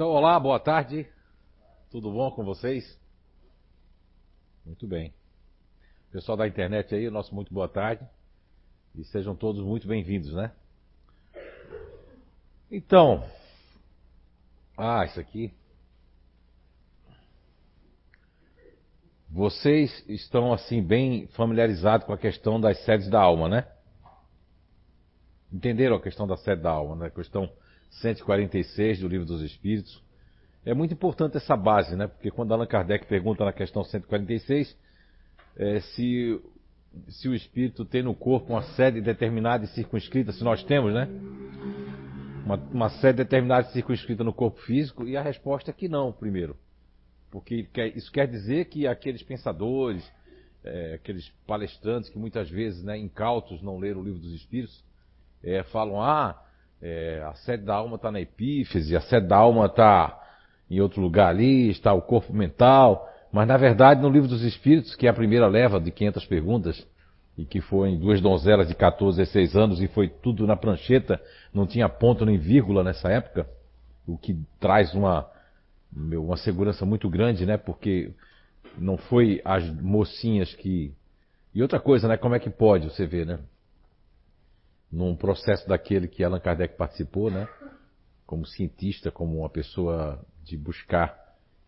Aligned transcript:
Então, 0.00 0.12
olá, 0.12 0.40
boa 0.40 0.58
tarde. 0.58 1.06
Tudo 1.90 2.10
bom 2.10 2.30
com 2.30 2.42
vocês? 2.42 2.98
Muito 4.64 4.86
bem. 4.86 5.12
Pessoal 6.10 6.38
da 6.38 6.48
internet 6.48 6.94
aí, 6.94 7.10
nosso 7.10 7.34
muito 7.34 7.52
boa 7.52 7.68
tarde. 7.68 8.08
E 8.94 9.04
sejam 9.04 9.36
todos 9.36 9.62
muito 9.62 9.86
bem-vindos, 9.86 10.32
né? 10.32 10.52
Então, 12.70 13.28
ah, 14.74 15.04
isso 15.04 15.20
aqui. 15.20 15.52
Vocês 19.28 20.02
estão 20.08 20.50
assim 20.50 20.82
bem 20.82 21.26
familiarizados 21.26 22.06
com 22.06 22.14
a 22.14 22.18
questão 22.18 22.58
das 22.58 22.82
sedes 22.86 23.10
da 23.10 23.20
alma, 23.20 23.50
né? 23.50 23.70
Entenderam 25.52 25.96
a 25.96 26.02
questão 26.02 26.26
da 26.26 26.38
sede 26.38 26.62
da 26.62 26.70
alma, 26.70 26.96
né? 26.96 27.06
A 27.08 27.10
questão 27.10 27.52
146 27.90 29.00
do 29.00 29.08
Livro 29.08 29.26
dos 29.26 29.42
Espíritos. 29.42 30.02
É 30.64 30.74
muito 30.74 30.94
importante 30.94 31.36
essa 31.36 31.56
base, 31.56 31.96
né? 31.96 32.06
Porque 32.06 32.30
quando 32.30 32.52
Allan 32.52 32.66
Kardec 32.66 33.06
pergunta 33.06 33.44
na 33.44 33.52
questão 33.52 33.82
146 33.82 34.76
é, 35.56 35.80
se, 35.80 36.40
se 37.08 37.28
o 37.28 37.34
espírito 37.34 37.84
tem 37.84 38.02
no 38.02 38.14
corpo 38.14 38.52
uma 38.52 38.62
sede 38.74 39.00
determinada 39.00 39.64
e 39.64 39.68
circunscrita, 39.68 40.32
se 40.32 40.44
nós 40.44 40.62
temos, 40.64 40.92
né? 40.92 41.08
Uma, 42.44 42.56
uma 42.56 42.88
sede 42.88 43.18
determinada 43.18 43.68
e 43.68 43.72
circunscrita 43.72 44.24
no 44.24 44.32
corpo 44.32 44.60
físico, 44.62 45.06
e 45.06 45.16
a 45.16 45.22
resposta 45.22 45.70
é 45.70 45.74
que 45.74 45.88
não, 45.88 46.12
primeiro. 46.12 46.56
Porque 47.30 47.68
isso 47.94 48.10
quer 48.10 48.26
dizer 48.26 48.66
que 48.66 48.86
aqueles 48.86 49.22
pensadores, 49.22 50.04
é, 50.64 50.94
aqueles 50.94 51.28
palestrantes 51.46 52.10
que 52.10 52.18
muitas 52.18 52.50
vezes, 52.50 52.82
né, 52.82 52.98
incautos, 52.98 53.62
não 53.62 53.78
leram 53.78 54.00
o 54.00 54.04
livro 54.04 54.18
dos 54.18 54.34
Espíritos, 54.34 54.84
é, 55.42 55.62
falam: 55.64 56.02
ah, 56.02 56.42
é, 56.82 57.22
a 57.26 57.34
sede 57.34 57.64
da 57.64 57.74
alma 57.74 57.96
está 57.96 58.10
na 58.10 58.20
epífise, 58.20 58.96
a 58.96 59.00
sede 59.00 59.26
da 59.26 59.36
alma 59.36 59.66
está 59.66 60.18
em 60.70 60.80
outro 60.80 61.00
lugar 61.00 61.28
ali, 61.28 61.68
está 61.70 61.92
o 61.92 62.00
corpo 62.00 62.32
mental. 62.32 63.08
Mas 63.32 63.46
na 63.46 63.56
verdade, 63.56 64.00
no 64.00 64.08
livro 64.08 64.28
dos 64.28 64.42
Espíritos, 64.42 64.94
que 64.94 65.06
é 65.06 65.10
a 65.10 65.14
primeira 65.14 65.46
leva 65.46 65.80
de 65.80 65.90
500 65.90 66.24
perguntas, 66.26 66.86
e 67.36 67.44
que 67.44 67.60
foi 67.60 67.90
em 67.90 67.98
duas 67.98 68.20
donzelas 68.20 68.68
de 68.68 68.74
14 68.74 69.20
a 69.20 69.24
16 69.24 69.56
anos, 69.56 69.80
e 69.80 69.88
foi 69.88 70.08
tudo 70.08 70.46
na 70.46 70.56
prancheta, 70.56 71.20
não 71.52 71.66
tinha 71.66 71.88
ponto 71.88 72.24
nem 72.24 72.38
vírgula 72.38 72.82
nessa 72.82 73.08
época, 73.08 73.46
o 74.06 74.18
que 74.18 74.36
traz 74.58 74.94
uma, 74.94 75.26
uma 75.94 76.36
segurança 76.36 76.84
muito 76.84 77.08
grande, 77.08 77.46
né? 77.46 77.56
Porque 77.56 78.12
não 78.76 78.96
foi 78.96 79.40
as 79.44 79.68
mocinhas 79.80 80.54
que. 80.54 80.92
E 81.54 81.62
outra 81.62 81.80
coisa, 81.80 82.08
né? 82.08 82.16
Como 82.16 82.34
é 82.34 82.38
que 82.38 82.50
pode 82.50 82.88
você 82.88 83.06
ver, 83.06 83.26
né? 83.26 83.38
Num 84.90 85.14
processo 85.14 85.68
daquele 85.68 86.08
que 86.08 86.24
Allan 86.24 86.40
Kardec 86.40 86.76
participou, 86.76 87.30
né? 87.30 87.46
Como 88.26 88.46
cientista, 88.46 89.10
como 89.10 89.38
uma 89.38 89.48
pessoa 89.48 90.24
de 90.42 90.56
buscar 90.56 91.16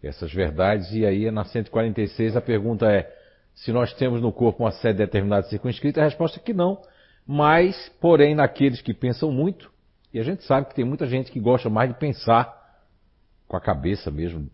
essas 0.02 0.32
verdades. 0.32 0.92
E 0.92 1.06
aí, 1.06 1.30
na 1.30 1.44
146, 1.44 2.36
a 2.36 2.40
pergunta 2.40 2.90
é: 2.90 3.10
se 3.54 3.72
nós 3.72 3.92
temos 3.94 4.20
no 4.20 4.32
corpo 4.32 4.64
uma 4.64 4.72
sede 4.72 4.98
determinada 4.98 5.46
circunscrita, 5.46 6.00
a 6.00 6.04
resposta 6.04 6.38
é 6.38 6.42
que 6.42 6.52
não. 6.52 6.82
Mas, 7.26 7.88
porém, 8.00 8.34
naqueles 8.34 8.82
que 8.82 8.92
pensam 8.92 9.30
muito, 9.30 9.70
e 10.12 10.18
a 10.18 10.22
gente 10.22 10.42
sabe 10.44 10.68
que 10.68 10.74
tem 10.74 10.84
muita 10.84 11.06
gente 11.06 11.30
que 11.30 11.38
gosta 11.38 11.70
mais 11.70 11.88
de 11.88 11.98
pensar 11.98 12.60
com 13.46 13.56
a 13.56 13.60
cabeça 13.60 14.10
mesmo, 14.10 14.50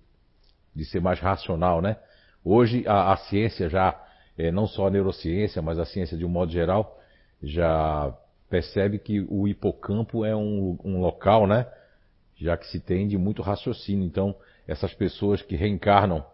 de 0.74 0.84
ser 0.84 1.00
mais 1.00 1.18
racional, 1.18 1.80
né? 1.80 1.96
Hoje 2.44 2.84
a, 2.86 3.12
a 3.12 3.16
ciência 3.16 3.68
já, 3.68 3.98
é, 4.36 4.52
não 4.52 4.66
só 4.66 4.86
a 4.86 4.90
neurociência, 4.90 5.62
mas 5.62 5.78
a 5.78 5.84
ciência 5.84 6.16
de 6.16 6.24
um 6.24 6.28
modo 6.28 6.52
geral, 6.52 6.98
já 7.42 8.14
percebe 8.48 8.98
que 8.98 9.20
o 9.28 9.46
hipocampo 9.46 10.24
é 10.24 10.34
um, 10.34 10.78
um 10.84 11.00
local, 11.00 11.46
né? 11.46 11.66
Já 12.36 12.56
que 12.56 12.66
se 12.66 12.80
tem 12.80 13.06
de 13.06 13.18
muito 13.18 13.42
raciocínio. 13.42 14.04
Então, 14.04 14.34
essas 14.66 14.94
pessoas 14.94 15.42
que 15.42 15.56
reencarnam 15.56 16.24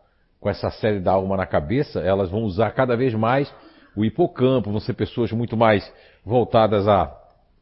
com 0.40 0.48
essa 0.48 0.70
série 0.70 1.00
da 1.00 1.12
alma 1.12 1.36
na 1.36 1.46
cabeça, 1.46 2.00
elas 2.00 2.30
vão 2.30 2.42
usar 2.42 2.70
cada 2.72 2.96
vez 2.96 3.14
mais 3.14 3.52
o 3.96 4.04
hipocampo, 4.04 4.70
vão 4.70 4.80
ser 4.80 4.94
pessoas 4.94 5.32
muito 5.32 5.56
mais 5.56 5.90
voltadas 6.24 6.86
a, 6.86 7.16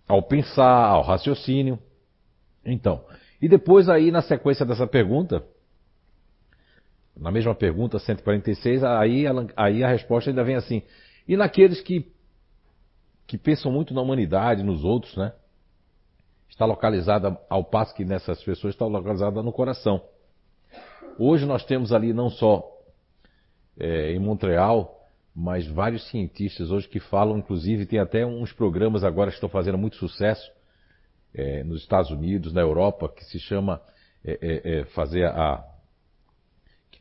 ao 0.09 0.23
pensar, 0.23 0.87
ao 0.87 1.03
raciocínio. 1.03 1.79
Então, 2.65 3.05
e 3.41 3.49
depois 3.49 3.89
aí 3.89 4.11
na 4.11 4.23
sequência 4.23 4.65
dessa 4.65 4.87
pergunta, 4.87 5.45
na 7.17 7.31
mesma 7.31 7.55
pergunta 7.55 7.99
146, 7.99 8.83
aí, 8.85 9.25
aí 9.57 9.85
a 9.85 9.89
resposta 9.89 10.31
ainda 10.31 10.45
vem 10.45 10.57
assim: 10.57 10.83
e 11.29 11.37
naqueles 11.37 11.81
que 11.81 12.11
que 13.27 13.39
pensam 13.39 13.73
muito 13.73 13.95
na 13.95 14.01
humanidade, 14.01 14.63
nos 14.63 14.85
outros, 14.85 15.17
né? 15.17 15.33
Está 16.49 16.67
localizada, 16.67 17.39
ao 17.49 17.65
passo 17.65 17.95
que 17.95 18.05
nessas 18.05 18.43
pessoas 18.43 18.75
está 18.75 18.85
localizada 18.85 19.43
no 19.43 19.53
coração. 19.53 20.03
Hoje 21.19 21.47
nós 21.47 21.65
temos 21.65 21.93
ali 21.93 22.13
não 22.13 22.29
só 22.29 22.63
é, 23.79 24.13
em 24.13 24.19
Montreal, 24.19 24.99
mas 25.35 25.67
vários 25.67 26.07
cientistas 26.11 26.71
hoje 26.71 26.89
que 26.89 27.01
falam, 27.01 27.39
inclusive 27.39 27.87
tem 27.87 27.99
até 27.99 28.25
uns 28.27 28.53
programas 28.53 29.03
agora 29.03 29.31
que 29.31 29.37
estão 29.37 29.49
fazendo 29.49 29.79
muito 29.79 29.97
sucesso 29.97 30.51
é, 31.35 31.65
nos 31.65 31.81
Estados 31.81 32.11
Unidos, 32.11 32.53
na 32.53 32.61
Europa, 32.61 33.09
que 33.09 33.25
se 33.25 33.39
chama 33.39 33.81
é, 34.25 34.39
é, 34.41 34.81
é 34.81 34.85
fazer 34.87 35.25
a 35.27 35.65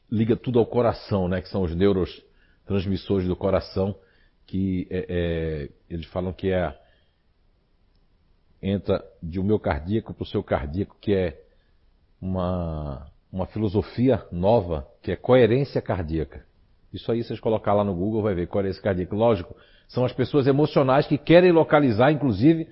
liga 0.10 0.36
tudo 0.36 0.60
ao 0.60 0.66
coração, 0.66 1.28
né? 1.28 1.42
Que 1.42 1.50
são 1.50 1.62
os 1.62 1.76
neurotransmissores 1.76 3.28
do 3.28 3.36
coração 3.36 3.96
que 4.52 4.86
é, 4.90 5.06
é, 5.08 5.70
eles 5.90 6.06
falam 6.08 6.34
que 6.34 6.52
é 6.52 6.78
entra 8.62 9.02
de 9.24 9.40
um 9.40 9.44
meu 9.44 9.58
cardíaco 9.58 10.14
para 10.14 10.24
o 10.24 10.28
seu 10.28 10.44
cardíaco, 10.44 10.98
que 11.00 11.14
é 11.14 11.42
uma, 12.22 13.08
uma 13.32 13.46
filosofia 13.46 14.22
nova, 14.30 14.86
que 15.02 15.10
é 15.10 15.16
coerência 15.16 15.82
cardíaca. 15.82 16.46
Isso 16.92 17.10
aí 17.10 17.24
vocês 17.24 17.40
colocar 17.40 17.74
lá 17.74 17.86
no 17.86 17.96
Google 17.96 18.22
vai 18.22 18.36
ver 18.36 18.48
coerência 18.48 18.84
cardíaca. 18.84 19.16
Lógico, 19.16 19.56
são 19.88 20.04
as 20.04 20.12
pessoas 20.12 20.46
emocionais 20.46 21.08
que 21.08 21.18
querem 21.18 21.54
localizar, 21.54 22.12
inclusive, 22.12 22.68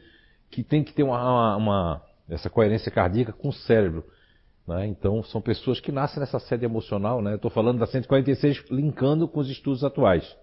que 0.51 0.61
tem 0.61 0.83
que 0.83 0.91
ter 0.91 1.03
uma, 1.03 1.17
uma, 1.17 1.55
uma 1.55 2.01
essa 2.29 2.49
coerência 2.49 2.91
cardíaca 2.91 3.31
com 3.31 3.47
o 3.47 3.53
cérebro. 3.53 4.03
Né? 4.67 4.85
Então, 4.87 5.23
são 5.23 5.39
pessoas 5.39 5.79
que 5.79 5.93
nascem 5.93 6.19
nessa 6.19 6.39
sede 6.39 6.65
emocional. 6.65 7.21
Né? 7.21 7.35
Estou 7.35 7.49
falando 7.49 7.79
da 7.79 7.87
146 7.87 8.65
linkando 8.69 9.29
com 9.29 9.39
os 9.39 9.49
estudos 9.49 9.81
atuais. 9.85 10.35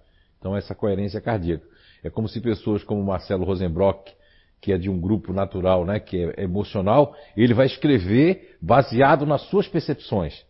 Então, 0.47 0.57
essa 0.57 0.77
coerência 0.77 1.21
cardíaca. 1.21 1.67
É 2.05 2.09
como 2.09 2.29
se 2.29 2.41
pessoas 2.41 2.84
como 2.84 3.03
Marcelo 3.03 3.45
Rosenbrock, 3.45 4.12
que 4.61 4.73
é 4.73 4.79
de 4.79 4.89
um 4.89 5.01
grupo 5.01 5.33
natural, 5.33 5.84
né, 5.84 5.99
que 5.99 6.33
é 6.37 6.45
emocional, 6.45 7.17
ele 7.37 7.53
vai 7.53 7.67
escrever 7.67 8.57
baseado 8.62 9.27
nas 9.27 9.43
suas 9.49 9.67
percepções. 9.67 10.45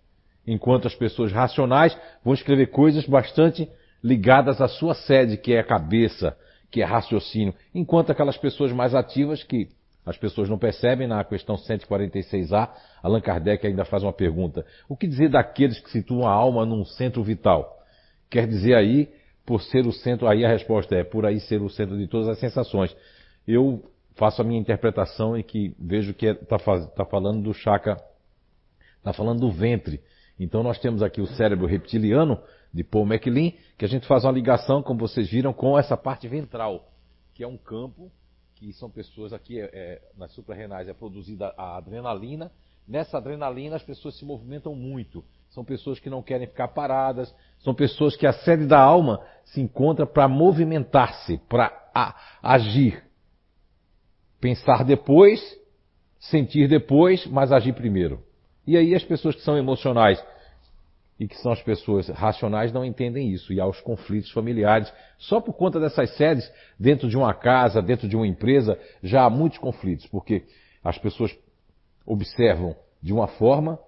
Enquanto 0.47 0.87
as 0.87 0.95
pessoas 0.95 1.33
racionais 1.33 1.97
vão 2.23 2.34
escrever 2.34 2.67
coisas 2.67 3.07
bastante 3.07 3.67
ligadas 4.05 4.61
à 4.61 4.69
sua 4.69 4.93
sede, 4.93 5.39
que 5.39 5.55
é 5.55 5.61
a 5.61 5.65
cabeça, 5.65 6.37
que 6.71 6.83
é 6.83 6.84
raciocínio. 6.84 7.55
Enquanto 7.75 8.11
aquelas 8.11 8.37
pessoas 8.37 8.73
mais 8.73 8.95
ativas, 8.95 9.43
que 9.43 9.71
as 10.05 10.19
pessoas 10.19 10.51
não 10.51 10.59
percebem, 10.59 11.09
na 11.09 11.25
questão 11.25 11.57
146A, 11.57 12.69
Allan 13.03 13.23
Kardec 13.23 13.67
ainda 13.67 13.87
faz 13.87 14.03
uma 14.03 14.13
pergunta. 14.13 14.67
O 14.91 14.95
que 14.95 15.07
dizer 15.07 15.31
daqueles 15.31 15.81
que 15.81 15.91
situam 15.91 16.28
a 16.28 16.33
alma 16.33 16.67
num 16.67 16.84
centro 16.84 17.25
vital? 17.25 17.75
Quer 18.28 18.47
dizer 18.47 18.75
aí 18.75 19.09
por 19.47 19.62
ser 19.62 19.87
o 19.87 19.93
centro, 19.93 20.27
aí 20.27 20.45
a 20.45 20.49
resposta 20.49 20.97
é 20.97 21.05
por 21.05 21.25
aí 21.25 21.39
ser 21.41 21.62
o 21.62 21.71
centro 21.71 21.97
de 21.97 22.09
todas 22.09 22.29
as 22.29 22.39
sensações. 22.39 22.95
Eu 23.47 23.89
faço 24.17 24.43
a 24.43 24.45
minha 24.45 24.61
interpretação 24.61 25.39
e 25.39 25.43
que 25.43 25.75
vejo 25.79 26.12
que 26.12 26.27
está 26.27 26.57
é, 26.57 26.87
tá 26.89 27.05
falando 27.05 27.43
do 27.43 27.55
chakra, 27.55 27.97
está 28.99 29.12
falando 29.12 29.41
do 29.41 29.51
ventre. 29.51 30.01
Então 30.39 30.62
nós 30.62 30.79
temos 30.79 31.03
aqui 31.03 31.21
o 31.21 31.27
cérebro 31.27 31.67
reptiliano 31.67 32.39
de 32.75 32.83
Paul 32.83 33.07
MacLean, 33.07 33.53
que 33.79 33.84
a 33.84 33.89
gente 33.89 34.07
faz 34.07 34.25
uma 34.25 34.33
ligação, 34.33 34.83
como 34.83 34.99
vocês 34.99 35.31
viram, 35.31 35.53
com 35.53 35.78
essa 35.78 35.97
parte 35.97 36.27
ventral, 36.27 36.91
que 37.33 37.43
é 37.45 37.47
um 37.47 37.57
campo 37.57 38.11
que 38.57 38.73
são 38.73 38.91
pessoas 38.91 39.33
aqui, 39.33 39.61
é, 39.61 39.71
é, 39.73 40.03
nas 40.17 40.33
suprarrenais 40.33 40.89
é 40.89 40.95
produzida 40.95 41.55
a 41.57 41.77
adrenalina. 41.77 42.51
Nessa 42.89 43.19
adrenalina 43.19 43.77
as 43.77 43.83
pessoas 43.83 44.19
se 44.19 44.25
movimentam 44.25 44.75
muito. 44.75 45.25
São 45.51 45.65
pessoas 45.65 46.01
que 46.01 46.10
não 46.10 46.22
querem 46.22 46.47
ficar 46.47 46.69
paradas, 46.69 47.34
são 47.59 47.75
pessoas 47.75 48.17
que 48.17 48.27
a 48.27 48.33
sede 48.33 48.67
da 48.67 48.81
alma 48.81 49.21
se 49.45 49.61
encontra 49.61 50.07
para 50.07 50.29
movimentar-se, 50.29 51.39
para 51.49 51.73
agir. 52.43 53.03
Pensar 54.41 54.85
depois, 54.85 55.41
sentir 56.19 56.69
depois, 56.69 57.27
mas 57.27 57.53
agir 57.53 57.73
primeiro. 57.73 58.23
E 58.67 58.77
aí 58.77 58.95
as 58.95 59.05
pessoas 59.05 59.35
que 59.35 59.43
são 59.43 59.57
emocionais 59.57 60.23
e 61.19 61.27
que 61.27 61.37
são 61.39 61.53
as 61.53 61.63
pessoas 61.63 62.09
racionais 62.09 62.73
não 62.73 62.85
entendem 62.85 63.31
isso 63.31 63.53
e 63.53 63.61
há 63.61 63.67
os 63.67 63.81
conflitos 63.81 64.31
familiares. 64.33 64.93
Só 65.19 65.41
por 65.41 65.55
conta 65.55 65.81
dessas 65.81 66.15
sedes, 66.17 66.51
dentro 66.79 67.09
de 67.09 67.17
uma 67.17 67.33
casa, 67.33 67.81
dentro 67.81 68.07
de 68.07 68.17
uma 68.17 68.27
empresa, 68.27 68.79
já 69.03 69.25
há 69.25 69.31
muitos 69.31 69.59
conflitos, 69.59 70.07
porque 70.07 70.45
as 70.85 70.99
pessoas 70.99 71.37
observam 72.05 72.77
de 73.03 73.13
uma 73.13 73.27
forma 73.27 73.79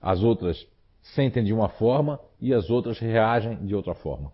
as 0.00 0.22
outras 0.22 0.64
sentem 1.02 1.42
de 1.44 1.52
uma 1.52 1.68
forma 1.68 2.20
e 2.40 2.52
as 2.52 2.70
outras 2.70 2.98
reagem 2.98 3.56
de 3.64 3.74
outra 3.74 3.94
forma. 3.94 4.32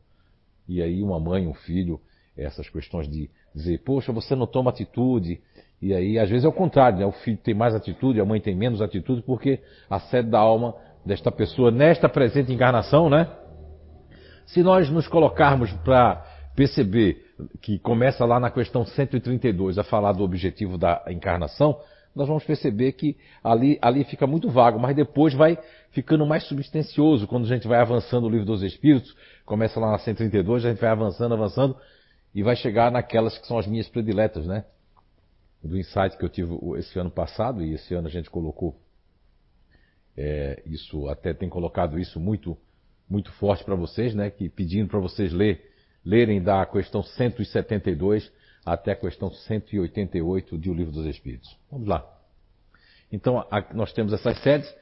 E 0.69 0.83
aí 0.83 1.03
uma 1.03 1.21
mãe, 1.21 1.47
um 1.47 1.55
filho, 1.55 2.01
essas 2.37 2.69
questões 2.69 3.09
de 3.09 3.31
dizer, 3.55 3.79
poxa, 3.85 4.13
você 4.13 4.35
não 4.35 4.47
toma 4.47 4.71
atitude 4.71 5.41
E 5.81 5.93
aí, 5.95 6.19
às 6.19 6.29
vezes 6.31 6.45
é 6.45 6.49
o 6.49 6.53
contrário, 6.53 6.99
né? 6.99 7.07
O 7.07 7.13
filho 7.13 7.37
tem 7.37 7.55
mais 7.55 7.75
atitude, 7.75 8.21
a 8.21 8.25
mãe 8.25 8.41
tem 8.41 8.55
menos 8.55 8.81
atitude, 8.81 9.23
porque 9.23 9.61
a 9.89 10.01
sede 10.01 10.31
da 10.31 10.39
alma 10.39 10.75
desta 11.05 11.31
pessoa, 11.31 11.71
nesta 11.71 12.09
presente 12.09 12.53
encarnação, 12.53 13.11
né? 13.11 13.29
Se 14.47 14.63
nós 14.63 14.89
nos 14.91 15.07
colocarmos 15.07 15.71
para 15.85 16.25
perceber 16.57 17.23
que 17.61 17.79
começa 17.79 18.25
lá 18.25 18.41
na 18.41 18.51
questão 18.51 18.85
132 18.85 19.79
a 19.79 19.85
falar 19.85 20.13
do 20.13 20.23
objetivo 20.23 20.79
da 20.79 21.05
encarnação, 21.09 21.79
nós 22.15 22.29
vamos 22.29 22.45
perceber 22.45 22.93
que 22.93 23.17
ali, 23.43 23.79
ali 23.83 24.05
fica 24.05 24.27
muito 24.27 24.49
vago, 24.49 24.79
mas 24.79 24.95
depois 24.95 25.35
vai 25.35 25.59
ficando 25.91 26.25
mais 26.25 26.45
substancioso 26.45 27.27
quando 27.27 27.45
a 27.45 27.49
gente 27.49 27.67
vai 27.67 27.81
avançando 27.81 28.25
o 28.25 28.31
livro 28.31 28.47
dos 28.47 28.63
Espíritos, 28.63 29.17
começa 29.45 29.81
lá 29.81 29.91
na 29.93 29.99
132, 29.99 30.65
a 30.65 30.71
gente 30.71 30.81
vai 30.81 30.91
avançando, 30.91 31.35
avançando, 31.35 31.77
e 32.35 32.43
vai 32.43 32.57
chegar 32.57 32.91
naquelas 32.91 33.37
que 33.39 33.47
são 33.47 33.59
as 33.59 33.67
minhas 33.67 33.89
prediletas, 33.89 34.47
né? 34.47 34.65
Do 35.63 35.79
insight 35.79 36.17
que 36.17 36.25
eu 36.25 36.29
tive 36.29 36.57
esse 36.79 36.99
ano 36.99 37.11
passado, 37.11 37.65
e 37.65 37.75
esse 37.75 37.95
ano 37.95 38.09
a 38.09 38.11
gente 38.11 38.29
colocou 38.29 38.77
é, 40.17 40.63
isso, 40.67 41.09
até 41.09 41.33
tem 41.33 41.49
colocado 41.49 41.99
isso 41.99 42.21
muito, 42.21 42.57
muito 43.09 43.33
forte 43.33 43.65
para 43.65 43.75
vocês, 43.75 44.15
né? 44.15 44.31
Que 44.31 44.49
pedindo 44.49 44.89
para 44.89 45.01
vocês 45.01 45.33
ler, 45.33 45.73
lerem 46.05 46.43
da 46.43 46.65
questão 46.67 47.03
172 47.03 48.31
até 48.65 48.93
a 48.93 48.97
questão 48.97 49.31
188 49.31 50.57
do 50.57 50.75
Livro 50.75 50.93
dos 50.93 51.07
Espíritos. 51.07 51.57
Vamos 51.71 51.87
lá. 51.89 52.05
Então, 53.13 53.45
nós 53.73 53.93
temos 53.93 54.13
essas 54.13 54.39
sedes. 54.43 54.75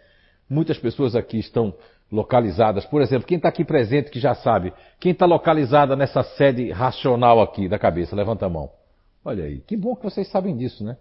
Muitas 0.48 0.78
pessoas 0.78 1.16
aqui 1.16 1.38
estão 1.38 1.74
localizadas. 2.10 2.84
Por 2.84 3.00
exemplo, 3.00 3.26
quem 3.26 3.36
está 3.36 3.48
aqui 3.48 3.64
presente 3.64 4.10
que 4.10 4.20
já 4.20 4.34
sabe, 4.34 4.72
quem 5.00 5.12
está 5.12 5.26
localizada 5.26 5.96
nessa 5.96 6.22
sede 6.22 6.70
racional 6.70 7.40
aqui 7.40 7.68
da 7.68 7.78
cabeça? 7.78 8.14
Levanta 8.14 8.46
a 8.46 8.48
mão. 8.48 8.70
Olha 9.24 9.44
aí, 9.44 9.60
que 9.60 9.76
bom 9.76 9.96
que 9.96 10.02
vocês 10.02 10.28
sabem 10.28 10.56
disso, 10.56 10.84
né? 10.84 10.96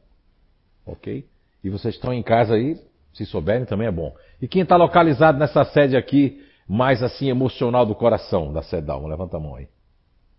Ok? 0.85 1.27
E 1.63 1.69
vocês 1.69 1.95
estão 1.95 2.13
em 2.13 2.23
casa 2.23 2.55
aí, 2.55 2.79
se 3.13 3.25
souberem 3.25 3.65
também 3.65 3.87
é 3.87 3.91
bom. 3.91 4.15
E 4.41 4.47
quem 4.47 4.61
está 4.63 4.75
localizado 4.75 5.37
nessa 5.37 5.63
sede 5.65 5.97
aqui, 5.97 6.43
mais 6.67 7.03
assim 7.03 7.29
emocional 7.29 7.85
do 7.85 7.93
coração, 7.93 8.53
da 8.53 8.61
sede 8.61 8.87
da 8.87 8.93
alma? 8.93 9.09
Levanta 9.09 9.37
a 9.37 9.39
mão 9.39 9.55
aí. 9.55 9.67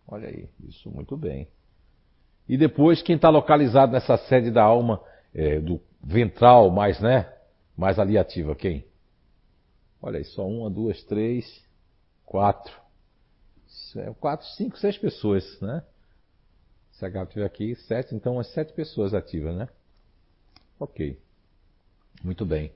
Olha 0.09 0.29
aí, 0.29 0.49
isso 0.69 0.91
muito 0.91 1.17
bem. 1.17 1.47
E 2.49 2.56
depois, 2.56 3.03
quem 3.03 3.17
está 3.17 3.29
localizado 3.29 3.93
nessa 3.93 4.17
sede 4.17 4.50
da 4.50 4.62
alma, 4.62 5.00
é, 5.35 5.61
do 5.61 5.81
ventral 6.03 6.71
mais, 6.71 7.00
né? 7.00 7.33
Mais 7.77 7.99
ali 7.99 8.19
ativa, 8.19 8.55
quem? 8.55 8.85
Olha 10.00 10.19
aí, 10.19 10.25
só 10.25 10.47
uma, 10.47 10.69
duas, 10.69 11.03
três, 11.05 11.65
quatro. 12.27 12.73
É, 13.97 14.12
quatro, 14.21 14.47
cinco, 14.49 14.77
seis 14.79 14.99
pessoas, 14.99 15.61
né? 15.61 15.83
Se 16.93 17.06
a 17.06 17.09
Gabi 17.09 17.29
estiver 17.29 17.47
aqui, 17.47 17.75
sete, 17.75 18.15
então 18.15 18.35
umas 18.35 18.53
sete 18.53 18.73
pessoas 18.73 19.15
ativas, 19.15 19.56
né? 19.56 19.69
Ok. 20.79 21.19
Muito 22.23 22.45
bem. 22.45 22.73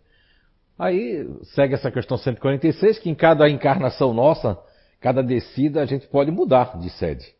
Aí 0.79 1.27
segue 1.55 1.75
essa 1.75 1.91
questão 1.91 2.19
146, 2.19 2.99
que 2.99 3.11
em 3.11 3.15
cada 3.15 3.49
encarnação 3.49 4.12
nossa, 4.12 4.59
cada 5.01 5.23
descida, 5.23 5.83
a 5.83 5.87
gente 5.87 6.07
pode 6.07 6.31
mudar 6.31 6.79
de 6.79 6.91
sede. 6.91 7.36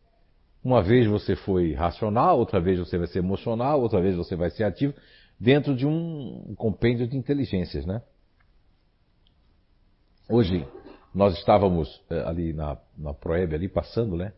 Uma 0.63 0.81
vez 0.81 1.07
você 1.07 1.35
foi 1.35 1.73
racional, 1.73 2.39
outra 2.39 2.59
vez 2.59 2.79
você 2.79 2.97
vai 2.97 3.07
ser 3.07 3.19
emocional, 3.19 3.81
outra 3.81 4.01
vez 4.01 4.15
você 4.15 4.35
vai 4.35 4.49
ser 4.49 4.63
ativo, 4.63 4.93
dentro 5.39 5.75
de 5.75 5.85
um 5.85 6.55
compêndio 6.55 7.07
de 7.07 7.15
inteligências, 7.15 7.85
né? 7.85 8.01
Hoje 10.29 10.67
nós 11.13 11.37
estávamos 11.37 12.01
eh, 12.09 12.23
ali 12.25 12.53
na, 12.53 12.77
na 12.97 13.13
Proeb, 13.13 13.53
ali 13.53 13.69
passando, 13.69 14.17
né? 14.17 14.33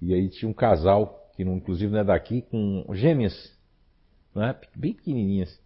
E 0.00 0.14
aí 0.14 0.28
tinha 0.28 0.48
um 0.48 0.54
casal, 0.54 1.30
que 1.36 1.42
inclusive 1.42 1.92
não 1.92 2.00
é 2.00 2.04
daqui, 2.04 2.42
com 2.42 2.86
gêmeas, 2.94 3.34
né? 4.34 4.56
bem 4.74 4.94
pequenininhas. 4.94 5.60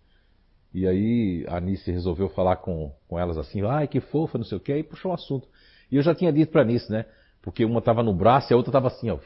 E 0.73 0.89
aí 0.89 1.45
a 1.47 1.59
Anice 1.59 1.91
resolveu 1.93 2.29
falar 2.31 2.57
com, 2.57 2.93
com 3.07 3.19
elas 3.19 3.39
assim, 3.39 3.63
ai 3.63 3.87
que 3.87 4.01
fofa, 4.01 4.37
não 4.37 4.45
sei 4.45 4.59
o 4.59 4.61
que, 4.61 4.73
aí 4.73 4.83
puxou 4.83 5.13
um 5.13 5.15
assunto. 5.15 5.47
E 5.91 5.97
eu 5.97 6.03
já 6.03 6.15
tinha 6.15 6.33
dito 6.33 6.51
para 6.51 6.63
Anice, 6.63 6.91
né? 6.91 7.07
Porque 7.41 7.65
uma 7.65 7.79
estava 7.79 8.03
no 8.03 8.13
braço 8.13 8.53
e 8.53 8.55
a 8.55 8.57
outra 8.57 8.71
estava 8.71 8.89
assim, 8.89 9.11
ó. 9.11 9.19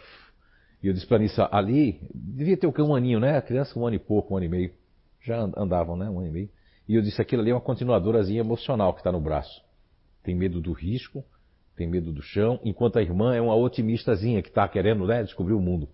E 0.83 0.87
eu 0.87 0.93
disse 0.93 1.07
para 1.07 1.17
Anice, 1.17 1.41
ali, 1.51 2.01
devia 2.15 2.57
ter 2.57 2.67
o 2.67 2.73
que? 2.73 2.81
Um 2.81 2.95
aninho, 2.95 3.19
né? 3.21 3.37
A 3.37 3.43
criança 3.43 3.79
um 3.79 3.87
ano 3.87 3.97
e 3.97 3.99
pouco, 3.99 4.35
um 4.35 4.37
ano 4.37 4.47
e 4.47 4.49
meio. 4.49 4.73
Já 5.21 5.41
andavam, 5.57 5.97
né? 5.97 6.09
Um 6.09 6.19
ano 6.19 6.29
e 6.29 6.31
meio. 6.31 6.51
E 6.89 6.95
eu 6.95 7.03
disse, 7.03 7.21
aquilo 7.21 7.43
ali 7.43 7.51
é 7.51 7.55
uma 7.55 7.61
continuadorazinha 7.61 8.41
emocional 8.41 8.95
que 8.95 9.01
está 9.01 9.13
no 9.13 9.21
braço 9.21 9.63
tem 10.29 10.35
medo 10.35 10.61
do 10.61 10.73
risco, 10.73 11.25
tem 11.75 11.87
medo 11.87 12.13
do 12.13 12.21
chão, 12.21 12.61
enquanto 12.63 12.99
a 12.99 13.03
irmã 13.03 13.35
é 13.35 13.41
uma 13.41 13.57
otimistazinha 13.57 14.43
que 14.43 14.51
está 14.51 14.69
querendo 14.69 15.07
né, 15.07 15.23
descobrir 15.23 15.55
o 15.55 15.61
mundo. 15.61 15.89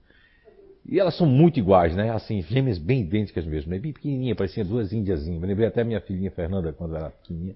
E 0.84 0.98
elas 0.98 1.16
são 1.16 1.24
muito 1.24 1.58
iguais, 1.58 1.94
né? 1.94 2.10
Assim, 2.10 2.42
gêmeas 2.42 2.76
bem 2.76 3.02
idênticas 3.02 3.46
mesmo, 3.46 3.70
né? 3.70 3.78
Bem 3.78 3.92
pequenininha, 3.92 4.34
parecia 4.34 4.64
duas 4.64 4.92
índiazinhas. 4.92 5.40
Me 5.40 5.46
lembrei 5.46 5.68
até 5.68 5.84
minha 5.84 6.00
filhinha 6.00 6.32
Fernanda 6.32 6.72
quando 6.72 6.96
era 6.96 7.10
pequenininha. 7.10 7.54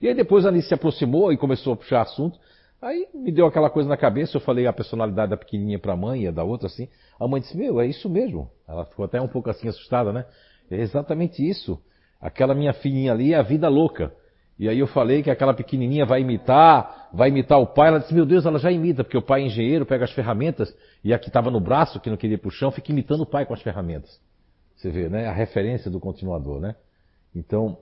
E 0.00 0.08
aí 0.08 0.14
depois 0.14 0.46
a 0.46 0.48
Alice 0.48 0.66
se 0.66 0.72
aproximou 0.72 1.30
e 1.30 1.36
começou 1.36 1.74
a 1.74 1.76
puxar 1.76 2.00
assunto. 2.00 2.38
Aí 2.84 3.08
me 3.14 3.32
deu 3.32 3.46
aquela 3.46 3.70
coisa 3.70 3.88
na 3.88 3.96
cabeça, 3.96 4.36
eu 4.36 4.40
falei 4.42 4.66
a 4.66 4.72
personalidade 4.72 5.30
da 5.30 5.38
pequenininha 5.38 5.78
para 5.78 5.94
a 5.94 5.96
mãe 5.96 6.26
e 6.26 6.30
da 6.30 6.44
outra 6.44 6.66
assim. 6.66 6.86
A 7.18 7.26
mãe 7.26 7.40
disse, 7.40 7.56
meu, 7.56 7.80
é 7.80 7.86
isso 7.86 8.10
mesmo. 8.10 8.50
Ela 8.68 8.84
ficou 8.84 9.06
até 9.06 9.18
um 9.18 9.26
pouco 9.26 9.48
assim 9.48 9.66
assustada, 9.66 10.12
né? 10.12 10.26
É 10.70 10.76
exatamente 10.76 11.42
isso. 11.42 11.82
Aquela 12.20 12.54
minha 12.54 12.74
filhinha 12.74 13.12
ali 13.12 13.32
é 13.32 13.38
a 13.38 13.42
vida 13.42 13.70
louca. 13.70 14.12
E 14.58 14.68
aí 14.68 14.78
eu 14.78 14.86
falei 14.86 15.22
que 15.22 15.30
aquela 15.30 15.54
pequenininha 15.54 16.04
vai 16.04 16.20
imitar, 16.20 17.08
vai 17.10 17.30
imitar 17.30 17.58
o 17.58 17.66
pai. 17.66 17.88
Ela 17.88 18.00
disse, 18.00 18.12
meu 18.12 18.26
Deus, 18.26 18.44
ela 18.44 18.58
já 18.58 18.70
imita, 18.70 19.02
porque 19.02 19.16
o 19.16 19.22
pai 19.22 19.40
é 19.40 19.46
engenheiro, 19.46 19.86
pega 19.86 20.04
as 20.04 20.12
ferramentas, 20.12 20.76
e 21.02 21.14
a 21.14 21.18
que 21.18 21.28
estava 21.28 21.50
no 21.50 21.60
braço, 21.60 21.98
que 22.00 22.10
não 22.10 22.18
queria 22.18 22.34
ir 22.34 22.38
para 22.38 22.48
o 22.48 22.52
chão, 22.52 22.70
fica 22.70 22.92
imitando 22.92 23.22
o 23.22 23.26
pai 23.26 23.46
com 23.46 23.54
as 23.54 23.62
ferramentas. 23.62 24.20
Você 24.76 24.90
vê, 24.90 25.08
né? 25.08 25.26
A 25.26 25.32
referência 25.32 25.90
do 25.90 25.98
continuador, 25.98 26.60
né? 26.60 26.76
Então, 27.34 27.78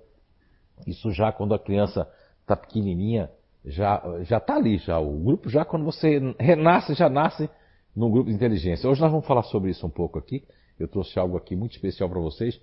isso 0.87 1.11
já 1.11 1.33
quando 1.33 1.55
a 1.55 1.59
criança 1.59 2.09
está 2.41 2.55
pequenininha, 2.55 3.29
já 3.65 4.03
já 4.23 4.39
está 4.39 4.57
ali, 4.57 4.79
já. 4.79 4.99
O 4.99 5.19
grupo 5.19 5.49
já, 5.49 5.65
quando 5.65 5.85
você 5.85 6.35
renasce, 6.39 6.95
já 6.95 7.09
nasce 7.09 7.49
no 7.95 8.11
grupo 8.11 8.31
de 8.31 8.35
inteligência. 8.35 8.89
Hoje 8.89 9.01
nós 9.01 9.11
vamos 9.11 9.27
falar 9.27 9.43
sobre 9.45 9.71
isso 9.71 9.87
um 9.87 9.91
pouco 9.91 10.19
aqui. 10.19 10.45
Eu 10.79 10.89
trouxe 10.89 11.19
algo 11.19 11.37
aqui 11.37 11.55
muito 11.55 11.73
especial 11.73 12.09
para 12.09 12.21
vocês 12.21 12.61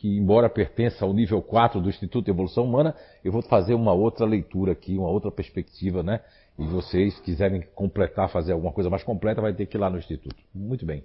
que 0.00 0.16
embora 0.16 0.48
pertença 0.48 1.04
ao 1.04 1.12
nível 1.12 1.42
4 1.42 1.78
do 1.78 1.90
Instituto 1.90 2.24
de 2.24 2.30
Evolução 2.30 2.64
Humana, 2.64 2.96
eu 3.22 3.30
vou 3.30 3.42
fazer 3.42 3.74
uma 3.74 3.92
outra 3.92 4.24
leitura 4.24 4.72
aqui, 4.72 4.96
uma 4.96 5.10
outra 5.10 5.30
perspectiva, 5.30 6.02
né? 6.02 6.20
E 6.58 6.64
vocês 6.64 7.20
quiserem 7.20 7.60
completar, 7.74 8.30
fazer 8.30 8.52
alguma 8.52 8.72
coisa 8.72 8.88
mais 8.88 9.02
completa, 9.02 9.42
vai 9.42 9.52
ter 9.52 9.66
que 9.66 9.76
ir 9.76 9.78
lá 9.78 9.90
no 9.90 9.98
Instituto. 9.98 10.36
Muito 10.54 10.86
bem. 10.86 11.04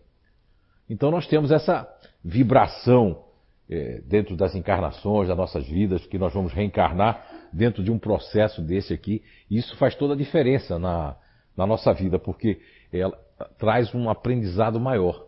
Então 0.89 1.11
nós 1.11 1.27
temos 1.27 1.51
essa 1.51 1.85
vibração 2.23 3.21
é, 3.69 4.01
dentro 4.05 4.37
das 4.37 4.55
encarnações, 4.55 5.27
das 5.27 5.35
nossas 5.35 5.67
vidas, 5.67 6.05
que 6.05 6.17
nós 6.17 6.33
vamos 6.33 6.53
reencarnar 6.53 7.21
dentro 7.55 7.81
de 7.81 7.89
um 7.89 7.97
processo 7.97 8.61
desse 8.61 8.93
aqui. 8.93 9.23
Isso 9.49 9.75
faz 9.77 9.95
toda 9.95 10.13
a 10.13 10.17
diferença 10.17 10.77
na, 10.77 11.15
na 11.55 11.65
nossa 11.65 11.93
vida, 11.93 12.19
porque 12.19 12.61
ela 12.91 13.17
traz 13.57 13.93
um 13.95 14.09
aprendizado 14.09 14.79
maior. 14.79 15.25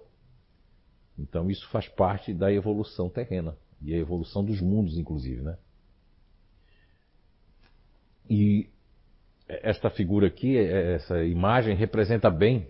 Então 1.18 1.50
isso 1.50 1.68
faz 1.70 1.88
parte 1.88 2.34
da 2.34 2.52
evolução 2.52 3.10
terrena 3.10 3.56
e 3.82 3.94
a 3.94 3.98
evolução 3.98 4.44
dos 4.44 4.60
mundos, 4.62 4.98
inclusive, 4.98 5.42
né? 5.42 5.58
E 8.30 8.70
esta 9.48 9.90
figura 9.90 10.28
aqui, 10.28 10.58
essa 10.58 11.24
imagem 11.24 11.76
representa 11.76 12.30
bem 12.30 12.68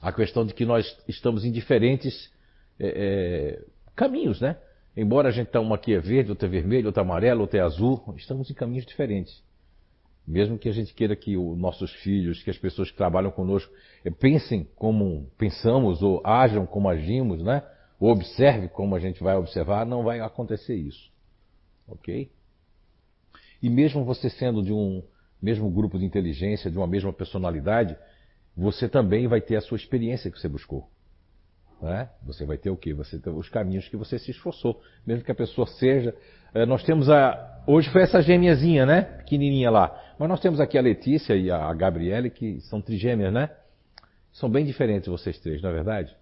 a 0.00 0.10
questão 0.10 0.46
de 0.46 0.54
que 0.54 0.64
nós 0.64 0.98
estamos 1.06 1.44
em 1.44 1.52
diferentes 1.52 2.32
é, 2.78 2.88
é, 2.88 3.64
caminhos, 3.94 4.40
né? 4.40 4.56
Embora 4.96 5.28
a 5.28 5.30
gente 5.30 5.48
tenha 5.48 5.62
uma 5.62 5.76
aqui 5.76 5.94
é 5.94 6.00
verde, 6.00 6.30
outra 6.30 6.48
é 6.48 6.50
vermelho, 6.50 6.86
outra 6.86 7.02
é 7.02 7.04
amarelo, 7.04 7.42
outra 7.42 7.58
é 7.58 7.62
azul, 7.62 8.02
estamos 8.16 8.50
em 8.50 8.54
caminhos 8.54 8.84
diferentes. 8.84 9.42
Mesmo 10.26 10.58
que 10.58 10.68
a 10.68 10.72
gente 10.72 10.92
queira 10.94 11.16
que 11.16 11.36
os 11.36 11.58
nossos 11.58 11.92
filhos, 12.02 12.42
que 12.42 12.50
as 12.50 12.58
pessoas 12.58 12.90
que 12.90 12.96
trabalham 12.96 13.30
conosco 13.30 13.72
eh, 14.04 14.10
pensem 14.10 14.68
como 14.76 15.28
pensamos 15.38 16.02
ou 16.02 16.20
ajam 16.24 16.66
como 16.66 16.88
agimos, 16.88 17.42
né? 17.42 17.62
Ou 17.98 18.10
observe 18.10 18.68
como 18.68 18.94
a 18.94 19.00
gente 19.00 19.22
vai 19.22 19.36
observar, 19.36 19.86
não 19.86 20.02
vai 20.02 20.20
acontecer 20.20 20.74
isso. 20.74 21.10
Ok? 21.88 22.30
E 23.62 23.68
mesmo 23.68 24.04
você 24.04 24.30
sendo 24.30 24.62
de 24.62 24.72
um 24.72 25.02
mesmo 25.40 25.70
grupo 25.70 25.98
de 25.98 26.04
inteligência, 26.04 26.70
de 26.70 26.76
uma 26.76 26.86
mesma 26.86 27.12
personalidade, 27.12 27.96
você 28.56 28.88
também 28.88 29.26
vai 29.26 29.40
ter 29.40 29.56
a 29.56 29.60
sua 29.60 29.76
experiência 29.76 30.30
que 30.30 30.38
você 30.38 30.48
buscou. 30.48 30.88
Né? 31.82 32.08
Você 32.26 32.44
vai 32.44 32.58
ter 32.58 32.70
o 32.70 32.76
quê? 32.76 32.92
Você 32.92 33.18
tem 33.18 33.32
os 33.32 33.48
caminhos 33.48 33.88
que 33.88 33.96
você 33.96 34.18
se 34.18 34.30
esforçou. 34.30 34.80
Mesmo 35.06 35.24
que 35.24 35.32
a 35.32 35.34
pessoa 35.34 35.66
seja. 35.66 36.14
Eh, 36.54 36.66
nós 36.66 36.82
temos 36.82 37.08
a. 37.08 37.62
Hoje 37.66 37.88
foi 37.90 38.02
essa 38.02 38.20
gêmeazinha, 38.20 38.84
né? 38.84 39.02
Pequenininha 39.02 39.70
lá. 39.70 39.98
Mas 40.18 40.28
nós 40.28 40.40
temos 40.40 40.60
aqui 40.60 40.76
a 40.76 40.82
Letícia 40.82 41.34
e 41.34 41.50
a 41.50 41.72
Gabriele, 41.72 42.28
que 42.28 42.60
são 42.62 42.80
trigêmeas, 42.82 43.32
né? 43.32 43.50
São 44.32 44.50
bem 44.50 44.64
diferentes 44.64 45.08
vocês 45.08 45.38
três, 45.38 45.62
não 45.62 45.70
é 45.70 45.72
verdade? 45.72 46.14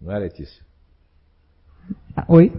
Não 0.00 0.12
é, 0.12 0.18
Letícia? 0.18 0.62
Oi. 2.28 2.52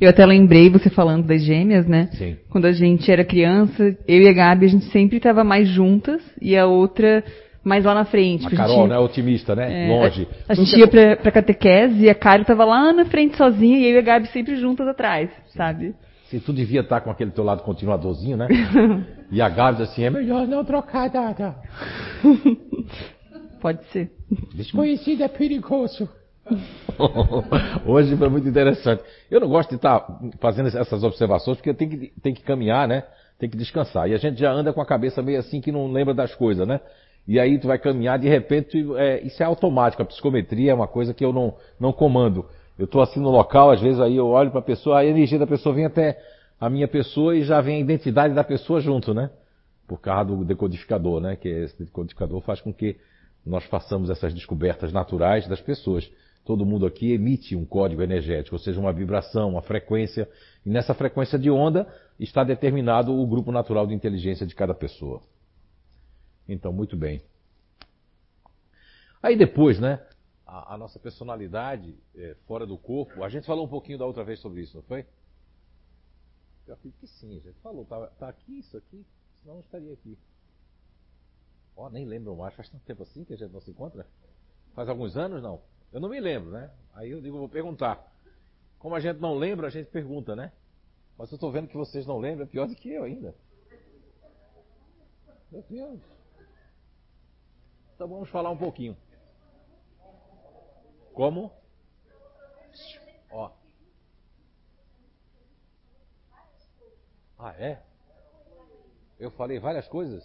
Eu 0.00 0.08
até 0.08 0.24
lembrei 0.24 0.70
você 0.70 0.90
falando 0.90 1.26
das 1.26 1.42
gêmeas, 1.42 1.86
né? 1.86 2.08
Sim. 2.12 2.36
Quando 2.48 2.66
a 2.66 2.72
gente 2.72 3.10
era 3.10 3.24
criança, 3.24 3.96
eu 4.08 4.22
e 4.22 4.28
a 4.28 4.32
Gabi, 4.32 4.66
a 4.66 4.68
gente 4.68 4.86
sempre 4.86 5.18
estava 5.18 5.44
mais 5.44 5.68
juntas 5.68 6.22
e 6.40 6.56
a 6.56 6.66
outra 6.66 7.22
mais 7.64 7.84
lá 7.84 7.94
na 7.94 8.04
frente. 8.04 8.46
A 8.46 8.50
Carol, 8.50 8.82
gente- 8.82 8.90
né? 8.90 8.98
Otimista, 8.98 9.54
né? 9.54 9.86
é, 9.86 9.88
Longe. 9.88 10.28
A, 10.48 10.52
a 10.52 10.54
gente 10.54 10.76
ia 10.76 10.88
pra, 10.88 11.16
pra 11.16 11.30
catequese 11.30 12.04
e 12.04 12.10
a 12.10 12.14
Karen 12.14 12.44
tava 12.44 12.64
lá 12.64 12.92
na 12.92 13.04
frente 13.04 13.36
sozinha 13.36 13.78
e 13.78 13.84
eu 13.84 13.96
e 13.96 13.98
a 13.98 14.02
Gabi 14.02 14.28
sempre 14.28 14.56
juntas 14.56 14.86
atrás, 14.88 15.30
sabe? 15.56 15.94
Se 16.24 16.40
tu 16.40 16.52
devia 16.52 16.80
estar 16.80 17.00
com 17.02 17.10
aquele 17.10 17.30
teu 17.30 17.44
lado 17.44 17.62
continuadorzinho, 17.62 18.36
né? 18.36 18.48
e 19.30 19.40
a 19.40 19.48
Gabi 19.48 19.82
assim, 19.82 20.02
é 20.04 20.10
melhor 20.10 20.46
não 20.46 20.64
trocar 20.64 21.12
nada. 21.12 21.54
Pode 23.60 23.84
ser. 23.92 24.10
Desconhecido 24.54 25.22
é 25.22 25.28
perigoso. 25.28 26.08
Hoje 27.86 28.16
foi 28.16 28.28
muito 28.28 28.48
interessante. 28.48 29.02
Eu 29.30 29.40
não 29.40 29.48
gosto 29.48 29.70
de 29.70 29.76
estar 29.76 30.04
fazendo 30.40 30.66
essas 30.76 31.04
observações 31.04 31.56
porque 31.58 31.72
tem 31.72 31.88
que, 31.88 32.12
tem 32.20 32.34
que 32.34 32.42
caminhar, 32.42 32.88
né? 32.88 33.04
Tem 33.38 33.48
que 33.48 33.56
descansar. 33.56 34.08
E 34.08 34.14
a 34.14 34.18
gente 34.18 34.40
já 34.40 34.50
anda 34.50 34.72
com 34.72 34.80
a 34.80 34.86
cabeça 34.86 35.22
meio 35.22 35.38
assim 35.38 35.60
que 35.60 35.70
não 35.70 35.92
lembra 35.92 36.12
das 36.14 36.34
coisas, 36.34 36.66
né? 36.66 36.80
E 37.26 37.38
aí 37.38 37.58
tu 37.58 37.68
vai 37.68 37.78
caminhar, 37.78 38.18
de 38.18 38.28
repente, 38.28 38.84
é, 38.96 39.20
isso 39.22 39.42
é 39.42 39.46
automático. 39.46 40.02
A 40.02 40.04
psicometria 40.04 40.72
é 40.72 40.74
uma 40.74 40.88
coisa 40.88 41.14
que 41.14 41.24
eu 41.24 41.32
não, 41.32 41.54
não 41.78 41.92
comando. 41.92 42.46
Eu 42.78 42.86
estou 42.86 43.00
assim 43.00 43.20
no 43.20 43.30
local, 43.30 43.70
às 43.70 43.80
vezes 43.80 44.00
aí 44.00 44.16
eu 44.16 44.26
olho 44.26 44.50
para 44.50 44.60
a 44.60 44.64
pessoa, 44.64 44.98
a 44.98 45.04
energia 45.04 45.38
da 45.38 45.46
pessoa 45.46 45.74
vem 45.74 45.84
até 45.84 46.18
a 46.58 46.68
minha 46.68 46.88
pessoa 46.88 47.36
e 47.36 47.42
já 47.42 47.60
vem 47.60 47.76
a 47.76 47.80
identidade 47.80 48.34
da 48.34 48.42
pessoa 48.42 48.80
junto, 48.80 49.12
né? 49.12 49.30
Por 49.86 50.00
causa 50.00 50.24
do 50.24 50.44
decodificador, 50.44 51.20
né? 51.20 51.36
Que 51.36 51.48
esse 51.48 51.84
decodificador 51.84 52.40
faz 52.40 52.60
com 52.60 52.72
que 52.72 52.96
nós 53.44 53.64
façamos 53.64 54.10
essas 54.10 54.32
descobertas 54.32 54.92
naturais 54.92 55.46
das 55.46 55.60
pessoas. 55.60 56.10
Todo 56.44 56.66
mundo 56.66 56.86
aqui 56.86 57.12
emite 57.12 57.54
um 57.54 57.64
código 57.64 58.02
energético, 58.02 58.56
ou 58.56 58.58
seja, 58.58 58.80
uma 58.80 58.92
vibração, 58.92 59.50
uma 59.50 59.62
frequência, 59.62 60.28
e 60.66 60.70
nessa 60.70 60.92
frequência 60.92 61.38
de 61.38 61.50
onda 61.50 61.86
está 62.18 62.42
determinado 62.42 63.12
o 63.12 63.26
grupo 63.26 63.52
natural 63.52 63.86
de 63.86 63.94
inteligência 63.94 64.46
de 64.46 64.54
cada 64.54 64.74
pessoa. 64.74 65.20
Então, 66.52 66.72
muito 66.72 66.96
bem. 66.96 67.22
Aí 69.22 69.36
depois, 69.36 69.78
né? 69.78 70.04
A, 70.46 70.74
a 70.74 70.78
nossa 70.78 70.98
personalidade 70.98 71.96
é, 72.14 72.34
fora 72.46 72.66
do 72.66 72.76
corpo, 72.76 73.22
a 73.22 73.28
gente 73.28 73.46
falou 73.46 73.64
um 73.64 73.68
pouquinho 73.68 73.98
da 73.98 74.04
outra 74.04 74.24
vez 74.24 74.40
sobre 74.40 74.62
isso, 74.62 74.76
não 74.76 74.82
foi? 74.82 75.06
Eu 76.66 76.74
acredito 76.74 76.98
que 77.00 77.06
sim, 77.06 77.36
a 77.36 77.40
gente 77.40 77.58
falou. 77.60 77.84
Tá, 77.84 78.06
tá 78.18 78.28
aqui 78.28 78.58
isso 78.58 78.76
aqui, 78.76 79.04
senão 79.40 79.54
não 79.54 79.60
estaria 79.62 79.92
aqui. 79.92 80.18
Ó, 81.76 81.88
nem 81.88 82.04
lembro 82.04 82.36
mais, 82.36 82.54
faz 82.54 82.68
tanto 82.68 82.84
tempo 82.84 83.02
assim 83.02 83.24
que 83.24 83.32
a 83.32 83.36
gente 83.36 83.52
não 83.52 83.60
se 83.60 83.70
encontra? 83.70 84.06
Faz 84.74 84.88
alguns 84.88 85.16
anos, 85.16 85.42
não? 85.42 85.62
Eu 85.92 86.00
não 86.00 86.08
me 86.08 86.20
lembro, 86.20 86.50
né? 86.50 86.70
Aí 86.94 87.10
eu 87.10 87.20
digo, 87.20 87.38
vou 87.38 87.48
perguntar. 87.48 88.10
Como 88.78 88.94
a 88.94 89.00
gente 89.00 89.20
não 89.20 89.36
lembra, 89.36 89.68
a 89.68 89.70
gente 89.70 89.90
pergunta, 89.90 90.34
né? 90.34 90.52
Mas 91.16 91.30
eu 91.30 91.36
estou 91.36 91.52
vendo 91.52 91.68
que 91.68 91.76
vocês 91.76 92.06
não 92.06 92.18
lembram, 92.18 92.44
é 92.44 92.48
pior 92.48 92.66
do 92.66 92.74
que 92.74 92.90
eu 92.90 93.04
ainda. 93.04 93.34
Meu 95.50 95.62
Deus. 95.68 96.11
Então 97.94 98.08
vamos 98.08 98.28
falar 98.30 98.50
um 98.50 98.56
pouquinho. 98.56 98.96
Como? 101.12 101.52
Ó. 103.30 103.50
Ah, 107.38 107.54
é? 107.58 107.82
Eu 109.18 109.30
falei 109.30 109.58
várias 109.58 109.86
coisas? 109.88 110.24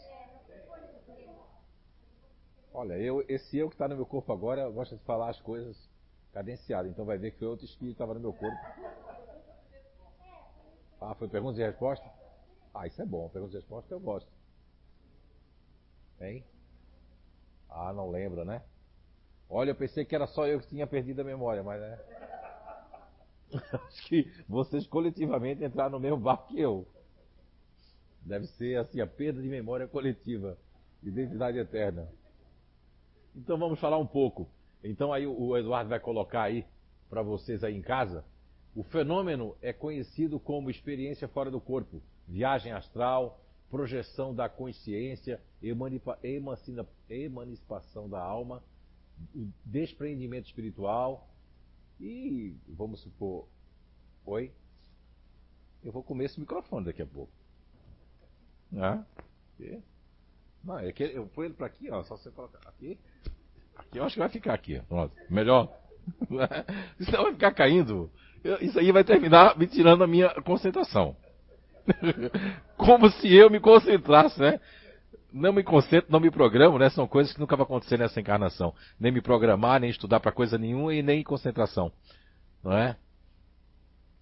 Olha, 2.74 2.94
eu, 2.94 3.26
esse 3.28 3.58
eu 3.58 3.70
que 3.70 3.76
está 3.76 3.88
no 3.88 3.96
meu 3.96 4.06
corpo 4.06 4.32
agora 4.32 4.70
gosta 4.70 4.96
de 4.96 5.04
falar 5.04 5.30
as 5.30 5.42
coisas 5.42 5.76
cadenciadas. 6.32 6.92
Então 6.92 7.06
vai 7.06 7.18
ver 7.18 7.32
que 7.32 7.40
foi 7.40 7.48
outro 7.48 7.66
espírito 7.66 7.96
que 7.96 8.04
estava 8.04 8.14
no 8.14 8.20
meu 8.20 8.34
corpo. 8.34 8.58
Ah, 11.02 11.16
foi 11.16 11.28
perguntas 11.28 11.60
e 11.60 11.64
respostas? 11.64 12.10
Ah, 12.74 12.86
isso 12.86 13.02
é 13.02 13.06
bom. 13.06 13.30
Perguntas 13.30 13.56
e 13.56 13.58
respostas 13.58 13.92
eu 13.92 14.00
gosto. 14.00 14.32
Hein? 16.22 16.44
Ah, 17.70 17.94
não 17.94 18.10
lembra, 18.10 18.44
né? 18.46 18.62
Olha, 19.50 19.72
eu 19.72 19.76
pensei 19.76 20.04
que 20.04 20.16
era 20.16 20.28
só 20.28 20.48
eu 20.48 20.60
que 20.60 20.68
tinha 20.68 20.86
perdido 20.86 21.22
a 21.22 21.24
memória, 21.24 21.64
mas 21.64 21.82
é. 21.82 22.18
Acho 23.88 24.08
que 24.08 24.32
vocês 24.48 24.86
coletivamente 24.88 25.64
entraram 25.64 25.92
no 25.92 26.00
mesmo 26.00 26.18
barco 26.18 26.50
que 26.50 26.60
eu. 26.60 26.86
Deve 28.22 28.46
ser 28.48 28.78
assim, 28.78 29.00
a 29.00 29.08
perda 29.08 29.42
de 29.42 29.48
memória 29.48 29.88
coletiva. 29.88 30.58
Identidade 31.02 31.58
eterna. 31.58 32.10
Então 33.36 33.58
vamos 33.58 33.80
falar 33.80 33.98
um 33.98 34.08
pouco. 34.08 34.50
Então 34.84 35.14
aí 35.14 35.26
o 35.26 35.56
Eduardo 35.56 35.90
vai 35.90 36.00
colocar 36.00 36.44
aí 36.44 36.66
para 37.10 37.22
vocês 37.22 37.64
aí 37.64 37.76
em 37.76 37.82
casa. 37.82 38.26
O 38.76 38.84
fenômeno 38.84 39.56
é 39.62 39.72
conhecido 39.72 40.40
como 40.40 40.70
experiência 40.70 41.28
fora 41.28 41.50
do 41.50 41.60
corpo, 41.60 42.02
viagem 42.28 42.72
astral, 42.72 43.40
projeção 43.70 44.34
da 44.34 44.48
consciência, 44.50 45.42
emancipação 47.10 48.10
da 48.10 48.20
alma, 48.20 48.64
desprendimento 49.66 50.46
espiritual 50.46 51.28
e 52.00 52.56
vamos 52.68 53.02
supor, 53.02 53.48
oi, 54.26 54.52
eu 55.84 55.92
vou 55.92 56.04
comer 56.04 56.26
esse 56.26 56.40
microfone 56.40 56.86
daqui 56.86 57.02
a 57.02 57.06
pouco. 57.08 57.32
Ah, 58.76 59.04
quê? 59.58 59.82
Não, 60.64 60.80
é 60.80 60.92
que 60.92 61.04
eu 61.04 61.26
pôr 61.28 61.46
ele 61.46 61.54
para 61.54 61.68
aqui, 61.68 61.90
ó, 61.90 62.04
só 62.04 62.18
você 62.18 62.30
colocar 62.32 62.60
aqui. 62.68 62.98
Aqui 63.76 63.98
eu 64.00 64.04
acho 64.04 64.16
que 64.16 64.20
vai 64.20 64.30
ficar 64.30 64.54
aqui. 64.54 64.82
Pronto. 64.88 65.16
Melhor. 65.30 65.72
Senão 67.00 67.24
vai 67.24 67.34
ficar 67.34 67.54
caindo. 67.54 68.12
Eu- 68.44 68.58
Isso 68.62 68.78
aí 68.80 68.92
vai 68.92 69.04
terminar 69.04 69.58
me 69.58 69.68
tirando 69.68 70.04
a 70.04 70.08
minha 70.08 70.30
concentração. 70.42 71.16
Como 72.78 73.10
se 73.10 73.34
eu 73.34 73.50
me 73.50 73.60
concentrasse, 73.60 74.40
né? 74.40 74.60
Não 75.32 75.52
me 75.52 75.64
concentro, 75.64 76.12
não 76.12 76.20
me 76.20 76.32
programo, 76.32 76.80
né? 76.80 76.90
São 76.90 77.08
coisas 77.08 77.34
que 77.34 77.40
nunca 77.40 77.56
vão 77.56 77.66
acontecer 77.66 77.98
nessa 77.98 78.20
encarnação. 78.20 78.74
Nem 79.00 79.12
me 79.12 79.22
programar, 79.22 79.80
nem 79.80 79.90
estudar 79.90 80.20
para 80.20 80.32
coisa 80.32 80.58
nenhuma 80.58 80.94
e 80.94 81.04
nem 81.04 81.24
concentração. 81.24 81.92
Não 82.64 82.74
é? 82.74 82.96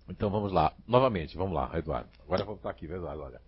Então 0.09 0.29
vamos 0.29 0.51
lá. 0.51 0.73
Novamente, 0.87 1.37
vamos 1.37 1.53
lá, 1.53 1.71
Eduardo. 1.75 2.09
Agora 2.23 2.43
vou 2.43 2.55
botar 2.55 2.71
aqui, 2.71 2.85
Eduardo, 2.85 3.21
olha. 3.21 3.41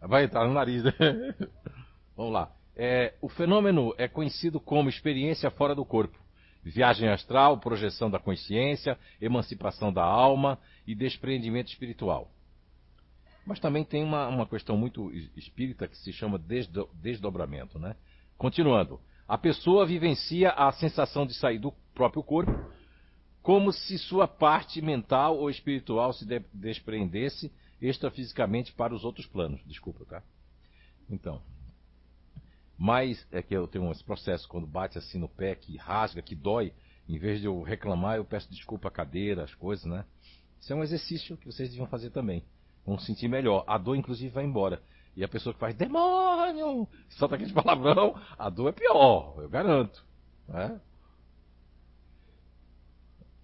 Vai 0.00 0.24
entrar 0.24 0.46
no 0.46 0.54
nariz, 0.54 0.82
né? 0.82 0.92
Vamos 2.16 2.32
lá. 2.32 2.50
É, 2.74 3.14
o 3.20 3.28
fenômeno 3.28 3.94
é 3.98 4.08
conhecido 4.08 4.58
como 4.58 4.88
experiência 4.88 5.50
fora 5.50 5.74
do 5.74 5.84
corpo. 5.84 6.18
Viagem 6.62 7.08
astral, 7.08 7.58
projeção 7.58 8.10
da 8.10 8.18
consciência, 8.18 8.98
emancipação 9.20 9.92
da 9.92 10.02
alma 10.02 10.58
e 10.86 10.94
desprendimento 10.94 11.68
espiritual. 11.68 12.30
Mas 13.50 13.58
também 13.58 13.82
tem 13.84 14.04
uma, 14.04 14.28
uma 14.28 14.46
questão 14.46 14.76
muito 14.76 15.10
es- 15.12 15.28
espírita 15.36 15.88
que 15.88 15.96
se 15.98 16.12
chama 16.12 16.38
desdo- 16.38 16.88
desdobramento. 16.94 17.80
Né? 17.80 17.96
Continuando. 18.38 19.00
A 19.26 19.36
pessoa 19.36 19.84
vivencia 19.84 20.50
a 20.50 20.70
sensação 20.70 21.26
de 21.26 21.34
sair 21.34 21.58
do 21.58 21.72
próprio 21.92 22.22
corpo 22.22 22.52
como 23.42 23.72
se 23.72 23.98
sua 23.98 24.28
parte 24.28 24.80
mental 24.80 25.36
ou 25.36 25.50
espiritual 25.50 26.12
se 26.12 26.24
de- 26.24 26.44
desprendesse 26.54 27.50
extrafisicamente 27.82 28.72
para 28.72 28.94
os 28.94 29.04
outros 29.04 29.26
planos. 29.26 29.60
Desculpa, 29.66 30.04
tá? 30.04 30.22
Então. 31.10 31.42
Mas 32.78 33.26
é 33.32 33.42
que 33.42 33.52
eu 33.52 33.66
tenho 33.66 33.90
esse 33.90 34.04
processo 34.04 34.46
quando 34.46 34.64
bate 34.64 34.96
assim 34.96 35.18
no 35.18 35.28
pé, 35.28 35.56
que 35.56 35.76
rasga, 35.76 36.22
que 36.22 36.36
dói. 36.36 36.72
Em 37.08 37.18
vez 37.18 37.40
de 37.40 37.46
eu 37.46 37.62
reclamar, 37.62 38.16
eu 38.16 38.24
peço 38.24 38.48
desculpa 38.48 38.86
à 38.86 38.92
cadeira, 38.92 39.42
as 39.42 39.56
coisas, 39.56 39.86
né? 39.86 40.04
Isso 40.60 40.72
é 40.72 40.76
um 40.76 40.84
exercício 40.84 41.36
que 41.36 41.46
vocês 41.46 41.68
deviam 41.68 41.88
fazer 41.88 42.10
também. 42.10 42.44
Vão 42.84 42.98
se 42.98 43.06
sentir 43.06 43.28
melhor. 43.28 43.64
A 43.66 43.78
dor, 43.78 43.96
inclusive, 43.96 44.32
vai 44.32 44.44
embora. 44.44 44.82
E 45.16 45.24
a 45.24 45.28
pessoa 45.28 45.52
que 45.52 45.60
faz 45.60 45.74
demônio, 45.74 46.88
solta 47.10 47.34
aquele 47.34 47.52
palavrão, 47.54 48.18
a 48.38 48.48
dor 48.48 48.68
é 48.68 48.72
pior, 48.72 49.34
eu 49.38 49.48
garanto. 49.48 50.04
Né? 50.48 50.80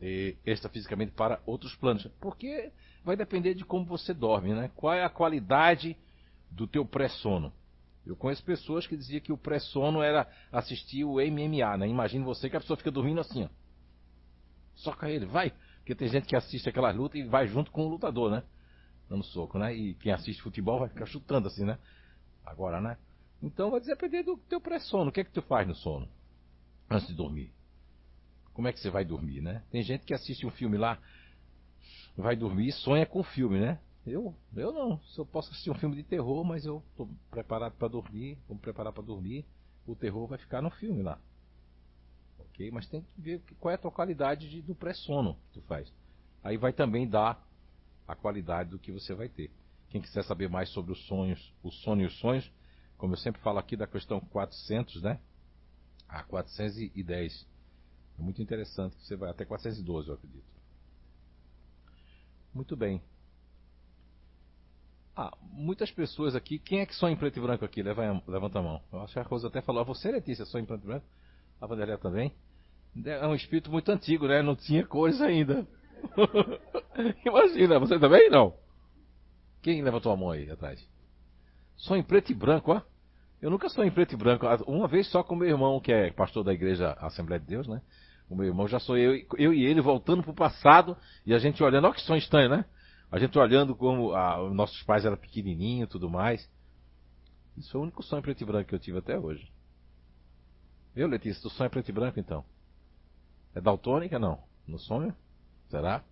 E 0.00 0.36
extrafisicamente 0.44 1.12
para 1.12 1.40
outros 1.46 1.74
planos. 1.74 2.06
Porque 2.20 2.72
vai 3.04 3.16
depender 3.16 3.54
de 3.54 3.64
como 3.64 3.84
você 3.84 4.12
dorme, 4.12 4.54
né? 4.54 4.70
Qual 4.74 4.92
é 4.92 5.04
a 5.04 5.10
qualidade 5.10 5.96
do 6.50 6.66
teu 6.66 6.84
pré-sono? 6.84 7.52
Eu 8.06 8.14
conheço 8.14 8.44
pessoas 8.44 8.86
que 8.86 8.96
diziam 8.96 9.20
que 9.20 9.32
o 9.32 9.38
pré-sono 9.38 10.00
era 10.00 10.28
assistir 10.52 11.04
o 11.04 11.14
MMA, 11.14 11.76
né? 11.76 11.88
Imagina 11.88 12.24
você 12.24 12.48
que 12.48 12.56
a 12.56 12.60
pessoa 12.60 12.76
fica 12.76 12.90
dormindo 12.90 13.20
assim, 13.20 13.44
ó. 13.44 13.48
Soca 14.76 15.10
ele, 15.10 15.26
vai. 15.26 15.52
Porque 15.78 15.94
tem 15.94 16.08
gente 16.08 16.26
que 16.26 16.36
assiste 16.36 16.68
aquelas 16.68 16.94
lutas 16.94 17.20
e 17.20 17.24
vai 17.24 17.48
junto 17.48 17.70
com 17.70 17.86
o 17.86 17.88
lutador, 17.88 18.30
né? 18.30 18.42
Dando 19.08 19.24
soco, 19.24 19.58
né? 19.58 19.74
E 19.74 19.94
quem 19.94 20.12
assiste 20.12 20.42
futebol 20.42 20.80
vai 20.80 20.88
ficar 20.88 21.06
chutando 21.06 21.48
assim, 21.48 21.64
né? 21.64 21.78
Agora, 22.44 22.80
né? 22.80 22.96
Então 23.42 23.70
vai 23.70 23.80
depender 23.80 24.22
do 24.22 24.36
teu 24.36 24.60
pré-sono. 24.60 25.10
O 25.10 25.12
que 25.12 25.20
é 25.20 25.24
que 25.24 25.30
tu 25.30 25.42
faz 25.42 25.66
no 25.66 25.74
sono? 25.74 26.08
Antes 26.90 27.08
de 27.08 27.14
dormir. 27.14 27.52
Como 28.52 28.66
é 28.68 28.72
que 28.72 28.80
você 28.80 28.90
vai 28.90 29.04
dormir, 29.04 29.40
né? 29.42 29.62
Tem 29.70 29.82
gente 29.82 30.04
que 30.04 30.14
assiste 30.14 30.46
um 30.46 30.50
filme 30.50 30.78
lá, 30.78 30.98
vai 32.16 32.34
dormir 32.34 32.68
e 32.68 32.72
sonha 32.72 33.06
com 33.06 33.20
o 33.20 33.24
filme, 33.24 33.60
né? 33.60 33.78
Eu, 34.06 34.34
eu 34.54 34.72
não. 34.72 35.00
Se 35.02 35.18
eu 35.18 35.26
posso 35.26 35.50
assistir 35.50 35.70
um 35.70 35.74
filme 35.74 35.96
de 35.96 36.02
terror, 36.02 36.44
mas 36.44 36.64
eu 36.64 36.82
estou 36.90 37.08
preparado 37.30 37.74
para 37.74 37.88
dormir, 37.88 38.38
vou 38.46 38.56
me 38.56 38.62
preparar 38.62 38.92
para 38.92 39.02
dormir, 39.02 39.44
o 39.86 39.94
terror 39.94 40.26
vai 40.26 40.38
ficar 40.38 40.62
no 40.62 40.70
filme 40.70 41.02
lá. 41.02 41.18
Ok? 42.38 42.70
Mas 42.70 42.88
tem 42.88 43.02
que 43.02 43.20
ver 43.20 43.42
qual 43.60 43.72
é 43.72 43.74
a 43.74 43.78
tua 43.78 43.90
qualidade 43.90 44.48
de- 44.48 44.62
do 44.62 44.74
pré-sono 44.74 45.34
que 45.34 45.60
tu 45.60 45.62
faz. 45.62 45.92
Aí 46.42 46.56
vai 46.56 46.72
também 46.72 47.08
dar 47.08 47.45
a 48.06 48.14
qualidade 48.14 48.70
do 48.70 48.78
que 48.78 48.92
você 48.92 49.14
vai 49.14 49.28
ter. 49.28 49.50
Quem 49.88 50.00
quiser 50.00 50.24
saber 50.24 50.48
mais 50.48 50.68
sobre 50.70 50.92
os 50.92 51.06
sonhos, 51.06 51.54
o 51.62 51.70
sono 51.70 52.02
e 52.02 52.06
os 52.06 52.18
sonhos, 52.18 52.50
como 52.96 53.14
eu 53.14 53.18
sempre 53.18 53.40
falo 53.40 53.58
aqui, 53.58 53.76
da 53.76 53.86
questão 53.86 54.20
400, 54.20 55.02
né? 55.02 55.20
A 56.08 56.22
410. 56.22 57.46
É 58.18 58.22
muito 58.22 58.40
interessante, 58.40 58.96
você 58.96 59.16
vai 59.16 59.30
até 59.30 59.44
412, 59.44 60.08
eu 60.08 60.14
acredito. 60.14 60.56
Muito 62.54 62.76
bem. 62.76 63.02
Ah, 65.14 65.34
muitas 65.40 65.90
pessoas 65.90 66.34
aqui. 66.34 66.58
Quem 66.58 66.80
é 66.80 66.86
que 66.86 66.94
só 66.94 67.08
em 67.08 67.16
preto 67.16 67.38
e 67.38 67.42
branco 67.42 67.64
aqui? 67.64 67.82
Leva, 67.82 68.22
levanta 68.26 68.58
a 68.58 68.62
mão. 68.62 68.82
Eu 68.92 69.00
acho 69.00 69.14
que 69.14 69.18
a 69.18 69.22
Rosa 69.22 69.48
até 69.48 69.62
falou. 69.62 69.82
Ah, 69.82 69.84
você, 69.84 70.10
Letícia, 70.10 70.44
só 70.44 70.58
em 70.58 70.64
preto 70.64 70.84
e 70.84 70.86
branco? 70.86 71.06
A 71.60 71.66
Vanderlei 71.66 71.96
também? 71.96 72.32
É 73.04 73.26
um 73.26 73.34
espírito 73.34 73.70
muito 73.70 73.90
antigo, 73.90 74.26
né? 74.26 74.42
Não 74.42 74.54
tinha 74.54 74.86
cores 74.86 75.20
ainda. 75.20 75.66
Imagina, 77.24 77.78
você 77.78 77.98
também 77.98 78.30
não? 78.30 78.54
Quem 79.62 79.82
levantou 79.82 80.12
a 80.12 80.16
mão 80.16 80.30
aí 80.30 80.50
atrás? 80.50 80.84
Só 81.76 81.96
em 81.96 82.02
preto 82.02 82.32
e 82.32 82.34
branco, 82.34 82.72
ó. 82.72 82.82
Eu 83.40 83.50
nunca 83.50 83.68
sou 83.68 83.84
em 83.84 83.90
preto 83.90 84.14
e 84.14 84.16
branco. 84.16 84.46
Uma 84.66 84.88
vez 84.88 85.08
só 85.10 85.22
com 85.22 85.36
meu 85.36 85.48
irmão, 85.48 85.80
que 85.80 85.92
é 85.92 86.10
pastor 86.10 86.42
da 86.42 86.52
igreja 86.52 86.92
Assembleia 87.00 87.40
de 87.40 87.46
Deus, 87.46 87.68
né? 87.68 87.82
O 88.28 88.34
meu 88.34 88.46
irmão 88.46 88.66
já 88.66 88.80
sou 88.80 88.96
eu, 88.96 89.24
eu 89.36 89.52
e 89.52 89.64
ele 89.64 89.80
voltando 89.80 90.22
para 90.22 90.32
o 90.32 90.34
passado 90.34 90.96
e 91.24 91.34
a 91.34 91.38
gente 91.38 91.62
olhando. 91.62 91.84
Olha 91.84 91.94
que 91.94 92.00
som 92.00 92.16
estranho, 92.16 92.48
né? 92.48 92.64
A 93.10 93.18
gente 93.18 93.38
olhando 93.38 93.74
como 93.74 94.12
a, 94.14 94.50
nossos 94.50 94.82
pais 94.82 95.04
eram 95.04 95.16
pequenininhos 95.16 95.88
e 95.88 95.92
tudo 95.92 96.10
mais. 96.10 96.48
Isso 97.56 97.70
foi 97.70 97.80
o 97.80 97.84
único 97.84 98.02
sonho 98.02 98.22
preto 98.22 98.42
e 98.42 98.44
branco 98.44 98.68
que 98.68 98.74
eu 98.74 98.78
tive 98.78 98.98
até 98.98 99.18
hoje. 99.18 99.50
Eu, 100.94 101.06
Letícia, 101.06 101.42
tu 101.42 101.50
sonha 101.50 101.70
preto 101.70 101.88
e 101.88 101.92
branco 101.92 102.18
então? 102.18 102.44
É 103.54 103.60
daltônica 103.60 104.18
não? 104.18 104.42
No 104.66 104.78
sonho? 104.78 105.14
Será? 105.68 106.04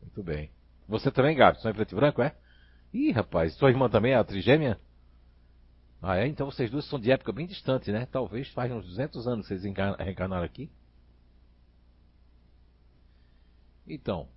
Muito 0.00 0.22
bem. 0.22 0.50
Você 0.88 1.10
também, 1.10 1.36
Gabi, 1.36 1.60
sonha 1.60 1.74
preto 1.74 1.92
e 1.92 1.96
branco, 1.96 2.22
é? 2.22 2.36
Ih, 2.92 3.12
rapaz, 3.12 3.54
sua 3.54 3.70
irmã 3.70 3.88
também 3.88 4.12
é 4.12 4.16
a 4.16 4.24
trigêmea? 4.24 4.78
Ah, 6.02 6.16
é? 6.16 6.26
Então 6.26 6.50
vocês 6.50 6.70
duas 6.70 6.84
são 6.88 6.98
de 6.98 7.10
época 7.10 7.32
bem 7.32 7.46
distante, 7.46 7.92
né? 7.92 8.06
Talvez 8.06 8.48
faz 8.48 8.70
uns 8.72 8.84
200 8.84 9.26
anos 9.26 9.46
que 9.46 9.54
vocês 9.56 9.62
reencarnaram 9.62 10.44
aqui. 10.44 10.70
Então, 13.86 14.28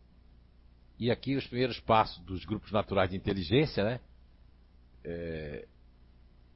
e 0.98 1.12
aqui 1.12 1.36
os 1.36 1.46
primeiros 1.48 1.80
passos 1.80 2.24
dos 2.24 2.46
grupos 2.46 2.72
naturais 2.72 3.10
de 3.10 3.18
inteligência, 3.18 3.84
né? 3.84 4.00
É, 5.04 5.68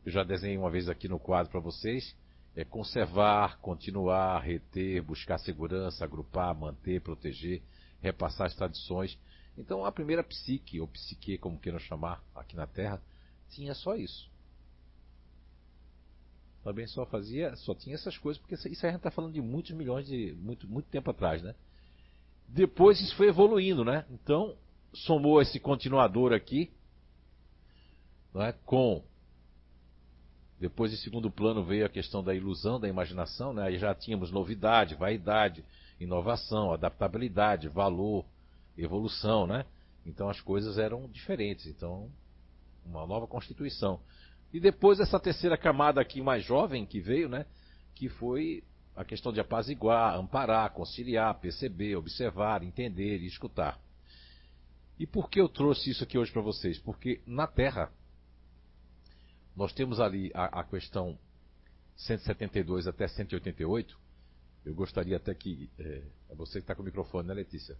eu 0.06 0.12
já 0.12 0.24
desenhei 0.24 0.58
uma 0.58 0.72
vez 0.72 0.88
aqui 0.88 1.08
no 1.08 1.20
quadro 1.20 1.52
para 1.52 1.60
vocês. 1.60 2.16
É 2.56 2.66
conservar, 2.66 3.60
continuar, 3.60 4.40
reter, 4.40 5.02
buscar 5.02 5.38
segurança, 5.38 6.04
agrupar, 6.04 6.56
manter, 6.56 7.02
proteger, 7.02 7.62
repassar 8.02 8.48
as 8.48 8.56
tradições. 8.56 9.18
Então 9.58 9.86
a 9.86 9.92
primeira 9.92 10.24
psique, 10.24 10.80
ou 10.80 10.88
psique, 10.88 11.38
como 11.38 11.60
queiram 11.60 11.80
chamar 11.80 12.24
aqui 12.36 12.56
na 12.56 12.68
Terra, 12.68 13.02
tinha 13.50 13.74
só 13.74 13.96
isso. 13.96 14.30
Também 16.64 16.86
só 16.88 17.06
fazia, 17.06 17.56
só 17.56 17.74
tinha 17.74 17.96
essas 17.96 18.18
coisas, 18.18 18.40
porque 18.40 18.56
isso 18.56 18.68
a 18.68 18.90
gente 18.90 18.98
está 18.98 19.10
falando 19.10 19.34
de 19.34 19.42
muitos 19.42 19.72
milhões 19.72 20.06
de. 20.06 20.36
muito, 20.40 20.68
muito 20.68 20.90
tempo 20.90 21.10
atrás, 21.10 21.42
né? 21.42 21.56
Depois 22.48 23.00
isso 23.00 23.16
foi 23.16 23.28
evoluindo, 23.28 23.86
né? 23.86 24.06
Então, 24.10 24.56
somou 24.94 25.42
esse 25.42 25.60
continuador 25.60 26.34
aqui, 26.34 26.72
não 28.34 28.42
é? 28.42 28.52
com. 28.52 29.04
Depois, 30.60 30.92
em 30.92 30.98
segundo 30.98 31.32
plano, 31.32 31.64
veio 31.64 31.86
a 31.86 31.90
questão 31.90 32.22
da 32.22 32.36
ilusão, 32.36 32.80
da 32.80 32.88
imaginação, 32.88 33.54
né? 33.54 33.64
Aí 33.64 33.78
já 33.78 33.96
tínhamos 33.96 34.30
novidade, 34.30 34.96
vaidade, 34.96 35.64
inovação, 36.00 36.74
adaptabilidade, 36.74 37.70
valor, 37.70 38.26
evolução, 38.78 39.48
né? 39.48 39.66
Então 40.06 40.30
as 40.30 40.42
coisas 40.42 40.78
eram 40.78 41.08
diferentes. 41.08 41.66
Então, 41.66 42.10
uma 42.86 43.06
nova 43.08 43.26
constituição. 43.26 44.02
E 44.52 44.60
depois 44.60 45.00
essa 45.00 45.20
terceira 45.20 45.58
camada 45.58 46.02
aqui 46.02 46.22
mais 46.22 46.44
jovem 46.44 46.86
que 46.86 47.00
veio, 47.00 47.30
né? 47.30 47.46
Que 47.96 48.10
foi 48.10 48.64
a 48.96 49.06
questão 49.06 49.32
de 49.32 49.40
apaziguar, 49.40 50.18
amparar, 50.18 50.72
conciliar, 50.72 51.40
perceber, 51.40 51.96
observar, 51.96 52.64
entender 52.64 53.20
e 53.20 53.28
escutar. 53.28 53.80
E 55.00 55.08
por 55.08 55.30
que 55.30 55.40
eu 55.40 55.48
trouxe 55.48 55.92
isso 55.92 56.04
aqui 56.04 56.18
hoje 56.18 56.34
para 56.34 56.42
vocês? 56.42 56.78
Porque 56.80 57.22
na 57.26 57.48
Terra 57.48 57.90
nós 59.60 59.74
temos 59.74 60.00
ali 60.00 60.32
a, 60.34 60.62
a 60.62 60.64
questão 60.64 61.20
172 61.98 62.88
até 62.88 63.10
188. 63.10 64.00
Eu 64.64 64.74
gostaria 64.74 65.18
até 65.18 65.36
que. 65.36 65.70
É, 65.78 66.02
é 66.30 66.36
você 66.36 66.60
que 66.60 66.64
está 66.64 66.74
com 66.74 66.82
o 66.82 66.86
microfone, 66.86 67.28
né, 67.28 67.34
Letícia? 67.34 67.78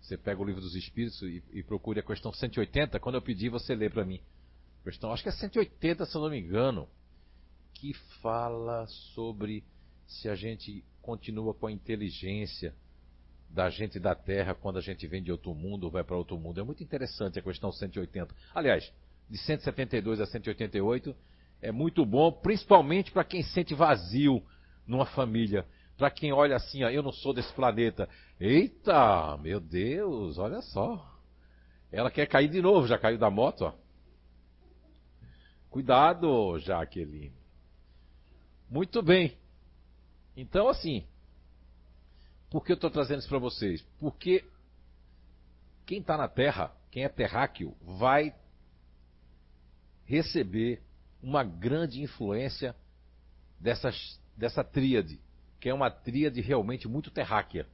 Você 0.00 0.16
pega 0.16 0.40
o 0.40 0.44
livro 0.44 0.60
dos 0.60 0.76
Espíritos 0.76 1.20
e, 1.22 1.42
e 1.50 1.60
procure 1.64 1.98
a 1.98 2.04
questão 2.04 2.32
180. 2.32 3.00
Quando 3.00 3.16
eu 3.16 3.22
pedir, 3.22 3.48
você 3.48 3.74
lê 3.74 3.90
para 3.90 4.04
mim. 4.04 4.20
Questão, 4.84 5.12
acho 5.12 5.24
que 5.24 5.28
é 5.28 5.32
180, 5.32 6.06
se 6.06 6.14
eu 6.14 6.22
não 6.22 6.30
me 6.30 6.38
engano, 6.38 6.88
que 7.74 7.92
fala 8.22 8.86
sobre 8.86 9.64
se 10.06 10.28
a 10.28 10.36
gente 10.36 10.84
continua 11.02 11.52
com 11.52 11.66
a 11.66 11.72
inteligência 11.72 12.72
da 13.50 13.68
gente 13.68 13.98
da 13.98 14.14
Terra 14.14 14.54
quando 14.54 14.78
a 14.78 14.82
gente 14.82 15.04
vem 15.08 15.20
de 15.20 15.32
outro 15.32 15.52
mundo 15.52 15.82
ou 15.82 15.90
vai 15.90 16.04
para 16.04 16.16
outro 16.16 16.38
mundo. 16.38 16.60
É 16.60 16.62
muito 16.62 16.84
interessante 16.84 17.40
a 17.40 17.42
questão 17.42 17.72
180. 17.72 18.32
Aliás, 18.54 18.92
de 19.28 19.38
172 19.38 20.20
a 20.20 20.26
188 20.26 21.14
é 21.60 21.72
muito 21.72 22.04
bom, 22.06 22.30
principalmente 22.32 23.10
para 23.10 23.24
quem 23.24 23.42
sente 23.42 23.74
vazio 23.74 24.42
numa 24.86 25.06
família. 25.06 25.66
Para 25.96 26.10
quem 26.10 26.32
olha 26.32 26.56
assim, 26.56 26.84
ó, 26.84 26.88
eu 26.88 27.02
não 27.02 27.12
sou 27.12 27.34
desse 27.34 27.52
planeta. 27.52 28.08
Eita, 28.38 29.36
meu 29.38 29.58
Deus, 29.58 30.38
olha 30.38 30.62
só. 30.62 31.04
Ela 31.90 32.10
quer 32.10 32.26
cair 32.26 32.48
de 32.48 32.62
novo, 32.62 32.86
já 32.86 32.98
caiu 32.98 33.18
da 33.18 33.30
moto, 33.30 33.62
ó. 33.62 33.74
Cuidado, 35.68 36.58
Jaqueline. 36.60 37.32
Muito 38.70 39.02
bem. 39.02 39.36
Então, 40.36 40.68
assim, 40.68 41.04
por 42.48 42.64
que 42.64 42.72
eu 42.72 42.76
estou 42.76 42.90
trazendo 42.90 43.18
isso 43.18 43.28
para 43.28 43.38
vocês? 43.38 43.82
Porque 43.98 44.44
quem 45.84 46.00
está 46.00 46.16
na 46.16 46.28
Terra, 46.28 46.72
quem 46.90 47.02
é 47.02 47.08
terráqueo, 47.08 47.74
vai 47.82 48.34
receber 50.08 50.80
uma 51.22 51.44
grande 51.44 52.02
influência 52.02 52.74
dessas, 53.60 54.18
dessa 54.34 54.64
tríade, 54.64 55.20
que 55.60 55.68
é 55.68 55.74
uma 55.74 55.90
tríade 55.90 56.40
realmente 56.40 56.88
muito 56.88 57.10
terráquea. 57.10 57.66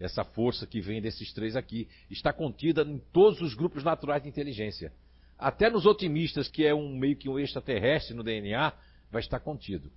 Essa 0.00 0.24
força 0.24 0.66
que 0.66 0.80
vem 0.80 1.00
desses 1.00 1.32
três 1.32 1.54
aqui 1.54 1.86
está 2.10 2.32
contida 2.32 2.82
em 2.82 2.98
todos 3.12 3.40
os 3.42 3.54
grupos 3.54 3.84
naturais 3.84 4.22
de 4.22 4.28
inteligência. 4.28 4.92
Até 5.38 5.68
nos 5.68 5.84
otimistas, 5.84 6.48
que 6.48 6.64
é 6.64 6.74
um 6.74 6.96
meio 6.96 7.16
que 7.16 7.28
um 7.28 7.38
extraterrestre 7.38 8.14
no 8.14 8.22
DNA, 8.22 8.72
vai 9.10 9.20
estar 9.20 9.38
contido. 9.38 9.92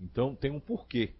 Então 0.00 0.36
tem 0.36 0.50
um 0.52 0.60
porquê. 0.60 1.14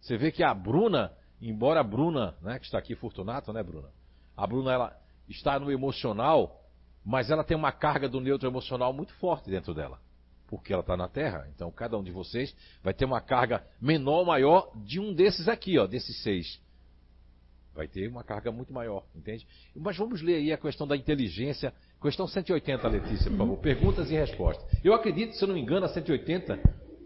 Você 0.00 0.18
vê 0.18 0.30
que 0.30 0.42
a 0.42 0.52
Bruna, 0.52 1.12
embora 1.40 1.80
a 1.80 1.84
Bruna, 1.84 2.36
né, 2.42 2.58
que 2.58 2.66
está 2.66 2.78
aqui 2.78 2.94
Fortunato, 2.94 3.52
né, 3.54 3.62
Bruna? 3.62 3.88
A 4.36 4.46
Bruna 4.46 4.72
ela 4.72 5.00
está 5.28 5.58
no 5.58 5.72
emocional, 5.72 6.63
mas 7.04 7.30
ela 7.30 7.44
tem 7.44 7.56
uma 7.56 7.72
carga 7.72 8.08
do 8.08 8.20
neutro 8.20 8.48
emocional 8.48 8.92
muito 8.92 9.12
forte 9.14 9.50
dentro 9.50 9.74
dela. 9.74 10.00
Porque 10.46 10.72
ela 10.72 10.80
está 10.80 10.96
na 10.96 11.08
Terra. 11.08 11.48
Então 11.54 11.70
cada 11.70 11.98
um 11.98 12.02
de 12.02 12.10
vocês 12.10 12.54
vai 12.82 12.94
ter 12.94 13.04
uma 13.04 13.20
carga 13.20 13.64
menor 13.80 14.20
ou 14.20 14.26
maior 14.26 14.70
de 14.76 15.00
um 15.00 15.12
desses 15.12 15.48
aqui, 15.48 15.78
ó, 15.78 15.86
desses 15.86 16.22
seis. 16.22 16.60
Vai 17.74 17.88
ter 17.88 18.06
uma 18.08 18.22
carga 18.22 18.52
muito 18.52 18.72
maior, 18.72 19.04
entende? 19.16 19.46
Mas 19.74 19.96
vamos 19.96 20.22
ler 20.22 20.36
aí 20.36 20.52
a 20.52 20.58
questão 20.58 20.86
da 20.86 20.96
inteligência 20.96 21.72
Questão 22.04 22.26
180, 22.26 22.86
Letícia, 22.86 23.30
por 23.30 23.38
favor. 23.38 23.56
Perguntas 23.56 24.10
e 24.10 24.14
respostas. 24.14 24.62
Eu 24.84 24.92
acredito, 24.92 25.34
se 25.36 25.42
eu 25.42 25.48
não 25.48 25.54
me 25.54 25.62
engano, 25.62 25.86
a 25.86 25.88
180. 25.88 26.60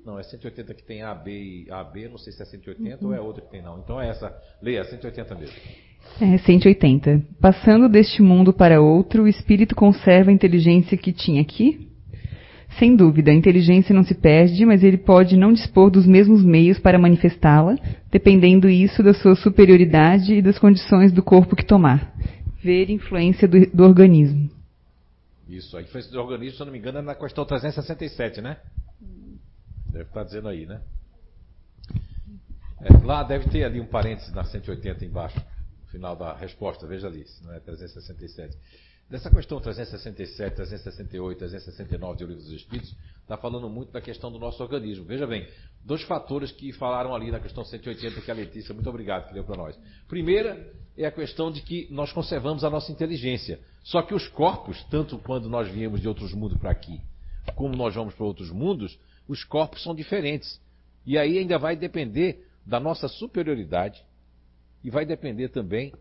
Não, 0.05 0.19
é 0.19 0.25
180 0.25 0.75
que 0.75 0.83
tem 0.83 1.05
A, 1.05 1.15
B 1.15 1.31
e 1.31 1.71
A, 1.71 1.85
B. 1.85 2.09
Não 2.09 2.19
sei 2.19 2.33
se 2.33 2.43
é 2.43 2.45
180 2.45 3.05
uhum. 3.05 3.11
ou 3.11 3.17
é 3.17 3.21
outra 3.21 3.41
que 3.41 3.49
tem, 3.49 3.63
não. 3.63 3.79
Então 3.79 4.01
é 4.01 4.09
essa. 4.09 4.37
Leia, 4.61 4.83
180 4.83 5.37
mesmo. 5.37 5.57
É, 6.21 6.37
180. 6.39 7.23
Passando 7.41 7.89
deste 7.89 8.21
mundo 8.23 8.53
para 8.53 8.81
outro, 8.81 9.23
o 9.25 9.29
espírito 9.29 9.75
conserva 9.75 10.31
a 10.31 10.35
inteligência 10.35 10.97
que 10.97 11.13
tinha 11.13 11.41
aqui? 11.41 11.89
Sem 12.79 12.95
dúvida, 12.95 13.31
a 13.31 13.35
inteligência 13.35 13.95
não 13.95 14.05
se 14.05 14.15
perde, 14.15 14.65
mas 14.65 14.85
ele 14.85 14.99
pode 14.99 15.37
não 15.37 15.53
dispor 15.53 15.91
dos 15.91 16.07
mesmos 16.07 16.45
meios 16.45 16.79
para 16.79 16.99
manifestá-la, 16.99 17.77
dependendo 18.11 18.69
isso 18.69 19.03
da 19.03 19.15
sua 19.15 19.35
superioridade 19.35 20.35
e 20.35 20.43
das 20.43 20.59
condições 20.59 21.11
do 21.11 21.23
corpo 21.23 21.57
que 21.57 21.65
tomar. 21.65 22.15
Ver 22.63 22.91
influência 22.91 23.49
do, 23.49 23.67
do 23.71 23.85
organismo. 23.85 24.51
Isso, 25.49 25.77
a 25.77 25.83
influência 25.83 26.13
do 26.13 26.21
organismo, 26.21 26.57
se 26.57 26.63
eu 26.63 26.67
não 26.67 26.73
me 26.73 26.79
engano, 26.79 26.99
é 26.99 27.03
na 27.03 27.15
questão 27.15 27.45
367, 27.45 28.41
né? 28.41 28.59
Deve 29.91 30.05
estar 30.05 30.25
dizendo 30.25 30.49
aí, 30.49 30.67
né? 30.67 30.81
É, 32.81 33.05
lá 33.05 33.23
deve 33.25 33.49
ter 33.49 33.65
ali 33.65 33.81
um 33.81 33.87
parênteses 33.87 34.33
na 34.33 34.45
180 34.45 35.05
embaixo, 35.05 35.41
final 35.99 36.17
da 36.17 36.33
resposta, 36.35 36.87
veja 36.87 37.09
ali, 37.09 37.27
se 37.27 37.45
não 37.45 37.53
é 37.53 37.61
367. 37.61 38.57
Dessa 39.11 39.31
questão 39.31 39.59
367, 39.59 40.55
368, 40.55 41.39
369 41.39 42.19
do 42.19 42.27
Livro 42.27 42.43
dos 42.43 42.53
Espíritos, 42.53 42.95
está 43.23 43.37
falando 43.39 43.69
muito 43.69 43.91
da 43.91 44.01
questão 44.01 44.31
do 44.31 44.39
nosso 44.39 44.63
organismo. 44.63 45.05
Veja 45.05 45.27
bem, 45.27 45.49
dois 45.83 46.03
fatores 46.03 46.53
que 46.53 46.73
falaram 46.73 47.15
ali 47.15 47.31
na 47.31 47.41
questão 47.41 47.65
180 47.65 48.21
que 48.21 48.31
a 48.31 48.35
Letícia, 48.35 48.75
muito 48.75 48.89
obrigado, 48.89 49.27
que 49.27 49.35
deu 49.35 49.45
para 49.45 49.57
nós. 49.57 49.79
Primeira 50.07 50.73
é 50.97 51.07
a 51.07 51.11
questão 51.11 51.51
de 51.51 51.63
que 51.63 51.89
nós 51.91 52.13
conservamos 52.13 52.65
a 52.65 52.71
nossa 52.71 52.93
inteligência. 52.93 53.59
Só 53.83 54.03
que 54.03 54.15
os 54.15 54.29
corpos, 54.29 54.85
tanto 54.91 55.19
quando 55.19 55.49
nós 55.49 55.69
viemos 55.69 56.01
de 56.03 56.09
outros 56.09 56.35
mundos 56.35 56.59
para 56.59 56.71
aqui, 56.71 57.01
como 57.55 57.75
nós 57.75 57.95
vamos 57.95 58.15
para 58.15 58.27
outros 58.27 58.51
mundos, 58.51 58.99
os 59.27 59.43
corpos 59.43 59.83
são 59.83 59.95
diferentes. 59.95 60.61
E 61.07 61.17
aí 61.17 61.39
ainda 61.39 61.59
vai 61.59 61.75
depender 61.77 62.47
da 62.67 62.79
nossa 62.79 63.09
superioridade 63.09 64.05
e 64.83 64.91
vai 64.91 65.05
depender 65.05 65.49
também 65.49 65.93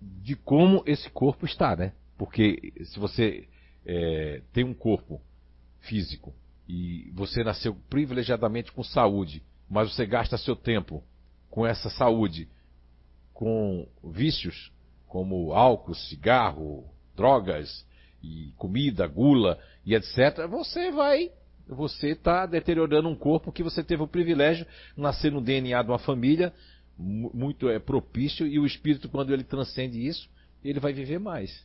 de 0.00 0.36
como 0.36 0.82
esse 0.86 1.08
corpo 1.10 1.46
está, 1.46 1.74
né? 1.74 1.92
Porque 2.16 2.72
se 2.84 2.98
você 2.98 3.48
é, 3.84 4.42
tem 4.52 4.64
um 4.64 4.74
corpo 4.74 5.20
físico 5.80 6.34
e 6.68 7.10
você 7.14 7.44
nasceu 7.44 7.74
privilegiadamente 7.88 8.72
com 8.72 8.82
saúde, 8.82 9.42
mas 9.68 9.92
você 9.92 10.06
gasta 10.06 10.36
seu 10.36 10.56
tempo 10.56 11.02
com 11.50 11.66
essa 11.66 11.88
saúde 11.90 12.48
com 13.32 13.86
vícios 14.02 14.72
como 15.06 15.52
álcool, 15.52 15.94
cigarro, 15.94 16.84
drogas 17.14 17.86
e 18.22 18.52
comida, 18.56 19.06
gula 19.06 19.58
e 19.84 19.94
etc, 19.94 20.46
você 20.48 20.90
vai 20.90 21.30
você 21.68 22.10
está 22.10 22.46
deteriorando 22.46 23.08
um 23.08 23.16
corpo 23.16 23.50
que 23.50 23.62
você 23.62 23.82
teve 23.82 24.02
o 24.02 24.06
privilégio 24.08 24.64
de 24.94 25.02
nascer 25.02 25.32
no 25.32 25.40
DNA 25.40 25.82
de 25.82 25.90
uma 25.90 25.98
família 25.98 26.52
muito 26.98 27.68
é, 27.68 27.78
propício 27.78 28.46
e 28.46 28.58
o 28.58 28.66
espírito, 28.66 29.08
quando 29.08 29.32
ele 29.32 29.44
transcende 29.44 30.04
isso, 30.06 30.28
ele 30.64 30.80
vai 30.80 30.92
viver 30.92 31.18
mais. 31.18 31.64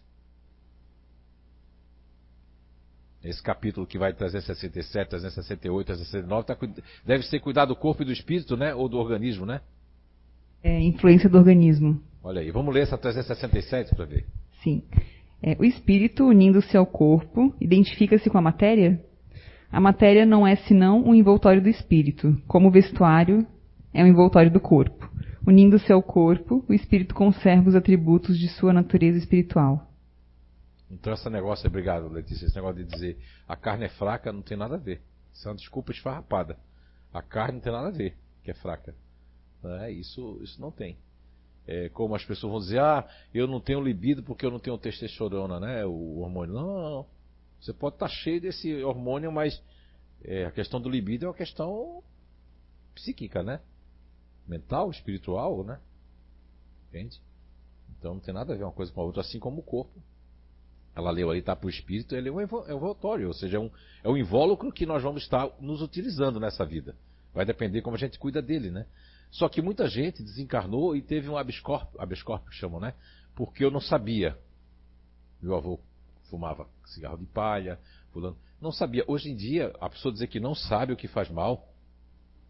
Esse 3.23 3.41
capítulo 3.41 3.85
que 3.85 3.99
vai 3.99 4.13
367, 4.13 5.09
368, 5.09 5.85
369, 5.85 6.45
tá, 6.45 6.57
deve 7.05 7.23
ser 7.23 7.39
cuidar 7.39 7.65
do 7.65 7.75
corpo 7.75 8.01
e 8.01 8.05
do 8.05 8.11
espírito, 8.11 8.57
né? 8.57 8.73
Ou 8.73 8.89
do 8.89 8.97
organismo, 8.97 9.45
né? 9.45 9.61
É, 10.63 10.79
influência 10.81 11.29
do 11.29 11.37
organismo. 11.37 12.01
Olha 12.23 12.41
aí, 12.41 12.51
vamos 12.51 12.73
ler 12.73 12.81
essa 12.81 12.97
367 12.97 13.95
para 13.95 14.05
ver. 14.05 14.25
Sim. 14.63 14.83
É, 15.41 15.55
o 15.59 15.63
espírito, 15.63 16.25
unindo-se 16.25 16.75
ao 16.75 16.85
corpo, 16.85 17.53
identifica-se 17.59 18.29
com 18.29 18.37
a 18.37 18.41
matéria? 18.41 19.03
A 19.71 19.79
matéria 19.79 20.25
não 20.25 20.45
é 20.45 20.55
senão 20.55 21.03
um 21.03 21.15
envoltório 21.15 21.61
do 21.61 21.69
espírito, 21.69 22.35
como 22.47 22.67
o 22.67 22.71
vestuário 22.71 23.45
é 23.93 24.03
um 24.03 24.07
envoltório 24.07 24.51
do 24.51 24.59
corpo. 24.59 25.09
Unindo-se 25.45 25.91
ao 25.91 26.03
corpo, 26.03 26.63
o 26.67 26.73
espírito 26.73 27.15
conserva 27.15 27.69
os 27.69 27.75
atributos 27.75 28.37
de 28.37 28.47
sua 28.47 28.71
natureza 28.71 29.17
espiritual. 29.17 29.87
Então 30.89 31.13
esse 31.13 31.29
negócio, 31.29 31.67
obrigado 31.67 32.07
Letícia, 32.09 32.45
esse 32.45 32.55
negócio 32.55 32.83
de 32.83 32.91
dizer 32.91 33.17
a 33.47 33.55
carne 33.55 33.85
é 33.85 33.89
fraca 33.89 34.31
não 34.31 34.41
tem 34.41 34.57
nada 34.57 34.75
a 34.75 34.79
ver. 34.79 35.01
Isso 35.33 35.47
é 35.47 35.51
uma 35.51 35.57
desculpa 35.57 35.91
esfarrapada. 35.91 36.57
A 37.13 37.21
carne 37.21 37.55
não 37.55 37.61
tem 37.61 37.71
nada 37.71 37.87
a 37.87 37.91
ver 37.91 38.15
que 38.43 38.51
é 38.51 38.53
fraca. 38.53 38.95
É, 39.63 39.91
isso, 39.91 40.39
isso 40.41 40.59
não 40.59 40.71
tem. 40.71 40.97
É, 41.67 41.89
como 41.89 42.15
as 42.15 42.25
pessoas 42.25 42.51
vão 42.51 42.59
dizer, 42.59 42.79
ah, 42.79 43.07
eu 43.33 43.47
não 43.47 43.61
tenho 43.61 43.81
libido 43.81 44.23
porque 44.23 44.45
eu 44.45 44.51
não 44.51 44.59
tenho 44.59 44.77
testosterona, 44.77 45.59
né? 45.59 45.85
O 45.85 46.19
hormônio. 46.19 46.53
Não, 46.53 46.65
não, 46.65 46.89
não. 46.89 47.05
Você 47.59 47.71
pode 47.71 47.95
estar 47.95 48.07
cheio 48.07 48.41
desse 48.41 48.83
hormônio, 48.83 49.31
mas 49.31 49.61
é, 50.23 50.45
a 50.45 50.51
questão 50.51 50.81
do 50.81 50.89
libido 50.89 51.25
é 51.25 51.27
uma 51.27 51.35
questão 51.35 52.03
psíquica, 52.95 53.43
né? 53.43 53.59
Mental, 54.51 54.91
espiritual, 54.91 55.63
né? 55.63 55.79
Entende? 56.89 57.21
Então 57.97 58.15
não 58.15 58.21
tem 58.21 58.33
nada 58.33 58.53
a 58.53 58.57
ver 58.57 58.63
uma 58.63 58.71
coisa 58.71 58.91
com 58.91 58.99
a 58.99 59.05
outra, 59.05 59.21
assim 59.21 59.39
como 59.39 59.61
o 59.61 59.63
corpo. 59.63 59.97
Ela 60.93 61.09
leu 61.09 61.31
aí, 61.31 61.39
está 61.39 61.55
para 61.55 61.67
o 61.67 61.69
espírito, 61.69 62.13
ele 62.13 62.27
é 62.27 62.31
um 62.31 62.41
envoltório, 62.41 63.27
ou 63.27 63.33
seja, 63.33 63.55
é 63.55 63.59
um, 63.59 63.71
é 64.03 64.09
um 64.09 64.17
invólucro 64.17 64.69
que 64.73 64.85
nós 64.85 65.01
vamos 65.01 65.23
estar 65.23 65.49
nos 65.61 65.81
utilizando 65.81 66.37
nessa 66.37 66.65
vida. 66.65 66.97
Vai 67.33 67.45
depender 67.45 67.81
como 67.81 67.95
a 67.95 67.99
gente 67.99 68.19
cuida 68.19 68.41
dele, 68.41 68.69
né? 68.69 68.85
Só 69.31 69.47
que 69.47 69.61
muita 69.61 69.87
gente 69.87 70.21
desencarnou 70.21 70.93
e 70.93 71.01
teve 71.01 71.29
um 71.29 71.37
abscorpio, 71.37 72.01
abscorpio 72.01 72.51
chamam, 72.51 72.81
né? 72.81 72.93
Porque 73.33 73.63
eu 73.63 73.71
não 73.71 73.79
sabia. 73.79 74.37
Meu 75.41 75.55
avô 75.55 75.79
fumava 76.29 76.67
cigarro 76.85 77.17
de 77.17 77.25
palha, 77.25 77.79
fulano. 78.11 78.35
Não 78.59 78.73
sabia. 78.73 79.05
Hoje 79.07 79.31
em 79.31 79.35
dia, 79.35 79.73
a 79.79 79.89
pessoa 79.89 80.11
dizer 80.11 80.27
que 80.27 80.41
não 80.41 80.53
sabe 80.53 80.91
o 80.91 80.97
que 80.97 81.07
faz 81.07 81.29
mal, 81.29 81.69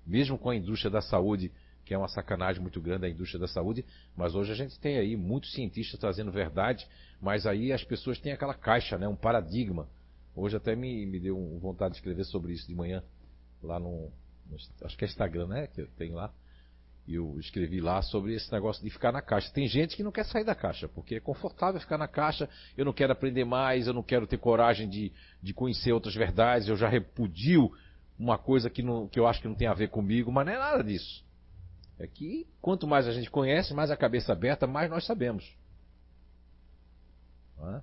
mesmo 0.05 0.39
com 0.39 0.49
a 0.49 0.55
indústria 0.55 0.89
da 0.89 1.01
saúde 1.01 1.51
que 1.91 1.95
é 1.95 1.97
uma 1.97 2.07
sacanagem 2.07 2.61
muito 2.61 2.79
grande 2.79 3.01
da 3.01 3.09
indústria 3.09 3.37
da 3.37 3.49
saúde, 3.49 3.83
mas 4.15 4.33
hoje 4.33 4.49
a 4.49 4.55
gente 4.55 4.79
tem 4.79 4.97
aí 4.97 5.17
muitos 5.17 5.51
cientistas 5.51 5.99
trazendo 5.99 6.31
verdade, 6.31 6.87
mas 7.19 7.45
aí 7.45 7.73
as 7.73 7.83
pessoas 7.83 8.17
têm 8.17 8.31
aquela 8.31 8.53
caixa, 8.53 8.97
né, 8.97 9.09
um 9.09 9.15
paradigma. 9.15 9.89
Hoje 10.33 10.55
até 10.55 10.73
me, 10.73 11.05
me 11.05 11.19
deu 11.19 11.37
vontade 11.59 11.91
de 11.91 11.97
escrever 11.97 12.23
sobre 12.23 12.53
isso 12.53 12.65
de 12.65 12.73
manhã, 12.73 13.03
lá 13.61 13.77
no, 13.77 14.09
no 14.49 14.55
acho 14.85 14.97
que 14.97 15.03
é 15.03 15.07
Instagram, 15.09 15.47
né, 15.47 15.67
que 15.67 15.83
tenho 15.97 16.13
lá. 16.13 16.33
E 17.05 17.15
eu 17.15 17.37
escrevi 17.41 17.81
lá 17.81 18.01
sobre 18.01 18.35
esse 18.35 18.49
negócio 18.53 18.81
de 18.81 18.89
ficar 18.89 19.11
na 19.11 19.21
caixa. 19.21 19.51
Tem 19.51 19.67
gente 19.67 19.97
que 19.97 20.03
não 20.03 20.13
quer 20.13 20.23
sair 20.23 20.45
da 20.45 20.55
caixa, 20.55 20.87
porque 20.87 21.15
é 21.15 21.19
confortável 21.19 21.81
ficar 21.81 21.97
na 21.97 22.07
caixa, 22.07 22.47
eu 22.77 22.85
não 22.85 22.93
quero 22.93 23.11
aprender 23.11 23.43
mais, 23.43 23.85
eu 23.85 23.93
não 23.93 24.01
quero 24.01 24.25
ter 24.25 24.37
coragem 24.37 24.87
de, 24.87 25.11
de 25.43 25.53
conhecer 25.53 25.91
outras 25.91 26.15
verdades, 26.15 26.69
eu 26.69 26.77
já 26.77 26.87
repudio 26.87 27.69
uma 28.17 28.37
coisa 28.37 28.69
que, 28.69 28.81
não, 28.81 29.09
que 29.09 29.19
eu 29.19 29.27
acho 29.27 29.41
que 29.41 29.47
não 29.49 29.55
tem 29.55 29.67
a 29.67 29.73
ver 29.73 29.89
comigo, 29.89 30.31
mas 30.31 30.45
não 30.45 30.53
é 30.53 30.57
nada 30.57 30.81
disso. 30.81 31.29
É 32.01 32.07
que 32.07 32.47
quanto 32.59 32.87
mais 32.87 33.07
a 33.07 33.11
gente 33.11 33.29
conhece, 33.29 33.75
mais 33.75 33.91
a 33.91 33.95
cabeça 33.95 34.33
aberta, 34.33 34.65
mais 34.65 34.89
nós 34.89 35.05
sabemos. 35.05 35.55
É? 37.59 37.81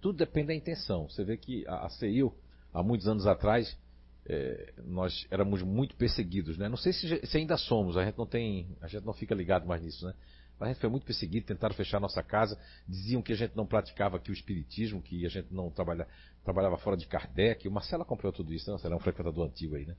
Tudo 0.00 0.18
depende 0.18 0.48
da 0.48 0.54
intenção. 0.54 1.08
Você 1.08 1.22
vê 1.22 1.36
que 1.36 1.64
a 1.68 1.88
CEIU, 1.88 2.34
há 2.74 2.82
muitos 2.82 3.06
anos 3.06 3.24
atrás, 3.24 3.78
é, 4.26 4.72
nós 4.84 5.28
éramos 5.30 5.62
muito 5.62 5.94
perseguidos, 5.94 6.58
né? 6.58 6.68
Não 6.68 6.76
sei 6.76 6.92
se, 6.92 7.24
se, 7.24 7.38
ainda 7.38 7.56
somos, 7.56 7.96
a 7.96 8.04
gente 8.04 8.18
não 8.18 8.26
tem, 8.26 8.76
a 8.80 8.88
gente 8.88 9.04
não 9.04 9.12
fica 9.12 9.32
ligado 9.32 9.64
mais 9.64 9.80
nisso, 9.80 10.04
né? 10.04 10.12
Mas 10.58 10.70
a 10.70 10.72
gente 10.72 10.80
foi 10.80 10.90
muito 10.90 11.06
perseguido, 11.06 11.46
tentaram 11.46 11.72
fechar 11.72 12.00
nossa 12.00 12.20
casa, 12.20 12.58
diziam 12.86 13.22
que 13.22 13.32
a 13.32 13.36
gente 13.36 13.56
não 13.56 13.64
praticava 13.64 14.16
aqui 14.16 14.32
o 14.32 14.34
espiritismo, 14.34 15.00
que 15.00 15.24
a 15.24 15.28
gente 15.28 15.54
não 15.54 15.70
trabalha, 15.70 16.08
trabalhava 16.42 16.76
fora 16.78 16.96
de 16.96 17.06
Kardec. 17.06 17.68
O 17.68 17.70
Marcelo 17.70 18.04
comprou 18.04 18.32
tudo 18.32 18.52
isso, 18.52 18.66
né? 18.66 18.72
Marcelo 18.72 18.94
é 18.94 18.96
um 18.96 19.00
frequentador 19.00 19.46
antigo 19.46 19.76
aí, 19.76 19.86
né? 19.86 19.94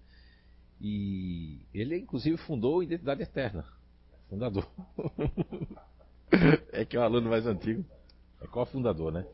E 0.81 1.59
ele, 1.73 1.97
inclusive, 1.97 2.37
fundou 2.37 2.81
Identidade 2.81 3.21
Eterna. 3.21 3.65
Fundador. 4.29 4.67
é 6.71 6.85
que 6.85 6.95
é 6.95 6.99
um 6.99 7.03
aluno 7.03 7.29
mais 7.29 7.45
antigo. 7.45 7.83
É 8.41 8.47
qual 8.47 8.65
fundador, 8.65 9.11
né? 9.11 9.25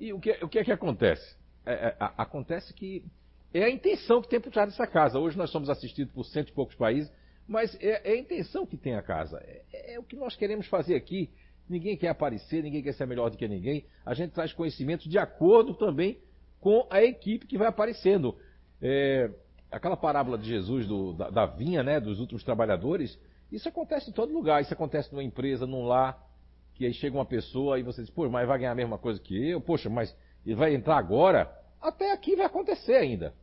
E 0.00 0.12
o 0.12 0.20
que, 0.20 0.32
o 0.42 0.48
que 0.48 0.58
é 0.58 0.64
que 0.64 0.72
acontece? 0.72 1.36
É, 1.64 1.72
é, 1.72 1.96
acontece 1.98 2.72
que 2.74 3.04
é 3.52 3.64
a 3.64 3.70
intenção 3.70 4.20
que 4.22 4.28
tem 4.28 4.40
por 4.40 4.52
trás 4.52 4.70
dessa 4.70 4.86
casa. 4.86 5.18
Hoje 5.18 5.36
nós 5.36 5.50
somos 5.50 5.68
assistidos 5.68 6.12
por 6.12 6.24
cento 6.24 6.48
e 6.48 6.52
poucos 6.52 6.74
países, 6.74 7.12
mas 7.46 7.74
é, 7.80 8.10
é 8.10 8.12
a 8.14 8.18
intenção 8.18 8.66
que 8.66 8.76
tem 8.76 8.94
a 8.94 9.02
casa. 9.02 9.38
É, 9.44 9.94
é, 9.94 9.98
o 9.98 10.02
que 10.02 10.16
nós 10.16 10.36
queremos 10.36 10.66
fazer 10.66 10.94
aqui. 10.94 11.30
Ninguém 11.68 11.96
quer 11.96 12.08
aparecer, 12.08 12.62
ninguém 12.62 12.82
quer 12.82 12.92
ser 12.92 13.06
melhor 13.06 13.30
do 13.30 13.36
que 13.36 13.46
ninguém. 13.46 13.84
A 14.04 14.14
gente 14.14 14.32
traz 14.32 14.52
conhecimento 14.52 15.08
de 15.08 15.18
acordo 15.18 15.74
também 15.74 16.18
com 16.60 16.86
a 16.90 17.02
equipe 17.02 17.46
que 17.46 17.56
vai 17.56 17.68
aparecendo. 17.68 18.36
É, 18.80 19.30
aquela 19.72 19.96
parábola 19.96 20.36
de 20.36 20.48
Jesus 20.48 20.86
do, 20.86 21.14
da, 21.14 21.30
da, 21.30 21.46
vinha, 21.46 21.82
né, 21.82 21.98
dos 21.98 22.20
últimos 22.20 22.44
trabalhadores, 22.44 23.18
isso 23.50 23.68
acontece 23.68 24.10
em 24.10 24.12
todo 24.12 24.32
lugar. 24.32 24.62
Isso 24.62 24.72
acontece 24.72 25.12
numa 25.12 25.24
empresa, 25.24 25.66
num 25.66 25.84
lar, 25.84 26.22
que 26.74 26.86
aí 26.86 26.92
chega 26.92 27.16
uma 27.16 27.24
pessoa 27.24 27.78
e 27.78 27.82
você 27.82 28.02
diz, 28.02 28.10
pô, 28.10 28.28
mas 28.28 28.46
vai 28.46 28.58
ganhar 28.58 28.72
a 28.72 28.76
mesma 28.76 28.98
coisa 28.98 29.18
que 29.18 29.50
eu? 29.50 29.60
Poxa, 29.60 29.88
mas 29.88 30.14
ele 30.44 30.54
vai 30.54 30.74
entrar 30.74 30.96
agora? 30.96 31.50
Até 31.80 32.12
aqui 32.12 32.36
vai 32.36 32.46
acontecer 32.46 32.94
ainda. 32.94 33.34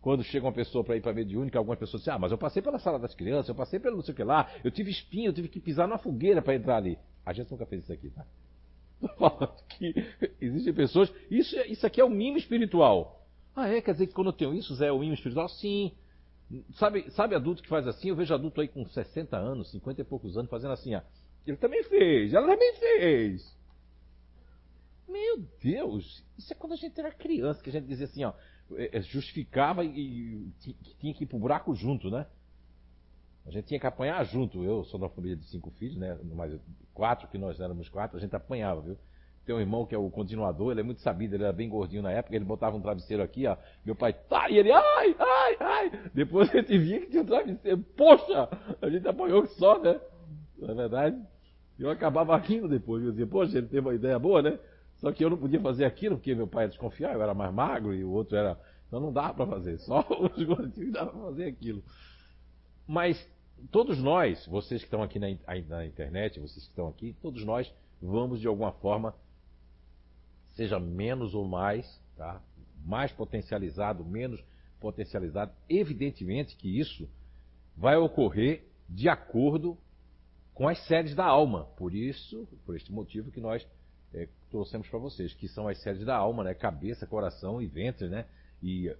Quando 0.00 0.24
chega 0.24 0.46
uma 0.46 0.52
pessoa 0.52 0.82
para 0.82 0.96
ir 0.96 1.00
para 1.00 1.12
a 1.12 1.14
mediúnica, 1.14 1.58
algumas 1.58 1.78
pessoas 1.78 2.02
dizem, 2.02 2.14
ah, 2.14 2.18
mas 2.18 2.32
eu 2.32 2.38
passei 2.38 2.60
pela 2.60 2.78
sala 2.78 2.98
das 2.98 3.14
crianças, 3.14 3.48
eu 3.48 3.54
passei 3.54 3.78
pelo 3.78 3.96
não 3.96 4.02
sei 4.02 4.12
o 4.12 4.16
que 4.16 4.24
lá, 4.24 4.50
eu 4.64 4.70
tive 4.70 4.90
espinho, 4.90 5.28
eu 5.28 5.32
tive 5.32 5.48
que 5.48 5.60
pisar 5.60 5.86
numa 5.86 5.98
fogueira 5.98 6.42
para 6.42 6.56
entrar 6.56 6.76
ali. 6.76 6.98
A 7.24 7.32
gente 7.32 7.50
nunca 7.52 7.66
fez 7.66 7.84
isso 7.84 7.92
aqui, 7.92 8.10
tá? 8.10 8.24
Estou 9.00 9.30
falando 9.30 9.54
que 9.68 9.94
existem 10.40 10.74
pessoas. 10.74 11.12
Isso, 11.30 11.56
isso 11.68 11.86
aqui 11.86 12.00
é 12.00 12.04
o 12.04 12.10
mimo 12.10 12.36
espiritual. 12.36 13.21
Ah, 13.54 13.68
é? 13.68 13.80
Quer 13.80 13.92
dizer 13.92 14.06
que 14.06 14.14
quando 14.14 14.28
eu 14.28 14.32
tenho 14.32 14.54
isso, 14.54 14.74
Zé, 14.74 14.90
o 14.90 15.02
imã 15.04 15.14
espiritual? 15.14 15.48
Sim. 15.48 15.92
Sabe, 16.74 17.10
sabe 17.10 17.34
adulto 17.34 17.62
que 17.62 17.68
faz 17.68 17.86
assim? 17.86 18.08
Eu 18.08 18.16
vejo 18.16 18.34
adulto 18.34 18.60
aí 18.60 18.68
com 18.68 18.84
60 18.86 19.36
anos, 19.36 19.70
50 19.70 20.00
e 20.00 20.04
poucos 20.04 20.36
anos, 20.36 20.50
fazendo 20.50 20.72
assim, 20.72 20.94
ó. 20.94 21.00
Ele 21.46 21.56
também 21.56 21.82
fez, 21.84 22.32
ela 22.34 22.46
também 22.46 22.74
fez. 22.76 23.56
Meu 25.08 25.44
Deus, 25.60 26.24
isso 26.38 26.52
é 26.52 26.56
quando 26.56 26.72
a 26.72 26.76
gente 26.76 26.98
era 26.98 27.10
criança, 27.10 27.62
que 27.62 27.68
a 27.68 27.72
gente 27.72 27.86
dizia 27.86 28.06
assim, 28.06 28.24
ó, 28.24 28.32
é, 28.76 28.98
é, 28.98 29.02
justificava 29.02 29.84
e, 29.84 30.48
e 30.66 30.94
tinha 30.98 31.12
que 31.12 31.24
ir 31.24 31.26
pro 31.26 31.38
buraco 31.38 31.74
junto, 31.74 32.10
né? 32.10 32.26
A 33.44 33.50
gente 33.50 33.66
tinha 33.66 33.80
que 33.80 33.86
apanhar 33.86 34.24
junto. 34.24 34.62
Eu 34.62 34.84
sou 34.84 35.00
uma 35.00 35.08
família 35.08 35.36
de 35.36 35.44
cinco 35.46 35.70
filhos, 35.72 35.96
né? 35.96 36.14
Mais 36.22 36.58
quatro, 36.94 37.28
que 37.28 37.38
nós 37.38 37.60
éramos 37.60 37.88
quatro, 37.88 38.16
a 38.16 38.20
gente 38.20 38.34
apanhava, 38.34 38.80
viu? 38.80 38.98
Tem 39.44 39.54
um 39.54 39.60
irmão 39.60 39.84
que 39.84 39.94
é 39.94 39.98
o 39.98 40.08
continuador, 40.08 40.70
ele 40.70 40.80
é 40.80 40.84
muito 40.84 41.00
sabido, 41.00 41.34
ele 41.34 41.42
era 41.42 41.52
bem 41.52 41.68
gordinho 41.68 42.02
na 42.02 42.12
época, 42.12 42.36
ele 42.36 42.44
botava 42.44 42.76
um 42.76 42.80
travesseiro 42.80 43.22
aqui, 43.22 43.46
ó. 43.46 43.56
Meu 43.84 43.96
pai, 43.96 44.12
tá, 44.12 44.48
e 44.48 44.56
ele, 44.56 44.70
ai, 44.70 45.16
ai, 45.18 45.56
ai. 45.58 45.92
Depois 46.14 46.48
a 46.50 46.58
gente 46.58 46.78
via 46.78 47.00
que 47.00 47.06
tinha 47.06 47.22
um 47.22 47.26
travesseiro. 47.26 47.78
Poxa, 47.96 48.48
a 48.80 48.88
gente 48.88 49.06
apanhou 49.08 49.46
só, 49.46 49.80
né? 49.80 50.00
Não 50.58 50.70
é 50.70 50.74
verdade? 50.74 51.20
Eu 51.78 51.90
acabava 51.90 52.36
rindo 52.36 52.68
depois. 52.68 53.02
Eu 53.02 53.10
dizia, 53.10 53.26
poxa, 53.26 53.58
ele 53.58 53.66
teve 53.66 53.80
uma 53.80 53.94
ideia 53.94 54.18
boa, 54.18 54.42
né? 54.42 54.58
Só 54.98 55.10
que 55.10 55.24
eu 55.24 55.30
não 55.30 55.36
podia 55.36 55.60
fazer 55.60 55.84
aquilo 55.84 56.16
porque 56.16 56.34
meu 56.34 56.46
pai 56.46 56.64
ia 56.64 56.68
desconfiar, 56.68 57.12
eu 57.12 57.22
era 57.22 57.34
mais 57.34 57.52
magro 57.52 57.92
e 57.92 58.04
o 58.04 58.10
outro 58.10 58.36
era. 58.36 58.58
Então 58.86 59.00
não 59.00 59.12
dava 59.12 59.34
para 59.34 59.46
fazer, 59.46 59.78
só 59.78 60.06
os 60.36 60.44
gordinhos 60.44 60.92
dava 60.92 61.10
para 61.10 61.20
fazer 61.22 61.46
aquilo. 61.46 61.82
Mas 62.86 63.28
todos 63.72 63.98
nós, 63.98 64.46
vocês 64.46 64.80
que 64.80 64.86
estão 64.86 65.02
aqui 65.02 65.18
na, 65.18 65.26
na 65.68 65.84
internet, 65.84 66.38
vocês 66.38 66.64
que 66.64 66.70
estão 66.70 66.86
aqui, 66.86 67.16
todos 67.20 67.44
nós 67.44 67.72
vamos 68.00 68.40
de 68.40 68.46
alguma 68.46 68.72
forma, 68.72 69.14
seja 70.54 70.78
menos 70.78 71.34
ou 71.34 71.46
mais, 71.46 72.00
tá? 72.16 72.40
mais 72.84 73.12
potencializado, 73.12 74.04
menos 74.04 74.42
potencializado, 74.80 75.52
evidentemente 75.68 76.56
que 76.56 76.78
isso 76.78 77.08
vai 77.76 77.96
ocorrer 77.96 78.64
de 78.88 79.08
acordo 79.08 79.78
com 80.54 80.68
as 80.68 80.78
sedes 80.86 81.14
da 81.14 81.24
alma. 81.24 81.64
Por 81.76 81.94
isso, 81.94 82.46
por 82.66 82.76
este 82.76 82.92
motivo 82.92 83.30
que 83.30 83.40
nós 83.40 83.66
é, 84.12 84.28
trouxemos 84.50 84.88
para 84.88 84.98
vocês, 84.98 85.32
que 85.32 85.48
são 85.48 85.68
as 85.68 85.78
sedes 85.78 86.04
da 86.04 86.16
alma, 86.16 86.44
né? 86.44 86.54
cabeça, 86.54 87.06
coração 87.06 87.62
e 87.62 87.66
ventre, 87.66 88.08
né? 88.08 88.26
E 88.62 88.94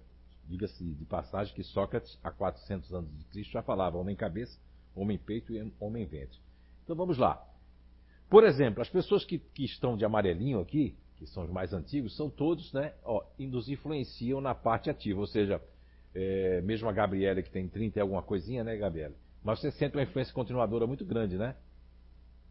diga-se 0.47 0.83
de 0.83 1.05
passagem 1.05 1.53
que 1.53 1.63
Sócrates, 1.63 2.17
há 2.23 2.31
400 2.31 2.93
anos 2.93 3.17
de 3.17 3.23
Cristo, 3.25 3.51
já 3.51 3.61
falava 3.61 3.97
homem 3.97 4.15
cabeça, 4.15 4.57
homem 4.95 5.17
peito 5.17 5.53
e 5.53 5.71
homem 5.79 6.05
ventre. 6.05 6.37
Então 6.83 6.95
vamos 6.95 7.17
lá. 7.17 7.45
Por 8.29 8.43
exemplo, 8.43 8.81
as 8.81 8.89
pessoas 8.89 9.23
que, 9.23 9.37
que 9.37 9.63
estão 9.63 9.95
de 9.95 10.03
amarelinho 10.03 10.59
aqui, 10.59 10.95
que 11.17 11.27
são 11.27 11.43
os 11.43 11.49
mais 11.49 11.73
antigos, 11.73 12.15
são 12.15 12.29
todos, 12.29 12.71
né, 12.73 12.93
ó, 13.03 13.23
nos 13.39 13.69
influenciam 13.69 14.41
na 14.41 14.55
parte 14.55 14.89
ativa, 14.89 15.19
ou 15.19 15.27
seja, 15.27 15.61
é, 16.13 16.61
mesmo 16.61 16.89
a 16.89 16.91
Gabriela 16.91 17.41
que 17.41 17.49
tem 17.49 17.67
30 17.67 17.99
e 17.99 18.01
alguma 18.01 18.21
coisinha, 18.21 18.63
né, 18.63 18.75
Gabriela? 18.75 19.13
Mas 19.43 19.59
você 19.59 19.71
sente 19.71 19.95
uma 19.95 20.03
influência 20.03 20.33
continuadora 20.33 20.87
muito 20.87 21.05
grande, 21.05 21.37
né? 21.37 21.55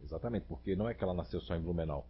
Exatamente, 0.03 0.45
porque 0.47 0.75
não 0.75 0.87
é 0.87 0.93
que 0.93 1.03
ela 1.03 1.13
nasceu 1.13 1.39
só 1.41 1.55
em 1.55 1.61
Blumenau, 1.61 2.05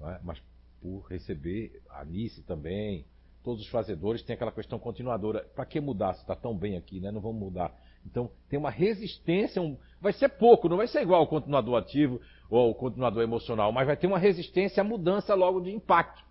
é? 0.00 0.20
mas 0.22 0.40
por 0.80 1.06
receber 1.08 1.82
a 1.88 2.02
Anice 2.02 2.42
também, 2.42 3.06
todos 3.42 3.62
os 3.62 3.68
fazedores 3.68 4.22
têm 4.22 4.34
aquela 4.34 4.52
questão 4.52 4.78
continuadora. 4.78 5.44
Para 5.54 5.64
que 5.64 5.80
mudar 5.80 6.14
se 6.14 6.20
está 6.20 6.36
tão 6.36 6.56
bem 6.56 6.76
aqui, 6.76 7.00
né? 7.00 7.10
Não 7.10 7.20
vamos 7.20 7.40
mudar. 7.40 7.74
Então 8.04 8.30
tem 8.48 8.58
uma 8.58 8.70
resistência, 8.70 9.62
um... 9.62 9.78
vai 10.00 10.12
ser 10.12 10.28
pouco, 10.28 10.68
não 10.68 10.76
vai 10.76 10.86
ser 10.86 11.00
igual 11.00 11.20
ao 11.20 11.26
continuador 11.26 11.78
ativo 11.78 12.20
ou 12.54 12.68
ao 12.68 12.74
continuador 12.74 13.20
emocional, 13.20 13.72
mas 13.72 13.84
vai 13.84 13.96
ter 13.96 14.06
uma 14.06 14.18
resistência 14.18 14.80
à 14.80 14.84
mudança 14.84 15.34
logo 15.34 15.60
de 15.60 15.72
impacto. 15.72 16.24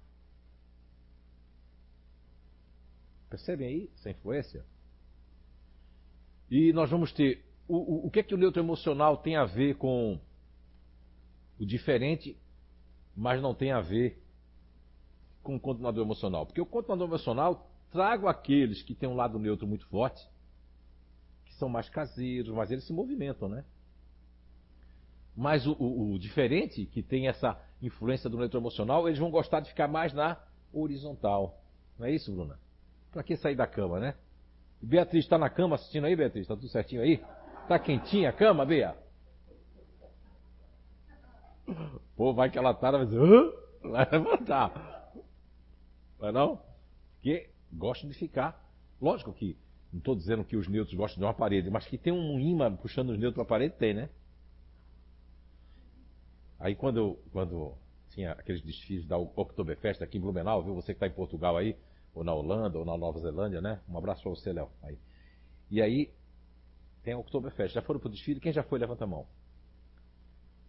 Percebem 3.29 3.67
aí 3.67 3.91
essa 3.97 4.09
influência? 4.09 4.65
E 6.49 6.71
nós 6.71 6.89
vamos 6.89 7.11
ter. 7.11 7.43
O, 7.67 7.75
o, 7.75 8.07
o 8.07 8.11
que 8.11 8.19
é 8.19 8.23
que 8.23 8.33
o 8.33 8.37
neutro 8.37 8.61
emocional 8.61 9.17
tem 9.17 9.35
a 9.35 9.43
ver 9.43 9.75
com 9.75 10.17
o 11.59 11.65
diferente, 11.65 12.37
mas 13.13 13.41
não 13.41 13.53
tem 13.53 13.73
a 13.73 13.81
ver 13.81 14.23
com 15.41 15.57
o 15.57 15.59
continuador 15.59 16.05
emocional? 16.05 16.45
Porque 16.45 16.61
o 16.61 16.65
continuador 16.65 17.09
emocional 17.09 17.69
trago 17.91 18.29
aqueles 18.29 18.81
que 18.81 18.95
têm 18.95 19.09
um 19.09 19.15
lado 19.15 19.37
neutro 19.37 19.67
muito 19.67 19.85
forte, 19.87 20.25
que 21.43 21.53
são 21.55 21.67
mais 21.67 21.89
caseiros, 21.89 22.53
mas 22.55 22.71
eles 22.71 22.85
se 22.85 22.93
movimentam, 22.93 23.49
né? 23.49 23.65
Mas 25.35 25.65
o, 25.65 25.73
o, 25.73 26.13
o 26.13 26.19
diferente, 26.19 26.85
que 26.85 27.01
tem 27.01 27.27
essa 27.27 27.59
influência 27.81 28.29
do 28.29 28.37
neutro 28.37 28.59
emocional, 28.59 29.07
eles 29.07 29.19
vão 29.19 29.31
gostar 29.31 29.59
de 29.59 29.69
ficar 29.69 29.87
mais 29.87 30.13
na 30.13 30.37
horizontal. 30.71 31.59
Não 31.97 32.05
é 32.05 32.11
isso, 32.11 32.31
Bruna? 32.31 32.59
Para 33.11 33.23
que 33.23 33.35
sair 33.35 33.55
da 33.55 33.67
cama, 33.67 33.99
né? 33.99 34.15
Beatriz 34.81 35.23
está 35.23 35.37
na 35.37 35.49
cama 35.49 35.75
assistindo 35.75 36.05
aí, 36.05 36.15
Beatriz? 36.15 36.43
Está 36.43 36.55
tudo 36.55 36.67
certinho 36.67 37.01
aí? 37.01 37.23
Está 37.61 37.79
quentinha 37.79 38.29
a 38.29 38.33
cama, 38.33 38.65
Bea? 38.65 38.95
Pô, 42.15 42.33
vai 42.33 42.49
que 42.49 42.57
ela 42.57 42.73
tá, 42.73 42.91
vai 42.91 43.05
dizer, 43.05 43.19
vai 43.81 44.07
levantar. 44.11 45.11
Vai 46.19 46.31
não? 46.31 46.61
Porque 47.15 47.49
gostam 47.71 48.09
de 48.09 48.15
ficar. 48.15 48.61
Lógico 49.01 49.33
que, 49.33 49.57
não 49.91 49.99
estou 49.99 50.15
dizendo 50.15 50.43
que 50.43 50.57
os 50.57 50.67
neutros 50.67 50.95
gostam 50.95 51.19
de 51.19 51.25
uma 51.25 51.33
parede, 51.33 51.69
mas 51.69 51.87
que 51.87 51.97
tem 51.97 52.11
um 52.11 52.39
imã 52.39 52.75
puxando 52.75 53.09
os 53.09 53.17
neutros 53.17 53.35
para 53.35 53.43
a 53.43 53.59
parede, 53.59 53.75
tem, 53.75 53.93
né? 53.93 54.09
Aí 56.63 56.75
quando, 56.75 57.19
quando 57.33 57.73
tinha 58.11 58.31
aqueles 58.31 58.61
desfiles 58.61 59.05
da 59.05 59.17
Oktoberfest 59.17 60.01
aqui 60.01 60.17
em 60.17 60.21
Blumenau, 60.21 60.63
viu? 60.63 60.73
Você 60.75 60.93
que 60.93 60.95
está 60.95 61.07
em 61.07 61.11
Portugal 61.11 61.57
aí, 61.57 61.75
ou 62.15 62.23
na 62.23 62.33
Holanda, 62.33 62.79
ou 62.79 62.85
na 62.85 62.97
Nova 62.97 63.19
Zelândia, 63.19 63.59
né? 63.59 63.81
Um 63.89 63.97
abraço 63.97 64.23
para 64.23 64.29
você, 64.29 64.53
Léo. 64.53 64.69
Aí. 64.81 64.97
E 65.69 65.81
aí, 65.81 66.09
tem 67.03 67.15
a 67.15 67.17
Oktoberfest. 67.17 67.73
Já 67.75 67.81
foram 67.81 67.99
pro 67.99 68.09
desfile? 68.09 68.39
Quem 68.39 68.53
já 68.53 68.63
foi, 68.63 68.79
levanta 68.79 69.03
a 69.03 69.07
mão. 69.07 69.27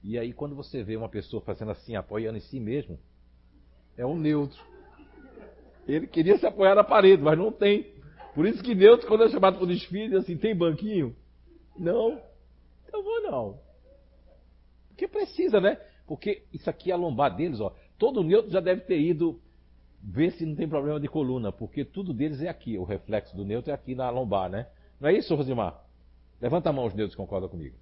E 0.02 0.18
aí, 0.18 0.32
quando 0.32 0.56
você 0.56 0.82
vê 0.82 0.96
uma 0.96 1.08
pessoa 1.08 1.40
fazendo 1.42 1.70
assim, 1.70 1.94
apoiando 1.94 2.38
em 2.38 2.40
si 2.40 2.58
mesmo, 2.58 2.98
é 3.96 4.04
um 4.04 4.18
neutro. 4.18 4.60
Ele 5.86 6.08
queria 6.08 6.36
se 6.38 6.44
apoiar 6.44 6.74
na 6.74 6.82
parede, 6.82 7.22
mas 7.22 7.38
não 7.38 7.52
tem. 7.52 7.94
Por 8.34 8.46
isso 8.46 8.60
que 8.64 8.74
neutro, 8.74 9.06
quando 9.06 9.22
é 9.22 9.28
chamado 9.28 9.58
para 9.58 9.64
o 9.64 9.68
desfile, 9.68 10.16
assim, 10.16 10.36
tem 10.36 10.56
banquinho? 10.56 11.14
Não. 11.78 12.20
Então 12.84 13.00
vou 13.00 13.22
não. 13.22 13.63
Porque 14.94 15.08
precisa, 15.08 15.60
né? 15.60 15.76
Porque 16.06 16.44
isso 16.52 16.70
aqui 16.70 16.90
é 16.90 16.94
a 16.94 16.96
lombar 16.96 17.34
deles, 17.34 17.60
ó. 17.60 17.74
Todo 17.98 18.22
neutro 18.22 18.50
já 18.50 18.60
deve 18.60 18.82
ter 18.82 19.00
ido 19.00 19.40
ver 20.00 20.32
se 20.32 20.46
não 20.46 20.54
tem 20.54 20.68
problema 20.68 21.00
de 21.00 21.08
coluna, 21.08 21.50
porque 21.50 21.84
tudo 21.84 22.12
deles 22.14 22.40
é 22.40 22.48
aqui. 22.48 22.78
O 22.78 22.84
reflexo 22.84 23.36
do 23.36 23.44
neutro 23.44 23.70
é 23.70 23.74
aqui 23.74 23.94
na 23.94 24.08
lombar, 24.10 24.48
né? 24.48 24.68
Não 25.00 25.08
é 25.08 25.12
isso, 25.12 25.34
Rosimar? 25.34 25.82
Levanta 26.40 26.70
a 26.70 26.72
mão 26.72 26.86
os 26.86 26.94
neutros 26.94 27.16
que 27.16 27.20
concordam 27.20 27.48
comigo. 27.48 27.76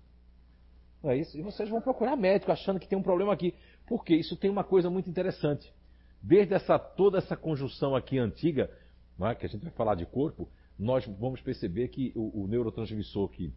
Não 1.03 1.11
é 1.11 1.19
isso? 1.19 1.37
E 1.37 1.43
vocês 1.43 1.69
vão 1.69 1.81
procurar 1.81 2.17
médico 2.17 2.53
achando 2.53 2.79
que 2.79 2.89
tem 2.89 2.97
um 2.97 3.03
problema 3.03 3.33
aqui. 3.33 3.55
Porque 3.87 4.15
isso 4.15 4.37
tem 4.37 4.51
uma 4.51 4.65
coisa 4.65 4.89
muito 4.89 5.11
interessante. 5.11 5.73
Desde 6.23 6.55
essa, 6.55 6.79
toda 6.79 7.19
essa 7.19 7.37
conjunção 7.37 7.97
aqui 7.97 8.19
antiga, 8.19 8.71
é? 9.21 9.35
que 9.35 9.45
a 9.45 9.49
gente 9.49 9.63
vai 9.63 9.73
falar 9.73 9.97
de 9.97 10.07
corpo, 10.07 10.49
nós 10.79 11.05
vamos 11.19 11.41
perceber 11.41 11.89
que 11.89 12.13
o, 12.15 12.45
o 12.45 12.47
neurotransmissor 12.47 13.29
que. 13.29 13.53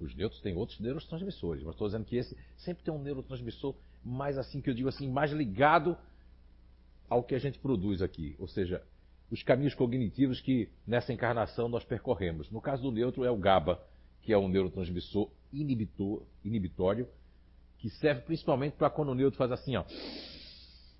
Os 0.00 0.14
neutros 0.14 0.40
têm 0.40 0.56
outros 0.56 0.80
neurotransmissores, 0.80 1.62
mas 1.62 1.74
estou 1.74 1.88
dizendo 1.88 2.04
que 2.04 2.16
esse 2.16 2.36
sempre 2.56 2.82
tem 2.84 2.92
um 2.92 3.02
neurotransmissor 3.02 3.74
mais 4.04 4.36
assim, 4.36 4.60
que 4.60 4.68
eu 4.68 4.74
digo 4.74 4.88
assim, 4.88 5.08
mais 5.08 5.32
ligado 5.32 5.96
ao 7.08 7.22
que 7.22 7.34
a 7.34 7.38
gente 7.38 7.58
produz 7.58 8.02
aqui, 8.02 8.34
ou 8.38 8.48
seja, 8.48 8.82
os 9.30 9.42
caminhos 9.42 9.74
cognitivos 9.74 10.40
que 10.40 10.68
nessa 10.86 11.12
encarnação 11.12 11.68
nós 11.68 11.84
percorremos. 11.84 12.50
No 12.50 12.60
caso 12.60 12.82
do 12.82 12.92
neutro 12.92 13.24
é 13.24 13.30
o 13.30 13.36
GABA, 13.36 13.80
que 14.22 14.32
é 14.32 14.38
um 14.38 14.48
neurotransmissor 14.48 15.30
inibitor, 15.52 16.22
inibitório, 16.44 17.08
que 17.78 17.90
serve 17.90 18.22
principalmente 18.22 18.74
para 18.74 18.90
quando 18.90 19.10
o 19.10 19.14
neutro 19.14 19.38
faz 19.38 19.52
assim, 19.52 19.76
ó. 19.76 19.84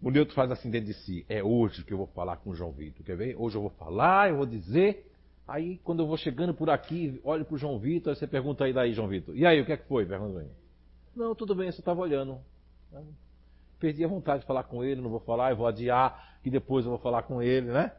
O 0.02 0.11
neutro 0.11 0.35
faz 0.35 0.50
assim 0.50 0.70
dentro 0.70 0.88
de 0.88 0.94
si. 0.94 1.24
É 1.28 1.42
hoje 1.42 1.83
que 1.83 1.92
eu 1.92 1.96
vou 1.96 2.07
falar 2.09 2.37
com 2.37 2.50
o 2.50 2.54
João 2.54 2.72
Vitor. 2.72 3.04
Quer 3.04 3.16
ver? 3.16 3.37
Hoje 3.38 3.57
eu 3.57 3.62
vou 3.62 3.70
falar, 3.70 4.28
eu 4.28 4.37
vou 4.37 4.44
dizer. 4.44 5.11
Aí 5.46 5.78
quando 5.78 6.02
eu 6.02 6.07
vou 6.07 6.16
chegando 6.16 6.54
por 6.54 6.70
aqui, 6.70 7.20
olho 7.22 7.44
para 7.44 7.54
o 7.54 7.59
João 7.59 7.78
Vitor, 7.78 8.14
você 8.16 8.26
pergunta 8.26 8.64
aí 8.64 8.72
daí, 8.72 8.92
João 8.92 9.09
Vitor. 9.09 9.37
E 9.37 9.44
aí, 9.44 9.61
o 9.61 9.66
que 9.66 9.72
é 9.72 9.76
que 9.76 9.87
foi? 9.87 10.07
Pergunta 10.07 10.40
aí. 10.40 10.48
Não, 11.14 11.35
tudo 11.35 11.54
bem, 11.54 11.70
você 11.70 11.80
estava 11.80 12.00
olhando 12.00 12.40
perdi 13.85 14.02
a 14.02 14.09
vontade 14.09 14.40
de 14.40 14.46
falar 14.46 14.64
com 14.64 14.83
ele, 14.83 15.02
não 15.02 15.11
vou 15.11 15.20
falar, 15.20 15.50
eu 15.50 15.57
vou 15.57 15.66
adiar, 15.66 16.38
que 16.42 16.48
depois 16.48 16.87
eu 16.87 16.90
vou 16.90 16.98
falar 16.98 17.22
com 17.24 17.42
ele, 17.42 17.70
né? 17.70 17.94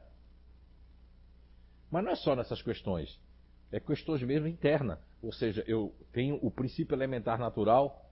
Mas 1.92 2.04
não 2.04 2.12
é 2.12 2.16
só 2.16 2.36
nessas 2.36 2.60
questões. 2.60 3.20
É 3.72 3.80
questões 3.80 4.24
mesmo 4.24 4.48
interna. 4.48 5.00
Ou 5.22 5.32
seja, 5.32 5.64
eu 5.68 5.94
tenho 6.12 6.40
o 6.42 6.50
princípio 6.50 6.96
elementar 6.96 7.38
natural, 7.38 8.10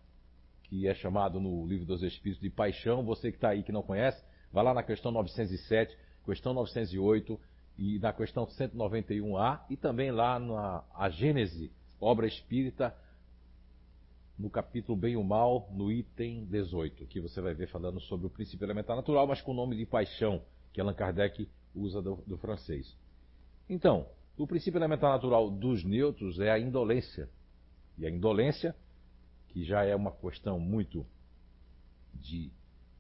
que 0.65 0.88
é 0.88 0.93
chamado 0.93 1.39
no 1.39 1.65
Livro 1.65 1.84
dos 1.84 2.04
Espíritos 2.04 2.39
de 2.39 2.52
paixão. 2.52 3.04
Você 3.06 3.32
que 3.32 3.38
está 3.38 3.50
aí 3.50 3.63
que 3.63 3.72
não 3.72 3.82
conhece, 3.82 4.24
vai 4.52 4.63
lá 4.63 4.72
na 4.72 4.84
questão 4.84 5.12
907, 5.12 5.98
questão 6.26 6.54
908 6.54 7.39
e 7.77 7.99
na 7.99 8.13
questão 8.13 8.45
191A 8.45 9.62
e 9.69 9.75
também 9.75 10.12
lá 10.12 10.39
na 10.39 10.83
a 10.93 11.09
Gênese, 11.09 11.71
obra 11.99 12.27
espírita, 12.27 12.95
no 14.38 14.49
capítulo 14.49 14.97
Bem 14.97 15.13
e 15.13 15.17
o 15.17 15.23
Mal, 15.23 15.69
no 15.71 15.91
item 15.91 16.45
18, 16.45 17.05
que 17.05 17.19
você 17.19 17.39
vai 17.39 17.53
ver 17.53 17.67
falando 17.67 17.99
sobre 18.01 18.27
o 18.27 18.29
princípio 18.29 18.65
elementar 18.65 18.95
natural, 18.95 19.27
mas 19.27 19.41
com 19.41 19.51
o 19.51 19.55
nome 19.55 19.75
de 19.75 19.86
paixão, 19.86 20.41
que 20.71 20.81
Allan 20.81 20.93
Kardec 20.93 21.47
usa 21.75 22.01
do, 22.01 22.15
do 22.27 22.38
francês. 22.38 22.95
Então, 23.69 24.07
o 24.38 24.47
princípio 24.47 24.77
elementar 24.77 25.12
natural 25.12 25.49
dos 25.49 25.83
neutros 25.83 26.39
é 26.39 26.51
a 26.51 26.59
indolência. 26.59 27.29
E 27.97 28.05
a 28.05 28.09
indolência, 28.09 28.75
que 29.49 29.63
já 29.63 29.83
é 29.83 29.95
uma 29.95 30.12
questão 30.12 30.59
muito 30.59 31.05
de, 32.13 32.51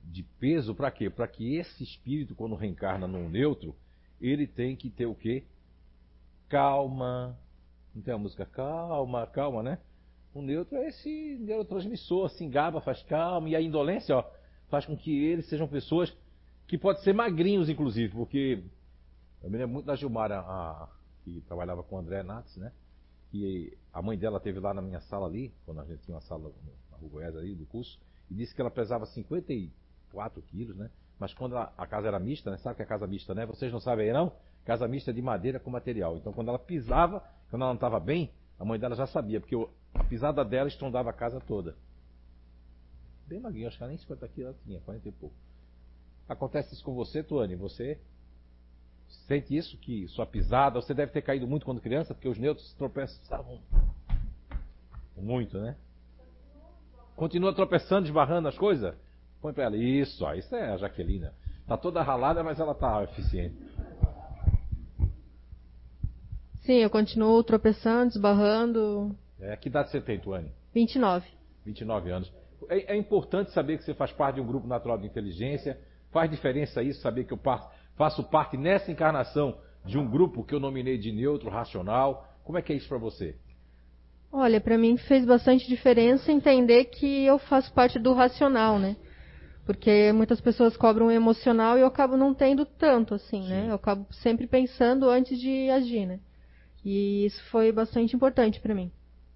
de 0.03 0.23
peso, 0.39 0.75
para 0.75 0.91
quê? 0.91 1.09
Para 1.09 1.27
que 1.27 1.55
esse 1.55 1.83
espírito, 1.83 2.35
quando 2.35 2.55
reencarna 2.55 3.07
num 3.07 3.27
neutro, 3.27 3.75
ele 4.27 4.47
tem 4.47 4.75
que 4.75 4.89
ter 4.89 5.05
o 5.05 5.13
quê? 5.13 5.43
Calma. 6.49 7.37
Não 7.93 8.01
tem 8.01 8.13
a 8.13 8.17
música 8.17 8.45
calma, 8.45 9.27
calma, 9.27 9.61
né? 9.61 9.77
O 10.33 10.41
neutro 10.41 10.77
é 10.77 10.87
esse 10.87 11.37
neurotransmissor, 11.39 12.25
assim, 12.25 12.49
GABA 12.49 12.81
faz 12.81 13.03
calma, 13.03 13.49
e 13.49 13.55
a 13.55 13.61
indolência, 13.61 14.15
ó, 14.15 14.25
faz 14.67 14.85
com 14.85 14.97
que 14.97 15.25
eles 15.25 15.47
sejam 15.47 15.67
pessoas 15.67 16.11
que 16.67 16.75
podem 16.77 17.03
ser 17.03 17.13
magrinhos, 17.13 17.69
inclusive, 17.69 18.11
porque 18.13 18.63
eu 19.43 19.49
me 19.49 19.57
lembro 19.57 19.73
muito 19.73 19.85
da 19.85 19.95
Gilmara, 19.95 20.39
a, 20.39 20.89
que 21.23 21.41
trabalhava 21.41 21.83
com 21.83 21.97
o 21.97 21.99
André 21.99 22.23
Nats, 22.23 22.57
né? 22.57 22.71
que 23.33 23.75
a 23.91 23.99
mãe 23.99 24.15
dela 24.15 24.39
teve 24.39 24.59
lá 24.59 24.75
na 24.75 24.81
minha 24.81 25.01
sala 25.01 25.25
ali, 25.25 25.51
quando 25.65 25.81
a 25.81 25.85
gente 25.85 26.03
tinha 26.03 26.13
uma 26.13 26.21
sala 26.21 26.51
na 26.91 26.97
Rua 26.97 27.09
Goiás 27.09 27.35
ali 27.35 27.55
do 27.55 27.65
curso, 27.65 27.99
e 28.29 28.35
disse 28.35 28.53
que 28.53 28.61
ela 28.61 28.69
pesava 28.69 29.07
54 29.07 30.39
quilos, 30.43 30.77
né? 30.77 30.91
Mas 31.19 31.33
quando 31.33 31.57
a, 31.57 31.87
casa 31.87 32.07
era 32.07 32.19
mista, 32.19 32.51
né? 32.51 32.57
Sabe 32.57 32.75
que 32.75 32.81
é 32.81 32.85
casa 32.85 33.07
mista, 33.07 33.33
né? 33.33 33.45
Vocês 33.45 33.71
não 33.71 33.79
sabem 33.79 34.07
aí 34.07 34.13
não? 34.13 34.31
Casa 34.65 34.87
mista 34.87 35.11
é 35.11 35.13
de 35.13 35.21
madeira 35.21 35.59
com 35.59 35.69
material. 35.69 36.17
Então 36.17 36.33
quando 36.33 36.49
ela 36.49 36.59
pisava, 36.59 37.23
quando 37.49 37.61
ela 37.61 37.71
não 37.71 37.75
estava 37.75 37.99
bem, 37.99 38.31
a 38.59 38.65
mãe 38.65 38.79
dela 38.79 38.95
já 38.95 39.07
sabia, 39.07 39.39
porque 39.39 39.55
a 39.93 40.03
pisada 40.03 40.43
dela 40.43 40.67
estrondava 40.67 41.09
a 41.09 41.13
casa 41.13 41.39
toda. 41.39 41.75
Bem 43.27 43.39
magrinha, 43.39 43.67
acho 43.67 43.77
que 43.77 43.85
nem 43.85 43.97
50 43.97 44.27
quilos 44.29 44.49
ela 44.49 44.59
tinha, 44.63 44.79
40 44.81 45.07
e 45.07 45.11
pouco. 45.11 45.35
Acontece 46.27 46.73
isso 46.73 46.83
com 46.83 46.93
você, 46.93 47.23
Tuane? 47.23 47.55
Você 47.55 47.99
sente 49.27 49.55
isso? 49.55 49.77
Que 49.77 50.07
sua 50.09 50.25
pisada, 50.25 50.81
você 50.81 50.93
deve 50.93 51.11
ter 51.11 51.21
caído 51.21 51.47
muito 51.47 51.65
quando 51.65 51.81
criança, 51.81 52.13
porque 52.13 52.27
os 52.27 52.37
neutros 52.37 52.73
tropeçavam 52.73 53.61
muito, 55.17 55.57
né? 55.59 55.75
Continua 57.15 57.53
tropeçando, 57.53 58.07
esbarrando 58.07 58.47
as 58.47 58.57
coisas? 58.57 58.95
Põe 59.43 59.51
para 59.51 59.65
ela. 59.65 59.75
Isso, 59.75 60.23
ó, 60.23 60.33
isso 60.33 60.55
é 60.55 60.71
a 60.71 60.77
Jaqueline. 60.77 61.27
Tá 61.67 61.75
toda 61.75 62.01
ralada, 62.01 62.41
mas 62.41 62.61
ela 62.61 62.73
tá 62.73 63.03
eficiente. 63.03 63.53
Sim, 66.61 66.75
eu 66.75 66.89
continuo 66.89 67.43
tropeçando, 67.43 68.07
esbarrando. 68.07 69.13
É, 69.41 69.57
que 69.57 69.67
idade 69.67 69.91
você 69.91 69.99
tem, 69.99 70.17
Tuane? 70.17 70.49
29. 70.73 71.27
29 71.65 72.09
anos. 72.09 72.33
É, 72.69 72.93
é, 72.93 72.95
importante 72.95 73.51
saber 73.51 73.77
que 73.77 73.83
você 73.83 73.93
faz 73.93 74.13
parte 74.13 74.35
de 74.35 74.41
um 74.41 74.47
grupo 74.47 74.65
natural 74.65 74.97
de 74.97 75.07
inteligência. 75.07 75.77
Faz 76.09 76.31
diferença 76.31 76.81
isso, 76.81 77.01
saber 77.01 77.25
que 77.25 77.33
eu 77.33 77.39
faço 77.97 78.23
parte 78.23 78.55
nessa 78.55 78.93
encarnação 78.93 79.57
de 79.85 79.97
um 79.97 80.09
grupo 80.09 80.45
que 80.45 80.55
eu 80.55 80.59
nominei 80.59 80.97
de 80.97 81.11
neutro 81.11 81.49
racional. 81.49 82.29
Como 82.45 82.57
é 82.57 82.61
que 82.61 82.71
é 82.71 82.77
isso 82.77 82.87
para 82.87 82.97
você? 82.97 83.35
Olha, 84.31 84.61
para 84.61 84.77
mim 84.77 84.95
fez 84.95 85.25
bastante 85.25 85.67
diferença 85.67 86.31
entender 86.31 86.85
que 86.85 87.25
eu 87.25 87.37
faço 87.37 87.73
parte 87.73 87.99
do 87.99 88.13
racional, 88.13 88.79
né? 88.79 88.95
Porque 89.65 90.11
muitas 90.11 90.41
pessoas 90.41 90.75
cobram 90.75 91.09
emocional 91.09 91.77
e 91.77 91.81
eu 91.81 91.87
acabo 91.87 92.17
não 92.17 92.33
tendo 92.33 92.65
tanto 92.65 93.13
assim, 93.13 93.41
né? 93.41 93.47
Sim. 93.47 93.67
né? 93.67 93.69
Eu 93.69 93.75
acabo 93.75 94.05
sempre 94.11 94.45
pensando 94.45 95.09
antes 95.09 95.39
de 95.39 95.69
agir, 95.69 96.05
né? 96.05 96.19
E 96.83 97.25
isso 97.25 97.41
foi 97.45 97.71
bastante 97.71 98.15
importante 98.15 98.59
para 98.59 98.75
mim. 98.75 98.91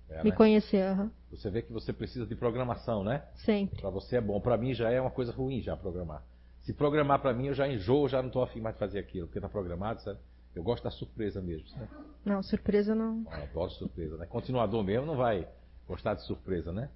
É, 0.10 0.24
me 0.24 0.30
né? 0.30 0.36
conhecer. 0.36 0.84
Uhum. 0.98 1.10
Você 1.32 1.50
vê 1.50 1.62
que 1.62 1.72
você 1.72 1.94
precisa 1.94 2.26
de 2.26 2.36
programação, 2.36 3.04
né? 3.04 3.24
Sempre. 3.36 3.80
Para 3.80 3.90
você 3.90 4.18
é 4.18 4.22
bom. 4.22 4.40
Para 4.40 4.58
mim 4.58 4.74
já 4.74 4.90
é 4.90 5.00
uma 5.00 5.12
coisa 5.12 5.32
ruim 5.32 5.62
já 5.62 5.76
programar. 5.76 6.24
Se 6.62 6.74
programar 6.74 7.22
para 7.22 7.34
mim 7.34 7.48
eu 7.48 7.54
já 7.54 7.68
enjoo, 7.68 8.10
já 8.10 8.22
não 8.22 8.28
estou 8.28 8.44
afim 8.44 8.60
mais 8.60 8.76
de 8.76 8.80
fazer 8.80 9.00
aquilo, 9.00 9.28
porque 9.28 9.40
está 9.40 9.48
programado, 9.48 10.02
sabe? 10.02 10.20
Eu 10.54 10.63
gosto 10.63 10.84
da 10.84 10.92
surpresa 10.92 11.42
mesmo. 11.42 11.68
Né? 11.78 11.88
Não, 12.26 12.44
surpresa 12.44 12.94
não. 12.94 13.24
Eu 13.32 13.44
adoro 13.44 13.72
surpresa, 13.72 14.18
né? 14.18 14.26
Continuador 14.26 14.84
mesmo 14.84 15.06
não 15.06 15.16
vai 15.16 15.48
gostar 15.88 16.16
de 16.16 16.26
surpresa, 16.26 16.74
né? 16.74 16.90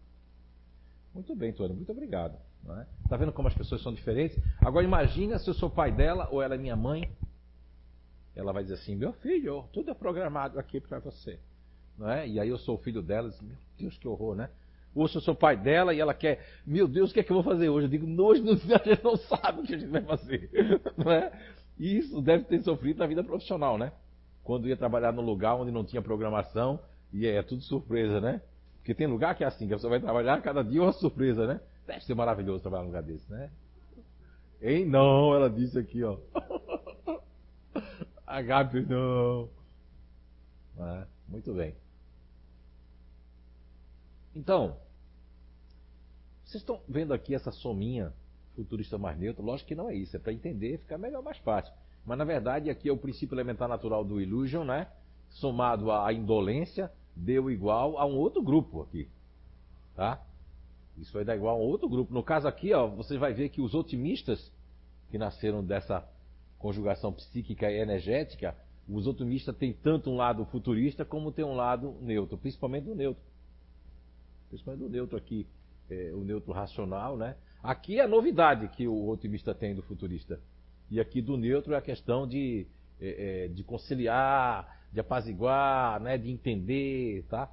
Muito 1.13 1.35
bem, 1.35 1.53
Tony, 1.53 1.73
muito 1.73 1.91
obrigado. 1.91 2.37
Não 2.63 2.79
é? 2.79 2.85
Tá 3.09 3.17
vendo 3.17 3.31
como 3.31 3.47
as 3.47 3.53
pessoas 3.53 3.81
são 3.81 3.93
diferentes? 3.93 4.37
Agora 4.59 4.85
imagina 4.85 5.37
se 5.39 5.49
eu 5.49 5.53
sou 5.53 5.69
pai 5.69 5.91
dela 5.91 6.27
ou 6.31 6.41
ela 6.41 6.55
é 6.55 6.57
minha 6.57 6.75
mãe. 6.75 7.09
Ela 8.35 8.53
vai 8.53 8.63
dizer 8.63 8.75
assim, 8.75 8.95
meu 8.95 9.13
filho, 9.13 9.65
tudo 9.73 9.91
é 9.91 9.93
programado 9.93 10.59
aqui 10.59 10.79
para 10.79 10.99
você. 10.99 11.39
Não 11.97 12.09
é? 12.09 12.27
E 12.27 12.39
aí 12.39 12.49
eu 12.49 12.57
sou 12.57 12.75
o 12.75 12.77
filho 12.81 13.01
dela 13.01 13.29
diz, 13.29 13.41
meu 13.41 13.57
Deus, 13.77 13.97
que 13.97 14.07
horror, 14.07 14.35
né? 14.35 14.49
Ou 14.93 15.07
se 15.07 15.17
eu 15.17 15.21
sou 15.21 15.35
pai 15.35 15.55
dela 15.55 15.93
e 15.93 15.99
ela 15.99 16.13
quer, 16.13 16.45
meu 16.65 16.87
Deus, 16.87 17.11
o 17.11 17.13
que 17.13 17.19
é 17.19 17.23
que 17.23 17.31
eu 17.31 17.35
vou 17.35 17.43
fazer 17.43 17.69
hoje? 17.69 17.85
Eu 17.85 17.89
digo, 17.89 18.21
hoje 18.21 18.41
a 18.47 18.89
gente 18.89 19.03
não 19.03 19.15
sabe 19.17 19.61
o 19.61 19.63
que 19.63 19.75
a 19.75 19.77
gente 19.77 19.89
vai 19.89 20.01
fazer. 20.01 20.49
Não 20.97 21.11
é? 21.11 21.31
E 21.79 21.97
isso 21.97 22.21
deve 22.21 22.43
ter 22.43 22.61
sofrido 22.61 22.99
na 22.99 23.07
vida 23.07 23.23
profissional, 23.23 23.77
né? 23.77 23.91
Quando 24.43 24.67
ia 24.67 24.75
trabalhar 24.75 25.11
num 25.11 25.21
lugar 25.21 25.55
onde 25.55 25.71
não 25.71 25.83
tinha 25.83 26.01
programação 26.01 26.79
e 27.13 27.25
é 27.25 27.41
tudo 27.41 27.61
surpresa, 27.61 28.19
né? 28.19 28.41
Porque 28.77 28.93
tem 28.93 29.07
lugar 29.07 29.35
que 29.35 29.43
é 29.43 29.47
assim, 29.47 29.67
que 29.67 29.73
você 29.73 29.87
vai 29.87 29.99
trabalhar 29.99 30.41
cada 30.41 30.63
dia 30.63 30.81
uma 30.81 30.91
surpresa, 30.91 31.47
né? 31.47 31.59
Deve 31.85 32.03
ser 32.05 32.15
maravilhoso 32.15 32.61
trabalhar 32.61 32.83
num 32.83 32.89
lugar 32.89 33.03
desse, 33.03 33.29
né? 33.31 33.51
Hein? 34.61 34.85
Não, 34.85 35.33
ela 35.33 35.49
disse 35.49 35.77
aqui, 35.77 36.03
ó. 36.03 36.17
A 38.25 38.41
Gabi, 38.41 38.85
não. 38.85 39.49
Ah, 40.79 41.05
muito 41.27 41.53
bem. 41.53 41.75
Então, 44.35 44.77
vocês 46.45 46.61
estão 46.61 46.81
vendo 46.87 47.13
aqui 47.13 47.35
essa 47.35 47.51
sominha 47.51 48.13
futurista 48.55 48.97
mais 48.97 49.17
neutro, 49.17 49.43
lógico 49.43 49.69
que 49.69 49.75
não 49.75 49.89
é 49.89 49.95
isso, 49.95 50.15
é 50.15 50.19
para 50.19 50.33
entender, 50.33 50.77
ficar 50.79 50.97
melhor, 50.97 51.23
mais 51.23 51.37
fácil. 51.37 51.73
Mas 52.05 52.17
na 52.17 52.23
verdade 52.23 52.69
aqui 52.69 52.89
é 52.89 52.91
o 52.91 52.97
princípio 52.97 53.35
elementar 53.35 53.67
natural 53.67 54.03
do 54.03 54.19
illusion, 54.19 54.63
né? 54.63 54.87
Somado 55.29 55.91
à 55.91 56.11
indolência, 56.11 56.91
deu 57.15 57.49
igual 57.49 57.97
a 57.97 58.05
um 58.05 58.17
outro 58.17 58.41
grupo 58.41 58.81
aqui, 58.81 59.07
tá? 59.95 60.21
Isso 61.01 61.13
vai 61.13 61.25
dar 61.25 61.35
igual 61.35 61.55
a 61.55 61.59
outro 61.59 61.89
grupo. 61.89 62.13
No 62.13 62.21
caso 62.21 62.47
aqui, 62.47 62.71
ó, 62.73 62.87
você 62.87 63.17
vai 63.17 63.33
ver 63.33 63.49
que 63.49 63.59
os 63.59 63.73
otimistas 63.73 64.51
que 65.09 65.17
nasceram 65.17 65.63
dessa 65.63 66.07
conjugação 66.59 67.11
psíquica 67.11 67.69
e 67.71 67.79
energética, 67.79 68.55
os 68.87 69.07
otimistas 69.07 69.57
têm 69.57 69.73
tanto 69.73 70.11
um 70.11 70.15
lado 70.15 70.45
futurista 70.45 71.03
como 71.03 71.31
tem 71.31 71.43
um 71.43 71.55
lado 71.55 71.95
neutro, 72.01 72.37
principalmente 72.37 72.87
o 72.87 72.93
neutro. 72.93 73.23
Principalmente 74.49 74.83
o 74.83 74.89
neutro 74.89 75.17
aqui, 75.17 75.47
é, 75.89 76.11
o 76.13 76.23
neutro 76.23 76.51
racional, 76.51 77.17
né? 77.17 77.35
Aqui 77.63 77.99
é 77.99 78.03
a 78.03 78.07
novidade 78.07 78.67
que 78.69 78.87
o 78.87 79.09
otimista 79.09 79.55
tem 79.55 79.73
do 79.73 79.81
futurista. 79.81 80.39
E 80.89 80.99
aqui 80.99 81.19
do 81.21 81.35
neutro 81.35 81.73
é 81.73 81.77
a 81.77 81.81
questão 81.81 82.27
de, 82.27 82.67
é, 82.99 83.45
é, 83.45 83.47
de 83.47 83.63
conciliar, 83.63 84.81
de 84.93 84.99
apaziguar, 84.99 85.99
né, 85.99 86.17
de 86.17 86.29
entender, 86.29 87.25
tá? 87.29 87.49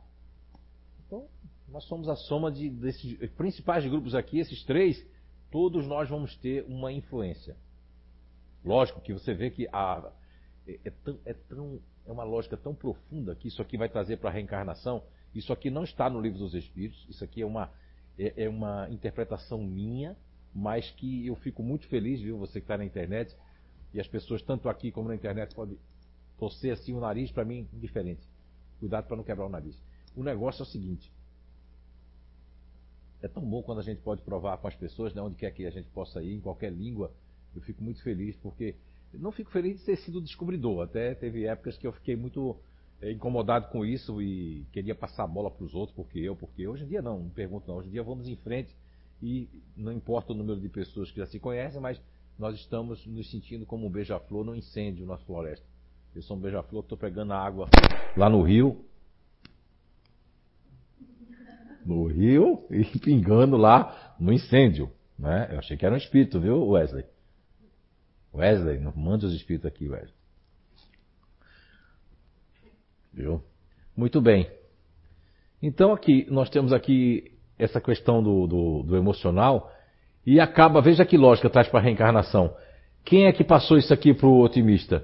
Nós 1.70 1.84
somos 1.84 2.08
a 2.08 2.16
soma 2.16 2.50
de, 2.50 2.70
desses 2.70 3.14
principais 3.32 3.84
grupos 3.86 4.14
aqui, 4.14 4.38
esses 4.38 4.64
três, 4.64 5.04
todos 5.50 5.86
nós 5.86 6.08
vamos 6.08 6.36
ter 6.36 6.64
uma 6.64 6.92
influência. 6.92 7.56
Lógico 8.64 9.00
que 9.00 9.12
você 9.12 9.34
vê 9.34 9.50
que 9.50 9.68
a, 9.72 10.10
é, 10.66 10.78
é, 10.84 10.90
tão, 10.90 11.18
é, 11.24 11.32
tão, 11.34 11.80
é 12.06 12.12
uma 12.12 12.24
lógica 12.24 12.56
tão 12.56 12.74
profunda 12.74 13.34
que 13.34 13.48
isso 13.48 13.60
aqui 13.60 13.76
vai 13.76 13.88
trazer 13.88 14.16
para 14.16 14.30
a 14.30 14.32
reencarnação. 14.32 15.02
Isso 15.34 15.52
aqui 15.52 15.70
não 15.70 15.84
está 15.84 16.08
no 16.08 16.20
livro 16.20 16.38
dos 16.38 16.54
Espíritos, 16.54 17.06
isso 17.08 17.22
aqui 17.22 17.42
é 17.42 17.46
uma 17.46 17.70
é, 18.18 18.44
é 18.44 18.48
uma 18.48 18.88
interpretação 18.90 19.62
minha, 19.62 20.16
mas 20.54 20.90
que 20.90 21.26
eu 21.26 21.36
fico 21.36 21.62
muito 21.62 21.86
feliz, 21.86 22.20
viu? 22.20 22.36
Você 22.38 22.54
que 22.54 22.64
está 22.64 22.76
na 22.76 22.84
internet, 22.84 23.34
e 23.94 24.00
as 24.00 24.08
pessoas, 24.08 24.42
tanto 24.42 24.68
aqui 24.68 24.90
como 24.90 25.08
na 25.08 25.14
internet, 25.14 25.54
podem 25.54 25.78
torcer 26.38 26.72
assim 26.72 26.92
o 26.92 27.00
nariz, 27.00 27.30
para 27.30 27.44
mim, 27.44 27.68
indiferente. 27.72 28.26
Cuidado 28.80 29.06
para 29.06 29.16
não 29.16 29.24
quebrar 29.24 29.46
o 29.46 29.48
nariz. 29.48 29.80
O 30.16 30.22
negócio 30.22 30.62
é 30.62 30.64
o 30.64 30.66
seguinte: 30.66 31.10
é 33.22 33.28
tão 33.28 33.42
bom 33.42 33.62
quando 33.62 33.80
a 33.80 33.82
gente 33.82 34.00
pode 34.00 34.22
provar 34.22 34.56
com 34.58 34.68
as 34.68 34.74
pessoas, 34.74 35.12
né, 35.12 35.20
onde 35.20 35.36
quer 35.36 35.50
que 35.50 35.66
a 35.66 35.70
gente 35.70 35.88
possa 35.88 36.22
ir, 36.22 36.34
em 36.34 36.40
qualquer 36.40 36.72
língua. 36.72 37.10
Eu 37.54 37.62
fico 37.62 37.82
muito 37.82 38.02
feliz, 38.02 38.36
porque 38.36 38.74
não 39.12 39.32
fico 39.32 39.50
feliz 39.50 39.78
de 39.78 39.84
ter 39.84 39.96
sido 39.96 40.20
descobridor. 40.20 40.82
Até 40.82 41.14
teve 41.14 41.44
épocas 41.46 41.76
que 41.76 41.86
eu 41.86 41.92
fiquei 41.92 42.14
muito 42.14 42.56
é, 43.00 43.10
incomodado 43.10 43.68
com 43.68 43.84
isso 43.84 44.20
e 44.22 44.64
queria 44.72 44.94
passar 44.94 45.24
a 45.24 45.26
bola 45.26 45.50
para 45.50 45.64
os 45.64 45.74
outros, 45.74 45.96
porque 45.96 46.18
eu, 46.18 46.36
porque. 46.36 46.66
Hoje 46.66 46.84
em 46.84 46.88
dia 46.88 47.02
não, 47.02 47.20
não 47.20 47.30
pergunto 47.30 47.66
não. 47.68 47.78
Hoje 47.78 47.88
em 47.88 47.92
dia 47.92 48.02
vamos 48.02 48.28
em 48.28 48.36
frente 48.36 48.74
e 49.22 49.48
não 49.76 49.92
importa 49.92 50.32
o 50.32 50.36
número 50.36 50.60
de 50.60 50.68
pessoas 50.68 51.10
que 51.10 51.18
já 51.18 51.26
se 51.26 51.40
conhecem, 51.40 51.80
mas 51.80 52.00
nós 52.38 52.54
estamos 52.54 53.04
nos 53.06 53.28
sentindo 53.30 53.66
como 53.66 53.86
um 53.86 53.90
beija-flor 53.90 54.44
no 54.44 54.54
incêndio 54.54 55.06
na 55.06 55.16
floresta. 55.18 55.66
Eu 56.14 56.22
sou 56.22 56.36
um 56.36 56.40
beija-flor, 56.40 56.82
estou 56.82 56.96
pegando 56.96 57.32
a 57.32 57.38
água 57.38 57.68
lá 58.16 58.30
no 58.30 58.42
rio. 58.42 58.84
No 61.88 62.06
rio 62.06 62.66
e 62.70 62.84
pingando 63.00 63.56
lá 63.56 64.14
no 64.20 64.32
incêndio. 64.32 64.90
Né? 65.18 65.48
Eu 65.50 65.58
achei 65.58 65.76
que 65.76 65.86
era 65.86 65.94
um 65.94 65.98
espírito, 65.98 66.38
viu, 66.38 66.68
Wesley? 66.68 67.04
Wesley, 68.34 68.78
não 68.78 68.92
manda 68.94 69.26
os 69.26 69.34
espíritos 69.34 69.66
aqui, 69.66 69.88
Wesley. 69.88 70.12
Viu? 73.12 73.42
Muito 73.96 74.20
bem. 74.20 74.48
Então 75.62 75.92
aqui, 75.92 76.26
nós 76.30 76.48
temos 76.50 76.72
aqui 76.72 77.32
essa 77.58 77.80
questão 77.80 78.22
do, 78.22 78.46
do, 78.46 78.82
do 78.84 78.96
emocional 78.96 79.72
e 80.24 80.38
acaba, 80.38 80.80
veja 80.80 81.04
que 81.04 81.16
lógica 81.16 81.50
traz 81.50 81.68
para 81.68 81.80
a 81.80 81.82
reencarnação. 81.82 82.54
Quem 83.04 83.26
é 83.26 83.32
que 83.32 83.42
passou 83.42 83.78
isso 83.78 83.92
aqui 83.92 84.12
para 84.12 84.28
o 84.28 84.40
otimista? 84.40 85.02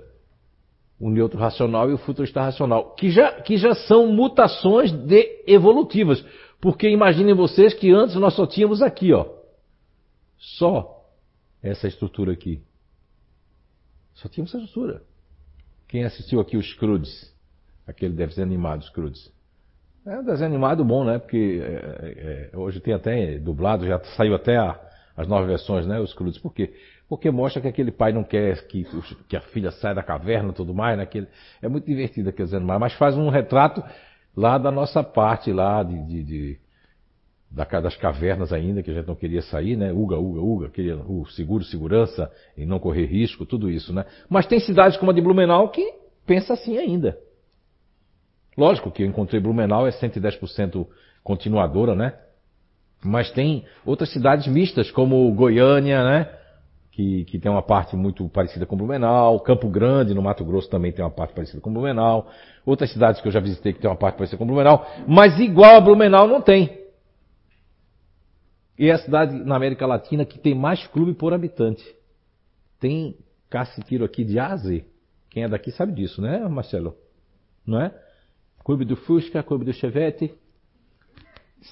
O 1.00 1.10
neutro 1.10 1.38
racional 1.38 1.90
e 1.90 1.94
o 1.94 1.98
futurista 1.98 2.42
racional, 2.42 2.94
que 2.94 3.10
já, 3.10 3.32
que 3.40 3.56
já 3.56 3.74
são 3.74 4.06
mutações 4.12 4.92
de 4.92 5.42
evolutivas. 5.46 6.24
Porque 6.64 6.88
imaginem 6.88 7.34
vocês 7.34 7.74
que 7.74 7.92
antes 7.92 8.14
nós 8.16 8.34
só 8.34 8.46
tínhamos 8.46 8.80
aqui, 8.80 9.12
ó. 9.12 9.26
Só 10.38 11.04
essa 11.62 11.86
estrutura 11.86 12.32
aqui. 12.32 12.62
Só 14.14 14.30
tínhamos 14.30 14.54
essa 14.54 14.64
estrutura. 14.64 15.02
Quem 15.86 16.04
assistiu 16.04 16.40
aqui 16.40 16.56
os 16.56 16.72
Crudes? 16.72 17.34
aquele 17.86 18.14
desenho 18.14 18.46
animado, 18.46 18.82
Scrooge. 18.84 19.30
É 20.06 20.18
um 20.18 20.24
desenho 20.24 20.48
animado 20.48 20.82
bom, 20.82 21.04
né? 21.04 21.18
Porque 21.18 21.60
é, 21.62 22.50
é, 22.54 22.56
hoje 22.56 22.80
tem 22.80 22.94
até 22.94 23.38
dublado, 23.38 23.86
já 23.86 23.98
saiu 24.16 24.34
até 24.34 24.56
a, 24.56 24.78
as 25.14 25.28
novas 25.28 25.46
versões, 25.46 25.86
né? 25.86 26.00
Os 26.00 26.12
Scrooge. 26.12 26.40
Por 26.40 26.54
quê? 26.54 26.72
Porque 27.06 27.30
mostra 27.30 27.60
que 27.60 27.68
aquele 27.68 27.90
pai 27.90 28.10
não 28.10 28.24
quer 28.24 28.66
que, 28.66 28.86
que 29.28 29.36
a 29.36 29.40
filha 29.42 29.70
saia 29.70 29.94
da 29.94 30.02
caverna 30.02 30.48
e 30.48 30.54
tudo 30.54 30.74
mais, 30.74 30.96
né? 30.96 31.06
É 31.60 31.68
muito 31.68 31.84
divertido 31.84 32.30
aqueles 32.30 32.54
animais, 32.54 32.80
mas 32.80 32.94
faz 32.94 33.16
um 33.16 33.28
retrato 33.28 33.84
lá 34.36 34.58
da 34.58 34.70
nossa 34.70 35.02
parte 35.02 35.52
lá 35.52 35.82
de, 35.82 36.02
de, 36.06 36.22
de 36.24 36.64
das 37.50 37.96
cavernas 37.96 38.52
ainda, 38.52 38.82
que 38.82 38.90
a 38.90 38.94
gente 38.94 39.06
não 39.06 39.14
queria 39.14 39.40
sair, 39.42 39.76
né? 39.76 39.92
Uga, 39.92 40.18
uga, 40.18 40.40
uga, 40.40 40.68
queria 40.70 40.96
o 40.96 41.24
seguro, 41.26 41.62
segurança 41.62 42.30
e 42.56 42.66
não 42.66 42.80
correr 42.80 43.06
risco, 43.06 43.46
tudo 43.46 43.70
isso, 43.70 43.92
né? 43.92 44.04
Mas 44.28 44.46
tem 44.46 44.58
cidades 44.58 44.96
como 44.96 45.12
a 45.12 45.14
de 45.14 45.20
Blumenau 45.20 45.68
que 45.68 45.94
pensa 46.26 46.54
assim 46.54 46.76
ainda. 46.76 47.16
Lógico 48.58 48.90
que 48.90 49.04
eu 49.04 49.06
encontrei 49.06 49.40
Blumenau 49.40 49.86
é 49.86 49.90
110% 49.90 50.86
continuadora, 51.22 51.94
né? 51.94 52.14
Mas 53.04 53.30
tem 53.30 53.64
outras 53.84 54.12
cidades 54.12 54.48
mistas, 54.48 54.90
como 54.90 55.32
Goiânia, 55.34 56.02
né? 56.02 56.43
Que, 56.94 57.24
que 57.24 57.40
tem 57.40 57.50
uma 57.50 57.62
parte 57.62 57.96
muito 57.96 58.28
parecida 58.28 58.64
com 58.64 58.76
Blumenau. 58.76 59.40
Campo 59.40 59.68
Grande, 59.68 60.14
no 60.14 60.22
Mato 60.22 60.44
Grosso, 60.44 60.70
também 60.70 60.92
tem 60.92 61.04
uma 61.04 61.10
parte 61.10 61.34
parecida 61.34 61.60
com 61.60 61.72
Blumenau. 61.72 62.30
Outras 62.64 62.92
cidades 62.92 63.20
que 63.20 63.26
eu 63.26 63.32
já 63.32 63.40
visitei 63.40 63.72
que 63.72 63.80
tem 63.80 63.90
uma 63.90 63.96
parte 63.96 64.14
parecida 64.14 64.38
com 64.38 64.46
Blumenau. 64.46 64.86
Mas 65.04 65.40
igual 65.40 65.74
a 65.74 65.80
Blumenau 65.80 66.28
não 66.28 66.40
tem. 66.40 66.84
E 68.78 68.88
é 68.88 68.92
a 68.92 68.98
cidade 68.98 69.34
na 69.34 69.56
América 69.56 69.84
Latina 69.86 70.24
que 70.24 70.38
tem 70.38 70.54
mais 70.54 70.86
clube 70.86 71.14
por 71.14 71.34
habitante. 71.34 71.84
Tem 72.78 73.16
caça-tiro 73.50 74.04
aqui 74.04 74.24
de 74.24 74.38
A 74.38 74.52
a 74.52 74.56
Z. 74.56 74.84
Quem 75.30 75.42
é 75.42 75.48
daqui 75.48 75.72
sabe 75.72 75.92
disso, 75.92 76.22
né, 76.22 76.46
Marcelo? 76.48 76.94
Não 77.66 77.80
é? 77.80 77.92
Clube 78.64 78.84
do 78.84 78.94
Fusca, 78.94 79.42
Clube 79.42 79.64
do 79.64 79.72
Chevette. 79.72 80.32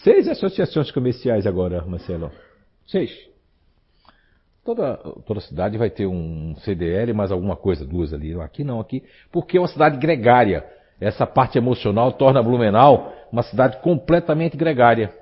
Seis 0.03 0.27
associações 0.27 0.91
comerciais 0.91 1.47
agora, 1.47 1.85
Marcelo. 1.87 2.33
Seis. 2.89 3.32
Toda, 4.65 4.97
toda 5.27 5.41
cidade 5.41 5.77
vai 5.77 5.91
ter 5.91 6.07
um 6.07 6.55
CDL 6.57 7.13
mais 7.13 7.33
alguma 7.33 7.57
coisa, 7.57 7.85
duas 7.85 8.13
ali. 8.13 8.41
Aqui 8.41 8.63
não, 8.63 8.79
aqui. 8.79 9.03
Porque 9.31 9.57
é 9.57 9.61
uma 9.61 9.69
cidade 9.69 9.99
gregária. 9.99 10.65
Essa 11.01 11.27
parte 11.27 11.59
emocional 11.59 12.13
torna 12.13 12.43
Blumenau 12.43 13.13
uma 13.33 13.43
cidade 13.43 13.79
completamente 13.81 14.57
gregária. 14.57 15.13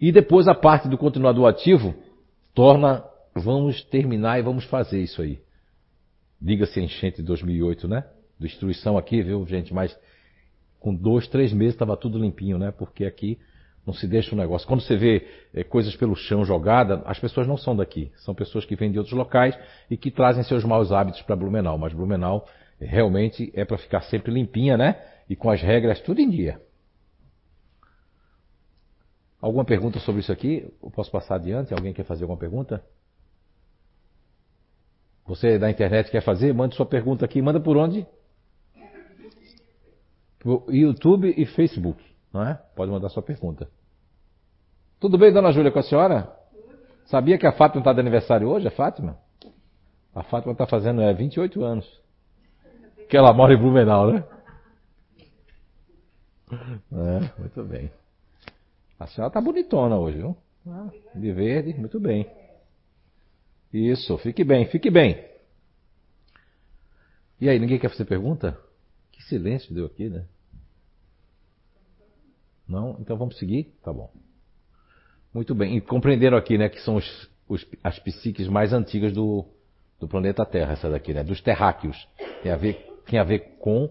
E 0.00 0.10
depois 0.10 0.48
a 0.48 0.54
parte 0.54 0.88
do 0.88 0.98
continuador 0.98 1.48
ativo 1.48 1.94
torna, 2.52 3.04
vamos 3.36 3.84
terminar 3.84 4.38
e 4.38 4.42
vamos 4.42 4.64
fazer 4.64 5.00
isso 5.00 5.22
aí. 5.22 5.38
Diga-se 6.40 6.80
enchente 6.80 7.18
de 7.18 7.22
2008, 7.22 7.86
né? 7.86 8.04
Destruição 8.36 8.98
aqui, 8.98 9.22
viu, 9.22 9.46
gente? 9.46 9.72
Mas 9.72 9.96
com 10.80 10.92
dois, 10.92 11.28
três 11.28 11.52
meses 11.52 11.74
estava 11.74 11.96
tudo 11.96 12.18
limpinho, 12.18 12.58
né? 12.58 12.72
Porque 12.72 13.04
aqui 13.04 13.38
não 13.86 13.92
se 13.92 14.06
deixa 14.06 14.34
o 14.34 14.38
negócio. 14.38 14.66
Quando 14.66 14.80
você 14.80 14.96
vê 14.96 15.26
é, 15.52 15.64
coisas 15.64 15.96
pelo 15.96 16.14
chão 16.14 16.44
jogada, 16.44 17.02
as 17.04 17.18
pessoas 17.18 17.46
não 17.46 17.56
são 17.56 17.74
daqui. 17.74 18.12
São 18.16 18.34
pessoas 18.34 18.64
que 18.64 18.76
vêm 18.76 18.92
de 18.92 18.98
outros 18.98 19.16
locais 19.16 19.58
e 19.90 19.96
que 19.96 20.10
trazem 20.10 20.44
seus 20.44 20.64
maus 20.64 20.92
hábitos 20.92 21.22
para 21.22 21.34
Blumenau. 21.34 21.76
Mas 21.76 21.92
Blumenau 21.92 22.46
é, 22.80 22.86
realmente 22.86 23.50
é 23.54 23.64
para 23.64 23.76
ficar 23.76 24.02
sempre 24.02 24.32
limpinha, 24.32 24.76
né? 24.76 25.00
E 25.28 25.34
com 25.34 25.50
as 25.50 25.60
regras 25.60 26.00
tudo 26.00 26.20
em 26.20 26.30
dia. 26.30 26.60
Alguma 29.40 29.64
pergunta 29.64 29.98
sobre 29.98 30.20
isso 30.20 30.30
aqui? 30.30 30.72
Eu 30.80 30.90
posso 30.90 31.10
passar 31.10 31.34
adiante? 31.34 31.74
Alguém 31.74 31.92
quer 31.92 32.04
fazer 32.04 32.22
alguma 32.22 32.38
pergunta? 32.38 32.84
Você 35.26 35.58
da 35.58 35.68
internet 35.68 36.10
quer 36.10 36.22
fazer? 36.22 36.54
Mande 36.54 36.76
sua 36.76 36.86
pergunta 36.86 37.24
aqui. 37.24 37.42
Manda 37.42 37.58
por 37.58 37.76
onde? 37.76 38.06
YouTube 40.68 41.32
e 41.36 41.46
Facebook, 41.46 42.02
não 42.32 42.42
é? 42.42 42.54
Pode 42.74 42.90
mandar 42.90 43.08
sua 43.08 43.22
pergunta. 43.22 43.68
Tudo 44.98 45.18
bem, 45.18 45.32
dona 45.32 45.52
Júlia, 45.52 45.70
com 45.70 45.78
a 45.78 45.82
senhora? 45.82 46.32
Sabia 47.06 47.36
que 47.36 47.46
a 47.46 47.52
Fátima 47.52 47.80
está 47.80 47.92
de 47.92 48.00
aniversário 48.00 48.48
hoje, 48.48 48.68
a 48.68 48.70
Fátima? 48.70 49.18
A 50.14 50.22
Fátima 50.22 50.52
está 50.52 50.66
fazendo 50.66 51.02
é, 51.02 51.12
28 51.12 51.62
anos. 51.64 52.00
Que 53.08 53.16
ela 53.16 53.32
mora 53.32 53.52
em 53.52 53.58
Blumenau, 53.58 54.12
né? 54.12 54.24
É, 56.92 57.40
muito 57.40 57.64
bem. 57.64 57.90
A 58.98 59.06
senhora 59.06 59.28
está 59.28 59.40
bonitona 59.40 59.96
hoje, 59.96 60.18
viu? 60.18 60.36
De 61.14 61.32
verde, 61.32 61.74
muito 61.74 61.98
bem. 61.98 62.30
Isso, 63.72 64.16
fique 64.18 64.44
bem, 64.44 64.66
fique 64.66 64.90
bem. 64.90 65.24
E 67.40 67.48
aí, 67.48 67.58
ninguém 67.58 67.78
quer 67.78 67.88
fazer 67.88 68.04
pergunta? 68.04 68.56
Que 69.10 69.22
silêncio 69.24 69.74
deu 69.74 69.86
aqui, 69.86 70.08
né? 70.08 70.24
Não? 72.68 72.96
Então 73.00 73.16
vamos 73.16 73.38
seguir? 73.38 73.72
Tá 73.82 73.92
bom. 73.92 74.10
Muito 75.32 75.54
bem. 75.54 75.76
E 75.76 75.80
compreenderam 75.80 76.36
aqui, 76.36 76.58
né, 76.58 76.68
que 76.68 76.80
são 76.80 76.96
os, 76.96 77.30
os, 77.48 77.66
as 77.82 77.98
psiques 77.98 78.48
mais 78.48 78.72
antigas 78.72 79.12
do, 79.12 79.44
do 79.98 80.06
planeta 80.06 80.44
Terra, 80.44 80.72
essa 80.72 80.90
daqui, 80.90 81.14
né? 81.14 81.22
Dos 81.22 81.40
terráqueos. 81.40 81.96
Tem 82.42 82.52
a 82.52 82.56
ver, 82.56 82.86
tem 83.06 83.18
a 83.18 83.24
ver 83.24 83.56
com 83.58 83.88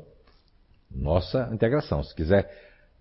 nossa 0.89 1.49
integração. 1.51 2.03
Se 2.03 2.13
quiser 2.15 2.49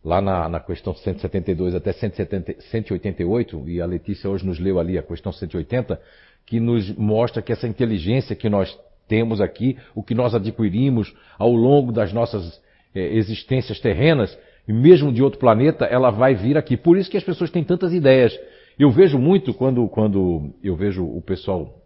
lá 0.03 0.21
na, 0.21 0.49
na 0.49 0.61
questão 0.61 0.95
172 0.95 1.75
até 1.75 1.93
170, 1.93 2.61
188, 2.71 3.69
e 3.69 3.81
a 3.81 3.87
Letícia 3.87 4.31
hoje 4.31 4.47
nos 4.47 4.59
leu 4.59 4.79
ali 4.79 4.97
a 4.97 5.03
questão 5.03 5.33
180, 5.33 6.01
que 6.47 6.59
nos 6.59 6.91
mostra 6.97 7.43
que 7.43 7.53
essa 7.53 7.67
inteligência 7.67 8.35
que 8.35 8.49
nós 8.49 8.77
temos 9.07 9.41
aqui, 9.41 9.77
o 9.95 10.03
que 10.03 10.15
nós 10.15 10.35
adquirimos 10.35 11.15
ao 11.39 11.53
longo 11.53 11.93
das 11.93 12.13
nossas 12.13 12.61
é, 12.95 13.01
existências 13.17 13.81
terrenas, 13.81 14.37
e 14.67 14.73
mesmo 14.73 15.13
de 15.13 15.23
outro 15.23 15.39
planeta, 15.39 15.85
ela 15.85 16.11
vai 16.11 16.35
vir 16.35 16.57
aqui. 16.57 16.77
Por 16.77 16.97
isso 16.97 17.11
que 17.11 17.17
as 17.17 17.25
pessoas 17.25 17.51
têm 17.51 17.65
tantas 17.65 17.93
ideias. 17.93 18.39
Eu 18.79 18.91
vejo 18.91 19.19
muito 19.19 19.53
quando, 19.53 19.87
quando 19.89 20.55
eu 20.63 20.77
vejo 20.77 21.05
o 21.05 21.21
pessoal, 21.21 21.83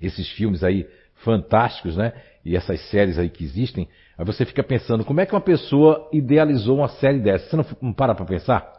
esses 0.00 0.28
filmes 0.30 0.62
aí 0.64 0.86
fantásticos, 1.24 1.96
né? 1.96 2.12
E 2.44 2.56
essas 2.56 2.80
séries 2.90 3.18
aí 3.18 3.30
que 3.30 3.44
existem, 3.44 3.88
Aí 4.16 4.24
você 4.24 4.44
fica 4.44 4.62
pensando, 4.62 5.04
como 5.04 5.20
é 5.20 5.26
que 5.26 5.34
uma 5.34 5.40
pessoa 5.40 6.08
idealizou 6.12 6.78
uma 6.78 6.88
série 6.88 7.18
dessa? 7.18 7.48
Você 7.48 7.76
não, 7.80 7.92
para 7.92 8.14
para 8.14 8.24
pensar? 8.24 8.72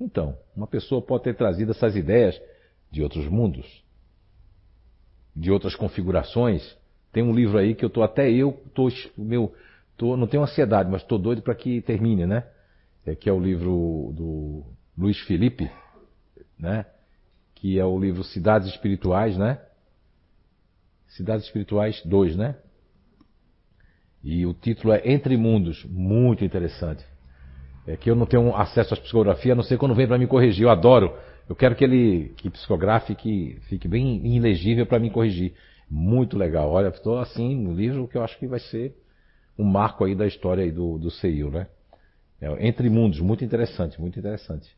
Então, 0.00 0.38
uma 0.56 0.66
pessoa 0.66 1.02
pode 1.02 1.24
ter 1.24 1.34
trazido 1.34 1.72
essas 1.72 1.96
ideias 1.96 2.40
de 2.90 3.02
outros 3.02 3.28
mundos, 3.28 3.84
de 5.34 5.50
outras 5.50 5.74
configurações. 5.74 6.76
Tem 7.12 7.22
um 7.22 7.34
livro 7.34 7.58
aí 7.58 7.74
que 7.74 7.84
eu 7.84 7.90
tô 7.90 8.02
até 8.02 8.30
eu 8.30 8.52
tô 8.74 8.88
meu 9.18 9.54
tô, 9.96 10.16
não 10.16 10.26
tenho 10.26 10.42
ansiedade, 10.42 10.90
mas 10.90 11.02
estou 11.02 11.18
doido 11.18 11.42
para 11.42 11.54
que 11.54 11.80
termine, 11.82 12.26
né? 12.26 12.44
É, 13.06 13.14
que 13.14 13.28
é 13.28 13.32
o 13.32 13.40
livro 13.40 14.12
do 14.14 14.64
Luiz 14.96 15.18
Felipe, 15.20 15.70
né? 16.58 16.86
Que 17.54 17.78
é 17.78 17.84
o 17.84 17.98
livro 17.98 18.24
Cidades 18.24 18.68
Espirituais, 18.68 19.36
né? 19.36 19.60
Cidades 21.08 21.46
Espirituais 21.46 22.02
2, 22.04 22.36
né? 22.36 22.56
E 24.22 24.46
o 24.46 24.54
título 24.54 24.94
é 24.94 25.02
Entre 25.04 25.36
Mundos, 25.36 25.84
muito 25.84 26.44
interessante. 26.44 27.04
É 27.86 27.96
que 27.96 28.10
eu 28.10 28.16
não 28.16 28.24
tenho 28.24 28.56
acesso 28.56 28.94
à 28.94 28.96
psicografia, 28.96 29.52
a 29.52 29.56
não 29.56 29.62
ser 29.62 29.76
quando 29.76 29.94
vem 29.94 30.08
para 30.08 30.18
me 30.18 30.26
corrigir. 30.26 30.64
Eu 30.64 30.70
adoro. 30.70 31.14
Eu 31.46 31.54
quero 31.54 31.76
que 31.76 31.84
ele 31.84 32.32
que 32.38 32.48
psicografe, 32.48 33.14
que 33.14 33.58
fique 33.68 33.86
bem 33.86 34.26
ilegível 34.34 34.86
para 34.86 34.98
me 34.98 35.10
corrigir. 35.10 35.52
Muito 35.90 36.38
legal. 36.38 36.70
Olha, 36.70 36.88
estou 36.88 37.18
assim, 37.18 37.54
no 37.54 37.74
livro 37.74 38.08
que 38.08 38.16
eu 38.16 38.24
acho 38.24 38.38
que 38.38 38.46
vai 38.46 38.58
ser 38.58 38.96
um 39.58 39.64
marco 39.64 40.04
aí 40.04 40.14
da 40.14 40.26
história 40.26 40.64
aí 40.64 40.70
do, 40.70 40.98
do 40.98 41.10
CEIU, 41.10 41.50
né? 41.50 41.66
É, 42.40 42.66
Entre 42.66 42.88
Mundos, 42.90 43.20
muito 43.20 43.44
interessante, 43.44 44.00
muito 44.00 44.18
interessante. 44.18 44.68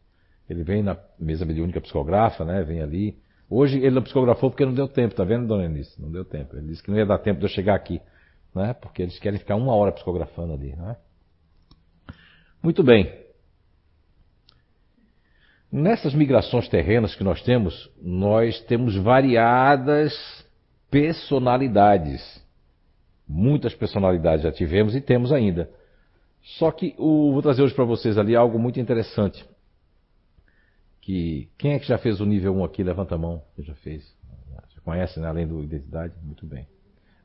Ele 0.49 0.62
vem 0.62 0.83
na 0.83 0.97
mesa 1.18 1.45
mediúnica 1.45 1.81
psicografa, 1.81 2.45
né? 2.45 2.62
Vem 2.62 2.81
ali. 2.81 3.18
Hoje 3.49 3.79
ele 3.79 3.91
não 3.91 4.03
psicografou 4.03 4.51
porque 4.51 4.64
não 4.64 4.74
deu 4.74 4.89
tempo, 4.89 5.14
tá 5.14 5.24
vendo, 5.24 5.47
dona 5.47 5.64
Eunice? 5.64 6.01
Não 6.01 6.11
deu 6.11 6.24
tempo. 6.24 6.57
Ele 6.57 6.66
disse 6.68 6.83
que 6.83 6.91
não 6.91 6.99
ia 6.99 7.07
dar 7.07 7.18
tempo 7.18 7.39
de 7.39 7.47
eu 7.47 7.51
chegar 7.51 7.74
aqui 7.74 8.01
né? 8.57 8.72
porque 8.72 9.03
eles 9.03 9.18
querem 9.18 9.39
ficar 9.39 9.55
uma 9.55 9.74
hora 9.74 9.93
psicografando 9.93 10.55
ali. 10.55 10.74
Né? 10.74 10.97
Muito 12.62 12.83
bem. 12.83 13.27
Nessas 15.70 16.14
migrações 16.14 16.66
terrenas 16.68 17.14
que 17.14 17.22
nós 17.22 17.43
temos, 17.43 17.91
nós 18.01 18.59
temos 18.62 18.97
variadas 18.97 20.14
personalidades. 20.91 22.43
Muitas 23.29 23.74
personalidades 23.74 24.43
já 24.43 24.53
tivemos 24.53 24.95
e 24.95 25.01
temos 25.01 25.33
ainda. 25.33 25.68
Só 26.59 26.70
que 26.70 26.95
o, 26.97 27.33
vou 27.33 27.43
trazer 27.43 27.62
hoje 27.62 27.74
para 27.74 27.85
vocês 27.85 28.16
ali 28.16 28.37
algo 28.37 28.59
muito 28.59 28.79
interessante. 28.79 29.45
Que 31.01 31.49
quem 31.59 31.72
é 31.72 31.79
que 31.79 31.87
já 31.87 31.99
fez 31.99 32.20
o 32.20 32.27
nível 32.27 32.55
1 32.57 32.64
aqui? 32.64 32.83
Levanta 32.83 33.16
a 33.16 33.18
mão. 33.18 33.43
Quem 33.55 33.64
já 33.64 33.74
fez? 33.77 34.14
Já 34.74 34.81
conhece, 34.83 35.18
né? 35.18 35.29
Além 35.29 35.47
do 35.47 35.62
identidade? 35.62 36.14
Muito 36.22 36.47
bem. 36.47 36.66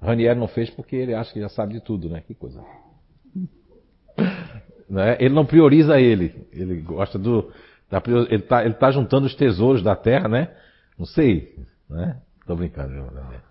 Ranieri 0.02 0.40
não 0.40 0.48
fez 0.48 0.70
porque 0.72 0.96
ele 0.96 1.14
acha 1.14 1.32
que 1.32 1.40
já 1.40 1.50
sabe 1.50 1.74
de 1.74 1.82
tudo, 1.82 2.10
né? 2.10 2.22
Que 2.22 2.34
coisa. 2.34 2.64
né? 4.90 5.18
Ele 5.20 5.34
não 5.34 5.46
prioriza 5.46 6.00
ele. 6.00 6.48
Ele 6.52 6.82
gosta 6.82 7.20
do. 7.20 7.52
Da, 7.90 8.02
ele 8.08 8.36
está 8.36 8.66
ele 8.66 8.74
tá 8.74 8.90
juntando 8.90 9.28
os 9.28 9.36
tesouros 9.36 9.84
da 9.84 9.96
terra, 9.96 10.28
né? 10.28 10.56
Não 10.98 11.06
sei. 11.06 11.56
Né? 11.88 12.20
Tô 12.48 12.56
brincando. 12.56 12.90
Né? 12.90 13.42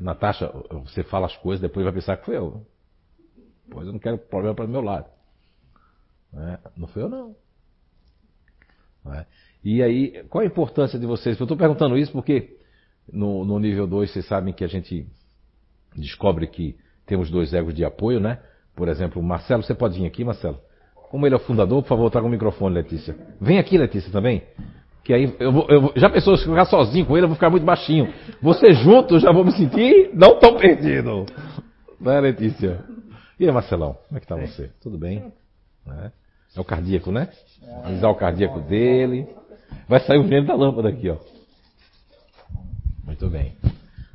Natasha, 0.00 0.50
você 0.84 1.02
fala 1.02 1.26
as 1.26 1.36
coisas, 1.36 1.60
depois 1.60 1.84
vai 1.84 1.92
pensar 1.92 2.16
que 2.16 2.26
foi 2.26 2.36
eu. 2.36 2.66
Pois 3.70 3.86
eu 3.86 3.92
não 3.92 4.00
quero 4.00 4.18
problema 4.18 4.54
para 4.54 4.64
o 4.64 4.68
meu 4.68 4.80
lado. 4.80 5.06
Né? 6.32 6.58
Não 6.76 6.88
foi 6.88 7.02
eu, 7.02 7.08
não. 7.08 7.36
Né? 9.04 9.26
E 9.64 9.82
aí, 9.82 10.24
qual 10.28 10.42
a 10.42 10.46
importância 10.46 10.98
de 10.98 11.06
vocês? 11.06 11.38
Eu 11.38 11.44
estou 11.44 11.56
perguntando 11.56 11.96
isso 11.96 12.12
porque 12.12 12.58
no, 13.12 13.44
no 13.44 13.58
nível 13.58 13.86
2 13.86 14.10
vocês 14.10 14.26
sabem 14.26 14.54
que 14.54 14.64
a 14.64 14.68
gente 14.68 15.06
descobre 15.96 16.46
que 16.46 16.78
temos 17.06 17.30
dois 17.30 17.52
egos 17.52 17.74
de 17.74 17.84
apoio, 17.84 18.20
né? 18.20 18.40
por 18.78 18.88
exemplo, 18.88 19.20
Marcelo, 19.20 19.64
você 19.64 19.74
pode 19.74 19.98
vir 19.98 20.06
aqui, 20.06 20.24
Marcelo? 20.24 20.60
Como 21.10 21.26
ele 21.26 21.34
é 21.34 21.36
o 21.36 21.40
fundador, 21.40 21.82
por 21.82 21.88
favor, 21.88 22.08
traga 22.12 22.26
o 22.26 22.28
um 22.28 22.32
microfone, 22.32 22.76
Letícia. 22.76 23.16
Vem 23.40 23.58
aqui, 23.58 23.76
Letícia, 23.76 24.12
também. 24.12 24.44
Que 25.08 25.14
aí 25.14 25.34
eu, 25.40 25.66
eu 25.70 25.92
já 25.96 26.10
pensou 26.10 26.36
se 26.36 26.44
ficar 26.44 26.66
sozinho 26.66 27.06
com 27.06 27.16
ele, 27.16 27.24
eu 27.24 27.28
vou 27.28 27.34
ficar 27.34 27.48
muito 27.48 27.64
baixinho. 27.64 28.12
Você 28.42 28.74
junto, 28.74 29.14
eu 29.14 29.20
já 29.20 29.32
vou 29.32 29.42
me 29.42 29.52
sentir 29.52 30.10
não 30.12 30.38
tão 30.38 30.58
perdido. 30.58 31.24
Né, 31.98 32.20
Letícia? 32.20 32.84
E 33.40 33.46
aí, 33.46 33.50
Marcelão, 33.50 33.96
como 34.06 34.18
é 34.18 34.20
que 34.20 34.26
tá 34.26 34.36
você? 34.36 34.70
Tudo 34.82 34.98
bem? 34.98 35.32
É, 35.88 36.10
é 36.54 36.60
o 36.60 36.64
cardíaco, 36.64 37.10
né? 37.10 37.30
Analisar 37.84 38.10
o 38.10 38.16
cardíaco 38.16 38.60
dele. 38.60 39.26
Vai 39.88 39.98
sair 40.00 40.18
o 40.18 40.24
veneno 40.24 40.46
da 40.46 40.54
lâmpada 40.54 40.90
aqui, 40.90 41.08
ó. 41.08 41.16
Muito 43.02 43.30
bem. 43.30 43.56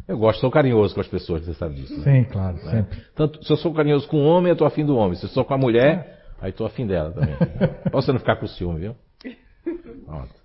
Eu 0.07 0.19
gosto, 0.19 0.41
sou 0.41 0.51
carinhoso 0.51 0.93
com 0.93 1.01
as 1.01 1.07
pessoas, 1.07 1.43
você 1.43 1.55
sabe 1.55 1.73
disso. 1.73 1.97
Né? 2.01 2.03
Sim, 2.03 2.29
claro, 2.31 2.57
né? 2.57 2.71
sempre. 2.71 3.01
Tanto, 3.15 3.43
se 3.43 3.51
eu 3.51 3.57
sou 3.57 3.73
carinhoso 3.73 4.07
com 4.07 4.17
o 4.17 4.25
homem, 4.25 4.51
eu 4.51 4.55
tô 4.55 4.63
afim 4.63 4.85
do 4.85 4.95
homem. 4.95 5.15
Se 5.15 5.25
eu 5.25 5.29
sou 5.29 5.43
com 5.43 5.55
a 5.55 5.57
mulher, 5.57 6.19
aí 6.39 6.51
tô 6.51 6.63
afim 6.67 6.85
dela 6.85 7.11
também. 7.11 7.35
pra 7.35 7.91
você 7.93 8.11
não 8.11 8.19
ficar 8.19 8.35
com 8.35 8.45
ciúme, 8.45 8.79
viu? 8.79 8.95
Pronto. 10.05 10.42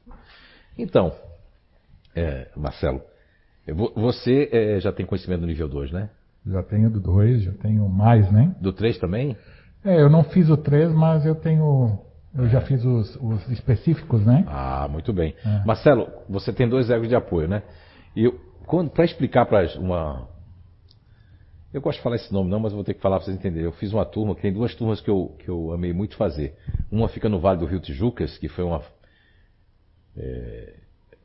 Então, 0.79 1.13
é, 2.15 2.49
Marcelo, 2.57 3.03
você 3.95 4.49
é, 4.53 4.81
já 4.81 4.93
tem 4.93 5.05
conhecimento 5.05 5.41
do 5.41 5.47
nível 5.47 5.69
2, 5.69 5.91
né? 5.93 6.09
Já 6.47 6.63
tenho 6.63 6.89
do 6.89 7.01
2, 7.01 7.43
já 7.43 7.53
tenho 7.53 7.89
mais, 7.89 8.31
né? 8.31 8.55
Do 8.61 8.73
3 8.73 8.99
também? 8.99 9.37
É, 9.85 10.01
eu 10.01 10.09
não 10.09 10.25
fiz 10.25 10.49
o 10.49 10.57
3, 10.57 10.93
mas 10.93 11.27
eu 11.27 11.35
tenho. 11.35 11.99
Eu 12.35 12.49
já 12.49 12.61
fiz 12.61 12.85
os, 12.85 13.17
os 13.17 13.49
específicos, 13.51 14.25
né? 14.25 14.45
Ah, 14.47 14.87
muito 14.89 15.13
bem. 15.13 15.35
É. 15.45 15.65
Marcelo, 15.65 16.09
você 16.29 16.53
tem 16.53 16.69
dois 16.69 16.91
egos 16.91 17.09
de 17.09 17.15
apoio, 17.15 17.49
né? 17.49 17.63
E 18.17 18.31
para 18.95 19.05
explicar 19.05 19.47
para 19.47 19.67
uma. 19.79 20.29
Eu 21.73 21.83
gosto 21.83 21.99
de 21.99 22.03
falar 22.03 22.17
esse 22.17 22.33
nome, 22.33 22.51
não, 22.51 22.61
mas 22.61 22.73
vou 22.73 22.85
ter 22.85 22.95
que 22.95 23.01
falar 23.01 23.17
para 23.17 23.27
vocês 23.27 23.37
entenderem. 23.37 23.67
Eu 23.67 23.73
fiz 23.73 23.93
uma 23.93 24.05
turma, 24.05 24.35
tem 24.35 24.53
duas 24.53 24.75
turmas 24.75 25.01
que 25.01 25.11
eu, 25.11 25.35
que 25.39 25.49
eu 25.49 25.73
amei 25.73 25.93
muito 25.93 26.17
fazer. 26.17 26.57
Uma 26.91 27.09
fica 27.09 27.29
no 27.29 27.41
Vale 27.41 27.59
do 27.59 27.67
Rio 27.67 27.81
Tijucas, 27.81 28.39
que 28.39 28.49
foi 28.49 28.65
uma 28.65 28.81
é, 30.19 30.75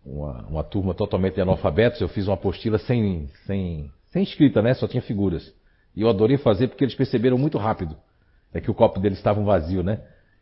uma, 0.06 0.46
uma, 0.48 0.64
turma 0.64 0.94
totalmente 0.94 1.36
de 1.36 1.42
analfabetos, 1.42 2.00
eu 2.00 2.08
fiz 2.08 2.28
uma 2.28 2.36
apostila 2.36 2.78
sem, 2.78 3.30
sem, 3.46 3.92
sem 4.12 4.24
escrita, 4.24 4.62
né? 4.62 4.74
Só 4.74 4.88
tinha 4.88 5.02
figuras. 5.02 5.54
E 5.96 6.02
eu 6.02 6.10
adorei 6.10 6.38
fazer 6.38 6.68
porque 6.68 6.84
eles 6.84 6.96
perceberam 6.96 7.38
muito 7.38 7.58
rápido 7.58 7.96
é 8.54 8.62
que 8.62 8.70
o 8.70 8.74
copo 8.74 9.00
deles 9.00 9.18
estava 9.18 9.42
vazio, 9.42 9.84
né? 9.84 10.00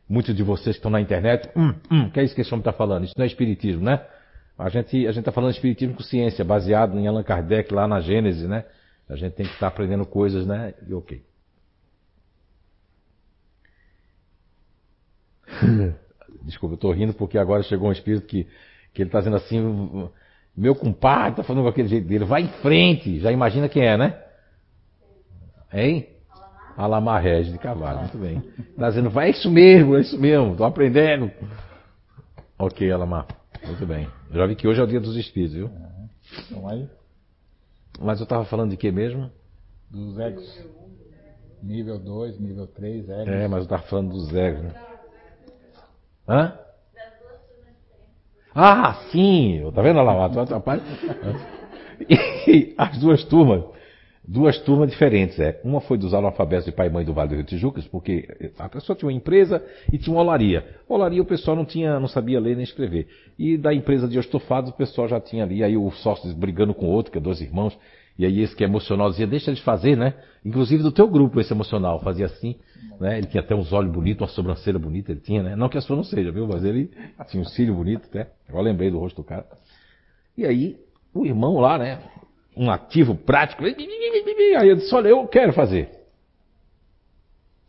Muitos 0.07 0.35
de 0.35 0.43
vocês 0.43 0.75
que 0.75 0.79
estão 0.79 0.91
na 0.91 0.99
internet, 0.99 1.49
hum, 1.55 1.73
hum, 1.89 2.09
que 2.09 2.19
é 2.19 2.23
isso 2.23 2.35
que 2.35 2.41
esse 2.41 2.53
homem 2.53 2.59
está 2.61 2.73
falando? 2.73 3.05
Isso 3.05 3.13
não 3.17 3.23
é 3.23 3.27
espiritismo, 3.27 3.83
né? 3.83 4.05
A 4.57 4.67
gente 4.67 5.07
a 5.07 5.11
está 5.11 5.31
falando 5.31 5.51
de 5.51 5.57
espiritismo 5.57 5.95
com 5.95 6.03
ciência, 6.03 6.43
baseado 6.43 6.99
em 6.99 7.07
Allan 7.07 7.23
Kardec 7.23 7.73
lá 7.73 7.87
na 7.87 8.01
Gênese, 8.01 8.47
né? 8.47 8.65
A 9.07 9.15
gente 9.15 9.33
tem 9.33 9.45
que 9.45 9.53
estar 9.53 9.67
tá 9.67 9.73
aprendendo 9.73 10.05
coisas, 10.05 10.45
né? 10.45 10.73
E 10.85 10.93
ok. 10.93 11.23
Desculpa, 16.43 16.73
eu 16.73 16.75
estou 16.75 16.91
rindo 16.91 17.13
porque 17.13 17.37
agora 17.37 17.63
chegou 17.63 17.89
um 17.89 17.91
espírito 17.91 18.25
que, 18.25 18.47
que 18.93 19.01
ele 19.01 19.09
está 19.09 19.19
dizendo 19.19 19.37
assim, 19.37 20.09
meu 20.55 20.75
compadre 20.75 21.31
está 21.31 21.43
falando 21.43 21.63
com 21.63 21.69
aquele 21.69 21.87
jeito 21.87 22.07
dele, 22.07 22.25
vai 22.25 22.41
em 22.41 22.47
frente, 22.61 23.19
já 23.19 23.31
imagina 23.31 23.69
quem 23.69 23.83
é, 23.83 23.97
né? 23.97 24.19
Hein? 25.73 26.07
Alamar 26.75 27.21
Regis 27.21 27.51
de 27.51 27.59
Cavalho, 27.59 27.99
muito 27.99 28.17
bem. 28.17 28.41
Está 28.57 28.89
dizendo, 28.89 29.09
vai, 29.09 29.27
é 29.27 29.31
isso 29.31 29.49
mesmo, 29.49 29.95
é 29.95 30.01
isso 30.01 30.19
mesmo, 30.19 30.51
estou 30.51 30.65
aprendendo. 30.65 31.31
Ok, 32.57 32.91
Alamar, 32.91 33.27
muito 33.65 33.85
bem. 33.85 34.07
Já 34.31 34.45
vi 34.45 34.55
que 34.55 34.67
hoje 34.67 34.79
é 34.79 34.83
o 34.83 34.87
dia 34.87 34.99
dos 34.99 35.15
espíritos, 35.15 35.55
viu? 35.55 35.69
Então 36.45 36.67
aí. 36.67 36.87
Mas 37.99 38.19
eu 38.19 38.23
estava 38.23 38.45
falando 38.45 38.71
de 38.71 38.77
que 38.77 38.91
mesmo? 38.91 39.29
Dos 39.89 40.17
egos. 40.17 40.65
Nível 41.61 41.99
2, 41.99 42.39
nível 42.39 42.65
3, 42.67 43.09
egos. 43.09 43.27
É, 43.27 43.47
mas 43.47 43.59
eu 43.59 43.63
estava 43.63 43.83
falando 43.83 44.11
dos 44.11 44.33
egos, 44.33 44.63
né? 44.63 44.90
Hã? 46.31 46.53
Ah, 48.55 48.93
sim! 49.11 49.69
Tá 49.75 49.81
vendo 49.81 50.01
lá? 50.01 50.29
E 52.09 52.73
as 52.77 52.97
duas 52.97 53.23
turmas, 53.25 53.63
duas 54.25 54.57
turmas 54.59 54.89
diferentes. 54.89 55.37
É. 55.39 55.59
Uma 55.61 55.81
foi 55.81 55.97
dos 55.97 56.13
analfabetos 56.13 56.65
de 56.65 56.71
pai 56.71 56.87
e 56.87 56.89
mãe 56.89 57.03
do 57.03 57.13
Vale 57.13 57.29
do 57.29 57.35
Rio 57.35 57.43
Tijucas, 57.43 57.85
porque 57.85 58.27
a 58.57 58.69
pessoa 58.69 58.95
tinha 58.95 59.07
uma 59.07 59.15
empresa 59.15 59.61
e 59.91 59.97
tinha 59.97 60.15
uma 60.15 60.21
olaria. 60.21 60.65
Olaria 60.87 61.21
o 61.21 61.25
pessoal 61.25 61.55
não 61.55 61.65
tinha, 61.65 61.99
não 61.99 62.07
sabia 62.07 62.39
ler 62.39 62.55
nem 62.55 62.63
escrever. 62.63 63.07
E 63.37 63.57
da 63.57 63.73
empresa 63.73 64.07
de 64.07 64.17
estofados 64.17 64.71
o 64.71 64.73
pessoal 64.73 65.09
já 65.09 65.19
tinha 65.19 65.43
ali, 65.43 65.63
aí 65.63 65.75
o 65.75 65.91
sócio 65.91 66.33
brigando 66.33 66.73
com 66.73 66.85
o 66.85 66.89
outro, 66.89 67.11
que 67.11 67.17
é 67.17 67.21
dois 67.21 67.41
irmãos, 67.41 67.77
e 68.21 68.25
aí 68.25 68.39
esse 68.41 68.55
que 68.55 68.63
é 68.63 68.67
emocional 68.67 69.09
dizia, 69.09 69.25
deixa 69.25 69.49
eles 69.49 69.61
fazer, 69.61 69.97
né? 69.97 70.13
Inclusive 70.45 70.83
do 70.83 70.91
teu 70.91 71.07
grupo 71.07 71.39
esse 71.39 71.51
emocional 71.51 71.99
fazia 72.01 72.27
assim, 72.27 72.55
né? 72.99 73.17
Ele 73.17 73.25
tinha 73.25 73.41
até 73.41 73.55
uns 73.55 73.73
olhos 73.73 73.91
bonitos, 73.91 74.21
uma 74.21 74.27
sobrancelha 74.27 74.77
bonita, 74.77 75.11
ele 75.11 75.21
tinha, 75.21 75.41
né? 75.41 75.55
Não 75.55 75.67
que 75.67 75.75
a 75.75 75.81
sua 75.81 75.95
não 75.95 76.03
seja, 76.03 76.31
viu? 76.31 76.47
Mas 76.47 76.63
ele 76.63 76.91
tinha 77.27 77.41
um 77.41 77.45
cílio 77.45 77.73
bonito, 77.73 78.07
né? 78.13 78.27
Agora 78.47 78.65
lembrei 78.65 78.91
do 78.91 78.99
rosto 78.99 79.23
do 79.23 79.23
cara. 79.23 79.47
E 80.37 80.45
aí, 80.45 80.77
o 81.11 81.25
irmão 81.25 81.57
lá, 81.57 81.79
né? 81.79 81.99
Um 82.55 82.69
ativo 82.69 83.15
prático, 83.15 83.65
aí 83.65 84.67
eu 84.69 84.75
disse, 84.75 84.93
olha, 84.93 85.07
eu 85.07 85.25
quero 85.27 85.51
fazer. 85.51 85.89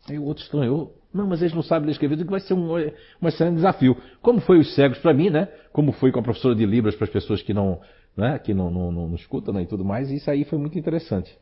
Aí 0.07 0.19
o 0.19 0.23
outro 0.23 0.43
estranhou, 0.43 0.95
não, 1.11 1.25
mas 1.25 1.41
eles 1.41 1.55
não 1.55 1.63
sabem 1.63 1.87
ler 1.87 1.93
escrever, 1.93 2.15
que 2.17 2.23
vai 2.25 2.39
ser 2.39 2.53
um, 2.53 2.75
um 2.75 3.27
excelente 3.27 3.55
desafio. 3.55 3.97
Como 4.21 4.39
foi 4.39 4.59
os 4.59 4.75
cegos 4.75 4.99
para 4.99 5.15
mim, 5.15 5.31
né? 5.31 5.47
Como 5.71 5.91
foi 5.93 6.11
com 6.11 6.19
a 6.19 6.23
professora 6.23 6.53
de 6.53 6.63
Libras 6.63 6.95
para 6.95 7.05
as 7.05 7.11
pessoas 7.11 7.41
que 7.41 7.55
não 7.55 7.81
né, 8.15 8.39
que 8.39 8.53
não, 8.53 8.69
não, 8.69 8.91
não, 8.91 9.07
não 9.07 9.15
escutam 9.15 9.53
né, 9.53 9.63
e 9.63 9.65
tudo 9.65 9.83
mais, 9.83 10.09
e 10.09 10.15
isso 10.15 10.29
aí 10.29 10.43
foi 10.43 10.59
muito 10.59 10.77
interessante. 10.77 11.37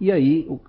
E 0.00 0.10
aí, 0.10 0.46
o, 0.48 0.60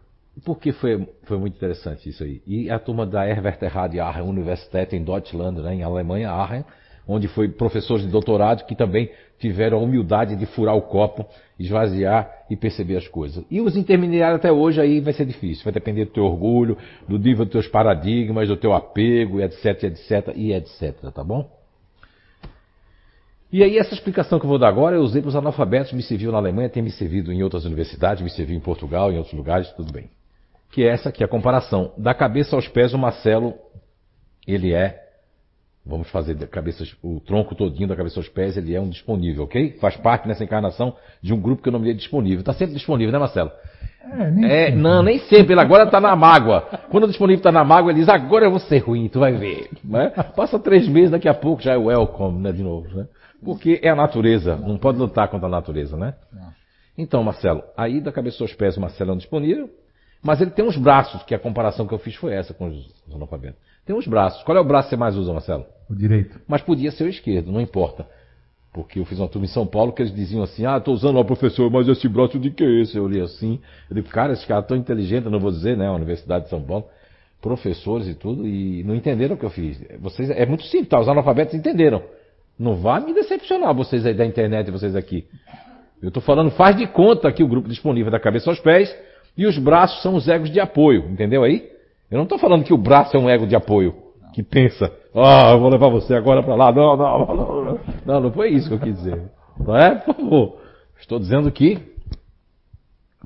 por 0.44 0.60
que 0.60 0.72
foi, 0.72 1.08
foi 1.24 1.38
muito 1.38 1.56
interessante 1.56 2.10
isso 2.10 2.24
aí? 2.24 2.42
E 2.46 2.70
a 2.70 2.80
turma 2.80 3.06
da 3.06 3.28
Erweterrad 3.28 3.98
Aachen 4.00 4.24
Universität 4.24 4.96
em 4.96 5.04
Deutschland, 5.04 5.62
né, 5.62 5.76
em 5.76 5.84
Alemanha, 5.84 6.32
Aachen, 6.32 6.66
onde 7.08 7.28
foi 7.28 7.50
professores 7.50 8.06
de 8.06 8.12
doutorado 8.12 8.66
que 8.66 8.76
também 8.76 9.10
tiveram 9.40 9.78
a 9.78 9.82
humildade 9.82 10.36
de 10.36 10.46
furar 10.46 10.76
o 10.76 10.82
copo, 10.82 11.26
esvaziar 11.60 12.46
e 12.50 12.56
perceber 12.56 12.98
as 12.98 13.08
coisas. 13.08 13.44
E 13.52 13.60
os 13.60 13.76
intermediários 13.76 14.40
até 14.40 14.52
hoje 14.52 14.80
aí 14.80 15.02
vai 15.02 15.14
ser 15.14 15.26
difícil, 15.26 15.64
vai 15.64 15.74
depender 15.74 16.06
do 16.06 16.12
teu 16.12 16.24
orgulho, 16.24 16.78
do 17.08 17.20
nível 17.20 17.44
dos 17.44 17.52
teus 17.52 17.68
paradigmas, 17.68 18.48
do 18.48 18.56
teu 18.56 18.74
apego, 18.74 19.42
etc, 19.42 19.84
etc 19.84 20.34
e 20.36 20.54
etc, 20.54 21.12
tá 21.14 21.24
bom? 21.24 21.63
E 23.54 23.62
aí 23.62 23.78
essa 23.78 23.94
explicação 23.94 24.40
que 24.40 24.46
eu 24.46 24.50
vou 24.50 24.58
dar 24.58 24.68
agora 24.68 24.96
eu 24.96 25.04
usei 25.04 25.22
para 25.22 25.30
os 25.30 25.36
analfabetos, 25.36 25.94
me 25.94 26.02
serviu 26.02 26.32
na 26.32 26.40
Alemanha, 26.40 26.68
tem 26.70 26.82
me 26.82 26.90
servido 26.90 27.32
em 27.32 27.44
outras 27.44 27.66
universidades, 27.66 28.24
me 28.24 28.30
serviu 28.32 28.58
em 28.58 28.60
Portugal, 28.60 29.12
em 29.12 29.18
outros 29.18 29.36
lugares, 29.36 29.72
tudo 29.74 29.94
bem. 29.94 30.10
Que 30.72 30.82
é 30.82 30.88
essa 30.88 31.10
aqui, 31.10 31.24
a 31.24 31.28
comparação. 31.28 31.94
Da 31.96 32.16
cabeça 32.16 32.56
aos 32.56 32.68
pés, 32.68 32.96
o 32.96 32.98
Marcelo, 32.98 33.54
ele 34.48 34.74
é, 34.74 35.00
vamos 35.86 36.10
fazer 36.10 36.34
da 36.34 36.48
cabeça, 36.48 36.84
o 37.04 37.20
tronco 37.20 37.54
todinho 37.54 37.88
da 37.88 37.96
cabeça 37.96 38.20
aos 38.20 38.28
pés, 38.28 38.58
ele 38.58 38.74
é 38.74 38.82
um 38.82 38.90
disponível, 38.90 39.44
ok? 39.44 39.78
Faz 39.80 39.96
parte 39.98 40.28
nessa 40.28 40.44
encarnação 40.44 40.96
de 41.22 41.32
um 41.32 41.40
grupo 41.40 41.62
que 41.62 41.70
eu 41.70 41.74
nomeei 41.74 41.94
disponível. 41.94 42.40
Está 42.40 42.54
sempre 42.54 42.74
disponível, 42.74 43.12
né 43.12 43.20
Marcelo? 43.20 43.52
É, 44.18 44.32
nem 44.32 44.46
é, 44.50 44.66
sempre. 44.66 44.82
Não, 44.82 45.04
nem 45.04 45.20
sempre. 45.20 45.54
Ele 45.54 45.62
agora 45.62 45.84
está 45.84 46.02
na 46.02 46.16
mágoa. 46.16 46.62
Quando 46.90 47.04
o 47.04 47.08
disponível 47.08 47.38
está 47.38 47.52
na 47.52 47.64
mágoa, 47.64 47.92
ele 47.92 48.00
diz, 48.00 48.10
agora 48.10 48.46
eu 48.46 48.50
vou 48.50 48.60
ser 48.60 48.80
ruim, 48.80 49.08
tu 49.10 49.20
vai 49.20 49.34
ver. 49.34 49.70
Né? 49.84 50.10
Passa 50.36 50.58
três 50.58 50.88
meses, 50.88 51.12
daqui 51.12 51.30
a 51.30 51.36
pouco 51.36 51.62
já 51.62 51.74
é 51.74 51.78
welcome, 51.78 52.42
né, 52.42 52.52
de 52.52 52.64
novo. 52.64 52.88
Né? 52.98 53.06
Porque 53.44 53.80
é 53.82 53.90
a 53.90 53.96
natureza, 53.96 54.56
não 54.56 54.78
pode 54.78 54.98
lutar 54.98 55.28
contra 55.30 55.48
a 55.48 55.52
natureza, 55.52 55.98
né? 55.98 56.16
Então, 56.98 57.24
Marcelo, 57.24 57.64
aí 57.76 58.00
da 58.00 58.12
cabeça 58.12 58.44
aos 58.44 58.54
pés 58.54 58.78
o 58.78 58.82
Marcelo 58.82 59.12
é 59.12 59.14
um 59.14 59.18
disponível, 59.18 59.70
mas 60.22 60.40
ele 60.40 60.52
tem 60.52 60.64
uns 60.64 60.78
braços, 60.78 61.22
que 61.24 61.36
a 61.36 61.40
comparação 61.40 61.86
que 61.86 61.94
eu 61.94 62.00
fiz 62.00 62.16
foi 62.16 62.34
essa 62.34 62.54
com 62.54 62.68
os 62.68 62.94
analfabetos. 63.14 63.60
Tem 63.86 63.96
uns 63.96 64.08
braços. 64.08 64.42
Qual 64.44 64.58
é 64.58 64.62
o 64.62 64.64
braço 64.64 64.88
que 64.88 64.96
você 64.96 65.00
mais 65.00 65.18
usa, 65.18 65.34
Marcelo? 65.34 65.66
O 65.90 65.96
direito. 65.96 66.40
Mas 66.48 66.62
podia 66.62 66.92
ser 66.92 67.04
o 67.04 67.10
esquerdo, 67.10 67.52
não 67.52 67.60
importa. 67.60 68.08
Porque 68.72 69.00
eu 69.00 69.06
fiz 69.06 69.20
uma 69.20 69.28
turma 69.28 69.46
em 69.46 69.50
São 69.50 69.68
Paulo 69.68 69.92
que 69.92 70.02
eles 70.02 70.16
diziam 70.16 70.42
assim, 70.42 70.66
ah, 70.66 70.78
estou 70.78 70.94
usando 70.94 71.18
lá, 71.18 71.26
professor, 71.26 71.70
mas 71.70 71.88
esse 71.88 72.08
braço 72.08 72.40
de 72.40 72.50
que 72.50 72.64
é 72.64 72.82
esse? 72.82 72.98
Eu 72.98 73.08
li 73.08 73.20
assim. 73.20 73.60
Eu 73.90 73.96
digo, 73.96 74.08
cara, 74.10 74.34
esses 74.34 74.46
caras 74.46 74.66
tão 74.66 74.78
inteligentes, 74.78 75.30
não 75.32 75.40
vou 75.40 75.52
dizer, 75.52 75.78
né? 75.78 75.88
A 75.88 75.94
Universidade 75.94 76.46
de 76.46 76.50
São 76.50 76.62
Paulo, 76.62 76.86
professores 77.42 78.08
e 78.08 78.16
tudo, 78.16 78.48
e 78.48 78.84
não 78.84 78.96
entenderam 78.96 79.36
o 79.36 79.38
que 79.38 79.46
eu 79.46 79.50
fiz. 79.50 79.80
Vocês, 80.00 80.30
é 80.30 80.46
muito 80.46 80.64
simples, 80.64 80.90
tá? 80.90 81.00
Os 81.00 81.10
analfabetos 81.10 81.54
entenderam. 81.54 82.02
Não 82.58 82.76
vá 82.76 83.00
me 83.00 83.14
decepcionar 83.14 83.74
vocês 83.74 84.06
aí 84.06 84.14
da 84.14 84.26
internet, 84.26 84.70
vocês 84.72 84.96
aqui. 84.96 85.26
Eu 86.02 86.10
estou 86.10 86.22
falando, 86.22 86.52
faz 86.52 86.76
de 86.76 86.86
conta 86.86 87.28
aqui 87.28 87.44
o 87.44 87.48
grupo 87.48 87.68
disponível 87.68 88.12
da 88.12 88.20
cabeça 88.20 88.50
aos 88.50 88.60
pés 88.60 88.96
e 89.38 89.46
os 89.46 89.58
braços 89.58 90.02
são 90.02 90.16
os 90.16 90.28
egos 90.28 90.52
de 90.52 90.60
apoio, 90.60 91.10
entendeu 91.10 91.44
aí? 91.44 91.70
Eu 92.12 92.18
não 92.18 92.24
estou 92.24 92.38
falando 92.38 92.64
que 92.64 92.74
o 92.74 92.78
braço 92.78 93.16
é 93.16 93.20
um 93.20 93.30
ego 93.30 93.48
de 93.48 93.56
apoio 93.56 93.96
que 94.34 94.42
pensa, 94.42 94.92
ah, 95.16 95.52
eu 95.52 95.60
vou 95.60 95.70
levar 95.70 95.90
você 95.90 96.16
agora 96.16 96.42
para 96.42 96.56
lá. 96.56 96.72
Não, 96.72 96.98
não, 96.98 97.36
não, 97.36 97.80
não, 98.06 98.20
não 98.20 98.32
foi 98.32 98.50
isso 98.50 98.68
que 98.68 98.74
eu 98.74 98.80
quis 98.80 98.96
dizer. 98.96 99.32
Não 99.60 99.78
é? 99.78 99.96
Por 99.96 100.16
favor. 100.16 100.58
Estou 101.00 101.20
dizendo 101.20 101.52
que 101.52 101.78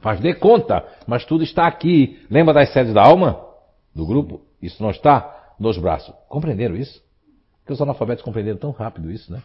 faz 0.02 0.20
de 0.20 0.34
conta, 0.34 0.86
mas 1.08 1.26
tudo 1.26 1.44
está 1.44 1.66
aqui. 1.66 2.20
Lembra 2.30 2.54
das 2.54 2.74
sedes 2.74 2.94
da 2.94 3.04
alma? 3.04 3.40
Do 3.96 4.06
grupo? 4.06 4.42
Isso 4.62 4.84
não 4.84 4.90
está 4.90 5.54
nos 5.60 5.78
braços. 5.78 6.14
Compreenderam 6.28 6.76
isso? 6.76 7.02
Porque 7.68 7.74
os 7.74 7.82
analfabetos 7.82 8.24
compreenderam 8.24 8.58
tão 8.58 8.72
rápido 8.72 9.12
isso, 9.12 9.30
né? 9.30 9.44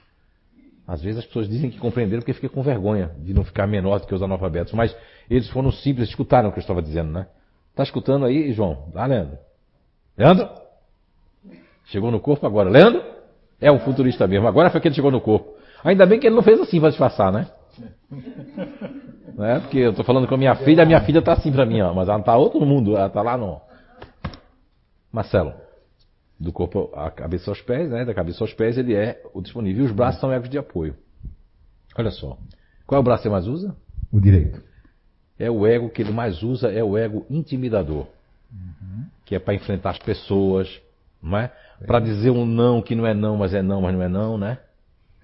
Às 0.87 1.03
vezes 1.03 1.19
as 1.19 1.27
pessoas 1.27 1.49
dizem 1.49 1.69
que 1.69 1.79
compreenderam 1.79 2.21
porque 2.21 2.33
fica 2.33 2.49
com 2.49 2.63
vergonha 2.63 3.11
de 3.19 3.35
não 3.35 3.43
ficar 3.43 3.67
menor 3.67 3.99
do 3.99 4.07
que 4.07 4.15
os 4.15 4.23
analfabetos. 4.23 4.73
Mas 4.75 4.97
eles 5.29 5.49
foram 5.51 5.73
simples, 5.73 6.09
escutaram 6.09 6.49
o 6.49 6.53
que 6.53 6.61
eu 6.61 6.61
estava 6.61 6.81
dizendo, 6.81 7.11
né? 7.11 7.27
Tá 7.75 7.83
escutando 7.83 8.25
aí, 8.25 8.53
João? 8.53 8.91
Tá, 8.93 9.05
Leandro? 9.07 9.39
Leandro? 10.17 10.49
Chegou 11.87 12.13
no 12.13 12.21
corpo 12.21 12.47
agora. 12.47 12.71
Leandro? 12.71 13.03
É 13.61 13.73
um 13.73 13.81
futurista 13.81 14.29
mesmo. 14.29 14.47
Agora 14.47 14.71
foi 14.71 14.81
que 14.81 14.87
ele 14.87 14.95
chegou 14.95 15.11
no 15.11 15.21
corpo. 15.21 15.57
Ainda 15.83 16.07
bem 16.07 16.21
que 16.21 16.29
ele 16.29 16.37
não 16.37 16.45
fez 16.45 16.61
assim 16.61 16.79
para 16.79 16.91
disfarçar, 16.91 17.33
né? 17.33 17.49
É, 19.41 19.59
porque 19.59 19.79
eu 19.79 19.93
tô 19.93 20.05
falando 20.05 20.29
com 20.29 20.37
a 20.37 20.39
minha 20.39 20.55
filha, 20.55 20.85
a 20.85 20.87
minha 20.87 21.01
filha 21.01 21.21
tá 21.21 21.33
assim 21.33 21.51
pra 21.51 21.67
mim, 21.67 21.81
ó, 21.81 21.93
mas 21.93 22.07
ela 22.07 22.19
não 22.19 22.25
tá 22.25 22.37
outro 22.37 22.65
mundo, 22.65 22.97
ela 22.97 23.09
tá 23.09 23.21
lá 23.21 23.37
no. 23.37 23.61
Marcelo, 25.11 25.55
do 26.43 26.53
corpo 26.53 26.91
à 26.95 27.09
cabeça 27.09 27.51
aos 27.51 27.61
pés, 27.61 27.89
né? 27.89 28.05
Da 28.05 28.13
cabeça 28.13 28.43
aos 28.43 28.53
pés 28.53 28.77
ele 28.77 28.95
é 28.95 29.23
o 29.33 29.41
disponível. 29.41 29.85
E 29.85 29.87
os 29.87 29.93
braços 29.93 30.21
são 30.21 30.33
egos 30.33 30.49
de 30.49 30.59
apoio. 30.59 30.97
Olha 31.97 32.11
só. 32.11 32.37
Qual 32.85 32.99
é 32.99 33.01
o 33.01 33.05
braço 33.05 33.23
que 33.23 33.29
mais 33.29 33.47
usa? 33.47 33.77
O 34.13 34.21
direito. 34.21 34.61
É 35.39 35.49
o 35.49 35.65
ego 35.67 35.89
que 35.89 36.03
ele 36.03 36.13
mais 36.13 36.43
usa, 36.43 36.71
é 36.71 36.83
o 36.83 36.99
ego 36.99 37.25
intimidador. 37.31 38.07
Que 39.25 39.37
é 39.37 39.39
para 39.39 39.55
enfrentar 39.55 39.91
as 39.91 39.99
pessoas, 39.99 40.69
não 41.23 41.39
é? 41.39 41.53
Para 41.87 42.01
dizer 42.01 42.31
um 42.31 42.45
não 42.45 42.83
que 42.83 42.95
não 42.95 43.07
é 43.07 43.15
não, 43.15 43.37
mas 43.37 43.55
é 43.55 43.63
não, 43.63 43.81
mas 43.81 43.95
não 43.95 44.03
é 44.03 44.09
não, 44.09 44.37
né? 44.37 44.59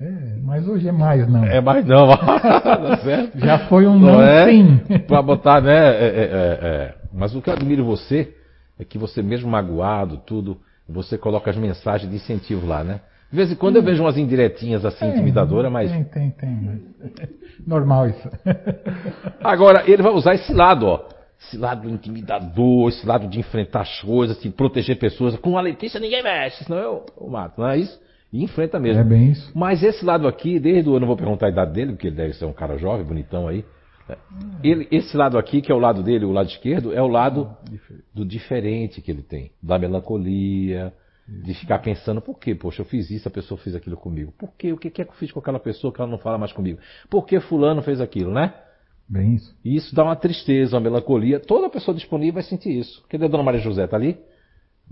É, 0.00 0.36
mas 0.44 0.68
hoje 0.68 0.88
é 0.88 0.92
mais 0.92 1.28
não. 1.28 1.44
É 1.44 1.60
mais 1.60 1.84
não, 1.84 2.06
tá 2.16 2.96
certo? 2.98 3.38
Já 3.40 3.68
foi 3.68 3.86
um 3.88 3.98
Não 3.98 4.12
não, 4.12 4.22
é? 4.22 4.48
sim. 4.48 4.78
Pra 5.08 5.20
botar, 5.20 5.60
né? 5.60 5.74
é, 5.74 6.06
é, 6.06 6.22
é, 6.22 6.58
é. 6.62 6.94
Mas 7.12 7.34
o 7.34 7.42
que 7.42 7.50
eu 7.50 7.54
admiro 7.54 7.82
em 7.82 7.84
você 7.84 8.32
é 8.78 8.84
que 8.84 8.96
você, 8.96 9.20
mesmo 9.20 9.50
magoado, 9.50 10.18
tudo, 10.18 10.58
você 10.89 11.18
coloca 11.18 11.51
as 11.51 11.57
mensagens 11.57 12.11
de 12.11 12.16
incentivo 12.16 12.66
lá, 12.66 12.82
né? 12.82 13.01
De 13.30 13.36
vez 13.36 13.53
em 13.53 13.55
quando 13.55 13.76
eu 13.76 13.82
vejo 13.82 14.03
umas 14.03 14.16
indiretinhas 14.16 14.84
assim, 14.86 15.07
intimidadoras, 15.07 15.70
mas. 15.70 15.91
Tem, 15.91 16.05
tem, 16.05 16.30
tem. 16.30 16.82
Normal 17.66 18.09
isso. 18.09 18.28
Agora, 19.45 19.84
ele 19.86 20.03
vai 20.03 20.12
usar 20.12 20.34
esse 20.34 20.53
lado, 20.53 20.86
ó. 20.86 21.05
Esse 21.41 21.57
lado 21.57 21.89
intimidador, 21.89 22.89
esse 22.89 23.07
lado 23.07 23.28
de 23.28 23.39
enfrentar 23.39 23.82
as 23.82 24.01
coisas, 24.01 24.41
de 24.41 24.49
proteger 24.51 24.99
pessoas. 24.99 25.36
Com 25.36 25.57
a 25.57 25.61
Letícia 25.61 26.01
ninguém 26.01 26.22
mexe, 26.22 26.64
senão 26.64 26.78
eu, 26.78 27.07
eu 27.20 27.28
mato, 27.28 27.61
não 27.61 27.68
é 27.68 27.78
isso? 27.78 28.01
E 28.32 28.43
enfrenta 28.43 28.78
mesmo. 28.78 29.03
É 29.03 29.05
bem 29.05 29.30
isso. 29.30 29.53
Mas 29.55 29.82
esse 29.82 30.05
lado 30.05 30.26
aqui, 30.26 30.59
desde 30.59 30.89
o. 30.89 30.95
Eu 30.95 31.01
não 31.01 31.07
vou 31.07 31.16
perguntar 31.16 31.47
a 31.47 31.51
idade 31.51 31.72
dele, 31.72 31.93
porque 31.93 32.09
ele 32.09 32.16
deve 32.16 32.32
ser 32.32 32.45
um 32.45 32.53
cara 32.53 32.76
jovem, 32.76 33.07
bonitão 33.07 33.47
aí. 33.47 33.64
Ele, 34.62 34.88
esse 34.90 35.16
lado 35.16 35.38
aqui, 35.38 35.61
que 35.61 35.70
é 35.70 35.74
o 35.74 35.78
lado 35.78 36.02
dele, 36.02 36.24
o 36.24 36.32
lado 36.32 36.48
esquerdo, 36.48 36.92
é 36.92 37.02
o 37.02 37.09
lado 37.09 37.56
do 38.14 38.24
diferente 38.24 39.02
que 39.02 39.11
ele 39.11 39.22
tem. 39.22 39.50
Da 39.62 39.78
melancolia, 39.78 40.92
de 41.28 41.52
ficar 41.54 41.78
pensando, 41.80 42.22
por 42.22 42.38
que, 42.38 42.54
poxa, 42.54 42.80
eu 42.80 42.86
fiz 42.86 43.11
isso, 43.11 43.28
a 43.28 43.30
pessoa 43.30 43.59
fez 43.59 43.76
aquilo 43.76 43.96
comigo. 43.96 44.32
Por 44.38 44.50
quê? 44.56 44.72
O 44.72 44.78
que 44.78 44.90
que 44.90 45.02
é 45.02 45.04
que 45.04 45.11
eu 45.11 45.16
fiz 45.16 45.30
com 45.30 45.40
aquela 45.40 45.61
pessoa 45.61 45.92
que 45.92 46.00
ela 46.00 46.11
não 46.11 46.18
fala 46.18 46.38
mais 46.38 46.52
comigo? 46.52 46.78
Por 47.11 47.26
que 47.26 47.38
fulano 47.40 47.82
fez 47.82 48.00
aquilo, 48.00 48.32
né? 48.32 48.54
Bem 49.06 49.34
isso. 49.34 49.54
E 49.64 49.76
isso 49.76 49.94
dá 49.94 50.04
uma 50.04 50.16
tristeza, 50.16 50.76
uma 50.76 50.82
melancolia. 50.82 51.38
Toda 51.38 51.68
pessoa 51.68 51.94
disponível 51.94 52.34
vai 52.34 52.42
sentir 52.42 52.78
isso. 52.78 53.04
Cadê 53.09 53.26
a 53.26 53.28
dona 53.28 53.42
Maria 53.42 53.61
José? 53.61 53.86
Tá 53.86 53.96
ali? 53.96 54.18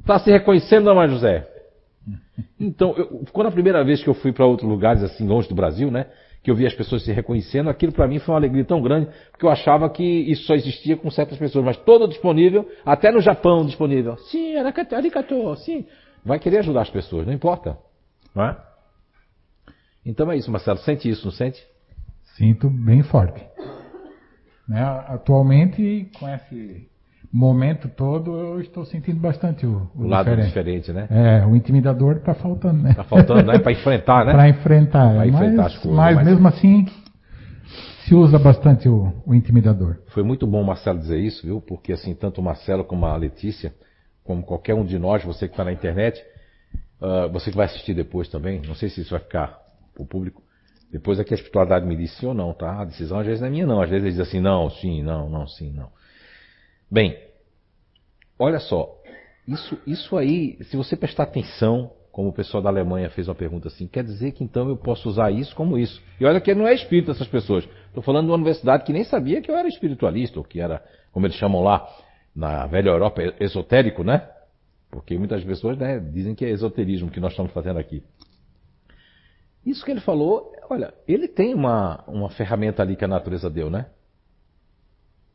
Tá 0.05 0.19
se 0.19 0.31
reconhecendo, 0.31 0.85
dona 0.85 0.97
Maria 0.97 1.15
José? 1.15 1.49
Então, 2.59 2.95
eu, 2.97 3.25
quando 3.33 3.49
a 3.49 3.53
primeira 3.53 3.83
vez 3.85 4.03
que 4.03 4.09
eu 4.09 4.15
fui 4.15 4.33
para 4.33 4.47
outros 4.47 4.69
lugares, 4.69 5.03
assim, 5.03 5.27
longe 5.27 5.49
do 5.49 5.55
Brasil, 5.55 5.91
né? 5.91 6.07
Que 6.47 6.51
eu 6.53 6.55
vi 6.55 6.65
as 6.65 6.75
pessoas 6.75 7.03
se 7.03 7.13
reconhecendo, 7.13 7.69
aquilo 7.69 7.91
para 7.91 8.07
mim 8.07 8.21
foi 8.21 8.33
uma 8.33 8.39
alegria 8.39 8.65
tão 8.65 8.81
grande, 8.81 9.11
porque 9.33 9.45
eu 9.45 9.51
achava 9.51 9.91
que 9.91 10.05
isso 10.05 10.45
só 10.45 10.55
existia 10.55 10.97
com 10.97 11.11
certas 11.11 11.37
pessoas, 11.37 11.65
mas 11.65 11.77
todo 11.79 12.07
disponível, 12.07 12.71
até 12.85 13.11
no 13.11 13.21
Japão 13.21 13.67
disponível. 13.67 14.17
Sim, 14.17 14.55
arigato, 14.55 15.57
sim. 15.57 15.85
Vai 16.25 16.39
querer 16.39 16.59
ajudar 16.59 16.83
as 16.83 16.89
pessoas, 16.89 17.27
não 17.27 17.33
importa. 17.33 17.77
Não 18.33 18.45
é? 18.45 18.57
Então 20.05 20.31
é 20.31 20.37
isso, 20.37 20.49
Marcelo. 20.49 20.79
Sente 20.79 21.09
isso, 21.09 21.25
não 21.25 21.33
sente? 21.33 21.61
Sinto 22.37 22.71
bem 22.71 23.03
forte. 23.03 23.45
Né? 24.69 24.81
Atualmente, 25.09 26.09
com 26.17 26.29
esse 26.29 26.89
momento 27.33 27.89
todo, 27.89 28.31
eu 28.35 28.61
estou 28.61 28.85
sentindo 28.85 29.21
bastante 29.21 29.67
o, 29.67 29.91
o 29.95 30.03
O 30.05 30.07
lado 30.07 30.25
diferente. 30.27 30.47
diferente, 30.49 30.93
né? 30.93 31.07
É, 31.11 31.47
o 31.47 31.55
intimidador 31.57 32.17
está 32.17 32.35
faltando, 32.35 32.83
né? 32.83 32.95
Tá 32.95 33.05
faltando, 33.05 33.43
né? 33.45 33.59
Para 33.59 33.73
enfrentar, 33.73 34.25
né? 34.25 34.33
Para 34.35 34.49
enfrentar. 34.49 35.15
Pra 35.15 35.27
enfrentar 35.27 35.63
mas, 35.63 35.73
as 35.73 35.79
coisas, 35.79 35.97
mas 35.97 36.17
mas- 36.17 36.27
mesmo 36.27 36.49
assim, 36.49 36.87
se 38.05 38.15
usa 38.15 38.39
bastante 38.39 38.89
o, 38.89 39.13
o 39.27 39.35
intimidador. 39.35 39.97
Foi 40.09 40.23
muito 40.23 40.47
bom 40.47 40.63
o 40.63 40.67
Marcelo 40.67 40.99
dizer 40.99 41.19
isso, 41.19 41.45
viu? 41.47 41.61
Porque 41.61 41.93
assim, 41.93 42.15
tanto 42.15 42.41
o 42.41 42.45
Marcelo 42.45 42.85
como 42.85 43.05
a 43.07 43.17
Letícia, 43.17 43.75
como 44.25 44.43
qualquer 44.43 44.75
um 44.75 44.85
de 44.85 44.99
nós, 44.99 45.25
você 45.25 45.47
que 45.49 45.55
está 45.55 45.65
na 45.65 45.73
internet, 45.73 46.23
ah, 47.01 47.29
você 47.33 47.51
que 47.51 47.57
vai 47.57 47.67
assistir 47.67 47.95
depois 47.95 48.29
também, 48.29 48.61
não 48.67 48.75
sei 48.75 48.89
se 48.89 49.01
isso 49.01 49.11
vai 49.11 49.21
ficar 49.21 49.59
para 49.95 50.03
o 50.03 50.07
público. 50.07 50.43
Depois 50.93 51.19
é 51.19 51.25
que 51.25 51.35
a 51.35 51.37
espiritualidade 51.37 51.85
me 51.85 51.97
diz 51.97 52.13
sim 52.17 52.27
ou 52.27 52.33
não, 52.35 52.53
tá? 52.55 52.81
A 52.81 52.85
decisão 52.85 53.19
às 53.19 53.27
vezes 53.27 53.41
não 53.41 53.49
é 53.49 53.51
minha, 53.51 53.67
não. 53.67 53.83
Às 53.83 53.91
vezes 53.91 54.05
ele 54.05 54.13
diz 54.13 54.21
assim, 54.21 54.41
não, 54.41 54.71
sim, 54.71 55.03
não, 55.03 55.29
não, 55.29 55.47
sim, 55.47 55.73
não. 55.73 55.89
Bem, 56.91 57.19
olha 58.39 58.61
só, 58.61 58.97
isso, 59.47 59.79
isso 59.87 60.17
aí, 60.17 60.59
se 60.65 60.77
você 60.77 60.97
prestar 60.97 61.25
atenção, 61.25 61.93
como 62.11 62.31
o 62.31 62.33
pessoal 62.33 62.63
da 62.63 62.69
Alemanha 62.69 63.11
fez 63.11 63.29
uma 63.29 63.35
pergunta 63.35 63.69
assim, 63.69 63.87
quer 63.87 64.03
dizer 64.03 64.33
que 64.33 64.43
então 64.43 64.69
eu 64.69 64.77
posso 64.77 65.09
usar 65.09 65.31
isso 65.31 65.55
como 65.55 65.77
isso. 65.77 66.03
E 66.19 66.25
olha 66.25 66.41
que 66.41 66.55
não 66.55 66.67
é 66.67 66.75
espírito 66.75 67.11
essas 67.11 67.29
pessoas. 67.29 67.69
Estou 67.89 68.03
falando 68.03 68.25
de 68.25 68.31
uma 68.31 68.37
universidade 68.37 68.85
que 68.85 68.93
nem 68.93 69.05
sabia 69.05 69.41
que 69.43 69.51
eu 69.51 69.57
era 69.57 69.69
espiritualista, 69.69 70.39
ou 70.39 70.45
que 70.45 70.61
era, 70.61 70.83
como 71.13 71.27
eles 71.27 71.37
chamam 71.37 71.63
lá, 71.63 71.87
na 72.35 72.67
velha 72.67 72.91
Europa, 72.91 73.23
esotérico, 73.39 74.03
né? 74.03 74.29
Porque 74.91 75.19
muitas 75.19 75.45
pessoas 75.45 75.77
né, 75.77 75.99
dizem 75.99 76.35
que 76.35 76.45
é 76.45 76.51
esoterismo 76.51 77.11
que 77.11 77.21
nós 77.21 77.33
estamos 77.33 77.53
fazendo 77.53 77.79
aqui. 77.79 78.03
Isso 79.65 79.85
que 79.85 79.91
ele 79.91 80.01
falou, 80.01 80.53
olha, 80.71 80.95
ele 81.07 81.29
tem 81.29 81.53
uma, 81.53 82.05
uma 82.07 82.31
ferramenta 82.31 82.83
ali 82.83 82.97
que 82.97 83.05
a 83.05 83.09
natureza 83.09 83.51
deu, 83.51 83.69
né? 83.69 83.87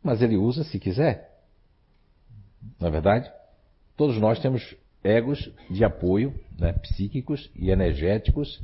Mas 0.03 0.21
ele 0.21 0.37
usa 0.37 0.63
se 0.63 0.79
quiser. 0.79 1.30
Não 2.79 2.87
é 2.87 2.91
verdade? 2.91 3.29
Todos 3.97 4.17
nós 4.17 4.39
temos 4.39 4.75
egos 5.03 5.51
de 5.69 5.83
apoio, 5.83 6.33
né, 6.59 6.73
psíquicos 6.73 7.49
e 7.55 7.69
energéticos, 7.71 8.61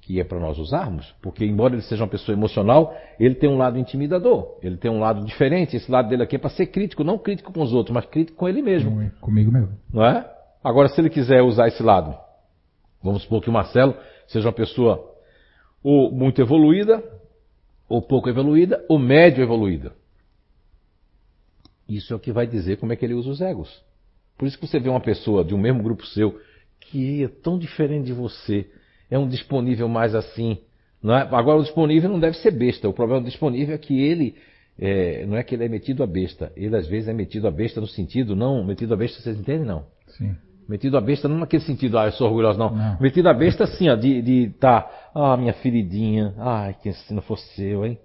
que 0.00 0.20
é 0.20 0.24
para 0.24 0.40
nós 0.40 0.58
usarmos. 0.58 1.14
Porque, 1.22 1.44
embora 1.44 1.74
ele 1.74 1.82
seja 1.82 2.02
uma 2.02 2.10
pessoa 2.10 2.36
emocional, 2.36 2.94
ele 3.20 3.34
tem 3.36 3.48
um 3.48 3.56
lado 3.56 3.78
intimidador, 3.78 4.58
ele 4.62 4.76
tem 4.76 4.90
um 4.90 4.98
lado 4.98 5.24
diferente. 5.24 5.76
Esse 5.76 5.90
lado 5.90 6.08
dele 6.08 6.22
aqui 6.24 6.36
é 6.36 6.38
para 6.38 6.50
ser 6.50 6.66
crítico, 6.66 7.04
não 7.04 7.18
crítico 7.18 7.52
com 7.52 7.62
os 7.62 7.72
outros, 7.72 7.94
mas 7.94 8.04
crítico 8.06 8.36
com 8.38 8.48
ele 8.48 8.62
mesmo. 8.62 8.90
Com- 8.90 9.10
Comigo 9.26 9.52
mesmo. 9.52 9.70
Não 9.92 10.04
é? 10.04 10.28
Agora, 10.62 10.88
se 10.88 11.00
ele 11.00 11.10
quiser 11.10 11.42
usar 11.42 11.68
esse 11.68 11.82
lado, 11.82 12.16
vamos 13.02 13.22
supor 13.22 13.40
que 13.42 13.48
o 13.50 13.52
Marcelo 13.52 13.94
seja 14.26 14.46
uma 14.48 14.52
pessoa 14.54 15.08
ou 15.82 16.10
muito 16.12 16.40
evoluída, 16.40 17.02
ou 17.88 18.00
pouco 18.00 18.28
evoluída, 18.28 18.84
ou 18.88 18.98
médio 18.98 19.42
evoluída. 19.42 19.92
Isso 21.96 22.12
é 22.12 22.16
o 22.16 22.20
que 22.20 22.32
vai 22.32 22.46
dizer 22.46 22.78
como 22.78 22.92
é 22.92 22.96
que 22.96 23.04
ele 23.04 23.14
usa 23.14 23.30
os 23.30 23.40
egos. 23.40 23.82
Por 24.38 24.46
isso 24.46 24.58
que 24.58 24.66
você 24.66 24.78
vê 24.78 24.88
uma 24.88 25.00
pessoa 25.00 25.44
de 25.44 25.54
um 25.54 25.58
mesmo 25.58 25.82
grupo 25.82 26.06
seu 26.06 26.38
que 26.80 27.24
é 27.24 27.28
tão 27.28 27.58
diferente 27.58 28.06
de 28.06 28.12
você, 28.12 28.66
é 29.10 29.18
um 29.18 29.28
disponível 29.28 29.88
mais 29.88 30.14
assim. 30.14 30.58
Não 31.02 31.14
é? 31.14 31.22
Agora, 31.22 31.58
o 31.58 31.62
disponível 31.62 32.08
não 32.10 32.20
deve 32.20 32.36
ser 32.38 32.50
besta. 32.52 32.88
O 32.88 32.92
problema 32.92 33.20
do 33.20 33.26
disponível 33.26 33.74
é 33.74 33.78
que 33.78 34.00
ele, 34.00 34.36
é, 34.78 35.26
não 35.26 35.36
é 35.36 35.42
que 35.42 35.54
ele 35.54 35.64
é 35.64 35.68
metido 35.68 36.02
a 36.02 36.06
besta. 36.06 36.52
Ele, 36.56 36.76
às 36.76 36.86
vezes, 36.86 37.08
é 37.08 37.12
metido 37.12 37.46
a 37.46 37.50
besta 37.50 37.80
no 37.80 37.86
sentido, 37.86 38.36
não, 38.36 38.64
metido 38.64 38.94
a 38.94 38.96
besta, 38.96 39.20
vocês 39.20 39.38
entendem? 39.38 39.66
Não. 39.66 39.84
Sim. 40.08 40.34
Metido 40.68 40.96
a 40.96 41.00
besta 41.00 41.28
não 41.28 41.38
naquele 41.38 41.62
sentido, 41.62 41.98
ah, 41.98 42.06
eu 42.06 42.12
sou 42.12 42.28
orgulhoso, 42.28 42.58
não. 42.58 42.74
Não. 42.74 43.00
Metido 43.00 43.28
a 43.28 43.34
besta 43.34 43.64
assim, 43.64 43.88
ó, 43.88 43.96
de, 43.96 44.22
de 44.22 44.50
tá, 44.60 44.88
ah, 45.14 45.36
minha 45.36 45.52
feridinha, 45.54 46.34
ai, 46.38 46.76
que 46.80 46.92
se 46.92 47.12
não 47.12 47.22
fosse 47.22 47.62
eu, 47.62 47.84
hein? 47.84 47.98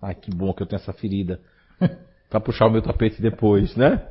Ai, 0.00 0.14
que 0.14 0.30
bom 0.30 0.52
que 0.52 0.62
eu 0.62 0.66
tenho 0.66 0.80
essa 0.80 0.92
ferida. 0.92 1.40
pra 2.28 2.40
puxar 2.40 2.66
o 2.66 2.70
meu 2.70 2.82
tapete 2.82 3.20
depois, 3.20 3.74
né? 3.76 4.02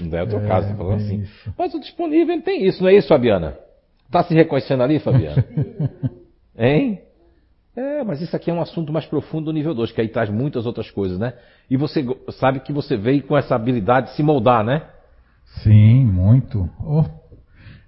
Não 0.00 0.18
é 0.18 0.22
o 0.22 0.26
teu 0.26 0.40
É, 0.40 0.46
caso, 0.46 0.68
tá 0.68 0.74
falando 0.74 0.96
bem 0.98 1.06
assim. 1.06 1.20
isso. 1.22 1.54
Mas 1.56 1.74
o 1.74 1.80
disponível 1.80 2.34
ele 2.34 2.42
tem 2.42 2.64
isso, 2.66 2.82
não 2.82 2.90
é 2.90 2.94
isso, 2.94 3.08
Fabiana? 3.08 3.56
Tá 4.10 4.22
se 4.24 4.34
reconhecendo 4.34 4.82
ali, 4.82 4.98
Fabiana? 4.98 5.44
hein? 6.56 7.00
É, 7.74 8.04
mas 8.04 8.20
isso 8.20 8.36
aqui 8.36 8.50
é 8.50 8.54
um 8.54 8.60
assunto 8.60 8.92
mais 8.92 9.06
profundo 9.06 9.46
do 9.46 9.52
nível 9.52 9.74
2, 9.74 9.92
que 9.92 10.00
aí 10.02 10.08
traz 10.08 10.28
muitas 10.28 10.66
outras 10.66 10.90
coisas, 10.90 11.18
né? 11.18 11.32
E 11.70 11.76
você 11.76 12.04
sabe 12.32 12.60
que 12.60 12.70
você 12.72 12.96
veio 12.98 13.22
com 13.22 13.34
essa 13.36 13.54
habilidade 13.54 14.08
de 14.10 14.16
se 14.16 14.22
moldar, 14.22 14.62
né? 14.62 14.82
Sim, 15.62 16.04
muito. 16.04 16.68
Oh, 16.84 17.04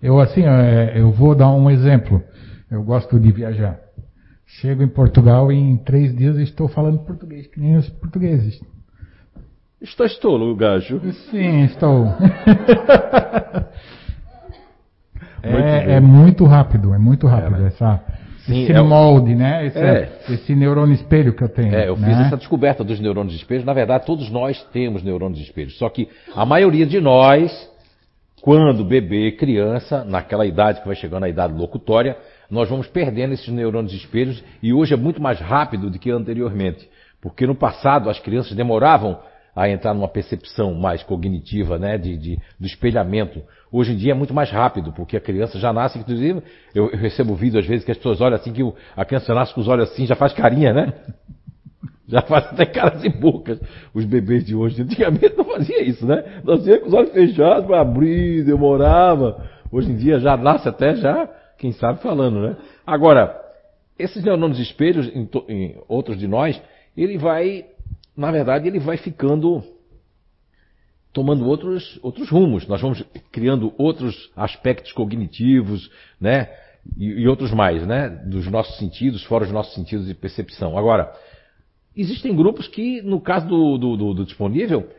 Eu 0.01 0.18
assim, 0.20 0.42
é, 0.47 0.99
eu 0.99 1.11
vou 1.11 1.34
dar 1.34 1.51
um 1.51 1.70
exemplo. 1.70 2.22
Eu 2.70 2.82
gosto 2.82 3.20
de 3.20 3.30
viajar. 3.30 3.78
Chego 4.47 4.82
em 4.82 4.88
Portugal 4.88 5.53
e 5.53 5.57
em 5.57 5.76
três 5.76 6.16
dias 6.16 6.36
estou 6.38 6.66
falando 6.68 7.01
português, 7.05 7.47
que 7.49 7.61
nem 7.61 7.76
os 7.76 7.88
portugueses. 7.90 8.61
Estás 9.85 10.16
tolo, 10.18 10.57
gajo. 10.57 10.99
Sim, 11.30 11.64
estou. 11.64 12.07
É, 15.47 15.97
é 15.97 16.01
muito 16.01 16.47
rápido, 16.47 16.95
é 16.95 16.99
muito 16.99 17.26
rápido 17.26 17.57
É, 17.57 17.59
né? 17.61 17.66
essa, 17.66 18.01
Sim, 18.47 18.62
esse 18.62 18.72
é 18.72 18.80
o- 18.80 18.85
molde, 18.87 19.35
né? 19.35 19.66
Esse, 19.66 19.78
É. 19.78 20.18
esse 20.30 20.55
neurônio 20.55 20.95
espelho 20.95 21.35
que 21.35 21.45
eu 21.45 21.51
tenho. 21.51 21.74
É, 21.74 21.87
eu 21.87 21.97
fiz 21.97 22.07
né? 22.07 22.24
essa 22.28 22.37
descoberta 22.39 22.82
dos 22.82 22.99
neurônios 22.99 23.35
de 23.35 23.41
espelho. 23.41 23.62
Na 23.62 23.74
verdade, 23.74 24.07
todos 24.07 24.30
nós 24.30 24.62
temos 24.72 25.03
neurônios 25.03 25.39
de 25.39 25.45
espelho. 25.45 25.70
Só 25.72 25.91
que 25.91 26.09
a 26.35 26.47
maioria 26.47 26.87
de 26.87 26.99
nós, 26.99 27.53
quando 28.41 28.82
bebê, 28.87 29.32
criança, 29.32 30.03
naquela 30.03 30.47
idade 30.47 30.80
que 30.80 30.87
vai 30.87 30.97
chegando 30.97 31.24
à 31.24 31.28
idade 31.28 31.53
locutória, 31.53 32.16
nós 32.51 32.66
vamos 32.66 32.87
perdendo 32.87 33.35
esses 33.35 33.49
neurônios 33.49 33.93
de 33.93 33.99
espelhos 33.99 34.43
e 34.62 34.72
hoje 34.72 34.95
é 34.95 34.97
muito 34.97 35.20
mais 35.20 35.39
rápido 35.41 35.91
do 35.91 35.99
que 35.99 36.11
anteriormente. 36.11 36.89
Porque 37.20 37.47
no 37.47 37.55
passado 37.55 38.09
as 38.09 38.18
crianças 38.18 38.57
demoravam 38.57 39.18
a 39.55 39.68
entrar 39.68 39.94
numa 39.94 40.09
percepção 40.09 40.74
mais 40.74 41.02
cognitiva, 41.02 41.78
né, 41.78 41.96
de, 41.96 42.16
de, 42.16 42.38
do 42.59 42.66
espelhamento. 42.66 43.42
Hoje 43.70 43.92
em 43.92 43.96
dia 43.96 44.12
é 44.12 44.14
muito 44.14 44.34
mais 44.34 44.50
rápido, 44.50 44.92
porque 44.92 45.16
a 45.16 45.20
criança 45.20 45.59
já 45.59 45.72
nasce, 45.72 45.98
inclusive, 45.98 46.42
eu, 46.74 46.90
eu 46.90 46.98
recebo 46.98 47.34
vídeo 47.34 47.59
às 47.59 47.66
vezes 47.66 47.84
que 47.84 47.90
as 47.90 47.96
pessoas 47.96 48.20
olham 48.20 48.36
assim, 48.36 48.52
que 48.52 48.62
o, 48.62 48.74
a 48.96 49.05
criança 49.05 49.34
nasce 49.34 49.55
com 49.55 49.61
os 49.61 49.68
olhos 49.68 49.90
assim, 49.90 50.07
já 50.07 50.16
faz 50.16 50.32
carinha, 50.32 50.72
né? 50.72 50.92
Já 52.07 52.20
faz 52.20 52.44
até 52.52 52.66
caras 52.66 53.02
e 53.02 53.09
bocas. 53.09 53.59
Os 53.94 54.05
bebês 54.05 54.44
de 54.44 54.55
hoje, 54.55 54.82
antigamente 54.82 55.34
não 55.38 55.44
fazia 55.46 55.82
isso, 55.82 56.07
né? 56.07 56.22
Nascia 56.44 56.78
com 56.78 56.88
os 56.88 56.92
olhos 56.92 57.12
fechados 57.12 57.64
para 57.64 57.80
abrir, 57.80 58.44
demorava. 58.44 59.42
Hoje 59.72 59.90
em 59.90 59.96
dia 59.96 60.20
já 60.20 60.36
nasce 60.36 60.68
até 60.68 60.94
já, 60.96 61.26
quem 61.57 61.72
sabe, 61.72 62.02
falando, 62.02 62.42
né? 62.42 62.57
Agora, 62.86 63.34
esses 63.98 64.22
neurônios 64.22 64.59
espelhos, 64.59 65.09
em, 65.14 65.28
em 65.48 65.76
outros 65.88 66.18
de 66.18 66.28
nós, 66.28 66.61
ele 66.96 67.16
vai, 67.16 67.64
na 68.17 68.31
verdade, 68.31 68.69
ele 68.69 68.79
vai 68.79 68.97
ficando 68.97 69.62
tomando 71.12 71.47
outros, 71.47 71.99
outros 72.03 72.29
rumos. 72.29 72.67
Nós 72.67 72.81
vamos 72.81 73.03
criando 73.31 73.73
outros 73.79 74.31
aspectos 74.37 74.93
cognitivos, 74.93 75.91
né? 76.21 76.49
E, 76.99 77.07
e, 77.07 77.29
outros 77.29 77.53
mais, 77.53 77.87
né? 77.87 78.09
Dos 78.09 78.47
nossos 78.49 78.77
sentidos, 78.79 79.25
fora 79.25 79.45
os 79.45 79.53
nossos 79.53 79.75
sentidos 79.75 80.07
de 80.07 80.15
percepção. 80.15 80.77
Agora, 80.77 81.12
existem 81.97 82.35
grupos 82.35 82.67
que, 82.67 83.01
no 83.01 83.21
caso 83.21 83.47
do, 83.47 83.79
do, 83.79 83.97
do, 83.97 84.15
do 84.15 84.25
disponível, 84.25 84.91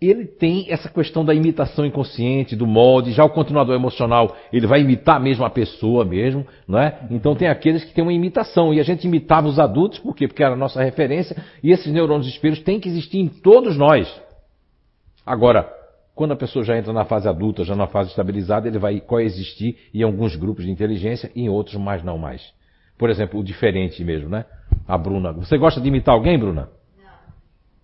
ele 0.00 0.26
tem 0.26 0.66
essa 0.70 0.88
questão 0.88 1.24
da 1.24 1.34
imitação 1.34 1.84
inconsciente, 1.84 2.56
do 2.56 2.66
molde, 2.66 3.12
já 3.12 3.24
o 3.24 3.30
continuador 3.30 3.74
emocional, 3.74 4.36
ele 4.52 4.66
vai 4.66 4.80
imitar 4.80 5.20
mesmo 5.20 5.44
a 5.44 5.50
pessoa 5.50 6.04
mesmo, 6.04 6.46
não 6.68 6.78
é? 6.78 7.06
Então 7.10 7.34
tem 7.34 7.48
aqueles 7.48 7.84
que 7.84 7.94
têm 7.94 8.02
uma 8.02 8.12
imitação, 8.12 8.74
e 8.74 8.80
a 8.80 8.82
gente 8.82 9.06
imitava 9.06 9.46
os 9.46 9.58
adultos, 9.58 9.98
por 9.98 10.14
quê? 10.14 10.26
Porque 10.26 10.42
era 10.42 10.54
a 10.54 10.58
nossa 10.58 10.82
referência, 10.82 11.36
e 11.62 11.70
esses 11.70 11.92
neurônios 11.92 12.28
espelhos 12.28 12.60
têm 12.60 12.80
que 12.80 12.88
existir 12.88 13.18
em 13.18 13.28
todos 13.28 13.76
nós. 13.76 14.12
Agora, 15.24 15.72
quando 16.14 16.32
a 16.32 16.36
pessoa 16.36 16.64
já 16.64 16.76
entra 16.76 16.92
na 16.92 17.04
fase 17.04 17.28
adulta, 17.28 17.64
já 17.64 17.74
na 17.74 17.86
fase 17.86 18.10
estabilizada, 18.10 18.68
ele 18.68 18.78
vai 18.78 19.00
coexistir 19.00 19.76
em 19.92 20.02
alguns 20.02 20.36
grupos 20.36 20.64
de 20.64 20.70
inteligência 20.70 21.30
e 21.34 21.42
em 21.42 21.48
outros 21.48 21.76
mais 21.76 22.04
não 22.04 22.18
mais. 22.18 22.52
Por 22.98 23.10
exemplo, 23.10 23.40
o 23.40 23.44
diferente 23.44 24.04
mesmo, 24.04 24.28
né? 24.28 24.44
A 24.86 24.96
Bruna. 24.96 25.32
Você 25.32 25.58
gosta 25.58 25.80
de 25.80 25.88
imitar 25.88 26.14
alguém, 26.14 26.38
Bruna? 26.38 26.68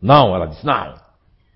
Não. 0.01 0.29
Não, 0.29 0.35
ela 0.35 0.47
disse 0.47 0.65
não. 0.65 0.95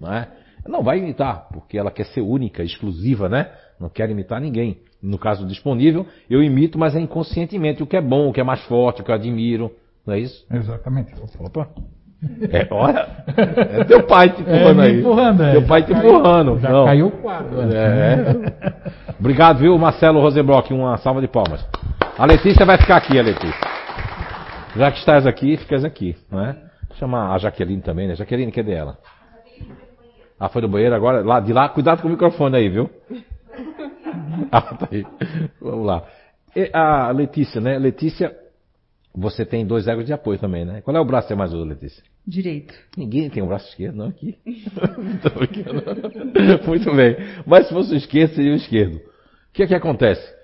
Não 0.01 0.13
é? 0.13 0.29
Não 0.67 0.83
vai 0.83 0.99
imitar, 0.99 1.49
porque 1.53 1.79
ela 1.79 1.91
quer 1.91 2.07
ser 2.07 2.21
única, 2.21 2.63
exclusiva, 2.63 3.29
né? 3.29 3.51
Não 3.79 3.89
quer 3.89 4.09
imitar 4.11 4.41
ninguém. 4.41 4.79
No 5.03 5.19
caso 5.19 5.47
disponível, 5.47 6.07
eu 6.31 6.43
imito, 6.43 6.79
mas 6.79 6.97
é 6.97 7.01
inconscientemente 7.01 7.83
o 7.83 7.87
que 7.87 7.97
é 7.97 8.01
bom, 8.01 8.29
o 8.29 8.33
que 8.33 8.41
é 8.41 8.45
mais 8.45 8.65
forte, 8.65 9.03
o 9.03 9.05
que 9.05 9.11
eu 9.11 9.15
admiro. 9.15 9.71
Não 10.07 10.15
é 10.15 10.21
isso? 10.21 10.47
Exatamente. 10.51 11.13
Opa. 11.39 11.69
É, 12.51 12.67
olha, 12.71 13.07
é 13.37 13.85
teu 13.85 14.03
pai 14.07 14.31
te 14.31 14.41
empurrando 14.41 14.83
é, 14.83 14.87
aí. 14.87 15.01
Empurrando, 15.01 15.43
é. 15.43 15.53
Teu 15.53 15.67
pai 15.67 15.83
te 15.83 15.93
empurrando. 15.93 16.59
Já 16.59 16.71
Não. 16.71 16.85
caiu 16.87 17.07
o 17.09 17.11
quadro. 17.11 17.61
É. 17.71 19.15
Obrigado, 19.21 19.59
viu, 19.59 19.77
Marcelo 19.79 20.21
Rosenbrock? 20.21 20.73
Uma 20.73 20.97
salva 20.97 21.21
de 21.21 21.29
palmas. 21.29 21.67
A 22.17 22.25
Letícia 22.25 22.65
vai 22.65 22.79
ficar 22.79 22.97
aqui, 22.97 23.19
a 23.19 23.23
Letícia. 23.23 23.69
Já 24.77 24.91
que 24.91 24.99
estás 24.99 25.27
aqui, 25.27 25.57
ficas 25.57 25.85
aqui, 25.85 26.17
não 26.31 26.45
é? 26.45 26.57
Chama 26.95 27.35
a 27.35 27.39
Jaqueline 27.39 27.83
também, 27.83 28.09
né? 28.09 28.15
Jaqueline, 28.15 28.51
cadê 28.51 28.73
ela? 28.73 28.97
Ah, 30.39 30.49
foi 30.49 30.63
no 30.63 30.69
banheiro 30.69 30.95
agora? 30.95 31.23
Lá, 31.23 31.41
de 31.41 31.53
lá, 31.53 31.69
cuidado 31.69 32.03
com 32.03 32.09
o 32.09 32.11
microfone 32.11 32.57
aí, 32.57 32.69
viu? 32.69 32.91
Ah, 34.51 34.63
tá 34.63 34.89
aí. 34.91 35.05
Vamos 35.61 35.87
lá. 35.87 36.05
E 36.55 36.71
a 36.73 37.11
Letícia, 37.11 37.61
né? 37.61 37.79
Letícia, 37.79 38.37
você 39.15 39.45
tem 39.45 39.67
dois 39.67 39.87
egos 39.87 40.07
de 40.07 40.13
apoio 40.13 40.39
também, 40.39 40.65
né? 40.65 40.81
Qual 40.81 40.97
é 40.97 41.01
o 41.01 41.05
braço 41.05 41.29
que 41.29 41.35
você 41.35 41.39
mais 41.39 41.53
usa, 41.53 41.65
Letícia? 41.65 42.03
Direito. 42.27 42.75
Ninguém 42.97 43.31
tem 43.31 43.43
um 43.43 43.47
braço 43.47 43.69
esquerdo, 43.69 43.97
não, 43.97 44.09
aqui. 44.09 44.37
Muito 46.67 46.95
bem. 46.95 47.17
Mas 47.47 47.69
se 47.69 47.73
fosse 47.73 47.95
o 47.95 47.97
esquerdo, 47.97 48.35
seria 48.35 48.53
o 48.53 48.57
esquerdo. 48.57 48.97
O 48.97 49.01
que 49.53 49.63
é 49.63 49.67
que 49.67 49.75
acontece? 49.75 50.35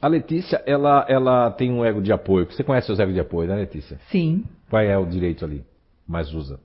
A 0.00 0.08
Letícia, 0.08 0.62
ela, 0.64 1.04
ela 1.08 1.50
tem 1.50 1.70
um 1.70 1.84
ego 1.84 2.00
de 2.00 2.12
apoio. 2.12 2.46
Você 2.46 2.62
conhece 2.62 2.90
os 2.90 2.98
egos 2.98 3.14
de 3.14 3.20
apoio, 3.20 3.48
né, 3.48 3.56
Letícia? 3.56 3.98
Sim. 4.10 4.44
Qual 4.68 4.80
é 4.80 4.96
o 4.96 5.04
direito 5.04 5.44
ali? 5.44 5.64
Mais 6.06 6.32
usa? 6.32 6.58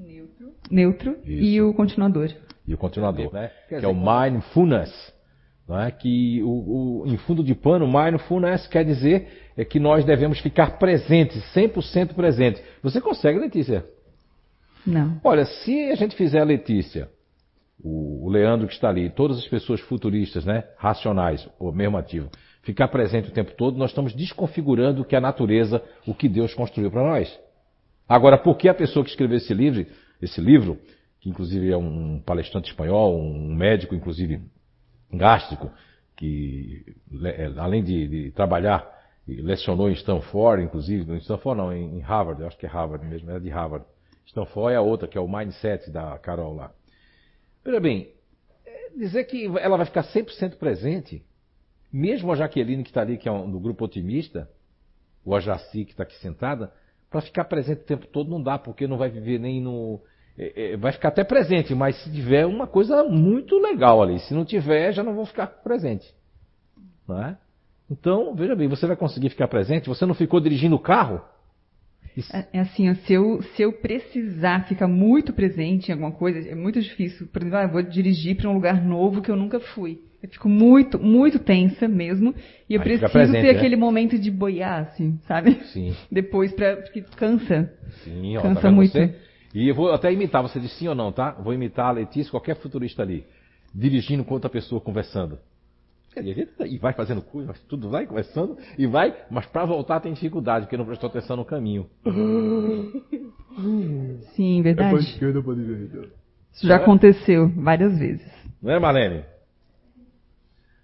Neutro. 0.00 0.54
Neutro 0.70 1.18
e 1.26 1.60
o 1.60 1.74
continuador. 1.74 2.30
E 2.66 2.72
o 2.72 2.78
continuador, 2.78 3.32
né? 3.32 3.50
que 3.68 3.74
é 3.74 3.88
o 3.88 3.94
mindfulness. 3.94 5.12
Não 5.68 5.80
é? 5.80 5.90
Que 5.90 6.42
o, 6.42 6.48
o, 6.48 7.04
em 7.06 7.16
fundo 7.18 7.44
de 7.44 7.54
pano, 7.54 7.86
mindfulness 7.86 8.66
quer 8.66 8.84
dizer 8.84 9.28
é 9.56 9.64
que 9.64 9.78
nós 9.78 10.04
devemos 10.04 10.40
ficar 10.40 10.78
presentes, 10.78 11.42
100% 11.54 12.14
presentes. 12.14 12.62
Você 12.82 13.00
consegue, 13.00 13.38
Letícia? 13.38 13.84
Não. 14.86 15.20
Olha, 15.22 15.44
se 15.44 15.90
a 15.90 15.94
gente 15.94 16.16
fizer 16.16 16.40
a 16.40 16.44
Letícia, 16.44 17.08
o, 17.82 18.26
o 18.26 18.28
Leandro 18.30 18.66
que 18.66 18.72
está 18.72 18.88
ali, 18.88 19.10
todas 19.10 19.38
as 19.38 19.46
pessoas 19.46 19.80
futuristas, 19.80 20.44
né, 20.44 20.64
racionais, 20.76 21.46
ou 21.58 21.72
mesmo 21.72 21.98
ativo, 21.98 22.30
ficar 22.62 22.88
presente 22.88 23.28
o 23.28 23.32
tempo 23.32 23.52
todo, 23.56 23.78
nós 23.78 23.90
estamos 23.90 24.14
desconfigurando 24.14 25.02
o 25.02 25.04
que 25.04 25.14
a 25.14 25.20
natureza, 25.20 25.82
o 26.06 26.14
que 26.14 26.28
Deus 26.28 26.54
construiu 26.54 26.90
para 26.90 27.02
nós. 27.02 27.38
Agora, 28.10 28.36
por 28.36 28.56
que 28.56 28.68
a 28.68 28.74
pessoa 28.74 29.04
que 29.04 29.10
escreveu 29.12 29.36
esse 29.36 29.54
livro, 29.54 29.86
esse 30.20 30.40
livro, 30.40 30.80
que 31.20 31.30
inclusive 31.30 31.70
é 31.70 31.76
um 31.76 32.20
palestrante 32.20 32.68
espanhol, 32.68 33.16
um 33.16 33.54
médico, 33.54 33.94
inclusive 33.94 34.42
gástrico, 35.12 35.70
que 36.16 36.84
é, 37.22 37.46
além 37.56 37.84
de, 37.84 38.08
de 38.08 38.30
trabalhar, 38.32 38.84
lecionou 39.28 39.88
em 39.88 39.92
Stanford, 39.92 40.60
inclusive, 40.60 41.12
em 41.12 41.18
Stanford 41.18 41.56
não, 41.56 41.72
em 41.72 42.00
Harvard, 42.00 42.40
eu 42.40 42.48
acho 42.48 42.58
que 42.58 42.66
é 42.66 42.68
Harvard 42.68 43.06
mesmo, 43.06 43.30
é 43.30 43.38
de 43.38 43.48
Harvard. 43.48 43.86
Stanford 44.26 44.74
é 44.74 44.76
a 44.76 44.82
outra, 44.82 45.06
que 45.06 45.16
é 45.16 45.20
o 45.20 45.28
Mindset 45.28 45.88
da 45.88 46.18
Carol 46.18 46.56
lá. 46.56 46.72
Veja 47.64 47.78
bem, 47.78 48.12
é 48.66 48.90
dizer 48.96 49.22
que 49.22 49.46
ela 49.56 49.76
vai 49.76 49.86
ficar 49.86 50.02
100% 50.02 50.56
presente, 50.56 51.24
mesmo 51.92 52.32
a 52.32 52.34
Jaqueline 52.34 52.82
que 52.82 52.90
está 52.90 53.02
ali, 53.02 53.16
que 53.16 53.28
é 53.28 53.32
um, 53.32 53.48
do 53.48 53.60
grupo 53.60 53.84
otimista, 53.84 54.50
ou 55.24 55.36
a 55.36 55.40
que 55.40 55.78
está 55.82 56.02
aqui 56.02 56.16
sentada, 56.16 56.72
para 57.10 57.20
ficar 57.20 57.44
presente 57.44 57.80
o 57.80 57.84
tempo 57.84 58.06
todo 58.06 58.30
não 58.30 58.40
dá, 58.40 58.56
porque 58.56 58.86
não 58.86 58.96
vai 58.96 59.10
viver 59.10 59.38
nem 59.38 59.60
no. 59.60 60.00
É, 60.38 60.72
é, 60.72 60.76
vai 60.76 60.92
ficar 60.92 61.08
até 61.08 61.24
presente, 61.24 61.74
mas 61.74 62.02
se 62.02 62.10
tiver 62.10 62.46
uma 62.46 62.66
coisa 62.66 63.02
muito 63.04 63.58
legal 63.58 64.00
ali. 64.00 64.20
Se 64.20 64.32
não 64.32 64.44
tiver, 64.44 64.92
já 64.92 65.02
não 65.02 65.14
vou 65.14 65.26
ficar 65.26 65.48
presente. 65.48 66.14
Não 67.06 67.20
é? 67.22 67.36
Então, 67.90 68.34
veja 68.36 68.54
bem, 68.54 68.68
você 68.68 68.86
vai 68.86 68.96
conseguir 68.96 69.30
ficar 69.30 69.48
presente? 69.48 69.88
Você 69.88 70.06
não 70.06 70.14
ficou 70.14 70.40
dirigindo 70.40 70.76
o 70.76 70.80
carro? 70.80 71.20
É, 72.32 72.58
é 72.58 72.60
assim, 72.60 72.92
se 72.94 73.12
eu, 73.12 73.42
se 73.42 73.62
eu 73.62 73.72
precisar 73.72 74.66
ficar 74.68 74.86
muito 74.86 75.32
presente 75.32 75.88
em 75.88 75.92
alguma 75.92 76.12
coisa, 76.12 76.48
é 76.48 76.54
muito 76.54 76.80
difícil. 76.80 77.26
Por 77.26 77.42
exemplo, 77.42 77.58
ah, 77.58 77.66
vou 77.66 77.82
dirigir 77.82 78.36
para 78.36 78.48
um 78.48 78.54
lugar 78.54 78.82
novo 78.82 79.20
que 79.20 79.30
eu 79.30 79.36
nunca 79.36 79.58
fui. 79.58 80.00
Eu 80.22 80.28
fico 80.28 80.48
muito, 80.48 80.98
muito 80.98 81.38
tensa 81.38 81.88
mesmo. 81.88 82.34
E 82.68 82.74
eu 82.74 82.80
Aí 82.80 82.84
preciso 82.84 83.10
presente, 83.10 83.42
ter 83.42 83.52
né? 83.52 83.58
aquele 83.58 83.76
momento 83.76 84.18
de 84.18 84.30
boiar, 84.30 84.82
assim, 84.82 85.18
sabe? 85.26 85.54
Sim. 85.72 85.94
Depois, 86.12 86.52
pra, 86.52 86.76
porque 86.76 87.02
cansa. 87.16 87.72
Sim, 88.04 88.36
ó, 88.36 88.42
cansa 88.42 88.60
tá 88.60 88.70
muito. 88.70 88.92
Você? 88.92 89.14
E 89.54 89.68
eu 89.68 89.74
vou 89.74 89.90
até 89.92 90.12
imitar, 90.12 90.42
você 90.42 90.60
diz 90.60 90.72
sim 90.72 90.86
ou 90.86 90.94
não, 90.94 91.10
tá? 91.10 91.32
Vou 91.32 91.52
imitar 91.52 91.86
a 91.86 91.92
Letícia, 91.92 92.30
qualquer 92.30 92.56
futurista 92.56 93.02
ali, 93.02 93.24
dirigindo 93.74 94.22
com 94.22 94.34
outra 94.34 94.48
pessoa 94.48 94.80
conversando. 94.80 95.38
E 96.66 96.76
vai 96.76 96.92
fazendo 96.92 97.22
coisa, 97.22 97.54
tudo 97.68 97.88
vai 97.88 98.04
conversando 98.04 98.58
e 98.76 98.84
vai, 98.84 99.14
mas 99.30 99.46
para 99.46 99.64
voltar 99.64 100.00
tem 100.00 100.12
dificuldade, 100.12 100.66
porque 100.66 100.76
não 100.76 100.84
prestou 100.84 101.08
atenção 101.08 101.36
no 101.36 101.44
caminho. 101.44 101.86
Sim, 104.34 104.60
verdade. 104.60 104.96
É 104.96 104.98
esquerda 104.98 105.40
direita. 105.54 106.08
Isso 106.52 106.66
já 106.66 106.74
é? 106.74 106.76
aconteceu 106.76 107.48
várias 107.48 107.96
vezes. 107.96 108.26
Não 108.60 108.72
é, 108.72 108.78
Marlene? 108.80 109.22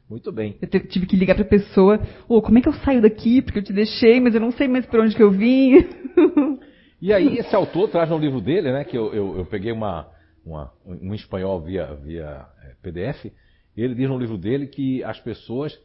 Muito 0.08 0.30
bem. 0.30 0.56
Eu 0.62 0.68
tive 0.68 1.06
que 1.06 1.16
ligar 1.16 1.34
para 1.34 1.44
a 1.44 1.48
pessoa, 1.48 2.00
oh, 2.28 2.40
como 2.40 2.58
é 2.58 2.60
que 2.60 2.68
eu 2.68 2.72
saio 2.72 3.02
daqui? 3.02 3.42
Porque 3.42 3.58
eu 3.58 3.64
te 3.64 3.72
deixei, 3.72 4.20
mas 4.20 4.34
eu 4.34 4.40
não 4.40 4.52
sei 4.52 4.68
mais 4.68 4.86
por 4.86 5.00
onde 5.00 5.16
que 5.16 5.22
eu 5.22 5.30
vim. 5.30 5.86
E 6.98 7.12
aí 7.12 7.36
esse 7.36 7.54
autor 7.54 7.90
traz 7.90 8.08
no 8.08 8.16
livro 8.16 8.40
dele, 8.40 8.72
né, 8.72 8.82
que 8.82 8.96
eu, 8.96 9.12
eu, 9.12 9.36
eu 9.36 9.44
peguei 9.44 9.70
uma, 9.70 10.08
uma, 10.44 10.72
um 10.86 11.14
espanhol 11.14 11.60
via, 11.60 11.94
via 11.94 12.46
é, 12.64 12.74
PDF, 12.82 13.26
ele 13.76 13.94
diz 13.94 14.08
no 14.08 14.18
livro 14.18 14.38
dele 14.38 14.66
que 14.66 15.04
as 15.04 15.20
pessoas 15.20 15.78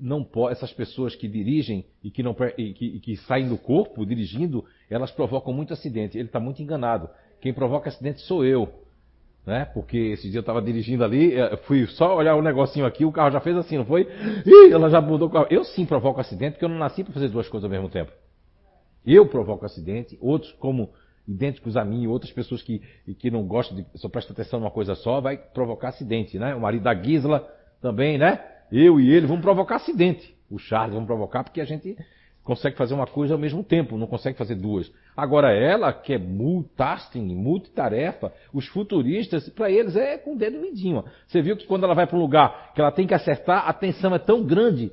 não 0.00 0.26
essas 0.50 0.72
pessoas 0.72 1.14
que 1.14 1.28
dirigem 1.28 1.84
e 2.02 2.10
que, 2.10 2.22
não, 2.22 2.34
e 2.56 2.72
que, 2.72 2.86
e 2.86 3.00
que 3.00 3.16
saem 3.18 3.48
do 3.48 3.58
corpo 3.58 4.06
dirigindo, 4.06 4.64
elas 4.88 5.10
provocam 5.10 5.52
muito 5.52 5.74
acidente. 5.74 6.16
Ele 6.16 6.28
está 6.28 6.40
muito 6.40 6.62
enganado. 6.62 7.10
Quem 7.40 7.52
provoca 7.52 7.88
acidente 7.88 8.20
sou 8.22 8.44
eu 8.44 8.72
né? 9.48 9.64
Porque 9.64 9.96
esse 9.96 10.28
dia 10.28 10.38
eu 10.38 10.42
estava 10.42 10.60
dirigindo 10.60 11.02
ali, 11.02 11.34
eh, 11.34 11.56
fui 11.64 11.86
só 11.86 12.14
olhar 12.14 12.36
o 12.36 12.40
um 12.40 12.42
negocinho 12.42 12.84
aqui, 12.84 13.06
o 13.06 13.10
carro 13.10 13.30
já 13.30 13.40
fez 13.40 13.56
assim, 13.56 13.78
não 13.78 13.86
foi? 13.86 14.06
Ih, 14.44 14.70
ela 14.70 14.90
já 14.90 15.00
mudou 15.00 15.28
o 15.28 15.30
carro. 15.30 15.46
Eu 15.48 15.64
sim 15.64 15.86
provoco 15.86 16.20
acidente, 16.20 16.52
porque 16.52 16.66
eu 16.66 16.68
não 16.68 16.76
nasci 16.76 17.02
para 17.02 17.14
fazer 17.14 17.30
duas 17.30 17.48
coisas 17.48 17.64
ao 17.64 17.70
mesmo 17.70 17.88
tempo. 17.88 18.12
Eu 19.06 19.26
provoco 19.26 19.64
acidente, 19.64 20.18
outros 20.20 20.52
como 20.52 20.90
idênticos 21.26 21.78
a 21.78 21.84
mim, 21.84 22.06
outras 22.06 22.30
pessoas 22.30 22.62
que, 22.62 22.82
que 23.18 23.30
não 23.30 23.42
gostam 23.46 23.78
de, 23.78 23.86
só 23.94 24.08
prestam 24.10 24.34
atenção 24.34 24.60
numa 24.60 24.70
coisa 24.70 24.94
só, 24.94 25.18
vai 25.18 25.38
provocar 25.38 25.88
acidente, 25.88 26.38
né? 26.38 26.54
O 26.54 26.60
marido 26.60 26.82
da 26.82 26.94
Gisela 26.94 27.48
também, 27.80 28.18
né? 28.18 28.44
Eu 28.70 29.00
e 29.00 29.10
ele 29.10 29.26
vamos 29.26 29.42
provocar 29.42 29.76
acidente. 29.76 30.36
O 30.50 30.58
Charles 30.58 30.92
vamos 30.92 31.06
provocar 31.06 31.42
porque 31.42 31.62
a 31.62 31.64
gente 31.64 31.96
consegue 32.48 32.78
fazer 32.78 32.94
uma 32.94 33.06
coisa 33.06 33.34
ao 33.34 33.38
mesmo 33.38 33.62
tempo, 33.62 33.98
não 33.98 34.06
consegue 34.06 34.38
fazer 34.38 34.54
duas. 34.54 34.90
Agora 35.14 35.52
ela, 35.52 35.92
que 35.92 36.14
é 36.14 36.18
multitasking, 36.18 37.34
multitarefa, 37.34 38.32
os 38.54 38.66
futuristas, 38.68 39.46
para 39.50 39.70
eles 39.70 39.94
é 39.96 40.16
com 40.16 40.32
o 40.32 40.38
dedo 40.38 40.58
mindinho. 40.58 41.04
Você 41.26 41.42
viu 41.42 41.58
que 41.58 41.66
quando 41.66 41.84
ela 41.84 41.94
vai 41.94 42.06
para 42.06 42.16
um 42.16 42.20
lugar 42.20 42.72
que 42.74 42.80
ela 42.80 42.90
tem 42.90 43.06
que 43.06 43.12
acertar, 43.12 43.68
a 43.68 43.72
tensão 43.74 44.14
é 44.14 44.18
tão 44.18 44.42
grande 44.42 44.90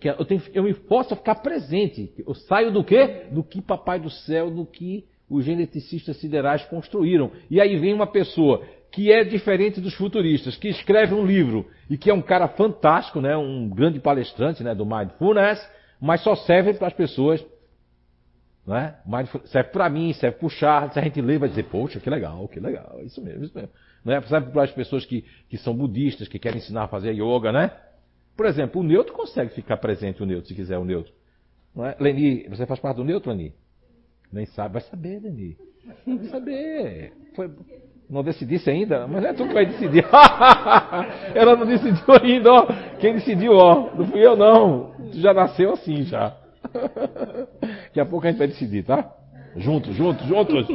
que 0.00 0.08
eu, 0.08 0.24
tenho, 0.24 0.42
eu 0.52 0.64
me 0.64 0.74
posso 0.74 1.14
ficar 1.14 1.36
presente. 1.36 2.12
Eu 2.26 2.34
saio 2.34 2.72
do 2.72 2.82
quê? 2.82 3.26
Do 3.30 3.44
que 3.44 3.62
papai 3.62 4.00
do 4.00 4.10
céu, 4.10 4.50
do 4.50 4.66
que 4.66 5.04
os 5.30 5.44
geneticistas 5.44 6.16
siderais 6.16 6.64
construíram. 6.64 7.30
E 7.48 7.60
aí 7.60 7.76
vem 7.76 7.94
uma 7.94 8.08
pessoa 8.08 8.64
que 8.90 9.12
é 9.12 9.22
diferente 9.22 9.80
dos 9.80 9.94
futuristas, 9.94 10.56
que 10.56 10.66
escreve 10.66 11.14
um 11.14 11.24
livro 11.24 11.64
e 11.88 11.96
que 11.96 12.10
é 12.10 12.14
um 12.14 12.22
cara 12.22 12.48
fantástico, 12.48 13.20
né, 13.20 13.36
um 13.36 13.68
grande 13.68 14.00
palestrante 14.00 14.64
né, 14.64 14.74
do 14.74 14.84
Mindfulness, 14.84 15.60
mas 16.00 16.22
só 16.22 16.34
serve 16.34 16.74
para 16.74 16.88
as 16.88 16.92
pessoas. 16.92 17.44
Não 18.66 18.76
é? 18.76 18.98
Serve 19.46 19.70
para 19.70 19.88
mim, 19.88 20.12
serve 20.12 20.36
para 20.36 20.46
o 20.46 20.50
Charles. 20.50 20.92
Se 20.92 20.98
a 20.98 21.02
gente 21.02 21.20
lê, 21.20 21.38
vai 21.38 21.48
dizer, 21.48 21.64
poxa, 21.64 21.98
que 21.98 22.10
legal, 22.10 22.46
que 22.48 22.60
legal, 22.60 23.00
isso 23.02 23.22
mesmo, 23.22 23.44
isso 23.44 23.54
mesmo. 23.54 23.70
Não 24.04 24.14
é? 24.14 24.22
Serve 24.22 24.50
para 24.50 24.64
as 24.64 24.72
pessoas 24.72 25.06
que, 25.06 25.24
que 25.48 25.56
são 25.56 25.74
budistas, 25.74 26.28
que 26.28 26.38
querem 26.38 26.58
ensinar 26.58 26.84
a 26.84 26.88
fazer 26.88 27.12
yoga, 27.12 27.50
né? 27.50 27.70
Por 28.36 28.46
exemplo, 28.46 28.80
o 28.80 28.84
neutro 28.84 29.12
consegue 29.14 29.54
ficar 29.54 29.78
presente, 29.78 30.22
o 30.22 30.26
neutro, 30.26 30.48
se 30.48 30.54
quiser, 30.54 30.78
o 30.78 30.84
neutro. 30.84 31.12
Não 31.74 31.86
é? 31.86 31.96
Leni, 31.98 32.46
você 32.48 32.66
faz 32.66 32.78
parte 32.78 32.96
do 32.98 33.04
neutro, 33.04 33.30
Leni? 33.30 33.54
Nem 34.30 34.46
sabe, 34.46 34.74
vai 34.74 34.82
saber, 34.82 35.20
Leni. 35.20 35.56
Vai 36.06 36.28
saber. 36.28 37.12
Foi, 37.34 37.50
não 38.08 38.22
decidisse 38.22 38.70
ainda, 38.70 39.06
mas 39.06 39.24
é 39.24 39.32
tu 39.34 39.46
que 39.46 39.52
vai 39.52 39.66
decidir. 39.66 40.04
Ela 41.34 41.56
não 41.56 41.66
decidiu 41.66 42.04
ainda, 42.22 42.52
ó. 42.52 42.66
Quem 42.98 43.14
decidiu, 43.14 43.52
ó. 43.52 43.94
Não 43.94 44.06
fui 44.06 44.24
eu, 44.24 44.36
não. 44.36 44.94
Tu 45.12 45.18
já 45.18 45.34
nasceu 45.34 45.72
assim, 45.74 46.04
já. 46.04 46.34
Daqui 47.60 48.00
a 48.00 48.06
pouco 48.06 48.26
a 48.26 48.30
gente 48.30 48.38
vai 48.38 48.48
decidir, 48.48 48.84
tá? 48.84 49.14
Juntos, 49.56 49.94
juntos, 49.94 50.26
juntos. 50.26 50.66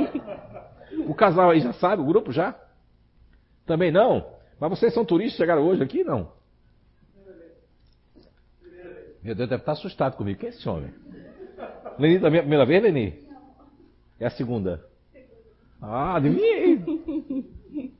O 1.07 1.15
casal 1.15 1.49
aí 1.49 1.59
já 1.59 1.73
sabe, 1.73 2.01
o 2.01 2.05
grupo 2.05 2.31
já? 2.31 2.55
Também 3.65 3.91
não? 3.91 4.25
Mas 4.59 4.69
vocês 4.69 4.93
são 4.93 5.03
turistas, 5.03 5.37
chegaram 5.37 5.65
hoje 5.65 5.81
aqui? 5.81 6.03
Não? 6.03 6.31
Meu 9.23 9.33
Deus, 9.33 9.49
deve 9.49 9.61
estar 9.61 9.71
assustado 9.71 10.15
comigo. 10.17 10.39
Quem 10.39 10.49
é 10.49 10.51
esse 10.51 10.67
homem? 10.67 10.93
Leni 11.97 12.19
também 12.19 12.37
é 12.37 12.39
a 12.39 12.43
primeira 12.43 12.65
vez, 12.65 12.83
Leni? 12.83 13.23
É 14.19 14.25
a 14.25 14.29
segunda? 14.29 14.85
Ah, 15.85 16.15
adivinhei. 16.15 16.79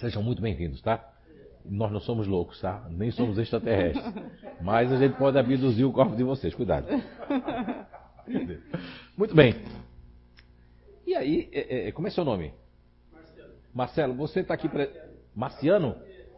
Sejam 0.00 0.20
muito 0.20 0.42
bem-vindos, 0.42 0.82
tá? 0.82 1.08
Nós 1.64 1.92
não 1.92 2.00
somos 2.00 2.26
loucos, 2.26 2.60
tá? 2.60 2.88
Nem 2.90 3.12
somos 3.12 3.38
extraterrestres. 3.38 4.04
Mas 4.60 4.90
a 4.90 4.96
gente 4.96 5.16
pode 5.16 5.38
abduzir 5.38 5.84
o 5.84 5.92
corpo 5.92 6.16
de 6.16 6.24
vocês, 6.24 6.52
cuidado. 6.52 6.88
Muito 9.16 9.32
bem. 9.32 9.54
E 11.06 11.14
aí, 11.14 11.48
é, 11.52 11.88
é, 11.88 11.92
como 11.92 12.08
é 12.08 12.10
seu 12.10 12.24
nome? 12.24 12.52
Marcelo. 13.12 13.52
Marcelo, 13.72 14.14
você 14.14 14.40
está 14.40 14.54
aqui 14.54 14.68
para. 14.68 14.88
Marciano? 15.36 15.94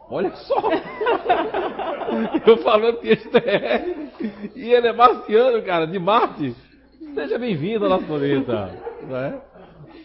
Olha 0.09 0.35
só! 0.35 0.61
Eu 2.45 2.57
falando 2.57 2.99
que 2.99 3.09
extraterrestre. 3.09 4.11
E 4.55 4.71
ele 4.71 4.89
é 4.89 4.93
marciano, 4.93 5.63
cara, 5.63 5.87
de 5.87 5.97
Marte. 5.97 6.55
Seja 7.15 7.39
bem-vindo 7.39 7.85
ao 7.85 7.89
nosso 7.89 8.05
planeta. 8.05 8.93
Não 9.07 9.17
é? 9.17 9.52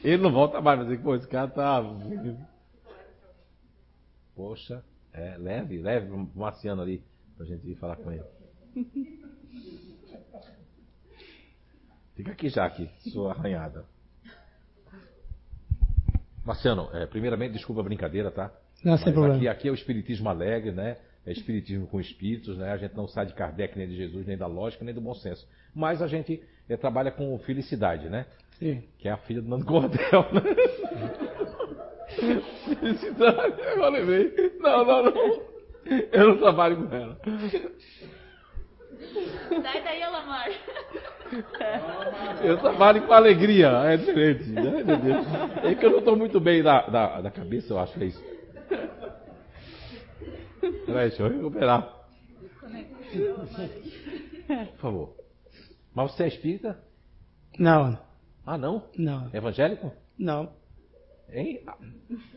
Ele 0.02 0.22
não 0.22 0.32
volta 0.32 0.60
mais, 0.60 0.86
mas 0.86 1.00
pô, 1.00 1.14
esse 1.14 1.28
cara 1.28 1.48
tá. 1.48 1.82
Poxa, 4.34 4.84
é, 5.12 5.36
leve, 5.36 5.78
leve 5.78 6.10
o 6.10 6.30
Marciano 6.34 6.82
ali, 6.82 7.02
pra 7.36 7.44
gente 7.44 7.68
ir 7.68 7.74
falar 7.76 7.96
com 7.96 8.12
ele. 8.12 8.24
Fica 12.14 12.32
aqui 12.32 12.48
já, 12.48 12.64
aqui, 12.64 12.88
sua 13.10 13.32
arranhada. 13.32 13.84
Marciano, 16.44 16.88
é, 16.92 17.06
primeiramente, 17.06 17.52
desculpa 17.52 17.80
a 17.80 17.84
brincadeira, 17.84 18.30
tá? 18.30 18.52
Não, 18.84 18.96
sem 18.96 19.12
problema. 19.12 19.36
Aqui, 19.36 19.48
aqui 19.48 19.68
é 19.68 19.70
o 19.70 19.74
espiritismo 19.74 20.28
alegre, 20.28 20.72
né? 20.72 20.96
É 21.26 21.32
espiritismo 21.32 21.86
com 21.86 22.00
espíritos, 22.00 22.56
né? 22.56 22.72
A 22.72 22.76
gente 22.76 22.96
não 22.96 23.06
sai 23.06 23.26
de 23.26 23.34
Kardec, 23.34 23.76
nem 23.76 23.88
de 23.88 23.96
Jesus, 23.96 24.26
nem 24.26 24.36
da 24.36 24.46
lógica, 24.46 24.84
nem 24.84 24.94
do 24.94 25.00
bom 25.00 25.14
senso. 25.14 25.46
Mas 25.74 26.00
a 26.00 26.06
gente 26.06 26.42
é, 26.68 26.76
trabalha 26.76 27.10
com 27.10 27.38
felicidade, 27.38 28.08
né? 28.08 28.26
Sim. 28.58 28.82
Que 28.98 29.08
é 29.08 29.12
a 29.12 29.16
filha 29.16 29.40
do 29.40 29.48
Nando 29.48 29.64
Cordel, 29.64 30.26
né? 30.32 30.42
Felicidade, 32.64 33.54
eu 33.60 33.90
lembrei. 33.90 34.52
Não, 34.60 34.84
não, 34.84 35.04
não. 35.04 35.42
Eu 36.12 36.28
não 36.28 36.38
trabalho 36.38 36.76
com 36.76 36.94
ela. 36.94 37.18
Sai 39.62 39.82
daí, 39.84 40.02
Alamar. 40.02 40.50
Eu 42.42 42.58
trabalho 42.58 43.02
com 43.02 43.12
alegria, 43.12 43.68
é 43.84 43.96
diferente. 43.96 44.44
Né? 44.50 44.84
É 45.64 45.74
que 45.74 45.86
eu 45.86 45.90
não 45.90 45.98
estou 45.98 46.16
muito 46.16 46.40
bem 46.40 46.62
da, 46.62 46.82
da, 46.82 47.20
da, 47.20 47.30
cabeça, 47.30 47.72
eu 47.72 47.78
acho 47.78 47.94
que 47.94 48.04
é 48.04 48.06
isso. 48.06 48.24
Peraí, 50.86 51.08
deixa 51.08 51.22
eu 51.22 51.28
recuperar. 51.28 51.94
Por 54.46 54.78
favor. 54.78 55.17
Mas 55.98 56.12
você 56.12 56.22
é 56.22 56.28
espírita? 56.28 56.78
Não. 57.58 57.98
Ah, 58.46 58.56
não? 58.56 58.84
Não. 58.96 59.28
Evangélico? 59.34 59.92
Não. 60.16 60.48
Hein? 61.28 61.60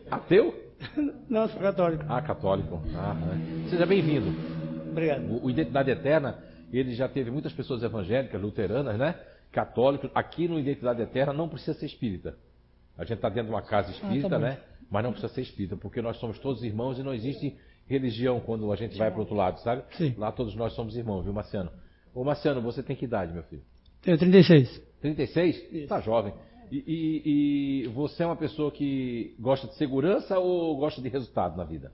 Ateu? 0.10 0.74
Não, 1.30 1.48
sou 1.48 1.62
católico. 1.62 2.04
Ah, 2.10 2.24
católico. 2.24 2.82
Ah, 2.96 3.14
né? 3.14 3.70
Seja 3.70 3.86
bem-vindo. 3.86 4.30
Obrigado. 4.90 5.26
O, 5.26 5.46
o 5.46 5.50
Identidade 5.52 5.92
Eterna, 5.92 6.40
ele 6.74 6.96
já 6.96 7.08
teve 7.08 7.30
muitas 7.30 7.54
pessoas 7.54 7.84
evangélicas, 7.84 8.42
luteranas, 8.42 8.98
né? 8.98 9.14
Católicos. 9.52 10.10
Aqui 10.16 10.48
no 10.48 10.58
Identidade 10.58 11.04
Eterna 11.04 11.32
não 11.32 11.48
precisa 11.48 11.76
ser 11.76 11.86
espírita. 11.86 12.36
A 12.98 13.04
gente 13.04 13.18
está 13.18 13.30
dentro 13.30 13.50
de 13.50 13.52
uma 13.52 13.62
casa 13.62 13.92
espírita, 13.92 14.26
ah, 14.26 14.30
tá 14.32 14.40
né? 14.40 14.58
Mas 14.90 15.04
não 15.04 15.12
precisa 15.12 15.32
ser 15.32 15.42
espírita, 15.42 15.78
porque 15.78 16.02
nós 16.02 16.18
somos 16.18 16.40
todos 16.40 16.64
irmãos 16.64 16.98
e 16.98 17.04
não 17.04 17.14
existe 17.14 17.56
religião 17.86 18.40
quando 18.40 18.72
a 18.74 18.76
gente 18.76 18.98
vai 18.98 19.12
para 19.12 19.18
o 19.18 19.22
outro 19.22 19.36
lado, 19.36 19.60
sabe? 19.60 19.84
Sim. 19.92 20.16
Lá 20.18 20.32
todos 20.32 20.56
nós 20.56 20.74
somos 20.74 20.98
irmãos, 20.98 21.26
viu, 21.26 21.32
Marciano? 21.32 21.70
Ô, 22.14 22.24
Marciano, 22.24 22.62
você 22.62 22.84
tem 22.84 22.96
que 22.96 23.06
idade, 23.06 23.34
meu 23.34 23.44
filho? 23.44 23.62
Tenho 24.02 24.18
36. 24.18 24.82
36? 25.02 25.74
Está 25.74 26.00
jovem. 26.00 26.34
E, 26.72 26.84
e, 26.88 27.84
e, 27.84 27.88
você 27.90 28.24
é 28.24 28.26
uma 28.26 28.36
pessoa 28.36 28.72
que 28.72 29.36
gosta 29.40 29.68
de 29.68 29.76
segurança 29.76 30.40
ou 30.40 30.78
gosta 30.78 31.02
de 31.02 31.10
resultado 31.10 31.58
na 31.58 31.66
vida? 31.66 31.92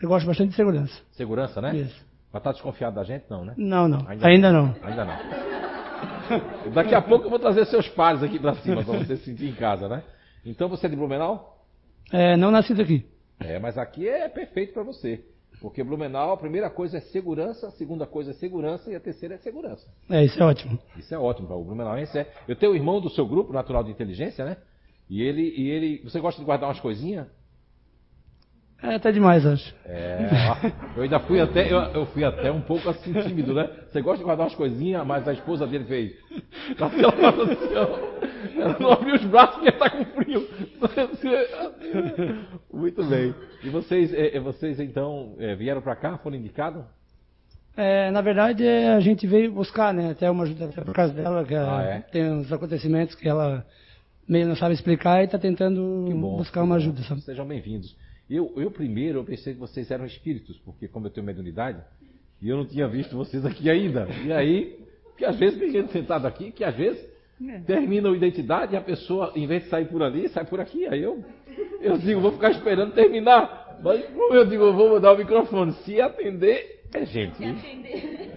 Eu 0.00 0.08
gosto 0.08 0.26
bastante 0.26 0.50
de 0.50 0.56
segurança. 0.56 0.94
Segurança, 1.12 1.60
né? 1.62 1.74
Isso. 1.76 2.06
Mas 2.30 2.42
tá 2.42 2.52
desconfiado 2.52 2.96
da 2.96 3.04
gente? 3.04 3.24
Não, 3.30 3.44
né? 3.44 3.54
Não, 3.56 3.88
não. 3.88 4.06
Ainda, 4.06 4.26
Ainda 4.26 4.52
não. 4.52 4.66
não. 4.66 4.76
Ainda 4.82 5.04
não. 5.04 6.72
Daqui 6.74 6.94
a 6.94 7.00
pouco 7.00 7.26
eu 7.26 7.30
vou 7.30 7.38
trazer 7.38 7.64
seus 7.66 7.88
pares 7.88 8.22
aqui 8.22 8.38
para 8.38 8.54
cima, 8.56 8.84
para 8.84 8.98
você 8.98 9.16
se 9.16 9.24
sentir 9.24 9.48
em 9.48 9.54
casa, 9.54 9.88
né? 9.88 10.02
Então 10.44 10.68
você 10.68 10.86
é 10.86 10.90
de 10.90 10.96
Blumenau? 10.96 11.64
É, 12.12 12.36
não 12.36 12.50
nascido 12.50 12.82
aqui. 12.82 13.06
É, 13.40 13.58
mas 13.58 13.78
aqui 13.78 14.06
é 14.06 14.28
perfeito 14.28 14.74
para 14.74 14.82
você. 14.82 15.24
Porque 15.60 15.82
Blumenau, 15.82 16.32
a 16.32 16.36
primeira 16.36 16.68
coisa 16.68 16.98
é 16.98 17.00
segurança, 17.00 17.68
a 17.68 17.70
segunda 17.70 18.06
coisa 18.06 18.30
é 18.30 18.34
segurança 18.34 18.90
e 18.90 18.94
a 18.94 19.00
terceira 19.00 19.36
é 19.36 19.38
segurança. 19.38 19.86
É, 20.10 20.24
isso 20.24 20.40
é 20.40 20.44
ótimo. 20.44 20.78
Isso 20.96 21.14
é 21.14 21.18
ótimo 21.18 21.48
para 21.48 21.56
o 21.56 21.64
Blumenau. 21.64 21.96
É. 21.96 22.26
Eu 22.46 22.56
tenho 22.56 22.72
o 22.72 22.76
irmão 22.76 23.00
do 23.00 23.08
seu 23.10 23.26
grupo, 23.26 23.52
Natural 23.52 23.82
de 23.82 23.90
Inteligência, 23.90 24.44
né? 24.44 24.56
E 25.08 25.22
ele, 25.22 25.42
e 25.56 25.70
ele. 25.70 26.02
Você 26.04 26.20
gosta 26.20 26.40
de 26.40 26.44
guardar 26.44 26.68
umas 26.68 26.80
coisinhas? 26.80 27.26
É 28.82 28.94
até 28.94 29.10
demais, 29.10 29.44
acho. 29.46 29.74
É, 29.86 30.28
eu 30.96 31.02
ainda 31.02 31.18
fui 31.20 31.40
até, 31.40 31.72
eu, 31.72 31.78
eu, 31.78 32.06
fui 32.06 32.22
até 32.24 32.52
um 32.52 32.60
pouco 32.60 32.88
assim 32.90 33.12
tímido, 33.12 33.54
né? 33.54 33.70
Você 33.88 34.02
gosta 34.02 34.18
de 34.18 34.24
guardar 34.24 34.46
umas 34.46 34.54
coisinhas, 34.54 35.04
mas 35.06 35.26
a 35.26 35.32
esposa 35.32 35.66
dele 35.66 35.84
fez. 35.84 36.12
Ela 36.78 36.90
falou 36.90 37.44
assim, 37.44 38.60
ela 38.60 38.76
não 38.78 38.92
abriu 38.92 39.14
os 39.14 39.24
braços 39.24 39.54
porque 39.56 39.70
está 39.70 39.88
com 39.88 40.04
frio. 40.04 40.46
Muito 42.72 43.02
bem. 43.04 43.34
E 43.64 43.70
vocês, 43.70 44.12
é, 44.12 44.36
é, 44.36 44.40
vocês 44.40 44.78
então 44.78 45.34
é, 45.38 45.54
vieram 45.54 45.80
para 45.80 45.96
cá, 45.96 46.18
foram 46.18 46.36
indicados? 46.36 46.84
É, 47.76 48.10
na 48.10 48.20
verdade, 48.20 48.66
a 48.66 49.00
gente 49.00 49.26
veio 49.26 49.52
buscar, 49.52 49.92
né? 49.92 50.10
Até 50.10 50.30
uma 50.30 50.44
ajuda 50.44 50.68
por 50.68 50.94
causa 50.94 51.14
dela, 51.14 51.44
que 51.44 51.54
ah, 51.54 51.82
é? 51.82 52.00
tem 52.10 52.30
uns 52.30 52.52
acontecimentos 52.52 53.14
que 53.14 53.28
ela 53.28 53.64
meio 54.28 54.46
não 54.46 54.56
sabe 54.56 54.74
explicar 54.74 55.22
e 55.22 55.24
está 55.24 55.38
tentando 55.38 56.08
buscar 56.36 56.62
uma 56.62 56.76
ajuda. 56.76 57.02
Sabe? 57.02 57.20
Sejam 57.22 57.46
bem-vindos. 57.46 57.96
Eu, 58.28 58.52
eu 58.56 58.70
primeiro 58.70 59.20
eu 59.20 59.24
pensei 59.24 59.54
que 59.54 59.60
vocês 59.60 59.90
eram 59.90 60.04
espíritos, 60.04 60.58
porque 60.58 60.88
como 60.88 61.06
eu 61.06 61.10
tenho 61.10 61.24
mediunidade, 61.24 61.80
e 62.40 62.48
eu 62.48 62.56
não 62.56 62.66
tinha 62.66 62.86
visto 62.88 63.16
vocês 63.16 63.44
aqui 63.46 63.70
ainda. 63.70 64.08
E 64.24 64.32
aí, 64.32 64.78
que 65.16 65.24
às 65.24 65.36
vezes 65.36 65.58
tem 65.58 65.70
gente 65.70 65.92
sentado 65.92 66.26
aqui, 66.26 66.50
que 66.50 66.64
às 66.64 66.74
vezes 66.74 67.02
é. 67.48 67.60
termina 67.60 68.08
a 68.08 68.16
identidade 68.16 68.74
e 68.74 68.76
a 68.76 68.80
pessoa, 68.80 69.32
em 69.34 69.46
vez 69.46 69.64
de 69.64 69.70
sair 69.70 69.86
por 69.86 70.02
ali, 70.02 70.28
sai 70.28 70.44
por 70.44 70.60
aqui. 70.60 70.86
Aí 70.86 71.02
eu, 71.02 71.24
eu 71.80 71.96
digo, 71.98 72.20
vou 72.20 72.32
ficar 72.32 72.50
esperando 72.50 72.92
terminar. 72.92 73.78
Mas 73.82 74.04
eu 74.30 74.44
digo, 74.46 74.64
eu 74.64 74.74
vou 74.74 74.90
mudar 74.90 75.12
o 75.12 75.18
microfone. 75.18 75.72
Se 75.84 76.00
atender, 76.00 76.82
é 76.92 77.04
gente. 77.06 77.36
Se 77.36 77.44
atender. 77.44 78.32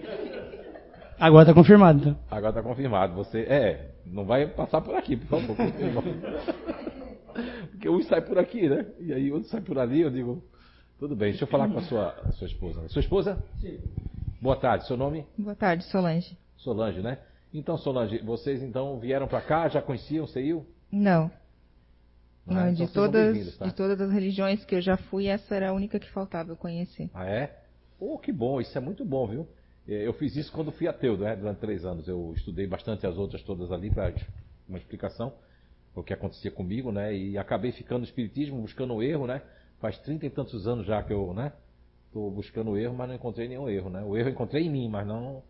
Agora 1.18 1.42
está 1.42 1.54
confirmado. 1.54 2.00
Então. 2.00 2.18
Agora 2.30 2.50
está 2.50 2.62
confirmado. 2.62 3.14
Você, 3.14 3.40
é, 3.40 3.90
não 4.06 4.24
vai 4.24 4.46
passar 4.46 4.80
por 4.80 4.94
aqui, 4.94 5.16
por 5.16 5.40
favor. 5.40 5.56
Porque 7.70 7.88
um 7.88 8.02
sai 8.02 8.20
por 8.22 8.38
aqui, 8.38 8.68
né? 8.68 8.86
E 8.98 9.12
aí 9.12 9.32
outro 9.32 9.48
sai 9.48 9.60
por 9.60 9.78
ali, 9.78 10.00
eu 10.00 10.10
digo, 10.10 10.42
tudo 10.98 11.16
bem, 11.16 11.30
deixa 11.30 11.44
eu 11.44 11.48
falar 11.48 11.68
com 11.68 11.78
a 11.78 11.82
sua, 11.82 12.10
a 12.24 12.32
sua 12.32 12.46
esposa. 12.46 12.88
Sua 12.88 13.00
esposa? 13.00 13.42
Sim. 13.60 13.78
Boa 14.40 14.56
tarde, 14.56 14.86
seu 14.86 14.96
nome? 14.96 15.26
Boa 15.38 15.54
tarde, 15.54 15.84
Solange. 15.84 16.36
Solange, 16.56 17.00
né? 17.00 17.18
Então, 17.52 17.76
Solange, 17.76 18.18
vocês 18.18 18.62
então 18.62 18.98
vieram 18.98 19.26
para 19.26 19.40
cá, 19.40 19.68
já 19.68 19.82
conheciam 19.82 20.24
o 20.24 20.28
CEIU? 20.28 20.66
Não. 20.90 21.30
Ah, 22.46 22.54
Não, 22.54 22.68
então 22.70 22.86
de, 22.86 22.92
todas, 22.92 23.56
tá? 23.58 23.66
de 23.66 23.74
todas 23.74 24.00
as 24.00 24.10
religiões 24.10 24.64
que 24.64 24.74
eu 24.74 24.80
já 24.80 24.96
fui, 24.96 25.26
essa 25.26 25.54
era 25.54 25.70
a 25.70 25.72
única 25.72 25.98
que 25.98 26.10
faltava 26.10 26.50
eu 26.50 26.56
conhecer. 26.56 27.10
Ah, 27.14 27.26
é? 27.26 27.58
Oh, 27.98 28.18
que 28.18 28.32
bom, 28.32 28.60
isso 28.60 28.76
é 28.76 28.80
muito 28.80 29.04
bom, 29.04 29.26
viu? 29.26 29.46
É, 29.86 30.06
eu 30.06 30.12
fiz 30.14 30.36
isso 30.36 30.52
quando 30.52 30.72
fui 30.72 30.86
ateu, 30.88 31.16
né? 31.16 31.36
Durante 31.36 31.58
três 31.58 31.84
anos. 31.84 32.06
Eu 32.08 32.32
estudei 32.36 32.66
bastante 32.66 33.06
as 33.06 33.16
outras 33.16 33.42
todas 33.42 33.70
ali 33.70 33.90
para 33.90 34.12
uma 34.68 34.78
explicação 34.78 35.32
o 35.94 36.02
que 36.02 36.12
acontecia 36.12 36.50
comigo, 36.50 36.92
né? 36.92 37.14
E 37.14 37.36
acabei 37.36 37.72
ficando 37.72 38.00
no 38.00 38.04
espiritismo, 38.04 38.60
buscando 38.60 38.94
o 38.94 39.02
erro, 39.02 39.26
né? 39.26 39.42
Faz 39.80 39.98
trinta 39.98 40.26
e 40.26 40.30
tantos 40.30 40.66
anos 40.66 40.86
já 40.86 41.02
que 41.02 41.12
eu, 41.12 41.32
né? 41.34 41.52
Estou 42.06 42.30
buscando 42.30 42.72
o 42.72 42.76
erro, 42.76 42.94
mas 42.94 43.08
não 43.08 43.14
encontrei 43.14 43.48
nenhum 43.48 43.68
erro, 43.68 43.90
né? 43.90 44.02
O 44.04 44.16
erro 44.16 44.28
eu 44.28 44.32
encontrei 44.32 44.64
em 44.64 44.70
mim, 44.70 44.88
mas 44.88 45.06
não 45.06 45.42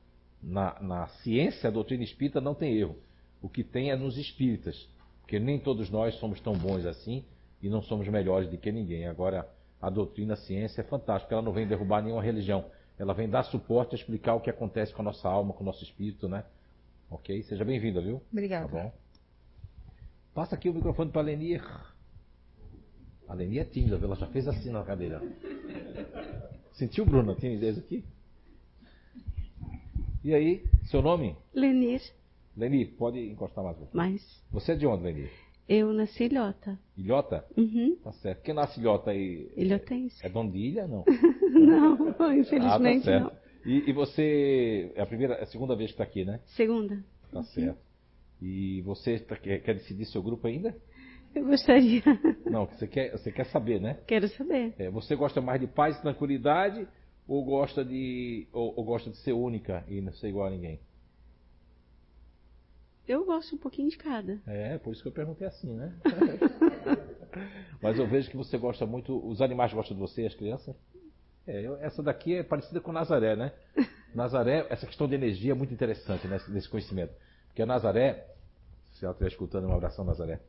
na, 0.42 0.80
na 0.80 1.06
ciência, 1.22 1.68
a 1.68 1.70
doutrina 1.70 2.02
espírita 2.02 2.40
não 2.40 2.54
tem 2.54 2.74
erro. 2.76 2.96
O 3.42 3.48
que 3.48 3.64
tem 3.64 3.90
é 3.90 3.96
nos 3.96 4.16
espíritas, 4.16 4.88
porque 5.20 5.38
nem 5.38 5.58
todos 5.58 5.90
nós 5.90 6.14
somos 6.16 6.40
tão 6.40 6.54
bons 6.54 6.84
assim 6.86 7.24
e 7.62 7.68
não 7.68 7.82
somos 7.82 8.06
melhores 8.08 8.50
do 8.50 8.58
que 8.58 8.72
ninguém. 8.72 9.06
Agora, 9.06 9.48
a 9.80 9.88
doutrina, 9.88 10.34
a 10.34 10.36
ciência 10.36 10.80
é 10.82 10.84
fantástica, 10.84 11.34
ela 11.34 11.42
não 11.42 11.52
vem 11.52 11.66
derrubar 11.66 12.02
nenhuma 12.02 12.22
religião. 12.22 12.66
Ela 12.98 13.14
vem 13.14 13.28
dar 13.28 13.44
suporte 13.44 13.94
a 13.94 13.98
explicar 13.98 14.34
o 14.34 14.40
que 14.40 14.50
acontece 14.50 14.92
com 14.92 15.00
a 15.00 15.04
nossa 15.06 15.28
alma, 15.28 15.54
com 15.54 15.62
o 15.62 15.66
nosso 15.66 15.82
espírito, 15.82 16.28
né? 16.28 16.44
Ok? 17.10 17.42
Seja 17.44 17.64
bem-vinda, 17.64 18.00
viu? 18.00 18.20
Obrigada. 18.30 18.68
Tá 18.68 18.72
bom? 18.72 18.92
Passa 20.34 20.54
aqui 20.54 20.68
o 20.68 20.74
microfone 20.74 21.10
para 21.10 21.22
a 21.22 21.24
Lenier. 21.24 21.64
A 23.28 23.34
Lenier 23.34 23.62
é 23.62 23.68
tímida, 23.68 23.96
ela 23.96 24.16
já 24.16 24.26
fez 24.28 24.46
assim 24.46 24.70
na 24.70 24.84
cadeira. 24.84 25.20
Sentiu, 26.72 27.04
Bruna, 27.04 27.34
timidez 27.34 27.78
aqui? 27.78 28.04
E 30.22 30.34
aí, 30.34 30.64
seu 30.84 31.02
nome? 31.02 31.36
Lenir. 31.52 32.00
Lenir, 32.56 32.94
pode 32.96 33.18
encostar 33.18 33.64
mais 33.64 33.76
um 33.76 33.80
pouco. 33.80 33.96
Mais. 33.96 34.42
Você 34.50 34.72
é 34.72 34.76
de 34.76 34.86
onde, 34.86 35.02
Lenir? 35.02 35.30
Eu 35.68 35.92
nasci 35.92 36.24
ilhota. 36.24 36.78
Ilhota? 36.96 37.44
Uhum. 37.56 37.96
Tá 38.02 38.12
certo. 38.12 38.42
Quem 38.42 38.54
nasce 38.54 38.80
ilhota 38.80 39.10
aí? 39.10 39.50
Ilhotense. 39.56 40.24
É 40.24 40.28
dono 40.28 40.50
de 40.50 40.58
ilha, 40.58 40.86
não? 40.86 41.04
não, 42.18 42.34
infelizmente 42.36 43.08
ah, 43.08 43.20
tá 43.20 43.20
não. 43.20 43.32
E, 43.64 43.90
e, 43.90 43.92
você, 43.92 44.92
é 44.94 45.02
a 45.02 45.06
primeira, 45.06 45.34
é 45.34 45.42
a 45.42 45.46
segunda 45.46 45.76
vez 45.76 45.90
que 45.90 45.94
está 45.94 46.04
aqui, 46.04 46.24
né? 46.24 46.40
Segunda. 46.56 47.04
Tá 47.30 47.42
certo. 47.42 47.78
E 48.40 48.80
você 48.82 49.18
tá, 49.18 49.36
quer, 49.36 49.60
quer 49.60 49.74
decidir 49.74 50.06
seu 50.06 50.22
grupo 50.22 50.46
ainda? 50.46 50.74
Eu 51.34 51.44
gostaria. 51.44 52.02
Não, 52.44 52.66
você 52.66 52.86
quer, 52.86 53.12
você 53.12 53.30
quer 53.30 53.46
saber, 53.46 53.80
né? 53.80 54.00
Quero 54.06 54.28
saber. 54.28 54.74
É, 54.78 54.90
você 54.90 55.14
gosta 55.14 55.40
mais 55.40 55.60
de 55.60 55.66
paz 55.66 55.96
e 55.96 56.02
tranquilidade 56.02 56.88
ou 57.28 57.44
gosta 57.44 57.84
de 57.84 58.48
ou, 58.52 58.74
ou, 58.76 58.84
gosta 58.84 59.10
de 59.10 59.16
ser 59.18 59.32
única 59.32 59.84
e 59.88 60.00
não 60.00 60.12
ser 60.12 60.28
igual 60.28 60.48
a 60.48 60.50
ninguém? 60.50 60.80
Eu 63.06 63.24
gosto 63.24 63.54
um 63.54 63.58
pouquinho 63.58 63.88
de 63.88 63.96
cada. 63.96 64.40
É, 64.46 64.78
por 64.78 64.92
isso 64.92 65.02
que 65.02 65.08
eu 65.08 65.12
perguntei 65.12 65.46
assim, 65.46 65.72
né? 65.74 65.94
Mas 67.80 67.98
eu 67.98 68.06
vejo 68.06 68.30
que 68.30 68.36
você 68.36 68.58
gosta 68.58 68.84
muito. 68.84 69.16
Os 69.26 69.40
animais 69.40 69.72
gostam 69.72 69.96
de 69.96 70.00
você, 70.00 70.26
as 70.26 70.34
crianças? 70.34 70.74
É, 71.46 71.66
eu, 71.66 71.76
essa 71.76 72.02
daqui 72.02 72.34
é 72.34 72.42
parecida 72.42 72.80
com 72.80 72.92
Nazaré, 72.92 73.36
né? 73.36 73.52
Nazaré, 74.14 74.66
essa 74.68 74.86
questão 74.86 75.06
de 75.06 75.14
energia 75.14 75.52
é 75.52 75.54
muito 75.54 75.72
interessante 75.72 76.26
né, 76.26 76.38
nesse 76.48 76.68
conhecimento. 76.68 77.12
Porque 77.50 77.62
a 77.62 77.66
Nazaré, 77.66 78.26
se 78.92 79.04
ela 79.04 79.12
estiver 79.12 79.28
escutando, 79.28 79.68
um 79.68 79.74
abração, 79.74 80.04
Nazaré. 80.04 80.40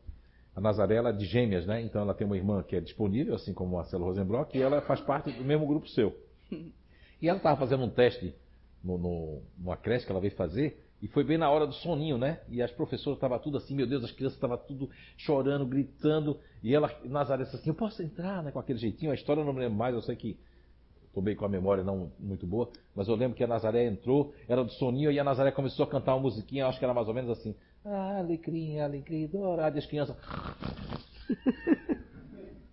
A 0.56 0.62
Nazaré 0.62 0.96
ela 0.96 1.10
é 1.10 1.14
de 1.14 1.26
gêmeas, 1.26 1.66
né? 1.66 1.82
Então 1.82 2.02
ela 2.02 2.14
tem 2.14 2.26
uma 2.26 2.38
irmã 2.38 2.64
que 2.64 2.76
é 2.76 2.82
disponível, 2.82 3.36
assim 3.36 3.54
como 3.54 3.74
o 3.74 3.78
Marcelo 3.78 4.06
Rosenbrock, 4.06 4.58
e 4.58 4.62
ela 4.62 4.82
faz 4.82 5.02
parte 5.02 5.32
do 5.32 5.44
mesmo 5.44 5.68
grupo 5.68 5.88
seu. 5.90 6.16
E 7.24 7.30
ela 7.30 7.38
estava 7.38 7.56
fazendo 7.56 7.84
um 7.84 7.90
teste 7.92 8.34
no, 8.84 8.98
no, 8.98 9.42
numa 9.56 9.78
creche 9.78 10.08
que 10.08 10.12
ela 10.12 10.20
veio 10.20 10.34
fazer, 10.34 10.84
e 11.00 11.08
foi 11.08 11.24
bem 11.24 11.38
na 11.38 11.52
hora 11.52 11.68
do 11.68 11.74
soninho, 11.74 12.18
né? 12.18 12.40
E 12.50 12.64
as 12.64 12.72
professoras 12.72 13.18
estavam 13.18 13.38
tudo 13.38 13.58
assim, 13.58 13.76
meu 13.76 13.86
Deus, 13.86 14.04
as 14.04 14.12
crianças 14.12 14.38
estavam 14.38 14.58
tudo 14.58 14.90
chorando, 15.18 15.64
gritando, 15.64 16.40
e 16.64 16.74
ela, 16.74 16.92
Nazaré, 17.06 17.44
disse 17.44 17.56
assim, 17.56 17.70
eu 17.70 17.76
posso 17.76 18.02
entrar, 18.02 18.42
né? 18.42 18.50
Com 18.50 18.58
aquele 18.58 18.80
jeitinho, 18.80 19.12
a 19.12 19.14
história 19.14 19.42
eu 19.42 19.46
não 19.46 19.54
me 19.54 19.60
lembro 19.60 19.78
mais, 19.78 19.94
eu 19.94 20.02
sei 20.02 20.16
que 20.16 20.36
bem 21.20 21.36
com 21.36 21.44
a 21.44 21.50
memória 21.50 21.84
não 21.84 22.12
muito 22.20 22.46
boa, 22.46 22.70
mas 22.96 23.08
eu 23.08 23.16
lembro 23.16 23.36
que 23.36 23.44
a 23.44 23.48
Nazaré 23.48 23.88
entrou, 23.88 24.34
era 24.48 24.64
do 24.64 24.72
soninho, 24.72 25.12
e 25.12 25.20
a 25.20 25.24
Nazaré 25.24 25.52
começou 25.52 25.84
a 25.86 25.90
cantar 25.90 26.14
uma 26.14 26.22
musiquinha, 26.22 26.68
acho 26.68 26.78
que 26.78 26.86
era 26.86 26.94
mais 26.94 27.08
ou 27.08 27.14
menos 27.16 27.32
assim, 27.32 27.56
ah, 27.84 28.20
alecrim, 28.20 28.80
alecrim 28.80 29.26
dourado, 29.26 29.76
e 29.78 29.80
as 29.80 29.86
crianças... 29.88 30.16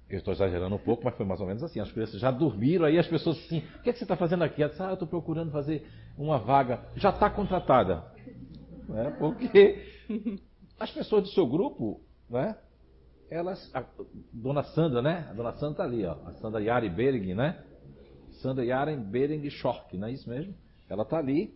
Eu 0.08 0.18
estou 0.18 0.32
exagerando 0.32 0.74
um 0.74 0.78
pouco, 0.78 1.04
mas 1.04 1.14
foi 1.16 1.26
mais 1.26 1.38
ou 1.38 1.46
menos 1.46 1.62
assim. 1.62 1.80
As 1.80 1.92
crianças 1.92 2.18
já 2.18 2.30
dormiram, 2.30 2.86
aí 2.86 2.98
as 2.98 3.06
pessoas 3.06 3.36
assim, 3.36 3.58
o 3.58 3.82
que, 3.82 3.90
é 3.90 3.92
que 3.92 3.98
você 3.98 4.04
está 4.04 4.16
fazendo 4.16 4.42
aqui? 4.42 4.62
Ela 4.62 4.70
disse, 4.70 4.82
ah, 4.82 4.88
eu 4.88 4.94
estou 4.94 5.06
procurando 5.06 5.50
fazer 5.50 5.86
uma 6.16 6.38
vaga. 6.38 6.80
Já 6.96 7.10
está 7.10 7.28
contratada. 7.28 8.04
É, 8.94 9.10
porque 9.10 9.84
as 10.80 10.90
pessoas 10.90 11.24
do 11.24 11.28
seu 11.28 11.46
grupo, 11.46 12.00
né? 12.30 12.56
Elas. 13.30 13.70
A 13.74 13.84
dona 14.32 14.62
Sandra, 14.62 15.02
né? 15.02 15.28
A 15.30 15.34
dona 15.34 15.52
Sandra 15.52 15.72
está 15.72 15.84
ali, 15.84 16.06
ó. 16.06 16.16
A 16.24 16.32
Sandra 16.34 16.62
Yari 16.62 16.88
Bering, 16.88 17.34
né? 17.34 17.62
Sandra 18.40 18.64
Yaren 18.64 19.00
Bering 19.00 19.48
Schork, 19.50 19.96
não 19.96 20.08
é 20.08 20.12
isso 20.12 20.28
mesmo? 20.28 20.54
Ela 20.88 21.02
está 21.02 21.18
ali, 21.18 21.54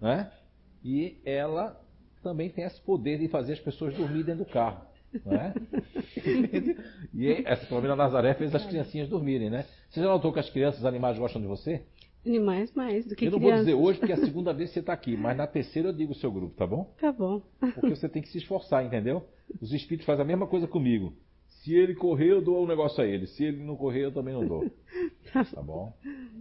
né? 0.00 0.30
E 0.84 1.16
ela 1.24 1.80
também 2.22 2.50
tem 2.50 2.64
esse 2.64 2.80
poder 2.80 3.18
de 3.18 3.28
fazer 3.28 3.54
as 3.54 3.60
pessoas 3.60 3.94
dormir 3.94 4.24
dentro 4.24 4.44
do 4.44 4.50
carro. 4.50 4.84
Né? 5.24 5.54
e 7.14 7.28
essa 7.44 7.66
família 7.66 7.94
Nazaré 7.94 8.34
fez 8.34 8.54
as 8.54 8.66
criancinhas 8.66 9.08
dormirem, 9.08 9.50
né? 9.50 9.64
Você 9.88 10.00
já 10.00 10.06
notou 10.06 10.32
que 10.32 10.40
as 10.40 10.50
crianças, 10.50 10.80
os 10.80 10.86
animais 10.86 11.18
gostam 11.18 11.40
de 11.40 11.46
você? 11.46 11.82
Animais 12.26 12.72
mais 12.72 13.06
do 13.06 13.14
que 13.14 13.26
Eu 13.26 13.32
não 13.32 13.38
crianças. 13.38 13.66
vou 13.66 13.74
dizer 13.74 13.84
hoje 13.84 13.98
porque 13.98 14.12
é 14.12 14.16
a 14.16 14.24
segunda 14.24 14.52
vez 14.52 14.70
que 14.70 14.74
você 14.74 14.80
está 14.80 14.92
aqui, 14.94 15.16
mas 15.16 15.36
na 15.36 15.46
terceira 15.46 15.90
eu 15.90 15.92
digo 15.92 16.12
o 16.12 16.16
seu 16.16 16.32
grupo, 16.32 16.56
tá 16.56 16.66
bom? 16.66 16.92
Tá 16.98 17.12
bom. 17.12 17.42
Porque 17.60 17.90
você 17.90 18.08
tem 18.08 18.22
que 18.22 18.28
se 18.28 18.38
esforçar, 18.38 18.84
entendeu? 18.84 19.28
Os 19.60 19.72
espíritos 19.72 20.06
fazem 20.06 20.22
a 20.24 20.26
mesma 20.26 20.46
coisa 20.46 20.66
comigo. 20.66 21.12
Se 21.64 21.74
ele 21.74 21.94
correr, 21.94 22.30
eu 22.30 22.42
dou 22.42 22.62
um 22.62 22.66
negócio 22.66 23.02
a 23.02 23.06
ele. 23.06 23.26
Se 23.26 23.42
ele 23.42 23.64
não 23.64 23.74
correr, 23.74 24.04
eu 24.04 24.12
também 24.12 24.34
não 24.34 24.46
dou. 24.46 24.70
Tá 25.32 25.62
bom? 25.62 25.92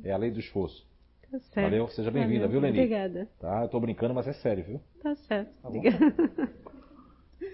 É 0.03 0.11
a 0.11 0.17
lei 0.17 0.29
do 0.29 0.39
esforço. 0.39 0.85
Tá 1.31 1.39
certo. 1.39 1.65
Valeu, 1.65 1.87
seja 1.87 2.11
bem-vinda, 2.11 2.47
viu, 2.47 2.59
Leni? 2.59 2.77
Obrigada. 2.77 3.27
Tá, 3.39 3.63
eu 3.63 3.69
tô 3.69 3.79
brincando, 3.79 4.13
mas 4.13 4.27
é 4.27 4.33
sério, 4.33 4.63
viu? 4.63 4.81
Tá 5.01 5.15
certo. 5.15 5.49
Tá 5.61 5.67
Obrigada. 5.69 6.13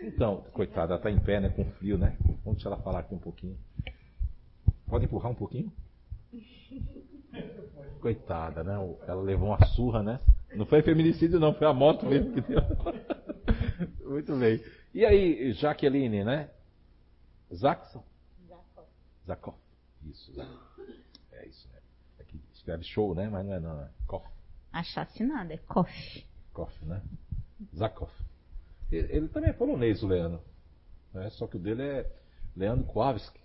Então, 0.03 0.43
coitada, 0.51 0.93
ela 0.93 1.01
tá 1.01 1.09
em 1.09 1.19
pé, 1.19 1.39
né? 1.39 1.49
Com 1.49 1.63
frio, 1.63 1.97
né? 1.97 2.17
Vamos 2.43 2.55
deixar 2.55 2.69
ela 2.71 2.81
falar 2.81 2.99
aqui 2.99 3.15
um 3.15 3.19
pouquinho. 3.19 3.55
Pode 4.87 5.05
empurrar 5.05 5.31
um 5.31 5.35
pouquinho? 5.35 5.71
Coitada, 8.01 8.63
né? 8.63 8.73
Ela 9.07 9.21
levou 9.21 9.49
uma 9.49 9.65
surra, 9.67 10.03
né? 10.03 10.19
Não 10.55 10.65
foi 10.65 10.81
feminicídio, 10.81 11.39
não, 11.39 11.53
foi 11.53 11.67
a 11.67 11.73
moto 11.73 12.05
mesmo 12.05 12.33
que 12.33 12.41
deu. 12.41 12.61
Muito 14.09 14.35
bem. 14.35 14.59
E 14.93 15.05
aí, 15.05 15.53
Jaqueline, 15.53 16.23
né? 16.23 16.49
Zaxon? 17.53 18.03
Zakov. 18.47 18.87
Zakov. 19.25 19.57
Isso, 20.05 20.33
Zakov. 20.33 20.59
É 21.31 21.47
isso, 21.47 21.67
né? 21.73 21.79
Aqui 22.19 22.41
escreve 22.53 22.83
show, 22.83 23.15
né? 23.15 23.29
Mas 23.29 23.45
não 23.45 23.53
é 23.53 23.59
não, 23.59 23.81
é 23.81 23.89
Koff. 24.07 24.27
Assassinado, 24.71 25.51
é 25.51 25.57
Koff. 25.57 26.25
Koff, 26.53 26.85
né? 26.85 27.01
Zakov. 27.75 28.11
Ele, 28.91 29.15
ele, 29.15 29.27
também 29.29 29.49
é 29.49 29.53
polonês, 29.53 30.01
o 30.03 30.07
Leandro. 30.07 30.41
Né? 31.13 31.29
Só 31.31 31.47
que 31.47 31.57
o 31.57 31.59
dele 31.59 31.83
é 31.83 32.11
Leandro 32.55 32.85
Kowalski. 32.85 33.39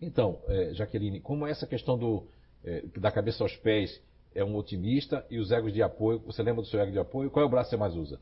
Então, 0.00 0.40
é, 0.48 0.74
Jaqueline, 0.74 1.20
como 1.20 1.46
essa 1.46 1.66
questão 1.66 1.96
do, 1.96 2.26
é, 2.64 2.82
da 2.98 3.10
cabeça 3.10 3.44
aos 3.44 3.56
pés 3.56 4.00
é 4.34 4.44
um 4.44 4.56
otimista 4.56 5.24
e 5.30 5.38
os 5.38 5.52
egos 5.52 5.72
de 5.72 5.82
apoio, 5.82 6.18
você 6.20 6.42
lembra 6.42 6.62
do 6.62 6.68
seu 6.68 6.80
ego 6.80 6.90
de 6.90 6.98
apoio? 6.98 7.30
Qual 7.30 7.44
é 7.44 7.46
o 7.46 7.50
braço 7.50 7.70
que 7.70 7.76
você 7.76 7.80
mais 7.80 7.94
usa? 7.94 8.20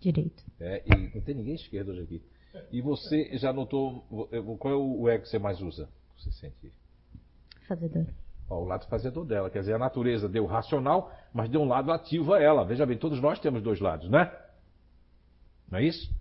Direito. 0.00 0.44
É, 0.60 0.82
e 0.86 1.14
não 1.14 1.22
tem 1.22 1.34
ninguém 1.34 1.54
esquerdo 1.54 1.90
hoje 1.90 2.02
aqui. 2.02 2.22
E 2.70 2.80
você 2.80 3.36
já 3.38 3.52
notou 3.52 4.06
qual 4.58 4.74
é 4.74 4.76
o 4.76 5.08
ego 5.08 5.22
que 5.22 5.28
você 5.28 5.38
mais 5.38 5.60
usa? 5.60 5.88
Você 6.16 6.30
sente? 6.32 6.72
Fazedor. 7.66 8.06
Ó, 8.48 8.60
o 8.60 8.64
lado 8.64 8.86
fazedor 8.86 9.24
dela. 9.24 9.50
Quer 9.50 9.60
dizer, 9.60 9.74
a 9.74 9.78
natureza 9.78 10.28
deu 10.28 10.46
racional, 10.46 11.12
mas 11.32 11.48
deu 11.50 11.60
um 11.60 11.68
lado 11.68 11.90
ativo 11.90 12.32
a 12.34 12.40
ela. 12.40 12.64
Veja 12.64 12.86
bem, 12.86 12.96
todos 12.96 13.20
nós 13.20 13.38
temos 13.40 13.62
dois 13.62 13.80
lados, 13.80 14.08
né? 14.08 14.32
Não 15.70 15.78
é 15.78 15.84
isso? 15.84 16.14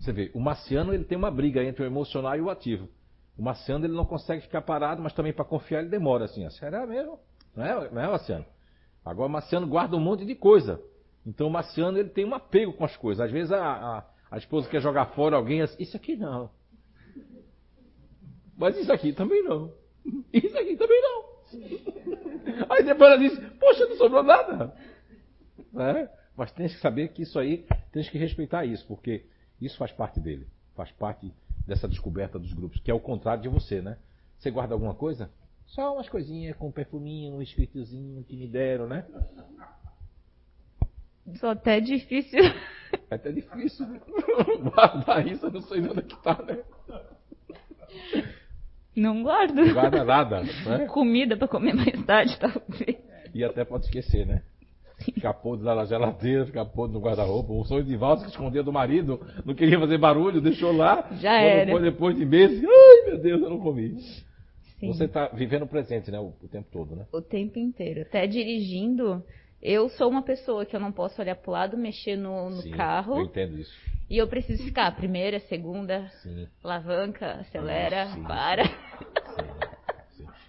Você 0.00 0.12
vê, 0.12 0.30
o 0.34 0.40
marciano 0.40 0.92
ele 0.92 1.04
tem 1.04 1.16
uma 1.16 1.30
briga 1.30 1.62
entre 1.62 1.82
o 1.82 1.86
emocional 1.86 2.36
e 2.36 2.40
o 2.40 2.50
ativo. 2.50 2.88
O 3.38 3.42
marciano 3.42 3.84
ele 3.84 3.94
não 3.94 4.04
consegue 4.04 4.42
ficar 4.42 4.62
parado, 4.62 5.02
mas 5.02 5.12
também 5.12 5.32
para 5.32 5.44
confiar 5.44 5.80
ele 5.80 5.88
demora 5.88 6.24
assim. 6.24 6.44
A 6.44 6.50
sério 6.50 6.78
é 6.78 6.86
mesmo? 6.86 7.18
Não 7.54 7.64
é, 7.64 7.90
não 7.90 8.02
é 8.02 8.08
marciano? 8.08 8.44
Agora 9.04 9.28
o 9.28 9.32
marciano 9.32 9.66
guarda 9.66 9.96
um 9.96 10.00
monte 10.00 10.24
de 10.24 10.34
coisa. 10.34 10.80
Então 11.24 11.46
o 11.46 11.50
marciano 11.50 11.98
ele 11.98 12.08
tem 12.08 12.24
um 12.24 12.34
apego 12.34 12.72
com 12.72 12.84
as 12.84 12.96
coisas. 12.96 13.24
Às 13.24 13.30
vezes 13.30 13.52
a, 13.52 13.58
a, 13.60 14.04
a 14.30 14.38
esposa 14.38 14.68
quer 14.68 14.80
jogar 14.80 15.06
fora 15.06 15.36
alguém 15.36 15.62
assim, 15.62 15.76
isso 15.82 15.96
aqui 15.96 16.16
não. 16.16 16.50
Mas 18.56 18.76
isso 18.76 18.92
aqui 18.92 19.12
também 19.12 19.42
não. 19.42 19.72
Isso 20.32 20.56
aqui 20.56 20.76
também 20.76 21.02
não. 21.02 21.24
Aí 22.70 22.82
depois 22.84 23.10
ela 23.10 23.18
diz, 23.18 23.38
poxa, 23.58 23.86
não 23.86 23.96
sobrou 23.96 24.22
nada. 24.22 24.72
É? 25.74 26.08
Mas 26.36 26.52
tem 26.52 26.68
que 26.68 26.78
saber 26.78 27.08
que 27.08 27.22
isso 27.22 27.38
aí, 27.38 27.66
tem 27.92 28.02
que 28.04 28.18
respeitar 28.18 28.64
isso, 28.64 28.86
porque 28.86 29.26
isso 29.60 29.76
faz 29.76 29.90
parte 29.90 30.20
dele. 30.20 30.46
Faz 30.74 30.90
parte 30.92 31.32
dessa 31.66 31.88
descoberta 31.88 32.38
dos 32.38 32.52
grupos, 32.52 32.80
que 32.80 32.90
é 32.90 32.94
o 32.94 33.00
contrário 33.00 33.42
de 33.42 33.48
você, 33.48 33.80
né? 33.80 33.98
Você 34.38 34.50
guarda 34.50 34.74
alguma 34.74 34.94
coisa? 34.94 35.30
Só 35.66 35.94
umas 35.94 36.08
coisinhas 36.08 36.56
com 36.56 36.68
um 36.68 36.72
perfuminho, 36.72 37.34
um 37.34 37.42
escritozinho 37.42 38.22
que 38.24 38.36
me 38.36 38.46
deram, 38.46 38.86
né? 38.86 39.04
Só 41.34 41.50
até 41.50 41.80
difícil. 41.80 42.40
É 43.10 43.14
até 43.16 43.32
difícil 43.32 43.86
guardar 44.62 45.26
isso, 45.26 45.46
eu 45.46 45.50
não 45.50 45.60
sei 45.62 45.80
onde 45.80 45.98
é 45.98 46.02
que 46.02 46.22
tá, 46.22 46.42
né? 46.46 46.58
Não 48.94 49.22
guardo. 49.22 49.54
Não 49.54 49.74
guarda 49.74 50.04
nada, 50.04 50.42
né? 50.42 50.86
Comida 50.88 51.36
para 51.36 51.48
comer 51.48 51.74
mais 51.74 52.04
tarde, 52.04 52.38
talvez. 52.38 52.96
E 53.34 53.44
até 53.44 53.64
pode 53.64 53.84
esquecer, 53.84 54.26
né? 54.26 54.42
Ficar 54.98 55.34
podre 55.34 55.66
lá 55.66 55.74
na 55.74 55.84
geladeira, 55.84 56.46
ficar 56.46 56.64
podre 56.64 56.94
no 56.94 57.02
guarda-roupa. 57.02 57.52
O 57.52 57.64
sonho 57.64 57.84
de 57.84 57.94
Valsa 57.96 58.24
que 58.24 58.30
escondia 58.30 58.62
do 58.62 58.72
marido, 58.72 59.20
não 59.44 59.54
queria 59.54 59.78
fazer 59.78 59.98
barulho, 59.98 60.40
deixou 60.40 60.72
lá. 60.74 61.10
Já 61.20 61.38
era. 61.38 61.70
Foi 61.70 61.82
depois 61.82 62.16
de 62.16 62.24
meses, 62.24 62.64
ai 62.64 63.10
meu 63.10 63.18
Deus, 63.20 63.42
eu 63.42 63.50
não 63.50 63.60
comi. 63.60 63.94
Sim. 64.80 64.88
Você 64.88 65.04
está 65.04 65.28
vivendo 65.28 65.62
o 65.62 65.66
presente, 65.66 66.10
né? 66.10 66.18
O, 66.18 66.32
o, 66.42 66.48
tempo 66.48 66.68
todo, 66.72 66.96
né? 66.96 67.06
O 67.12 67.20
tempo 67.20 67.58
inteiro. 67.58 68.02
Até 68.02 68.26
dirigindo, 68.26 69.22
eu 69.66 69.88
sou 69.88 70.08
uma 70.08 70.22
pessoa 70.22 70.64
que 70.64 70.76
eu 70.76 70.80
não 70.80 70.92
posso 70.92 71.20
olhar 71.20 71.34
para 71.34 71.50
o 71.50 71.52
lado, 71.52 71.76
mexer 71.76 72.14
no, 72.14 72.50
no 72.50 72.62
Sim, 72.62 72.70
carro. 72.70 73.16
Eu 73.16 73.24
entendo 73.24 73.58
isso. 73.58 73.74
E 74.08 74.16
eu 74.16 74.28
preciso 74.28 74.62
ficar 74.62 74.94
primeira, 74.94 75.40
segunda, 75.40 76.08
sim. 76.22 76.46
alavanca, 76.62 77.32
acelera, 77.40 78.06
sim, 78.14 78.22
para. 78.22 78.62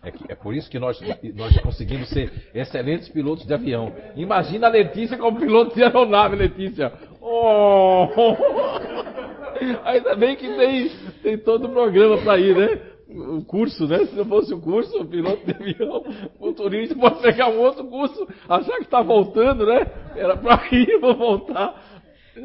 É, 0.03 0.13
é, 0.30 0.36
por 0.36 0.53
isso 0.53 0.70
que 0.70 0.78
nós, 0.78 0.99
nós 1.34 1.59
conseguimos 1.61 2.07
ser 2.09 2.32
excelentes 2.53 3.09
pilotos 3.09 3.47
de 3.47 3.53
avião. 3.55 3.91
Imagina 4.15 4.68
a 4.68 4.70
Letícia 4.70 5.18
como 5.18 5.39
piloto 5.39 5.74
de 5.76 5.84
aeronave, 5.84 6.36
Letícia. 6.36 6.93
Oh! 7.20 8.07
Ainda 9.84 10.15
bem 10.15 10.36
que 10.36 10.47
tem, 10.47 10.89
tem 11.24 11.38
todo 11.39 11.65
o 11.65 11.70
programa 11.70 12.20
para 12.20 12.39
ir, 12.39 12.55
né? 12.55 12.97
O 13.10 13.43
curso, 13.45 13.88
né? 13.88 14.05
Se 14.05 14.16
não 14.16 14.26
fosse 14.26 14.53
o 14.53 14.60
curso, 14.60 15.01
o 15.01 15.05
piloto 15.05 15.45
de 15.45 15.51
avião, 15.51 16.03
o 16.39 16.51
turista 16.51 16.93
pode 16.93 17.22
pegar 17.22 17.49
um 17.49 17.60
outro 17.60 17.86
curso, 17.86 18.28
achar 18.49 18.78
que 18.78 18.84
está 18.84 19.01
voltando, 19.01 19.66
né? 19.66 19.80
Era 20.16 20.36
para 20.36 20.68
ir, 20.76 20.99
vou 20.99 21.16
voltar. 21.16 21.82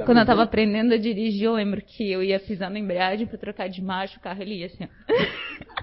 Quando 0.07 0.19
eu 0.19 0.27
tava 0.27 0.43
aprendendo 0.43 0.95
a 0.95 0.97
dirigir, 0.97 1.45
eu 1.45 1.55
lembro 1.55 1.83
que 1.83 2.11
eu 2.11 2.23
ia 2.23 2.41
pisar 2.41 2.71
na 2.71 2.79
embreagem 2.79 3.27
para 3.27 3.37
trocar 3.37 3.69
de 3.69 3.83
marcha, 3.83 4.19
o 4.19 4.23
carro 4.23 4.41
ele 4.41 4.61
ia 4.61 4.67
assim. 4.67 4.89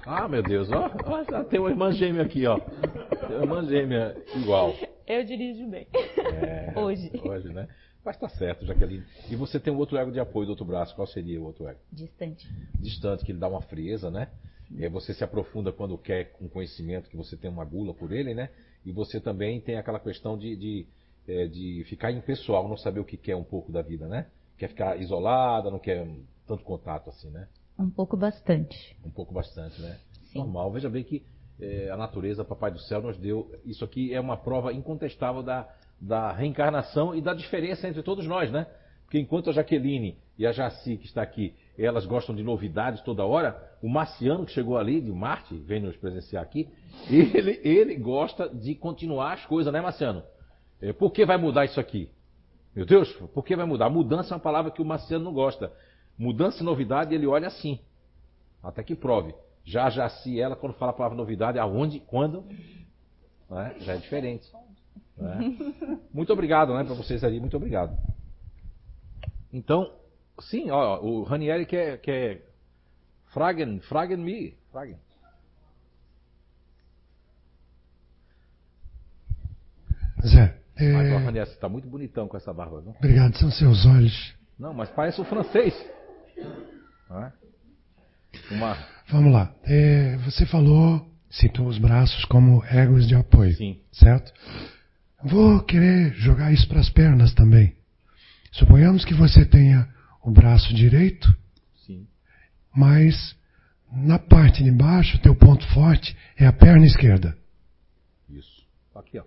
Ah, 0.06 0.28
meu 0.28 0.42
Deus, 0.42 0.72
ó, 0.72 0.90
ó, 1.06 1.44
tem 1.44 1.60
uma 1.60 1.70
irmã 1.70 1.92
gêmea 1.92 2.24
aqui, 2.24 2.48
ó. 2.48 2.58
Tem 2.58 3.36
uma 3.36 3.44
irmã 3.44 3.66
gêmea 3.66 4.16
igual. 4.36 4.74
Eu 5.06 5.24
dirijo 5.24 5.68
bem. 5.68 5.88
É, 6.18 6.74
hoje. 6.76 7.12
Hoje, 7.24 7.50
né? 7.50 7.68
Mas 8.04 8.18
tá 8.18 8.30
certo, 8.30 8.66
Jaqueline. 8.66 9.04
E 9.30 9.36
você 9.36 9.60
tem 9.60 9.72
um 9.72 9.78
outro 9.78 9.98
ego 9.98 10.12
de 10.12 10.20
apoio 10.20 10.46
do 10.46 10.52
outro 10.52 10.66
braço. 10.66 10.96
Qual 10.96 11.06
seria 11.06 11.40
o 11.40 11.44
outro 11.44 11.68
ego? 11.68 11.80
Distante. 11.92 12.48
Distante, 12.80 13.26
que 13.26 13.32
ele 13.32 13.40
dá 13.40 13.48
uma 13.48 13.62
frieza, 13.62 14.10
né? 14.10 14.30
E 14.76 14.84
aí 14.84 14.90
você 14.90 15.14
se 15.14 15.24
aprofunda 15.24 15.72
quando 15.72 15.98
quer 15.98 16.36
um 16.40 16.48
conhecimento 16.48 17.10
que 17.10 17.18
você 17.18 17.36
tem 17.36 17.50
uma 17.50 17.66
gula 17.66 17.94
por 17.94 18.12
ele, 18.12 18.34
né? 18.34 18.50
E 18.86 18.92
você 18.92 19.20
também 19.20 19.60
tem 19.60 19.78
aquela 19.78 20.00
questão 20.00 20.38
de, 20.38 20.56
de 20.56 20.88
é, 21.30 21.46
de 21.46 21.84
ficar 21.88 22.12
impessoal, 22.12 22.68
não 22.68 22.76
saber 22.76 23.00
o 23.00 23.06
que 23.06 23.16
quer 23.16 23.36
um 23.36 23.44
pouco 23.44 23.72
da 23.72 23.84
vida, 23.84 24.08
né? 24.08 24.26
Quer 24.58 24.70
ficar 24.70 25.00
isolada, 25.00 25.70
não 25.70 25.78
quer 25.78 26.08
tanto 26.48 26.64
contato 26.64 27.10
assim, 27.10 27.30
né? 27.30 27.48
Um 27.78 27.90
pouco 27.90 28.18
bastante. 28.18 28.98
Um 29.06 29.12
pouco 29.12 29.34
bastante, 29.34 29.80
né? 29.82 30.00
Sim. 30.32 30.40
Normal. 30.40 30.72
Veja 30.72 30.90
bem 30.90 31.04
que 31.04 31.24
é, 31.60 31.90
a 31.92 31.96
natureza, 31.96 32.44
Papai 32.44 32.72
do 32.72 32.80
Céu, 32.80 33.02
nos 33.02 33.18
deu. 33.18 33.54
Isso 33.64 33.86
aqui 33.86 34.14
é 34.14 34.20
uma 34.20 34.38
prova 34.38 34.74
incontestável 34.74 35.44
da, 35.44 35.70
da 36.02 36.32
reencarnação 36.32 37.14
e 37.14 37.22
da 37.22 37.34
diferença 37.34 37.88
entre 37.88 38.02
todos 38.02 38.26
nós, 38.26 38.52
né? 38.52 38.66
Porque 39.04 39.20
enquanto 39.20 39.50
a 39.50 39.54
Jaqueline 39.54 40.18
e 40.38 40.46
a 40.48 40.52
Jaci, 40.52 40.98
que 40.98 41.06
está 41.06 41.22
aqui, 41.22 41.56
elas 41.86 42.06
gostam 42.06 42.36
de 42.36 42.44
novidades 42.44 43.02
toda 43.02 43.26
hora, 43.26 43.58
o 43.82 43.88
Marciano, 43.88 44.46
que 44.46 44.52
chegou 44.52 44.78
ali 44.78 45.00
de 45.00 45.12
Marte, 45.12 45.56
vem 45.56 45.82
nos 45.82 45.96
presenciar 45.96 46.44
aqui, 46.44 46.70
ele, 47.10 47.60
ele 47.64 47.96
gosta 47.96 48.50
de 48.50 48.76
continuar 48.76 49.34
as 49.34 49.46
coisas, 49.46 49.72
né, 49.72 49.80
Marciano? 49.82 50.24
É, 50.82 50.94
por 50.94 51.12
que 51.12 51.26
vai 51.26 51.38
mudar 51.38 51.66
isso 51.66 51.80
aqui? 51.80 52.10
Meu 52.76 52.86
Deus, 52.86 53.12
por 53.34 53.44
que 53.44 53.56
vai 53.56 53.66
mudar? 53.66 53.90
Mudança 53.90 54.34
é 54.34 54.36
uma 54.36 54.42
palavra 54.42 54.72
que 54.72 54.82
o 54.82 54.86
Marciano 54.86 55.26
não 55.26 55.34
gosta. 55.34 55.72
Mudança 56.18 56.62
e 56.62 56.66
novidade, 56.66 57.14
ele 57.14 57.26
olha 57.26 57.48
assim. 57.48 57.80
Até 58.62 58.84
que 58.84 58.96
prove. 58.96 59.34
Já, 59.64 59.90
já, 59.90 60.10
se 60.10 60.40
ela, 60.40 60.56
quando 60.56 60.74
fala 60.74 60.92
a 60.92 60.96
palavra 60.96 61.18
novidade, 61.18 61.60
aonde, 61.60 62.00
quando, 62.00 62.44
né? 63.50 63.76
já 63.80 63.94
é 63.94 63.98
diferente. 63.98 64.50
Né? 65.18 65.58
Muito 66.14 66.32
obrigado 66.32 66.74
né, 66.74 66.84
para 66.84 66.94
vocês 66.94 67.24
ali, 67.24 67.40
muito 67.40 67.58
obrigado. 67.58 67.98
Então, 69.52 69.92
sim, 70.42 70.70
ó, 70.72 71.00
o 71.02 71.24
Ranieri 71.24 71.66
quer, 71.66 72.00
quer 72.02 72.46
fragen, 73.34 73.80
fragen 73.82 74.24
me, 74.24 74.56
fragen. 74.72 74.98
Zé, 80.26 80.58
é... 80.76 80.92
Mas, 80.92 81.24
Ranieri, 81.24 81.48
você 81.48 81.54
está 81.54 81.70
muito 81.70 81.88
bonitão 81.88 82.28
com 82.28 82.38
essa 82.38 82.54
barba, 82.54 82.82
não? 82.82 82.92
Obrigado, 82.92 83.38
são 83.38 83.52
seus 83.52 83.86
olhos. 83.86 84.36
Não, 84.58 84.74
mas 84.74 84.90
parece 84.90 85.22
o 85.22 85.26
francês. 85.26 85.74
É? 86.38 87.32
Uma... 88.52 88.78
Vamos 89.08 89.34
lá. 89.34 89.54
É, 89.64 90.18
você 90.18 90.46
falou, 90.46 91.10
citou 91.30 91.68
os 91.68 91.78
braços 91.78 92.26
como 92.26 92.64
egos 92.66 93.08
de 93.08 93.16
apoio. 93.16 93.56
Sim. 93.56 93.80
Certo? 93.92 94.32
Vou 95.24 95.62
querer 95.64 96.14
jogar 96.14 96.52
isso 96.52 96.68
para 96.68 96.80
as 96.80 96.90
pernas 96.90 97.34
também. 97.34 97.76
Suponhamos 98.52 99.06
que 99.06 99.14
você 99.14 99.46
tenha 99.46 99.88
o 100.30 100.32
braço 100.32 100.74
direito, 100.74 101.28
Sim. 101.86 102.08
mas 102.76 103.36
na 103.92 104.20
parte 104.20 104.64
de 104.64 104.72
baixo, 104.72 105.20
teu 105.22 105.36
ponto 105.36 105.68
forte 105.74 106.16
é 106.38 106.46
a 106.46 106.54
perna 106.54 106.86
esquerda. 106.86 107.36
Isso. 108.30 108.64
Aqui, 108.94 109.18
ó. 109.18 109.24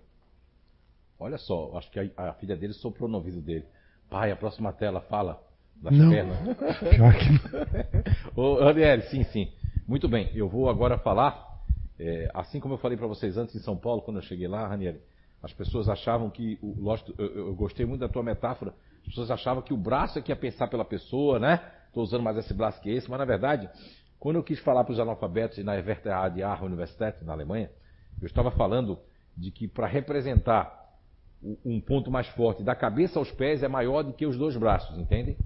Olha 1.19 1.39
só, 1.39 1.77
acho 1.77 1.91
que 1.91 1.99
a, 1.99 2.31
a, 2.31 2.35
filha 2.35 2.57
dele 2.57 2.73
soprou 2.73 3.09
no 3.09 3.17
ouvido 3.17 3.41
dele. 3.41 3.65
Pai, 4.09 4.31
a 4.31 4.37
próxima 4.37 4.73
tela 4.73 5.01
fala 5.01 5.43
das 5.77 5.97
não. 5.97 6.11
pernas. 6.11 6.39
Pior 6.91 7.15
que 7.15 7.31
não. 7.33 7.41
Ô, 8.37 8.59
sim, 9.11 9.25
sim. 9.25 9.53
Muito 9.87 10.09
bem, 10.09 10.31
eu 10.35 10.49
vou 10.49 10.69
agora 10.69 10.99
falar, 10.99 11.61
é, 11.99 12.31
assim 12.33 12.61
como 12.61 12.75
eu 12.75 12.79
falei 12.79 12.97
para 12.97 13.07
vocês 13.07 13.37
antes 13.37 13.55
em 13.57 13.61
São 13.61 13.77
Paulo, 13.77 14.03
quando 14.03 14.19
eu 14.19 14.23
cheguei 14.23 14.47
lá, 14.47 14.69
Ranieri, 14.69 15.01
as 15.43 15.53
pessoas 15.53 15.89
achavam 15.89 16.31
que, 16.31 16.57
lógico, 16.63 17.13
eu, 17.19 17.49
eu, 17.49 17.55
gostei 17.55 17.85
muito 17.85 18.01
da 18.01 18.09
tua 18.09 18.23
metáfora, 18.23 18.73
as 19.03 19.09
pessoas 19.09 19.31
achavam 19.31 19.63
que 19.63 19.75
o 19.75 19.77
braço 19.77 20.19
é 20.19 20.23
que 20.23 20.33
ia 20.33 20.37
pensar 20.37 20.69
pela 20.69 20.85
pessoa, 20.85 21.39
né? 21.39 21.61
Estou 21.89 22.03
usando 22.03 22.23
mais 22.23 22.37
esse 22.37 22.55
braço 22.55 22.81
que 22.81 22.91
esse, 22.91 23.11
mas 23.11 23.19
na 23.19 23.25
verdade, 23.25 23.69
quando 24.19 24.37
eu 24.37 24.43
quis 24.43 24.59
falar 24.61 24.85
para 24.85 24.93
os 24.93 25.01
analfabetos 25.01 25.63
na 25.65 25.73
Werther 25.73 26.31
de 26.33 26.43
Aar 26.43 26.65
Universität, 26.65 27.23
na 27.25 27.33
Alemanha, 27.33 27.71
eu 28.21 28.27
estava 28.27 28.51
falando 28.51 28.99
de 29.37 29.51
que 29.51 29.67
para 29.67 29.87
representar 29.87 30.81
um 31.65 31.81
ponto 31.81 32.11
mais 32.11 32.29
forte 32.29 32.63
da 32.63 32.75
cabeça 32.75 33.19
aos 33.19 33.31
pés 33.33 33.63
é 33.63 33.69
maior 33.69 34.03
do 34.03 34.13
que 34.13 34.25
os 34.25 34.39
dois 34.39 34.57
braços, 34.57 34.97
entendem? 34.97 35.37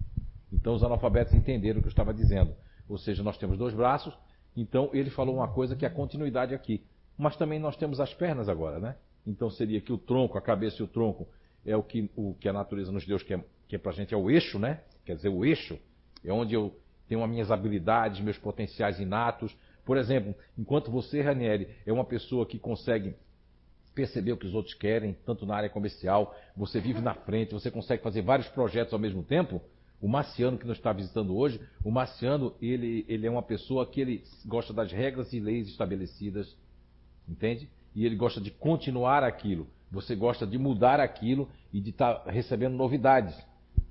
Então 0.53 0.75
os 0.75 0.85
analfabetos 0.85 1.33
entenderam 1.33 1.79
o 1.79 1.83
que 1.83 1.89
eu 1.89 1.91
estava 1.91 2.13
dizendo. 2.13 2.55
Ou 2.89 2.99
seja, 2.99 3.23
nós 3.23 3.39
temos 3.39 3.57
dois 3.57 3.75
braços, 3.75 4.17
então 4.57 4.91
ele 4.93 5.11
falou 5.11 5.37
uma 5.37 5.49
coisa 5.49 5.75
que 5.75 5.85
é 5.85 5.89
a 5.89 5.91
continuidade 5.91 6.55
aqui. 6.55 6.85
Mas 7.17 7.37
também 7.37 7.59
nós 7.59 7.77
temos 7.77 7.99
as 7.99 8.13
pernas 8.13 8.49
agora, 8.49 8.79
né? 8.79 8.97
Então 9.27 9.51
seria 9.51 9.81
que 9.81 9.93
o 9.93 9.99
tronco, 9.99 10.37
a 10.37 10.43
cabeça 10.43 10.83
e 10.83 10.85
o 10.85 10.89
tronco 10.89 11.27
é 11.67 11.77
o 11.77 11.83
que, 11.83 12.11
o 12.17 12.35
que 12.35 12.49
a 12.49 12.53
natureza 12.53 12.93
nos 12.93 13.05
deu, 13.05 13.19
que 13.19 13.35
é, 13.35 13.45
que 13.69 13.77
é 13.77 13.79
pra 13.79 13.93
gente 13.93 14.15
é 14.15 14.17
o 14.17 14.31
eixo, 14.31 14.59
né? 14.59 14.81
Quer 15.05 15.17
dizer, 15.17 15.29
o 15.29 15.45
eixo 15.45 15.79
é 16.25 16.33
onde 16.33 16.55
eu 16.55 16.75
tenho 17.09 17.23
as 17.23 17.31
minhas 17.31 17.51
habilidades, 17.51 18.21
meus 18.21 18.39
potenciais 18.39 18.99
inatos. 18.99 19.55
Por 19.85 19.97
exemplo, 19.97 20.35
enquanto 20.57 20.91
você, 20.91 21.21
Ranieri, 21.21 21.69
é 21.85 21.93
uma 21.93 22.05
pessoa 22.05 22.47
que 22.47 22.59
consegue 22.59 23.15
perceber 23.95 24.33
o 24.33 24.37
que 24.37 24.47
os 24.47 24.55
outros 24.55 24.75
querem, 24.75 25.17
tanto 25.25 25.47
na 25.47 25.57
área 25.57 25.71
comercial, 25.71 26.37
você 26.57 26.81
vive 26.81 27.01
na 27.01 27.15
frente, 27.15 27.55
você 27.55 27.71
consegue 27.71 28.03
fazer 28.03 28.23
vários 28.23 28.49
projetos 28.49 28.93
ao 28.93 28.99
mesmo 28.99 29.23
tempo. 29.23 29.61
O 30.01 30.07
Marciano 30.07 30.59
que 30.59 30.67
nos 30.67 30.77
está 30.77 30.93
visitando 30.93 31.35
hoje, 31.35 31.59
o 31.83 31.91
Marciano, 31.91 32.55
ele, 32.61 33.07
ele 33.09 33.27
é 33.27 33.31
uma 33.31 33.43
pessoa 33.43 33.87
que 33.87 34.01
ele 34.01 34.23
gosta 34.45 34.73
das 34.73 34.93
regras 34.93 35.33
e 35.33 35.41
leis 35.41 35.69
estabelecidas, 35.69 36.55
entende? 37.27 37.71
E 37.95 38.05
ele 38.05 38.15
gosta 38.15 38.39
de 38.39 38.51
continuar 38.51 39.25
aquilo. 39.25 39.67
Você 39.91 40.15
gosta 40.15 40.47
de 40.47 40.59
mudar 40.59 41.01
aquilo 41.01 41.49
e 41.73 41.81
de 41.81 41.91
estar 41.91 42.15
tá 42.15 42.31
recebendo 42.31 42.75
novidades. 42.75 43.35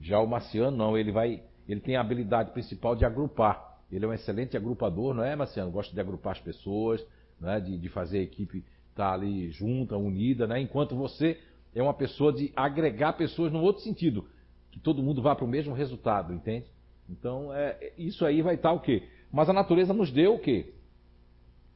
Já 0.01 0.19
o 0.19 0.27
Marciano 0.27 0.75
não, 0.75 0.97
ele 0.97 1.11
vai, 1.11 1.41
ele 1.67 1.79
tem 1.79 1.95
a 1.95 2.01
habilidade 2.01 2.51
principal 2.51 2.95
de 2.95 3.05
agrupar. 3.05 3.79
Ele 3.91 4.03
é 4.03 4.07
um 4.07 4.13
excelente 4.13 4.57
agrupador, 4.57 5.13
não 5.13 5.23
é, 5.23 5.35
Marciano? 5.35 5.71
Gosta 5.71 5.93
de 5.93 5.99
agrupar 5.99 6.33
as 6.33 6.39
pessoas, 6.39 7.05
é? 7.43 7.59
de, 7.59 7.77
de 7.77 7.89
fazer 7.89 8.19
a 8.19 8.23
equipe 8.23 8.63
está 8.95 9.13
ali 9.13 9.51
junta, 9.51 9.97
unida, 9.97 10.47
né? 10.47 10.59
Enquanto 10.61 10.95
você 10.95 11.37
é 11.75 11.83
uma 11.83 11.93
pessoa 11.93 12.31
de 12.31 12.51
agregar 12.55 13.13
pessoas 13.13 13.51
num 13.51 13.61
outro 13.61 13.83
sentido, 13.83 14.25
que 14.71 14.79
todo 14.79 15.03
mundo 15.03 15.21
vá 15.21 15.35
para 15.35 15.43
o 15.43 15.47
mesmo 15.47 15.73
resultado, 15.73 16.33
entende? 16.33 16.65
Então, 17.09 17.53
é, 17.53 17.91
isso 17.97 18.25
aí 18.25 18.41
vai 18.41 18.55
estar 18.55 18.69
tá 18.69 18.75
o 18.75 18.79
quê? 18.79 19.03
Mas 19.31 19.49
a 19.49 19.53
natureza 19.53 19.93
nos 19.93 20.11
deu 20.11 20.35
o 20.35 20.39
quê? 20.39 20.73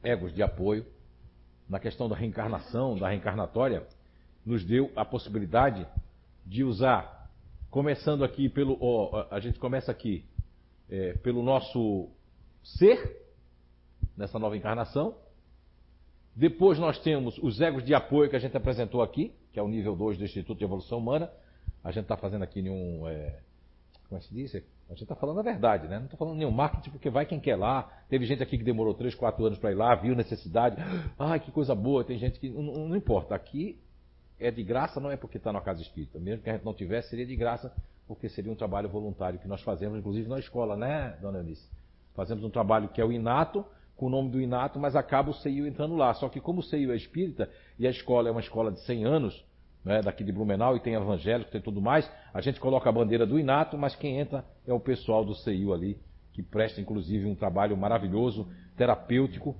Egos 0.02 0.34
de 0.34 0.42
apoio. 0.42 0.86
Na 1.68 1.78
questão 1.78 2.08
da 2.08 2.16
reencarnação, 2.16 2.98
da 2.98 3.08
reencarnatória, 3.08 3.86
nos 4.44 4.64
deu 4.64 4.90
a 4.96 5.04
possibilidade 5.04 5.86
de 6.46 6.64
usar, 6.64 7.30
começando 7.70 8.24
aqui 8.24 8.48
pelo. 8.48 8.76
Ó, 8.80 9.26
a 9.30 9.40
gente 9.40 9.58
começa 9.58 9.90
aqui 9.92 10.24
é, 10.88 11.14
pelo 11.14 11.42
nosso 11.42 12.08
ser, 12.62 13.16
nessa 14.16 14.38
nova 14.38 14.56
encarnação, 14.56 15.14
depois 16.34 16.78
nós 16.78 16.98
temos 17.00 17.38
os 17.38 17.60
egos 17.60 17.84
de 17.84 17.94
apoio 17.94 18.30
que 18.30 18.36
a 18.36 18.38
gente 18.38 18.56
apresentou 18.56 19.02
aqui, 19.02 19.32
que 19.52 19.58
é 19.58 19.62
o 19.62 19.68
nível 19.68 19.96
2 19.96 20.18
do 20.18 20.24
Instituto 20.24 20.58
de 20.58 20.64
Evolução 20.64 20.98
Humana. 20.98 21.30
a 21.82 21.90
gente 21.90 22.04
está 22.04 22.16
fazendo 22.16 22.42
aqui 22.42 22.62
nenhum. 22.62 23.06
É, 23.08 23.40
como 24.08 24.18
é 24.18 24.22
que 24.22 24.28
se 24.28 24.34
diz? 24.34 24.54
A 24.54 24.92
gente 24.92 25.02
está 25.02 25.14
falando 25.14 25.38
a 25.38 25.42
verdade, 25.42 25.86
né? 25.86 25.98
Não 25.98 26.06
estou 26.06 26.18
falando 26.18 26.36
nenhum 26.36 26.50
marketing, 26.50 26.90
porque 26.90 27.10
vai 27.10 27.24
quem 27.24 27.38
quer 27.38 27.56
lá. 27.56 27.82
Teve 28.08 28.26
gente 28.26 28.42
aqui 28.42 28.58
que 28.58 28.64
demorou 28.64 28.94
3, 28.94 29.14
4 29.14 29.44
anos 29.44 29.58
para 29.58 29.70
ir 29.70 29.76
lá, 29.76 29.94
viu 29.94 30.16
necessidade. 30.16 30.76
Ai, 31.18 31.38
que 31.38 31.52
coisa 31.52 31.74
boa. 31.74 32.04
Tem 32.04 32.18
gente 32.18 32.40
que. 32.40 32.48
Não, 32.48 32.88
não 32.88 32.96
importa. 32.96 33.34
Aqui 33.34 33.78
é 34.40 34.50
de 34.50 34.62
graça, 34.62 34.98
não 34.98 35.10
é 35.10 35.16
porque 35.16 35.36
está 35.36 35.52
na 35.52 35.60
casa 35.60 35.82
espírita. 35.82 36.18
Mesmo 36.18 36.42
que 36.42 36.50
a 36.50 36.54
gente 36.54 36.64
não 36.64 36.74
tivesse, 36.74 37.10
seria 37.10 37.26
de 37.26 37.36
graça, 37.36 37.72
porque 38.08 38.28
seria 38.28 38.50
um 38.50 38.56
trabalho 38.56 38.88
voluntário 38.88 39.38
que 39.38 39.46
nós 39.46 39.60
fazemos, 39.60 39.98
inclusive 39.98 40.28
na 40.28 40.38
escola, 40.38 40.76
né, 40.76 41.16
dona 41.20 41.38
Eunice? 41.38 41.68
Fazemos 42.14 42.42
um 42.42 42.50
trabalho 42.50 42.88
que 42.88 43.00
é 43.00 43.04
o 43.04 43.12
Inato, 43.12 43.64
com 43.96 44.06
o 44.06 44.10
nome 44.10 44.30
do 44.30 44.40
Inato, 44.40 44.80
mas 44.80 44.96
acaba 44.96 45.30
o 45.30 45.34
CEIU 45.34 45.66
entrando 45.66 45.94
lá. 45.94 46.14
Só 46.14 46.28
que 46.28 46.40
como 46.40 46.60
o 46.60 46.62
CEIU 46.62 46.90
é 46.90 46.96
espírita 46.96 47.50
e 47.78 47.86
a 47.86 47.90
escola 47.90 48.28
é 48.28 48.32
uma 48.32 48.40
escola 48.40 48.72
de 48.72 48.80
100 48.80 49.04
anos, 49.04 49.44
né, 49.84 50.00
daqui 50.00 50.24
de 50.24 50.32
Blumenau, 50.32 50.76
e 50.76 50.80
tem 50.80 50.94
evangélico, 50.94 51.50
tem 51.50 51.60
tudo 51.60 51.80
mais, 51.80 52.10
a 52.32 52.40
gente 52.40 52.58
coloca 52.58 52.88
a 52.88 52.92
bandeira 52.92 53.26
do 53.26 53.38
Inato, 53.38 53.76
mas 53.76 53.94
quem 53.94 54.18
entra 54.18 54.44
é 54.66 54.72
o 54.72 54.80
pessoal 54.80 55.24
do 55.24 55.34
CEIU 55.34 55.72
ali, 55.72 55.98
que 56.32 56.42
presta 56.42 56.80
inclusive 56.80 57.26
um 57.26 57.34
trabalho 57.34 57.76
maravilhoso, 57.76 58.48
terapêutico, 58.76 59.54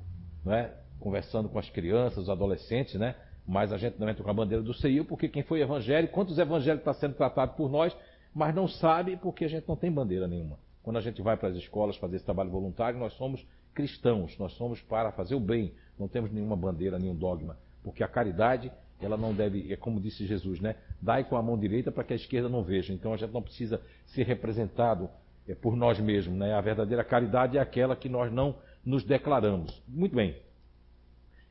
né, 0.44 0.72
conversando 0.98 1.48
com 1.48 1.58
as 1.58 1.68
crianças, 1.70 2.24
os 2.24 2.30
adolescentes, 2.30 2.94
né, 2.94 3.14
mas 3.50 3.72
a 3.72 3.76
gente 3.76 3.98
não 3.98 4.08
entra 4.08 4.22
com 4.22 4.30
a 4.30 4.32
bandeira 4.32 4.62
do 4.62 4.72
CEIU, 4.72 5.04
porque 5.04 5.28
quem 5.28 5.42
foi 5.42 5.60
evangélico, 5.60 6.14
quantos 6.14 6.38
evangélicos 6.38 6.82
está 6.82 6.94
sendo 6.94 7.16
tratado 7.16 7.54
por 7.56 7.68
nós, 7.68 7.94
mas 8.32 8.54
não 8.54 8.68
sabe 8.68 9.16
porque 9.16 9.44
a 9.44 9.48
gente 9.48 9.66
não 9.66 9.74
tem 9.74 9.90
bandeira 9.90 10.28
nenhuma. 10.28 10.56
Quando 10.84 10.98
a 10.98 11.00
gente 11.00 11.20
vai 11.20 11.36
para 11.36 11.48
as 11.48 11.56
escolas 11.56 11.96
fazer 11.96 12.14
esse 12.14 12.24
trabalho 12.24 12.48
voluntário, 12.48 12.96
nós 12.96 13.12
somos 13.14 13.44
cristãos, 13.74 14.38
nós 14.38 14.52
somos 14.52 14.80
para 14.82 15.10
fazer 15.10 15.34
o 15.34 15.40
bem, 15.40 15.72
não 15.98 16.06
temos 16.06 16.30
nenhuma 16.30 16.54
bandeira, 16.54 16.96
nenhum 16.96 17.16
dogma, 17.16 17.58
porque 17.82 18.04
a 18.04 18.08
caridade, 18.08 18.70
ela 19.00 19.16
não 19.16 19.34
deve, 19.34 19.72
é 19.72 19.76
como 19.76 20.00
disse 20.00 20.24
Jesus, 20.26 20.60
né? 20.60 20.76
Dai 21.02 21.24
com 21.24 21.36
a 21.36 21.42
mão 21.42 21.58
direita 21.58 21.90
para 21.90 22.04
que 22.04 22.12
a 22.12 22.16
esquerda 22.16 22.48
não 22.48 22.62
veja. 22.62 22.92
Então 22.92 23.12
a 23.12 23.16
gente 23.16 23.32
não 23.32 23.42
precisa 23.42 23.82
ser 24.06 24.26
representado 24.26 25.10
é, 25.48 25.56
por 25.56 25.74
nós 25.74 25.98
mesmos, 25.98 26.38
né? 26.38 26.54
A 26.54 26.60
verdadeira 26.60 27.02
caridade 27.02 27.58
é 27.58 27.60
aquela 27.60 27.96
que 27.96 28.08
nós 28.08 28.32
não 28.32 28.54
nos 28.84 29.02
declaramos. 29.02 29.82
Muito 29.88 30.14
bem. 30.14 30.36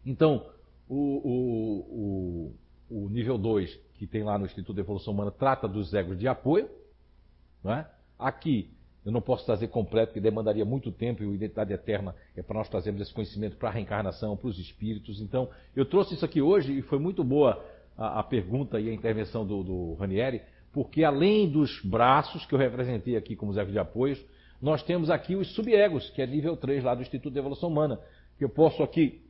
Então, 0.05 0.45
o, 0.89 2.55
o, 2.89 2.97
o, 2.97 3.05
o 3.05 3.09
nível 3.09 3.37
2, 3.37 3.73
que 3.93 4.07
tem 4.07 4.23
lá 4.23 4.37
no 4.37 4.45
Instituto 4.45 4.75
de 4.75 4.81
Evolução 4.81 5.13
Humana, 5.13 5.31
trata 5.31 5.67
dos 5.67 5.93
egos 5.93 6.17
de 6.17 6.27
apoio. 6.27 6.67
Não 7.63 7.73
é? 7.73 7.87
Aqui, 8.17 8.71
eu 9.05 9.11
não 9.11 9.21
posso 9.21 9.45
trazer 9.45 9.67
completo, 9.67 10.07
porque 10.07 10.19
demandaria 10.19 10.65
muito 10.65 10.91
tempo, 10.91 11.23
e 11.23 11.27
o 11.27 11.33
Identidade 11.33 11.71
Eterna 11.71 12.15
é 12.35 12.41
para 12.41 12.57
nós 12.57 12.67
trazermos 12.67 13.01
esse 13.01 13.13
conhecimento 13.13 13.55
para 13.55 13.69
a 13.69 13.71
reencarnação, 13.71 14.35
para 14.35 14.47
os 14.47 14.57
espíritos. 14.57 15.21
Então, 15.21 15.47
eu 15.75 15.85
trouxe 15.85 16.15
isso 16.15 16.25
aqui 16.25 16.41
hoje 16.41 16.79
e 16.79 16.81
foi 16.81 16.97
muito 16.97 17.23
boa 17.23 17.63
a, 17.97 18.19
a 18.19 18.23
pergunta 18.23 18.79
e 18.79 18.89
a 18.89 18.93
intervenção 18.93 19.45
do, 19.45 19.63
do 19.63 19.93
Ranieri, 19.93 20.41
porque 20.73 21.03
além 21.03 21.49
dos 21.49 21.81
braços 21.83 22.45
que 22.45 22.53
eu 22.53 22.59
representei 22.59 23.15
aqui 23.15 23.35
como 23.35 23.57
egos 23.57 23.71
de 23.71 23.79
apoio, 23.79 24.17
nós 24.61 24.83
temos 24.83 25.09
aqui 25.09 25.35
os 25.35 25.53
subegos, 25.53 26.09
que 26.09 26.21
é 26.21 26.27
nível 26.27 26.57
3 26.57 26.83
lá 26.83 26.95
do 26.95 27.01
Instituto 27.01 27.31
de 27.31 27.39
Evolução 27.39 27.69
Humana, 27.69 27.99
que 28.37 28.43
eu 28.43 28.49
posso 28.49 28.83
aqui 28.83 29.21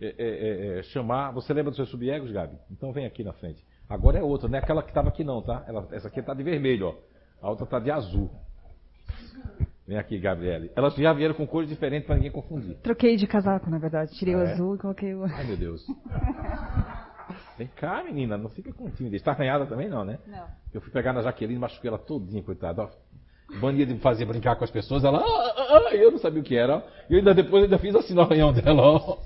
é, 0.00 0.06
é, 0.06 0.14
é, 0.18 0.78
é, 0.78 0.82
chamar. 0.84 1.30
Você 1.32 1.52
lembra 1.52 1.70
dos 1.70 1.76
seus 1.76 1.90
subegos, 1.90 2.30
Gabi? 2.30 2.56
Então 2.70 2.92
vem 2.92 3.06
aqui 3.06 3.22
na 3.22 3.32
frente. 3.32 3.64
Agora 3.88 4.18
é 4.18 4.22
outra, 4.22 4.48
não 4.48 4.56
é 4.56 4.58
aquela 4.58 4.82
que 4.82 4.90
estava 4.90 5.08
aqui 5.08 5.24
não, 5.24 5.42
tá? 5.42 5.64
Ela, 5.66 5.86
essa 5.90 6.08
aqui 6.08 6.20
está 6.20 6.32
de 6.32 6.42
vermelho, 6.42 6.88
ó. 6.88 6.94
A 7.42 7.50
outra 7.50 7.64
está 7.64 7.78
de 7.78 7.90
azul. 7.90 8.30
Vem 9.86 9.98
aqui, 9.98 10.18
Gabriele. 10.18 10.70
Elas 10.76 10.94
já 10.94 11.12
vieram 11.12 11.34
com 11.34 11.46
cores 11.46 11.68
diferentes 11.68 12.06
para 12.06 12.14
ninguém 12.14 12.30
confundir. 12.30 12.76
Troquei 12.76 13.16
de 13.16 13.26
casaco, 13.26 13.68
na 13.68 13.78
verdade. 13.78 14.12
Tirei 14.12 14.34
ah, 14.34 14.38
o 14.38 14.40
é? 14.42 14.52
azul 14.52 14.74
e 14.76 14.78
coloquei 14.78 15.14
o. 15.14 15.24
Ai, 15.24 15.44
meu 15.44 15.56
Deus. 15.56 15.84
Vem 17.58 17.68
cá, 17.76 18.02
menina, 18.04 18.38
não 18.38 18.48
fica 18.48 18.72
com 18.72 18.88
tímida. 18.90 19.16
Está 19.16 19.32
arranhada 19.32 19.66
também, 19.66 19.88
não, 19.88 20.04
né? 20.04 20.18
Não. 20.26 20.46
Eu 20.72 20.80
fui 20.80 20.92
pegar 20.92 21.12
na 21.12 21.22
Jaqueline 21.22 21.56
e 21.56 21.60
machuquei 21.60 21.88
ela 21.88 21.98
todinha, 21.98 22.42
coitada. 22.42 22.88
Mania 23.60 23.84
de 23.84 23.94
me 23.94 24.00
fazer 24.00 24.24
brincar 24.26 24.54
com 24.56 24.62
as 24.62 24.70
pessoas, 24.70 25.02
ela. 25.02 25.18
Ah, 25.18 25.54
ah, 25.56 25.88
ah, 25.88 25.96
eu 25.96 26.12
não 26.12 26.18
sabia 26.18 26.40
o 26.40 26.44
que 26.44 26.56
era. 26.56 26.84
E 27.08 27.14
eu 27.14 27.18
ainda 27.18 27.34
depois 27.34 27.64
ainda 27.64 27.78
fiz 27.78 27.94
assim 27.94 28.14
no 28.14 28.20
arranhão 28.20 28.52
dela, 28.52 28.80
ó. 28.80 29.18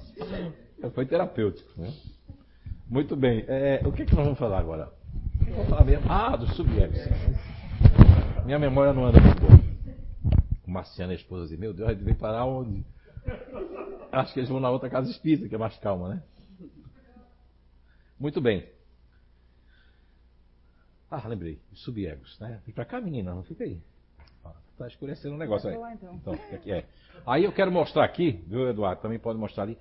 Foi 0.90 1.06
terapêutico, 1.06 1.70
né? 1.81 1.93
Muito 2.89 3.16
bem. 3.16 3.44
É, 3.48 3.81
o 3.85 3.93
que, 3.93 4.02
é 4.02 4.05
que 4.06 4.15
nós 4.15 4.24
vamos 4.24 4.39
falar 4.39 4.59
agora? 4.59 4.93
Vamos 5.48 5.69
falar 5.69 5.85
mesmo. 5.85 6.11
Ah, 6.11 6.36
do 6.36 6.47
subjects. 6.55 7.09
Minha 8.44 8.59
memória 8.59 8.93
não 8.93 9.06
anda 9.06 9.20
muito 9.20 9.40
boa. 9.40 9.61
O 10.66 10.70
Marciano 10.70 11.12
e 11.12 11.15
a 11.15 11.19
esposa 11.19 11.44
dizem, 11.44 11.59
meu 11.59 11.73
Deus, 11.73 11.89
a 11.89 11.93
gente 11.93 12.05
veio 12.05 12.16
parar 12.16 12.44
onde? 12.44 12.85
Acho 14.12 14.32
que 14.32 14.40
eles 14.40 14.51
vão 14.51 14.61
na 14.61 14.70
outra 14.70 14.90
casa 14.90 15.11
espírita, 15.11 15.48
que 15.48 15.55
é 15.55 15.59
mais 15.59 15.77
calma, 15.78 16.09
né? 16.09 16.23
Muito 18.19 18.40
bem. 18.40 18.69
Ah, 21.11 21.27
lembrei. 21.27 21.61
Os 21.73 21.82
subegos, 21.82 22.39
né? 22.40 22.61
Vem 22.66 22.74
pra 22.74 22.85
cá, 22.85 23.01
menina, 23.01 23.35
não 23.35 23.43
fica 23.43 23.65
aí. 23.65 23.81
Está 24.73 24.89
escurecendo 24.89 25.35
o 25.35 25.36
um 25.36 25.39
negócio 25.39 25.69
aí. 25.70 25.77
Então. 25.94 26.15
então, 26.15 26.36
fica 26.36 26.56
aqui. 26.56 26.73
É. 26.73 26.85
Aí 27.24 27.44
eu 27.44 27.52
quero 27.52 27.70
mostrar 27.70 28.05
aqui, 28.05 28.43
viu, 28.47 28.69
Eduardo? 28.69 29.02
Também 29.02 29.19
pode 29.19 29.39
mostrar 29.39 29.62
ali. 29.62 29.78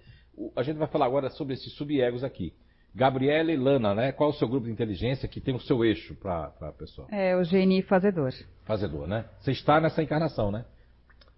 A 0.55 0.63
gente 0.63 0.77
vai 0.77 0.87
falar 0.87 1.05
agora 1.05 1.29
sobre 1.29 1.53
esses 1.53 1.73
subegos 1.73 2.23
aqui. 2.23 2.53
Gabriela 2.95 3.51
e 3.51 3.57
Lana, 3.57 3.95
né? 3.95 4.11
Qual 4.11 4.29
é 4.29 4.33
o 4.33 4.35
seu 4.35 4.47
grupo 4.47 4.67
de 4.67 4.71
inteligência 4.71 5.27
que 5.27 5.41
tem 5.41 5.55
o 5.55 5.59
seu 5.59 5.83
eixo 5.83 6.13
para 6.15 6.53
a 6.61 6.71
pessoa? 6.71 7.07
É 7.11 7.35
o 7.35 7.41
GNI 7.41 7.81
Fazedor. 7.81 8.31
Fazedor, 8.65 9.07
né? 9.07 9.25
Você 9.39 9.51
está 9.51 9.81
nessa 9.81 10.03
encarnação, 10.03 10.51
né? 10.51 10.63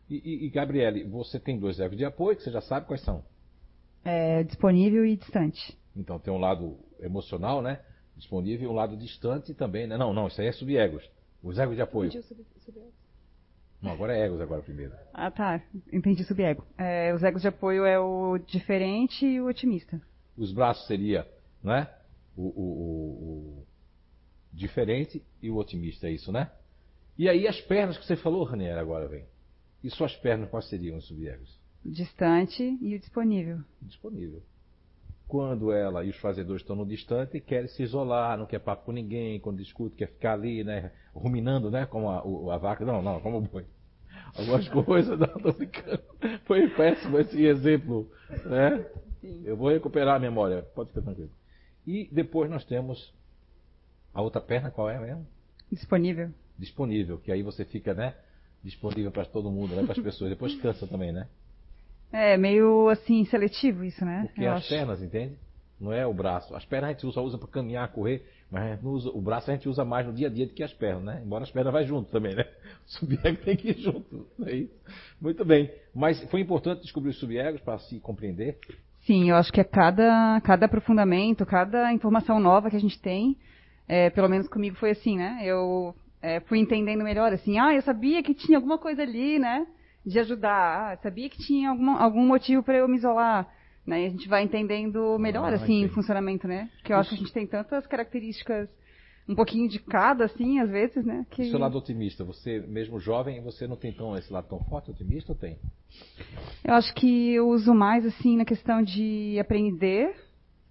E, 0.10 0.16
e, 0.16 0.46
e 0.46 0.50
Gabriele, 0.50 1.04
você 1.06 1.40
tem 1.40 1.58
dois 1.58 1.80
egos 1.80 1.98
de 1.98 2.04
apoio 2.04 2.36
que 2.36 2.44
você 2.44 2.52
já 2.52 2.62
sabe 2.62 2.86
quais 2.86 3.02
são? 3.02 3.24
É, 4.04 4.44
disponível 4.44 5.06
e 5.06 5.16
distante. 5.16 5.78
Então 5.96 6.20
tem 6.20 6.34
um 6.34 6.38
lado 6.38 6.78
emocional, 7.00 7.62
né? 7.62 7.80
Disponível 8.18 8.70
e 8.70 8.72
um 8.72 8.76
lado 8.76 8.98
distante 8.98 9.54
também, 9.54 9.88
né? 9.88 9.98
Não, 9.98 10.14
não, 10.14 10.28
isso 10.28 10.40
aí 10.42 10.48
é 10.48 10.52
subegos. 10.52 11.04
Os 11.42 11.58
egos 11.58 11.76
de 11.76 11.82
apoio. 11.82 12.12
Não, 13.81 13.91
agora 13.91 14.15
é 14.15 14.26
egos 14.26 14.41
agora 14.41 14.61
primeiro. 14.61 14.93
Ah, 15.14 15.30
tá. 15.30 15.61
Entendi 15.91 16.23
subego. 16.23 16.65
É, 16.77 17.14
os 17.14 17.23
egos 17.23 17.41
de 17.41 17.47
apoio 17.47 17.85
é 17.85 17.99
o 17.99 18.38
diferente 18.38 19.26
e 19.26 19.39
o 19.39 19.47
otimista. 19.47 20.02
Os 20.38 20.52
braços 20.52 20.88
seria 20.88 21.27
né? 21.65 21.89
O, 22.38 22.43
o, 22.43 22.45
o, 22.45 23.61
o, 23.61 23.68
diferente 24.53 25.22
e 25.41 25.49
o 25.49 25.57
otimista, 25.57 26.07
é 26.07 26.11
isso, 26.11 26.31
né? 26.31 26.52
E 27.18 27.27
aí 27.27 27.47
as 27.47 27.60
pernas 27.61 27.97
que 27.97 28.06
você 28.06 28.15
falou, 28.15 28.43
Ranier, 28.43 28.77
agora 28.77 29.07
vem. 29.07 29.26
E 29.84 29.89
suas 29.89 30.15
pernas 30.18 30.49
quais 30.49 30.69
seriam 30.69 30.97
os 30.97 31.07
subegos? 31.07 31.60
Distante 31.84 32.77
e 32.81 32.95
o 32.95 32.99
disponível. 32.99 33.60
Disponível. 33.81 34.43
Quando 35.27 35.72
ela 35.72 36.03
e 36.03 36.10
os 36.10 36.18
fazedores 36.18 36.61
estão 36.61 36.76
no 36.76 36.85
distante, 36.85 37.39
querem 37.39 37.68
se 37.68 37.81
isolar, 37.81 38.38
não 38.38 38.45
quer 38.45 38.60
papo 38.60 38.85
com 38.85 38.91
ninguém, 38.91 39.39
quando 39.39 39.57
discute, 39.57 39.95
quer 39.95 40.07
ficar 40.07 40.34
ali, 40.34 40.64
né? 40.64 40.91
Ruminando, 41.14 41.72
né? 41.72 41.85
Como 41.85 42.10
a, 42.10 42.53
a 42.53 42.57
vaca. 42.57 42.85
Não, 42.85 43.02
não, 43.02 43.19
como 43.19 43.38
o 43.38 43.41
boi. 43.41 43.65
Algumas 44.38 44.68
coisas, 44.85 45.18
não, 45.18 45.27
tô 45.27 45.52
brincando. 45.52 46.03
Foi 46.45 46.68
péssimo 46.69 47.19
esse 47.19 47.43
exemplo, 47.43 48.10
né? 48.45 48.85
Sim. 49.22 49.41
Eu 49.45 49.57
vou 49.57 49.69
recuperar 49.69 50.15
a 50.15 50.19
memória, 50.19 50.61
pode 50.76 50.89
ficar 50.89 51.02
tranquilo. 51.02 51.31
E 51.88 52.07
depois 52.11 52.49
nós 52.49 52.64
temos 52.64 53.14
a 54.14 54.22
outra 54.22 54.41
perna, 54.41 54.69
qual 54.69 54.89
é 54.89 54.99
mesmo? 54.99 55.26
Disponível. 55.72 56.31
Disponível, 56.57 57.18
que 57.18 57.31
aí 57.31 57.41
você 57.41 57.65
fica, 57.65 57.93
né? 57.93 58.15
Disponível 58.64 59.11
para 59.11 59.26
todo 59.26 59.52
mundo, 59.52 59.76
né? 59.76 59.84
Para 59.84 59.93
as 59.93 59.99
pessoas. 59.99 60.30
Depois 60.30 60.56
cansa 60.56 60.88
também, 60.88 61.11
né? 61.11 61.27
É, 62.16 62.38
meio 62.38 62.90
assim, 62.90 63.26
seletivo 63.26 63.84
isso, 63.84 64.04
né? 64.06 64.24
Porque 64.28 64.44
Eu 64.44 64.52
as 64.52 64.58
acho. 64.60 64.70
pernas, 64.70 65.02
entende? 65.02 65.36
Não 65.80 65.92
é 65.92 66.08
o 66.08 66.14
braço. 66.14 66.56
As 66.56 66.64
pernas 66.64 66.90
a 66.90 66.94
gente 66.94 67.14
só 67.14 67.22
usa 67.22 67.38
para 67.38 67.48
caminhar, 67.48 67.92
correr, 67.92 68.26
mas 68.50 68.82
usa, 68.82 69.10
o 69.10 69.22
braço 69.22 69.52
a 69.52 69.54
gente 69.54 69.68
usa 69.68 69.84
mais 69.84 70.08
no 70.08 70.14
dia 70.14 70.28
a 70.28 70.30
dia 70.30 70.48
do 70.48 70.54
que 70.54 70.64
as 70.64 70.74
pernas, 70.74 71.04
né? 71.04 71.22
Embora 71.26 71.44
as 71.44 71.52
pernas 71.52 71.74
vá 71.74 71.84
junto 71.84 72.10
também, 72.10 72.36
né? 72.36 72.46
O 72.86 72.92
subego 72.92 73.38
tem 73.44 73.58
que 73.58 73.72
ir 73.72 73.80
junto. 73.80 74.28
É 74.46 74.56
isso? 74.56 74.74
Muito 75.20 75.44
bem. 75.44 75.72
Mas 75.94 76.24
foi 76.30 76.40
importante 76.40 76.84
descobrir 76.84 77.10
os 77.10 77.20
subegos 77.20 77.60
para 77.62 77.80
se 77.80 78.00
compreender 78.00 78.60
Sim, 79.06 79.30
eu 79.30 79.36
acho 79.36 79.54
que 79.54 79.62
é 79.62 79.64
cada, 79.64 80.42
cada 80.42 80.66
aprofundamento, 80.66 81.46
cada 81.46 81.94
informação 81.94 82.40
nova 82.40 82.72
que 82.72 82.76
a 82.76 82.80
gente 82.80 83.00
tem, 83.00 83.38
é, 83.88 84.10
pelo 84.10 84.28
menos 84.28 84.48
comigo 84.48 84.76
foi 84.78 84.92
assim, 84.92 85.16
né? 85.16 85.42
Eu 85.44 85.96
é, 86.24 86.40
fui 86.40 86.58
entendendo 86.58 87.04
melhor, 87.04 87.32
assim, 87.32 87.60
ah, 87.60 87.72
eu 87.72 87.84
sabia 87.84 88.24
que 88.24 88.34
tinha 88.34 88.58
alguma 88.58 88.80
coisa 88.80 89.04
ali, 89.04 89.38
né? 89.38 89.68
De 90.06 90.19
ajudar, 90.19 90.94
ah, 90.94 90.98
sabia 91.02 91.30
que 91.30 91.38
tinha 91.38 91.69
algum, 91.69 91.91
algum 91.91 92.26
motivo 92.26 92.61
para 92.61 92.77
eu 92.77 92.88
me 92.88 92.98
isolar. 92.98 93.48
Né? 93.86 94.03
E 94.03 94.06
a 94.07 94.10
gente 94.10 94.27
vai 94.27 94.44
entendendo 94.44 95.18
melhor, 95.19 95.52
ah, 95.52 95.56
assim, 95.56 95.86
o 95.86 95.90
funcionamento, 95.90 96.48
né? 96.48 96.69
Porque 96.77 96.91
eu 96.91 96.98
acho 96.98 97.10
que 97.10 97.15
a 97.15 97.19
gente 97.19 97.34
tem 97.34 97.45
tantas 97.45 97.86
características 97.86 98.68
um 99.27 99.36
pouquinho 99.36 99.68
de 99.68 99.80
cada, 99.80 100.26
assim, 100.26 100.60
às 100.60 100.69
vezes, 100.69 101.03
né? 101.03 101.26
Que... 101.32 101.44
O 101.44 101.49
seu 101.49 101.60
lado 101.60 101.77
otimista, 101.77 102.23
você, 102.23 102.60
mesmo 102.60 102.99
jovem, 102.99 103.41
você 103.41 103.68
não 103.68 103.76
tem 103.76 103.91
tão, 103.91 104.15
esse 104.15 104.32
lado 104.32 104.48
tão 104.48 104.60
forte 104.65 104.91
otimista 104.91 105.32
ou 105.32 105.38
tem? 105.38 105.57
Eu 106.64 106.76
acho 106.76 106.94
que 106.94 107.34
eu 107.34 107.49
uso 107.49 107.73
mais, 107.73 108.06
assim, 108.06 108.38
na 108.38 108.45
questão 108.45 108.84
de 108.84 109.38
aprender, 109.40 110.15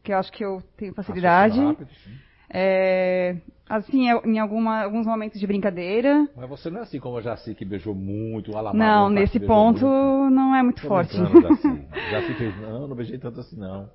que 0.03 0.13
eu 0.13 0.19
acho 0.19 0.31
que 0.31 0.45
eu 0.45 0.63
tenho 0.77 0.95
facilidade. 0.95 1.59
Rápido, 1.59 1.89
sim. 2.05 2.19
É, 2.57 3.37
assim, 3.69 4.07
em 4.25 4.39
alguma, 4.39 4.85
alguns 4.85 5.05
momentos 5.05 5.41
de 5.41 5.47
brincadeira. 5.47 6.29
Mas 6.37 6.49
você 6.49 6.71
não 6.71 6.79
é 6.79 6.83
assim 6.83 7.01
como 7.01 7.19
a 7.19 7.21
Jaci, 7.21 7.53
que 7.53 7.65
beijou 7.65 7.97
muito, 7.97 8.53
o 8.53 8.57
Alamar. 8.57 8.77
Não, 8.77 9.11
nesse 9.11 9.41
ponto 9.41 9.85
muito. 9.85 10.35
não 10.35 10.55
é 10.55 10.63
muito 10.63 10.81
Tô 10.81 10.87
forte. 10.87 11.17
Jaci. 11.17 11.87
Jaci 12.13 12.35
fez, 12.35 12.61
não, 12.61 12.87
não 12.87 12.95
beijei 12.95 13.19
tanto 13.19 13.41
assim 13.41 13.59
não. 13.59 13.91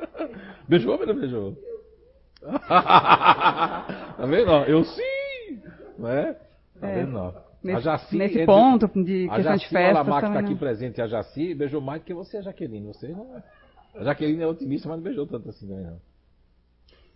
beijou 0.68 0.98
ou 0.98 1.06
não 1.06 1.14
beijou? 1.14 1.56
tá 2.68 4.26
vendo? 4.26 4.50
Eu 4.66 4.84
sim! 4.84 5.62
Não 5.96 6.08
é? 6.10 6.32
Tá 6.80 6.88
é. 6.88 6.94
vendo? 6.96 7.12
Não. 7.12 7.44
Nesse, 7.62 7.82
Jaci, 7.82 8.18
nesse 8.18 8.44
ponto 8.44 8.88
de 8.88 9.28
questão 9.28 9.42
Jaci, 9.42 9.64
de 9.64 9.68
festa. 9.70 10.00
A 10.00 10.02
Lamar 10.02 10.20
que 10.20 10.26
está 10.26 10.40
aqui 10.40 10.54
presente, 10.56 11.00
a 11.00 11.06
Jaci 11.06 11.54
beijou 11.54 11.80
mais 11.80 12.02
do 12.02 12.04
que 12.04 12.12
você, 12.12 12.38
a 12.38 12.42
Jaqueline. 12.42 12.88
Você 12.88 13.06
não... 13.08 13.40
A 13.94 14.02
Jaqueline 14.02 14.42
é 14.42 14.46
otimista, 14.48 14.88
mas 14.88 14.98
não 14.98 15.04
beijou 15.04 15.26
tanto 15.26 15.48
assim 15.48 15.68
também, 15.68 15.84
não. 15.84 16.13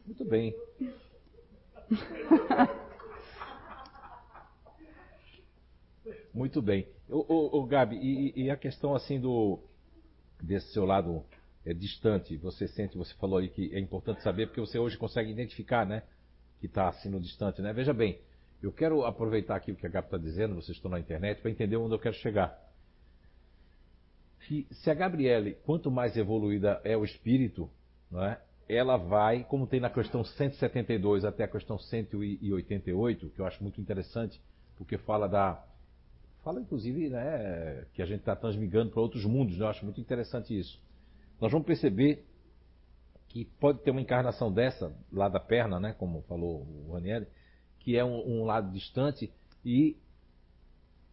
Muito 0.09 0.25
bem. 0.25 0.57
Muito 6.33 6.63
bem. 6.63 6.89
O, 7.11 7.59
o, 7.59 7.67
Gabi, 7.67 7.97
e, 7.97 8.45
e, 8.45 8.51
a 8.51 8.57
questão 8.57 8.95
assim 8.95 9.21
do 9.21 9.59
desse 10.43 10.73
seu 10.73 10.87
lado 10.87 11.27
é, 11.63 11.75
distante, 11.75 12.39
você 12.39 12.67
sente, 12.69 12.97
você 12.97 13.13
falou 13.17 13.39
aí 13.39 13.51
que 13.51 13.75
é 13.75 13.79
importante 13.79 14.23
saber, 14.23 14.47
porque 14.47 14.63
você 14.63 14.79
hoje 14.79 14.97
consegue 14.97 15.31
identificar, 15.31 15.85
né? 15.85 16.03
Que 16.59 16.65
está 16.65 16.89
assim 16.89 17.11
no 17.11 17.21
distante, 17.21 17.61
né? 17.61 17.75
Veja 17.75 17.93
bem, 17.93 18.19
eu 18.63 18.73
quero 18.73 19.05
aproveitar 19.05 19.57
aqui 19.57 19.73
o 19.73 19.77
que 19.77 19.87
a 19.87 19.91
Gabi 19.91 20.07
está 20.07 20.17
dizendo, 20.17 20.55
vocês 20.55 20.79
estão 20.79 20.91
na 20.91 20.99
internet, 20.99 21.43
para 21.43 21.51
entender 21.51 21.77
onde 21.77 21.95
eu 21.95 21.99
quero 21.99 22.15
chegar. 22.15 22.59
Se, 24.47 24.67
se 24.71 24.91
a 24.91 24.95
Gabriele, 24.95 25.59
quanto 25.67 25.91
mais 25.91 26.17
evoluída 26.17 26.81
é 26.83 26.97
o 26.97 27.05
espírito, 27.05 27.71
não 28.11 28.25
é? 28.25 28.41
Ela 28.69 28.97
vai, 28.97 29.45
como 29.45 29.67
tem 29.67 29.81
na 29.81 29.89
questão 29.89 30.23
172 30.23 31.25
até 31.25 31.45
a 31.45 31.49
questão 31.49 31.79
188, 31.79 33.31
que 33.31 33.41
eu 33.41 33.47
acho 33.47 33.63
muito 33.63 33.81
interessante, 33.81 34.41
porque 34.77 34.99
fala 34.99 35.27
da. 35.27 35.65
Fala 36.45 36.61
inclusive 36.61 37.09
né, 37.09 37.85
que 37.95 38.03
a 38.03 38.07
gente 38.07 38.21
está 38.21 38.37
transmigando 38.37 38.91
para 38.91 39.01
outros 39.01 39.25
mundos, 39.25 39.59
né? 39.59 39.65
eu 39.65 39.69
acho 39.69 39.85
muito 39.85 40.01
interessante 40.01 40.57
isso. 40.57 40.81
Nós 41.41 41.51
vamos 41.51 41.67
perceber 41.67 42.25
que 43.29 43.45
pode 43.45 43.81
ter 43.81 43.91
uma 43.91 44.01
encarnação 44.01 44.53
dessa, 44.53 44.95
lá 45.13 45.29
da 45.29 45.41
perna, 45.41 45.79
né, 45.79 45.95
como 45.99 46.23
falou 46.23 46.67
o 46.87 46.93
Ranieri, 46.93 47.27
que 47.81 47.97
é 47.97 48.05
um, 48.05 48.41
um 48.41 48.45
lado 48.45 48.73
distante, 48.73 49.31
e 49.65 49.97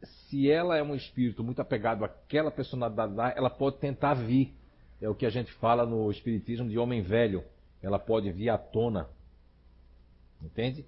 se 0.03 0.49
ela 0.49 0.77
é 0.77 0.83
um 0.83 0.95
espírito 0.95 1.43
muito 1.43 1.61
apegado 1.61 2.05
àquela 2.05 2.51
personalidade 2.51 3.13
lá, 3.13 3.33
ela 3.35 3.49
pode 3.49 3.77
tentar 3.77 4.13
vir 4.13 4.53
é 5.01 5.09
o 5.09 5.15
que 5.15 5.25
a 5.25 5.29
gente 5.29 5.51
fala 5.53 5.85
no 5.85 6.09
Espiritismo 6.11 6.69
de 6.69 6.77
homem 6.77 7.01
velho. 7.01 7.43
Ela 7.81 7.99
pode 7.99 8.31
vir 8.31 8.49
à 8.49 8.57
tona. 8.57 9.07
Entende? 10.41 10.85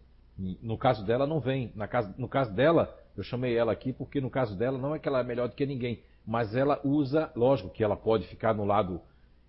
No 0.62 0.78
caso 0.78 1.06
dela, 1.06 1.26
não 1.26 1.40
vem. 1.40 1.74
no 2.18 2.28
caso 2.28 2.54
dela, 2.54 2.96
eu 3.16 3.24
chamei 3.24 3.58
ela 3.58 3.72
aqui 3.72 3.92
porque 3.92 4.22
no 4.22 4.30
caso 4.30 4.56
dela 4.56 4.78
não 4.78 4.94
é 4.96 5.00
que 5.00 5.08
ela 5.08 5.20
é 5.20 5.24
melhor 5.24 5.50
do 5.50 5.56
que 5.56 5.66
ninguém, 5.66 6.04
mas 6.26 6.56
ela 6.56 6.80
usa, 6.84 7.32
lógico 7.36 7.70
que 7.70 7.84
ela 7.84 7.96
pode 7.96 8.28
ficar 8.28 8.54
no 8.54 8.64
lado, 8.64 9.02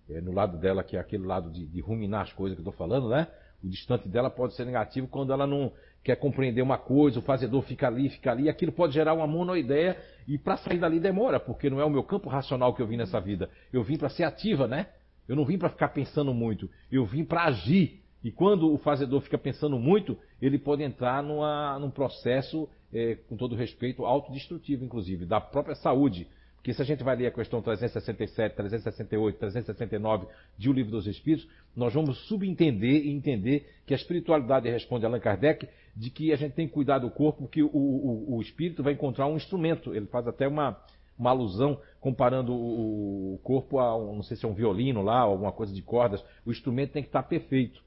é, 0.09 0.19
no 0.19 0.31
lado 0.31 0.57
dela, 0.57 0.83
que 0.83 0.97
é 0.97 0.99
aquele 0.99 1.25
lado 1.25 1.51
de, 1.51 1.67
de 1.67 1.79
ruminar 1.79 2.21
as 2.21 2.33
coisas 2.33 2.55
que 2.57 2.61
eu 2.61 2.69
estou 2.69 2.87
falando, 2.87 3.09
né? 3.09 3.27
O 3.63 3.67
distante 3.67 4.07
dela 4.07 4.29
pode 4.29 4.55
ser 4.55 4.65
negativo 4.65 5.07
quando 5.07 5.31
ela 5.33 5.45
não 5.45 5.71
quer 6.03 6.15
compreender 6.15 6.61
uma 6.61 6.77
coisa, 6.77 7.19
o 7.19 7.21
fazedor 7.21 7.61
fica 7.63 7.87
ali, 7.87 8.09
fica 8.09 8.31
ali, 8.31 8.49
aquilo 8.49 8.71
pode 8.71 8.93
gerar 8.93 9.13
uma 9.13 9.27
monoideia 9.27 9.97
e 10.27 10.37
para 10.37 10.57
sair 10.57 10.79
dali 10.79 10.99
demora, 10.99 11.39
porque 11.39 11.69
não 11.69 11.79
é 11.79 11.85
o 11.85 11.89
meu 11.89 12.03
campo 12.03 12.29
racional 12.29 12.73
que 12.73 12.81
eu 12.81 12.87
vim 12.87 12.97
nessa 12.97 13.19
vida. 13.19 13.49
Eu 13.71 13.83
vim 13.83 13.97
para 13.97 14.09
ser 14.09 14.23
ativa, 14.23 14.67
né? 14.67 14.87
Eu 15.27 15.35
não 15.35 15.45
vim 15.45 15.57
para 15.57 15.69
ficar 15.69 15.89
pensando 15.89 16.33
muito, 16.33 16.69
eu 16.91 17.05
vim 17.05 17.23
para 17.23 17.43
agir. 17.43 18.01
E 18.23 18.31
quando 18.31 18.73
o 18.73 18.77
fazedor 18.77 19.21
fica 19.21 19.37
pensando 19.37 19.77
muito, 19.77 20.17
ele 20.41 20.57
pode 20.57 20.83
entrar 20.83 21.23
numa, 21.23 21.79
num 21.79 21.89
processo, 21.89 22.67
é, 22.91 23.15
com 23.15 23.37
todo 23.37 23.55
respeito, 23.55 24.05
autodestrutivo, 24.05 24.83
inclusive, 24.83 25.25
da 25.25 25.39
própria 25.39 25.75
saúde. 25.75 26.27
Porque 26.59 26.73
se 26.73 26.81
a 26.81 26.85
gente 26.85 27.03
vai 27.03 27.15
ler 27.15 27.27
a 27.27 27.31
questão 27.31 27.61
367, 27.61 28.53
368, 28.53 29.39
369 29.39 30.27
de 30.57 30.69
O 30.69 30.73
Livro 30.73 30.91
dos 30.91 31.07
Espíritos, 31.07 31.49
nós 31.73 31.93
vamos 31.93 32.27
subentender 32.27 33.05
e 33.05 33.11
entender 33.11 33.65
que 33.85 33.93
a 33.93 33.97
espiritualidade 33.97 34.69
responde 34.69 35.05
a 35.05 35.07
Allan 35.07 35.21
Kardec 35.21 35.69
de 35.95 36.09
que 36.09 36.33
a 36.33 36.35
gente 36.35 36.53
tem 36.53 36.67
que 36.67 36.73
cuidar 36.73 36.99
do 36.99 37.09
corpo, 37.09 37.43
porque 37.43 37.63
o, 37.63 37.69
o, 37.69 38.35
o 38.35 38.41
espírito 38.41 38.83
vai 38.83 38.93
encontrar 38.93 39.25
um 39.27 39.37
instrumento. 39.37 39.95
Ele 39.95 40.05
faz 40.07 40.27
até 40.27 40.49
uma, 40.49 40.77
uma 41.17 41.29
alusão 41.29 41.79
comparando 42.01 42.53
o, 42.53 43.39
corpo 43.41 43.79
a, 43.79 43.97
um, 43.97 44.15
não 44.15 44.23
sei 44.23 44.35
se 44.35 44.45
é 44.45 44.47
um 44.47 44.53
violino 44.53 45.01
lá, 45.01 45.19
alguma 45.19 45.53
coisa 45.53 45.73
de 45.73 45.81
cordas. 45.81 46.21
O 46.45 46.51
instrumento 46.51 46.91
tem 46.91 47.03
que 47.03 47.09
estar 47.09 47.23
perfeito. 47.23 47.81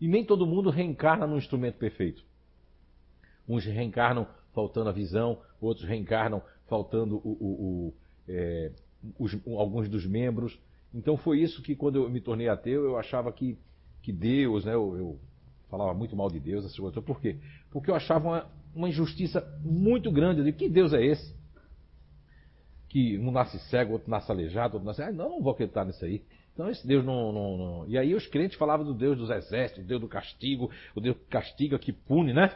E 0.00 0.08
nem 0.08 0.24
todo 0.24 0.44
mundo 0.44 0.68
reencarna 0.68 1.28
num 1.28 1.38
instrumento 1.38 1.76
perfeito. 1.76 2.24
Uns 3.48 3.64
reencarnam 3.64 4.26
faltando 4.52 4.88
a 4.88 4.92
visão, 4.92 5.40
outros 5.60 5.86
reencarnam 5.86 6.42
faltando 6.66 7.16
o, 7.16 7.28
o, 7.28 7.46
o, 7.46 7.94
é, 8.28 8.72
os, 9.18 9.36
alguns 9.46 9.88
dos 9.88 10.06
membros. 10.06 10.58
Então 10.92 11.16
foi 11.16 11.40
isso 11.40 11.62
que 11.62 11.74
quando 11.74 11.96
eu 11.96 12.08
me 12.08 12.20
tornei 12.20 12.48
ateu, 12.48 12.84
eu 12.84 12.96
achava 12.96 13.32
que, 13.32 13.58
que 14.02 14.12
Deus, 14.12 14.64
né, 14.64 14.74
eu, 14.74 14.96
eu 14.96 15.18
falava 15.68 15.92
muito 15.92 16.14
mal 16.14 16.30
de 16.30 16.38
Deus, 16.38 16.64
essas 16.64 16.78
coisas. 16.78 17.02
Por 17.04 17.20
quê? 17.20 17.38
Porque 17.70 17.90
eu 17.90 17.94
achava 17.94 18.28
uma, 18.28 18.46
uma 18.74 18.88
injustiça 18.88 19.40
muito 19.62 20.10
grande. 20.10 20.40
Eu 20.40 20.44
digo, 20.44 20.58
que 20.58 20.68
Deus 20.68 20.92
é 20.92 21.04
esse? 21.04 21.34
Que 22.88 23.18
um 23.18 23.32
nasce 23.32 23.58
cego, 23.70 23.94
outro 23.94 24.10
nasce 24.10 24.30
aleijado, 24.30 24.74
outro 24.74 24.86
nasce. 24.86 25.02
Ah, 25.02 25.10
não, 25.10 25.30
não 25.30 25.42
vou 25.42 25.52
acreditar 25.52 25.84
nisso 25.84 26.04
aí. 26.04 26.22
Então 26.52 26.70
esse 26.70 26.86
Deus 26.86 27.04
não, 27.04 27.32
não, 27.32 27.56
não, 27.56 27.88
E 27.88 27.98
aí 27.98 28.14
os 28.14 28.28
crentes 28.28 28.56
falavam 28.56 28.86
do 28.86 28.94
Deus 28.94 29.18
dos 29.18 29.28
exércitos, 29.28 29.84
o 29.84 29.86
Deus 29.86 30.00
do 30.00 30.06
castigo, 30.06 30.70
o 30.94 31.00
Deus 31.00 31.16
que 31.16 31.24
castiga, 31.24 31.78
que 31.78 31.92
pune, 31.92 32.32
né? 32.32 32.50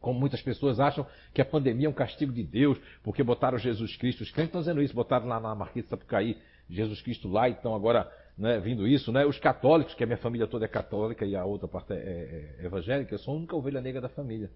Como 0.00 0.18
muitas 0.18 0.40
pessoas 0.40 0.78
acham 0.78 1.06
que 1.34 1.40
a 1.40 1.44
pandemia 1.44 1.86
é 1.86 1.90
um 1.90 1.94
castigo 1.94 2.32
de 2.32 2.42
Deus, 2.42 2.78
porque 3.02 3.22
botaram 3.22 3.58
Jesus 3.58 3.96
Cristo. 3.96 4.22
Os 4.22 4.30
crentes 4.30 4.50
estão 4.50 4.60
dizendo 4.60 4.80
isso, 4.80 4.94
botaram 4.94 5.26
lá 5.26 5.40
na 5.40 5.54
Marquês 5.54 5.84
de 5.84 5.90
Sapucaí 5.90 6.38
Jesus 6.70 7.00
Cristo 7.02 7.28
lá, 7.28 7.48
então 7.48 7.74
agora 7.74 8.10
né, 8.36 8.60
vindo 8.60 8.86
isso, 8.86 9.10
né? 9.10 9.26
Os 9.26 9.38
católicos, 9.38 9.94
que 9.94 10.04
a 10.04 10.06
minha 10.06 10.18
família 10.18 10.46
toda 10.46 10.64
é 10.64 10.68
católica 10.68 11.26
e 11.26 11.34
a 11.34 11.44
outra 11.44 11.66
parte 11.66 11.92
é, 11.92 11.96
é, 11.96 12.62
é 12.62 12.66
evangélica, 12.66 13.12
eu 13.12 13.18
sou 13.18 13.34
a 13.34 13.36
única 13.36 13.56
ovelha 13.56 13.80
negra 13.80 14.00
da 14.00 14.08
família. 14.08 14.50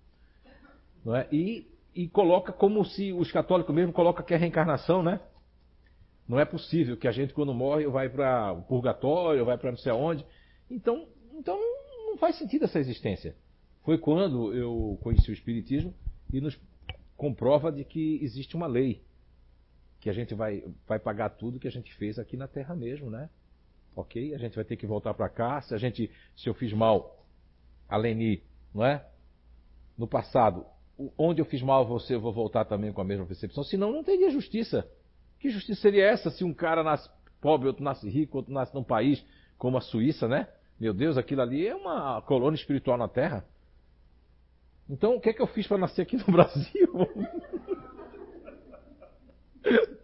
Não 1.04 1.16
é? 1.16 1.26
e, 1.32 1.66
e 1.92 2.06
coloca 2.06 2.52
como 2.52 2.84
se 2.84 3.12
os 3.12 3.32
católicos 3.32 3.74
mesmo 3.74 3.92
colocam 3.92 4.24
que 4.24 4.32
é 4.32 4.36
reencarnação, 4.36 5.02
né? 5.02 5.20
Não 6.28 6.38
é 6.38 6.44
possível 6.44 6.96
que 6.96 7.08
a 7.08 7.12
gente, 7.12 7.34
quando 7.34 7.52
morre, 7.52 7.86
vai 7.88 8.08
para 8.08 8.52
o 8.52 8.62
purgatório, 8.62 9.44
vai 9.44 9.58
para 9.58 9.72
não 9.72 9.78
sei 9.78 9.90
aonde. 9.90 10.24
Então, 10.70 11.08
então 11.34 11.58
não 12.06 12.16
faz 12.16 12.38
sentido 12.38 12.64
essa 12.64 12.78
existência. 12.78 13.34
Foi 13.82 13.98
quando 13.98 14.54
eu 14.54 14.98
conheci 15.02 15.30
o 15.30 15.32
Espiritismo 15.32 15.94
e 16.32 16.40
nos 16.40 16.58
comprova 17.16 17.70
de 17.70 17.84
que 17.84 18.18
existe 18.22 18.56
uma 18.56 18.66
lei. 18.66 19.02
Que 20.00 20.10
a 20.10 20.12
gente 20.12 20.34
vai, 20.34 20.64
vai 20.86 20.98
pagar 20.98 21.30
tudo 21.30 21.58
que 21.58 21.68
a 21.68 21.70
gente 21.70 21.94
fez 21.94 22.18
aqui 22.18 22.36
na 22.36 22.48
Terra 22.48 22.74
mesmo, 22.74 23.10
né? 23.10 23.28
Ok? 23.94 24.34
A 24.34 24.38
gente 24.38 24.56
vai 24.56 24.64
ter 24.64 24.76
que 24.76 24.86
voltar 24.86 25.14
para 25.14 25.28
cá. 25.28 25.60
Se 25.60 25.74
a 25.74 25.78
gente, 25.78 26.10
se 26.36 26.48
eu 26.48 26.54
fiz 26.54 26.72
mal 26.72 27.24
a 27.88 27.96
Leni, 27.96 28.42
não 28.74 28.84
é? 28.84 29.06
No 29.98 30.06
passado, 30.06 30.64
onde 31.18 31.40
eu 31.40 31.44
fiz 31.44 31.62
mal 31.62 31.86
você, 31.86 32.14
eu 32.14 32.20
vou 32.20 32.32
voltar 32.32 32.64
também 32.64 32.92
com 32.92 33.00
a 33.00 33.04
mesma 33.04 33.26
percepção. 33.26 33.62
Senão, 33.62 33.92
não 33.92 34.02
teria 34.02 34.30
justiça. 34.30 34.88
Que 35.38 35.50
justiça 35.50 35.80
seria 35.80 36.06
essa 36.06 36.30
se 36.30 36.44
um 36.44 36.54
cara 36.54 36.82
nasce 36.82 37.08
pobre, 37.40 37.66
outro 37.66 37.82
nasce 37.82 38.08
rico, 38.08 38.38
outro 38.38 38.52
nasce 38.52 38.74
num 38.74 38.84
país 38.84 39.24
como 39.58 39.76
a 39.76 39.80
Suíça, 39.80 40.26
né? 40.28 40.48
Meu 40.78 40.94
Deus, 40.94 41.18
aquilo 41.18 41.42
ali 41.42 41.66
é 41.66 41.74
uma 41.74 42.22
colônia 42.22 42.56
espiritual 42.56 42.96
na 42.96 43.08
Terra. 43.08 43.44
Então, 44.88 45.16
o 45.16 45.20
que 45.20 45.30
é 45.30 45.32
que 45.32 45.42
eu 45.42 45.46
fiz 45.46 45.66
para 45.66 45.78
nascer 45.78 46.02
aqui 46.02 46.16
no 46.16 46.24
Brasil? 46.32 47.08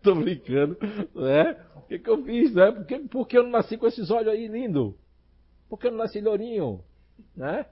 Tô 0.03 0.15
brincando, 0.15 0.77
né? 1.15 1.65
O 1.77 1.83
que, 1.83 1.95
é 1.95 1.99
que 1.99 2.09
eu 2.09 2.25
fiz, 2.25 2.55
né? 2.55 2.71
Por 2.71 2.87
que, 2.87 2.99
por 3.01 3.29
que 3.29 3.39
eu 3.39 3.43
não 3.43 3.51
nasci 3.51 3.77
com 3.77 3.87
esses 3.87 4.11
olhos 4.11 4.33
aí 4.33 4.47
lindo? 4.47 4.97
Por 5.69 5.79
que 5.79 5.87
eu 5.87 5.91
não 5.91 5.99
nasci 5.99 6.21
lourinho? 6.21 6.83
Né? 7.37 7.67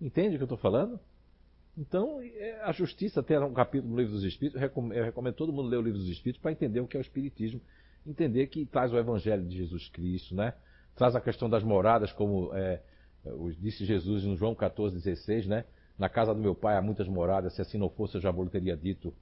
Entende 0.00 0.34
o 0.34 0.38
que 0.38 0.42
eu 0.42 0.46
estou 0.46 0.58
falando? 0.58 0.98
Então, 1.76 2.20
é, 2.22 2.60
a 2.62 2.72
justiça 2.72 3.22
tem 3.22 3.38
um 3.38 3.52
capítulo 3.52 3.92
no 3.92 3.98
Livro 3.98 4.14
dos 4.14 4.24
Espíritos. 4.24 4.60
Eu 4.60 4.68
recomendo, 4.68 4.94
eu 4.94 5.04
recomendo 5.04 5.34
todo 5.34 5.52
mundo 5.52 5.68
ler 5.68 5.76
o 5.76 5.82
Livro 5.82 5.98
dos 5.98 6.08
Espíritos 6.08 6.40
para 6.40 6.52
entender 6.52 6.80
o 6.80 6.86
que 6.86 6.96
é 6.96 7.00
o 7.00 7.02
Espiritismo. 7.02 7.60
Entender 8.06 8.46
que 8.46 8.64
traz 8.64 8.92
o 8.92 8.98
Evangelho 8.98 9.46
de 9.46 9.56
Jesus 9.56 9.88
Cristo, 9.88 10.34
né? 10.34 10.54
Traz 10.96 11.14
a 11.14 11.20
questão 11.20 11.48
das 11.48 11.62
moradas, 11.62 12.12
como 12.12 12.50
é, 12.54 12.82
disse 13.60 13.84
Jesus 13.84 14.24
em 14.24 14.36
João 14.36 14.54
14,16, 14.54 15.46
né? 15.46 15.64
Na 15.98 16.08
casa 16.08 16.34
do 16.34 16.40
meu 16.40 16.54
pai 16.54 16.76
há 16.76 16.82
muitas 16.82 17.06
moradas, 17.06 17.54
se 17.54 17.60
assim 17.60 17.76
não 17.76 17.90
fosse 17.90 18.14
eu 18.16 18.20
já 18.20 18.30
vos 18.30 18.50
teria 18.50 18.76
dito. 18.76 19.14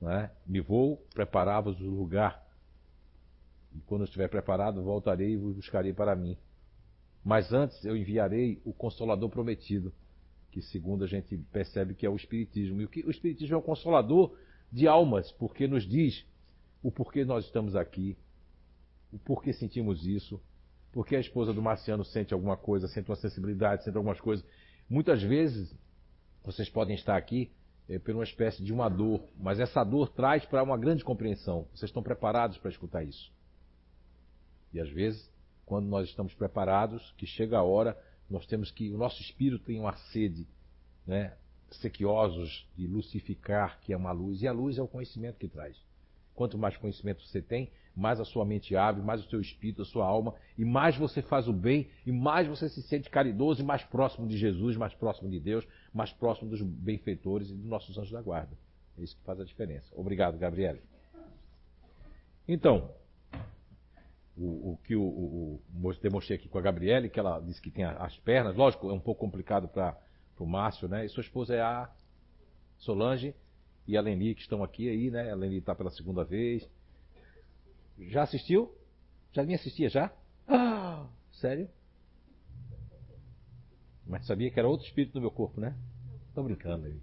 Né? 0.00 0.30
Me 0.46 0.60
vou, 0.60 0.96
preparar-vos 1.12 1.80
o 1.80 1.90
lugar. 1.90 2.46
E 3.74 3.80
quando 3.80 4.04
estiver 4.04 4.28
preparado, 4.28 4.82
voltarei 4.82 5.32
e 5.32 5.36
vos 5.36 5.56
buscarei 5.56 5.92
para 5.92 6.14
mim. 6.14 6.36
Mas 7.24 7.52
antes 7.52 7.84
eu 7.84 7.96
enviarei 7.96 8.60
o 8.64 8.72
Consolador 8.72 9.28
prometido, 9.28 9.92
que 10.52 10.62
segundo 10.62 11.04
a 11.04 11.06
gente 11.06 11.36
percebe 11.52 11.94
que 11.94 12.06
é 12.06 12.10
o 12.10 12.16
Espiritismo. 12.16 12.80
E 12.80 12.84
o, 12.84 12.88
que, 12.88 13.00
o 13.04 13.10
Espiritismo 13.10 13.56
é 13.56 13.58
o 13.58 13.62
Consolador 13.62 14.36
de 14.70 14.86
almas, 14.86 15.32
porque 15.32 15.66
nos 15.66 15.86
diz 15.86 16.24
o 16.82 16.92
porquê 16.92 17.24
nós 17.24 17.44
estamos 17.44 17.74
aqui, 17.74 18.16
o 19.12 19.18
porquê 19.18 19.52
sentimos 19.52 20.06
isso, 20.06 20.40
porque 20.98 21.14
a 21.14 21.20
esposa 21.20 21.52
do 21.52 21.62
Marciano 21.62 22.04
sente 22.04 22.34
alguma 22.34 22.56
coisa, 22.56 22.88
sente 22.88 23.08
uma 23.08 23.14
sensibilidade, 23.14 23.84
sente 23.84 23.96
algumas 23.96 24.20
coisas. 24.20 24.44
Muitas 24.90 25.22
vezes 25.22 25.72
vocês 26.42 26.68
podem 26.68 26.96
estar 26.96 27.16
aqui 27.16 27.52
é, 27.88 28.00
por 28.00 28.16
uma 28.16 28.24
espécie 28.24 28.64
de 28.64 28.72
uma 28.72 28.88
dor, 28.88 29.22
mas 29.38 29.60
essa 29.60 29.84
dor 29.84 30.08
traz 30.08 30.44
para 30.44 30.60
uma 30.60 30.76
grande 30.76 31.04
compreensão. 31.04 31.68
Vocês 31.72 31.88
estão 31.88 32.02
preparados 32.02 32.58
para 32.58 32.72
escutar 32.72 33.04
isso. 33.04 33.32
E 34.72 34.80
às 34.80 34.90
vezes 34.90 35.30
quando 35.64 35.86
nós 35.86 36.08
estamos 36.08 36.34
preparados, 36.34 37.14
que 37.16 37.26
chega 37.26 37.58
a 37.58 37.62
hora, 37.62 37.96
nós 38.28 38.44
temos 38.46 38.72
que, 38.72 38.92
o 38.92 38.98
nosso 38.98 39.22
espírito 39.22 39.64
tem 39.64 39.78
uma 39.78 39.96
sede, 40.10 40.48
né? 41.06 41.36
Sequiosos 41.70 42.68
de 42.76 42.88
lucificar, 42.88 43.78
que 43.82 43.92
é 43.92 43.96
uma 43.96 44.10
luz, 44.10 44.42
e 44.42 44.48
a 44.48 44.52
luz 44.52 44.76
é 44.78 44.82
o 44.82 44.88
conhecimento 44.88 45.38
que 45.38 45.46
traz. 45.46 45.80
Quanto 46.34 46.58
mais 46.58 46.76
conhecimento 46.76 47.22
você 47.22 47.40
tem, 47.40 47.70
mais 47.98 48.20
a 48.20 48.24
sua 48.24 48.44
mente 48.44 48.76
abre, 48.76 49.02
mais 49.02 49.24
o 49.24 49.28
seu 49.28 49.40
espírito, 49.40 49.82
a 49.82 49.84
sua 49.84 50.06
alma, 50.06 50.34
e 50.56 50.64
mais 50.64 50.96
você 50.96 51.20
faz 51.20 51.48
o 51.48 51.52
bem, 51.52 51.90
e 52.06 52.12
mais 52.12 52.46
você 52.46 52.68
se 52.68 52.80
sente 52.82 53.10
caridoso 53.10 53.60
e 53.60 53.64
mais 53.64 53.82
próximo 53.82 54.26
de 54.28 54.38
Jesus, 54.38 54.76
mais 54.76 54.94
próximo 54.94 55.28
de 55.28 55.40
Deus, 55.40 55.66
mais 55.92 56.12
próximo 56.12 56.48
dos 56.48 56.62
benfeitores 56.62 57.50
e 57.50 57.54
dos 57.54 57.66
nossos 57.66 57.98
anjos 57.98 58.12
da 58.12 58.22
guarda. 58.22 58.56
É 58.96 59.02
isso 59.02 59.16
que 59.16 59.22
faz 59.24 59.40
a 59.40 59.44
diferença. 59.44 59.92
Obrigado, 59.96 60.38
Gabriele. 60.38 60.80
Então, 62.46 62.90
o, 64.36 64.72
o 64.72 64.78
que 64.84 64.94
o, 64.94 65.02
o, 65.02 65.60
o, 65.82 65.94
demonstrei 66.00 66.38
aqui 66.38 66.48
com 66.48 66.58
a 66.58 66.62
Gabriele, 66.62 67.08
que 67.08 67.18
ela 67.18 67.40
disse 67.40 67.60
que 67.60 67.70
tem 67.70 67.84
as 67.84 68.16
pernas, 68.18 68.56
lógico, 68.56 68.88
é 68.90 68.92
um 68.92 69.00
pouco 69.00 69.20
complicado 69.20 69.66
para 69.68 69.96
o 70.38 70.46
Márcio, 70.46 70.88
né? 70.88 71.04
E 71.04 71.08
sua 71.08 71.22
esposa 71.22 71.54
é 71.54 71.60
a 71.60 71.90
Solange 72.78 73.34
e 73.88 73.96
a 73.96 74.00
Leni, 74.00 74.34
que 74.36 74.42
estão 74.42 74.62
aqui 74.62 74.88
aí, 74.88 75.10
né? 75.10 75.32
A 75.32 75.34
Leni 75.34 75.58
está 75.58 75.74
pela 75.74 75.90
segunda 75.90 76.22
vez. 76.24 76.68
Já 77.98 78.22
assistiu? 78.22 78.72
Já 79.32 79.42
me 79.42 79.54
assistia 79.54 79.88
já? 79.88 80.12
Ah, 80.46 81.06
sério? 81.32 81.68
Mas 84.06 84.26
sabia 84.26 84.50
que 84.50 84.58
era 84.58 84.68
outro 84.68 84.86
espírito 84.86 85.14
no 85.16 85.20
meu 85.20 85.30
corpo, 85.30 85.60
né? 85.60 85.76
Tô 86.34 86.42
brincando 86.42 86.86
aí. 86.86 86.98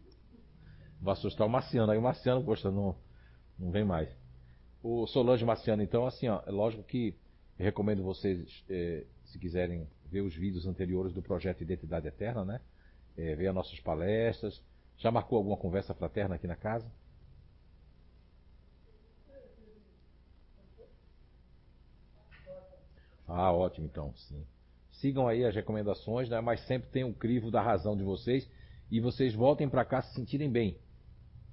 Vou 1.00 1.12
assustar 1.12 1.46
o 1.46 1.50
Marciano. 1.50 1.92
Aí 1.92 1.98
o 1.98 2.02
Marciano, 2.02 2.44
poxa, 2.44 2.72
não, 2.72 2.96
não 3.60 3.72
vem 3.72 3.84
mais. 3.84 4.10
O 4.82 5.06
Solange 5.08 5.46
Marciano, 5.46 5.84
então, 5.84 6.06
assim, 6.06 6.28
ó, 6.28 6.42
é 6.46 6.52
lógico 6.52 6.84
que 6.84 7.16
recomendo 7.58 8.04
vocês, 8.04 8.64
eh, 8.70 9.06
se 9.26 9.38
quiserem 9.38 9.88
ver 10.06 10.22
os 10.22 10.36
vídeos 10.36 10.66
anteriores 10.66 11.14
do 11.14 11.22
projeto 11.22 11.62
Identidade 11.62 12.08
Eterna, 12.08 12.44
né? 12.44 12.62
Eh, 13.18 13.36
ver 13.36 13.48
as 13.48 13.56
nossas 13.56 13.80
palestras. 13.80 14.62
Já 14.98 15.12
marcou 15.12 15.38
alguma 15.38 15.58
conversa 15.58 15.94
fraterna 15.94 16.36
aqui 16.36 16.48
na 16.48 16.56
casa? 16.56 16.90
Ah, 23.28 23.52
ótimo, 23.52 23.86
então, 23.86 24.14
sim. 24.16 24.46
Sigam 24.92 25.28
aí 25.28 25.44
as 25.44 25.54
recomendações, 25.54 26.30
né? 26.30 26.40
mas 26.42 26.66
sempre 26.68 26.90
tem 26.90 27.04
um 27.04 27.14
crivo 27.14 27.52
da 27.52 27.62
razão 27.62 27.98
de 27.98 28.04
vocês 28.04 28.50
e 28.90 29.00
vocês 29.00 29.34
voltem 29.34 29.68
para 29.68 29.84
cá 29.84 30.02
se 30.02 30.14
sentirem 30.14 30.50
bem. 30.50 30.78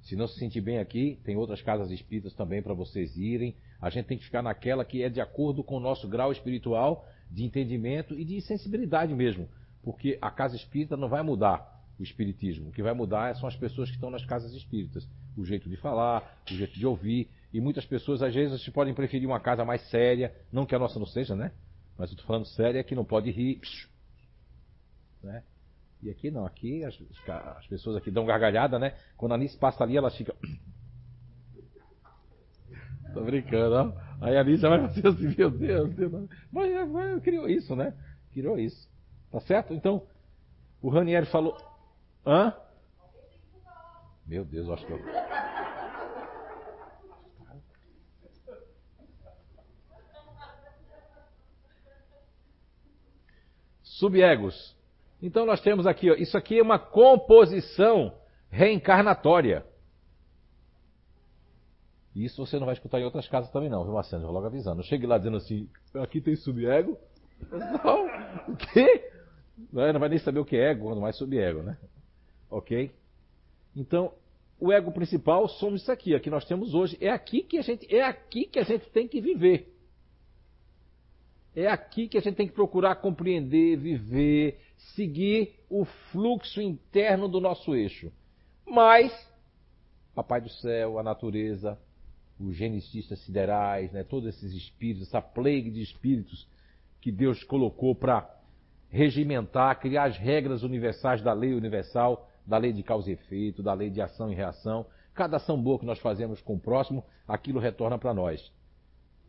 Se 0.03 0.17
não 0.17 0.27
se 0.27 0.39
sentir 0.39 0.61
bem 0.61 0.79
aqui, 0.79 1.21
tem 1.25 1.37
outras 1.37 1.63
casas 1.63 1.91
espíritas 1.91 2.35
também 2.35 2.61
para 2.61 2.75
vocês 2.75 3.17
irem. 3.17 3.55
A 3.81 3.89
gente 3.89 4.07
tem 4.07 4.19
que 4.19 4.25
ficar 4.25 4.43
naquela 4.43 4.85
que 4.85 5.03
é 5.03 5.09
de 5.09 5.21
acordo 5.21 5.63
com 5.63 5.77
o 5.77 5.81
nosso 5.81 6.09
grau 6.09 6.33
espiritual 6.33 7.07
de 7.31 7.45
entendimento 7.45 8.19
e 8.19 8.25
de 8.25 8.41
sensibilidade 8.41 9.15
mesmo. 9.15 9.49
Porque 9.83 10.19
a 10.21 10.31
casa 10.31 10.57
espírita 10.57 10.97
não 10.97 11.09
vai 11.09 11.23
mudar 11.23 11.73
o 11.99 12.03
espiritismo. 12.03 12.69
O 12.69 12.73
que 12.73 12.83
vai 12.83 12.93
mudar 12.93 13.35
são 13.37 13.49
as 13.49 13.57
pessoas 13.57 13.89
que 13.89 13.97
estão 13.97 14.11
nas 14.11 14.25
casas 14.25 14.53
espíritas. 14.53 15.09
O 15.37 15.45
jeito 15.45 15.69
de 15.69 15.77
falar, 15.77 16.43
o 16.51 16.55
jeito 16.55 16.75
de 16.75 16.87
ouvir. 16.87 17.31
E 17.53 17.61
muitas 17.61 17.85
pessoas, 17.85 18.23
às 18.23 18.35
vezes, 18.35 18.67
podem 18.71 18.95
preferir 18.95 19.29
uma 19.29 19.39
casa 19.39 19.65
mais 19.65 19.83
séria. 19.91 20.35
Não 20.51 20.65
que 20.65 20.75
a 20.75 20.79
nossa 20.79 20.99
não 20.99 21.07
seja, 21.07 21.37
né? 21.37 21.53
Mas 21.99 22.11
eu 22.11 22.15
estou 22.15 22.27
falando 22.27 22.47
séria 22.47 22.83
que 22.83 22.95
não 22.95 23.05
pode 23.05 23.31
rir. 23.31 23.61
Né? 25.23 25.43
E 26.03 26.11
aqui 26.11 26.31
não, 26.31 26.45
aqui 26.45 26.85
as, 26.85 26.99
as 27.57 27.67
pessoas 27.67 27.97
aqui 27.97 28.11
dão 28.11 28.25
gargalhada, 28.25 28.79
né? 28.79 28.95
Quando 29.17 29.33
a 29.33 29.35
Anice 29.37 29.57
passa 29.57 29.85
ali, 29.85 29.97
elas 29.97 30.17
ficam. 30.17 30.35
Tô 33.13 33.23
brincando, 33.23 33.75
ó. 33.75 33.93
Aí 34.21 34.37
a 34.37 34.41
Anice 34.41 34.63
vai 34.63 34.81
fazer 34.89 35.07
assim, 35.07 35.35
meu 35.37 35.51
Deus, 35.51 35.95
Deus. 35.95 36.29
Mas, 36.51 36.91
mas 36.91 37.23
criou 37.23 37.49
isso, 37.49 37.77
né? 37.77 37.95
Criou 38.33 38.59
isso. 38.59 38.91
Tá 39.31 39.41
certo? 39.41 39.75
Então, 39.75 40.07
o 40.81 40.89
Ranieri 40.89 41.27
falou. 41.27 41.57
Hã? 42.27 42.55
Meu 44.27 44.45
Deus, 44.45 44.67
eu 44.67 44.75
acho 44.75 44.87
que 44.87 44.93
eu. 44.93 44.99
Subegos. 54.03 54.77
Então 55.23 55.47
nós 55.47 55.61
temos 55.61 55.87
aqui, 55.87 56.11
ó, 56.11 56.15
isso 56.15 56.37
aqui 56.37 56.59
é 56.59 56.63
uma 56.63 56.77
composição 56.77 58.13
reencarnatória. 58.51 59.65
Isso 62.13 62.45
você 62.45 62.59
não 62.59 62.67
vai 62.67 62.75
escutar 62.75 62.99
em 62.99 63.05
outras 63.05 63.29
casas 63.29 63.53
também 63.53 63.71
não, 63.71 63.85
viu, 63.85 63.93
Marcelo? 63.93 64.25
vou 64.25 64.33
logo 64.33 64.47
avisando. 64.47 64.79
Não 64.79 64.83
chegue 64.83 65.07
lá 65.07 65.19
dizendo 65.19 65.37
assim, 65.37 65.69
aqui 65.95 66.21
tem 66.21 66.35
subego. 66.35 66.99
Não, 67.85 68.07
o 68.53 68.57
quê? 68.57 69.11
Não, 69.73 69.93
não 69.93 69.99
vai 69.99 70.09
nem 70.09 70.19
saber 70.19 70.39
o 70.39 70.45
que 70.45 70.57
é 70.57 70.71
ego, 70.71 70.87
quando 70.87 71.01
mais 71.01 71.17
subego, 71.17 71.61
né? 71.61 71.77
Ok? 72.49 72.93
Então, 73.75 74.13
o 74.61 74.73
ego 74.73 74.93
principal 74.93 75.49
somos 75.49 75.83
isso 75.83 75.91
aqui, 75.91 76.15
aqui 76.15 76.31
nós 76.31 76.45
temos 76.45 76.73
hoje. 76.73 76.97
É 77.01 77.11
aqui 77.11 77.43
que 77.43 77.59
a 77.59 77.63
gente, 77.63 77.93
é 77.93 78.03
aqui 78.05 78.45
que 78.45 78.61
a 78.61 78.63
gente 78.63 78.89
tem 78.91 79.09
que 79.09 79.21
viver. 79.21 79.72
É 81.55 81.67
aqui 81.67 82.09
que 82.09 82.17
a 82.17 82.21
gente 82.21 82.37
tem 82.37 82.47
que 82.47 82.55
procurar 82.55 82.97
compreender, 82.97 83.77
viver, 83.77 84.59
seguir 84.95 85.55
o 85.69 85.85
fluxo 85.85 86.61
interno 86.63 87.29
do 87.29 87.41
nosso 87.41 87.75
eixo. 87.75 88.11
Mas, 88.67 89.13
Papai 90.15 90.41
do 90.41 90.49
Céu, 90.49 90.99
a 90.99 91.03
natureza, 91.03 91.79
os 92.41 92.57
geneticistas 92.57 93.19
siderais, 93.21 93.93
né, 93.93 94.03
todos 94.03 94.29
esses 94.29 94.53
espíritos, 94.55 95.09
essa 95.09 95.21
plague 95.21 95.71
de 95.71 95.83
espíritos 95.83 96.49
que 97.01 97.13
Deus 97.13 97.45
colocou 97.45 97.95
para 97.95 98.29
regimentar, 98.89 99.79
criar 99.79 100.05
as 100.05 100.17
regras 100.17 100.63
universais 100.63 101.23
da 101.23 101.33
lei 101.33 101.55
universal, 101.55 102.29
da 102.47 102.59
lei 102.59 102.73
de 102.73 102.83
causa 102.83 103.11
e 103.11 103.15
efeito, 103.15 103.63
da 103.63 103.75
lei 103.75 103.91
de 103.91 104.01
ação 104.01 104.31
e 104.31 104.35
reação. 104.35 104.87
Cada 105.15 105.37
ação 105.37 105.61
boa 105.61 105.79
que 105.79 105.87
nós 105.87 105.99
fazemos 105.99 106.41
com 106.41 106.55
o 106.55 106.61
próximo, 106.61 107.05
aquilo 107.27 107.61
retorna 107.61 107.99
para 107.99 108.15
nós. 108.15 108.53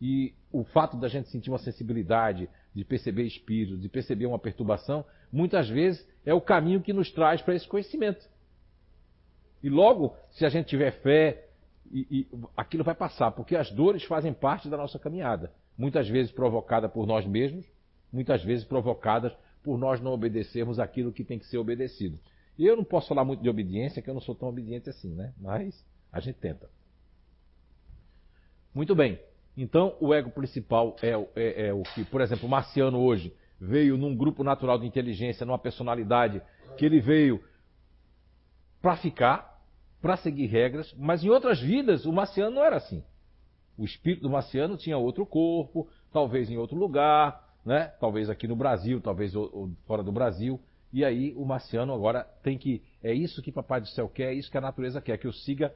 E 0.00 0.34
o 0.52 0.64
fato 0.64 0.96
da 0.96 1.08
gente 1.08 1.28
sentir 1.28 1.50
uma 1.50 1.58
sensibilidade, 1.58 2.48
de 2.74 2.84
perceber 2.84 3.24
espírito, 3.24 3.78
de 3.78 3.88
perceber 3.88 4.26
uma 4.26 4.38
perturbação, 4.38 5.04
muitas 5.32 5.68
vezes 5.68 6.06
é 6.24 6.34
o 6.34 6.40
caminho 6.40 6.80
que 6.80 6.92
nos 6.92 7.10
traz 7.10 7.40
para 7.40 7.54
esse 7.54 7.66
conhecimento. 7.66 8.28
E 9.62 9.70
logo, 9.70 10.14
se 10.32 10.44
a 10.44 10.48
gente 10.48 10.66
tiver 10.66 10.90
fé, 11.00 11.48
e, 11.90 12.06
e, 12.10 12.28
aquilo 12.56 12.84
vai 12.84 12.94
passar, 12.94 13.30
porque 13.30 13.56
as 13.56 13.70
dores 13.70 14.04
fazem 14.04 14.32
parte 14.32 14.68
da 14.68 14.76
nossa 14.76 14.98
caminhada. 14.98 15.52
Muitas 15.76 16.08
vezes 16.08 16.32
provocadas 16.32 16.90
por 16.90 17.06
nós 17.06 17.26
mesmos, 17.26 17.64
muitas 18.12 18.42
vezes 18.42 18.64
provocadas 18.64 19.32
por 19.62 19.78
nós 19.78 20.00
não 20.00 20.12
obedecermos 20.12 20.78
aquilo 20.78 21.12
que 21.12 21.24
tem 21.24 21.38
que 21.38 21.46
ser 21.46 21.58
obedecido. 21.58 22.18
E 22.58 22.66
eu 22.66 22.76
não 22.76 22.84
posso 22.84 23.08
falar 23.08 23.24
muito 23.24 23.42
de 23.42 23.48
obediência, 23.48 24.02
que 24.02 24.08
eu 24.08 24.14
não 24.14 24.20
sou 24.20 24.34
tão 24.34 24.48
obediente 24.48 24.90
assim, 24.90 25.12
né? 25.14 25.32
Mas 25.40 25.84
a 26.12 26.20
gente 26.20 26.36
tenta. 26.36 26.68
Muito 28.72 28.94
bem. 28.94 29.18
Então, 29.56 29.96
o 30.00 30.12
ego 30.12 30.30
principal 30.30 30.96
é, 31.00 31.10
é, 31.36 31.66
é, 31.68 31.72
o 31.72 31.82
que, 31.82 32.04
por 32.04 32.20
exemplo, 32.20 32.46
o 32.46 32.50
Marciano 32.50 32.98
hoje 32.98 33.32
veio 33.60 33.96
num 33.96 34.14
grupo 34.14 34.42
natural 34.42 34.78
de 34.78 34.86
inteligência, 34.86 35.46
numa 35.46 35.58
personalidade 35.58 36.42
que 36.76 36.84
ele 36.84 37.00
veio 37.00 37.42
para 38.82 38.96
ficar, 38.96 39.62
para 40.02 40.16
seguir 40.16 40.46
regras, 40.46 40.92
mas 40.98 41.22
em 41.22 41.30
outras 41.30 41.60
vidas 41.60 42.04
o 42.04 42.12
Marciano 42.12 42.56
não 42.56 42.64
era 42.64 42.76
assim. 42.76 43.02
O 43.78 43.84
espírito 43.84 44.22
do 44.22 44.30
Marciano 44.30 44.76
tinha 44.76 44.98
outro 44.98 45.24
corpo, 45.24 45.88
talvez 46.12 46.50
em 46.50 46.56
outro 46.56 46.76
lugar, 46.76 47.42
né? 47.64 47.86
talvez 48.00 48.28
aqui 48.28 48.46
no 48.46 48.56
Brasil, 48.56 49.00
talvez 49.00 49.32
fora 49.86 50.02
do 50.02 50.12
Brasil. 50.12 50.60
E 50.92 51.04
aí 51.04 51.32
o 51.36 51.44
Marciano 51.44 51.92
agora 51.92 52.24
tem 52.42 52.58
que. 52.58 52.82
É 53.02 53.12
isso 53.12 53.42
que 53.42 53.50
Papai 53.50 53.80
do 53.80 53.88
Céu 53.88 54.08
quer, 54.08 54.32
é 54.32 54.34
isso 54.34 54.50
que 54.50 54.58
a 54.58 54.60
natureza 54.60 55.00
quer, 55.00 55.18
que 55.18 55.26
eu 55.26 55.32
siga 55.32 55.74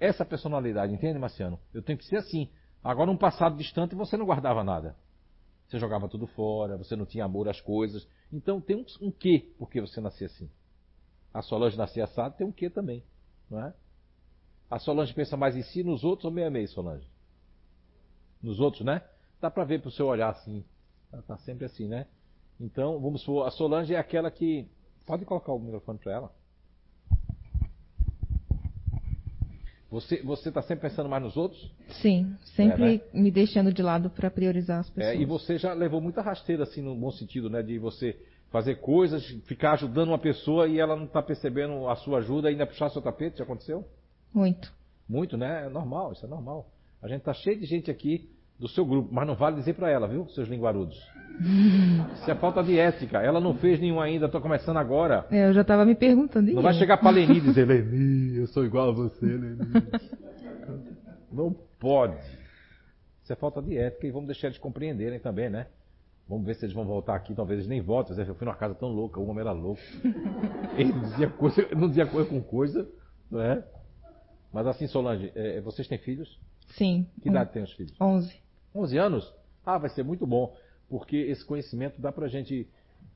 essa 0.00 0.24
personalidade, 0.24 0.92
entende, 0.92 1.18
Marciano? 1.18 1.58
Eu 1.74 1.82
tenho 1.82 1.98
que 1.98 2.06
ser 2.06 2.16
assim. 2.16 2.48
Agora, 2.82 3.10
num 3.10 3.16
passado 3.16 3.56
distante, 3.56 3.94
você 3.94 4.16
não 4.16 4.26
guardava 4.26 4.62
nada. 4.62 4.96
Você 5.66 5.78
jogava 5.78 6.08
tudo 6.08 6.26
fora, 6.26 6.76
você 6.76 6.96
não 6.96 7.04
tinha 7.04 7.24
amor 7.24 7.48
às 7.48 7.60
coisas. 7.60 8.08
Então, 8.32 8.60
tem 8.60 8.76
um, 8.76 8.84
um 9.06 9.10
quê 9.10 9.52
porque 9.58 9.80
você 9.80 10.00
nascia 10.00 10.26
assim. 10.26 10.48
A 11.32 11.42
Solange 11.42 11.76
nascer 11.76 12.00
assado 12.00 12.36
tem 12.36 12.46
um 12.46 12.52
quê 12.52 12.70
também, 12.70 13.04
não 13.50 13.60
é? 13.62 13.74
A 14.70 14.78
Solange 14.78 15.12
pensa 15.12 15.36
mais 15.36 15.56
em 15.56 15.62
si, 15.62 15.82
nos 15.82 16.04
outros 16.04 16.24
ou 16.24 16.30
meio 16.30 16.46
a 16.46 16.50
meio, 16.50 16.68
Solange? 16.68 17.06
Nos 18.42 18.60
outros, 18.60 18.84
né? 18.84 19.02
Dá 19.40 19.50
para 19.50 19.64
ver 19.64 19.80
pro 19.80 19.90
seu 19.90 20.06
olhar 20.06 20.30
assim. 20.30 20.64
Ela 21.12 21.22
tá 21.22 21.36
sempre 21.38 21.66
assim, 21.66 21.86
né? 21.86 22.06
Então, 22.60 22.98
vamos 23.00 23.20
supor, 23.22 23.46
a 23.46 23.50
Solange 23.50 23.94
é 23.94 23.98
aquela 23.98 24.30
que. 24.30 24.68
Pode 25.06 25.24
colocar 25.24 25.52
o 25.52 25.58
microfone 25.58 25.98
para 25.98 26.12
ela? 26.12 26.32
Você 29.90 30.22
você 30.22 30.50
está 30.50 30.60
sempre 30.60 30.88
pensando 30.88 31.08
mais 31.08 31.22
nos 31.22 31.36
outros? 31.36 31.70
Sim, 32.02 32.34
sempre 32.56 32.82
é, 32.82 32.98
né? 32.98 33.00
me 33.12 33.30
deixando 33.30 33.72
de 33.72 33.82
lado 33.82 34.10
para 34.10 34.30
priorizar 34.30 34.80
as 34.80 34.90
pessoas. 34.90 35.16
É, 35.16 35.20
e 35.20 35.24
você 35.24 35.56
já 35.56 35.72
levou 35.72 36.00
muita 36.00 36.20
rasteira 36.20 36.64
assim 36.64 36.82
no 36.82 36.94
bom 36.94 37.10
sentido, 37.10 37.48
né, 37.48 37.62
de 37.62 37.78
você 37.78 38.14
fazer 38.50 38.76
coisas, 38.76 39.26
ficar 39.46 39.72
ajudando 39.72 40.08
uma 40.08 40.18
pessoa 40.18 40.66
e 40.66 40.78
ela 40.78 40.94
não 40.94 41.04
está 41.04 41.22
percebendo 41.22 41.88
a 41.88 41.96
sua 41.96 42.18
ajuda 42.18 42.48
e 42.48 42.52
ainda 42.52 42.66
puxar 42.66 42.90
seu 42.90 43.00
tapete, 43.00 43.38
já 43.38 43.44
aconteceu? 43.44 43.84
Muito. 44.32 44.72
Muito, 45.08 45.36
né? 45.36 45.66
É 45.66 45.68
normal, 45.68 46.12
isso 46.12 46.24
é 46.24 46.28
normal. 46.28 46.70
A 47.00 47.08
gente 47.08 47.20
está 47.20 47.32
cheio 47.32 47.58
de 47.58 47.66
gente 47.66 47.90
aqui 47.90 48.28
do 48.58 48.68
seu 48.68 48.84
grupo, 48.84 49.08
mas 49.12 49.26
não 49.26 49.34
vale 49.34 49.56
dizer 49.56 49.74
para 49.74 49.90
ela, 49.90 50.06
viu, 50.06 50.28
seus 50.30 50.48
linguarudos. 50.48 50.98
Isso 52.14 52.30
é 52.30 52.34
falta 52.34 52.62
de 52.62 52.78
ética. 52.78 53.18
Ela 53.18 53.40
não 53.40 53.54
fez 53.54 53.80
nenhum 53.80 54.00
ainda, 54.00 54.26
estou 54.26 54.40
começando 54.40 54.76
agora. 54.76 55.26
É, 55.30 55.48
eu 55.48 55.52
já 55.52 55.60
estava 55.60 55.84
me 55.84 55.94
perguntando. 55.94 56.52
Não 56.52 56.62
vai 56.62 56.74
chegar 56.74 56.96
para 56.98 57.10
Leni 57.10 57.38
e 57.38 57.40
dizer, 57.40 57.66
Leni, 57.66 58.38
eu 58.38 58.46
sou 58.48 58.64
igual 58.64 58.90
a 58.90 58.92
você, 58.92 59.26
Leni. 59.26 59.58
Não 61.32 61.54
pode. 61.78 62.18
Isso 63.22 63.32
é 63.32 63.36
falta 63.36 63.60
de 63.62 63.76
ética 63.76 64.06
e 64.06 64.10
vamos 64.10 64.26
deixar 64.26 64.48
eles 64.48 64.58
compreenderem 64.58 65.20
também, 65.20 65.50
né? 65.50 65.66
Vamos 66.28 66.44
ver 66.44 66.54
se 66.54 66.64
eles 66.64 66.74
vão 66.74 66.84
voltar 66.84 67.14
aqui, 67.14 67.34
talvez 67.34 67.58
eles 67.58 67.68
nem 67.68 67.80
voltem. 67.80 68.16
Eu 68.18 68.34
fui 68.34 68.44
numa 68.44 68.56
casa 68.56 68.74
tão 68.74 68.88
louca, 68.88 69.18
o 69.18 69.26
homem 69.28 69.40
era 69.40 69.52
louco. 69.52 69.80
Ele 70.76 70.92
dizia 70.92 71.30
coisa, 71.30 71.66
não 71.74 71.88
dizia 71.88 72.06
coisa 72.06 72.28
com 72.28 72.42
coisa, 72.42 72.86
não 73.30 73.40
é? 73.40 73.64
Mas 74.52 74.66
assim, 74.66 74.86
Solange, 74.86 75.32
é, 75.34 75.60
vocês 75.60 75.88
têm 75.88 75.98
filhos? 75.98 76.38
Sim. 76.68 77.06
Que 77.22 77.30
idade 77.30 77.50
um, 77.50 77.52
tem 77.54 77.62
os 77.62 77.72
filhos? 77.72 77.94
11. 77.98 78.34
11 78.74 78.98
anos? 78.98 79.34
Ah, 79.64 79.78
vai 79.78 79.88
ser 79.90 80.02
muito 80.02 80.26
bom, 80.26 80.54
porque 80.88 81.16
esse 81.16 81.44
conhecimento 81.44 82.00
dá 82.00 82.10
pra 82.10 82.28
gente 82.28 82.66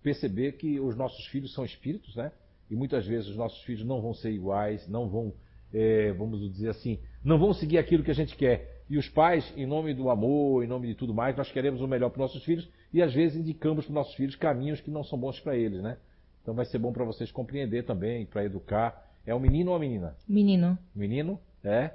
perceber 0.02 0.52
que 0.52 0.80
os 0.80 0.96
nossos 0.96 1.26
filhos 1.26 1.52
são 1.54 1.64
espíritos, 1.64 2.16
né? 2.16 2.32
E 2.70 2.74
muitas 2.74 3.06
vezes 3.06 3.28
os 3.28 3.36
nossos 3.36 3.62
filhos 3.62 3.84
não 3.84 4.00
vão 4.00 4.14
ser 4.14 4.30
iguais, 4.30 4.88
não 4.88 5.08
vão, 5.08 5.32
é, 5.72 6.12
vamos 6.12 6.40
dizer 6.52 6.70
assim, 6.70 6.98
não 7.22 7.38
vão 7.38 7.52
seguir 7.52 7.78
aquilo 7.78 8.02
que 8.02 8.10
a 8.10 8.14
gente 8.14 8.36
quer. 8.36 8.82
E 8.88 8.98
os 8.98 9.08
pais, 9.08 9.52
em 9.56 9.66
nome 9.66 9.94
do 9.94 10.10
amor, 10.10 10.64
em 10.64 10.66
nome 10.66 10.88
de 10.88 10.94
tudo 10.94 11.14
mais, 11.14 11.36
nós 11.36 11.50
queremos 11.50 11.80
o 11.80 11.88
melhor 11.88 12.10
para 12.10 12.22
nossos 12.22 12.44
filhos 12.44 12.68
e 12.92 13.00
às 13.00 13.12
vezes 13.14 13.38
indicamos 13.38 13.86
para 13.86 13.94
nossos 13.94 14.14
filhos 14.14 14.36
caminhos 14.36 14.80
que 14.80 14.90
não 14.90 15.04
são 15.04 15.18
bons 15.18 15.40
para 15.40 15.56
eles, 15.56 15.82
né? 15.82 15.96
Então 16.42 16.54
vai 16.54 16.64
ser 16.64 16.78
bom 16.78 16.92
para 16.92 17.04
vocês 17.04 17.30
compreender 17.30 17.84
também, 17.84 18.26
para 18.26 18.44
educar. 18.44 19.10
É 19.24 19.34
um 19.34 19.38
menino 19.38 19.70
ou 19.70 19.76
uma 19.76 19.80
menina? 19.80 20.16
Menino. 20.28 20.76
Menino? 20.94 21.40
É. 21.62 21.92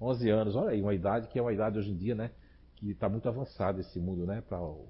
11 0.00 0.30
anos. 0.30 0.56
Olha 0.56 0.70
aí, 0.70 0.82
uma 0.82 0.94
idade 0.94 1.28
que 1.28 1.38
é 1.38 1.42
uma 1.42 1.52
idade 1.52 1.78
hoje 1.78 1.90
em 1.90 1.96
dia, 1.96 2.14
né? 2.14 2.30
Que 2.76 2.90
está 2.90 3.08
muito 3.08 3.28
avançada 3.28 3.80
esse 3.80 3.98
mundo, 3.98 4.26
né? 4.26 4.42
Para 4.48 4.60
o, 4.60 4.88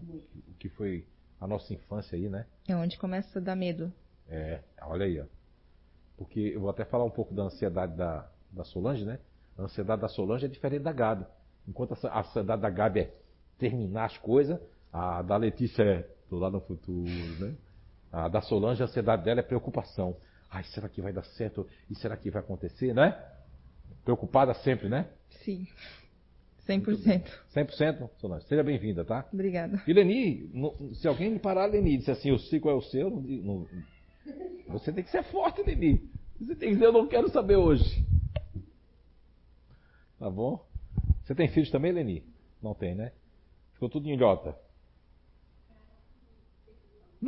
o 0.49 0.55
que 0.59 0.69
foi 0.69 1.07
a 1.41 1.47
nossa 1.47 1.73
infância 1.73 2.17
aí, 2.17 2.29
né? 2.29 2.47
É 2.67 2.75
onde 2.75 2.99
começa 2.99 3.39
a 3.39 3.43
dar 3.43 3.57
medo. 3.57 3.93
É, 4.29 4.61
olha 4.83 5.05
aí, 5.05 5.21
ó. 5.21 5.25
Porque 6.17 6.41
eu 6.41 6.61
vou 6.61 6.71
até 6.71 6.85
falar 6.85 7.05
um 7.05 7.11
pouco 7.11 7.35
da 7.35 7.43
ansiedade 7.43 7.97
da, 7.97 8.29
da 8.51 8.65
Solange, 8.65 9.05
né? 9.05 9.19
A 9.59 9.63
ansiedade 9.63 10.03
da 10.03 10.09
Solange 10.09 10.47
é 10.47 10.49
diferente 10.49 10.83
da 10.83 10.93
Gabi. 10.93 11.27
Enquanto 11.69 11.95
a 12.07 12.21
ansiedade 12.21 12.63
da 12.63 12.71
Gabi 12.71 13.01
é 13.01 13.15
terminar 13.59 14.07
as 14.07 14.19
coisas, 14.19 14.59
a 14.93 15.23
da 15.23 15.37
Letícia 15.37 15.83
é 15.83 16.03
tô 16.29 16.39
lá 16.39 16.51
no 16.51 16.61
futuro, 16.61 17.11
né? 17.39 17.55
A 18.13 18.29
da 18.29 18.41
Solange, 18.41 18.83
a 18.83 18.87
ansiedade 18.87 19.25
dela 19.25 19.41
é 19.41 19.43
preocupação. 19.43 20.17
Ai, 20.51 20.63
será 20.65 20.89
que 20.89 21.03
vai 21.03 21.13
dar 21.13 21.25
certo? 21.25 21.67
E 21.91 21.95
será 21.97 22.17
que 22.17 22.31
vai 22.31 22.41
acontecer, 22.41 22.95
né? 22.95 23.21
Preocupada 24.05 24.55
sempre, 24.55 24.89
né? 24.89 25.09
Sim. 25.45 25.67
100%. 26.69 27.25
100%, 27.55 28.11
Solange. 28.19 28.47
Seja 28.47 28.63
bem-vinda, 28.63 29.05
tá? 29.05 29.29
Obrigada. 29.33 29.83
E 29.87 29.93
Leni, 29.93 30.51
se 30.95 31.07
alguém 31.07 31.31
me 31.31 31.39
parar, 31.39 31.67
Leni, 31.67 31.99
disse 31.99 32.11
assim, 32.11 32.33
o 32.33 32.39
ciclo 32.39 32.71
é 32.71 32.75
o 32.75 32.81
seu, 32.81 33.11
não, 33.11 33.21
não, 33.21 33.69
você 34.69 34.93
tem 34.93 35.05
que 35.05 35.11
ser 35.11 35.23
forte, 35.25 35.63
Leni. 35.63 36.11
Você 36.41 36.57
tem 36.57 36.71
que 36.71 36.75
dizer, 36.75 36.87
eu 36.87 36.93
não 36.93 37.07
quero 37.07 37.29
saber 37.31 37.57
hoje. 37.57 38.05
Tá 40.19 40.31
bom? 40.31 40.67
Você 41.23 41.35
tem 41.35 41.49
filhos 41.49 41.71
também, 41.71 41.93
Leni? 41.93 42.25
Não 42.63 42.75
tem, 42.75 42.95
né? 42.95 43.13
Ficou 43.75 43.91
tudo 43.91 44.09
em 44.09 44.15
ilhota. 44.15 44.57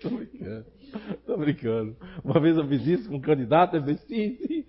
tô 0.00 0.10
brincando. 0.10 0.66
Tô 1.24 1.36
brincando. 1.38 1.96
Uma 2.22 2.40
vez 2.40 2.56
eu 2.56 2.68
fiz 2.68 2.86
isso 2.86 3.08
com 3.08 3.16
um 3.16 3.20
candidato, 3.20 3.76
ele 3.76 3.94
disse 3.94 4.06
sim, 4.06 4.36
sim. 4.46 4.66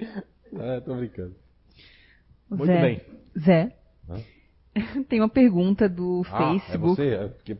É, 0.57 0.79
tô 0.81 0.95
brincando. 0.95 1.35
Muito 2.51 2.65
Zé, 2.65 2.81
bem. 2.81 3.01
Zé. 3.39 3.75
Tem 5.07 5.19
uma 5.19 5.29
pergunta 5.29 5.87
do 5.87 6.21
ah, 6.27 6.53
Facebook. 6.53 7.01
É 7.01 7.15
você? 7.15 7.53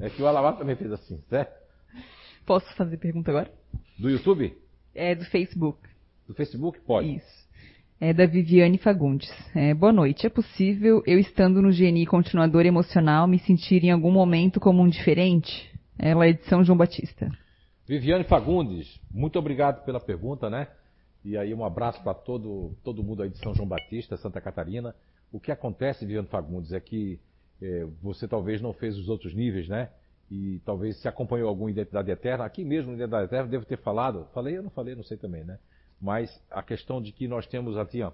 É, 0.00 0.06
é 0.06 0.10
que 0.10 0.22
o 0.22 0.26
Alavar 0.26 0.56
também 0.58 0.76
fez 0.76 0.92
assim, 0.92 1.18
Zé? 1.30 1.50
Posso 2.44 2.70
fazer 2.76 2.98
pergunta 2.98 3.30
agora? 3.30 3.50
Do 3.98 4.10
YouTube? 4.10 4.54
É, 4.94 5.14
do 5.14 5.24
Facebook. 5.24 5.80
Do 6.26 6.34
Facebook? 6.34 6.78
Pode. 6.80 7.16
Isso. 7.16 7.48
É 8.00 8.12
da 8.12 8.26
Viviane 8.26 8.78
Fagundes. 8.78 9.28
É, 9.56 9.74
boa 9.74 9.92
noite. 9.92 10.26
É 10.26 10.30
possível 10.30 11.02
eu, 11.06 11.18
estando 11.18 11.60
no 11.60 11.70
GNI 11.70 12.06
continuador 12.06 12.64
emocional, 12.64 13.26
me 13.26 13.38
sentir 13.40 13.84
em 13.84 13.90
algum 13.90 14.12
momento 14.12 14.60
como 14.60 14.82
um 14.82 14.88
diferente? 14.88 15.68
Ela 15.98 16.28
é 16.28 16.32
de 16.32 16.44
São 16.44 16.62
João 16.62 16.78
Batista. 16.78 17.28
Viviane 17.88 18.24
Fagundes, 18.24 19.00
muito 19.10 19.38
obrigado 19.38 19.84
pela 19.84 19.98
pergunta, 19.98 20.48
né? 20.48 20.68
E 21.24 21.36
aí 21.36 21.52
um 21.52 21.64
abraço 21.64 22.02
para 22.02 22.14
todo, 22.14 22.76
todo 22.84 23.02
mundo 23.02 23.22
aí 23.22 23.28
de 23.28 23.38
São 23.38 23.54
João 23.54 23.68
Batista, 23.68 24.16
Santa 24.16 24.40
Catarina. 24.40 24.94
O 25.32 25.40
que 25.40 25.52
acontece, 25.52 26.06
Viviane 26.06 26.28
Fagundes, 26.28 26.72
é 26.72 26.80
que 26.80 27.20
é, 27.60 27.84
você 28.00 28.26
talvez 28.26 28.60
não 28.60 28.72
fez 28.72 28.96
os 28.96 29.08
outros 29.08 29.34
níveis, 29.34 29.68
né? 29.68 29.90
E 30.30 30.60
talvez 30.64 30.96
se 31.00 31.08
acompanhou 31.08 31.48
alguma 31.48 31.70
Identidade 31.70 32.10
Eterna. 32.10 32.44
Aqui 32.44 32.64
mesmo, 32.64 32.92
Identidade 32.92 33.24
Eterna, 33.24 33.48
devo 33.48 33.64
ter 33.64 33.78
falado. 33.78 34.26
Falei, 34.32 34.56
eu 34.56 34.62
não 34.62 34.70
falei, 34.70 34.94
não 34.94 35.02
sei 35.02 35.16
também, 35.16 35.44
né? 35.44 35.58
Mas 36.00 36.42
a 36.50 36.62
questão 36.62 37.02
de 37.02 37.12
que 37.12 37.26
nós 37.26 37.46
temos 37.46 37.76
aqui, 37.76 38.02
ó, 38.02 38.12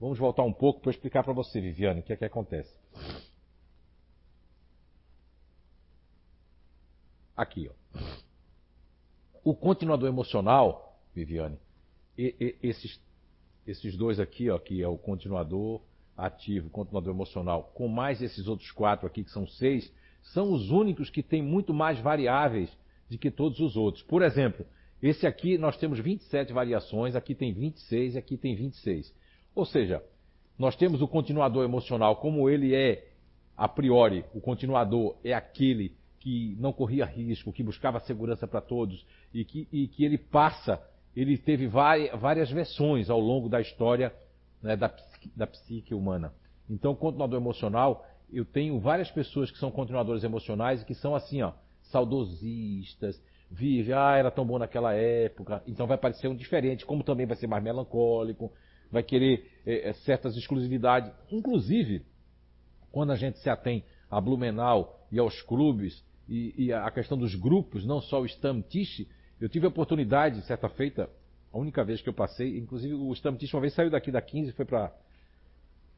vamos 0.00 0.18
voltar 0.18 0.42
um 0.42 0.52
pouco 0.52 0.80
para 0.80 0.90
explicar 0.90 1.24
para 1.24 1.32
você, 1.32 1.60
Viviane, 1.60 2.00
o 2.00 2.02
que 2.02 2.12
é 2.12 2.16
que 2.16 2.24
acontece. 2.24 2.72
Aqui, 7.36 7.68
ó. 7.68 7.98
O 9.42 9.54
continuador 9.54 10.08
emocional, 10.08 10.98
Viviane, 11.14 11.58
e, 12.16 12.34
e, 12.40 12.56
esses, 12.62 13.00
esses 13.66 13.96
dois 13.96 14.20
aqui, 14.20 14.50
ó, 14.50 14.58
que 14.58 14.82
é 14.82 14.88
o 14.88 14.96
continuador 14.96 15.80
ativo, 16.16 16.70
continuador 16.70 17.12
emocional, 17.12 17.72
com 17.74 17.88
mais 17.88 18.22
esses 18.22 18.46
outros 18.46 18.70
quatro 18.70 19.06
aqui, 19.06 19.24
que 19.24 19.30
são 19.30 19.46
seis, 19.46 19.92
são 20.22 20.52
os 20.52 20.70
únicos 20.70 21.10
que 21.10 21.22
têm 21.22 21.42
muito 21.42 21.74
mais 21.74 21.98
variáveis 21.98 22.70
do 23.10 23.18
que 23.18 23.30
todos 23.30 23.60
os 23.60 23.76
outros. 23.76 24.02
Por 24.04 24.22
exemplo, 24.22 24.64
esse 25.02 25.26
aqui 25.26 25.58
nós 25.58 25.76
temos 25.76 25.98
27 25.98 26.52
variações, 26.52 27.14
aqui 27.14 27.34
tem 27.34 27.52
26 27.52 28.14
e 28.14 28.18
aqui 28.18 28.36
tem 28.36 28.54
26. 28.54 29.14
Ou 29.54 29.64
seja, 29.64 30.02
nós 30.58 30.76
temos 30.76 31.02
o 31.02 31.08
continuador 31.08 31.64
emocional, 31.64 32.16
como 32.16 32.48
ele 32.48 32.74
é 32.74 33.08
a 33.56 33.68
priori, 33.68 34.24
o 34.34 34.40
continuador 34.40 35.16
é 35.22 35.32
aquele 35.32 35.94
que 36.18 36.56
não 36.58 36.72
corria 36.72 37.04
risco, 37.04 37.52
que 37.52 37.62
buscava 37.62 38.00
segurança 38.00 38.48
para 38.48 38.60
todos 38.60 39.04
e 39.32 39.44
que, 39.44 39.68
e 39.70 39.86
que, 39.86 40.04
ele 40.04 40.16
passa, 40.16 40.82
ele 41.16 41.38
teve 41.38 41.66
várias, 41.66 42.50
versões 42.50 43.08
ao 43.08 43.20
longo 43.20 43.48
da 43.48 43.60
história 43.60 44.12
né, 44.62 44.76
da, 44.76 44.94
da 45.36 45.46
psique 45.46 45.94
humana. 45.94 46.32
Então, 46.68 46.94
continuador 46.94 47.40
emocional, 47.40 48.06
eu 48.32 48.44
tenho 48.44 48.80
várias 48.80 49.10
pessoas 49.10 49.50
que 49.50 49.58
são 49.58 49.70
continuadores 49.70 50.24
emocionais 50.24 50.82
e 50.82 50.84
que 50.84 50.94
são 50.94 51.14
assim, 51.14 51.42
ó, 51.42 51.52
saudosistas, 51.82 53.22
vive, 53.50 53.92
ah, 53.92 54.16
era 54.16 54.30
tão 54.30 54.44
bom 54.44 54.58
naquela 54.58 54.94
época, 54.94 55.62
então 55.66 55.86
vai 55.86 55.98
parecer 55.98 56.26
um 56.28 56.34
diferente, 56.34 56.84
como 56.84 57.04
também 57.04 57.26
vai 57.26 57.36
ser 57.36 57.46
mais 57.46 57.62
melancólico, 57.62 58.52
vai 58.90 59.02
querer 59.02 59.50
é, 59.66 59.92
certas 60.04 60.36
exclusividades. 60.36 61.12
Inclusive, 61.30 62.04
quando 62.90 63.12
a 63.12 63.16
gente 63.16 63.38
se 63.38 63.50
atém 63.50 63.84
a 64.10 64.20
Blumenau 64.20 65.06
e 65.12 65.18
aos 65.18 65.42
clubes 65.42 66.04
e, 66.28 66.54
e 66.56 66.72
a 66.72 66.90
questão 66.90 67.18
dos 67.18 67.34
grupos, 67.34 67.84
não 67.84 68.00
só 68.00 68.20
o 68.20 68.26
Stammtisch, 68.26 69.06
eu 69.40 69.48
tive 69.48 69.66
a 69.66 69.68
oportunidade, 69.68 70.44
certa 70.46 70.68
feita, 70.68 71.08
a 71.52 71.58
única 71.58 71.84
vez 71.84 72.00
que 72.00 72.08
eu 72.08 72.14
passei, 72.14 72.58
inclusive 72.58 72.94
o 72.94 73.12
Stammtisch 73.12 73.52
uma 73.54 73.60
vez 73.60 73.74
saiu 73.74 73.90
daqui 73.90 74.10
da 74.10 74.20
15 74.20 74.50
e 74.50 74.52
foi 74.52 74.64
para 74.64 74.92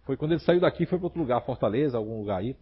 foi 0.05 0.17
quando 0.17 0.33
ele 0.33 0.41
saiu 0.41 0.61
daqui 0.61 0.87
foi 0.87 0.99
para 0.99 1.07
outro 1.07 1.21
lugar, 1.21 1.41
Fortaleza, 1.45 1.97
algum 1.97 2.21
lugar 2.21 2.39
aí. 2.39 2.57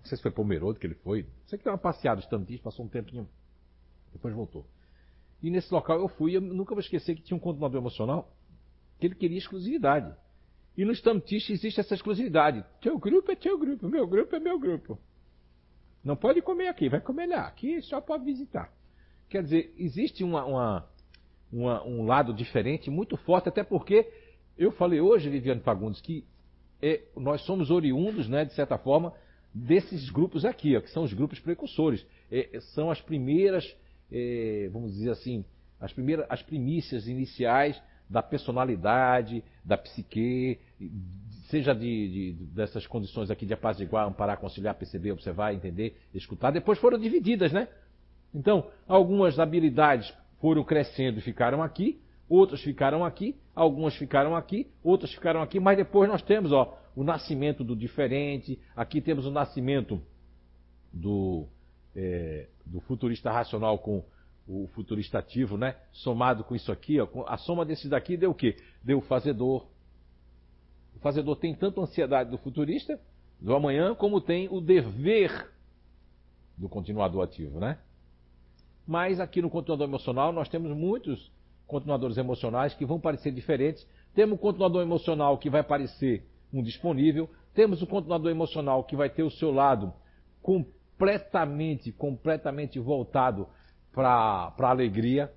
Não 0.00 0.06
sei 0.06 0.16
se 0.16 0.22
foi 0.22 0.30
Pomerode 0.30 0.78
que 0.78 0.86
ele 0.86 0.94
foi. 0.94 1.26
Sei 1.46 1.58
que 1.58 1.64
deu 1.64 1.72
uma 1.72 1.78
passeada, 1.78 2.20
o 2.20 2.24
Stammtisch, 2.24 2.62
passou 2.62 2.84
um 2.84 2.88
tempinho 2.88 3.28
depois 4.14 4.34
voltou. 4.34 4.66
E 5.42 5.50
nesse 5.50 5.72
local 5.72 6.00
eu 6.00 6.08
fui, 6.08 6.36
eu 6.36 6.40
nunca 6.40 6.74
vou 6.74 6.80
esquecer 6.80 7.14
que 7.14 7.22
tinha 7.22 7.36
um 7.36 7.40
continuador 7.40 7.80
emocional 7.80 8.32
que 8.98 9.06
ele 9.06 9.14
queria 9.14 9.36
exclusividade. 9.36 10.14
E 10.76 10.84
no 10.84 10.92
Stamptish 10.92 11.50
existe 11.50 11.80
essa 11.80 11.94
exclusividade. 11.94 12.64
Teu 12.80 12.98
grupo 12.98 13.30
é 13.30 13.36
teu 13.36 13.58
grupo, 13.58 13.88
meu 13.88 14.06
grupo 14.06 14.34
é 14.34 14.40
meu 14.40 14.58
grupo. 14.58 14.98
Não 16.02 16.16
pode 16.16 16.40
comer 16.42 16.68
aqui, 16.68 16.88
vai 16.88 17.00
comer 17.00 17.26
lá. 17.26 17.46
Aqui 17.46 17.82
só 17.82 18.00
pode 18.00 18.24
visitar. 18.24 18.72
Quer 19.28 19.42
dizer, 19.42 19.74
existe 19.78 20.22
uma, 20.22 20.44
uma, 20.44 20.88
uma, 21.52 21.84
um 21.84 22.06
lado 22.06 22.32
diferente, 22.32 22.90
muito 22.90 23.16
forte, 23.16 23.48
até 23.48 23.62
porque 23.62 24.08
eu 24.56 24.70
falei 24.72 25.00
hoje, 25.00 25.28
Viviane 25.30 25.60
Fagundes, 25.60 26.00
que 26.00 26.24
é, 26.80 27.02
nós 27.16 27.42
somos 27.42 27.70
oriundos, 27.70 28.28
né, 28.28 28.44
de 28.44 28.54
certa 28.54 28.78
forma, 28.78 29.12
desses 29.52 30.10
grupos 30.10 30.44
aqui, 30.44 30.76
ó, 30.76 30.80
que 30.80 30.90
são 30.90 31.02
os 31.02 31.12
grupos 31.12 31.40
precursores. 31.40 32.04
É, 32.30 32.58
são 32.74 32.90
as 32.90 33.00
primeiras 33.00 33.64
é, 34.10 34.68
vamos 34.72 34.92
dizer 34.92 35.10
assim, 35.10 35.44
as, 35.80 35.92
primeiras, 35.92 36.26
as 36.28 36.42
primícias 36.42 37.06
iniciais 37.08 37.80
da 38.08 38.22
personalidade, 38.22 39.42
da 39.64 39.76
psique, 39.76 40.58
seja 41.48 41.74
de, 41.74 42.34
de, 42.34 42.44
dessas 42.46 42.86
condições 42.86 43.30
aqui 43.30 43.46
de 43.46 43.54
apaziguar, 43.54 44.06
amparar, 44.06 44.38
conciliar, 44.38 44.74
perceber, 44.74 45.12
observar, 45.12 45.54
entender, 45.54 45.98
escutar, 46.14 46.50
depois 46.50 46.78
foram 46.78 46.98
divididas, 46.98 47.52
né? 47.52 47.68
Então, 48.34 48.68
algumas 48.88 49.38
habilidades 49.38 50.12
foram 50.40 50.64
crescendo 50.64 51.18
e 51.18 51.22
ficaram 51.22 51.62
aqui, 51.62 52.00
outras 52.28 52.60
ficaram 52.60 53.04
aqui, 53.04 53.36
algumas 53.54 53.94
ficaram 53.96 54.34
aqui, 54.34 54.66
outras 54.82 55.12
ficaram 55.12 55.40
aqui, 55.40 55.60
mas 55.60 55.76
depois 55.76 56.08
nós 56.10 56.22
temos, 56.22 56.52
ó, 56.52 56.76
o 56.96 57.04
nascimento 57.04 57.62
do 57.62 57.76
diferente, 57.76 58.58
aqui 58.74 59.00
temos 59.00 59.24
o 59.24 59.30
nascimento 59.30 60.00
do, 60.92 61.46
é, 61.94 62.48
do 62.66 62.80
futurista 62.80 63.30
racional 63.30 63.78
com 63.78 64.04
o 64.46 64.68
futurista 64.74 65.18
ativo, 65.18 65.56
né? 65.56 65.76
Somado 65.92 66.44
com 66.44 66.54
isso 66.54 66.70
aqui, 66.70 67.00
ó, 67.00 67.08
a 67.26 67.36
soma 67.38 67.64
desses 67.64 67.88
daqui 67.88 68.16
deu 68.16 68.30
o 68.30 68.34
quê? 68.34 68.56
Deu 68.82 68.98
o 68.98 69.02
fazedor. 69.02 69.66
O 70.94 70.98
fazedor 70.98 71.36
tem 71.36 71.54
tanto 71.54 71.80
a 71.80 71.84
ansiedade 71.84 72.30
do 72.30 72.38
futurista, 72.38 73.00
do 73.40 73.54
amanhã, 73.54 73.94
como 73.94 74.20
tem 74.20 74.48
o 74.50 74.60
dever 74.60 75.50
do 76.56 76.68
continuador 76.68 77.24
ativo, 77.24 77.58
né? 77.58 77.78
Mas 78.86 79.20
aqui 79.20 79.40
no 79.40 79.50
continuador 79.50 79.88
emocional 79.88 80.32
nós 80.32 80.48
temos 80.48 80.76
muitos 80.76 81.32
continuadores 81.66 82.16
emocionais 82.16 82.74
que 82.74 82.84
vão 82.84 83.00
parecer 83.00 83.32
diferentes. 83.32 83.86
Temos 84.14 84.36
o 84.36 84.40
continuador 84.40 84.82
emocional 84.82 85.38
que 85.38 85.50
vai 85.50 85.62
parecer 85.62 86.24
um 86.52 86.62
disponível. 86.62 87.28
Temos 87.54 87.82
o 87.82 87.86
continuador 87.86 88.30
emocional 88.30 88.84
que 88.84 88.96
vai 88.96 89.08
ter 89.08 89.22
o 89.22 89.30
seu 89.30 89.50
lado 89.50 89.92
completamente, 90.42 91.90
completamente 91.92 92.78
voltado 92.78 93.48
para 93.92 94.52
a 94.58 94.70
alegria, 94.70 95.32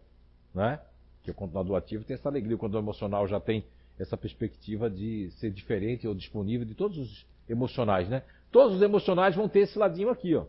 né? 0.54 0.80
Que 1.24 1.32
o 1.32 1.34
continuador 1.34 1.78
ativo 1.78 2.04
tem 2.04 2.16
essa 2.16 2.28
alegria, 2.28 2.56
o 2.56 2.60
continuador 2.60 2.86
emocional 2.86 3.28
já 3.28 3.40
tem 3.40 3.64
essa 4.00 4.18
perspectiva 4.18 4.90
de 4.90 5.32
ser 5.40 5.52
diferente 5.52 6.08
ou 6.08 6.14
disponível 6.14 6.66
de 6.66 6.76
todos 6.76 6.98
os 6.98 7.26
emocionais, 7.50 8.10
né? 8.10 8.24
Todos 8.52 8.76
os 8.76 8.82
emocionais 8.82 9.36
vão 9.36 9.48
ter 9.48 9.62
esse 9.62 9.78
ladinho 9.78 10.10
aqui, 10.10 10.36
ó. 10.36 10.46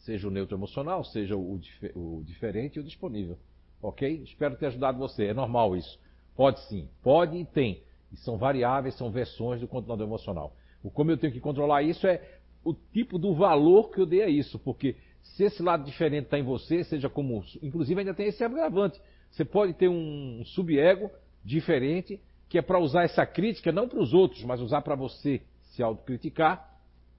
Seja 0.00 0.28
o 0.28 0.30
neutro 0.30 0.56
emocional, 0.56 1.04
seja 1.04 1.36
o, 1.36 1.58
dif 1.58 1.92
o 1.94 2.22
diferente 2.24 2.76
e 2.76 2.80
o 2.80 2.84
disponível. 2.84 3.38
Ok? 3.82 4.22
Espero 4.24 4.56
ter 4.56 4.66
ajudado 4.66 4.98
você. 4.98 5.26
É 5.26 5.34
normal 5.34 5.76
isso. 5.76 5.98
Pode 6.34 6.60
sim. 6.68 6.88
Pode 7.02 7.36
e 7.36 7.44
tem. 7.44 7.82
E 8.12 8.16
são 8.16 8.36
variáveis, 8.36 8.96
são 8.96 9.10
versões 9.10 9.60
do 9.60 9.68
continuador 9.68 10.06
emocional. 10.06 10.54
O 10.82 10.90
como 10.90 11.10
eu 11.10 11.18
tenho 11.18 11.32
que 11.32 11.40
controlar 11.40 11.82
isso 11.82 12.06
é 12.06 12.38
o 12.64 12.74
tipo 12.74 13.18
do 13.18 13.34
valor 13.34 13.90
que 13.90 14.00
eu 14.00 14.06
dei 14.06 14.22
a 14.22 14.28
isso. 14.28 14.58
Porque 14.58 14.96
se 15.22 15.44
esse 15.44 15.62
lado 15.62 15.84
diferente 15.84 16.24
está 16.24 16.38
em 16.38 16.42
você, 16.42 16.82
seja 16.84 17.08
como. 17.08 17.44
Inclusive 17.62 18.00
ainda 18.00 18.14
tem 18.14 18.26
esse 18.26 18.42
agravante. 18.42 19.00
Você 19.30 19.44
pode 19.44 19.74
ter 19.74 19.88
um 19.88 20.42
sub-ego 20.46 21.10
diferente, 21.44 22.20
que 22.48 22.58
é 22.58 22.62
para 22.62 22.78
usar 22.78 23.04
essa 23.04 23.24
crítica 23.24 23.70
não 23.70 23.88
para 23.88 24.00
os 24.00 24.12
outros, 24.12 24.42
mas 24.44 24.60
usar 24.60 24.82
para 24.82 24.94
você 24.94 25.42
se 25.62 25.82
autocriticar 25.82 26.68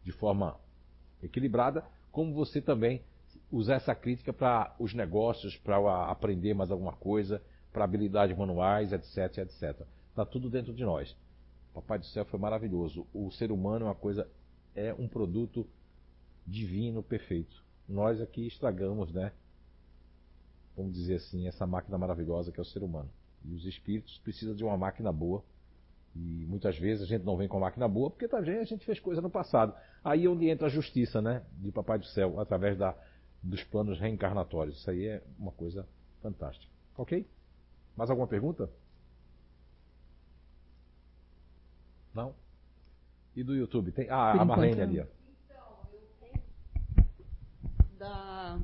de 0.03 0.12
forma 0.12 0.60
equilibrada, 1.24 1.86
como 2.12 2.34
você 2.34 2.62
também 2.62 3.02
usar 3.52 3.76
essa 3.76 3.96
crítica 3.96 4.32
para 4.32 4.76
os 4.80 4.94
negócios, 4.94 5.58
para 5.58 6.06
aprender 6.06 6.54
mais 6.54 6.72
alguma 6.72 6.94
coisa, 6.94 7.42
para 7.72 7.84
habilidades 7.84 8.38
manuais, 8.38 8.92
etc, 8.92 9.40
etc. 9.40 9.86
Está 10.10 10.26
tudo 10.26 10.50
dentro 10.50 10.74
de 10.74 10.84
nós. 10.84 11.16
Papai 11.74 12.00
do 12.00 12.06
céu 12.06 12.26
foi 12.26 12.40
maravilhoso. 12.40 13.08
O 13.14 13.32
ser 13.32 13.52
humano 13.52 13.86
é 13.86 13.90
uma 13.90 13.96
coisa, 13.96 14.28
é 14.76 14.94
um 14.94 15.08
produto 15.08 15.66
divino, 16.46 17.02
perfeito. 17.02 17.64
Nós 17.88 18.22
aqui 18.22 18.48
estragamos, 18.48 19.12
né? 19.14 19.32
Vamos 20.76 20.94
dizer 20.94 21.16
assim, 21.16 21.48
essa 21.48 21.66
máquina 21.66 21.98
maravilhosa 21.98 22.52
que 22.52 22.60
é 22.60 22.62
o 22.62 22.66
ser 22.66 22.84
humano. 22.84 23.10
E 23.44 23.54
os 23.54 23.66
espíritos 23.66 24.18
precisam 24.20 24.56
de 24.56 24.64
uma 24.64 24.78
máquina 24.78 25.12
boa. 25.12 25.44
E 26.16 26.46
muitas 26.46 26.78
vezes 26.78 27.04
a 27.04 27.08
gente 27.08 27.24
não 27.24 27.38
vem 27.38 27.48
com 27.48 27.58
a 27.58 27.62
máquina 27.62 27.88
boa 27.88 28.10
porque 28.10 28.28
também 28.28 28.58
a 28.58 28.64
gente 28.66 28.86
fez 28.86 29.00
coisa 29.00 29.22
no 29.22 29.30
passado. 29.30 29.74
Aí 30.04 30.26
é 30.26 30.30
onde 30.30 30.50
entra 30.50 30.68
a 30.68 30.70
justiça, 30.70 31.22
né? 31.22 31.44
De 31.54 31.72
Papai 31.72 31.98
do 31.98 32.06
Céu, 32.06 32.40
através 32.40 32.78
da, 32.78 32.96
dos 33.42 33.64
planos 33.64 34.00
reencarnatórios. 34.00 34.78
Isso 34.78 34.90
aí 34.90 35.06
é 35.06 35.24
uma 35.40 35.52
coisa 35.52 35.88
fantástica. 36.22 36.72
Ok? 36.98 37.26
Mais 37.96 38.10
alguma 38.10 38.28
pergunta? 38.28 38.70
Não? 42.14 42.36
E 43.36 43.44
do 43.44 43.56
YouTube? 43.56 43.92
Tem... 43.92 44.10
Ah, 44.10 44.34
a 44.34 44.46
Marlene 44.46 44.82
ali, 44.82 45.00
ó. 45.00 45.06
Da... 47.98 48.60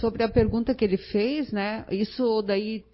Sobre 0.00 0.22
a 0.22 0.28
pergunta 0.28 0.74
que 0.74 0.84
ele 0.84 0.98
fez, 0.98 1.50
né? 1.50 1.86
Isso 1.90 2.42
daí, 2.42 2.84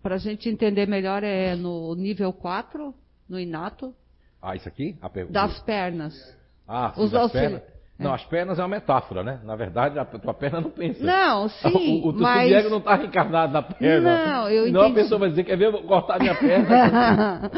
para 0.00 0.14
a 0.14 0.18
gente 0.18 0.48
entender 0.48 0.86
melhor, 0.86 1.24
é 1.24 1.56
no 1.56 1.94
nível 1.96 2.32
4, 2.32 2.94
no 3.28 3.38
inato. 3.38 3.94
Ah, 4.40 4.56
isso 4.56 4.68
aqui? 4.68 4.96
A 5.02 5.10
pergunta. 5.10 5.40
Das 5.40 5.58
pernas. 5.60 6.36
Ah, 6.66 6.92
sim, 6.94 7.02
Os 7.02 7.10
das 7.10 7.32
pernas. 7.32 7.62
Não, 7.98 8.14
as 8.14 8.24
pernas 8.26 8.58
é 8.58 8.62
uma 8.62 8.68
metáfora, 8.68 9.24
né? 9.24 9.40
Na 9.42 9.56
verdade, 9.56 9.98
a 9.98 10.04
tua 10.04 10.32
perna 10.32 10.60
não 10.60 10.70
pensa. 10.70 11.02
Não, 11.02 11.48
sim, 11.50 12.00
o, 12.04 12.10
o 12.10 12.12
mas... 12.14 12.48
Diego 12.48 12.70
não 12.70 12.78
está 12.78 12.94
reencarnado 12.94 13.52
na 13.52 13.62
perna. 13.62 14.26
Não, 14.26 14.48
eu 14.48 14.62
entendi. 14.62 14.72
Não 14.72 14.86
a 14.86 14.94
pessoa 14.94 15.18
vai 15.18 15.30
dizer, 15.30 15.42
quer 15.42 15.56
ver, 15.56 15.66
eu 15.66 15.72
vou 15.72 15.82
cortar 15.82 16.20
minha 16.20 16.34
perna. 16.36 17.50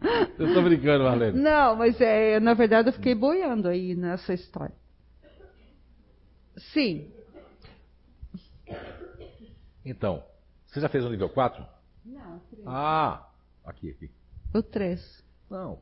eu 0.38 0.46
estou 0.46 0.62
brincando, 0.62 1.04
Marlene. 1.04 1.38
Não, 1.38 1.76
mas 1.76 2.00
é, 2.00 2.40
na 2.40 2.54
verdade 2.54 2.88
eu 2.88 2.92
fiquei 2.94 3.14
boiando 3.14 3.68
aí 3.68 3.94
nessa 3.94 4.32
história. 4.32 4.74
Sim. 6.72 7.10
Então, 9.84 10.22
você 10.66 10.80
já 10.80 10.88
fez 10.88 11.04
o 11.04 11.10
nível 11.10 11.28
4? 11.28 11.64
Não, 12.04 12.38
3. 12.50 12.66
Ah, 12.66 13.28
aqui, 13.64 13.90
aqui. 13.90 14.10
O 14.54 14.62
3. 14.62 15.24
Não, 15.50 15.78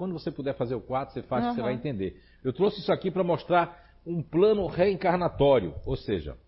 quando 0.00 0.12
você 0.12 0.30
puder 0.30 0.54
fazer 0.54 0.74
o 0.74 0.80
4, 0.80 1.12
você 1.12 1.22
faz, 1.22 1.44
uhum. 1.44 1.54
você 1.54 1.60
vai 1.62 1.74
entender. 1.74 2.20
Eu 2.42 2.52
trouxe 2.52 2.80
isso 2.80 2.90
aqui 2.90 3.10
para 3.10 3.22
mostrar 3.22 3.98
um 4.06 4.22
plano 4.22 4.66
reencarnatório. 4.66 5.74
Ou 5.84 5.94
seja, 5.94 6.38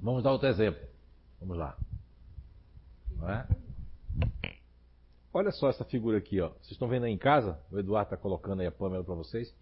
vamos 0.00 0.22
dar 0.22 0.32
outro 0.32 0.48
exemplo. 0.48 0.80
Vamos 1.38 1.58
lá. 1.58 1.76
É? 3.22 3.46
Olha 5.32 5.50
só 5.52 5.68
essa 5.68 5.84
figura 5.84 6.18
aqui, 6.18 6.40
ó. 6.40 6.48
Vocês 6.48 6.72
estão 6.72 6.88
vendo 6.88 7.04
aí 7.04 7.12
em 7.12 7.18
casa? 7.18 7.60
O 7.70 7.78
Eduardo 7.78 8.06
está 8.06 8.16
colocando 8.16 8.60
aí 8.60 8.66
a 8.66 8.72
Pâmela 8.72 9.04
para 9.04 9.14
vocês. 9.14 9.54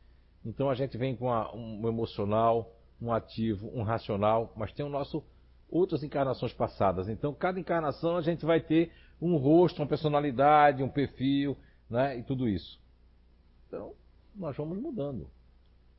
Então 0.44 0.70
a 0.70 0.74
gente 0.74 0.96
vem 0.96 1.16
com 1.16 1.30
a, 1.30 1.52
um 1.54 1.86
emocional, 1.88 2.72
um 3.02 3.12
ativo, 3.12 3.68
um 3.74 3.82
racional, 3.82 4.52
mas 4.56 4.72
tem 4.72 4.86
o 4.86 4.88
nosso 4.88 5.22
outras 5.68 6.02
encarnações 6.02 6.52
passadas. 6.52 7.08
Então 7.08 7.34
cada 7.34 7.58
encarnação 7.60 8.16
a 8.16 8.22
gente 8.22 8.46
vai 8.46 8.60
ter 8.60 8.92
um 9.20 9.36
rosto, 9.36 9.80
uma 9.80 9.88
personalidade, 9.88 10.82
um 10.82 10.88
perfil, 10.88 11.56
né? 11.88 12.18
E 12.18 12.22
tudo 12.22 12.48
isso. 12.48 12.80
Então 13.66 13.94
nós 14.34 14.56
vamos 14.56 14.78
mudando. 14.78 15.28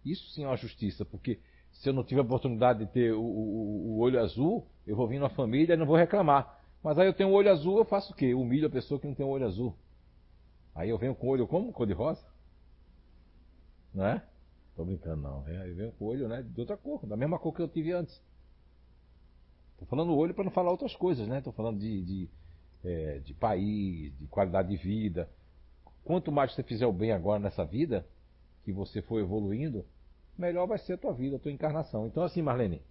Isso 0.06 0.30
sim 0.32 0.44
é 0.44 0.48
uma 0.48 0.56
justiça, 0.56 1.04
porque 1.04 1.40
se 1.72 1.90
eu 1.90 1.94
não 1.94 2.04
tive 2.04 2.22
a 2.22 2.24
oportunidade 2.24 2.80
de 2.80 2.92
ter 2.92 3.14
o, 3.14 3.22
o, 3.22 3.96
o 3.96 4.00
olho 4.00 4.20
azul, 4.20 4.66
eu 4.88 4.96
vou 4.96 5.08
vir 5.08 5.20
na 5.20 5.30
família 5.30 5.74
e 5.74 5.78
não 5.78 5.86
vou 5.86 5.96
reclamar. 5.96 6.60
Mas 6.84 6.98
aí 6.98 7.08
eu 7.08 7.14
tenho 7.14 7.30
um 7.30 7.34
olho 7.34 7.52
azul, 7.52 7.78
eu 7.78 7.86
faço 7.86 8.14
o 8.14 8.16
quê? 8.16 8.34
Humilho 8.34 8.68
a 8.68 8.72
pessoa 8.72 9.00
que 9.00 9.08
não 9.08 9.14
tem 9.14 9.26
um 9.26 9.30
olho 9.30 9.46
azul. 9.46 9.76
Aí 10.74 10.90
eu 10.90 10.98
venho 10.98 11.14
com 11.14 11.28
o 11.28 11.30
olho 11.32 11.48
como? 11.48 11.74
Cor 11.74 11.86
de 11.86 11.94
rosa? 11.94 12.26
Não 13.94 14.06
é? 14.06 14.24
Tô 14.76 14.86
brincando 14.86 15.22
não. 15.22 15.48
Eu 15.50 15.76
venho 15.76 15.92
com 15.94 16.06
o 16.06 16.08
olho 16.08 16.28
né, 16.28 16.42
de 16.42 16.60
outra 16.60 16.78
cor, 16.78 17.06
da 17.06 17.18
mesma 17.18 17.38
cor 17.38 17.54
que 17.54 17.62
eu 17.62 17.68
tive 17.68 17.92
antes. 17.92 18.22
Tô 19.78 19.86
falando 19.86 20.16
olho 20.16 20.34
para 20.34 20.44
não 20.44 20.52
falar 20.52 20.72
outras 20.72 20.96
coisas, 20.96 21.28
né? 21.28 21.42
Tô 21.42 21.52
falando 21.52 21.80
de, 21.80 22.02
de, 22.04 22.30
é, 22.84 23.20
de 23.20 23.34
país, 23.34 24.18
de 24.18 24.28
qualidade 24.28 24.70
de 24.70 24.78
vida. 24.78 25.30
Quanto 26.04 26.32
mais 26.32 26.54
você 26.54 26.64
fizer 26.64 26.86
o 26.86 26.94
bem 26.94 27.12
agora 27.12 27.40
nessa 27.40 27.66
vida, 27.66 28.06
que 28.64 28.72
você 28.72 29.02
for 29.02 29.20
evoluindo, 29.20 29.86
melhor 30.38 30.68
vai 30.68 30.78
ser 30.78 30.94
a 30.94 30.98
tua 30.98 31.14
vida, 31.14 31.36
a 31.36 31.40
tua 31.40 31.52
encarnação. 31.52 32.08
Então 32.08 32.24
assim, 32.24 32.42
Marlene, 32.42 32.82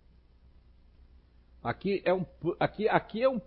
aqui 1.63 2.03
é 2.05 2.13
um 2.13 2.25
aqui 2.59 2.89
aqui 2.89 3.23
é 3.23 3.29
um 3.29 3.41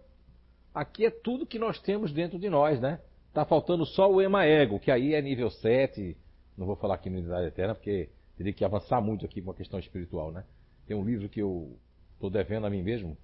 aqui 0.74 1.06
é 1.06 1.12
tudo 1.12 1.46
que 1.46 1.60
nós 1.60 1.80
temos 1.80 2.12
dentro 2.12 2.40
de 2.40 2.50
nós, 2.50 2.80
né? 2.80 3.00
Tá 3.34 3.46
faltando 3.46 3.86
só 3.86 4.12
o 4.12 4.22
ema 4.22 4.46
ego, 4.46 4.80
que 4.80 4.92
aí 4.92 5.14
é 5.14 5.22
nível 5.22 5.50
7. 5.50 6.18
Não 6.58 6.66
vou 6.66 6.76
falar 6.76 6.96
aqui 6.96 7.10
no 7.10 7.18
Unidade 7.20 7.48
Eterna, 7.48 7.74
porque 7.74 8.10
teria 8.36 8.52
que 8.52 8.66
avançar 8.66 9.00
muito 9.00 9.26
aqui 9.26 9.42
com 9.42 9.52
a 9.52 9.56
questão 9.56 9.80
espiritual, 9.80 10.32
né? 10.32 10.44
Tem 10.86 10.98
um 10.98 11.06
livro 11.06 11.30
que 11.30 11.42
eu 11.42 11.78
estou 12.14 12.30
devendo 12.30 12.68
a 12.68 12.70
mim 12.70 12.84
mesmo, 12.84 13.18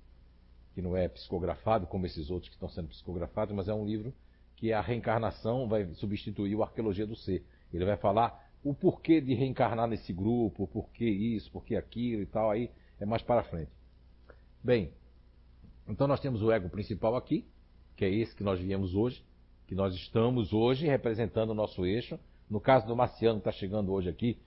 que 0.77 0.81
não 0.83 0.95
é 0.95 1.07
psicografado 1.07 1.87
como 1.87 2.05
esses 2.05 2.29
outros 2.29 2.49
que 2.49 2.55
estão 2.55 2.69
sendo 2.69 2.89
psicografados, 2.89 3.55
mas 3.55 3.67
é 3.67 3.73
um 3.73 3.83
livro 3.83 4.13
que 4.55 4.71
a 4.71 4.79
reencarnação 4.79 5.67
vai 5.67 5.91
substituir 5.95 6.53
o 6.53 6.61
Arqueologia 6.61 7.07
do 7.07 7.15
Ser. 7.15 7.43
Ele 7.73 7.83
vai 7.83 7.97
falar 7.97 8.47
o 8.63 8.75
porquê 8.75 9.19
de 9.19 9.33
reencarnar 9.33 9.87
nesse 9.87 10.13
grupo, 10.13 10.65
o 10.65 10.67
porquê 10.67 11.09
isso, 11.09 11.51
porquê 11.51 11.75
aquilo 11.75 12.21
e 12.21 12.27
tal, 12.27 12.51
aí 12.51 12.69
é 12.99 13.07
mais 13.07 13.23
para 13.23 13.41
frente. 13.41 13.71
Bem, 14.63 14.91
então 15.87 16.05
nós 16.05 16.19
temos 16.19 16.43
o 16.43 16.51
ego 16.51 16.69
principal 16.69 17.15
aqui, 17.15 17.43
que 17.95 18.05
é 18.05 18.09
esse 18.11 18.35
que 18.35 18.43
nós 18.43 18.59
viemos 18.59 18.93
hoje, 18.93 19.25
que 19.65 19.73
nós 19.73 19.95
estamos 19.95 20.53
hoje 20.53 20.85
representando 20.85 21.49
o 21.49 21.55
nosso 21.55 21.87
eixo. 21.87 22.19
No 22.47 22.61
caso 22.61 22.85
do 22.85 22.95
Marciano 22.95 23.41
que 23.41 23.49
está 23.49 23.59
chegando 23.59 23.91
hoje 23.91 24.09
aqui, 24.09 24.37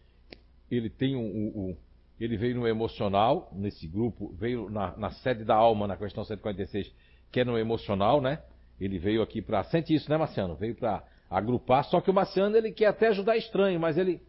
ele 0.71 0.91
tem 0.91 1.17
um, 1.17 1.27
um, 1.27 1.77
ele 2.21 2.37
veio 2.37 2.55
no 2.55 2.69
emocional, 2.69 3.51
nesse 3.53 3.89
grupo, 3.89 4.29
veio 4.35 4.69
na, 4.69 4.95
na, 4.97 5.11
sede 5.11 5.43
da 5.43 5.55
alma, 5.55 5.87
na 5.87 5.97
questão 5.97 6.23
146, 6.23 6.95
que 7.33 7.41
é 7.41 7.45
no 7.45 7.59
emocional, 7.59 8.21
né? 8.21 8.43
Ele 8.79 8.99
veio 8.99 9.23
aqui 9.23 9.41
para. 9.41 9.65
Sente 9.65 9.95
isso, 9.95 10.11
né, 10.11 10.19
Marciano? 10.19 10.55
Veio 10.55 10.75
para 10.75 11.03
agrupar. 11.31 11.85
Só 11.85 12.01
que 12.01 12.11
o 12.11 12.15
Marciano 12.15 12.55
ele 12.57 12.73
quer 12.73 12.87
até 12.87 13.09
ajudar 13.09 13.39
estranho, 13.39 13.81
mas 13.81 13.97
ele. 13.97 14.23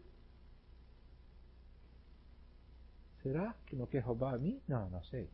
Será 3.22 3.54
que 3.66 3.76
não 3.76 3.86
quer 3.86 4.00
roubar 4.00 4.34
a 4.34 4.38
mim? 4.38 4.58
Não, 4.66 4.88
não 4.88 5.02
sei. 5.04 5.28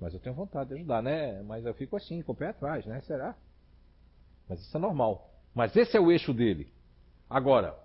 Mas 0.00 0.14
eu 0.14 0.20
tenho 0.20 0.34
vontade 0.34 0.68
de 0.68 0.76
ajudar, 0.76 1.02
né? 1.02 1.42
Mas 1.42 1.66
eu 1.66 1.74
fico 1.74 1.96
assim, 1.96 2.22
com 2.22 2.32
o 2.32 2.36
pé 2.36 2.48
atrás, 2.48 2.86
né? 2.86 3.00
Será? 3.00 3.34
Mas 4.48 4.60
isso 4.60 4.76
é 4.76 4.80
normal. 4.80 5.28
Mas 5.54 5.74
esse 5.76 5.96
é 5.96 6.00
o 6.00 6.12
eixo 6.12 6.32
dele. 6.32 6.72
Agora, 7.28 7.76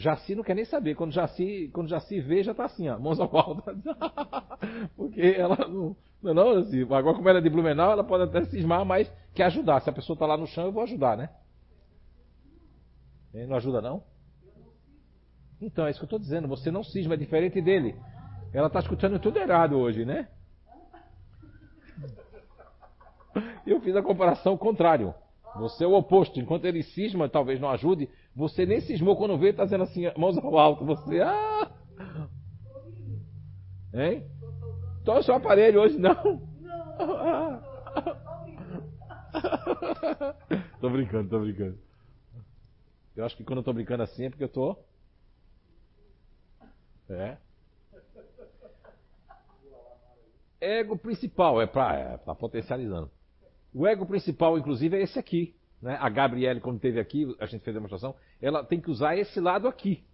Jaci 0.00 0.34
não 0.34 0.42
quer 0.42 0.54
nem 0.54 0.64
saber. 0.64 0.94
Quando 0.94 1.12
Jaci, 1.12 1.70
quando 1.72 1.88
Jaci 1.88 2.20
vê, 2.20 2.42
já 2.42 2.52
está 2.52 2.64
assim, 2.64 2.88
ó, 2.88 2.98
mãos 2.98 3.20
ao 3.20 3.36
alto. 3.36 3.62
Porque 4.96 5.20
ela 5.20 5.56
não. 5.56 5.96
Não, 6.22 6.34
não 6.34 6.50
assim, 6.58 6.82
agora, 6.82 7.14
como 7.14 7.28
ela 7.28 7.38
é 7.38 7.42
de 7.42 7.48
Blumenau, 7.48 7.92
ela 7.92 8.04
pode 8.04 8.24
até 8.24 8.44
cismar, 8.46 8.84
mas 8.84 9.10
quer 9.34 9.44
ajudar. 9.44 9.80
Se 9.80 9.88
a 9.88 9.92
pessoa 9.92 10.14
está 10.14 10.26
lá 10.26 10.36
no 10.36 10.46
chão, 10.46 10.64
eu 10.64 10.72
vou 10.72 10.82
ajudar, 10.82 11.16
né? 11.16 11.30
Ele 13.32 13.46
não 13.46 13.56
ajuda, 13.56 13.80
não? 13.80 14.02
Então, 15.60 15.86
é 15.86 15.90
isso 15.90 15.98
que 15.98 16.04
eu 16.04 16.06
estou 16.06 16.18
dizendo. 16.18 16.48
Você 16.48 16.70
não 16.70 16.82
cisma, 16.82 17.14
é 17.14 17.16
diferente 17.16 17.60
dele. 17.60 17.94
Ela 18.52 18.66
está 18.66 18.80
escutando 18.80 19.18
tudo 19.18 19.38
errado 19.38 19.78
hoje, 19.78 20.04
né? 20.04 20.28
Eu 23.66 23.80
fiz 23.80 23.94
a 23.94 24.02
comparação 24.02 24.56
contrário. 24.56 25.14
Você 25.56 25.84
é 25.84 25.86
o 25.86 25.94
oposto. 25.94 26.40
Enquanto 26.40 26.64
ele 26.64 26.82
cisma, 26.82 27.28
talvez 27.28 27.60
não 27.60 27.70
ajude. 27.70 28.08
Você 28.34 28.64
nem 28.64 28.80
cismou 28.80 29.16
quando 29.16 29.38
vê, 29.38 29.50
está 29.50 29.64
dizendo 29.64 29.84
assim, 29.84 30.04
mãos 30.16 30.38
ao 30.38 30.58
alto. 30.58 30.84
Você, 30.84 31.20
ah! 31.20 31.70
Hein? 33.92 34.24
Então 35.02 35.18
o 35.18 35.22
seu 35.22 35.34
aparelho 35.34 35.80
hoje 35.80 35.98
não? 35.98 36.14
Não. 36.14 37.70
tô 40.80 40.90
brincando, 40.90 41.28
tô 41.28 41.40
brincando. 41.40 41.78
Eu 43.16 43.24
acho 43.24 43.36
que 43.36 43.44
quando 43.44 43.58
eu 43.58 43.64
tô 43.64 43.72
brincando 43.72 44.02
assim 44.02 44.26
é 44.26 44.30
porque 44.30 44.44
eu 44.44 44.48
tô. 44.48 44.76
É. 47.08 47.36
Ego 50.60 50.96
principal, 50.96 51.60
é 51.60 51.66
para 51.66 51.98
é 51.98 52.16
tá 52.18 52.34
potencializando. 52.34 53.10
O 53.72 53.86
ego 53.86 54.04
principal, 54.06 54.58
inclusive, 54.58 54.96
é 54.96 55.02
esse 55.02 55.18
aqui. 55.18 55.56
Né? 55.80 55.96
A 56.00 56.08
Gabriele, 56.08 56.60
quando 56.60 56.76
esteve 56.76 57.00
aqui, 57.00 57.34
a 57.38 57.46
gente 57.46 57.62
fez 57.62 57.74
a 57.74 57.78
demonstração, 57.78 58.14
ela 58.40 58.64
tem 58.64 58.80
que 58.80 58.90
usar 58.90 59.16
esse 59.16 59.40
lado 59.40 59.66
aqui. 59.66 60.04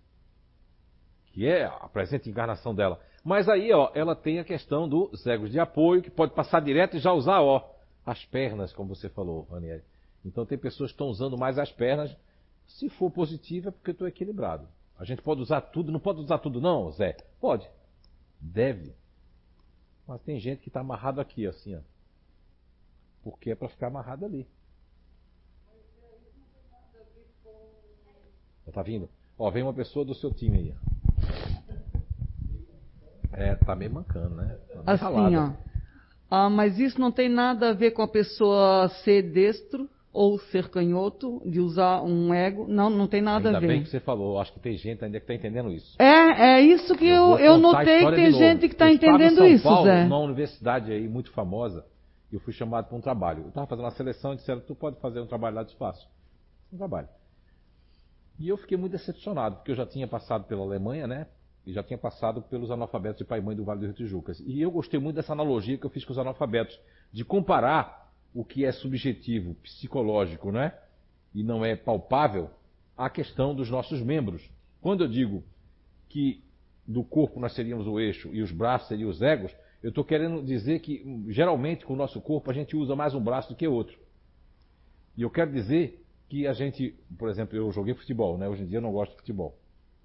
Que 1.32 1.46
é 1.46 1.64
a 1.64 1.88
presente 1.88 2.30
encarnação 2.30 2.74
dela. 2.74 3.00
Mas 3.24 3.48
aí, 3.48 3.72
ó, 3.72 3.90
ela 3.94 4.14
tem 4.14 4.38
a 4.38 4.44
questão 4.44 4.88
dos 4.88 5.26
egos 5.26 5.50
de 5.50 5.58
apoio, 5.58 6.02
que 6.02 6.10
pode 6.10 6.32
passar 6.32 6.60
direto 6.60 6.96
e 6.96 7.00
já 7.00 7.12
usar, 7.12 7.40
ó, 7.40 7.68
as 8.04 8.24
pernas, 8.26 8.72
como 8.72 8.94
você 8.94 9.08
falou, 9.08 9.48
Aniele. 9.50 9.82
Então 10.24 10.46
tem 10.46 10.56
pessoas 10.56 10.90
que 10.90 10.94
estão 10.94 11.08
usando 11.08 11.36
mais 11.36 11.58
as 11.58 11.70
pernas. 11.72 12.16
Se 12.66 12.88
for 12.88 13.10
positivo, 13.10 13.68
é 13.68 13.72
porque 13.72 13.90
eu 13.90 13.92
estou 13.92 14.08
equilibrado. 14.08 14.68
A 14.98 15.04
gente 15.04 15.22
pode 15.22 15.40
usar 15.40 15.60
tudo, 15.60 15.92
não 15.92 16.00
pode 16.00 16.20
usar 16.20 16.38
tudo, 16.38 16.60
não, 16.60 16.90
Zé? 16.92 17.16
Pode. 17.40 17.68
Deve. 18.40 18.94
Mas 20.06 20.22
tem 20.22 20.38
gente 20.38 20.62
que 20.62 20.68
está 20.68 20.80
amarrado 20.80 21.20
aqui, 21.20 21.46
assim, 21.46 21.74
ó. 21.74 21.80
Porque 23.22 23.50
é 23.50 23.54
para 23.54 23.68
ficar 23.68 23.88
amarrado 23.88 24.24
ali. 24.24 24.46
Tá 28.72 28.82
vindo? 28.82 29.08
Ó, 29.38 29.50
vem 29.50 29.62
uma 29.62 29.72
pessoa 29.72 30.04
do 30.04 30.14
seu 30.14 30.32
time 30.32 30.58
aí. 30.58 30.74
É, 33.32 33.54
tá 33.54 33.76
meio 33.76 33.92
mancando, 33.92 34.34
né? 34.34 34.56
Tá 34.84 34.92
assim, 34.92 35.04
ralada. 35.04 35.40
ó. 35.40 35.66
Ah, 36.30 36.50
mas 36.50 36.78
isso 36.78 37.00
não 37.00 37.12
tem 37.12 37.28
nada 37.28 37.70
a 37.70 37.72
ver 37.72 37.92
com 37.92 38.02
a 38.02 38.08
pessoa 38.08 38.88
ser 39.04 39.22
destro 39.22 39.88
ou 40.12 40.38
ser 40.38 40.70
canhoto, 40.70 41.42
de 41.44 41.60
usar 41.60 42.00
um 42.00 42.32
ego. 42.32 42.66
Não, 42.66 42.88
não 42.88 43.06
tem 43.06 43.20
nada 43.20 43.48
ainda 43.48 43.58
a 43.58 43.60
ver. 43.60 43.66
Ainda 43.66 43.74
bem 43.74 43.82
que 43.82 43.90
você 43.90 44.00
falou. 44.00 44.40
Acho 44.40 44.50
que 44.54 44.60
tem 44.60 44.74
gente 44.74 45.04
ainda 45.04 45.20
que 45.20 45.24
está 45.24 45.34
entendendo 45.34 45.70
isso. 45.70 45.94
É, 46.00 46.56
é 46.56 46.60
isso 46.62 46.96
que 46.96 47.06
eu, 47.06 47.32
eu, 47.32 47.38
eu 47.38 47.58
notei 47.58 47.98
que 47.98 48.14
tem 48.14 48.32
gente 48.32 48.66
que 48.66 48.74
está 48.74 48.90
entendendo 48.90 49.36
São 49.36 49.46
isso, 49.46 49.62
Paulo, 49.62 49.84
Zé. 49.84 50.04
numa 50.04 50.20
universidade 50.20 50.90
aí 50.90 51.06
muito 51.06 51.30
famosa, 51.32 51.84
eu 52.32 52.40
fui 52.40 52.54
chamado 52.54 52.88
para 52.88 52.96
um 52.96 53.00
trabalho. 53.00 53.42
Eu 53.42 53.48
estava 53.48 53.66
fazendo 53.66 53.84
uma 53.84 53.90
seleção 53.90 54.32
e 54.32 54.36
disseram, 54.36 54.60
tu 54.60 54.74
pode 54.74 54.98
fazer 55.00 55.20
um 55.20 55.26
trabalho 55.26 55.56
lá 55.56 55.62
de 55.62 55.72
espaço. 55.72 56.08
Um 56.72 56.78
trabalho. 56.78 57.08
E 58.38 58.48
eu 58.48 58.56
fiquei 58.56 58.76
muito 58.76 58.92
decepcionado, 58.92 59.56
porque 59.56 59.70
eu 59.70 59.76
já 59.76 59.86
tinha 59.86 60.06
passado 60.06 60.44
pela 60.44 60.62
Alemanha, 60.62 61.06
né? 61.06 61.26
E 61.66 61.72
já 61.72 61.82
tinha 61.82 61.98
passado 61.98 62.42
pelos 62.42 62.70
analfabetos 62.70 63.18
de 63.18 63.24
pai 63.24 63.38
e 63.38 63.42
mãe 63.42 63.56
do 63.56 63.64
Vale 63.64 63.80
do 63.80 63.86
Rio 63.86 63.94
Tijucas. 63.94 64.40
E 64.40 64.60
eu 64.60 64.70
gostei 64.70 65.00
muito 65.00 65.16
dessa 65.16 65.32
analogia 65.32 65.76
que 65.78 65.84
eu 65.84 65.90
fiz 65.90 66.04
com 66.04 66.12
os 66.12 66.18
analfabetos, 66.18 66.78
de 67.12 67.24
comparar 67.24 68.12
o 68.34 68.44
que 68.44 68.64
é 68.64 68.72
subjetivo, 68.72 69.54
psicológico, 69.56 70.52
né? 70.52 70.74
E 71.34 71.42
não 71.42 71.64
é 71.64 71.74
palpável, 71.74 72.50
à 72.96 73.10
questão 73.10 73.54
dos 73.54 73.70
nossos 73.70 74.00
membros. 74.00 74.48
Quando 74.80 75.04
eu 75.04 75.08
digo 75.08 75.42
que 76.08 76.42
do 76.86 77.02
corpo 77.02 77.40
nós 77.40 77.54
seríamos 77.54 77.86
o 77.86 77.98
eixo 77.98 78.30
e 78.32 78.42
os 78.42 78.52
braços 78.52 78.88
seriam 78.88 79.10
os 79.10 79.20
egos, 79.20 79.54
eu 79.82 79.90
estou 79.90 80.04
querendo 80.04 80.42
dizer 80.42 80.80
que, 80.80 81.04
geralmente, 81.28 81.84
com 81.84 81.92
o 81.92 81.96
nosso 81.96 82.20
corpo, 82.20 82.50
a 82.50 82.54
gente 82.54 82.76
usa 82.76 82.96
mais 82.96 83.14
um 83.14 83.20
braço 83.20 83.50
do 83.50 83.56
que 83.56 83.66
outro. 83.66 83.98
E 85.16 85.22
eu 85.22 85.30
quero 85.30 85.52
dizer 85.52 86.05
que 86.28 86.46
a 86.46 86.52
gente, 86.52 86.94
por 87.18 87.28
exemplo, 87.28 87.56
eu 87.56 87.70
joguei 87.70 87.94
futebol, 87.94 88.36
né? 88.36 88.48
Hoje 88.48 88.62
em 88.62 88.66
dia 88.66 88.78
eu 88.78 88.82
não 88.82 88.92
gosto 88.92 89.12
de 89.12 89.18
futebol. 89.18 89.56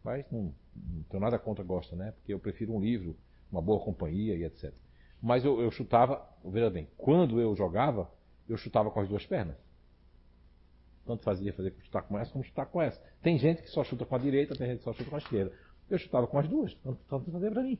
Mas 0.03 0.25
não, 0.31 0.53
não 0.75 1.03
tenho 1.09 1.21
nada 1.21 1.37
contra 1.39 1.63
gosta, 1.63 1.95
né? 1.95 2.11
Porque 2.11 2.33
eu 2.33 2.39
prefiro 2.39 2.73
um 2.73 2.79
livro, 2.79 3.15
uma 3.51 3.61
boa 3.61 3.83
companhia 3.83 4.35
e 4.35 4.43
etc. 4.43 4.73
Mas 5.21 5.45
eu, 5.45 5.61
eu 5.61 5.69
chutava, 5.71 6.27
veja 6.43 6.69
bem, 6.69 6.87
quando 6.97 7.39
eu 7.39 7.55
jogava, 7.55 8.09
eu 8.47 8.57
chutava 8.57 8.89
com 8.89 8.99
as 8.99 9.07
duas 9.07 9.25
pernas. 9.25 9.55
Tanto 11.05 11.23
fazia 11.23 11.53
fazer 11.53 11.73
chutar 11.79 12.03
com 12.03 12.17
essa 12.17 12.31
como 12.31 12.43
chutar 12.43 12.65
com 12.65 12.81
essa. 12.81 13.01
Tem 13.21 13.37
gente 13.37 13.61
que 13.61 13.69
só 13.69 13.83
chuta 13.83 14.05
com 14.05 14.15
a 14.15 14.19
direita, 14.19 14.55
tem 14.55 14.67
gente 14.67 14.79
que 14.79 14.83
só 14.83 14.93
chuta 14.93 15.09
com 15.09 15.15
a 15.15 15.19
esquerda. 15.19 15.51
Eu 15.89 15.97
chutava 15.97 16.27
com 16.27 16.39
as 16.39 16.47
duas, 16.47 16.73
tanto, 16.75 16.99
tanto 17.09 17.31
fazer 17.31 17.51
para 17.51 17.63
mim. 17.63 17.77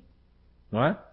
Não 0.72 0.84
é? 0.84 1.11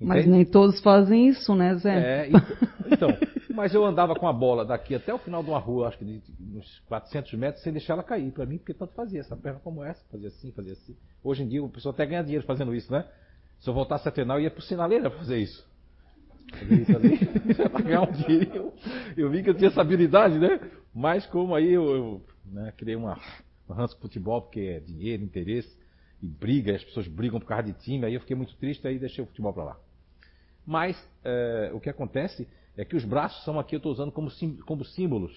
Entende? 0.00 0.08
Mas 0.08 0.26
nem 0.26 0.44
todos 0.44 0.80
fazem 0.80 1.28
isso, 1.28 1.54
né, 1.56 1.74
Zé? 1.76 2.26
É, 2.26 2.30
então, 2.88 3.08
mas 3.52 3.74
eu 3.74 3.84
andava 3.84 4.14
com 4.14 4.28
a 4.28 4.32
bola 4.32 4.64
daqui 4.64 4.94
até 4.94 5.12
o 5.12 5.18
final 5.18 5.42
de 5.42 5.50
uma 5.50 5.58
rua, 5.58 5.88
acho 5.88 5.98
que 5.98 6.04
de, 6.04 6.22
uns 6.56 6.78
400 6.86 7.32
metros, 7.34 7.64
sem 7.64 7.72
deixar 7.72 7.94
ela 7.94 8.04
cair 8.04 8.30
para 8.30 8.46
mim, 8.46 8.58
porque 8.58 8.72
tanto 8.72 8.94
fazia. 8.94 9.18
Essa 9.18 9.36
perna 9.36 9.58
como 9.58 9.82
essa, 9.82 10.00
fazia 10.08 10.28
assim, 10.28 10.52
fazia 10.52 10.74
assim. 10.74 10.96
Hoje 11.22 11.42
em 11.42 11.48
dia 11.48 11.62
o 11.62 11.68
pessoal 11.68 11.92
até 11.92 12.06
ganha 12.06 12.22
dinheiro 12.22 12.46
fazendo 12.46 12.72
isso, 12.72 12.92
né? 12.92 13.04
Se 13.58 13.68
eu 13.68 13.74
voltasse 13.74 14.08
a 14.08 14.12
treinar, 14.12 14.36
eu 14.36 14.42
ia 14.42 14.50
pro 14.52 14.62
sinaleira 14.62 15.10
fazer 15.10 15.38
isso. 15.38 15.66
Fazer 16.52 16.74
isso 16.80 16.96
ali, 16.96 17.18
para 17.68 17.82
ganhar 17.82 18.02
um 18.02 18.12
dinheiro. 18.12 18.54
Eu, 18.54 18.74
eu, 19.16 19.30
vi 19.30 19.42
que 19.42 19.50
eu 19.50 19.54
tinha 19.54 19.68
essa 19.68 19.80
habilidade, 19.80 20.38
né? 20.38 20.60
Mas 20.94 21.26
como 21.26 21.56
aí 21.56 21.72
eu, 21.72 21.90
eu 21.90 22.22
né, 22.46 22.72
criei 22.76 22.94
uma, 22.94 23.18
um 23.68 23.72
ranço 23.72 23.96
com 23.96 24.02
futebol, 24.02 24.42
porque 24.42 24.60
é 24.60 24.78
dinheiro, 24.78 25.24
interesse, 25.24 25.76
e 26.22 26.28
briga, 26.28 26.76
as 26.76 26.84
pessoas 26.84 27.08
brigam 27.08 27.40
por 27.40 27.46
causa 27.46 27.64
de 27.64 27.72
time, 27.72 28.06
aí 28.06 28.14
eu 28.14 28.20
fiquei 28.20 28.36
muito 28.36 28.54
triste, 28.56 28.86
aí 28.86 29.00
deixei 29.00 29.24
o 29.24 29.26
futebol 29.26 29.52
para 29.52 29.64
lá. 29.64 29.87
Mas 30.68 31.02
é, 31.24 31.70
o 31.72 31.80
que 31.80 31.88
acontece 31.88 32.46
é 32.76 32.84
que 32.84 32.94
os 32.94 33.02
braços 33.02 33.42
são 33.42 33.58
aqui, 33.58 33.74
eu 33.74 33.78
estou 33.78 33.90
usando 33.90 34.12
como, 34.12 34.30
sim, 34.30 34.58
como 34.66 34.84
símbolos. 34.84 35.32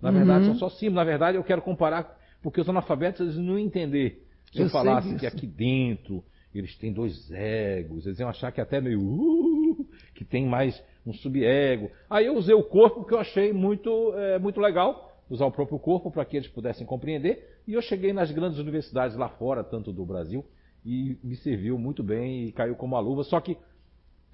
Na 0.00 0.08
uhum. 0.08 0.16
verdade, 0.16 0.46
são 0.46 0.54
só 0.54 0.70
símbolos. 0.70 0.96
Na 0.96 1.04
verdade, 1.04 1.36
eu 1.36 1.44
quero 1.44 1.60
comparar, 1.60 2.18
porque 2.42 2.62
os 2.62 2.68
analfabetos 2.68 3.20
eles 3.20 3.36
não 3.36 3.58
iam 3.58 3.66
entender. 3.66 4.26
Se 4.50 4.60
eu, 4.60 4.64
eu 4.64 4.70
falasse 4.70 5.14
que 5.16 5.26
aqui 5.26 5.46
dentro 5.46 6.24
eles 6.54 6.74
têm 6.78 6.94
dois 6.94 7.30
egos, 7.30 8.06
eles 8.06 8.18
iam 8.18 8.28
achar 8.30 8.50
que 8.52 8.60
até 8.60 8.80
meio. 8.80 9.02
Uh, 9.02 9.86
que 10.14 10.24
tem 10.24 10.46
mais 10.46 10.82
um 11.04 11.12
sub-ego. 11.12 11.90
Aí 12.08 12.24
eu 12.24 12.34
usei 12.34 12.54
o 12.54 12.62
corpo 12.62 13.00
porque 13.00 13.12
eu 13.12 13.18
achei 13.18 13.52
muito, 13.52 14.14
é, 14.14 14.38
muito 14.38 14.60
legal 14.60 15.14
usar 15.28 15.44
o 15.44 15.52
próprio 15.52 15.78
corpo 15.78 16.10
para 16.10 16.24
que 16.24 16.38
eles 16.38 16.48
pudessem 16.48 16.86
compreender. 16.86 17.60
E 17.68 17.74
eu 17.74 17.82
cheguei 17.82 18.14
nas 18.14 18.30
grandes 18.30 18.58
universidades 18.58 19.14
lá 19.14 19.28
fora, 19.28 19.62
tanto 19.62 19.92
do 19.92 20.06
Brasil, 20.06 20.42
e 20.86 21.18
me 21.22 21.36
serviu 21.36 21.78
muito 21.78 22.02
bem 22.02 22.46
e 22.46 22.52
caiu 22.52 22.74
como 22.76 22.94
uma 22.94 23.00
luva. 23.00 23.24
Só 23.24 23.40
que 23.40 23.58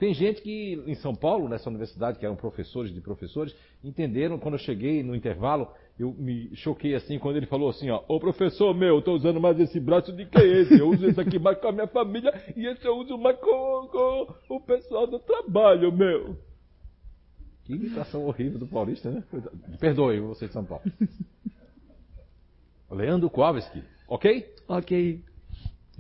tem 0.00 0.14
gente 0.14 0.40
que 0.40 0.82
em 0.86 0.94
São 0.94 1.14
Paulo, 1.14 1.46
nessa 1.46 1.68
universidade, 1.68 2.18
que 2.18 2.24
eram 2.24 2.34
professores 2.34 2.90
de 2.90 3.02
professores, 3.02 3.54
entenderam 3.84 4.38
quando 4.38 4.54
eu 4.54 4.58
cheguei 4.58 5.02
no 5.02 5.14
intervalo, 5.14 5.68
eu 5.98 6.14
me 6.14 6.56
choquei 6.56 6.94
assim 6.94 7.18
quando 7.18 7.36
ele 7.36 7.44
falou 7.44 7.68
assim, 7.68 7.90
ó, 7.90 8.02
ô 8.08 8.18
professor 8.18 8.74
meu, 8.74 8.96
eu 8.96 9.02
tô 9.02 9.12
usando 9.12 9.38
mais 9.38 9.60
esse 9.60 9.78
braço 9.78 10.10
do 10.10 10.26
que 10.26 10.38
esse, 10.38 10.78
eu 10.78 10.88
uso 10.88 11.06
esse 11.06 11.20
aqui 11.20 11.38
mais 11.38 11.58
com 11.58 11.68
a 11.68 11.72
minha 11.72 11.86
família 11.86 12.32
e 12.56 12.66
esse 12.66 12.82
eu 12.82 12.96
uso 12.96 13.18
mais 13.18 13.38
com, 13.40 13.88
com 13.92 14.54
o 14.54 14.60
pessoal 14.60 15.06
do 15.06 15.18
trabalho, 15.18 15.92
meu. 15.92 16.34
Que 17.64 17.74
imitação 17.74 18.24
horrível 18.24 18.58
do 18.58 18.66
paulista, 18.66 19.10
né? 19.10 19.22
Perdoe 19.78 20.18
você 20.20 20.46
de 20.46 20.54
São 20.54 20.64
Paulo. 20.64 20.82
Leandro 22.90 23.28
Kowalski, 23.28 23.84
ok? 24.08 24.50
Ok. 24.66 25.22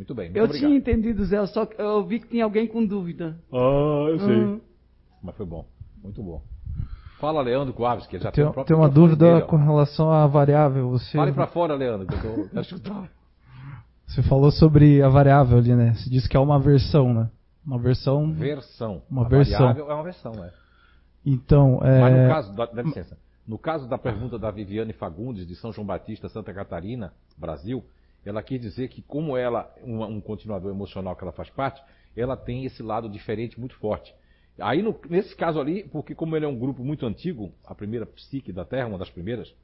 Muito 0.00 0.14
bem. 0.14 0.28
Muito 0.28 0.38
eu 0.38 0.44
obrigado. 0.44 0.66
tinha 0.66 0.78
entendido, 0.78 1.22
Zé, 1.26 1.44
só 1.44 1.66
que 1.66 1.78
eu 1.78 2.02
vi 2.06 2.20
que 2.20 2.28
tinha 2.28 2.44
alguém 2.44 2.66
com 2.66 2.86
dúvida. 2.86 3.36
Ah, 3.52 4.06
eu 4.08 4.18
sei. 4.18 4.34
Uhum. 4.34 4.60
Mas 5.22 5.36
foi 5.36 5.44
bom. 5.44 5.66
Muito 6.02 6.22
bom. 6.22 6.42
Fala, 7.18 7.42
Leandro 7.42 7.74
Coaves, 7.74 8.06
que 8.06 8.18
já 8.18 8.32
tem, 8.32 8.50
tem, 8.50 8.64
tem 8.64 8.76
uma 8.76 8.88
dúvida 8.88 9.34
dele, 9.34 9.42
com 9.42 9.56
relação 9.56 10.10
à 10.10 10.26
variável. 10.26 10.88
Você... 10.88 11.18
Fale 11.18 11.32
para 11.32 11.46
fora, 11.48 11.74
Leandro, 11.74 12.06
que 12.06 12.14
eu 12.14 12.48
tô... 12.48 12.60
escutar. 12.60 13.10
Você 14.08 14.22
falou 14.22 14.50
sobre 14.50 15.02
a 15.02 15.08
variável 15.10 15.58
ali, 15.58 15.74
né? 15.74 15.92
Você 15.92 16.08
disse 16.08 16.26
que 16.26 16.36
é 16.36 16.40
uma 16.40 16.58
versão, 16.58 17.12
né? 17.12 17.30
Uma 17.64 17.78
versão. 17.78 18.32
Versão. 18.32 19.02
Uma 19.10 19.26
a 19.26 19.28
versão. 19.28 19.58
variável 19.58 19.90
é 19.90 19.94
uma 19.94 20.02
versão, 20.02 20.32
né? 20.32 20.50
Então, 21.26 21.78
é... 21.82 22.00
Mas 22.00 22.22
no 22.22 22.28
caso, 22.28 22.56
dá, 22.56 22.64
dá 22.64 22.82
licença. 22.82 23.18
No 23.46 23.58
caso 23.58 23.86
da 23.86 23.98
pergunta 23.98 24.38
da 24.38 24.50
Viviane 24.50 24.94
Fagundes, 24.94 25.46
de 25.46 25.54
São 25.56 25.70
João 25.74 25.86
Batista, 25.86 26.26
Santa 26.30 26.54
Catarina, 26.54 27.12
Brasil, 27.36 27.84
ela 28.24 28.42
quis 28.42 28.60
dizer 28.60 28.88
que, 28.88 29.02
como 29.02 29.36
ela, 29.36 29.72
um, 29.82 30.02
um 30.02 30.20
continuador 30.20 30.70
emocional 30.70 31.16
que 31.16 31.24
ela 31.24 31.32
faz 31.32 31.50
parte, 31.50 31.82
ela 32.16 32.36
tem 32.36 32.64
esse 32.64 32.82
lado 32.82 33.08
diferente 33.08 33.58
muito 33.58 33.76
forte. 33.76 34.14
Aí, 34.58 34.82
no, 34.82 34.98
nesse 35.08 35.34
caso 35.34 35.60
ali, 35.60 35.84
porque 35.84 36.14
como 36.14 36.36
ele 36.36 36.44
é 36.44 36.48
um 36.48 36.58
grupo 36.58 36.84
muito 36.84 37.06
antigo, 37.06 37.52
a 37.64 37.74
primeira 37.74 38.04
psique 38.04 38.52
da 38.52 38.64
Terra, 38.64 38.88
uma 38.88 38.98
das 38.98 39.08
primeiras, 39.08 39.54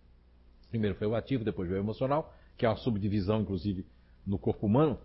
Primeiro 0.68 0.96
foi 0.96 1.06
o 1.06 1.14
ativo, 1.14 1.44
depois 1.44 1.68
veio 1.68 1.80
o 1.80 1.84
emocional, 1.84 2.34
que 2.56 2.66
é 2.66 2.68
uma 2.68 2.76
subdivisão, 2.76 3.40
inclusive, 3.40 3.86
no 4.26 4.38
corpo 4.38 4.66
humano. 4.66 4.98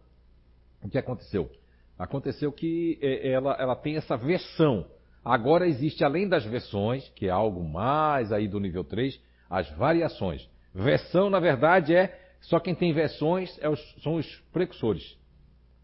O 0.83 0.89
que 0.89 0.97
aconteceu? 0.97 1.49
Aconteceu 1.97 2.51
que 2.51 2.97
é, 3.01 3.29
ela, 3.29 3.55
ela 3.59 3.75
tem 3.75 3.95
essa 3.95 4.17
versão. 4.17 4.85
Agora 5.23 5.67
existe, 5.67 6.03
além 6.03 6.27
das 6.27 6.43
versões, 6.43 7.07
que 7.09 7.27
é 7.27 7.29
algo 7.29 7.63
mais 7.63 8.31
aí 8.31 8.47
do 8.47 8.59
nível 8.59 8.83
3, 8.83 9.19
as 9.49 9.69
variações. 9.77 10.49
Versão, 10.73 11.29
na 11.29 11.39
verdade, 11.39 11.95
é 11.95 12.19
só 12.41 12.59
quem 12.59 12.75
tem 12.75 12.91
versões 12.91 13.57
é 13.61 13.69
os, 13.69 13.79
são 14.01 14.15
os 14.15 14.27
precursores. 14.51 15.17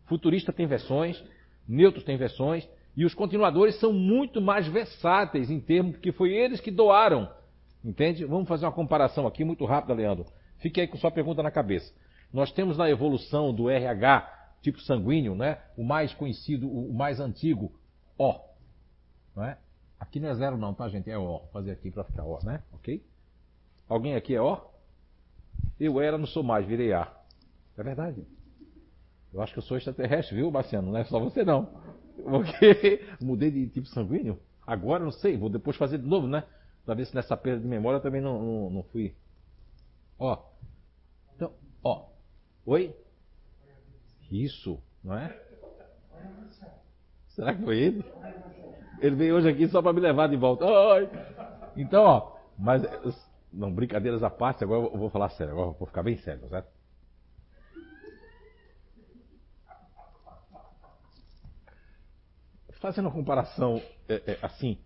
Futurista 0.05 0.51
tem 0.51 0.65
versões, 0.67 1.23
neutros 1.67 2.03
tem 2.03 2.17
versões, 2.17 2.67
e 2.95 3.05
os 3.05 3.13
continuadores 3.13 3.75
são 3.79 3.93
muito 3.93 4.41
mais 4.41 4.67
versáteis 4.67 5.51
em 5.51 5.59
termos, 5.59 5.93
porque 5.93 6.11
foi 6.11 6.33
eles 6.33 6.59
que 6.59 6.71
doaram. 6.71 7.31
Entende? 7.83 8.25
Vamos 8.25 8.47
fazer 8.47 8.65
uma 8.65 8.71
comparação 8.71 9.27
aqui 9.27 9.43
muito 9.43 9.63
rápida, 9.65 9.93
Leandro. 9.93 10.25
Fique 10.57 10.81
aí 10.81 10.87
com 10.87 10.97
sua 10.97 11.11
pergunta 11.11 11.43
na 11.43 11.51
cabeça. 11.51 11.93
Nós 12.33 12.51
temos 12.51 12.77
na 12.77 12.89
evolução 12.89 13.53
do 13.53 13.69
RH 13.69 14.33
tipo 14.61 14.81
sanguíneo, 14.81 15.35
né? 15.35 15.59
O 15.77 15.83
mais 15.83 16.13
conhecido, 16.13 16.67
o 16.67 16.93
mais 16.93 17.19
antigo, 17.19 17.71
O. 18.17 18.33
Não 19.35 19.43
é? 19.45 19.57
Aqui 19.99 20.19
não 20.19 20.29
é 20.29 20.33
zero 20.33 20.57
não, 20.57 20.73
tá, 20.73 20.89
gente? 20.89 21.09
É 21.09 21.17
O. 21.17 21.23
Vou 21.23 21.47
fazer 21.53 21.71
aqui 21.71 21.91
para 21.91 22.03
ficar 22.03 22.23
O, 22.23 22.39
né? 22.43 22.63
Ok? 22.73 23.03
Alguém 23.87 24.15
aqui 24.15 24.35
é 24.35 24.41
O? 24.41 24.59
Eu 25.79 26.01
era, 26.01 26.17
não 26.17 26.25
sou 26.25 26.43
mais, 26.43 26.65
virei 26.65 26.93
A. 26.93 27.11
É 27.77 27.83
verdade. 27.83 28.25
Eu 29.33 29.41
acho 29.41 29.53
que 29.53 29.59
eu 29.59 29.63
sou 29.63 29.77
extraterrestre, 29.77 30.35
viu, 30.35 30.49
Marciano? 30.49 30.91
Não 30.91 30.97
é 30.97 31.03
só 31.05 31.19
você 31.19 31.43
não. 31.43 31.69
Porque 32.23 33.05
mudei 33.21 33.51
de 33.51 33.67
tipo 33.67 33.87
sanguíneo. 33.87 34.39
Agora 34.65 35.03
não 35.03 35.11
sei, 35.11 35.37
vou 35.37 35.49
depois 35.49 35.77
fazer 35.77 35.97
de 35.97 36.07
novo, 36.07 36.27
né? 36.27 36.43
Pra 36.85 36.95
ver 36.95 37.05
se 37.05 37.15
nessa 37.15 37.37
perda 37.37 37.61
de 37.61 37.67
memória 37.67 37.97
eu 37.97 38.01
também 38.01 38.21
não, 38.21 38.41
não, 38.41 38.69
não 38.69 38.83
fui. 38.83 39.13
Ó. 40.17 40.37
Então, 41.35 41.53
ó. 41.83 42.07
Oi? 42.65 42.95
Isso, 44.31 44.81
não 45.03 45.17
é? 45.17 45.39
Será 47.29 47.53
que 47.53 47.63
foi 47.63 47.77
ele? 47.77 48.05
Ele 48.99 49.15
veio 49.15 49.35
hoje 49.35 49.49
aqui 49.49 49.67
só 49.67 49.81
para 49.81 49.93
me 49.93 49.99
levar 49.99 50.27
de 50.27 50.35
volta. 50.35 50.65
Oi. 50.65 51.09
Então, 51.75 52.03
ó, 52.03 52.37
mas 52.57 52.83
não 53.51 53.73
brincadeiras 53.73 54.23
à 54.23 54.29
parte, 54.29 54.63
agora 54.63 54.85
eu 54.85 54.97
vou 54.97 55.09
falar 55.09 55.29
sério, 55.29 55.53
agora 55.53 55.69
eu 55.69 55.73
vou 55.73 55.87
ficar 55.87 56.03
bem 56.03 56.17
sério, 56.17 56.47
certo? 56.49 56.69
Fazendo 62.79 63.05
uma 63.05 63.13
comparação 63.13 63.81
é, 64.07 64.33
é, 64.33 64.39
assim 64.41 64.77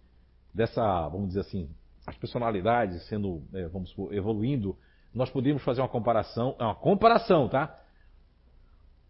dessa, 0.53 1.07
vamos 1.09 1.29
dizer 1.29 1.41
assim, 1.41 1.69
as 2.05 2.17
personalidades 2.17 3.05
sendo, 3.07 3.43
é, 3.53 3.67
vamos 3.67 3.89
supor, 3.89 4.13
evoluindo, 4.13 4.77
nós 5.13 5.29
podemos 5.29 5.61
fazer 5.63 5.81
uma 5.81 5.89
comparação, 5.89 6.55
é 6.57 6.63
uma 6.63 6.75
comparação, 6.75 7.49
tá? 7.49 7.77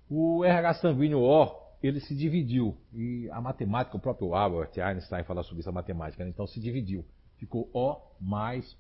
O 0.10 0.44
RH 0.44 0.76
sanguíneo 0.76 1.22
O, 1.22 1.62
ele 1.82 2.00
se 2.00 2.16
dividiu. 2.16 2.78
E 2.94 3.30
a 3.32 3.40
matemática, 3.40 3.96
o 3.96 4.00
próprio 4.00 4.34
Albert 4.34 4.72
Einstein 4.78 5.24
fala 5.24 5.44
sobre 5.44 5.62
essa 5.62 5.72
matemática, 5.72 6.24
né? 6.24 6.30
então 6.30 6.46
se 6.46 6.60
dividiu. 6.60 7.06
Ficou 7.38 7.70
O 7.74 7.98
mais 8.20 8.78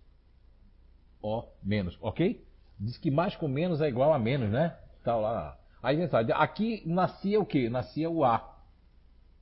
O 1.22 1.43
menos, 1.64 1.98
ok? 2.02 2.43
Diz 2.80 2.98
que 2.98 3.11
mais 3.11 3.35
com 3.35 3.48
menos 3.48 3.81
é 3.81 3.88
igual 3.88 4.14
a 4.14 4.19
menos, 4.19 4.49
né? 4.49 4.76
Tá 5.03 5.15
lá. 5.15 5.57
Aí, 5.84 5.98
aqui 6.34 6.84
nascia 6.85 7.39
o 7.39 7.45
quê? 7.45 7.69
Nascia 7.69 8.10
o 8.10 8.23
A. 8.23 8.48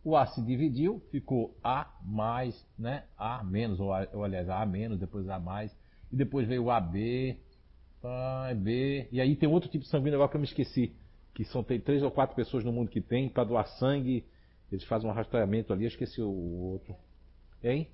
O 0.04 0.16
A 0.16 0.26
se 0.28 0.42
dividiu, 0.42 1.02
ficou 1.12 1.56
A 1.64 1.88
mais, 2.04 2.66
né? 2.78 3.04
A 3.18 3.44
menos, 3.44 3.80
ou, 3.80 3.90
ou 4.14 4.24
aliás, 4.24 4.50
A 4.50 4.66
menos, 4.66 5.00
depois 5.00 5.28
A 5.30 5.40
mais. 5.40 5.76
E 6.12 6.16
depois 6.16 6.48
veio 6.48 6.66
o 6.66 6.72
AB, 6.72 7.38
A, 8.04 8.54
B. 8.56 9.08
E 9.12 9.22
aí 9.22 9.36
tem 9.36 9.48
outro 9.48 9.70
tipo 9.70 9.84
de 9.84 9.90
sanguíneo 9.90 10.16
agora 10.16 10.30
que 10.30 10.36
eu 10.36 10.42
me 10.42 10.48
esqueci 10.48 10.94
que 11.40 11.46
são 11.46 11.64
tem 11.64 11.80
três 11.80 12.04
ou 12.04 12.12
quatro 12.12 12.36
pessoas 12.36 12.66
no 12.66 12.74
mundo 12.74 12.90
que 12.90 13.00
tem, 13.00 13.30
para 13.30 13.46
doar 13.46 13.66
sangue, 13.66 14.26
eles 14.70 14.84
fazem 14.84 15.10
um 15.10 15.14
rastreamento 15.14 15.72
ali, 15.72 15.86
eu 15.86 15.88
esqueci 15.88 16.22
o 16.22 16.30
outro. 16.30 16.94
Hein? 17.64 17.88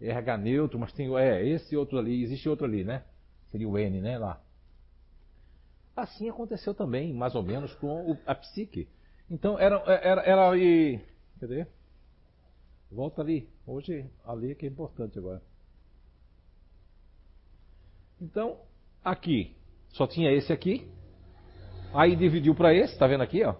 RH 0.00 0.36
neutro, 0.38 0.78
mas 0.78 0.92
tem 0.92 1.14
é, 1.16 1.46
esse 1.46 1.76
outro 1.76 1.98
ali, 1.98 2.22
existe 2.22 2.48
outro 2.48 2.66
ali, 2.66 2.84
né? 2.84 3.02
Seria 3.50 3.68
o 3.68 3.78
N, 3.78 4.00
né, 4.00 4.18
lá. 4.18 4.40
Assim 5.96 6.28
aconteceu 6.28 6.74
também, 6.74 7.14
mais 7.14 7.34
ou 7.34 7.42
menos, 7.42 7.74
com 7.76 8.12
o, 8.12 8.18
a 8.26 8.34
psique. 8.34 8.88
Então, 9.30 9.58
era, 9.58 9.76
era, 9.76 10.22
era 10.22 10.48
ali. 10.48 11.00
Cadê? 11.40 11.66
Volta 12.90 13.22
ali. 13.22 13.48
Hoje, 13.66 14.08
ali 14.24 14.54
que 14.54 14.66
é 14.66 14.68
importante 14.68 15.18
agora. 15.18 15.42
Então, 18.20 18.60
aqui, 19.04 19.56
só 19.88 20.06
tinha 20.06 20.30
esse 20.32 20.52
aqui. 20.52 20.86
Aí 21.94 22.14
dividiu 22.14 22.54
para 22.54 22.74
esse, 22.74 22.98
tá 22.98 23.06
vendo 23.06 23.22
aqui, 23.22 23.42
ó? 23.42 23.54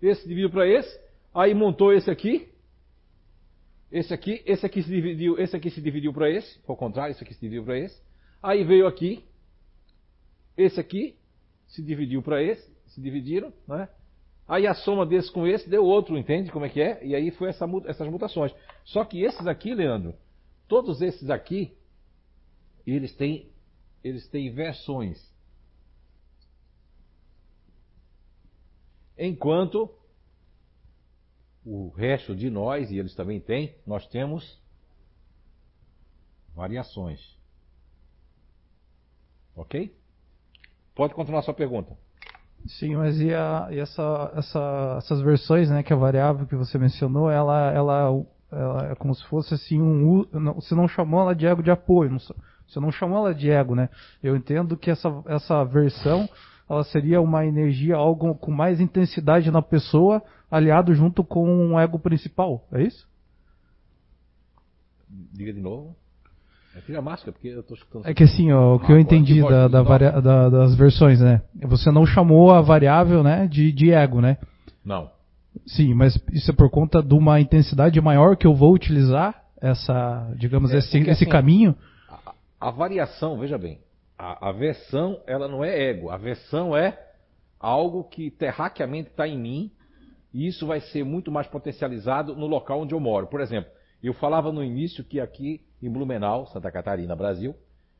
Esse 0.00 0.28
dividiu 0.28 0.50
para 0.50 0.68
esse, 0.68 1.00
aí 1.34 1.54
montou 1.54 1.92
esse 1.92 2.10
aqui. 2.10 2.52
Esse 3.90 4.12
aqui, 4.12 4.42
esse 4.44 4.66
aqui 4.66 4.82
se 4.82 4.88
dividiu, 4.88 5.38
esse 5.38 5.56
aqui 5.56 5.70
se 5.70 5.80
dividiu 5.80 6.12
para 6.12 6.30
esse, 6.30 6.60
ao 6.66 6.76
contrário, 6.76 7.12
esse 7.12 7.22
aqui 7.22 7.34
se 7.34 7.40
dividiu 7.40 7.64
para 7.64 7.78
esse. 7.78 8.00
Aí 8.42 8.64
veio 8.64 8.86
aqui, 8.86 9.24
esse 10.56 10.78
aqui 10.80 11.16
se 11.68 11.82
dividiu 11.82 12.22
para 12.22 12.42
esse, 12.42 12.68
se 12.88 13.00
dividiram, 13.00 13.52
né? 13.66 13.88
Aí 14.48 14.66
a 14.66 14.74
soma 14.74 15.04
desse 15.04 15.30
com 15.30 15.46
esse 15.46 15.68
deu 15.68 15.84
outro, 15.84 16.16
entende 16.16 16.52
como 16.52 16.64
é 16.64 16.68
que 16.68 16.80
é? 16.80 17.04
E 17.04 17.14
aí 17.14 17.30
foi 17.32 17.48
essa, 17.48 17.66
essas 17.86 18.08
mutações. 18.08 18.54
Só 18.84 19.04
que 19.04 19.22
esses 19.22 19.46
aqui, 19.46 19.74
Leandro, 19.74 20.14
todos 20.68 21.02
esses 21.02 21.30
aqui, 21.30 21.76
eles 22.86 23.12
têm, 23.14 23.50
eles 24.04 24.28
têm 24.28 24.52
versões. 24.52 25.20
Enquanto 29.18 29.90
o 31.66 31.88
resto 31.88 32.34
de 32.34 32.48
nós, 32.48 32.92
e 32.92 32.98
eles 32.98 33.14
também 33.16 33.40
têm, 33.40 33.74
nós 33.84 34.06
temos 34.06 34.62
variações. 36.54 37.36
Ok? 39.56 39.92
Pode 40.94 41.12
continuar 41.12 41.42
sua 41.42 41.52
pergunta. 41.52 41.96
Sim, 42.66 42.96
mas 42.96 43.20
e, 43.20 43.34
a, 43.34 43.68
e 43.70 43.78
essa, 43.78 44.32
essa, 44.36 44.94
essas 44.98 45.20
versões, 45.20 45.68
né, 45.68 45.82
que 45.82 45.92
a 45.92 45.96
variável 45.96 46.46
que 46.46 46.54
você 46.54 46.78
mencionou, 46.78 47.30
ela, 47.30 47.72
ela, 47.72 48.24
ela 48.50 48.90
é 48.92 48.94
como 48.94 49.14
se 49.14 49.24
fosse 49.26 49.54
assim 49.54 49.80
um. 49.80 50.24
Você 50.54 50.74
não 50.74 50.86
chamou 50.86 51.20
ela 51.20 51.34
de 51.34 51.46
ego 51.46 51.62
de 51.62 51.70
apoio, 51.70 52.10
não, 52.10 52.18
você 52.18 52.80
não 52.80 52.90
chamou 52.90 53.18
ela 53.18 53.34
de 53.34 53.50
ego, 53.50 53.74
né? 53.74 53.88
Eu 54.22 54.36
entendo 54.36 54.76
que 54.76 54.90
essa, 54.90 55.08
essa 55.26 55.64
versão 55.64 56.28
ela 56.68 56.84
seria 56.84 57.20
uma 57.20 57.46
energia, 57.46 57.96
algo 57.96 58.34
com 58.34 58.50
mais 58.50 58.80
intensidade 58.80 59.50
na 59.50 59.62
pessoa, 59.62 60.22
aliado 60.50 60.94
junto 60.94 61.22
com 61.22 61.48
um 61.48 61.78
ego 61.78 61.98
principal, 61.98 62.66
é 62.72 62.82
isso? 62.82 63.08
Diga 65.32 65.52
de 65.52 65.60
novo. 65.60 65.94
É, 66.76 66.80
tira 66.80 66.98
a 66.98 67.02
máscara, 67.02 67.32
porque 67.32 67.48
eu 67.48 67.60
estou 67.60 67.76
escutando. 67.76 68.06
É 68.06 68.12
que 68.12 68.24
assim, 68.24 68.52
ó, 68.52 68.74
o 68.74 68.80
que 68.80 68.92
eu 68.92 68.98
entendi 68.98 69.40
da, 69.40 69.66
da 69.66 69.82
varia, 69.82 70.20
da, 70.20 70.48
das 70.50 70.74
versões, 70.74 71.20
né? 71.20 71.40
Você 71.62 71.90
não 71.90 72.04
chamou 72.04 72.50
a 72.52 72.60
variável, 72.60 73.22
né, 73.22 73.46
de, 73.46 73.72
de 73.72 73.92
ego, 73.92 74.20
né? 74.20 74.36
Não. 74.84 75.10
Sim, 75.66 75.94
mas 75.94 76.20
isso 76.32 76.50
é 76.50 76.54
por 76.54 76.68
conta 76.68 77.02
de 77.02 77.14
uma 77.14 77.40
intensidade 77.40 77.98
maior 78.00 78.36
que 78.36 78.46
eu 78.46 78.54
vou 78.54 78.74
utilizar 78.74 79.42
essa, 79.60 80.30
digamos, 80.36 80.70
é, 80.70 80.78
esse, 80.78 80.98
esse 80.98 81.10
assim, 81.10 81.28
caminho. 81.28 81.74
A, 82.08 82.34
a, 82.68 82.70
variação, 82.70 83.38
veja 83.38 83.56
bem, 83.56 83.78
a, 84.18 84.48
a 84.48 84.52
versão, 84.52 85.20
ela 85.26 85.48
não 85.48 85.64
é 85.64 85.90
ego. 85.90 86.10
A 86.10 86.16
versão 86.16 86.76
é 86.76 86.98
algo 87.58 88.04
que 88.04 88.30
terraqueamente 88.30 89.10
está 89.10 89.26
em 89.26 89.38
mim 89.38 89.70
e 90.32 90.46
isso 90.46 90.66
vai 90.66 90.80
ser 90.80 91.04
muito 91.04 91.32
mais 91.32 91.46
potencializado 91.46 92.34
no 92.34 92.46
local 92.46 92.80
onde 92.80 92.94
eu 92.94 93.00
moro. 93.00 93.26
Por 93.26 93.40
exemplo, 93.40 93.70
eu 94.02 94.12
falava 94.14 94.52
no 94.52 94.62
início 94.62 95.04
que 95.04 95.20
aqui 95.20 95.62
em 95.82 95.90
Blumenau, 95.90 96.46
Santa 96.46 96.70
Catarina, 96.70 97.16
Brasil, 97.16 97.54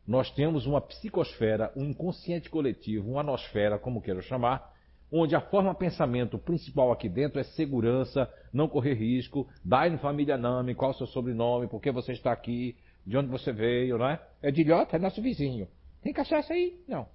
nós 0.07 0.31
temos 0.31 0.67
uma 0.67 0.81
psicosfera, 0.81 1.73
um 1.77 1.85
inconsciente 1.85 2.49
coletivo, 2.49 3.11
uma 3.11 3.23
anosfera, 3.23 3.79
como 3.79 4.01
queiram 4.01 4.23
chamar, 4.23 4.73
onde 5.11 5.35
a 5.35 5.41
forma 5.41 5.75
pensamento 5.75 6.39
principal 6.39 6.93
aqui 6.93 7.09
dentro 7.09 7.41
é 7.41 7.43
segurança, 7.43 8.31
não 8.53 8.69
correr 8.69 8.95
risco, 8.95 9.49
dai 9.65 9.97
família 9.99 10.37
nome, 10.37 10.75
qual 10.75 10.93
é 10.93 10.95
o 10.95 10.97
seu 10.97 11.07
sobrenome, 11.07 11.69
por 11.69 11.81
que 11.81 11.91
você 11.91 12.13
está 12.13 12.33
aqui, 12.33 12.77
de 13.05 13.17
onde 13.17 13.29
você 13.29 13.53
veio, 13.53 13.99
não 13.99 14.09
é? 14.09 14.21
É 14.43 14.51
de 14.51 14.63
Ilhota, 14.63 14.97
é 14.97 14.99
nosso 14.99 15.23
vizinho. 15.23 15.69
Tem 16.03 16.13
cachaça 16.13 16.53
aí? 16.53 16.83
Não. 16.87 17.09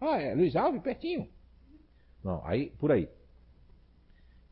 Ah, 0.00 0.20
é 0.20 0.34
Luiz 0.34 0.54
Alves, 0.56 0.82
pertinho. 0.82 1.28
Não, 2.22 2.44
aí, 2.44 2.70
por 2.78 2.90
aí. 2.92 3.08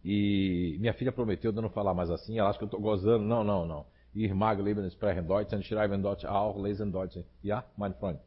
E 0.05 0.77
minha 0.81 0.93
filha 0.93 1.11
prometeu 1.11 1.51
de 1.51 1.61
não 1.61 1.71
falar 1.71 1.95
mais 1.95 2.11
assim, 2.11 2.39
ela 2.39 2.51
acha 2.51 2.59
que 2.59 2.65
eu 2.65 2.67
estou 2.67 2.81
gozando. 2.81 3.25
Não, 3.25 3.43
não, 3.43 3.67
não. 3.67 3.87
Ir 4.15 4.33
mag 4.33 4.61
leben 4.63 4.87
sprechen 4.87 5.27
Deutsch 5.27 6.25
auch, 6.25 6.61
lesen 6.61 6.91
Deutsch. 6.91 7.25
Ja, 7.43 7.65
mein 7.77 7.95
Freund? 7.95 8.19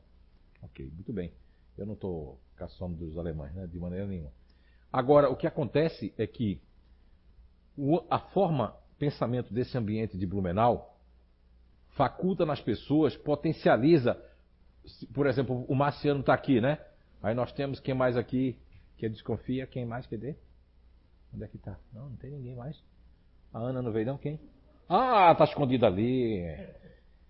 Ok, 0.61 0.91
muito 0.93 1.13
bem. 1.13 1.31
Eu 1.77 1.85
não 1.85 1.93
estou 1.93 2.39
caçando 2.57 2.95
dos 2.95 3.17
alemães, 3.17 3.53
né? 3.53 3.67
De 3.67 3.79
maneira 3.79 4.05
nenhuma. 4.05 4.31
Agora, 4.91 5.29
o 5.29 5.35
que 5.35 5.47
acontece 5.47 6.13
é 6.17 6.25
que 6.25 6.59
a 8.09 8.19
forma, 8.19 8.75
pensamento 8.97 9.53
desse 9.53 9.77
ambiente 9.77 10.17
de 10.17 10.25
Blumenau 10.25 10.97
faculta 11.91 12.45
nas 12.45 12.59
pessoas, 12.59 13.15
potencializa 13.15 14.19
por 15.13 15.27
exemplo, 15.27 15.65
o 15.67 15.75
Marciano 15.75 16.21
está 16.21 16.33
aqui, 16.33 16.61
né? 16.61 16.79
Aí 17.21 17.33
nós 17.33 17.51
temos 17.51 17.79
quem 17.79 17.93
mais 17.93 18.15
aqui 18.15 18.57
que 18.97 19.07
desconfia, 19.09 19.67
quem 19.67 19.85
mais 19.85 20.05
quer 20.07 20.35
Onde 21.33 21.43
é 21.43 21.47
que 21.47 21.57
está? 21.57 21.77
Não, 21.93 22.09
não 22.09 22.15
tem 22.15 22.31
ninguém 22.31 22.55
mais. 22.55 22.81
A 23.53 23.59
Ana 23.59 23.81
não 23.81 23.91
veio 23.91 24.05
não, 24.05 24.17
quem? 24.17 24.39
Ah, 24.89 25.33
tá 25.35 25.43
escondida 25.43 25.87
ali. 25.87 26.41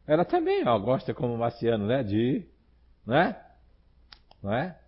Ela 0.05 0.23
também, 0.23 0.65
ó, 0.67 0.77
gosta 0.79 1.13
como 1.13 1.33
o 1.33 1.37
Marciano, 1.37 1.87
né? 1.87 2.03
De, 2.03 2.45
né? 3.05 3.35
Não 4.41 4.53
é? 4.53 4.79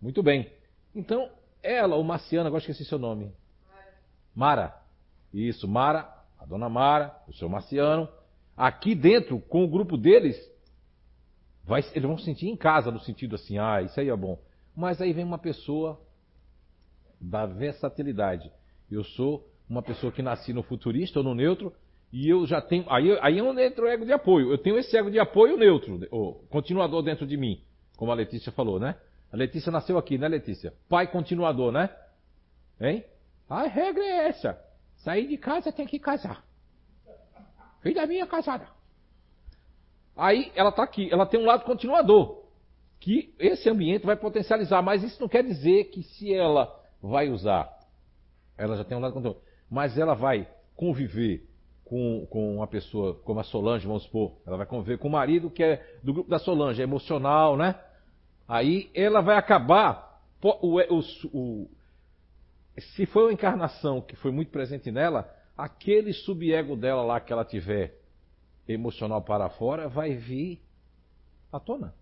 Muito 0.00 0.22
bem. 0.22 0.52
Então, 0.94 1.30
ela, 1.62 1.96
o 1.96 2.04
Marciano, 2.04 2.46
agora 2.46 2.60
esqueci 2.60 2.84
seu 2.84 2.98
nome. 2.98 3.32
Mara. 4.34 4.80
Isso, 5.32 5.66
Mara, 5.66 6.08
a 6.38 6.46
dona 6.46 6.68
Mara, 6.68 7.16
o 7.26 7.32
seu 7.32 7.48
Marciano. 7.48 8.08
Aqui 8.56 8.94
dentro, 8.94 9.40
com 9.40 9.64
o 9.64 9.68
grupo 9.68 9.96
deles, 9.96 10.36
vai, 11.68 11.84
eles 11.94 12.08
vão 12.08 12.16
sentir 12.16 12.48
em 12.48 12.56
casa, 12.56 12.90
no 12.90 12.98
sentido 13.00 13.36
assim, 13.36 13.58
ah, 13.58 13.82
isso 13.82 14.00
aí 14.00 14.08
é 14.08 14.16
bom. 14.16 14.38
Mas 14.74 15.00
aí 15.02 15.12
vem 15.12 15.24
uma 15.24 15.38
pessoa 15.38 16.00
da 17.20 17.44
versatilidade. 17.44 18.50
Eu 18.90 19.04
sou 19.04 19.46
uma 19.68 19.82
pessoa 19.82 20.10
que 20.10 20.22
nasci 20.22 20.52
no 20.52 20.62
futurista 20.62 21.18
ou 21.18 21.24
no 21.24 21.34
neutro, 21.34 21.72
e 22.10 22.26
eu 22.26 22.46
já 22.46 22.62
tenho. 22.62 22.86
Aí, 22.88 23.16
aí 23.20 23.38
é 23.38 23.42
um 23.42 23.52
neutro 23.52 23.86
ego 23.86 24.06
de 24.06 24.12
apoio. 24.12 24.50
Eu 24.50 24.56
tenho 24.56 24.78
esse 24.78 24.96
ego 24.96 25.10
de 25.10 25.20
apoio 25.20 25.58
neutro, 25.58 26.00
o 26.10 26.32
continuador 26.48 27.02
dentro 27.02 27.26
de 27.26 27.36
mim, 27.36 27.60
como 27.98 28.10
a 28.10 28.14
Letícia 28.14 28.50
falou, 28.50 28.80
né? 28.80 28.96
A 29.30 29.36
Letícia 29.36 29.70
nasceu 29.70 29.98
aqui, 29.98 30.16
né, 30.16 30.26
Letícia? 30.26 30.72
Pai 30.88 31.06
continuador, 31.06 31.70
né? 31.70 31.94
Hein? 32.80 33.04
A 33.46 33.64
regra 33.64 34.02
é 34.02 34.28
essa. 34.28 34.58
Sair 34.96 35.26
de 35.26 35.36
casa 35.36 35.70
tem 35.70 35.86
que 35.86 35.98
casar. 35.98 36.42
Filha 37.82 38.06
minha 38.06 38.26
casada. 38.26 38.77
Aí 40.18 40.50
ela 40.56 40.70
está 40.70 40.82
aqui, 40.82 41.08
ela 41.12 41.24
tem 41.24 41.38
um 41.38 41.46
lado 41.46 41.64
continuador. 41.64 42.42
Que 42.98 43.32
esse 43.38 43.70
ambiente 43.70 44.04
vai 44.04 44.16
potencializar, 44.16 44.82
mas 44.82 45.04
isso 45.04 45.20
não 45.20 45.28
quer 45.28 45.44
dizer 45.44 45.84
que 45.84 46.02
se 46.02 46.34
ela 46.34 46.74
vai 47.00 47.28
usar, 47.30 47.72
ela 48.56 48.76
já 48.76 48.82
tem 48.82 48.98
um 48.98 49.00
lado 49.00 49.12
continuador, 49.12 49.40
mas 49.70 49.96
ela 49.96 50.14
vai 50.14 50.48
conviver 50.74 51.46
com, 51.84 52.26
com 52.28 52.56
uma 52.56 52.66
pessoa 52.66 53.14
como 53.24 53.38
a 53.38 53.44
Solange, 53.44 53.86
vamos 53.86 54.02
supor, 54.02 54.32
ela 54.44 54.56
vai 54.56 54.66
conviver 54.66 54.98
com 54.98 55.06
o 55.06 55.12
marido 55.12 55.48
que 55.48 55.62
é 55.62 55.98
do 56.02 56.12
grupo 56.12 56.28
da 56.28 56.40
Solange, 56.40 56.80
é 56.80 56.84
emocional, 56.84 57.56
né? 57.56 57.76
Aí 58.48 58.90
ela 58.94 59.20
vai 59.20 59.36
acabar. 59.36 60.20
O, 60.42 60.80
o, 60.80 61.00
o, 61.32 61.70
se 62.96 63.06
foi 63.06 63.24
uma 63.24 63.32
encarnação 63.32 64.00
que 64.00 64.16
foi 64.16 64.32
muito 64.32 64.50
presente 64.50 64.90
nela, 64.90 65.32
aquele 65.56 66.12
subego 66.12 66.74
dela 66.74 67.02
lá 67.02 67.20
que 67.20 67.32
ela 67.32 67.44
tiver 67.44 67.97
emocional 68.68 69.22
para 69.22 69.48
fora 69.48 69.88
vai 69.88 70.14
vir 70.14 70.60
à 71.50 71.58
tona. 71.58 71.94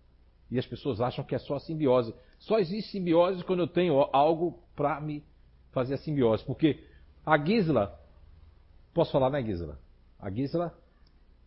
E 0.51 0.59
as 0.59 0.65
pessoas 0.65 1.01
acham 1.01 1.23
que 1.23 1.35
é 1.35 1.39
só 1.39 1.55
a 1.55 1.59
simbiose. 1.59 2.13
Só 2.39 2.59
existe 2.59 2.91
simbiose 2.91 3.43
quando 3.43 3.59
eu 3.59 3.67
tenho 3.67 3.99
algo 4.13 4.59
para 4.75 4.99
me 5.01 5.23
fazer 5.71 5.95
a 5.95 5.97
simbiose. 5.97 6.43
Porque 6.45 6.83
a 7.25 7.37
Gisela, 7.37 7.99
posso 8.93 9.11
falar, 9.11 9.29
né, 9.29 9.41
Gisela? 9.43 9.79
A 10.19 10.29
Gisela, 10.29 10.77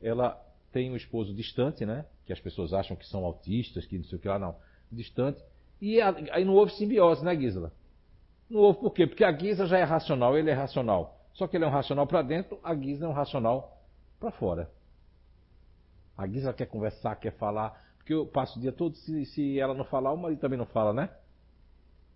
ela 0.03 0.33
tem 0.73 0.91
um 0.91 0.97
esposo 0.97 1.35
distante, 1.35 1.87
né? 1.87 2.05
Que 2.27 2.33
as 2.33 2.41
pessoas 2.41 2.73
acham 2.73 2.97
que 2.97 3.07
são 3.07 3.25
autistas, 3.25 3.87
que 3.87 3.97
não 3.97 4.05
sei 4.05 4.19
o 4.19 4.21
que 4.21 4.29
lá, 4.29 4.39
não 4.39 4.57
distante. 4.91 5.43
E 5.81 6.01
aí 6.01 6.45
não 6.45 6.55
houve 6.55 6.73
simbiose, 6.73 7.25
né, 7.25 7.35
Gisela? 7.35 7.73
Não 8.49 8.61
houve 8.61 8.81
por 8.81 8.93
quê? 8.93 9.07
Porque 9.07 9.25
a 9.25 9.33
Gisela 9.33 9.69
já 9.69 9.79
é 9.79 9.85
racional, 9.85 10.37
ele 10.37 10.51
é 10.51 10.55
racional. 10.55 11.19
Só 11.33 11.47
que 11.47 11.57
ele 11.57 11.65
é 11.65 11.69
um 11.69 11.71
racional 11.71 12.07
para 12.07 12.23
dentro, 12.23 12.59
a 12.63 12.75
Gisela 12.75 13.07
é 13.07 13.09
um 13.09 13.17
racional 13.17 13.79
para 14.19 14.31
fora. 14.33 14.71
A 16.21 16.27
Gisela 16.27 16.53
quer 16.53 16.67
conversar, 16.67 17.17
quer 17.17 17.33
falar, 17.33 17.83
porque 17.97 18.13
eu 18.13 18.27
passo 18.27 18.59
o 18.59 18.61
dia 18.61 18.71
todo, 18.71 18.95
se, 18.95 19.25
se 19.25 19.59
ela 19.59 19.73
não 19.73 19.85
falar, 19.87 20.13
o 20.13 20.19
marido 20.19 20.39
também 20.39 20.59
não 20.59 20.67
fala, 20.67 20.93
né? 20.93 21.09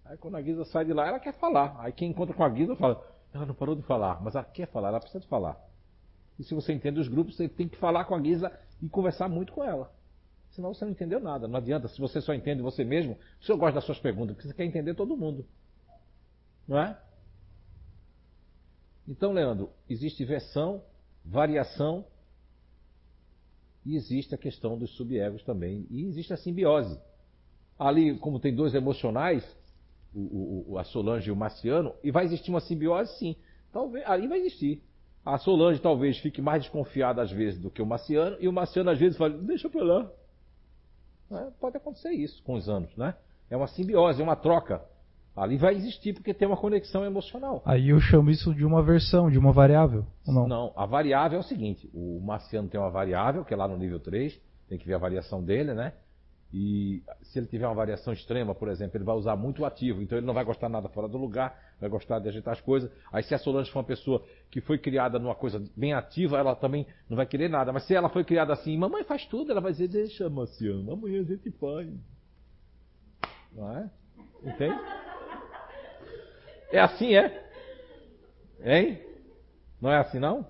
Aí 0.04 0.18
quando 0.18 0.36
a 0.36 0.42
Gisela 0.42 0.66
sai 0.66 0.84
de 0.84 0.92
lá, 0.92 1.08
ela 1.08 1.18
quer 1.18 1.32
falar. 1.32 1.74
Aí 1.80 1.90
quem 1.90 2.10
encontra 2.10 2.36
com 2.36 2.44
a 2.44 2.50
Gisela 2.50 2.76
fala, 2.76 3.02
ela 3.32 3.46
não 3.46 3.54
parou 3.54 3.74
de 3.74 3.80
falar, 3.80 4.22
mas 4.22 4.34
ela 4.34 4.44
quer 4.44 4.66
falar, 4.66 4.88
ela 4.88 5.00
precisa 5.00 5.20
de 5.20 5.26
falar. 5.26 5.58
E 6.38 6.44
se 6.44 6.54
você 6.54 6.74
entende 6.74 7.00
os 7.00 7.08
grupos, 7.08 7.34
você 7.34 7.48
tem 7.48 7.66
que 7.66 7.78
falar 7.78 8.04
com 8.04 8.14
a 8.14 8.22
Gisela 8.22 8.52
e 8.82 8.90
conversar 8.90 9.26
muito 9.26 9.54
com 9.54 9.64
ela. 9.64 9.90
Senão 10.50 10.74
você 10.74 10.84
não 10.84 10.92
entendeu 10.92 11.18
nada. 11.18 11.48
Não 11.48 11.56
adianta. 11.56 11.88
Se 11.88 11.98
você 11.98 12.20
só 12.20 12.34
entende 12.34 12.60
você 12.60 12.84
mesmo, 12.84 13.18
o 13.40 13.44
senhor 13.44 13.56
gosta 13.56 13.76
das 13.76 13.84
suas 13.84 13.98
perguntas, 13.98 14.36
porque 14.36 14.48
você 14.48 14.54
quer 14.54 14.64
entender 14.66 14.94
todo 14.94 15.16
mundo. 15.16 15.46
Não 16.68 16.78
é? 16.78 17.00
Então, 19.08 19.32
Leandro, 19.32 19.70
existe 19.88 20.22
versão, 20.26 20.82
variação 21.24 22.04
e 23.84 23.96
existe 23.96 24.34
a 24.34 24.38
questão 24.38 24.78
dos 24.78 24.90
subegos 24.96 25.42
também. 25.42 25.86
E 25.90 26.04
existe 26.06 26.32
a 26.32 26.36
simbiose. 26.36 26.98
Ali, 27.78 28.16
como 28.18 28.40
tem 28.40 28.54
dois 28.54 28.74
emocionais, 28.74 29.44
o, 30.14 30.72
o, 30.72 30.78
a 30.78 30.84
Solange 30.84 31.28
e 31.28 31.32
o 31.32 31.36
Marciano, 31.36 31.92
e 32.02 32.10
vai 32.10 32.24
existir 32.24 32.50
uma 32.50 32.60
simbiose, 32.60 33.18
sim. 33.18 33.36
Talvez, 33.72 34.06
ali 34.06 34.28
vai 34.28 34.38
existir. 34.38 34.82
A 35.24 35.38
Solange 35.38 35.80
talvez 35.80 36.18
fique 36.18 36.40
mais 36.40 36.62
desconfiada 36.62 37.22
às 37.22 37.30
vezes 37.30 37.60
do 37.60 37.70
que 37.70 37.82
o 37.82 37.86
Marciano, 37.86 38.36
e 38.40 38.46
o 38.46 38.52
Marciano 38.52 38.90
às 38.90 38.98
vezes 38.98 39.16
fala, 39.16 39.36
deixa 39.38 39.68
pra 39.68 39.82
lá, 39.82 40.10
né? 41.30 41.52
Pode 41.60 41.76
acontecer 41.76 42.12
isso 42.12 42.42
com 42.42 42.54
os 42.54 42.68
anos, 42.68 42.94
né? 42.96 43.14
É 43.50 43.56
uma 43.56 43.66
simbiose, 43.66 44.20
é 44.20 44.24
uma 44.24 44.36
troca. 44.36 44.82
Ali 45.36 45.56
vai 45.56 45.74
existir 45.74 46.12
porque 46.12 46.32
tem 46.32 46.46
uma 46.46 46.56
conexão 46.56 47.04
emocional. 47.04 47.60
Aí 47.64 47.88
eu 47.88 47.98
chamo 47.98 48.30
isso 48.30 48.54
de 48.54 48.64
uma 48.64 48.82
versão, 48.82 49.28
de 49.28 49.36
uma 49.36 49.52
variável, 49.52 50.06
não? 50.26 50.46
Não, 50.46 50.72
a 50.76 50.86
variável 50.86 51.38
é 51.38 51.40
o 51.40 51.44
seguinte: 51.44 51.90
o 51.92 52.20
marciano 52.20 52.68
tem 52.68 52.78
uma 52.78 52.90
variável, 52.90 53.44
que 53.44 53.52
é 53.52 53.56
lá 53.56 53.66
no 53.66 53.76
nível 53.76 53.98
3, 53.98 54.40
tem 54.68 54.78
que 54.78 54.86
ver 54.86 54.94
a 54.94 54.98
variação 54.98 55.42
dele, 55.42 55.74
né? 55.74 55.92
E 56.56 57.02
se 57.20 57.40
ele 57.40 57.48
tiver 57.48 57.66
uma 57.66 57.74
variação 57.74 58.12
extrema, 58.12 58.54
por 58.54 58.68
exemplo, 58.68 58.96
ele 58.96 59.02
vai 59.02 59.16
usar 59.16 59.34
muito 59.34 59.64
ativo, 59.64 60.00
então 60.00 60.16
ele 60.16 60.26
não 60.26 60.32
vai 60.32 60.44
gostar 60.44 60.68
nada 60.68 60.88
fora 60.88 61.08
do 61.08 61.18
lugar, 61.18 61.58
vai 61.80 61.90
gostar 61.90 62.20
de 62.20 62.28
agitar 62.28 62.54
as 62.54 62.60
coisas. 62.60 62.88
Aí 63.12 63.24
se 63.24 63.34
a 63.34 63.38
Solange 63.38 63.72
for 63.72 63.80
uma 63.80 63.84
pessoa 63.84 64.24
que 64.52 64.60
foi 64.60 64.78
criada 64.78 65.18
numa 65.18 65.34
coisa 65.34 65.60
bem 65.76 65.94
ativa, 65.94 66.38
ela 66.38 66.54
também 66.54 66.86
não 67.08 67.16
vai 67.16 67.26
querer 67.26 67.48
nada. 67.48 67.72
Mas 67.72 67.88
se 67.88 67.94
ela 67.96 68.08
foi 68.08 68.22
criada 68.22 68.52
assim, 68.52 68.78
mamãe 68.78 69.02
faz 69.02 69.26
tudo, 69.26 69.50
ela 69.50 69.60
vai 69.60 69.72
dizer, 69.72 69.88
deixa, 69.88 70.30
Marciano, 70.30 70.92
amanhã 70.92 71.22
a 71.22 71.24
gente 71.24 71.50
faz. 71.50 71.92
Não 73.52 73.76
é? 73.76 73.90
Entende? 74.44 74.78
É 76.74 76.80
assim, 76.80 77.14
é? 77.14 77.50
Hein? 78.60 79.00
Não 79.80 79.92
é 79.92 79.98
assim 79.98 80.18
não? 80.18 80.44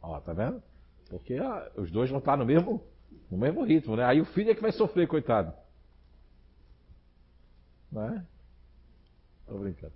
Ó, 0.00 0.20
tá 0.20 0.32
vendo? 0.32 0.62
Porque 1.10 1.34
ah, 1.34 1.68
os 1.76 1.90
dois 1.90 2.08
vão 2.08 2.20
estar 2.20 2.36
no 2.36 2.46
mesmo 2.46 2.80
no 3.28 3.36
mesmo 3.36 3.64
ritmo, 3.64 3.96
né? 3.96 4.04
Aí 4.04 4.20
o 4.20 4.24
filho 4.24 4.52
é 4.52 4.54
que 4.54 4.62
vai 4.62 4.70
sofrer, 4.70 5.08
coitado. 5.08 5.52
Não 7.90 8.04
é? 8.04 8.24
Tô 9.48 9.58
brincando. 9.58 9.94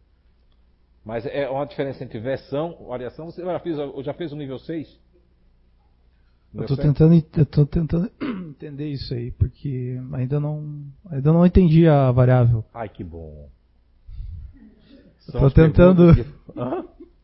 Mas 1.04 1.24
é 1.26 1.48
uma 1.48 1.64
diferença 1.64 2.02
entre 2.02 2.18
versão, 2.18 2.84
variação. 2.88 3.26
Você 3.26 3.44
já 3.44 3.60
fez, 3.60 3.76
já 4.04 4.14
fez 4.14 4.32
o 4.32 4.36
nível 4.36 4.58
6? 4.58 5.00
Eu 6.54 6.62
estou 6.62 6.76
tentando, 6.76 7.14
eu 7.14 7.46
tô 7.46 7.64
tentando 7.66 8.10
entender 8.50 8.88
isso 8.88 9.14
aí, 9.14 9.30
porque 9.30 9.96
ainda 10.12 10.40
não, 10.40 10.86
ainda 11.08 11.32
não 11.32 11.46
entendi 11.46 11.86
a 11.86 12.10
variável. 12.10 12.64
Ai, 12.74 12.88
que 12.88 13.04
bom. 13.04 13.48
Estou 15.26 15.50
tentando, 15.50 16.14
que... 16.14 16.24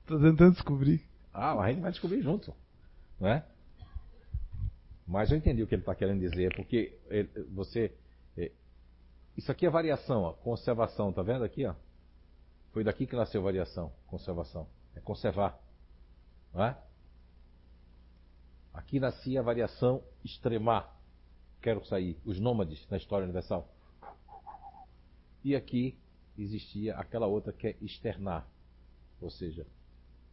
tô 0.07 0.19
tentando 0.19 0.53
descobrir. 0.53 1.07
Ah, 1.33 1.55
mas 1.55 1.67
a 1.67 1.69
gente 1.71 1.83
vai 1.83 1.91
descobrir 1.93 2.21
junto, 2.21 2.53
não 3.21 3.29
é? 3.29 3.47
Mas 5.07 5.31
eu 5.31 5.39
entendi 5.39 5.63
o 5.63 5.67
que 5.67 5.75
ele 5.75 5.83
está 5.83 5.95
querendo 5.95 6.21
dizer, 6.21 6.55
porque 6.57 6.99
ele, 7.09 7.29
você. 7.55 7.95
É, 8.37 8.51
isso 9.37 9.51
aqui 9.53 9.67
é 9.67 9.71
variação, 9.71 10.23
ó, 10.23 10.33
conservação, 10.33 11.13
tá 11.13 11.23
vendo 11.23 11.45
aqui? 11.45 11.65
Ó? 11.65 11.75
Foi 12.73 12.83
daqui 12.83 13.07
que 13.07 13.15
nasceu 13.15 13.43
variação, 13.43 13.93
conservação. 14.07 14.67
É 14.97 15.01
conservar. 15.01 15.59
Não 16.53 16.65
é? 16.65 16.77
Aqui 18.75 18.99
nascia 18.99 19.41
a 19.41 19.43
variação 19.43 20.03
extremar. 20.25 20.97
Quero 21.61 21.85
sair. 21.85 22.19
Os 22.25 22.41
nômades 22.41 22.87
na 22.91 22.97
história 22.97 23.25
universal. 23.25 23.69
E 25.45 25.55
aqui 25.55 25.99
existia 26.37 26.95
aquela 26.97 27.27
outra 27.27 27.53
que 27.53 27.69
é 27.69 27.77
externar. 27.81 28.47
Ou 29.21 29.31
seja, 29.31 29.67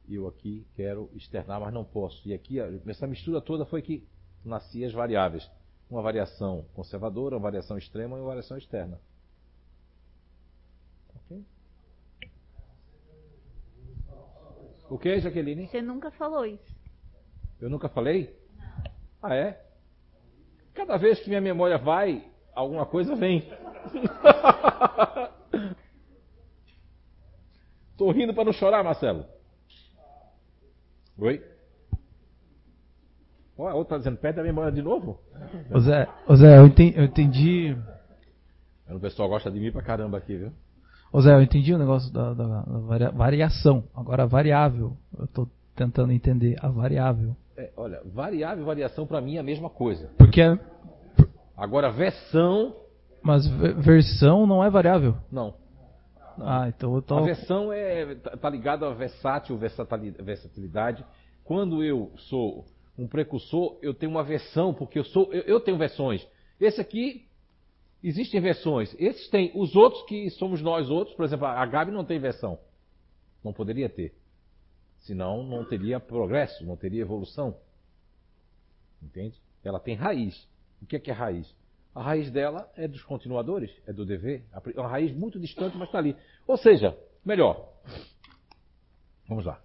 eu 0.07 0.27
aqui 0.27 0.65
quero 0.75 1.09
externar, 1.13 1.59
mas 1.59 1.73
não 1.73 1.83
posso. 1.83 2.27
E 2.27 2.33
aqui, 2.33 2.57
essa 2.87 3.05
mistura 3.05 3.41
toda 3.41 3.65
foi 3.65 3.81
que 3.81 4.07
nascia 4.43 4.87
as 4.87 4.93
variáveis. 4.93 5.49
Uma 5.89 6.01
variação 6.01 6.65
conservadora, 6.73 7.35
uma 7.35 7.41
variação 7.41 7.77
extrema 7.77 8.17
e 8.17 8.21
uma 8.21 8.27
variação 8.27 8.57
externa. 8.57 8.99
Ok? 11.15 11.45
O 14.89 14.97
que, 14.97 15.19
Jaqueline? 15.19 15.67
Você 15.67 15.81
nunca 15.81 16.09
falou 16.11 16.45
isso. 16.45 16.75
Eu 17.61 17.69
nunca 17.69 17.89
falei? 17.89 18.35
Ah, 19.21 19.35
é? 19.35 19.63
Cada 20.73 20.97
vez 20.97 21.19
que 21.19 21.29
minha 21.29 21.41
memória 21.41 21.77
vai, 21.77 22.25
alguma 22.55 22.85
coisa 22.85 23.15
vem. 23.15 23.43
Tô 27.99 28.11
rindo 28.11 28.33
para 28.33 28.45
não 28.45 28.53
chorar, 28.53 28.81
Marcelo. 28.81 29.25
Oi? 31.17 31.43
Ó, 33.57 33.67
a 33.67 33.75
outra 33.75 33.95
tá 33.95 33.97
dizendo, 33.97 34.15
pede 34.15 34.39
a 34.39 34.43
memória 34.43 34.71
de 34.71 34.81
novo? 34.81 35.19
Ô 35.69 35.79
Zé, 35.81 36.07
ô 36.25 36.33
Zé 36.33 36.59
eu, 36.59 36.65
entendi, 36.65 36.97
eu 36.97 37.03
entendi. 37.03 37.77
O 38.89 39.01
pessoal 39.01 39.27
gosta 39.27 39.51
de 39.51 39.59
mim 39.59 39.69
pra 39.69 39.81
caramba 39.81 40.17
aqui, 40.17 40.37
viu? 40.37 40.53
Ô 41.11 41.19
Zé, 41.19 41.33
eu 41.33 41.41
entendi 41.41 41.73
o 41.73 41.77
negócio 41.77 42.09
da, 42.13 42.33
da, 42.33 42.61
da 42.61 43.11
variação. 43.11 43.83
Agora, 43.93 44.25
variável. 44.25 44.95
Eu 45.17 45.27
tô 45.27 45.45
tentando 45.75 46.13
entender 46.13 46.55
a 46.61 46.69
variável. 46.69 47.35
É, 47.57 47.69
olha, 47.75 48.01
variável 48.05 48.63
e 48.63 48.65
variação 48.65 49.05
para 49.05 49.19
mim 49.19 49.35
é 49.35 49.39
a 49.39 49.43
mesma 49.43 49.69
coisa. 49.69 50.09
Porque 50.17 50.41
é... 50.41 50.57
Agora, 51.57 51.91
versão. 51.91 52.77
Mas 53.21 53.45
versão 53.45 54.47
não 54.47 54.63
é 54.63 54.69
variável? 54.69 55.17
Não. 55.29 55.58
Não. 56.37 56.47
Ah, 56.47 56.67
então 56.67 56.95
eu 56.95 57.01
tô... 57.01 57.17
A 57.17 57.21
versão 57.21 57.71
é, 57.71 58.15
tá, 58.15 58.37
tá 58.37 58.49
ligada 58.49 58.87
a 58.87 58.93
versátil, 58.93 59.57
versatilidade. 59.57 61.05
Quando 61.43 61.83
eu 61.83 62.11
sou 62.15 62.65
um 62.97 63.07
precursor, 63.07 63.77
eu 63.81 63.93
tenho 63.93 64.11
uma 64.11 64.23
versão, 64.23 64.73
porque 64.73 64.99
eu 64.99 65.03
sou, 65.03 65.33
eu, 65.33 65.41
eu 65.43 65.59
tenho 65.59 65.77
versões. 65.77 66.27
Esse 66.59 66.81
aqui 66.81 67.27
existem 68.03 68.39
versões. 68.41 68.95
Esses 68.99 69.29
têm. 69.29 69.51
Os 69.55 69.75
outros 69.75 70.03
que 70.03 70.29
somos 70.31 70.61
nós 70.61 70.89
outros, 70.89 71.15
por 71.15 71.25
exemplo, 71.25 71.45
a 71.45 71.65
Gabi 71.65 71.91
não 71.91 72.03
tem 72.03 72.19
versão. 72.19 72.59
Não 73.43 73.53
poderia 73.53 73.89
ter. 73.89 74.13
Senão 74.99 75.43
não 75.43 75.63
teria 75.63 75.99
progresso, 75.99 76.65
não 76.65 76.75
teria 76.75 77.01
evolução. 77.01 77.55
Entende? 79.01 79.39
Ela 79.63 79.79
tem 79.79 79.95
raiz. 79.95 80.47
O 80.81 80.85
que 80.85 80.97
é, 80.97 80.99
que 80.99 81.09
é 81.09 81.13
raiz? 81.13 81.53
A 81.99 82.01
raiz 82.01 82.31
dela 82.31 82.71
é 82.77 82.87
dos 82.87 83.03
continuadores, 83.03 83.69
é 83.85 83.91
do 83.91 84.05
dever. 84.05 84.45
É 84.73 84.79
uma 84.79 84.87
raiz 84.87 85.13
muito 85.13 85.37
distante, 85.37 85.75
mas 85.75 85.89
está 85.89 85.97
ali. 85.97 86.15
Ou 86.47 86.55
seja, 86.55 86.97
melhor. 87.25 87.73
Vamos 89.27 89.43
lá. 89.43 89.61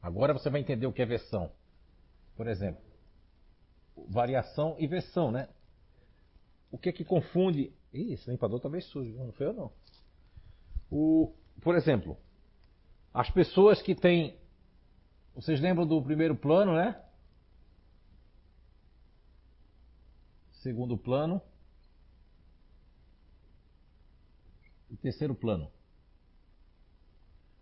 Agora 0.00 0.32
você 0.32 0.48
vai 0.48 0.60
entender 0.60 0.86
o 0.86 0.92
que 0.92 1.02
é 1.02 1.06
versão. 1.06 1.50
Por 2.36 2.46
exemplo, 2.46 2.80
variação 4.08 4.76
e 4.78 4.86
versão, 4.86 5.32
né? 5.32 5.48
O 6.70 6.78
que 6.78 6.90
é 6.90 6.92
que 6.92 7.04
confunde. 7.04 7.72
Ih, 7.92 8.12
esse 8.12 8.30
limpador 8.30 8.60
talvez 8.60 8.86
tá 8.86 8.92
sujo, 8.92 9.16
não 9.16 9.32
foi 9.32 9.46
eu 9.46 9.52
não. 9.52 9.72
O, 10.88 11.34
por 11.60 11.74
exemplo, 11.74 12.16
as 13.12 13.28
pessoas 13.28 13.82
que 13.82 13.92
têm. 13.92 14.38
Vocês 15.34 15.60
lembram 15.60 15.84
do 15.84 16.00
primeiro 16.00 16.36
plano, 16.36 16.76
né? 16.76 16.94
Segundo 20.68 20.98
plano. 20.98 21.40
E 24.90 24.96
terceiro 24.98 25.34
plano. 25.34 25.72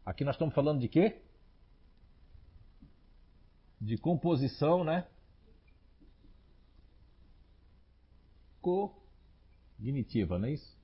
Aqui 0.04 0.24
nós 0.24 0.34
estamos 0.34 0.52
falando 0.52 0.80
de 0.80 0.88
quê? 0.88 1.22
De 3.80 3.96
composição, 3.96 4.82
né? 4.82 5.06
Cognitiva, 8.60 10.36
não 10.36 10.48
é 10.48 10.54
isso? 10.54 10.76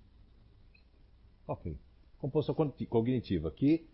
Ok. 1.48 1.76
Composição 2.18 2.54
cognitiva. 2.88 3.48
Aqui 3.48 3.90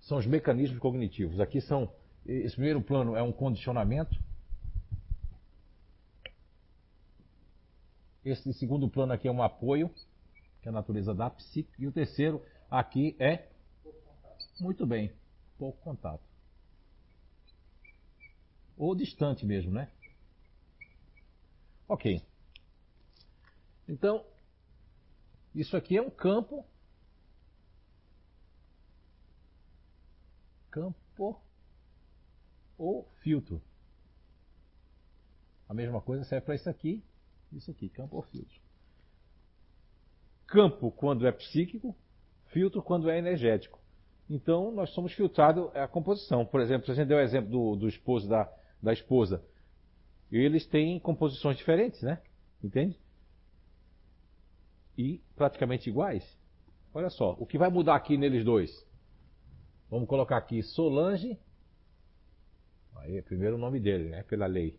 são 0.00 0.18
os 0.18 0.26
mecanismos 0.26 0.80
cognitivos. 0.80 1.38
Aqui 1.38 1.60
são. 1.60 1.94
Esse 2.26 2.56
primeiro 2.56 2.82
plano 2.82 3.14
é 3.14 3.22
um 3.22 3.30
condicionamento. 3.30 4.20
Esse 8.24 8.52
segundo 8.54 8.88
plano 8.88 9.12
aqui 9.12 9.26
é 9.26 9.32
um 9.32 9.42
apoio, 9.42 9.88
que 10.60 10.68
é 10.68 10.70
a 10.70 10.72
natureza 10.72 11.14
da 11.14 11.28
psique. 11.28 11.72
E 11.78 11.86
o 11.86 11.92
terceiro 11.92 12.44
aqui 12.70 13.16
é. 13.18 13.48
Muito 14.60 14.86
bem, 14.86 15.12
pouco 15.58 15.80
contato. 15.82 16.22
Ou 18.76 18.94
distante 18.94 19.44
mesmo, 19.44 19.72
né? 19.72 19.90
Ok. 21.88 22.22
Então, 23.88 24.24
isso 25.54 25.76
aqui 25.76 25.96
é 25.96 26.02
um 26.02 26.10
campo 26.10 26.64
campo 30.72 31.38
ou 32.78 33.06
filtro. 33.22 33.62
A 35.68 35.74
mesma 35.74 36.00
coisa 36.00 36.24
serve 36.24 36.46
para 36.46 36.54
isso 36.54 36.68
aqui, 36.68 37.04
isso 37.56 37.70
aqui, 37.70 37.88
campo 37.88 38.16
ou 38.16 38.22
filtro. 38.22 38.60
Campo 40.46 40.90
quando 40.90 41.26
é 41.26 41.32
psíquico, 41.32 41.96
filtro 42.46 42.82
quando 42.82 43.08
é 43.08 43.18
energético. 43.18 43.80
Então 44.28 44.72
nós 44.72 44.90
somos 44.90 45.12
filtrados 45.12 45.74
a 45.74 45.86
composição. 45.88 46.44
Por 46.44 46.60
exemplo, 46.60 46.90
a 46.90 46.94
gente 46.94 47.08
deu 47.08 47.18
o 47.18 47.20
exemplo 47.20 47.50
do, 47.50 47.76
do 47.76 47.88
esposo 47.88 48.28
da, 48.28 48.50
da 48.82 48.92
esposa. 48.92 49.44
Eles 50.30 50.66
têm 50.66 50.98
composições 50.98 51.56
diferentes, 51.56 52.00
né? 52.02 52.22
Entende? 52.62 52.98
E 54.96 55.20
praticamente 55.36 55.90
iguais. 55.90 56.24
Olha 56.94 57.10
só, 57.10 57.32
o 57.38 57.46
que 57.46 57.58
vai 57.58 57.70
mudar 57.70 57.96
aqui 57.96 58.16
neles 58.16 58.44
dois? 58.44 58.70
Vamos 59.90 60.08
colocar 60.08 60.38
aqui 60.38 60.62
Solange. 60.62 61.38
Aí, 62.96 63.20
primeiro 63.22 63.56
o 63.56 63.58
nome 63.58 63.80
dele, 63.80 64.08
né? 64.08 64.22
Pela 64.22 64.46
lei. 64.46 64.78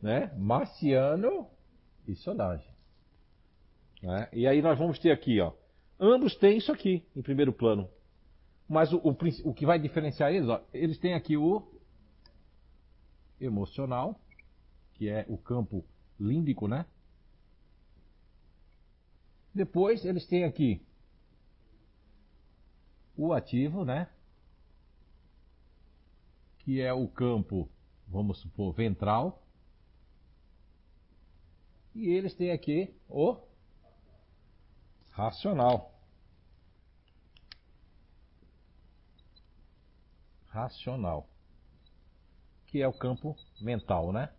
Né? 0.00 0.32
Marciano 0.36 1.48
e 2.06 2.14
Solange. 2.14 2.68
Né? 4.02 4.28
E 4.32 4.46
aí 4.46 4.62
nós 4.62 4.78
vamos 4.78 4.98
ter 4.98 5.10
aqui, 5.10 5.40
ó. 5.40 5.52
Ambos 5.98 6.36
têm 6.36 6.58
isso 6.58 6.70
aqui 6.70 7.04
em 7.16 7.22
primeiro 7.22 7.52
plano. 7.52 7.88
Mas 8.68 8.92
o, 8.92 8.98
o, 8.98 9.16
o 9.44 9.54
que 9.54 9.66
vai 9.66 9.78
diferenciar 9.78 10.32
eles, 10.32 10.48
ó, 10.48 10.62
eles 10.72 10.98
têm 10.98 11.14
aqui 11.14 11.36
o 11.36 11.66
emocional, 13.40 14.20
que 14.94 15.08
é 15.08 15.24
o 15.28 15.38
campo 15.38 15.84
límbico, 16.18 16.68
né? 16.68 16.84
Depois 19.54 20.04
eles 20.04 20.26
têm 20.26 20.44
aqui 20.44 20.84
o 23.16 23.32
ativo, 23.32 23.84
né? 23.84 24.08
Que 26.58 26.80
é 26.80 26.92
o 26.92 27.08
campo, 27.08 27.68
vamos 28.06 28.40
supor, 28.40 28.72
ventral. 28.74 29.42
E 31.94 32.08
eles 32.08 32.34
têm 32.34 32.52
aqui 32.52 32.94
o 33.08 33.36
racional. 35.10 35.94
Racional. 40.48 41.28
Que 42.66 42.82
é 42.82 42.88
o 42.88 42.92
campo 42.92 43.36
mental, 43.60 44.12
né? 44.12 44.30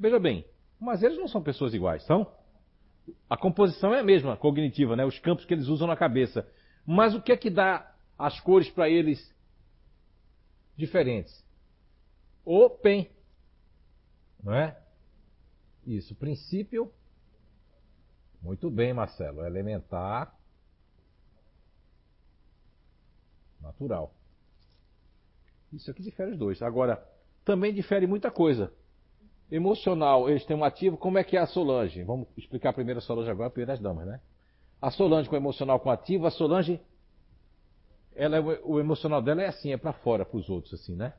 Veja 0.00 0.18
bem, 0.18 0.44
mas 0.80 1.02
eles 1.02 1.18
não 1.18 1.28
são 1.28 1.42
pessoas 1.42 1.74
iguais, 1.74 2.04
são? 2.04 2.32
A 3.28 3.36
composição 3.36 3.94
é 3.94 4.00
a 4.00 4.04
mesma, 4.04 4.36
cognitiva, 4.36 4.96
né? 4.96 5.04
Os 5.04 5.18
campos 5.18 5.44
que 5.44 5.54
eles 5.54 5.66
usam 5.66 5.86
na 5.86 5.96
cabeça. 5.96 6.48
Mas 6.86 7.14
o 7.14 7.22
que 7.22 7.32
é 7.32 7.36
que 7.36 7.50
dá 7.50 7.94
as 8.18 8.40
cores 8.40 8.70
para 8.70 8.88
eles 8.88 9.34
diferentes? 10.76 11.44
O 12.44 12.70
PEN. 12.70 13.08
Não 14.42 14.54
é? 14.54 14.80
Isso, 15.88 16.14
princípio. 16.14 16.92
Muito 18.42 18.70
bem, 18.70 18.92
Marcelo. 18.92 19.42
Elementar. 19.42 20.38
Natural. 23.62 24.12
Isso 25.72 25.90
aqui 25.90 26.02
difere 26.02 26.32
os 26.32 26.38
dois. 26.38 26.60
Agora, 26.60 27.02
também 27.42 27.72
difere 27.72 28.06
muita 28.06 28.30
coisa. 28.30 28.70
Emocional, 29.50 30.28
eles 30.28 30.44
têm 30.44 30.54
um 30.54 30.62
ativo. 30.62 30.98
Como 30.98 31.16
é 31.16 31.24
que 31.24 31.38
é 31.38 31.40
a 31.40 31.46
Solange? 31.46 32.04
Vamos 32.04 32.28
explicar 32.36 32.74
primeiro 32.74 32.98
a 32.98 33.02
Solange 33.02 33.30
agora, 33.30 33.48
primeiro 33.48 33.72
as 33.72 33.80
damas, 33.80 34.06
né? 34.06 34.20
A 34.82 34.90
Solange 34.90 35.26
com 35.26 35.36
emocional 35.36 35.80
com 35.80 35.90
ativo, 35.90 36.26
a 36.26 36.30
Solange, 36.30 36.78
ela 38.14 38.36
é, 38.36 38.40
o 38.40 38.78
emocional 38.78 39.22
dela 39.22 39.42
é 39.42 39.46
assim, 39.46 39.72
é 39.72 39.78
para 39.78 39.94
fora, 39.94 40.26
para 40.26 40.36
os 40.36 40.50
outros, 40.50 40.74
assim, 40.74 40.94
né? 40.94 41.14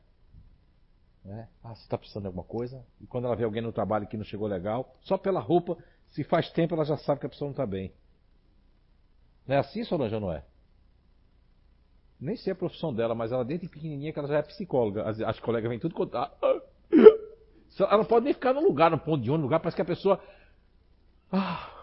É. 1.26 1.48
Ah, 1.64 1.76
você 1.76 1.84
está 1.84 1.98
precisando 1.98 2.24
de 2.24 2.28
alguma 2.28 2.44
coisa? 2.44 2.84
E 3.02 3.06
quando 3.06 3.26
ela 3.26 3.36
vê 3.36 3.44
alguém 3.44 3.62
no 3.62 3.74
trabalho 3.74 4.08
que 4.08 4.18
não 4.18 4.24
chegou 4.24 4.48
legal, 4.48 4.96
só 5.02 5.18
pela 5.18 5.40
roupa, 5.40 5.78
se 6.10 6.24
faz 6.24 6.50
tempo, 6.52 6.74
ela 6.74 6.86
já 6.86 6.98
sabe 6.98 7.20
que 7.20 7.26
a 7.26 7.30
pessoa 7.30 7.48
não 7.48 7.54
está 7.54 7.66
bem. 7.66 7.94
Não 9.46 9.56
é 9.56 9.60
assim, 9.60 9.84
Solange, 9.84 10.20
não 10.20 10.32
é? 10.32 10.44
Nem 12.20 12.36
sei 12.36 12.54
a 12.54 12.56
profissão 12.56 12.94
dela, 12.94 13.16
mas 13.16 13.32
ela 13.32 13.46
desde 13.46 13.68
pequenininha 13.68 14.12
que 14.12 14.20
ela 14.20 14.28
já 14.28 14.38
é 14.38 14.42
psicóloga. 14.42 15.08
As, 15.08 15.20
as 15.22 15.40
colegas 15.40 15.70
vêm 15.70 15.80
tudo 15.80 15.96
contar. 15.96 16.32
Ela 17.80 17.98
não 17.98 18.06
pode 18.06 18.26
nem 18.26 18.34
ficar 18.34 18.54
no 18.54 18.62
lugar, 18.62 18.92
no 18.92 19.00
ponto 19.00 19.24
de 19.24 19.30
ônibus, 19.30 19.44
lugar, 19.44 19.60
parece 19.60 19.76
que 19.76 19.82
a 19.82 19.86
pessoa. 19.86 20.22
Ah, 21.32 21.79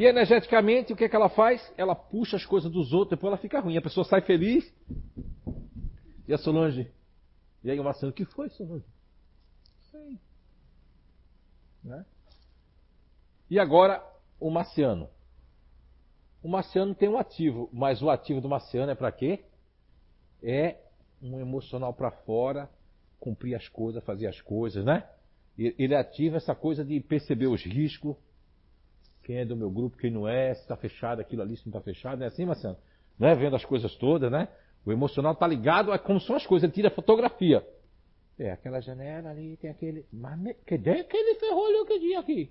E 0.00 0.06
energeticamente, 0.06 0.94
o 0.94 0.96
que, 0.96 1.04
é 1.04 1.10
que 1.10 1.14
ela 1.14 1.28
faz? 1.28 1.60
Ela 1.76 1.94
puxa 1.94 2.34
as 2.34 2.46
coisas 2.46 2.72
dos 2.72 2.90
outros, 2.90 3.10
depois 3.10 3.30
ela 3.30 3.36
fica 3.36 3.60
ruim. 3.60 3.76
A 3.76 3.82
pessoa 3.82 4.02
sai 4.02 4.22
feliz. 4.22 4.64
E 6.26 6.32
a 6.32 6.38
Solange? 6.38 6.90
E 7.62 7.70
aí 7.70 7.78
o 7.78 7.84
Marcelo, 7.84 8.10
o 8.10 8.14
que 8.14 8.24
foi, 8.24 8.48
Solange? 8.48 8.86
Sei. 9.90 10.18
Né? 11.84 12.06
E 13.50 13.58
agora, 13.58 14.02
o 14.40 14.50
Marciano. 14.50 15.10
O 16.42 16.48
Marciano 16.48 16.94
tem 16.94 17.10
um 17.10 17.18
ativo, 17.18 17.68
mas 17.70 18.00
o 18.00 18.08
ativo 18.08 18.40
do 18.40 18.48
Marciano 18.48 18.90
é 18.90 18.94
para 18.94 19.12
quê? 19.12 19.44
é 20.42 20.78
um 21.20 21.38
emocional 21.38 21.92
para 21.92 22.10
fora, 22.10 22.70
cumprir 23.18 23.54
as 23.54 23.68
coisas, 23.68 24.02
fazer 24.02 24.28
as 24.28 24.40
coisas, 24.40 24.82
né? 24.82 25.06
Ele 25.58 25.94
ativa 25.94 26.38
essa 26.38 26.54
coisa 26.54 26.82
de 26.82 26.98
perceber 27.00 27.48
os 27.48 27.62
riscos, 27.62 28.16
quem 29.30 29.38
é 29.38 29.44
do 29.44 29.56
meu 29.56 29.70
grupo, 29.70 29.96
quem 29.96 30.10
não 30.10 30.26
é, 30.26 30.52
se 30.54 30.62
está 30.62 30.76
fechado 30.76 31.20
aquilo 31.20 31.40
ali, 31.40 31.56
se 31.56 31.64
não 31.64 31.70
está 31.70 31.80
fechado, 31.80 32.18
não 32.18 32.24
é 32.24 32.26
assim, 32.26 32.44
Marcelo? 32.44 32.76
Não 33.16 33.28
é 33.28 33.34
vendo 33.36 33.54
as 33.54 33.64
coisas 33.64 33.94
todas, 33.94 34.28
né? 34.28 34.48
O 34.84 34.90
emocional 34.90 35.34
está 35.34 35.46
ligado 35.46 35.92
a 35.92 35.98
como 36.00 36.18
são 36.18 36.34
as 36.34 36.44
coisas, 36.44 36.64
ele 36.64 36.72
tira 36.72 36.90
fotografia. 36.90 37.64
É, 38.36 38.50
aquela 38.50 38.80
janela 38.80 39.30
ali, 39.30 39.56
tem 39.58 39.70
aquele. 39.70 40.04
Mas 40.12 40.56
cadê 40.66 41.02
aquele 41.02 41.36
ferrolho 41.36 41.86
que 41.86 42.00
tinha 42.00 42.18
aqui? 42.18 42.50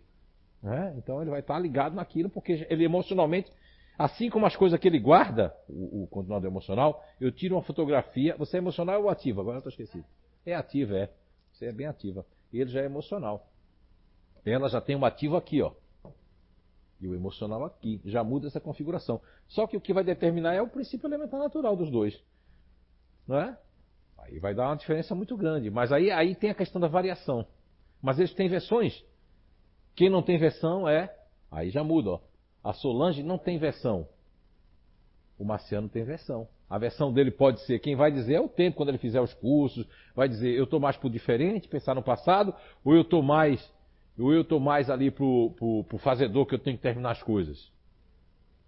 É, 0.64 0.98
então 0.98 1.22
ele 1.22 1.30
vai 1.30 1.42
estar 1.42 1.56
tá 1.56 1.60
ligado 1.60 1.96
naquilo, 1.96 2.30
porque 2.30 2.66
ele 2.70 2.86
emocionalmente, 2.86 3.52
assim 3.98 4.30
como 4.30 4.46
as 4.46 4.56
coisas 4.56 4.80
que 4.80 4.88
ele 4.88 5.00
guarda, 5.00 5.54
o, 5.68 6.04
o 6.04 6.08
continuador 6.08 6.50
emocional, 6.50 7.04
eu 7.20 7.30
tiro 7.30 7.56
uma 7.56 7.64
fotografia. 7.64 8.38
Você 8.38 8.56
é 8.56 8.60
emocional 8.60 9.04
ou 9.04 9.10
ativa? 9.10 9.42
Agora 9.42 9.58
eu 9.58 9.60
estou 9.68 9.72
esquecido. 9.72 10.06
É 10.46 10.56
ativa, 10.56 10.98
é. 10.98 11.10
Você 11.52 11.66
é 11.66 11.74
bem 11.74 11.88
ativa. 11.88 12.26
Ele 12.54 12.70
já 12.70 12.80
é 12.80 12.86
emocional. 12.86 13.50
Ela 14.46 14.70
já 14.70 14.80
tem 14.80 14.96
um 14.96 15.04
ativo 15.04 15.36
aqui, 15.36 15.62
ó. 15.62 15.74
E 17.02 17.08
o 17.08 17.16
emocional 17.16 17.64
aqui. 17.64 18.02
Já 18.06 18.24
muda 18.24 18.48
essa 18.48 18.60
configuração. 18.60 19.22
Só 19.48 19.66
que 19.66 19.78
o 19.78 19.82
que 19.82 19.94
vai 19.94 20.04
determinar 20.04 20.54
é 20.54 20.62
o 20.62 20.68
princípio 20.68 21.08
elementar 21.08 21.40
natural 21.40 21.76
dos 21.76 21.90
dois. 21.90 22.20
Não 23.28 23.38
é? 23.38 23.58
Aí 24.18 24.40
vai 24.40 24.54
dar 24.54 24.68
uma 24.68 24.76
diferença 24.76 25.16
muito 25.16 25.38
grande. 25.38 25.70
Mas 25.70 25.92
aí, 25.92 26.12
aí 26.12 26.36
tem 26.36 26.50
a 26.50 26.56
questão 26.56 26.82
da 26.82 26.88
variação. 26.88 27.46
Mas 28.02 28.20
eles 28.20 28.34
têm 28.34 28.50
versões. 28.50 29.04
Quem 29.96 30.10
não 30.10 30.22
tem 30.22 30.38
versão 30.38 30.88
é. 30.88 31.16
Aí 31.52 31.70
já 31.70 31.84
muda, 31.84 32.12
ó. 32.12 32.20
A 32.64 32.74
Solange 32.74 33.24
não 33.24 33.38
tem 33.38 33.58
versão. 33.58 34.08
O 35.38 35.46
Marciano 35.46 35.88
tem 35.88 36.04
versão. 36.04 36.48
A 36.70 36.78
versão 36.78 37.12
dele 37.12 37.32
pode 37.32 37.62
ser, 37.62 37.80
quem 37.80 37.96
vai 37.96 38.12
dizer 38.12 38.36
é 38.36 38.42
o 38.42 38.48
tempo, 38.48 38.78
quando 38.78 38.90
ele 38.90 39.00
fizer 39.00 39.20
os 39.20 39.34
cursos, 39.34 39.88
vai 40.16 40.30
dizer, 40.30 40.52
eu 40.52 40.66
estou 40.66 40.80
mais 40.80 41.00
o 41.02 41.10
diferente, 41.10 41.68
pensar 41.68 41.96
no 41.96 42.04
passado, 42.04 42.54
ou 42.84 42.94
eu 42.94 43.02
estou 43.02 43.24
mais, 43.24 43.60
eu 44.22 44.42
estou 44.42 44.60
mais 44.60 44.90
ali 44.90 45.10
para 45.10 45.24
o 45.24 46.00
fazedor 46.00 46.46
que 46.46 46.56
eu 46.56 46.60
tenho 46.60 46.78
que 46.78 46.84
terminar 46.84 47.12
as 47.12 47.24
coisas. 47.24 47.72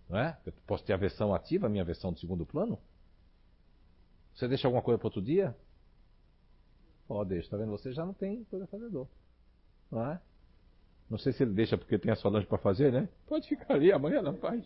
Não 0.10 0.18
é? 0.18 0.38
Eu 0.46 0.54
posso 0.66 0.84
ter 0.84 0.94
a 0.94 0.98
versão 0.98 1.34
ativa, 1.34 1.68
a 1.68 1.70
minha 1.70 1.84
versão 1.84 2.14
do 2.14 2.20
segundo 2.20 2.46
plano? 2.46 2.80
Você 4.34 4.48
deixa 4.48 4.68
alguma 4.68 4.82
coisa 4.82 4.98
para 4.98 5.08
outro 5.08 5.22
dia? 5.22 5.56
Ó, 7.08 7.20
oh, 7.20 7.26
deixa, 7.26 7.50
tá 7.50 7.58
vendo? 7.58 7.72
Você 7.72 7.92
já 7.92 8.06
não 8.06 8.14
tem 8.14 8.46
coisa 8.46 8.66
fazedor. 8.68 9.08
Não 9.92 10.12
é? 10.12 10.22
Não 11.10 11.18
sei 11.18 11.34
se 11.34 11.44
ele 11.44 11.52
deixa 11.52 11.78
porque 11.78 12.00
tem 12.00 12.10
a 12.10 12.16
Solange 12.16 12.48
para 12.48 12.58
fazer, 12.58 12.90
né? 12.90 13.10
Pode 13.28 13.46
ficar 13.46 13.74
ali, 13.74 13.92
amanhã 13.92 14.22
não 14.22 14.38
faz. 14.38 14.66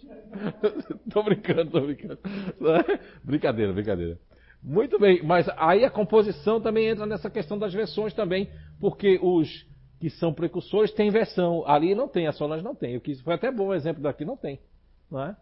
tô 1.12 1.24
brincando, 1.24 1.72
tô 1.72 1.82
brincando. 1.82 2.20
brincadeira, 3.24 3.74
brincadeira. 3.74 4.20
Muito 4.62 5.00
bem, 5.00 5.24
mas 5.24 5.48
aí 5.58 5.84
a 5.84 5.90
composição 5.90 6.62
também 6.62 6.88
entra 6.88 7.08
nessa 7.08 7.32
questão 7.32 7.58
das 7.58 7.74
versões 7.74 8.14
também, 8.14 8.52
porque 8.80 9.20
os 9.22 9.66
que 10.06 10.10
são 10.12 10.32
precursores 10.32 10.92
têm 10.92 11.10
versão. 11.10 11.68
Ali 11.68 11.96
não 11.96 12.08
tem, 12.08 12.28
a 12.28 12.32
Solange 12.32 12.64
não 12.64 12.76
tem. 12.76 12.96
O 12.96 13.02
que 13.02 13.16
foi 13.24 13.34
até 13.34 13.52
bom 13.52 13.70
o 13.70 13.74
exemplo 13.74 14.04
daqui, 14.04 14.24
não 14.24 14.38
tem. 14.38 14.60
Não 15.10 15.20
é? 15.20 15.36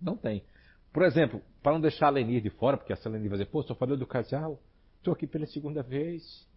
Não 0.00 0.16
tem. 0.16 0.42
Por 0.94 1.02
exemplo, 1.02 1.42
para 1.62 1.72
não 1.72 1.80
deixar 1.82 2.06
a 2.06 2.10
Lenir 2.10 2.40
de 2.40 2.48
fora, 2.48 2.78
porque 2.78 2.94
a 2.94 3.08
Lenir 3.10 3.28
vai 3.28 3.38
dizer, 3.38 3.50
pô, 3.50 3.62
só 3.62 3.74
falou 3.74 3.94
do 3.94 4.06
casal, 4.06 4.58
estou 4.96 5.12
aqui 5.12 5.26
pela 5.26 5.44
segunda 5.44 5.82
vez. 5.82 6.48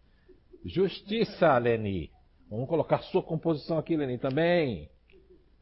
Justiça, 0.64 1.58
Lenir. 1.58 2.10
Vamos 2.50 2.70
colocar 2.70 3.00
sua 3.00 3.22
composição 3.22 3.78
aqui, 3.78 3.98
Lenin, 3.98 4.18
também. 4.18 4.90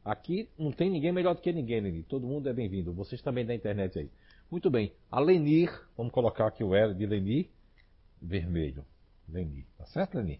Aqui 0.04 0.48
não 0.56 0.70
tem 0.70 0.88
ninguém 0.88 1.10
melhor 1.10 1.34
do 1.34 1.40
que 1.40 1.52
ninguém, 1.52 1.80
Lenir. 1.80 2.04
Todo 2.04 2.24
mundo 2.24 2.48
é 2.48 2.52
bem-vindo. 2.52 2.92
Vocês 2.92 3.20
também 3.20 3.44
da 3.44 3.52
internet 3.52 3.98
aí. 3.98 4.08
Muito 4.48 4.70
bem. 4.70 4.92
A 5.10 5.18
Lenir, 5.18 5.72
vamos 5.96 6.12
colocar 6.12 6.46
aqui 6.46 6.62
o 6.62 6.72
L 6.72 6.94
de 6.94 7.04
Lenir, 7.04 7.48
vermelho. 8.22 8.84
Lenir. 9.28 9.64
Tá 9.76 9.86
certo, 9.86 10.18
Lenir? 10.18 10.38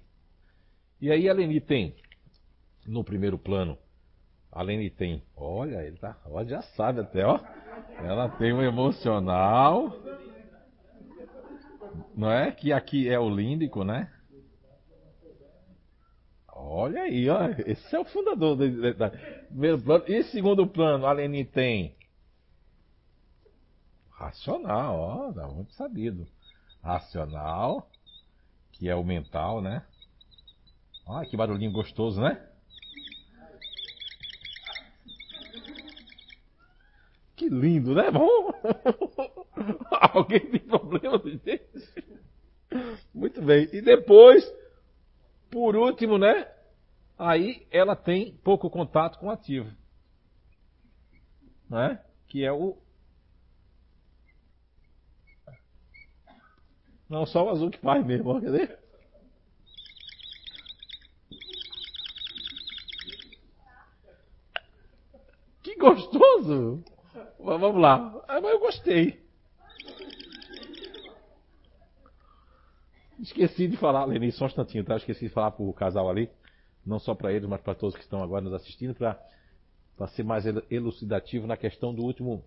E 1.00 1.10
aí 1.10 1.28
a 1.28 1.32
Lenir 1.32 1.64
tem, 1.64 1.94
no 2.86 3.04
primeiro 3.04 3.38
plano, 3.38 3.78
a 4.50 4.62
Lenir 4.62 4.94
tem, 4.94 5.22
olha, 5.36 5.84
ele 5.84 5.96
tá, 5.96 6.16
olha, 6.26 6.48
já 6.48 6.62
sabe 6.62 7.00
até, 7.00 7.24
ó. 7.24 7.38
Ela 7.98 8.28
tem 8.30 8.52
um 8.52 8.62
emocional, 8.62 9.96
não 12.14 12.30
é? 12.30 12.50
Que 12.50 12.72
aqui 12.72 13.08
é 13.08 13.18
o 13.18 13.28
líndico, 13.28 13.84
né? 13.84 14.12
Olha 16.52 17.02
aí, 17.02 17.28
ó. 17.28 17.38
Esse 17.64 17.94
é 17.94 18.00
o 18.00 18.04
fundador 18.04 18.56
do, 18.56 18.64
primeiro 19.48 19.80
plano. 19.80 20.04
E 20.08 20.24
segundo 20.24 20.66
plano, 20.66 21.06
a 21.06 21.12
Lenin 21.12 21.44
tem. 21.44 21.96
Racional, 24.10 24.98
ó, 24.98 25.30
dá 25.30 25.46
muito 25.46 25.72
sabido. 25.74 26.26
Racional, 26.82 27.88
que 28.72 28.88
é 28.88 28.96
o 28.96 29.04
mental, 29.04 29.60
né? 29.60 29.84
Olha 31.08 31.26
que 31.26 31.38
barulhinho 31.38 31.72
gostoso, 31.72 32.20
né? 32.20 32.46
Que 37.34 37.48
lindo, 37.48 37.94
né? 37.94 38.10
Bom. 38.10 38.52
Alguém 40.12 40.40
tem 40.50 40.60
problema 40.60 41.18
Muito 43.14 43.40
bem. 43.40 43.70
E 43.72 43.80
depois, 43.80 44.44
por 45.50 45.76
último, 45.76 46.18
né? 46.18 46.46
Aí 47.16 47.66
ela 47.70 47.96
tem 47.96 48.36
pouco 48.44 48.68
contato 48.68 49.18
com 49.18 49.28
o 49.28 49.30
ativo. 49.30 49.74
Né? 51.70 52.04
Que 52.26 52.44
é 52.44 52.52
o. 52.52 52.76
Não, 57.08 57.24
só 57.24 57.46
o 57.46 57.48
azul 57.48 57.70
que 57.70 57.78
faz 57.78 58.04
mesmo, 58.04 58.38
quer 58.40 58.50
dizer? 58.50 58.87
Gostoso! 65.78 66.82
Vamos 67.38 67.80
lá. 67.80 68.22
Ah, 68.26 68.40
mas 68.40 68.52
eu 68.52 68.58
gostei. 68.58 69.22
Esqueci 73.20 73.66
de 73.66 73.76
falar, 73.76 74.04
Leni, 74.04 74.30
só 74.30 74.44
um 74.44 74.48
instantinho, 74.48 74.84
tá? 74.84 74.96
Esqueci 74.96 75.26
de 75.26 75.32
falar 75.32 75.50
pro 75.50 75.72
casal 75.72 76.08
ali, 76.08 76.30
não 76.86 76.98
só 76.98 77.14
para 77.14 77.32
eles, 77.32 77.48
mas 77.48 77.60
para 77.60 77.74
todos 77.74 77.96
que 77.96 78.02
estão 78.02 78.22
agora 78.22 78.42
nos 78.42 78.52
assistindo, 78.52 78.94
para 78.94 79.18
ser 80.08 80.22
mais 80.22 80.44
elucidativo 80.70 81.46
na 81.46 81.56
questão 81.56 81.92
do 81.92 82.02
último. 82.02 82.44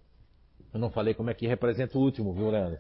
Eu 0.74 0.80
não 0.80 0.90
falei 0.90 1.14
como 1.14 1.30
é 1.30 1.34
que 1.34 1.46
representa 1.46 1.98
o 1.98 2.02
último, 2.02 2.34
viu, 2.34 2.50
Leandro? 2.50 2.80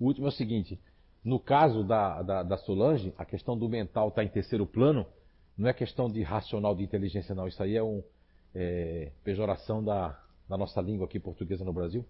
O 0.00 0.06
último 0.06 0.26
é 0.26 0.30
o 0.30 0.32
seguinte: 0.32 0.80
no 1.24 1.38
caso 1.38 1.84
da, 1.84 2.20
da, 2.22 2.42
da 2.42 2.56
Solange, 2.58 3.14
a 3.16 3.24
questão 3.24 3.56
do 3.56 3.68
mental 3.68 4.08
está 4.08 4.24
em 4.24 4.28
terceiro 4.28 4.66
plano, 4.66 5.06
não 5.56 5.68
é 5.68 5.72
questão 5.72 6.10
de 6.10 6.20
racional, 6.22 6.74
de 6.74 6.82
inteligência, 6.82 7.34
não. 7.34 7.46
Isso 7.46 7.62
aí 7.62 7.76
é 7.76 7.82
uma 7.82 8.02
é, 8.54 9.12
pejoração 9.22 9.82
da, 9.82 10.18
da 10.48 10.56
nossa 10.56 10.80
língua 10.80 11.06
aqui 11.06 11.18
portuguesa 11.18 11.64
no 11.64 11.72
Brasil. 11.72 12.04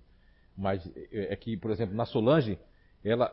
Mas 0.57 0.87
é, 1.13 1.33
é 1.33 1.37
que, 1.37 1.57
por 1.57 1.71
exemplo, 1.71 1.95
na 1.95 2.05
Solange, 2.05 2.59
ela 3.05 3.33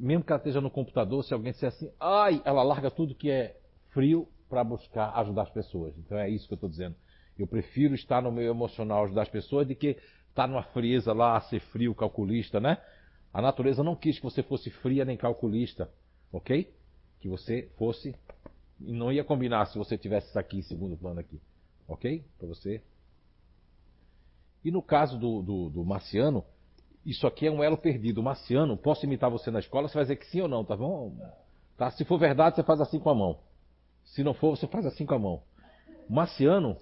mesmo 0.00 0.24
que 0.24 0.32
ela 0.32 0.38
esteja 0.38 0.60
no 0.62 0.70
computador, 0.70 1.22
se 1.22 1.34
alguém 1.34 1.52
disser 1.52 1.68
assim, 1.68 1.92
ai, 2.00 2.40
ela 2.44 2.62
larga 2.62 2.90
tudo 2.90 3.14
que 3.14 3.30
é 3.30 3.56
frio 3.90 4.26
para 4.48 4.64
buscar 4.64 5.10
ajudar 5.18 5.42
as 5.42 5.50
pessoas. 5.50 5.96
Então 5.98 6.18
é 6.18 6.28
isso 6.28 6.48
que 6.48 6.54
eu 6.54 6.56
estou 6.56 6.70
dizendo. 6.70 6.96
Eu 7.38 7.46
prefiro 7.46 7.94
estar 7.94 8.22
no 8.22 8.32
meio 8.32 8.50
emocional 8.50 9.04
ajudar 9.04 9.22
as 9.22 9.28
pessoas 9.28 9.66
do 9.66 9.74
que 9.74 9.98
estar 10.28 10.46
numa 10.46 10.62
frieza 10.62 11.12
lá, 11.12 11.38
ser 11.42 11.60
frio, 11.60 11.94
calculista, 11.94 12.58
né? 12.58 12.78
A 13.32 13.42
natureza 13.42 13.84
não 13.84 13.94
quis 13.94 14.16
que 14.16 14.24
você 14.24 14.42
fosse 14.42 14.70
fria 14.70 15.04
nem 15.04 15.16
calculista, 15.16 15.90
ok? 16.32 16.72
Que 17.20 17.28
você 17.28 17.70
fosse. 17.76 18.14
Não 18.78 19.12
ia 19.12 19.22
combinar 19.22 19.66
se 19.66 19.78
você 19.78 19.98
tivesse 19.98 20.36
aqui 20.38 20.58
em 20.58 20.62
segundo 20.62 20.96
plano 20.96 21.20
aqui, 21.20 21.38
ok? 21.90 22.24
Para 22.38 22.48
você. 22.48 22.80
E 24.64 24.70
no 24.70 24.80
caso 24.80 25.18
do, 25.18 25.42
do, 25.42 25.70
do 25.70 25.84
Marciano, 25.84 26.44
isso 27.04 27.26
aqui 27.26 27.46
é 27.46 27.50
um 27.50 27.62
elo 27.62 27.76
perdido. 27.76 28.22
Marciano, 28.22 28.76
posso 28.76 29.04
imitar 29.04 29.30
você 29.30 29.50
na 29.50 29.58
escola? 29.58 29.88
Você 29.88 29.94
vai 29.94 30.04
dizer 30.04 30.16
que 30.16 30.26
sim 30.26 30.40
ou 30.40 30.48
não, 30.48 30.64
tá 30.64 30.76
bom? 30.76 31.16
Tá? 31.76 31.90
Se 31.90 32.04
for 32.04 32.18
verdade, 32.18 32.56
você 32.56 32.62
faz 32.62 32.80
assim 32.80 32.98
com 32.98 33.10
a 33.10 33.14
mão. 33.14 33.38
Se 34.04 34.22
não 34.22 34.34
for, 34.34 34.56
você 34.56 34.66
faz 34.66 34.86
assim 34.86 35.06
com 35.06 35.14
a 35.14 35.18
mão. 35.18 35.42
Marciano, 36.08 36.76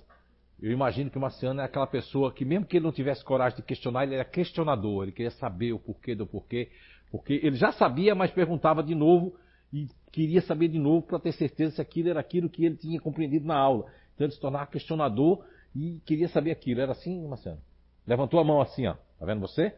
eu 0.60 0.72
imagino 0.72 1.10
que 1.10 1.18
o 1.18 1.20
Marciano 1.20 1.60
é 1.60 1.64
aquela 1.64 1.86
pessoa 1.86 2.32
que, 2.32 2.44
mesmo 2.44 2.66
que 2.66 2.76
ele 2.76 2.84
não 2.84 2.92
tivesse 2.92 3.24
coragem 3.24 3.56
de 3.56 3.62
questionar, 3.62 4.04
ele 4.04 4.16
era 4.16 4.24
questionador. 4.24 5.04
Ele 5.04 5.12
queria 5.12 5.30
saber 5.32 5.72
o 5.72 5.78
porquê 5.78 6.14
do 6.14 6.26
porquê. 6.26 6.70
Porque 7.10 7.34
ele 7.42 7.56
já 7.56 7.72
sabia, 7.72 8.14
mas 8.14 8.30
perguntava 8.30 8.82
de 8.82 8.94
novo 8.94 9.34
e 9.72 9.86
queria 10.10 10.42
saber 10.42 10.68
de 10.68 10.78
novo 10.78 11.06
para 11.06 11.18
ter 11.18 11.32
certeza 11.32 11.76
se 11.76 11.80
aquilo 11.80 12.08
era 12.08 12.20
aquilo 12.20 12.50
que 12.50 12.64
ele 12.64 12.76
tinha 12.76 13.00
compreendido 13.00 13.46
na 13.46 13.56
aula. 13.56 13.86
Então 14.18 14.26
ele 14.26 14.34
se 14.34 14.40
tornava 14.40 14.66
questionador 14.66 15.44
e 15.72 16.00
queria 16.04 16.28
saber 16.28 16.50
aquilo. 16.50 16.80
Era 16.80 16.90
assim, 16.90 17.24
Marciano? 17.28 17.62
Levantou 18.04 18.40
a 18.40 18.44
mão 18.44 18.60
assim, 18.60 18.84
ó. 18.84 18.94
Tá 19.16 19.24
vendo 19.24 19.40
você? 19.40 19.72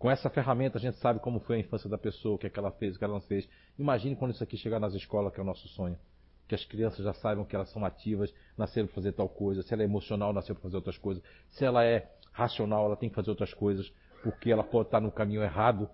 Com 0.00 0.10
essa 0.10 0.28
ferramenta 0.28 0.78
a 0.78 0.80
gente 0.80 0.98
sabe 0.98 1.20
como 1.20 1.38
foi 1.38 1.56
a 1.56 1.60
infância 1.60 1.88
da 1.88 1.96
pessoa, 1.96 2.34
o 2.34 2.38
que, 2.38 2.48
é 2.48 2.50
que 2.50 2.58
ela 2.58 2.72
fez, 2.72 2.96
o 2.96 2.98
que 2.98 3.04
ela 3.04 3.14
não 3.14 3.20
fez. 3.20 3.48
Imagine 3.78 4.16
quando 4.16 4.32
isso 4.32 4.42
aqui 4.42 4.56
chegar 4.56 4.80
nas 4.80 4.94
escolas, 4.94 5.32
que 5.32 5.38
é 5.38 5.42
o 5.44 5.46
nosso 5.46 5.68
sonho. 5.68 5.96
Que 6.48 6.56
as 6.56 6.64
crianças 6.64 7.04
já 7.04 7.12
saibam 7.14 7.44
que 7.44 7.54
elas 7.54 7.70
são 7.70 7.84
ativas, 7.84 8.34
nasceram 8.56 8.88
para 8.88 8.96
fazer 8.96 9.12
tal 9.12 9.28
coisa. 9.28 9.62
Se 9.62 9.72
ela 9.72 9.82
é 9.82 9.84
emocional, 9.84 10.32
nasceu 10.32 10.56
para 10.56 10.62
fazer 10.62 10.76
outras 10.76 10.98
coisas. 10.98 11.22
Se 11.50 11.64
ela 11.64 11.84
é 11.84 12.10
racional, 12.32 12.86
ela 12.86 12.96
tem 12.96 13.08
que 13.08 13.14
fazer 13.14 13.30
outras 13.30 13.54
coisas, 13.54 13.92
porque 14.24 14.50
ela 14.50 14.64
pode 14.64 14.88
estar 14.88 15.00
no 15.00 15.12
caminho 15.12 15.42
errado 15.44 15.88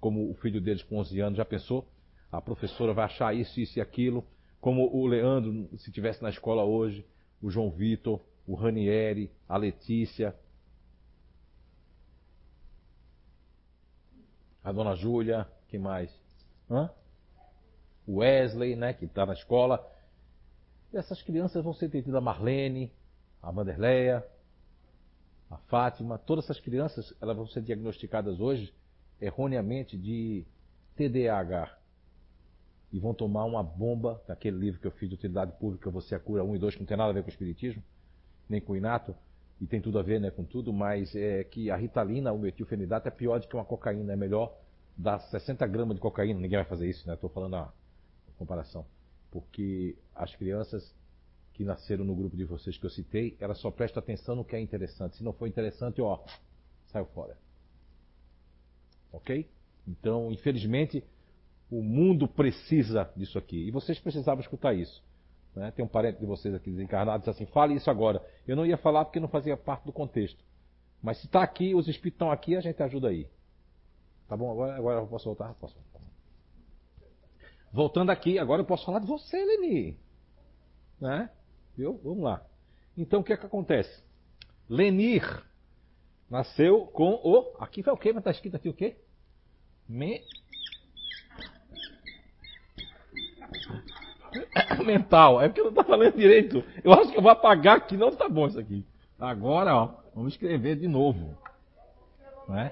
como 0.00 0.28
o 0.28 0.34
filho 0.34 0.60
deles 0.60 0.82
com 0.82 0.96
11 0.96 1.20
anos, 1.20 1.36
já 1.36 1.44
pensou? 1.44 1.86
A 2.32 2.40
professora 2.40 2.92
vai 2.92 3.04
achar 3.04 3.32
isso, 3.32 3.60
isso 3.60 3.78
e 3.78 3.82
aquilo, 3.82 4.26
como 4.60 4.94
o 4.94 5.06
Leandro, 5.06 5.68
se 5.78 5.90
tivesse 5.90 6.22
na 6.22 6.28
escola 6.28 6.64
hoje, 6.64 7.06
o 7.40 7.50
João 7.50 7.70
Vitor, 7.70 8.20
o 8.46 8.54
Ranieri, 8.54 9.30
a 9.48 9.56
Letícia, 9.56 10.34
a 14.62 14.70
Dona 14.70 14.94
Júlia, 14.94 15.48
quem 15.68 15.80
mais? 15.80 16.14
Hã? 16.70 16.90
O 18.06 18.16
Wesley, 18.16 18.76
né, 18.76 18.92
que 18.92 19.06
está 19.06 19.24
na 19.24 19.32
escola. 19.32 19.84
E 20.92 20.96
essas 20.96 21.22
crianças 21.22 21.62
vão 21.64 21.72
ser 21.72 21.86
atendidas 21.86 22.14
a 22.14 22.20
Marlene, 22.20 22.92
a 23.42 23.50
Vanderleia, 23.50 24.26
a 25.50 25.56
Fátima, 25.56 26.18
todas 26.18 26.44
essas 26.44 26.60
crianças 26.60 27.14
elas 27.20 27.36
vão 27.36 27.46
ser 27.46 27.62
diagnosticadas 27.62 28.40
hoje 28.40 28.74
erroneamente 29.20 29.96
de 29.96 30.44
TDAH. 30.96 31.79
E 32.92 32.98
vão 32.98 33.14
tomar 33.14 33.44
uma 33.44 33.62
bomba, 33.62 34.20
daquele 34.26 34.58
livro 34.58 34.80
que 34.80 34.86
eu 34.86 34.90
fiz 34.90 35.08
de 35.08 35.14
utilidade 35.14 35.52
pública, 35.52 35.90
Você 35.90 36.14
a 36.14 36.18
Cura 36.18 36.42
1 36.42 36.56
e 36.56 36.58
2, 36.58 36.74
que 36.74 36.80
não 36.80 36.86
tem 36.86 36.96
nada 36.96 37.10
a 37.10 37.12
ver 37.12 37.22
com 37.22 37.28
o 37.28 37.30
Espiritismo, 37.30 37.82
nem 38.48 38.60
com 38.60 38.72
o 38.72 38.76
Inato, 38.76 39.14
e 39.60 39.66
tem 39.66 39.80
tudo 39.80 39.98
a 39.98 40.02
ver 40.02 40.20
né, 40.20 40.30
com 40.30 40.42
tudo, 40.42 40.72
mas 40.72 41.14
é 41.14 41.44
que 41.44 41.70
a 41.70 41.76
ritalina, 41.76 42.32
o 42.32 42.38
metilfenidato, 42.38 43.06
é 43.06 43.10
pior 43.10 43.38
do 43.38 43.46
que 43.46 43.54
uma 43.54 43.64
cocaína, 43.64 44.12
é 44.12 44.16
melhor 44.16 44.56
dar 44.96 45.20
60 45.20 45.66
gramas 45.66 45.94
de 45.94 46.00
cocaína, 46.00 46.40
ninguém 46.40 46.58
vai 46.58 46.64
fazer 46.64 46.88
isso, 46.88 47.06
né? 47.06 47.14
Estou 47.14 47.30
falando 47.30 47.56
a 47.56 47.72
comparação. 48.38 48.84
Porque 49.30 49.96
as 50.14 50.34
crianças 50.34 50.94
que 51.52 51.64
nasceram 51.64 52.04
no 52.04 52.14
grupo 52.14 52.36
de 52.36 52.44
vocês 52.44 52.76
que 52.78 52.86
eu 52.86 52.90
citei, 52.90 53.36
elas 53.38 53.58
só 53.58 53.70
prestam 53.70 54.02
atenção 54.02 54.34
no 54.34 54.44
que 54.44 54.56
é 54.56 54.60
interessante. 54.60 55.16
Se 55.16 55.22
não 55.22 55.32
for 55.32 55.46
interessante, 55.46 56.00
ó, 56.00 56.18
saiu 56.86 57.04
fora. 57.06 57.36
Ok? 59.12 59.48
Então, 59.86 60.32
infelizmente, 60.32 61.04
o 61.70 61.82
mundo 61.82 62.26
precisa 62.26 63.10
disso 63.16 63.38
aqui. 63.38 63.68
E 63.68 63.70
vocês 63.70 63.98
precisavam 63.98 64.40
escutar 64.40 64.74
isso. 64.74 65.02
Né? 65.54 65.70
Tem 65.70 65.84
um 65.84 65.88
parente 65.88 66.18
de 66.18 66.26
vocês 66.26 66.54
aqui 66.54 66.70
desencarnado 66.70 67.20
diz 67.20 67.28
assim: 67.28 67.46
fale 67.46 67.74
isso 67.74 67.90
agora. 67.90 68.24
Eu 68.46 68.56
não 68.56 68.66
ia 68.66 68.76
falar 68.76 69.04
porque 69.04 69.20
não 69.20 69.28
fazia 69.28 69.56
parte 69.56 69.84
do 69.84 69.92
contexto. 69.92 70.42
Mas 71.02 71.18
se 71.18 71.26
está 71.26 71.42
aqui, 71.42 71.74
os 71.74 71.88
espíritos 71.88 72.16
estão 72.16 72.30
aqui, 72.30 72.56
a 72.56 72.60
gente 72.60 72.82
ajuda 72.82 73.08
aí. 73.08 73.26
Tá 74.28 74.36
bom? 74.36 74.50
Agora, 74.50 74.76
agora 74.76 75.00
eu 75.00 75.06
posso 75.06 75.24
voltar? 75.24 75.54
Posso. 75.54 75.76
Voltando 77.72 78.10
aqui, 78.10 78.38
agora 78.38 78.62
eu 78.62 78.66
posso 78.66 78.84
falar 78.84 78.98
de 78.98 79.06
você, 79.06 79.36
Leni. 79.44 79.98
Né? 81.00 81.30
Viu? 81.76 82.00
Vamos 82.02 82.24
lá. 82.24 82.44
Então 82.96 83.20
o 83.20 83.24
que 83.24 83.32
é 83.32 83.36
que 83.36 83.46
acontece? 83.46 84.02
Lenir 84.68 85.24
nasceu 86.28 86.86
com 86.86 87.14
o. 87.24 87.56
Aqui 87.58 87.82
foi 87.82 87.92
o 87.92 87.96
quê? 87.96 88.12
Mas 88.12 88.20
está 88.20 88.30
escrito 88.30 88.56
aqui 88.56 88.68
o 88.68 88.74
quê? 88.74 88.96
Me... 89.88 90.22
Mental. 94.84 95.40
É 95.40 95.48
porque 95.48 95.60
eu 95.60 95.64
não 95.64 95.70
estou 95.70 95.84
falando 95.84 96.16
direito. 96.16 96.64
Eu 96.82 96.92
acho 96.92 97.10
que 97.10 97.18
eu 97.18 97.22
vou 97.22 97.30
apagar 97.30 97.76
aqui. 97.76 97.96
Não 97.96 98.08
está 98.08 98.28
bom 98.28 98.46
isso 98.46 98.58
aqui. 98.58 98.84
Agora, 99.18 99.74
ó, 99.74 99.90
vamos 100.14 100.34
escrever 100.34 100.76
de 100.76 100.88
novo. 100.88 101.36
É? 102.50 102.70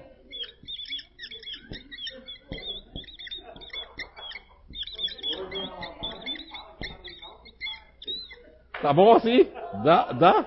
Tá 8.81 8.93
bom 8.93 9.13
assim? 9.13 9.45
Dá? 9.83 10.11
Dá? 10.13 10.45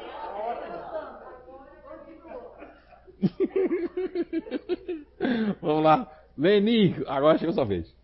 Vamos 5.60 5.84
lá. 5.84 6.10
Leni, 6.36 6.96
agora 7.06 7.38
chega 7.38 7.50
a 7.50 7.54
sua 7.54 7.64
vez. 7.64 7.94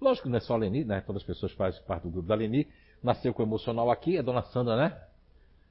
Lógico 0.00 0.24
que 0.24 0.30
não 0.30 0.38
é 0.38 0.40
só 0.40 0.54
a 0.54 0.56
Leni, 0.58 0.84
né? 0.84 1.00
Todas 1.00 1.22
as 1.22 1.26
pessoas 1.26 1.52
fazem 1.52 1.82
parte 1.82 2.04
do 2.04 2.10
grupo 2.10 2.28
da 2.28 2.34
Leni. 2.34 2.66
Nasceu 3.02 3.32
com 3.34 3.42
o 3.42 3.46
emocional 3.46 3.90
aqui, 3.90 4.16
é 4.16 4.22
Dona 4.22 4.42
Sandra, 4.42 4.76
né? 4.76 5.00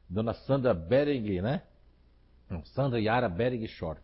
Dona 0.10 0.34
Sandra 0.34 0.74
Bering, 0.74 1.42
né? 1.42 1.64
Não, 2.50 2.64
Sandra 2.66 3.00
Yara 3.00 3.28
Bering 3.28 3.66
Short. 3.68 4.02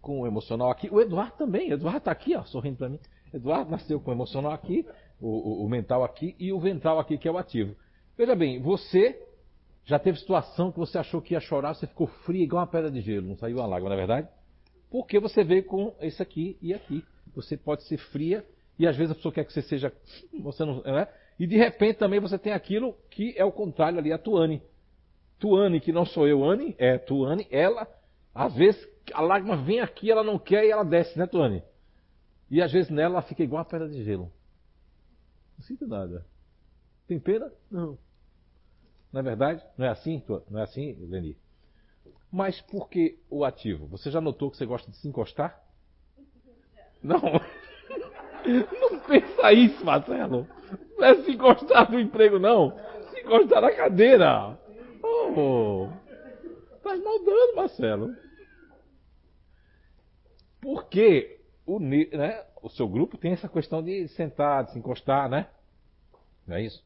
Com 0.00 0.20
o 0.20 0.26
emocional 0.26 0.70
aqui. 0.70 0.88
O 0.90 1.00
Eduardo 1.00 1.36
também. 1.36 1.70
O 1.70 1.74
Eduardo 1.74 2.00
tá 2.00 2.10
aqui, 2.10 2.36
ó, 2.36 2.42
sorrindo 2.44 2.76
para 2.76 2.88
mim. 2.88 2.98
Eduardo 3.32 3.70
nasceu 3.70 3.98
com 4.00 4.10
o 4.10 4.14
emocional 4.14 4.52
aqui, 4.52 4.86
o, 5.20 5.28
o, 5.28 5.64
o 5.64 5.68
mental 5.68 6.04
aqui 6.04 6.36
e 6.38 6.52
o 6.52 6.60
ventral 6.60 6.98
aqui, 6.98 7.16
que 7.16 7.26
é 7.26 7.30
o 7.30 7.38
ativo. 7.38 7.74
Veja 8.16 8.34
bem, 8.34 8.60
você 8.60 9.18
já 9.84 9.98
teve 9.98 10.18
situação 10.18 10.70
que 10.70 10.78
você 10.78 10.98
achou 10.98 11.22
que 11.22 11.34
ia 11.34 11.40
chorar, 11.40 11.74
você 11.74 11.86
ficou 11.86 12.06
frio 12.06 12.42
igual 12.42 12.60
uma 12.60 12.66
pedra 12.66 12.90
de 12.90 13.00
gelo, 13.00 13.26
não 13.26 13.36
saiu 13.36 13.56
uma 13.56 13.66
lágrima, 13.66 13.88
não 13.88 13.96
é 13.96 14.06
verdade? 14.06 14.28
Porque 14.90 15.18
você 15.18 15.42
veio 15.42 15.64
com 15.64 15.94
esse 16.00 16.22
aqui 16.22 16.58
e 16.60 16.74
aqui. 16.74 17.02
Você 17.34 17.56
pode 17.56 17.84
ser 17.84 17.96
fria 17.96 18.44
e 18.78 18.86
às 18.86 18.96
vezes 18.96 19.12
a 19.12 19.14
pessoa 19.14 19.32
quer 19.32 19.44
que 19.44 19.52
você 19.52 19.62
seja. 19.62 19.92
Você 20.40 20.64
não. 20.64 20.82
Né? 20.82 21.06
E 21.38 21.46
de 21.46 21.56
repente 21.56 21.98
também 21.98 22.20
você 22.20 22.38
tem 22.38 22.52
aquilo 22.52 22.96
que 23.10 23.34
é 23.36 23.44
o 23.44 23.52
contrário 23.52 23.98
ali, 23.98 24.12
a 24.12 24.18
Tuane. 24.18 24.62
Tuane, 25.38 25.80
que 25.80 25.92
não 25.92 26.04
sou 26.04 26.28
eu, 26.28 26.44
Anne, 26.44 26.74
é 26.78 26.98
Tuane, 26.98 27.46
ela, 27.50 27.88
às 28.34 28.54
vezes 28.54 28.88
a 29.12 29.20
lágrima 29.20 29.56
vem 29.56 29.80
aqui, 29.80 30.10
ela 30.10 30.22
não 30.22 30.38
quer 30.38 30.64
e 30.64 30.70
ela 30.70 30.84
desce, 30.84 31.18
né, 31.18 31.26
Tuane? 31.26 31.62
E 32.50 32.62
às 32.62 32.70
vezes 32.70 32.90
nela 32.90 33.14
ela 33.14 33.22
fica 33.22 33.42
igual 33.42 33.62
a 33.62 33.64
pedra 33.64 33.88
de 33.88 34.04
gelo. 34.04 34.30
Não 35.56 35.64
sinto 35.64 35.86
nada. 35.86 36.24
Tem 37.08 37.18
pena? 37.18 37.52
Não. 37.70 37.98
Não 39.12 39.20
é 39.20 39.22
verdade? 39.22 39.64
Não 39.76 39.86
é 39.86 39.88
assim? 39.90 40.22
Não 40.48 40.60
é 40.60 40.62
assim, 40.62 40.94
Leni? 41.00 41.36
Mas 42.30 42.60
por 42.62 42.88
que 42.88 43.18
o 43.28 43.44
ativo? 43.44 43.86
Você 43.88 44.10
já 44.10 44.20
notou 44.20 44.50
que 44.50 44.56
você 44.56 44.64
gosta 44.64 44.90
de 44.90 44.96
se 44.96 45.08
encostar? 45.08 45.62
Não. 47.02 47.20
Não 48.44 48.98
pensa 49.00 49.52
isso, 49.52 49.84
Marcelo. 49.84 50.46
Não 50.98 51.04
é 51.04 51.22
se 51.22 51.32
encostar 51.32 51.90
no 51.90 52.00
emprego, 52.00 52.38
não. 52.38 52.76
Se 53.10 53.20
encostar 53.20 53.62
na 53.62 53.72
cadeira. 53.72 54.58
Oh. 55.02 55.88
Tá 56.82 56.96
maldando, 56.96 57.56
Marcelo. 57.56 58.16
Porque 60.60 61.40
o, 61.66 61.78
né, 61.78 62.44
o 62.62 62.68
seu 62.68 62.88
grupo 62.88 63.18
tem 63.18 63.32
essa 63.32 63.48
questão 63.48 63.82
de 63.82 64.08
sentar, 64.08 64.64
de 64.64 64.72
se 64.72 64.78
encostar, 64.78 65.28
né? 65.28 65.48
Não 66.46 66.56
é 66.56 66.62
isso? 66.62 66.84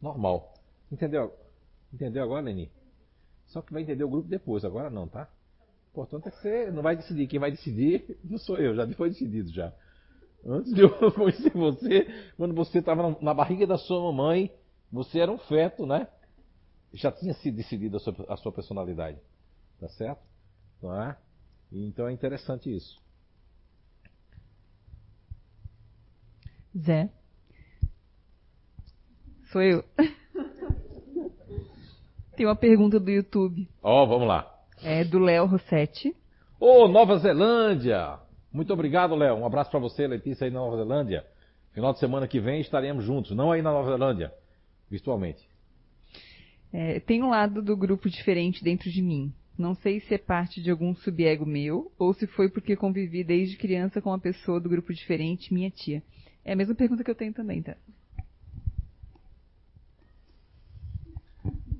Normal. 0.00 0.54
Entendeu? 0.90 1.34
Entendeu 1.92 2.22
agora, 2.22 2.42
Leni? 2.42 2.70
Só 3.46 3.62
que 3.62 3.72
vai 3.72 3.82
entender 3.82 4.04
o 4.04 4.08
grupo 4.08 4.28
depois, 4.28 4.64
agora 4.64 4.90
não, 4.90 5.06
tá? 5.06 5.28
O 5.88 5.90
importante 5.90 6.28
é 6.28 6.30
que 6.30 6.38
você 6.38 6.70
não 6.70 6.82
vai 6.82 6.96
decidir. 6.96 7.26
Quem 7.26 7.40
vai 7.40 7.50
decidir 7.50 8.18
não 8.22 8.38
sou 8.38 8.56
eu, 8.56 8.74
já 8.74 8.86
foi 8.88 9.10
decidido 9.10 9.50
já. 9.50 9.72
Antes 10.44 10.72
de 10.72 10.80
eu 10.82 10.90
conhecer 11.12 11.52
você, 11.52 12.06
quando 12.36 12.54
você 12.54 12.78
estava 12.78 13.16
na 13.20 13.34
barriga 13.34 13.66
da 13.66 13.76
sua 13.76 14.00
mamãe, 14.00 14.50
você 14.90 15.18
era 15.20 15.30
um 15.30 15.38
feto, 15.38 15.86
né? 15.86 16.08
Já 16.92 17.12
tinha 17.12 17.34
sido 17.34 17.56
decidido 17.56 17.96
a 17.96 18.00
sua, 18.00 18.14
a 18.28 18.36
sua 18.36 18.52
personalidade. 18.52 19.18
Tá 19.78 19.88
certo? 19.88 20.22
Não 20.82 21.00
é? 21.02 21.16
Então 21.70 22.08
é 22.08 22.12
interessante 22.12 22.74
isso. 22.74 22.98
Zé. 26.76 27.10
Sou 29.52 29.62
eu. 29.62 29.84
Tem 32.36 32.46
uma 32.46 32.56
pergunta 32.56 33.00
do 33.00 33.10
YouTube. 33.10 33.68
Ó, 33.82 34.04
oh, 34.04 34.06
vamos 34.06 34.28
lá. 34.28 34.54
É 34.82 35.04
do 35.04 35.18
Léo 35.18 35.46
Rossetti. 35.46 36.14
Ô, 36.60 36.84
oh, 36.84 36.88
Nova 36.88 37.18
Zelândia! 37.18 38.20
Muito 38.52 38.72
obrigado, 38.72 39.14
Léo. 39.14 39.36
Um 39.36 39.46
abraço 39.46 39.70
para 39.70 39.80
você, 39.80 40.06
Letícia, 40.06 40.44
aí 40.44 40.50
na 40.50 40.60
Nova 40.60 40.76
Zelândia. 40.76 41.24
Final 41.72 41.92
de 41.92 41.98
semana 41.98 42.26
que 42.26 42.40
vem 42.40 42.60
estaremos 42.60 43.04
juntos, 43.04 43.36
não 43.36 43.52
aí 43.52 43.62
na 43.62 43.70
Nova 43.70 43.90
Zelândia, 43.90 44.32
virtualmente. 44.90 45.46
É, 46.72 47.00
tem 47.00 47.22
um 47.22 47.30
lado 47.30 47.62
do 47.62 47.76
grupo 47.76 48.08
diferente 48.08 48.64
dentro 48.64 48.90
de 48.90 49.02
mim. 49.02 49.32
Não 49.56 49.74
sei 49.74 50.00
se 50.00 50.14
é 50.14 50.18
parte 50.18 50.62
de 50.62 50.70
algum 50.70 50.94
subego 50.94 51.44
meu 51.44 51.90
ou 51.98 52.14
se 52.14 52.26
foi 52.26 52.48
porque 52.48 52.76
convivi 52.76 53.24
desde 53.24 53.56
criança 53.56 54.00
com 54.00 54.10
uma 54.10 54.18
pessoa 54.18 54.60
do 54.60 54.68
grupo 54.68 54.92
diferente, 54.92 55.52
minha 55.52 55.70
tia. 55.70 56.02
É 56.44 56.52
a 56.52 56.56
mesma 56.56 56.74
pergunta 56.74 57.02
que 57.02 57.10
eu 57.10 57.14
tenho 57.14 57.34
também, 57.34 57.62
tá? 57.62 57.76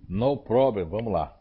No 0.09 0.37
problem, 0.37 0.85
vamos 0.87 1.13
lá. 1.13 1.39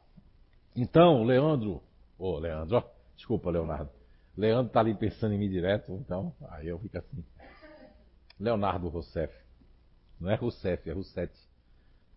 Então, 0.75 1.23
Leandro, 1.23 1.81
ô 2.19 2.33
oh, 2.33 2.39
Leandro, 2.39 2.77
ó, 2.77 2.83
desculpa, 3.15 3.49
Leonardo. 3.49 3.96
Leandro 4.37 4.71
tá 4.71 4.79
ali 4.79 4.93
pensando 4.93 5.33
em 5.33 5.39
mim 5.39 5.49
direto, 5.49 5.91
então, 5.93 6.33
aí 6.49 6.67
eu 6.67 6.77
fico 6.79 6.97
assim. 6.97 7.25
Leonardo 8.39 8.87
Rousseff. 8.87 9.33
Não 10.19 10.29
é 10.29 10.35
Rousseff, 10.35 10.87
é 10.87 10.93
Roussetti. 10.93 11.39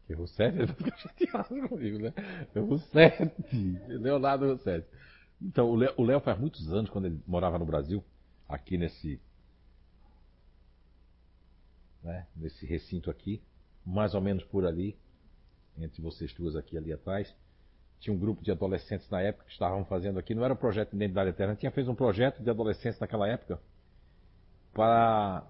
Porque 0.01 0.13
Rousseff 0.15 0.59
ele 0.59 0.73
fica 0.75 0.97
chateado 0.99 1.69
comigo, 1.69 1.99
né? 1.99 2.13
É 2.55 2.61
Roussetti. 2.61 3.79
Leonardo 3.89 4.47
Roussetti. 4.47 4.87
Então, 5.41 5.71
o 5.71 6.05
Léo 6.05 6.21
faz 6.21 6.39
muitos 6.39 6.71
anos, 6.71 6.91
quando 6.91 7.07
ele 7.07 7.23
morava 7.27 7.59
no 7.59 7.65
Brasil, 7.65 8.05
aqui 8.47 8.77
nesse. 8.77 9.19
Né, 12.03 12.27
nesse 12.37 12.67
recinto 12.67 13.11
aqui, 13.11 13.43
mais 13.85 14.15
ou 14.15 14.21
menos 14.21 14.43
por 14.45 14.67
ali, 14.67 14.99
entre 15.77 16.01
vocês 16.01 16.33
duas 16.35 16.57
aqui 16.57 16.77
ali 16.77 16.93
atrás. 16.93 17.35
Tinha 18.01 18.14
um 18.14 18.18
grupo 18.18 18.43
de 18.43 18.51
adolescentes 18.51 19.09
na 19.10 19.20
época 19.20 19.44
que 19.44 19.52
estavam 19.52 19.85
fazendo 19.85 20.18
aqui, 20.18 20.35
não 20.35 20.44
era 20.44 20.55
o 20.55 20.56
projeto 20.56 20.90
de 20.90 20.97
Identidade 20.97 21.31
Eterna, 21.31 21.55
tinha 21.55 21.70
feito 21.70 21.90
um 21.90 21.94
projeto 21.94 22.43
de 22.43 22.51
adolescentes 22.51 22.98
naquela 22.98 23.28
época. 23.28 23.60
para 24.72 25.44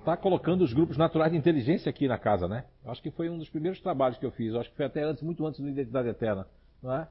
estar 0.00 0.16
tá 0.16 0.16
colocando 0.16 0.62
os 0.62 0.72
grupos 0.72 0.96
naturais 0.96 1.32
de 1.32 1.38
inteligência 1.38 1.88
aqui 1.88 2.08
na 2.08 2.18
casa, 2.18 2.48
né? 2.48 2.64
Acho 2.84 3.02
que 3.02 3.10
foi 3.10 3.30
um 3.30 3.38
dos 3.38 3.48
primeiros 3.48 3.80
trabalhos 3.80 4.18
que 4.18 4.26
eu 4.26 4.30
fiz. 4.30 4.54
Acho 4.54 4.70
que 4.70 4.76
foi 4.76 4.86
até 4.86 5.02
antes, 5.02 5.22
muito 5.22 5.46
antes 5.46 5.60
do 5.60 5.68
Identidade 5.68 6.08
Eterna, 6.08 6.46
não 6.82 6.94
é? 6.94 7.08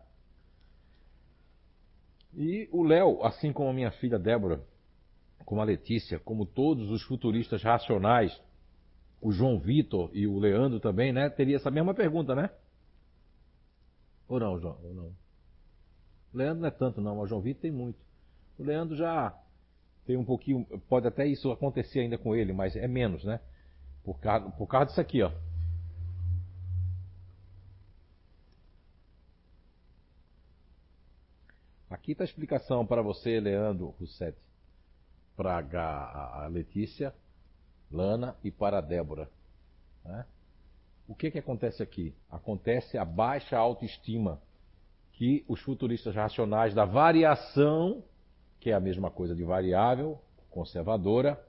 E 2.36 2.70
o 2.72 2.84
Léo, 2.84 3.24
assim 3.24 3.52
como 3.52 3.70
a 3.70 3.74
minha 3.74 3.92
filha 3.92 4.20
Débora, 4.20 4.62
como 5.46 5.62
a 5.62 5.64
Letícia, 5.64 6.20
como 6.20 6.46
todos 6.46 6.92
os 6.92 7.02
futuristas 7.04 7.64
racionais, 7.64 8.40
o 9.22 9.32
João 9.32 9.58
Vitor 9.58 10.10
e 10.14 10.28
o 10.28 10.38
Leandro 10.38 10.80
também, 10.80 11.12
né? 11.12 11.30
Teria 11.30 11.56
essa 11.56 11.72
mesma 11.72 11.94
pergunta, 11.94 12.36
né? 12.36 12.50
Ou 14.28 14.40
não, 14.40 14.60
João? 14.60 14.78
Ou 14.84 14.94
não? 14.94 15.16
O 16.34 16.38
Leandro 16.38 16.62
não 16.62 16.68
é 16.68 16.72
tanto, 16.72 17.02
não, 17.02 17.16
mas 17.16 17.30
João 17.30 17.42
Vitor 17.42 17.62
tem 17.62 17.72
muito. 17.72 17.98
O 18.60 18.64
Leandro 18.64 18.96
já 18.96 19.34
tem 20.06 20.18
um 20.18 20.26
pouquinho. 20.26 20.66
Pode 20.90 21.08
até 21.08 21.26
isso 21.26 21.52
acontecer 21.52 22.00
ainda 22.00 22.18
com 22.18 22.36
ele, 22.36 22.54
mas 22.54 22.76
é 22.76 22.88
menos, 22.88 23.24
né? 23.24 23.40
Por 24.04 24.20
causa, 24.20 24.50
por 24.52 24.68
causa 24.68 24.88
disso 24.88 25.02
aqui, 25.02 25.22
ó. 25.22 25.32
Aqui 31.90 32.12
está 32.12 32.24
a 32.24 32.26
explicação 32.26 32.86
para 32.86 33.02
você, 33.02 33.40
Leandro 33.40 33.96
Russetti, 34.00 34.38
para 35.36 35.58
a 35.58 36.48
Letícia, 36.48 37.14
Lana 37.90 38.36
e 38.44 38.52
para 38.52 38.80
a 38.80 38.82
Débora. 38.82 39.30
Né? 40.04 40.26
O 41.08 41.16
que, 41.16 41.32
que 41.32 41.40
acontece 41.40 41.82
aqui? 41.82 42.14
Acontece 42.30 42.98
a 42.98 43.06
baixa 43.06 43.58
autoestima 43.58 44.42
que 45.14 45.44
os 45.48 45.62
futuristas 45.62 46.14
racionais 46.14 46.74
da 46.74 46.86
variação, 46.86 48.04
que 48.60 48.70
é 48.70 48.74
a 48.74 48.80
mesma 48.80 49.10
coisa 49.10 49.34
de 49.34 49.44
variável, 49.44 50.20
conservadora, 50.50 51.42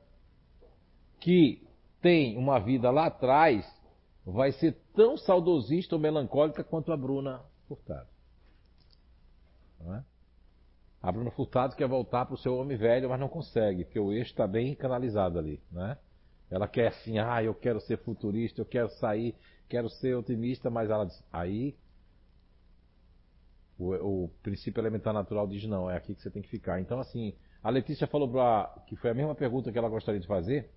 que 1.21 1.67
tem 2.01 2.39
uma 2.39 2.61
vida 2.61 2.91
lá 2.91 3.07
atrás, 3.07 3.67
vai 4.25 4.53
ser 4.53 4.77
tão 4.95 5.17
saudosista 5.17 5.97
ou 5.97 6.01
melancólica 6.01 6.63
quanto 6.63 6.93
a 6.93 6.97
Bruna 6.97 7.43
Furtado. 7.67 8.09
Não 9.81 9.95
é? 9.95 10.05
A 11.03 11.13
Bruna 11.13 11.31
Furtado 11.31 11.77
quer 11.77 11.89
voltar 11.89 12.27
para 12.27 12.35
o 12.35 12.39
seu 12.39 12.57
homem 12.57 12.77
velho, 12.77 13.09
mas 13.09 13.21
não 13.21 13.29
consegue, 13.29 13.85
porque 13.85 14.01
o 14.01 14.13
eixo 14.13 14.31
está 14.31 14.47
bem 14.47 14.75
canalizado 14.75 15.39
ali, 15.39 15.61
né? 15.71 15.97
Ela 16.51 16.67
quer 16.67 16.89
assim, 16.89 17.19
ah, 17.19 17.43
eu 17.43 17.55
quero 17.55 17.81
ser 17.81 17.99
futurista, 17.99 18.61
eu 18.61 18.67
quero 18.67 18.89
sair, 18.91 19.35
quero 19.69 19.89
ser 19.89 20.15
otimista, 20.15 20.71
mas 20.71 20.91
ela 20.91 21.05
diz, 21.05 21.23
aí 21.33 21.77
o, 23.79 24.25
o 24.25 24.29
princípio 24.43 24.81
elementar 24.81 25.13
natural 25.13 25.47
diz 25.47 25.65
não, 25.65 25.91
é 25.91 25.97
aqui 25.97 26.15
que 26.15 26.23
você 26.23 26.31
tem 26.31 26.43
que 26.43 26.49
ficar. 26.49 26.81
Então, 26.81 26.99
assim, 26.99 27.35
a 27.63 27.71
Letícia 27.71 28.07
falou 28.07 28.29
pra, 28.29 28.85
que 28.87 28.97
foi 28.97 29.11
a 29.11 29.15
mesma 29.15 29.35
pergunta 29.35 29.71
que 29.71 29.79
ela 29.79 29.89
gostaria 29.89 30.21
de 30.21 30.27
fazer. 30.27 30.71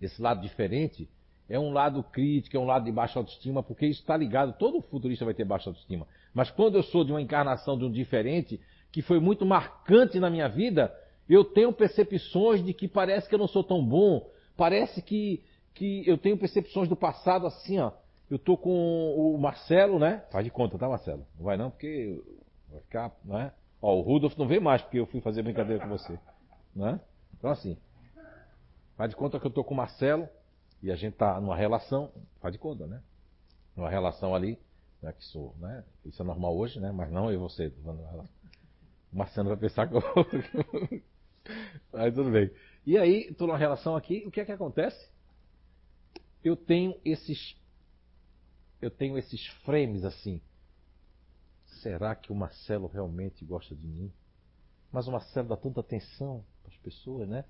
Esse 0.00 0.20
lado 0.22 0.40
diferente 0.40 1.08
é 1.48 1.58
um 1.58 1.72
lado 1.72 2.02
crítico, 2.02 2.56
é 2.56 2.60
um 2.60 2.64
lado 2.64 2.84
de 2.84 2.92
baixa 2.92 3.18
autoestima, 3.18 3.62
porque 3.62 3.86
isso 3.86 4.00
está 4.00 4.16
ligado, 4.16 4.56
todo 4.56 4.80
futurista 4.82 5.24
vai 5.24 5.34
ter 5.34 5.44
baixa 5.44 5.68
autoestima. 5.68 6.06
Mas 6.32 6.50
quando 6.50 6.76
eu 6.76 6.82
sou 6.84 7.04
de 7.04 7.12
uma 7.12 7.20
encarnação 7.20 7.76
de 7.76 7.84
um 7.84 7.90
diferente, 7.90 8.60
que 8.92 9.02
foi 9.02 9.18
muito 9.18 9.44
marcante 9.44 10.20
na 10.20 10.30
minha 10.30 10.48
vida, 10.48 10.94
eu 11.28 11.44
tenho 11.44 11.72
percepções 11.72 12.64
de 12.64 12.72
que 12.72 12.88
parece 12.88 13.28
que 13.28 13.34
eu 13.34 13.38
não 13.38 13.48
sou 13.48 13.64
tão 13.64 13.84
bom, 13.84 14.30
parece 14.60 15.00
que, 15.00 15.42
que 15.72 16.06
eu 16.06 16.18
tenho 16.18 16.36
percepções 16.36 16.86
do 16.86 16.94
passado 16.94 17.46
assim, 17.46 17.78
ó. 17.78 17.92
Eu 18.30 18.38
tô 18.38 18.58
com 18.58 19.14
o 19.16 19.38
Marcelo, 19.38 19.98
né? 19.98 20.22
Faz 20.30 20.44
de 20.44 20.50
conta, 20.50 20.76
tá, 20.76 20.86
Marcelo? 20.86 21.26
Não 21.38 21.46
vai 21.46 21.56
não, 21.56 21.70
porque 21.70 22.22
vai 22.70 22.80
ficar, 22.82 23.10
né? 23.24 23.54
Ó, 23.80 23.96
o 23.96 24.02
Rudolf 24.02 24.36
não 24.36 24.46
vem 24.46 24.60
mais 24.60 24.82
porque 24.82 24.98
eu 24.98 25.06
fui 25.06 25.22
fazer 25.22 25.42
brincadeira 25.42 25.82
com 25.82 25.88
você, 25.88 26.18
né? 26.76 27.00
Então 27.32 27.48
assim, 27.50 27.74
faz 28.98 29.08
de 29.08 29.16
conta 29.16 29.40
que 29.40 29.46
eu 29.46 29.50
tô 29.50 29.64
com 29.64 29.72
o 29.72 29.76
Marcelo 29.78 30.28
e 30.82 30.92
a 30.92 30.94
gente 30.94 31.14
tá 31.14 31.40
numa 31.40 31.56
relação, 31.56 32.12
faz 32.38 32.52
de 32.52 32.58
conta, 32.58 32.86
né? 32.86 33.00
Numa 33.74 33.88
relação 33.88 34.34
ali, 34.34 34.58
né, 35.00 35.10
que 35.14 35.24
sou, 35.24 35.54
né? 35.58 35.82
Isso 36.04 36.20
é 36.20 36.24
normal 36.24 36.54
hoje, 36.54 36.78
né? 36.78 36.92
Mas 36.92 37.10
não 37.10 37.30
eu 37.30 37.34
e 37.34 37.36
você. 37.38 37.72
O 39.10 39.16
Marcelo 39.16 39.48
vai 39.48 39.56
pensar 39.56 39.88
que 39.88 39.94
eu... 39.96 40.02
Aí 41.94 42.12
tudo 42.12 42.30
bem. 42.30 42.50
E 42.86 42.96
aí, 42.96 43.28
estou 43.28 43.46
numa 43.46 43.58
relação 43.58 43.94
aqui, 43.94 44.24
o 44.26 44.30
que 44.30 44.40
é 44.40 44.44
que 44.44 44.52
acontece? 44.52 45.08
Eu 46.42 46.56
tenho 46.56 46.98
esses 47.04 47.56
eu 48.80 48.90
tenho 48.90 49.18
esses 49.18 49.46
frames 49.64 50.04
assim. 50.04 50.40
Será 51.82 52.14
que 52.14 52.32
o 52.32 52.34
Marcelo 52.34 52.86
realmente 52.86 53.44
gosta 53.44 53.74
de 53.74 53.86
mim? 53.86 54.10
Mas 54.90 55.06
o 55.06 55.12
Marcelo 55.12 55.48
dá 55.48 55.56
tanta 55.56 55.80
atenção 55.80 56.42
para 56.62 56.72
as 56.72 56.78
pessoas, 56.78 57.28
né? 57.28 57.44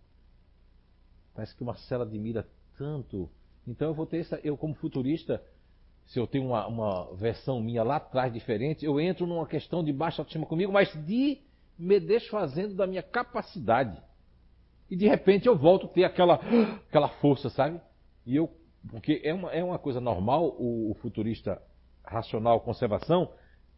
Parece 1.33 1.55
que 1.55 1.63
o 1.63 1.67
Marcelo 1.67 2.03
admira 2.03 2.47
tanto. 2.77 3.31
Então 3.67 3.89
eu 3.89 3.95
vou 3.95 4.07
ter 4.07 4.19
essa, 4.19 4.41
eu 4.43 4.57
como 4.57 4.75
futurista, 4.75 5.41
se 6.07 6.19
eu 6.19 6.27
tenho 6.27 6.49
uma, 6.49 6.67
uma 6.67 7.15
versão 7.15 7.61
minha 7.61 7.85
lá 7.85 7.97
atrás 7.97 8.33
diferente, 8.33 8.85
eu 8.85 9.01
entro 9.01 9.25
numa 9.27 9.47
questão 9.47 9.85
de 9.85 9.93
baixa 9.93 10.21
autoestima 10.21 10.47
comigo, 10.47 10.73
mas 10.73 10.93
de 11.07 11.41
me 11.79 12.01
desfazendo 12.01 12.75
da 12.75 12.89
minha 12.89 13.03
capacidade 13.03 14.03
e 14.91 14.97
de 14.97 15.07
repente 15.07 15.47
eu 15.47 15.57
volto 15.57 15.87
a 15.87 15.89
ter 15.89 16.05
aquela, 16.05 16.35
aquela 16.89 17.09
força, 17.09 17.49
sabe? 17.49 17.81
E 18.27 18.37
eu, 18.37 18.51
porque 18.91 19.21
é 19.23 19.33
uma, 19.33 19.51
é 19.53 19.63
uma 19.63 19.79
coisa 19.79 20.01
normal 20.01 20.57
o, 20.59 20.91
o 20.91 20.95
futurista 20.95 21.63
racional 22.05 22.61
conservação 22.61 23.31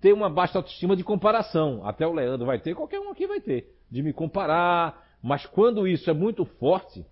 ter 0.03 0.13
uma 0.13 0.29
baixa 0.29 0.59
autoestima 0.59 0.97
de 0.97 1.05
comparação. 1.05 1.87
Até 1.87 2.05
o 2.05 2.13
Leandro 2.13 2.45
vai 2.45 2.59
ter, 2.59 2.75
qualquer 2.75 2.99
um 2.99 3.11
aqui 3.11 3.27
vai 3.27 3.41
ter, 3.41 3.73
de 3.89 4.03
me 4.03 4.13
comparar. 4.13 5.01
Mas 5.23 5.47
quando 5.47 5.87
isso 5.87 6.11
é 6.11 6.13
muito 6.13 6.45
forte, 6.45 7.07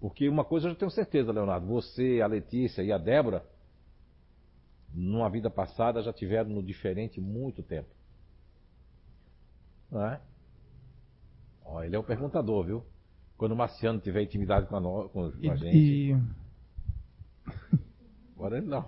porque 0.00 0.28
uma 0.28 0.44
coisa 0.44 0.68
eu 0.68 0.72
já 0.72 0.78
tenho 0.78 0.90
certeza, 0.92 1.32
Leonardo, 1.32 1.66
você, 1.66 2.20
a 2.22 2.26
Letícia 2.28 2.82
e 2.82 2.92
a 2.92 2.98
Débora, 2.98 3.44
numa 4.94 5.28
vida 5.28 5.50
passada 5.50 6.02
já 6.02 6.12
tiveram 6.12 6.50
no 6.50 6.62
diferente 6.62 7.20
muito 7.20 7.64
tempo. 7.64 7.88
Não 9.90 10.06
é? 10.06 10.20
Ó, 11.64 11.82
ele 11.82 11.96
é 11.96 11.98
o 11.98 12.02
perguntador, 12.02 12.64
viu? 12.64 12.84
Quando 13.36 13.52
o 13.52 13.56
Marciano 13.56 13.98
tiver 13.98 14.22
intimidade 14.22 14.66
com 14.66 14.76
a, 14.76 14.80
no, 14.80 15.08
com 15.08 15.26
a 15.26 15.32
e, 15.40 15.56
gente. 15.56 15.76
E... 15.76 16.16
Agora 18.36 18.58
ele 18.58 18.66
não. 18.66 18.84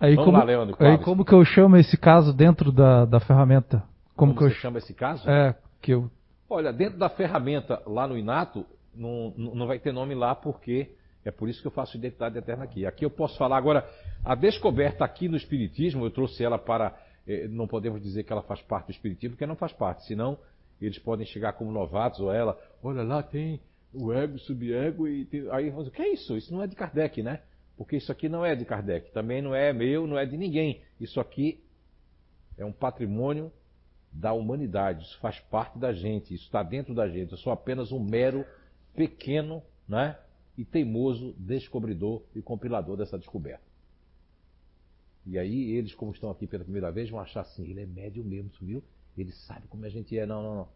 Aí, 0.00 0.14
como, 0.14 0.32
lá, 0.32 0.44
Leandro, 0.44 0.76
aí 0.78 0.96
como 0.98 1.24
que 1.24 1.34
eu 1.34 1.44
chamo 1.44 1.76
esse 1.76 1.96
caso 1.96 2.32
dentro 2.32 2.70
da, 2.70 3.04
da 3.04 3.18
ferramenta? 3.18 3.82
Como, 4.14 4.32
como 4.32 4.34
que 4.34 4.44
você 4.44 4.58
eu 4.58 4.60
chama 4.60 4.78
esse 4.78 4.94
caso? 4.94 5.28
É, 5.28 5.56
que 5.82 5.92
eu. 5.92 6.10
Olha, 6.48 6.72
dentro 6.72 6.98
da 6.98 7.08
ferramenta 7.08 7.82
lá 7.84 8.06
no 8.06 8.16
Inato, 8.16 8.64
não, 8.94 9.34
não 9.36 9.66
vai 9.66 9.78
ter 9.78 9.92
nome 9.92 10.14
lá 10.14 10.34
porque 10.34 10.94
é 11.24 11.30
por 11.30 11.48
isso 11.48 11.60
que 11.60 11.66
eu 11.66 11.72
faço 11.72 11.96
identidade 11.96 12.38
eterna 12.38 12.64
aqui. 12.64 12.86
Aqui 12.86 13.04
eu 13.04 13.10
posso 13.10 13.36
falar 13.36 13.56
agora, 13.56 13.86
a 14.24 14.34
descoberta 14.34 15.04
aqui 15.04 15.28
no 15.28 15.36
Espiritismo, 15.36 16.04
eu 16.04 16.10
trouxe 16.10 16.42
ela 16.42 16.58
para. 16.58 16.96
Eh, 17.26 17.48
não 17.48 17.66
podemos 17.66 18.00
dizer 18.00 18.22
que 18.24 18.32
ela 18.32 18.42
faz 18.42 18.62
parte 18.62 18.86
do 18.86 18.92
Espiritismo, 18.92 19.34
porque 19.34 19.46
não 19.46 19.56
faz 19.56 19.72
parte, 19.72 20.04
senão 20.06 20.38
eles 20.80 20.98
podem 20.98 21.26
chegar 21.26 21.52
como 21.54 21.72
novatos, 21.72 22.20
ou 22.20 22.32
ela, 22.32 22.58
olha 22.82 23.02
lá, 23.02 23.22
tem 23.22 23.60
o 23.92 24.12
ego, 24.12 24.38
subego, 24.38 25.08
e 25.08 25.24
tem... 25.24 25.50
aí 25.50 25.70
vamos 25.70 25.86
dizer, 25.86 25.96
que 25.96 26.02
é 26.02 26.12
isso? 26.12 26.36
Isso 26.36 26.52
não 26.52 26.62
é 26.62 26.66
de 26.66 26.76
Kardec, 26.76 27.22
né? 27.22 27.42
Porque 27.76 27.96
isso 27.96 28.10
aqui 28.10 28.28
não 28.28 28.44
é 28.44 28.54
de 28.54 28.64
Kardec, 28.64 29.12
também 29.12 29.40
não 29.40 29.54
é 29.54 29.72
meu, 29.72 30.06
não 30.06 30.18
é 30.18 30.26
de 30.26 30.36
ninguém. 30.36 30.82
Isso 31.00 31.20
aqui 31.20 31.62
é 32.56 32.64
um 32.64 32.72
patrimônio 32.72 33.52
da 34.12 34.32
humanidade, 34.32 35.04
isso 35.04 35.18
faz 35.20 35.38
parte 35.38 35.78
da 35.78 35.92
gente, 35.92 36.34
isso 36.34 36.44
está 36.44 36.62
dentro 36.62 36.94
da 36.94 37.08
gente. 37.08 37.32
Eu 37.32 37.38
sou 37.38 37.52
apenas 37.52 37.92
um 37.92 38.02
mero, 38.02 38.44
pequeno, 38.94 39.62
né? 39.88 40.18
E 40.56 40.64
teimoso 40.64 41.34
descobridor 41.38 42.22
e 42.34 42.42
compilador 42.42 42.96
dessa 42.96 43.16
descoberta. 43.16 43.62
E 45.24 45.38
aí 45.38 45.72
eles, 45.72 45.94
como 45.94 46.10
estão 46.10 46.30
aqui 46.30 46.46
pela 46.46 46.64
primeira 46.64 46.90
vez, 46.90 47.10
vão 47.10 47.20
achar 47.20 47.42
assim, 47.42 47.68
ele 47.68 47.82
é 47.82 47.86
médio 47.86 48.24
mesmo, 48.24 48.50
viu? 48.60 48.82
Ele 49.20 49.32
sabe 49.32 49.66
como 49.68 49.84
a 49.84 49.88
gente 49.88 50.16
é. 50.18 50.24
Não, 50.26 50.42
não, 50.42 50.54
não. 50.54 50.68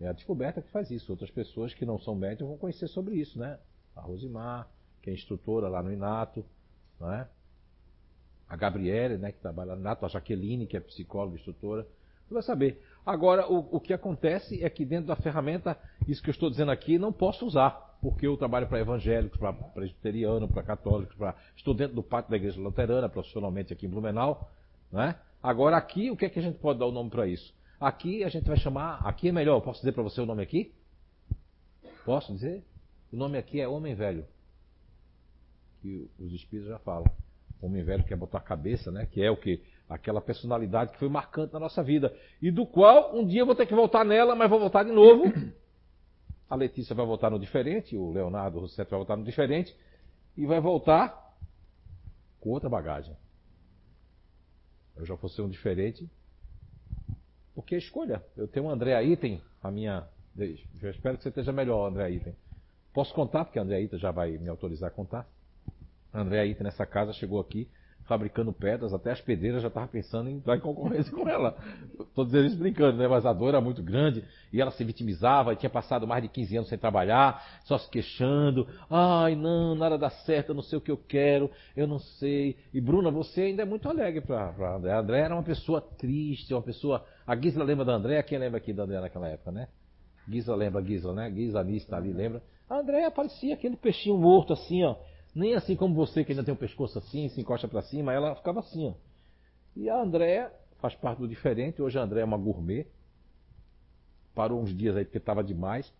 É 0.00 0.08
a 0.08 0.12
descoberta 0.12 0.60
que 0.60 0.70
faz 0.70 0.90
isso. 0.90 1.12
Outras 1.12 1.30
pessoas 1.30 1.72
que 1.72 1.86
não 1.86 1.98
são 1.98 2.14
médicos 2.14 2.48
vão 2.48 2.58
conhecer 2.58 2.88
sobre 2.88 3.16
isso, 3.16 3.38
né? 3.38 3.58
A 3.94 4.00
Rosimar, 4.00 4.68
que 5.00 5.10
é 5.10 5.12
instrutora 5.12 5.68
lá 5.68 5.82
no 5.82 5.92
Inato, 5.92 6.44
não 6.98 7.12
é? 7.12 7.28
A 8.48 8.56
Gabriele, 8.56 9.16
né, 9.16 9.32
que 9.32 9.38
trabalha 9.38 9.74
no 9.74 9.80
Inato, 9.80 10.04
a 10.04 10.08
Jaqueline, 10.08 10.66
que 10.66 10.76
é 10.76 10.80
psicóloga, 10.80 11.36
instrutora. 11.36 11.86
Você 12.26 12.34
vai 12.34 12.42
saber. 12.42 12.82
Agora, 13.04 13.50
o, 13.50 13.76
o 13.76 13.80
que 13.80 13.92
acontece 13.92 14.62
é 14.64 14.70
que 14.70 14.84
dentro 14.84 15.06
da 15.06 15.16
ferramenta, 15.16 15.78
isso 16.08 16.22
que 16.22 16.30
eu 16.30 16.32
estou 16.32 16.50
dizendo 16.50 16.70
aqui, 16.70 16.98
não 16.98 17.12
posso 17.12 17.46
usar. 17.46 17.98
Porque 18.00 18.26
eu 18.26 18.36
trabalho 18.36 18.66
para 18.66 18.80
evangélicos, 18.80 19.38
para 19.38 19.52
presbiterianos, 19.52 20.50
para 20.50 20.62
católicos, 20.62 21.14
para... 21.16 21.34
estou 21.56 21.72
dentro 21.72 21.94
do 21.94 22.02
pátio 22.02 22.30
da 22.30 22.36
igreja 22.36 22.60
luterana, 22.60 23.08
profissionalmente 23.08 23.72
aqui 23.72 23.86
em 23.86 23.88
Blumenau. 23.88 24.50
Né? 24.90 25.16
Agora, 25.42 25.76
aqui, 25.76 26.10
o 26.10 26.16
que 26.16 26.26
é 26.26 26.28
que 26.28 26.38
a 26.38 26.42
gente 26.42 26.58
pode 26.58 26.78
dar 26.78 26.86
o 26.86 26.92
nome 26.92 27.10
para 27.10 27.26
isso? 27.26 27.54
Aqui 27.80 28.24
a 28.24 28.28
gente 28.28 28.46
vai 28.46 28.56
chamar. 28.56 29.06
Aqui 29.06 29.28
é 29.28 29.32
melhor. 29.32 29.60
Posso 29.60 29.80
dizer 29.80 29.92
para 29.92 30.02
você 30.02 30.20
o 30.20 30.26
nome 30.26 30.42
aqui? 30.42 30.72
Posso 32.04 32.32
dizer? 32.32 32.64
O 33.12 33.16
nome 33.16 33.38
aqui 33.38 33.60
é 33.60 33.68
Homem 33.68 33.94
Velho. 33.94 34.26
Que 35.80 36.10
os 36.18 36.32
espíritos 36.32 36.70
já 36.70 36.78
falam. 36.78 37.06
Homem 37.64 37.82
velho 37.82 38.04
quer 38.04 38.16
botar 38.16 38.38
a 38.38 38.42
cabeça, 38.42 38.90
né? 38.90 39.06
Que 39.06 39.22
é 39.22 39.30
o 39.30 39.36
que? 39.36 39.62
Aquela 39.88 40.20
personalidade 40.20 40.92
que 40.92 40.98
foi 40.98 41.08
marcante 41.08 41.54
na 41.54 41.60
nossa 41.60 41.82
vida. 41.82 42.14
E 42.40 42.50
do 42.50 42.66
qual 42.66 43.16
um 43.16 43.26
dia 43.26 43.40
eu 43.40 43.46
vou 43.46 43.54
ter 43.54 43.66
que 43.66 43.74
voltar 43.74 44.04
nela, 44.04 44.36
mas 44.36 44.50
vou 44.50 44.60
voltar 44.60 44.82
de 44.82 44.92
novo. 44.92 45.24
a 46.48 46.54
Letícia 46.54 46.94
vai 46.94 47.06
voltar 47.06 47.30
no 47.30 47.38
diferente, 47.38 47.96
o 47.96 48.12
Leonardo 48.12 48.60
Rossetti 48.60 48.90
vai 48.90 48.98
voltar 48.98 49.16
no 49.16 49.24
diferente, 49.24 49.74
e 50.36 50.44
vai 50.44 50.60
voltar 50.60 51.34
com 52.38 52.50
outra 52.50 52.68
bagagem. 52.68 53.16
Eu 54.96 55.06
já 55.06 55.14
vou 55.14 55.30
ser 55.30 55.42
um 55.42 55.48
diferente, 55.48 56.08
porque 57.54 57.74
é 57.74 57.78
escolha. 57.78 58.22
Eu 58.36 58.48
tenho 58.48 58.66
um 58.66 58.70
André 58.70 59.02
Item, 59.04 59.40
a 59.62 59.70
minha. 59.70 60.06
Eu 60.36 60.90
espero 60.90 61.16
que 61.16 61.22
você 61.22 61.28
esteja 61.28 61.52
melhor, 61.52 61.88
André 61.88 62.10
Item. 62.10 62.34
Posso 62.92 63.14
contar, 63.14 63.44
porque 63.44 63.58
a 63.58 63.62
André 63.62 63.82
Item 63.82 63.98
já 63.98 64.10
vai 64.10 64.32
me 64.32 64.48
autorizar 64.48 64.88
a 64.88 64.92
contar. 64.92 65.26
A 66.12 66.20
André 66.20 66.46
Item 66.46 66.64
nessa 66.64 66.86
casa 66.86 67.12
chegou 67.12 67.40
aqui 67.40 67.68
fabricando 68.04 68.52
pedras, 68.52 68.92
até 68.92 69.12
as 69.12 69.20
pedreiras 69.20 69.62
já 69.62 69.68
estavam 69.68 69.88
pensando 69.88 70.28
em 70.28 70.36
entrar 70.36 70.56
em 70.56 70.60
concorrência 70.60 71.10
com 71.12 71.28
ela. 71.28 71.56
Estou 71.98 72.24
dizendo 72.24 72.46
isso 72.46 72.56
brincando, 72.56 72.98
né? 72.98 73.08
Mas 73.08 73.24
a 73.24 73.32
dor 73.32 73.48
era 73.48 73.60
muito 73.60 73.82
grande 73.82 74.22
e 74.52 74.60
ela 74.60 74.70
se 74.70 74.84
vitimizava 74.84 75.52
e 75.52 75.56
tinha 75.56 75.70
passado 75.70 76.06
mais 76.06 76.22
de 76.22 76.28
15 76.28 76.56
anos 76.56 76.68
sem 76.68 76.78
trabalhar, 76.78 77.42
só 77.64 77.78
se 77.78 77.88
queixando. 77.90 78.68
Ai, 78.90 79.34
não, 79.34 79.74
nada 79.74 79.96
dá 79.96 80.10
certo, 80.10 80.50
eu 80.50 80.54
não 80.54 80.62
sei 80.62 80.78
o 80.78 80.82
que 80.82 80.90
eu 80.90 80.98
quero, 80.98 81.50
eu 81.76 81.86
não 81.86 81.98
sei. 81.98 82.56
E 82.72 82.80
Bruna, 82.80 83.10
você 83.10 83.42
ainda 83.42 83.62
é 83.62 83.66
muito 83.66 83.88
alegre 83.88 84.20
para 84.20 84.76
André. 84.76 84.92
A 84.92 84.98
André 84.98 85.20
era 85.20 85.34
uma 85.34 85.42
pessoa 85.42 85.80
triste, 85.80 86.52
uma 86.52 86.62
pessoa. 86.62 87.04
A 87.26 87.36
Gisela 87.36 87.64
lembra 87.64 87.84
da 87.84 87.92
André? 87.92 88.22
Quem 88.22 88.38
lembra 88.38 88.58
aqui 88.58 88.72
da 88.72 88.84
André 88.84 89.00
naquela 89.00 89.28
época, 89.28 89.50
né? 89.50 89.68
Gisela 90.28 90.56
lembra, 90.56 90.82
Gisela, 90.82 91.14
né? 91.14 91.30
Gisela 91.30 91.60
Anis 91.60 91.84
tá 91.86 91.96
ali, 91.96 92.12
lembra? 92.12 92.42
A 92.68 92.78
André 92.78 93.08
parecia 93.10 93.54
aquele 93.54 93.76
peixinho 93.76 94.16
morto 94.16 94.52
assim, 94.52 94.84
ó 94.84 94.96
nem 95.34 95.54
assim 95.54 95.74
como 95.74 95.94
você, 95.94 96.24
que 96.24 96.32
ainda 96.32 96.44
tem 96.44 96.54
o 96.54 96.56
pescoço 96.56 96.98
assim, 96.98 97.28
se 97.28 97.40
encosta 97.40 97.66
para 97.66 97.82
cima, 97.82 98.12
ela 98.12 98.36
ficava 98.36 98.60
assim. 98.60 98.88
Ó. 98.88 98.94
E 99.74 99.90
a 99.90 100.00
Andréa 100.00 100.52
faz 100.80 100.94
parte 100.94 101.18
do 101.18 101.26
diferente. 101.26 101.82
Hoje 101.82 101.98
a 101.98 102.02
Andréa 102.02 102.22
é 102.22 102.24
uma 102.24 102.38
gourmet. 102.38 102.86
Parou 104.34 104.60
uns 104.62 104.74
dias 104.76 104.96
aí 104.96 105.04
porque 105.04 105.18
estava 105.18 105.42
demais. 105.42 105.92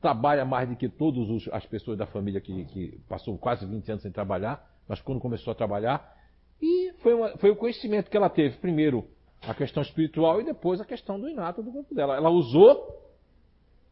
Trabalha 0.00 0.46
mais 0.46 0.68
do 0.68 0.76
que 0.76 0.88
todas 0.88 1.46
as 1.52 1.66
pessoas 1.66 1.98
da 1.98 2.06
família 2.06 2.40
que, 2.40 2.64
que, 2.66 2.98
passou 3.06 3.36
quase 3.36 3.66
20 3.66 3.90
anos 3.90 4.02
sem 4.02 4.10
trabalhar. 4.10 4.66
Mas 4.88 5.00
quando 5.02 5.20
começou 5.20 5.50
a 5.50 5.54
trabalhar. 5.54 6.16
E 6.60 6.92
foi, 7.02 7.14
uma, 7.14 7.36
foi 7.36 7.50
o 7.50 7.56
conhecimento 7.56 8.10
que 8.10 8.16
ela 8.16 8.30
teve. 8.30 8.56
Primeiro 8.58 9.06
a 9.42 9.54
questão 9.54 9.82
espiritual 9.82 10.40
e 10.40 10.44
depois 10.44 10.80
a 10.80 10.84
questão 10.84 11.18
do 11.18 11.28
inato 11.28 11.62
do 11.62 11.72
corpo 11.72 11.94
dela. 11.94 12.16
Ela 12.16 12.30
usou 12.30 13.00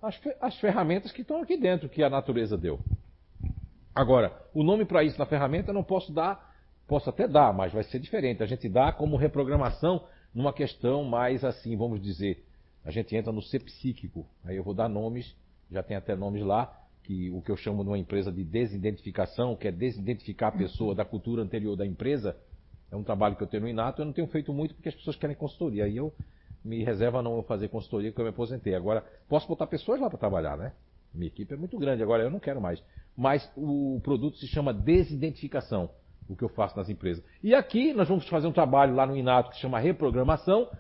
as, 0.03 0.21
as 0.41 0.59
ferramentas 0.59 1.13
que 1.13 1.23
estão 1.23 1.43
aqui 1.43 1.57
dentro, 1.57 1.89
que 1.89 2.03
a 2.03 2.11
natureza 2.11 2.57
deu. 2.57 2.79
Agora, 3.95 4.33
o 4.55 4.63
nome 4.63 4.85
para 4.85 5.03
isso 5.03 5.19
na 5.19 5.27
ferramenta 5.27 5.71
eu 5.71 5.75
não 5.75 5.83
posso 5.83 6.13
dar, 6.13 6.55
posso 6.87 7.11
até 7.11 7.27
dar, 7.27 7.53
mas 7.53 7.73
vai 7.73 7.83
ser 7.83 7.99
diferente. 7.99 8.43
A 8.43 8.47
gente 8.47 8.69
dá 8.69 8.93
como 8.93 9.17
reprogramação 9.17 10.05
numa 10.35 10.53
questão 10.53 11.03
mais 11.05 11.45
assim, 11.45 11.77
vamos 11.77 12.01
dizer, 12.01 12.45
a 12.85 12.91
gente 12.91 13.17
entra 13.17 13.33
no 13.33 13.43
ser 13.43 13.61
psíquico. 13.61 14.27
Aí 14.45 14.57
eu 14.57 14.63
vou 14.63 14.75
dar 14.75 14.89
nomes, 14.89 15.35
já 15.71 15.83
tem 15.83 15.97
até 15.97 16.15
nomes 16.15 16.45
lá, 16.45 16.73
que 17.03 17.31
o 17.31 17.41
que 17.41 17.51
eu 17.51 17.57
chamo 17.57 17.83
numa 17.83 17.99
empresa 17.99 18.31
de 18.31 18.45
desidentificação, 18.45 19.57
que 19.57 19.67
é 19.67 19.73
desidentificar 19.73 20.55
a 20.55 20.57
pessoa 20.57 20.95
da 20.95 21.05
cultura 21.05 21.43
anterior 21.43 21.75
da 21.75 21.87
empresa. 21.87 22.37
É 22.91 22.97
um 22.97 23.03
trabalho 23.03 23.37
que 23.37 23.43
eu 23.43 23.47
tenho 23.47 23.65
no 23.65 23.69
Inato, 23.69 24.01
eu 24.01 24.07
não 24.07 24.13
tenho 24.13 24.27
feito 24.29 24.53
muito 24.53 24.75
porque 24.75 24.89
as 24.89 24.95
pessoas 24.95 25.17
querem 25.17 25.37
consultoria. 25.37 25.85
Aí 25.85 25.97
eu 25.97 26.13
me 26.65 26.83
reservo 26.83 27.19
a 27.19 27.23
não 27.23 27.43
fazer 27.43 27.69
consultoria 27.69 28.11
porque 28.11 28.21
eu 28.21 28.25
me 28.25 28.31
aposentei. 28.31 28.75
Agora, 28.75 29.05
posso 29.29 29.47
botar 29.47 29.67
pessoas 29.67 30.01
lá 30.01 30.09
para 30.09 30.19
trabalhar, 30.19 30.57
né? 30.57 30.73
Minha 31.15 31.29
equipe 31.29 31.53
é 31.55 31.57
muito 31.57 31.79
grande, 31.79 32.03
agora 32.03 32.23
eu 32.23 32.31
não 32.31 32.39
quero 32.39 32.61
mais 32.61 32.83
mas 33.19 33.51
o 33.57 34.01
produto 34.05 34.37
se 34.37 34.47
chama 34.47 34.73
desidentificação, 34.73 35.91
o 36.29 36.37
que 36.37 36.45
eu 36.45 36.49
faço 36.49 36.77
nas 36.77 36.89
empresas. 36.89 37.25
E 37.43 37.53
aqui 37.53 37.93
nós 37.93 38.09
vamos 38.09 38.29
fazer 38.29 38.47
um 38.47 38.53
trabalho 38.53 38.95
lá 38.95 39.05
no 39.05 39.17
Inato 39.17 39.51
que 39.51 39.57
se 39.57 39.63
chama 39.63 39.81
reprogramação. 39.81 40.71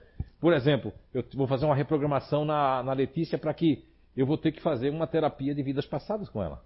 Por 0.40 0.52
exemplo, 0.52 0.93
eu 1.12 1.24
vou 1.35 1.48
fazer 1.48 1.64
uma 1.64 1.74
reprogramação 1.74 2.44
na, 2.44 2.80
na 2.85 2.93
Letícia 2.93 3.36
para 3.36 3.52
que 3.52 3.85
eu 4.16 4.24
vou 4.24 4.39
ter 4.39 4.52
que 4.52 4.62
fazer 4.62 4.90
uma 4.90 5.09
terapia 5.09 5.52
de 5.52 5.64
vidas 5.64 5.85
passadas 5.85 6.28
com 6.28 6.40
ela. 6.40 6.62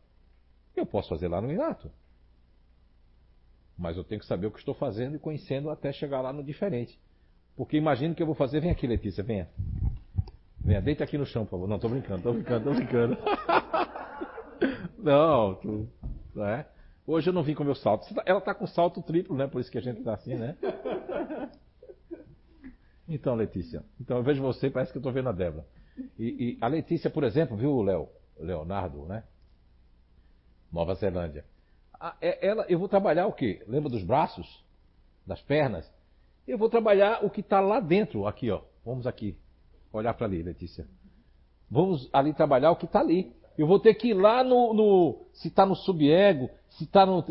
Eu 0.76 0.84
posso 0.84 1.08
fazer 1.08 1.28
lá 1.28 1.40
no 1.40 1.50
Inato. 1.50 1.90
Mas 3.76 3.96
eu 3.96 4.04
tenho 4.04 4.20
que 4.20 4.26
saber 4.26 4.46
o 4.46 4.50
que 4.50 4.58
estou 4.58 4.74
fazendo 4.74 5.16
e 5.16 5.18
conhecendo 5.18 5.70
até 5.70 5.92
chegar 5.92 6.20
lá 6.20 6.32
no 6.32 6.44
diferente. 6.44 6.98
Porque 7.56 7.76
imagino 7.76 8.14
que 8.14 8.22
eu 8.22 8.26
vou 8.26 8.34
fazer. 8.34 8.60
Vem 8.60 8.70
aqui, 8.70 8.86
Letícia, 8.86 9.22
venha. 9.22 9.48
Venha, 10.60 10.80
deita 10.80 11.04
aqui 11.04 11.18
no 11.18 11.26
chão, 11.26 11.44
por 11.44 11.52
favor. 11.52 11.68
Não, 11.68 11.76
estou 11.76 11.90
brincando, 11.90 12.18
estou 12.18 12.32
brincando, 12.32 12.70
estou 12.70 12.74
brincando. 12.74 13.18
Não, 14.98 15.56
tu, 15.56 15.88
é. 16.36 16.64
Hoje 17.04 17.28
eu 17.28 17.32
não 17.32 17.42
vim 17.42 17.54
com 17.54 17.64
meu 17.64 17.74
salto. 17.74 18.14
Tá, 18.14 18.22
ela 18.24 18.38
está 18.38 18.54
com 18.54 18.64
salto 18.66 19.02
triplo, 19.02 19.36
né? 19.36 19.48
Por 19.48 19.60
isso 19.60 19.70
que 19.70 19.78
a 19.78 19.82
gente 19.82 19.98
está 19.98 20.14
assim, 20.14 20.36
né? 20.36 20.56
Então, 23.08 23.34
Letícia. 23.34 23.82
Então 24.00 24.18
eu 24.18 24.22
vejo 24.22 24.40
você 24.40 24.70
parece 24.70 24.92
que 24.92 24.98
eu 24.98 25.00
estou 25.00 25.12
vendo 25.12 25.28
a 25.28 25.32
Débora. 25.32 25.66
E, 26.16 26.54
e, 26.54 26.58
a 26.60 26.68
Letícia, 26.68 27.10
por 27.10 27.24
exemplo, 27.24 27.56
viu, 27.56 27.82
Léo? 27.82 28.08
Leonardo, 28.38 29.04
né? 29.04 29.24
Nova 30.72 30.94
Zelândia. 30.94 31.44
A, 32.02 32.16
é, 32.20 32.44
ela, 32.44 32.66
eu 32.68 32.80
vou 32.80 32.88
trabalhar 32.88 33.28
o 33.28 33.32
quê? 33.32 33.62
Lembra 33.68 33.88
dos 33.88 34.02
braços? 34.02 34.64
Das 35.24 35.40
pernas? 35.40 35.88
Eu 36.48 36.58
vou 36.58 36.68
trabalhar 36.68 37.24
o 37.24 37.30
que 37.30 37.40
está 37.40 37.60
lá 37.60 37.78
dentro, 37.78 38.26
aqui, 38.26 38.50
ó. 38.50 38.62
Vamos 38.84 39.06
aqui. 39.06 39.38
Olhar 39.92 40.12
para 40.14 40.26
ali, 40.26 40.42
Letícia. 40.42 40.84
Vamos 41.70 42.10
ali 42.12 42.34
trabalhar 42.34 42.72
o 42.72 42.76
que 42.76 42.86
está 42.86 42.98
ali. 42.98 43.32
Eu 43.56 43.68
vou 43.68 43.78
ter 43.78 43.94
que 43.94 44.08
ir 44.08 44.14
lá 44.14 44.42
no. 44.42 44.74
no 44.74 45.26
se 45.32 45.46
está 45.46 45.64
no 45.64 45.76
subego, 45.76 46.50
se 46.70 46.82
está 46.82 47.06
no, 47.06 47.24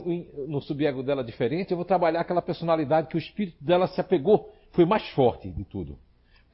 no 0.48 0.62
subego 0.62 1.04
dela 1.04 1.24
diferente, 1.24 1.72
eu 1.72 1.78
vou 1.78 1.86
trabalhar 1.86 2.22
aquela 2.22 2.42
personalidade 2.42 3.10
que 3.10 3.18
o 3.18 3.20
espírito 3.20 3.62
dela 3.62 3.88
se 3.88 4.00
apegou, 4.00 4.54
foi 4.72 4.86
mais 4.86 5.06
forte 5.10 5.52
de 5.52 5.66
tudo. 5.66 6.00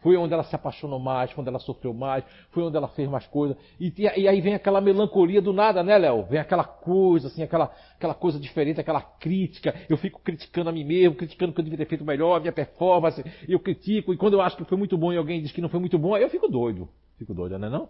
Foi 0.08 0.16
onde 0.16 0.34
ela 0.34 0.46
se 0.46 0.56
apaixonou 0.56 1.00
mais, 1.00 1.30
foi 1.32 1.42
onde 1.42 1.50
ela 1.50 1.60
sofreu 1.60 1.94
mais, 1.94 2.24
foi 2.52 2.64
onde 2.64 2.78
ela 2.78 2.88
fez 2.88 3.10
mais 3.10 3.28
coisas. 3.28 3.58
E, 3.78 3.94
e, 3.98 4.26
aí 4.26 4.40
vem 4.40 4.54
aquela 4.54 4.80
melancolia 4.80 5.42
do 5.42 5.52
nada, 5.52 5.84
né, 5.84 5.98
Léo? 5.98 6.24
Vem 6.24 6.40
aquela 6.40 6.64
coisa, 6.64 7.28
assim, 7.28 7.44
aquela, 7.44 7.70
aquela 7.98 8.14
coisa 8.14 8.40
diferente, 8.40 8.80
aquela 8.80 9.02
crítica. 9.02 9.76
Eu 9.90 9.98
fico 9.98 10.22
criticando 10.22 10.70
a 10.70 10.72
mim 10.72 10.86
mesmo, 10.86 11.18
criticando 11.18 11.52
que 11.52 11.60
eu 11.60 11.64
devia 11.66 11.80
ter 11.80 11.88
feito 11.88 12.06
melhor, 12.06 12.38
a 12.38 12.40
minha 12.40 12.54
performance. 12.54 13.22
Eu 13.50 13.60
critico, 13.60 14.14
e 14.14 14.18
quando 14.18 14.36
eu 14.36 14.42
acho 14.42 14.56
que 14.56 14.64
foi 14.64 14.78
muito 14.78 14.98
bom 14.98 15.12
e 15.12 15.18
alguém 15.18 15.42
diz 15.42 15.52
que 15.52 15.60
não 15.60 15.68
foi 15.68 15.82
muito 15.82 16.00
bom, 16.00 16.16
aí 16.16 16.24
eu 16.24 16.30
fico 16.30 16.48
doido. 16.48 16.88
Fico 17.18 17.34
doido, 17.34 17.60
não 17.60 17.68
é 17.68 17.70
não? 17.70 17.90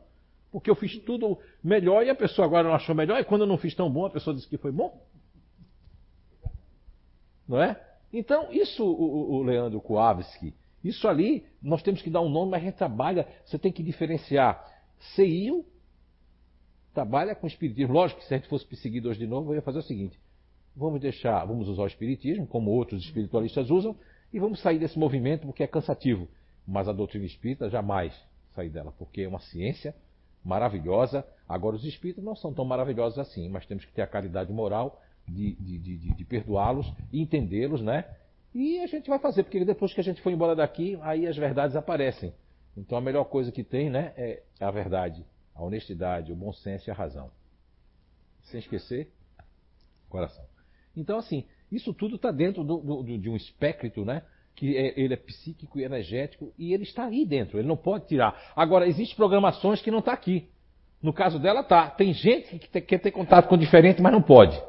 Porque 0.52 0.72
eu 0.72 0.76
fiz 0.76 0.98
tudo 0.98 1.38
melhor 1.64 2.03
e 2.03 2.10
a 2.10 2.15
pessoa 2.15 2.48
agora 2.48 2.68
não 2.68 2.73
achou 2.73 2.95
melhor, 2.95 3.19
e 3.19 3.26
quando 3.26 3.41
eu 3.41 3.48
não 3.48 3.60
fiz 3.60 3.76
tão 3.76 3.91
bom, 3.91 4.07
a 4.07 4.10
pessoa 4.10 4.35
disse 4.35 4.49
que 4.49 4.57
foi 4.57 4.72
bom. 4.72 4.99
Não 7.48 7.61
é? 7.61 7.80
Então, 8.11 8.52
isso, 8.52 8.84
o, 8.84 9.35
o 9.35 9.44
Leandro 9.44 9.80
Kowalski, 9.80 10.56
isso 10.88 11.07
ali, 11.07 11.45
nós 11.61 11.81
temos 11.81 12.01
que 12.01 12.09
dar 12.09 12.22
um 12.22 12.30
nome, 12.30 12.51
mas 12.51 12.61
a 12.61 12.65
gente 12.65 12.76
trabalha, 12.76 13.27
você 13.45 13.57
tem 13.57 13.72
que 13.72 13.84
diferenciar. 13.84 14.64
CIO 15.15 15.65
trabalha 16.93 17.35
com 17.35 17.45
espiritismo. 17.45 17.93
Lógico 17.93 18.19
que 18.22 18.27
se 18.27 18.34
a 18.34 18.38
gente 18.38 18.49
fosse 18.49 18.65
perseguido 18.65 19.09
hoje 19.09 19.19
de 19.19 19.27
novo, 19.27 19.51
eu 19.51 19.55
ia 19.55 19.61
fazer 19.61 19.80
o 19.80 19.84
seguinte: 19.84 20.19
vamos 20.76 20.99
deixar, 20.99 21.45
vamos 21.45 21.68
usar 21.68 21.84
o 21.84 21.88
espiritismo, 21.88 22.47
como 22.47 22.72
outros 22.72 23.03
espiritualistas 23.03 23.69
usam, 23.69 23.95
e 24.34 24.39
vamos 24.39 24.59
sair 24.61 24.80
desse 24.80 24.97
movimento 24.97 25.45
porque 25.45 25.64
é 25.64 25.68
cansativo. 25.68 26.27
Mas 26.65 26.88
a 26.88 26.91
doutrina 26.91 27.26
espírita 27.26 27.69
jamais 27.69 28.14
sair 28.55 28.69
dela, 28.69 28.93
porque 28.97 29.22
é 29.22 29.27
uma 29.27 29.39
ciência 29.39 29.95
maravilhosa. 30.43 31.26
Agora, 31.47 31.76
os 31.76 31.85
espíritos 31.85 32.23
não 32.23 32.35
são 32.35 32.53
tão 32.53 32.65
maravilhosos 32.65 33.19
assim, 33.19 33.47
mas 33.49 33.65
temos 33.65 33.85
que 33.85 33.93
ter 33.93 34.01
a 34.01 34.07
caridade 34.07 34.51
moral 34.51 35.01
de, 35.27 35.53
de, 35.55 35.77
de, 35.77 35.97
de 36.15 36.26
perdoá-los 36.26 36.91
e 37.11 37.22
entendê-los, 37.22 37.81
né? 37.81 38.05
E 38.53 38.80
a 38.80 38.88
gente 38.88 39.10
vai 39.10 39.19
fazer, 39.19 39.44
porque 39.44 39.64
depois 39.64 39.94
que 39.94 39.99
a 39.99 40.03
gente 40.03 40.22
for 40.22 40.32
embora 40.32 40.56
daqui, 40.56 40.98
aí 41.02 41.28
as 41.28 41.38
verdades 41.38 41.76
aparecem. 41.76 42.34
Então 42.76 42.98
a 42.98 43.02
melhor 43.02 43.26
coisa 43.26 43.52
que 43.52 43.64
tem, 43.64 43.90
né, 43.90 44.14
é 44.15 44.44
a 44.60 44.72
verdade, 44.72 45.26
a 45.53 45.64
honestidade, 45.64 46.32
o 46.32 46.36
bom 46.36 46.53
senso 46.53 46.90
e 46.90 46.91
a 46.91 46.94
razão. 46.94 47.32
Sem 48.44 48.60
esquecer, 48.60 49.11
coração. 50.10 50.45
Então, 50.95 51.18
assim, 51.18 51.45
isso 51.72 51.94
tudo 51.94 52.15
está 52.15 52.32
dentro 52.32 52.64
do, 52.64 52.78
do, 52.78 53.18
de 53.18 53.30
um 53.30 53.36
espectro, 53.36 54.06
né? 54.06 54.24
que 54.57 54.76
é, 54.76 54.99
ele 54.99 55.14
é 55.14 55.18
psíquico 55.18 55.80
e 55.80 55.84
energético 55.84 56.52
e 56.57 56.74
ele 56.74 56.84
está 56.84 57.06
aí 57.06 57.24
dentro, 57.24 57.60
ele 57.60 57.68
não 57.68 57.78
pode 57.78 58.07
tirar. 58.07 58.52
Agora, 58.56 58.88
existem 58.88 59.15
programações 59.15 59.82
que 59.82 59.91
não 59.91 59.99
está 59.99 60.11
aqui. 60.11 60.49
No 61.02 61.14
caso 61.14 61.38
dela, 61.38 61.64
tá. 61.64 61.91
Tem 61.91 62.11
gente 62.11 62.57
que 62.57 62.82
quer 62.82 62.98
ter 62.98 63.11
contato 63.11 63.48
com 63.48 63.53
o 63.53 63.57
diferente, 63.57 64.02
mas 64.02 64.11
não 64.11 64.22
pode. 64.22 64.60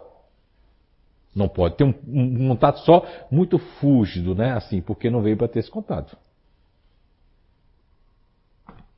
Não 1.39 1.49
pode. 1.49 1.77
Tem 1.77 1.87
um, 1.87 1.95
um 2.09 2.49
contato 2.49 2.81
só 2.81 3.07
muito 3.31 3.59
fúgido, 3.59 4.35
né? 4.35 4.55
Assim, 4.55 4.83
porque 4.83 5.09
não 5.09 5.23
veio 5.23 5.37
para 5.37 5.47
ter 5.47 5.61
esse 5.61 5.71
contato. 5.71 6.19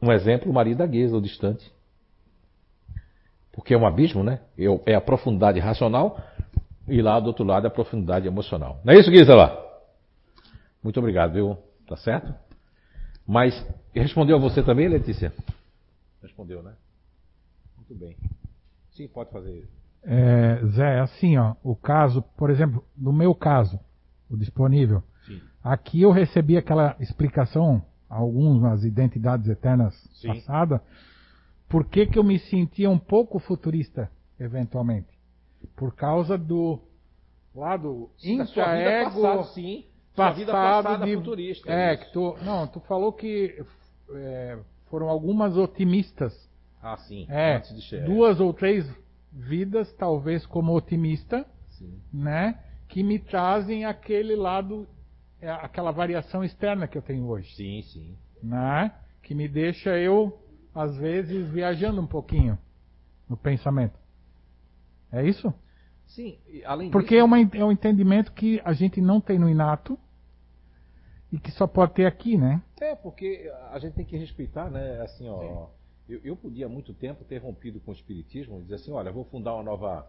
Um 0.01 0.11
exemplo, 0.11 0.51
o 0.51 0.55
marido 0.55 0.79
da 0.79 0.87
Guesa, 0.87 1.19
o 1.19 1.21
distante. 1.21 1.71
Porque 3.53 3.75
é 3.75 3.77
um 3.77 3.87
abismo, 3.87 4.25
né? 4.25 4.41
É 4.87 4.95
a 4.95 5.01
profundidade 5.03 5.61
racional 5.61 6.19
e 6.89 7.03
lá 7.03 7.21
do 7.21 7.27
outro 7.27 7.45
lado 7.45 7.67
é 7.67 7.69
a 7.69 7.71
profundidade 7.71 8.27
emocional. 8.27 8.81
Não 8.83 8.95
é 8.95 8.99
isso, 8.99 9.11
Guisa, 9.11 9.35
lá? 9.35 9.55
Muito 10.83 10.99
obrigado, 10.99 11.35
viu? 11.35 11.59
Tá 11.87 11.97
certo? 11.97 12.35
Mas 13.27 13.55
respondeu 13.95 14.37
a 14.37 14.41
você 14.41 14.63
também, 14.63 14.89
Letícia? 14.89 15.31
Respondeu, 16.23 16.63
né? 16.63 16.73
Muito 17.77 17.95
bem. 17.95 18.17
Sim, 18.93 19.09
pode 19.09 19.31
fazer. 19.31 19.69
É, 20.03 20.61
Zé, 20.67 20.97
é 20.97 21.01
assim, 21.01 21.37
ó, 21.37 21.55
o 21.63 21.77
caso, 21.77 22.23
por 22.37 22.51
exemplo, 22.51 22.85
no 22.97 23.13
meu 23.13 23.35
caso, 23.35 23.79
o 24.31 24.37
disponível. 24.37 25.03
Sim. 25.27 25.41
Aqui 25.63 26.03
eu 26.03 26.11
recebi 26.11 26.57
aquela 26.57 26.97
explicação, 27.01 27.83
algumas 28.09 28.85
identidades 28.85 29.49
eternas 29.49 29.95
passadas, 30.25 30.81
por 31.69 31.85
que, 31.85 32.07
que 32.07 32.19
eu 32.19 32.25
me 32.25 32.39
sentia 32.39 32.91
um 32.91 32.99
pouco 32.99 33.39
futurista, 33.39 34.11
eventualmente? 34.39 35.09
Por 35.77 35.95
causa 35.95 36.37
do 36.37 36.81
lado 37.55 38.11
intra-ego 38.23 39.45
sim. 39.45 39.85
passado 40.15 41.05
de 41.05 41.17
futurista. 41.17 41.71
É, 41.71 41.95
isso. 41.95 42.05
que 42.05 42.13
tu 42.13 42.37
não, 42.43 42.67
tu 42.67 42.81
falou 42.81 43.13
que 43.13 43.63
é, 44.13 44.59
foram 44.87 45.09
algumas 45.09 45.57
otimistas. 45.57 46.49
Ah, 46.83 46.97
sim. 46.97 47.27
É, 47.29 47.63
duas 48.07 48.41
ou 48.41 48.53
três 48.55 48.91
vidas, 49.33 49.93
talvez 49.95 50.45
como 50.47 50.75
otimista, 50.75 51.47
sim. 51.71 52.01
né? 52.13 52.59
Que 52.89 53.03
me 53.03 53.19
trazem 53.19 53.85
aquele 53.85 54.35
lado, 54.35 54.87
é, 55.41 55.51
aquela 55.51 55.91
variação 55.91 56.43
externa 56.45 56.89
que 56.89 56.99
eu 56.99 57.03
tenho 57.03 57.27
hoje. 57.27 57.55
Sim, 57.55 57.83
sim. 57.83 58.17
Né? 58.43 58.93
Que 59.23 59.35
me 59.35 59.49
deixa 59.49 59.97
eu, 59.99 60.39
às 60.75 60.97
vezes, 60.97 61.49
viajando 61.51 62.01
um 62.01 62.07
pouquinho 62.07 62.59
no 63.29 63.37
pensamento. 63.37 63.99
É 65.13 65.27
isso? 65.27 65.53
Sim, 66.07 66.39
além 66.65 66.91
Porque 66.91 67.15
disso... 67.15 67.21
é, 67.21 67.25
uma, 67.25 67.41
é 67.41 67.65
um 67.65 67.71
entendimento 67.71 68.33
que 68.33 68.61
a 68.65 68.73
gente 68.73 69.01
não 69.01 69.21
tem 69.21 69.39
no 69.39 69.49
inato 69.49 69.99
e 71.33 71.39
que 71.39 71.53
só 71.53 71.67
pode 71.67 71.95
ter 71.95 72.07
aqui, 72.07 72.37
né? 72.37 72.61
É, 72.81 72.97
porque 72.97 73.51
a 73.71 73.79
gente 73.79 73.95
tem 73.95 74.05
que 74.05 74.17
respeitar, 74.17 74.69
né? 74.69 75.01
Assim, 75.03 75.29
ó, 75.29 75.69
eu, 76.11 76.21
eu 76.25 76.37
podia 76.37 76.67
há 76.67 76.69
muito 76.69 76.93
tempo 76.93 77.25
ter 77.25 77.39
rompido 77.39 77.81
com 77.81 77.91
o 77.91 77.95
espiritismo 77.95 78.59
e 78.59 78.63
dizer 78.63 78.77
assim, 78.77 78.93
olha, 78.93 79.13
vou 79.13 79.25
fundar 79.25 79.55
uma 79.55 79.63
nova, 79.63 80.07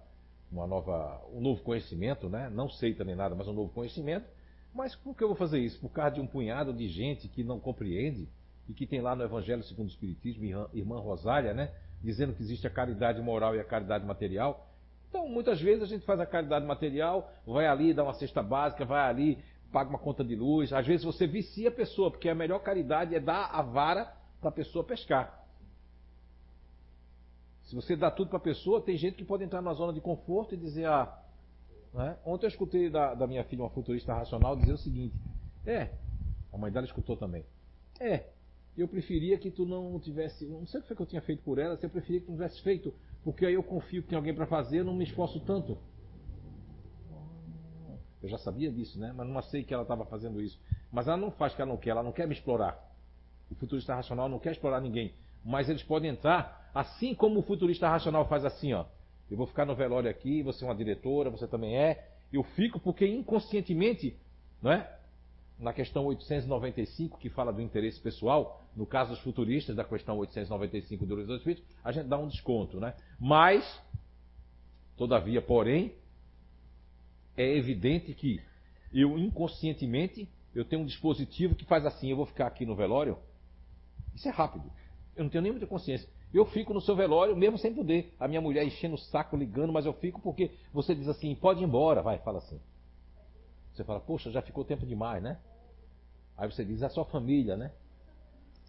uma 0.52 0.66
nova, 0.66 1.22
um 1.34 1.40
novo 1.40 1.62
conhecimento, 1.62 2.28
né? 2.28 2.50
Não 2.50 2.70
seita 2.70 3.04
nem 3.04 3.16
nada, 3.16 3.36
mas 3.36 3.48
um 3.48 3.54
novo 3.54 3.72
conhecimento. 3.72 4.26
Mas 4.74 4.96
por 4.96 5.16
que 5.16 5.24
eu 5.24 5.28
vou 5.28 5.38
fazer 5.38 5.60
isso? 5.60 5.80
Por 5.80 5.90
causa 5.90 6.16
de 6.16 6.22
um 6.22 6.28
punhado 6.28 6.74
de 6.74 6.88
gente 6.88 7.28
que 7.28 7.44
não 7.44 7.60
compreende 7.60 8.28
e 8.68 8.74
que 8.74 8.88
tem 8.88 9.02
lá 9.02 9.16
no 9.16 9.24
Evangelho 9.24 9.64
segundo 9.64 9.88
o 9.88 9.92
Espiritismo, 9.92 10.70
irmã 10.74 11.00
Rosália, 11.00 11.54
né? 11.54 11.72
Dizendo 12.02 12.34
que 12.34 12.42
existe 12.42 12.66
a 12.66 12.70
caridade 12.70 13.22
moral 13.22 13.56
e 13.56 13.60
a 13.60 13.64
caridade 13.64 14.06
material. 14.06 14.68
Então, 15.10 15.28
muitas 15.28 15.62
vezes 15.62 15.84
a 15.84 15.88
gente 15.88 16.06
faz 16.06 16.20
a 16.22 16.26
caridade 16.26 16.66
material, 16.66 17.30
vai 17.46 17.68
ali, 17.68 17.94
dá 17.94 18.04
uma 18.04 18.14
cesta 18.14 18.42
básica, 18.42 18.86
vai 18.86 19.10
ali, 19.10 19.38
paga 19.72 19.90
uma 19.90 20.00
conta 20.00 20.24
de 20.24 20.36
luz. 20.36 20.72
Às 20.72 20.88
vezes 20.88 21.04
você 21.04 21.28
vicia 21.28 21.68
a 21.68 21.72
pessoa, 21.72 22.10
porque 22.10 22.30
a 22.30 22.36
melhor 22.36 22.60
caridade 22.60 23.14
é 23.14 23.20
dar 23.20 23.50
a 23.52 23.62
vara 23.62 24.14
para 24.40 24.50
a 24.50 24.54
pessoa 24.54 24.86
pescar. 24.86 25.41
Se 27.72 27.76
você 27.76 27.96
dá 27.96 28.12
tudo 28.12 28.28
para 28.28 28.38
a 28.38 28.42
pessoa, 28.42 28.82
tem 28.82 28.98
gente 28.98 29.16
que 29.16 29.24
pode 29.24 29.46
entrar 29.46 29.62
na 29.62 29.72
zona 29.72 29.94
de 29.94 30.02
conforto 30.02 30.54
e 30.54 30.58
dizer, 30.58 30.88
ah, 30.88 31.18
né? 31.94 32.18
ontem 32.26 32.46
eu 32.46 32.50
escutei 32.50 32.90
da, 32.90 33.14
da 33.14 33.26
minha 33.26 33.46
filha, 33.46 33.64
uma 33.64 33.70
futurista 33.70 34.14
racional, 34.14 34.58
dizer 34.58 34.74
o 34.74 34.78
seguinte, 34.78 35.16
é, 35.66 35.88
a 36.52 36.58
mãe 36.58 36.70
dela 36.70 36.86
escutou 36.86 37.16
também, 37.16 37.46
é, 37.98 38.26
eu 38.78 38.90
preferia 38.90 39.38
que 39.38 39.50
tu 39.50 39.66
não 39.66 39.98
tivesse, 40.02 40.46
não 40.48 40.68
sei 40.68 40.82
o 40.82 40.84
que 40.84 40.90
foi 40.90 40.98
que 40.98 41.02
eu 41.02 41.06
tinha 41.06 41.22
feito 41.22 41.44
por 41.44 41.58
ela, 41.60 41.78
se 41.78 41.86
eu 41.86 41.90
preferia 41.90 42.20
que 42.20 42.26
tu 42.26 42.32
não 42.32 42.38
tivesse 42.40 42.62
feito, 42.62 42.94
porque 43.24 43.46
aí 43.46 43.54
eu 43.54 43.64
confio 43.64 44.04
que 44.04 44.10
tem 44.10 44.18
alguém 44.18 44.36
para 44.36 44.48
fazer, 44.48 44.80
eu 44.80 44.86
não 44.86 44.94
me 44.94 45.06
esforço 45.06 45.40
tanto. 45.40 45.78
Eu 48.22 48.28
já 48.28 48.38
sabia 48.38 48.70
disso, 48.70 49.00
né? 49.00 49.14
Mas 49.16 49.26
não 49.30 49.42
sei 49.44 49.64
que 49.64 49.74
ela 49.74 49.84
estava 49.84 50.06
fazendo 50.06 50.42
isso. 50.42 50.60
Mas 50.92 51.08
ela 51.08 51.16
não 51.16 51.32
faz 51.32 51.56
que 51.56 51.62
ela 51.62 51.72
não 51.72 51.78
quer, 51.78 51.92
ela 51.92 52.04
não 52.04 52.12
quer 52.12 52.28
me 52.28 52.34
explorar. 52.34 52.78
O 53.50 53.56
futurista 53.56 53.96
racional 53.96 54.28
não 54.28 54.40
quer 54.40 54.52
explorar 54.52 54.82
ninguém. 54.82 55.16
Mas 55.44 55.70
eles 55.70 55.84
podem 55.84 56.12
entrar, 56.12 56.70
assim 56.74 57.14
como 57.14 57.40
o 57.40 57.44
futurista 57.44 57.90
racional 57.90 58.28
faz 58.28 58.46
assim, 58.46 58.74
ó. 58.74 58.86
Eu 59.30 59.38
vou 59.38 59.48
ficar 59.48 59.66
no 59.66 59.76
velório 59.76 60.10
aqui, 60.10 60.44
você 60.44 60.64
é 60.64 60.68
uma 60.68 60.76
diretora, 60.76 61.30
você 61.30 61.48
também 61.48 61.78
é. 61.78 62.10
Eu 62.32 62.44
fico 62.44 62.80
porque 62.80 63.08
inconscientemente, 63.08 64.16
não 64.62 64.72
é? 64.72 64.98
Na 65.58 65.74
questão 65.74 66.06
895, 66.06 67.18
que 67.18 67.30
fala 67.30 67.54
do 67.54 67.62
interesse 67.62 68.00
pessoal, 68.00 68.66
no 68.76 68.86
caso 68.86 69.12
dos 69.12 69.20
futuristas, 69.20 69.76
da 69.76 69.84
questão 69.84 70.18
895 70.18 71.06
do 71.06 71.16
Livro 71.16 71.38
dos 71.38 71.62
a 71.84 71.92
gente 71.92 72.08
dá 72.08 72.18
um 72.18 72.28
desconto, 72.28 72.80
né? 72.80 72.94
Mas, 73.20 73.64
todavia, 74.98 75.42
porém, 75.42 75.94
é 77.38 77.56
evidente 77.56 78.14
que 78.14 78.42
eu 78.94 79.18
inconscientemente 79.18 80.28
eu 80.54 80.66
tenho 80.66 80.82
um 80.82 80.86
dispositivo 80.86 81.56
que 81.56 81.66
faz 81.66 81.86
assim, 81.86 82.10
eu 82.10 82.18
vou 82.18 82.26
ficar 82.26 82.48
aqui 82.48 82.66
no 82.66 82.76
velório. 82.76 83.18
Isso 84.14 84.28
é 84.28 84.32
rápido. 84.32 84.70
Eu 85.22 85.26
não 85.26 85.30
tenho 85.30 85.44
nem 85.44 85.52
muita 85.52 85.68
consciência. 85.68 86.10
Eu 86.34 86.46
fico 86.46 86.74
no 86.74 86.82
seu 86.82 86.96
velório 86.96 87.36
mesmo 87.36 87.58
sem 87.58 87.74
poder. 87.74 88.12
A 88.20 88.28
minha 88.28 88.42
mulher 88.42 88.66
enchendo 88.66 88.96
o 88.96 88.98
saco, 88.98 89.38
ligando, 89.38 89.72
mas 89.72 89.86
eu 89.86 89.94
fico 89.94 90.20
porque 90.20 90.50
você 90.74 90.96
diz 90.96 91.08
assim, 91.08 91.36
pode 91.36 91.62
ir 91.62 91.66
embora, 91.66 92.02
vai, 92.02 92.18
fala 92.18 92.40
assim. 92.40 92.60
Você 93.72 93.84
fala, 93.84 94.00
poxa, 94.00 94.32
já 94.32 94.42
ficou 94.42 94.66
tempo 94.66 94.84
demais, 94.84 95.22
né? 95.22 95.38
Aí 96.36 96.52
você 96.52 96.66
diz, 96.66 96.82
é 96.82 96.88
a 96.88 96.90
sua 96.90 97.06
família, 97.06 97.56
né? 97.56 97.72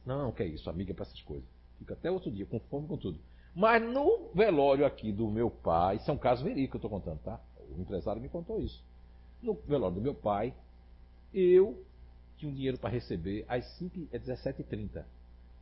Não, 0.05 0.31
que 0.31 0.43
é 0.43 0.47
isso, 0.47 0.69
amiga 0.69 0.93
é 0.93 0.95
para 0.95 1.05
essas 1.05 1.23
coisas. 1.23 1.49
Fica 1.79 1.95
até 1.95 2.11
outro 2.11 2.31
dia, 2.31 2.45
com 2.45 2.61
fome 2.61 2.87
com 2.87 2.99
tudo. 2.99 3.19
Mas 3.55 3.83
no 3.83 4.29
velório 4.35 4.85
aqui 4.85 5.11
do 5.11 5.29
meu 5.29 5.51
pai, 5.51 5.97
isso 5.97 6.11
é 6.11 6.15
um 6.15 6.19
caso 6.19 6.45
verídico 6.45 6.73
que 6.73 6.77
eu 6.77 6.87
estou 6.87 6.91
contando, 6.91 7.21
tá? 7.21 7.41
O 7.75 7.81
empresário 7.81 8.21
me 8.21 8.29
contou 8.29 8.61
isso. 8.61 8.83
No 9.43 9.55
velório 9.55 9.95
do 9.97 10.03
meu 10.03 10.15
pai, 10.15 10.53
eu 11.33 11.83
tinha 12.37 12.51
um 12.51 12.55
dinheiro 12.55 12.77
para 12.77 12.91
receber 12.91 13.47
às 13.49 13.65
5 13.79 14.09
é 14.13 14.19
17h30. 14.19 15.03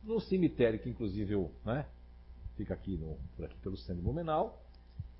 No 0.03 0.19
cemitério, 0.19 0.79
que 0.79 0.89
inclusive 0.89 1.33
eu, 1.33 1.51
né, 1.63 1.85
fica 2.57 2.73
aqui, 2.73 2.97
no, 2.97 3.17
por 3.35 3.45
aqui 3.45 3.55
pelo 3.57 3.77
centro 3.77 4.01
Blumenau, 4.01 4.61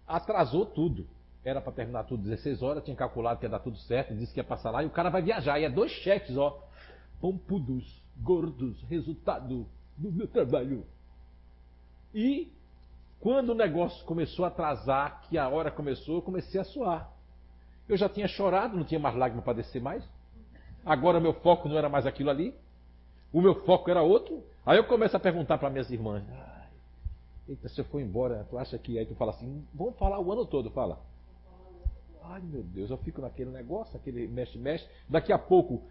atrasou 0.07 0.65
tudo. 0.65 1.07
Era 1.43 1.59
para 1.59 1.71
terminar 1.71 2.03
tudo 2.03 2.23
16 2.23 2.61
horas, 2.61 2.83
tinha 2.83 2.95
calculado 2.95 3.39
que 3.39 3.45
ia 3.45 3.49
dar 3.49 3.59
tudo 3.59 3.77
certo, 3.77 4.15
disse 4.15 4.33
que 4.33 4.39
ia 4.39 4.43
passar 4.43 4.69
lá 4.71 4.83
e 4.83 4.85
o 4.85 4.91
cara 4.91 5.09
vai 5.09 5.21
viajar. 5.21 5.59
E 5.59 5.63
é 5.63 5.69
dois 5.69 5.91
cheques, 5.91 6.37
ó. 6.37 6.63
Pompudos, 7.19 8.03
gordos, 8.17 8.81
resultado 8.83 9.67
do 9.97 10.11
meu 10.11 10.27
trabalho. 10.27 10.85
E 12.13 12.51
quando 13.19 13.49
o 13.49 13.55
negócio 13.55 14.05
começou 14.05 14.45
a 14.45 14.49
atrasar, 14.49 15.21
que 15.29 15.37
a 15.37 15.47
hora 15.47 15.71
começou, 15.71 16.15
eu 16.15 16.21
comecei 16.21 16.59
a 16.59 16.63
suar. 16.63 17.11
Eu 17.87 17.97
já 17.97 18.09
tinha 18.09 18.27
chorado, 18.27 18.77
não 18.77 18.83
tinha 18.83 18.99
mais 18.99 19.15
lágrima 19.15 19.41
para 19.41 19.53
descer 19.53 19.81
mais. 19.81 20.03
Agora 20.85 21.19
meu 21.19 21.33
foco 21.33 21.69
não 21.69 21.77
era 21.77 21.89
mais 21.89 22.05
aquilo 22.05 22.29
ali. 22.29 22.53
O 23.31 23.41
meu 23.41 23.55
foco 23.65 23.89
era 23.89 24.01
outro. 24.01 24.43
Aí 24.65 24.77
eu 24.77 24.83
começo 24.85 25.15
a 25.15 25.19
perguntar 25.19 25.57
para 25.57 25.69
minhas 25.69 25.89
irmãs. 25.89 26.23
Eita, 27.47 27.67
se 27.69 27.81
eu 27.81 27.85
for 27.85 27.99
embora, 27.99 28.45
tu 28.49 28.57
acha 28.57 28.77
que. 28.77 28.97
Aí 28.97 29.05
tu 29.05 29.15
fala 29.15 29.31
assim, 29.31 29.65
vamos 29.73 29.97
falar 29.97 30.19
o 30.19 30.31
ano 30.31 30.45
todo, 30.45 30.69
fala. 30.71 30.99
Ai 32.23 32.41
meu 32.41 32.63
Deus, 32.63 32.89
eu 32.89 32.97
fico 32.97 33.21
naquele 33.21 33.49
negócio, 33.49 33.97
aquele 33.97 34.27
mexe-mexe. 34.27 34.87
Daqui 35.09 35.33
a 35.33 35.39
pouco 35.39 35.83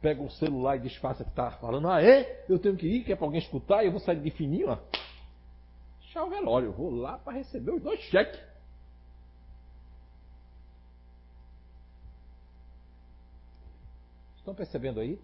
pega 0.00 0.22
o 0.22 0.30
celular 0.30 0.76
e 0.76 0.80
disfarça 0.80 1.24
que 1.24 1.30
está 1.30 1.50
falando, 1.52 1.88
ah 1.88 2.02
é? 2.02 2.44
Eu 2.48 2.58
tenho 2.58 2.76
que 2.76 2.86
ir, 2.86 3.04
que 3.04 3.12
é 3.12 3.16
para 3.16 3.26
alguém 3.26 3.40
escutar, 3.40 3.82
e 3.82 3.86
eu 3.86 3.92
vou 3.92 4.00
sair 4.00 4.20
de 4.20 4.30
fininho, 4.30 4.70
ó 4.70 4.78
o 6.22 6.30
velório. 6.30 6.68
Eu 6.68 6.72
vou 6.72 6.90
lá 6.90 7.18
para 7.18 7.32
receber 7.32 7.72
os 7.72 7.82
dois 7.82 8.00
cheques. 8.00 8.40
Estão 14.36 14.54
percebendo 14.54 15.00
aí? 15.00 15.18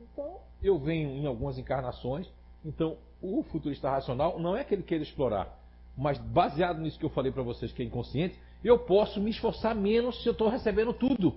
Então, 0.00 0.38
eu 0.62 0.78
venho 0.78 1.10
em 1.10 1.26
algumas 1.26 1.58
encarnações. 1.58 2.30
Então, 2.64 2.96
o 3.20 3.42
futurista 3.44 3.90
racional 3.90 4.38
não 4.38 4.56
é 4.56 4.60
aquele 4.60 4.82
que 4.82 4.88
queira 4.88 5.04
explorar. 5.04 5.58
Mas, 5.96 6.18
baseado 6.18 6.80
nisso 6.80 6.98
que 6.98 7.04
eu 7.04 7.10
falei 7.10 7.32
para 7.32 7.42
vocês, 7.42 7.72
que 7.72 7.82
é 7.82 7.84
inconsciente, 7.84 8.38
eu 8.62 8.78
posso 8.78 9.20
me 9.20 9.30
esforçar 9.30 9.74
menos 9.74 10.22
se 10.22 10.28
eu 10.28 10.32
estou 10.32 10.48
recebendo 10.48 10.92
tudo. 10.92 11.34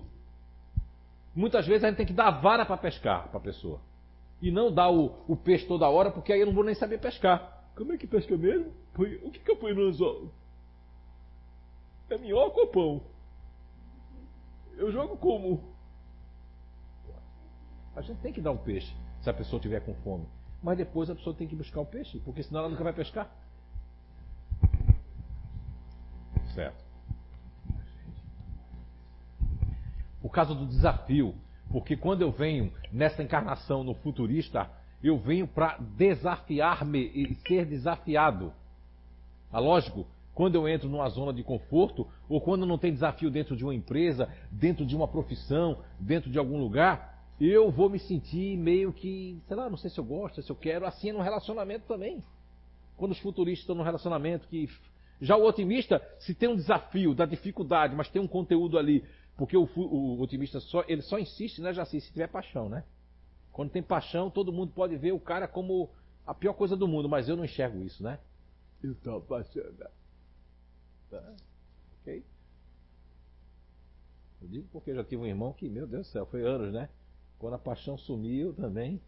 Muitas 1.35 1.65
vezes 1.65 1.83
a 1.83 1.87
gente 1.87 1.97
tem 1.97 2.05
que 2.05 2.13
dar 2.13 2.27
a 2.27 2.31
vara 2.31 2.65
para 2.65 2.77
pescar 2.77 3.29
para 3.29 3.37
a 3.37 3.43
pessoa. 3.43 3.79
E 4.41 4.51
não 4.51 4.71
dar 4.71 4.89
o, 4.91 5.15
o 5.27 5.35
peixe 5.35 5.65
toda 5.65 5.87
hora, 5.87 6.11
porque 6.11 6.33
aí 6.33 6.41
eu 6.41 6.47
não 6.47 6.53
vou 6.53 6.63
nem 6.63 6.75
saber 6.75 6.99
pescar. 6.99 7.63
Como 7.75 7.93
é 7.93 7.97
que 7.97 8.07
pesca 8.07 8.35
mesmo? 8.35 8.73
O 9.23 9.31
que, 9.31 9.39
que 9.39 9.51
eu 9.51 9.55
ponho 9.55 9.75
no 9.75 9.87
anzol? 9.87 10.29
É 12.09 12.17
minhoca 12.17 12.59
ou 12.59 12.67
pão? 12.67 13.01
Eu 14.75 14.91
jogo 14.91 15.15
como? 15.17 15.63
A 17.95 18.01
gente 18.01 18.19
tem 18.19 18.31
que 18.31 18.41
dar 18.41 18.51
um 18.51 18.57
peixe 18.57 18.93
se 19.21 19.29
a 19.29 19.33
pessoa 19.33 19.61
tiver 19.61 19.81
com 19.81 19.93
fome. 19.95 20.25
Mas 20.63 20.77
depois 20.77 21.09
a 21.09 21.15
pessoa 21.15 21.35
tem 21.35 21.47
que 21.47 21.55
buscar 21.55 21.81
o 21.81 21.85
peixe, 21.85 22.19
porque 22.19 22.43
senão 22.43 22.61
ela 22.61 22.69
nunca 22.69 22.83
vai 22.83 22.93
pescar. 22.93 23.29
Certo. 26.53 26.83
O 30.21 30.29
caso 30.29 30.53
do 30.53 30.67
desafio, 30.67 31.33
porque 31.69 31.95
quando 31.95 32.21
eu 32.21 32.31
venho 32.31 32.71
nessa 32.91 33.23
encarnação 33.23 33.83
no 33.83 33.95
futurista, 33.95 34.69
eu 35.03 35.17
venho 35.17 35.47
para 35.47 35.77
desafiar-me 35.77 36.99
e 36.99 37.35
ser 37.47 37.65
desafiado. 37.65 38.53
Ah, 39.51 39.59
lógico, 39.59 40.05
quando 40.33 40.55
eu 40.55 40.67
entro 40.67 40.87
numa 40.87 41.09
zona 41.09 41.33
de 41.33 41.43
conforto, 41.43 42.07
ou 42.29 42.39
quando 42.39 42.65
não 42.65 42.77
tem 42.77 42.93
desafio 42.93 43.31
dentro 43.31 43.55
de 43.55 43.63
uma 43.63 43.73
empresa, 43.73 44.29
dentro 44.51 44.85
de 44.85 44.95
uma 44.95 45.07
profissão, 45.07 45.79
dentro 45.99 46.29
de 46.29 46.37
algum 46.37 46.59
lugar, 46.59 47.10
eu 47.49 47.71
vou 47.71 47.89
me 47.89 47.97
sentir 47.97 48.55
meio 48.55 48.93
que, 48.93 49.41
sei 49.47 49.57
lá, 49.57 49.67
não 49.69 49.77
sei 49.77 49.89
se 49.89 49.99
eu 49.99 50.03
gosto, 50.03 50.43
se 50.43 50.49
eu 50.51 50.55
quero. 50.55 50.85
Assim 50.85 51.09
é 51.09 51.13
no 51.13 51.21
relacionamento 51.21 51.87
também. 51.87 52.23
Quando 52.97 53.13
os 53.13 53.19
futuristas 53.19 53.63
estão 53.63 53.75
no 53.75 53.83
relacionamento 53.83 54.47
que. 54.47 54.69
Já 55.19 55.35
o 55.35 55.45
otimista, 55.45 56.01
se 56.19 56.35
tem 56.35 56.49
um 56.49 56.55
desafio 56.55 57.15
da 57.15 57.25
dificuldade, 57.25 57.95
mas 57.95 58.09
tem 58.09 58.21
um 58.21 58.27
conteúdo 58.27 58.77
ali, 58.77 59.03
porque 59.37 59.55
o, 59.55 59.67
o 59.75 60.21
otimista 60.21 60.59
só, 60.59 60.83
ele 60.87 61.01
só 61.01 61.19
insiste, 61.19 61.61
né, 61.61 61.73
já 61.73 61.85
se 61.85 61.99
tiver 62.11 62.27
paixão, 62.27 62.69
né? 62.69 62.83
Quando 63.51 63.71
tem 63.71 63.83
paixão, 63.83 64.29
todo 64.29 64.51
mundo 64.51 64.71
pode 64.73 64.95
ver 64.97 65.11
o 65.11 65.19
cara 65.19 65.47
como 65.47 65.89
a 66.25 66.33
pior 66.33 66.53
coisa 66.53 66.75
do 66.75 66.87
mundo, 66.87 67.09
mas 67.09 67.27
eu 67.27 67.35
não 67.35 67.45
enxergo 67.45 67.83
isso, 67.83 68.03
né? 68.03 68.19
Eu 68.83 68.93
estou 68.93 69.17
apaixonado. 69.17 69.91
Tá? 71.09 71.33
Ok? 72.01 72.23
Eu 74.41 74.47
digo 74.47 74.67
porque 74.71 74.91
eu 74.91 74.95
já 74.95 75.03
tive 75.03 75.21
um 75.21 75.27
irmão 75.27 75.53
que, 75.53 75.69
meu 75.69 75.85
Deus 75.85 76.07
do 76.07 76.11
céu, 76.11 76.25
foi 76.25 76.43
anos, 76.43 76.73
né? 76.73 76.89
Quando 77.41 77.55
a 77.55 77.59
paixão 77.59 77.97
sumiu 77.97 78.53
também. 78.53 79.01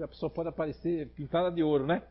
A 0.00 0.08
pessoa 0.08 0.30
pode 0.30 0.48
aparecer 0.48 1.08
pintada 1.10 1.50
de 1.50 1.60
ouro, 1.60 1.84
né? 1.86 2.06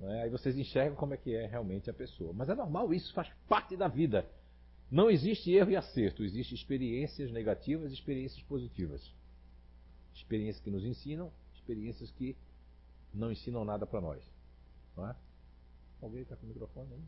É? 0.00 0.22
Aí 0.22 0.30
vocês 0.30 0.58
enxergam 0.58 0.96
como 0.96 1.14
é 1.14 1.16
que 1.16 1.32
é 1.32 1.46
realmente 1.46 1.88
a 1.88 1.94
pessoa. 1.94 2.32
Mas 2.32 2.48
é 2.48 2.54
normal, 2.56 2.92
isso 2.92 3.12
faz 3.14 3.28
parte 3.48 3.76
da 3.76 3.86
vida. 3.86 4.28
Não 4.90 5.08
existe 5.08 5.52
erro 5.52 5.70
e 5.70 5.76
acerto, 5.76 6.24
existem 6.24 6.56
experiências 6.56 7.30
negativas 7.30 7.92
e 7.92 7.94
experiências 7.94 8.42
positivas. 8.42 9.14
Experiências 10.12 10.62
que 10.62 10.70
nos 10.72 10.84
ensinam, 10.84 11.32
experiências 11.54 12.10
que 12.10 12.36
não 13.14 13.30
ensinam 13.30 13.64
nada 13.64 13.86
para 13.86 14.00
nós. 14.00 14.24
Não 14.96 15.08
é? 15.08 15.14
Alguém 16.02 16.22
está 16.22 16.34
com 16.34 16.46
o 16.46 16.48
microfone 16.48 16.94
aí? 16.94 17.04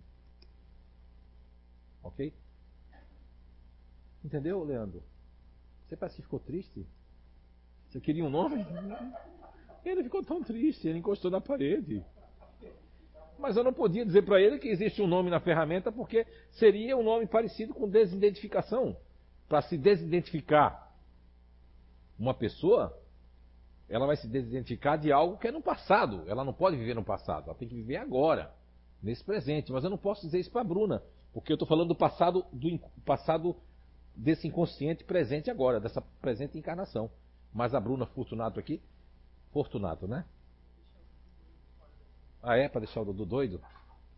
Ok? 2.04 2.32
Entendeu, 4.24 4.62
Leandro? 4.62 5.02
Você 5.92 5.96
parece 5.98 6.16
que 6.16 6.22
ficou 6.22 6.40
triste? 6.40 6.86
Você 7.90 8.00
queria 8.00 8.24
um 8.24 8.30
nome? 8.30 8.64
Ele 9.84 10.02
ficou 10.02 10.24
tão 10.24 10.42
triste, 10.42 10.88
ele 10.88 11.00
encostou 11.00 11.30
na 11.30 11.38
parede. 11.38 12.02
Mas 13.38 13.58
eu 13.58 13.62
não 13.62 13.74
podia 13.74 14.02
dizer 14.02 14.22
para 14.22 14.40
ele 14.40 14.58
que 14.58 14.68
existe 14.68 15.02
um 15.02 15.06
nome 15.06 15.28
na 15.28 15.38
ferramenta 15.38 15.92
porque 15.92 16.26
seria 16.52 16.96
um 16.96 17.02
nome 17.02 17.26
parecido 17.26 17.74
com 17.74 17.86
desidentificação. 17.86 18.96
Para 19.46 19.60
se 19.60 19.76
desidentificar 19.76 20.94
uma 22.18 22.32
pessoa, 22.32 22.98
ela 23.86 24.06
vai 24.06 24.16
se 24.16 24.26
desidentificar 24.26 24.98
de 24.98 25.12
algo 25.12 25.36
que 25.36 25.48
é 25.48 25.52
no 25.52 25.60
passado. 25.60 26.24
Ela 26.26 26.42
não 26.42 26.54
pode 26.54 26.78
viver 26.78 26.94
no 26.94 27.04
passado, 27.04 27.50
ela 27.50 27.54
tem 27.54 27.68
que 27.68 27.74
viver 27.74 27.96
agora, 27.98 28.50
nesse 29.02 29.22
presente. 29.22 29.70
Mas 29.70 29.84
eu 29.84 29.90
não 29.90 29.98
posso 29.98 30.22
dizer 30.22 30.40
isso 30.40 30.50
para 30.50 30.62
a 30.62 30.64
Bruna, 30.64 31.02
porque 31.34 31.52
eu 31.52 31.56
estou 31.56 31.68
falando 31.68 31.88
do 31.88 31.94
passado, 31.94 32.46
do 32.50 32.78
passado 33.04 33.54
desse 34.15 34.47
inconsciente 34.47 35.05
presente 35.05 35.50
agora, 35.50 35.81
dessa 35.81 36.00
presente 36.00 36.58
encarnação. 36.58 37.10
Mas 37.52 37.74
a 37.74 37.81
Bruna 37.81 38.07
Fortunato 38.07 38.58
aqui, 38.58 38.82
Fortunato, 39.52 40.07
né? 40.07 40.24
Ah, 42.42 42.57
é? 42.57 42.68
Pra 42.68 42.81
deixar 42.81 43.02
o 43.02 43.05
Dudu 43.05 43.26
doido? 43.26 43.60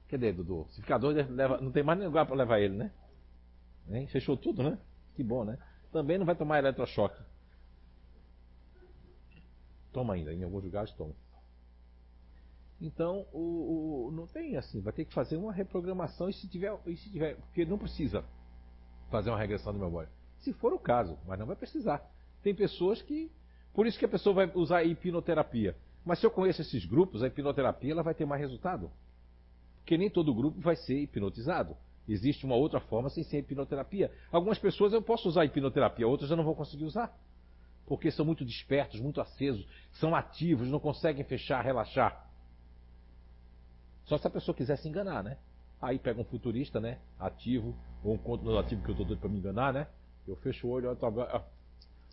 Cadê, 0.08 0.32
Dudu? 0.32 0.66
Se 0.70 0.80
ficar 0.80 0.98
doido, 0.98 1.28
leva... 1.34 1.60
não 1.60 1.72
tem 1.72 1.82
mais 1.82 1.98
nem 1.98 2.06
lugar 2.06 2.26
pra 2.26 2.36
levar 2.36 2.60
ele, 2.60 2.76
né? 2.76 2.92
Hein? 3.90 4.06
Fechou 4.06 4.36
tudo, 4.36 4.62
né? 4.62 4.78
Que 5.14 5.22
bom, 5.22 5.44
né? 5.44 5.58
Também 5.92 6.18
não 6.18 6.24
vai 6.24 6.34
tomar 6.34 6.58
eletrochoque. 6.58 7.20
Toma 9.92 10.14
ainda, 10.14 10.32
em 10.32 10.42
alguns 10.42 10.64
lugares 10.64 10.92
toma. 10.92 11.14
Então, 12.80 13.26
o, 13.32 14.08
o, 14.08 14.12
não 14.12 14.26
tem 14.26 14.56
assim, 14.56 14.80
vai 14.80 14.92
ter 14.92 15.04
que 15.04 15.14
fazer 15.14 15.36
uma 15.36 15.52
reprogramação 15.52 16.28
e 16.28 16.32
se 16.32 16.48
tiver, 16.48 16.76
e 16.86 16.96
se 16.96 17.10
tiver, 17.10 17.36
porque 17.36 17.64
não 17.64 17.78
precisa 17.78 18.24
fazer 19.14 19.30
uma 19.30 19.38
regressão 19.38 19.72
de 19.72 19.78
memória. 19.78 20.08
Se 20.40 20.52
for 20.52 20.72
o 20.72 20.78
caso, 20.78 21.16
mas 21.24 21.38
não 21.38 21.46
vai 21.46 21.54
precisar. 21.54 22.04
Tem 22.42 22.52
pessoas 22.52 23.00
que, 23.00 23.30
por 23.72 23.86
isso 23.86 23.96
que 23.96 24.04
a 24.04 24.08
pessoa 24.08 24.34
vai 24.34 24.50
usar 24.56 24.82
hipnoterapia. 24.82 25.76
Mas 26.04 26.18
se 26.18 26.26
eu 26.26 26.32
conheço 26.32 26.62
esses 26.62 26.84
grupos, 26.84 27.22
a 27.22 27.28
hipnoterapia 27.28 27.92
ela 27.92 28.02
vai 28.02 28.12
ter 28.12 28.26
mais 28.26 28.40
resultado. 28.40 28.90
Porque 29.76 29.96
nem 29.96 30.10
todo 30.10 30.34
grupo 30.34 30.60
vai 30.60 30.74
ser 30.74 30.98
hipnotizado. 30.98 31.76
Existe 32.08 32.44
uma 32.44 32.56
outra 32.56 32.80
forma 32.80 33.08
sem 33.08 33.22
ser 33.22 33.38
hipnoterapia. 33.38 34.10
Algumas 34.32 34.58
pessoas 34.58 34.92
eu 34.92 35.00
posso 35.00 35.28
usar 35.28 35.44
hipnoterapia, 35.44 36.08
outras 36.08 36.28
eu 36.28 36.36
não 36.36 36.44
vou 36.44 36.56
conseguir 36.56 36.84
usar. 36.84 37.16
Porque 37.86 38.10
são 38.10 38.26
muito 38.26 38.44
despertos, 38.44 38.98
muito 38.98 39.20
acesos, 39.20 39.64
são 39.92 40.12
ativos, 40.12 40.68
não 40.68 40.80
conseguem 40.80 41.22
fechar, 41.22 41.62
relaxar. 41.62 42.28
Só 44.06 44.18
se 44.18 44.26
a 44.26 44.30
pessoa 44.30 44.56
quiser 44.56 44.76
se 44.76 44.88
enganar, 44.88 45.22
né? 45.22 45.38
Aí 45.84 45.98
pega 45.98 46.18
um 46.18 46.24
futurista, 46.24 46.80
né? 46.80 46.98
Ativo, 47.20 47.76
ou 48.02 48.14
um 48.14 48.18
conto 48.18 48.56
ativo 48.56 48.82
que 48.82 48.88
eu 48.88 48.92
estou 48.92 49.04
doido 49.04 49.20
para 49.20 49.28
me 49.28 49.38
enganar, 49.38 49.70
né? 49.70 49.86
Eu 50.26 50.34
fecho 50.36 50.66
o 50.66 50.70
olho, 50.70 50.88
olho 50.88 51.44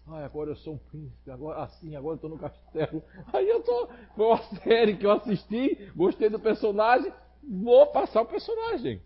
Ai, 0.08 0.26
agora 0.26 0.50
eu 0.50 0.58
sou 0.58 0.74
um 0.74 0.78
príncipe, 0.78 1.32
agora 1.32 1.64
assim, 1.64 1.96
agora 1.96 2.18
eu 2.18 2.20
tô 2.20 2.28
no 2.28 2.38
castelo. 2.38 3.02
Aí 3.32 3.48
eu 3.48 3.64
tô. 3.64 3.88
Foi 4.14 4.26
uma 4.26 4.44
série 4.58 4.98
que 4.98 5.06
eu 5.06 5.12
assisti, 5.12 5.90
gostei 5.96 6.30
do 6.30 6.38
personagem, 6.38 7.14
vou 7.42 7.88
passar 7.88 8.24
o 8.24 8.26
personagem. 8.26 9.02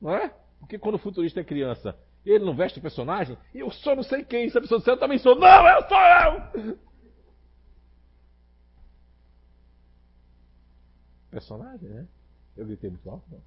Não 0.00 0.10
é? 0.10 0.34
Porque 0.58 0.76
quando 0.76 0.96
o 0.96 0.98
futurista 0.98 1.40
é 1.40 1.44
criança, 1.44 1.96
ele 2.26 2.44
não 2.44 2.56
veste 2.56 2.80
o 2.80 2.82
personagem, 2.82 3.38
eu 3.54 3.70
sou 3.70 3.94
não 3.94 4.02
sei 4.02 4.24
quem, 4.24 4.50
se 4.50 4.58
a 4.58 4.60
pessoa 4.60 4.80
disser, 4.80 4.94
eu 4.94 4.98
também 4.98 5.18
sou. 5.18 5.36
Não, 5.36 5.68
eu 5.68 5.88
sou 5.88 6.00
eu! 6.66 6.78
Personagem, 11.30 11.88
né? 11.88 12.08
Eu 12.56 12.66
gritei 12.66 12.90
muito 12.90 13.08
alto, 13.10 13.24
não. 13.30 13.42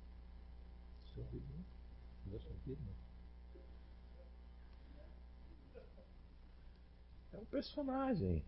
É 7.34 7.38
um 7.38 7.46
personagem. 7.46 8.44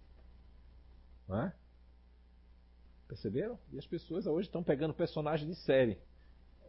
Não 1.27 1.43
é? 1.43 1.53
Perceberam? 3.07 3.57
E 3.71 3.79
as 3.79 3.85
pessoas 3.85 4.27
hoje 4.27 4.47
estão 4.47 4.63
pegando 4.63 4.93
personagem 4.93 5.47
de 5.47 5.55
série. 5.55 5.97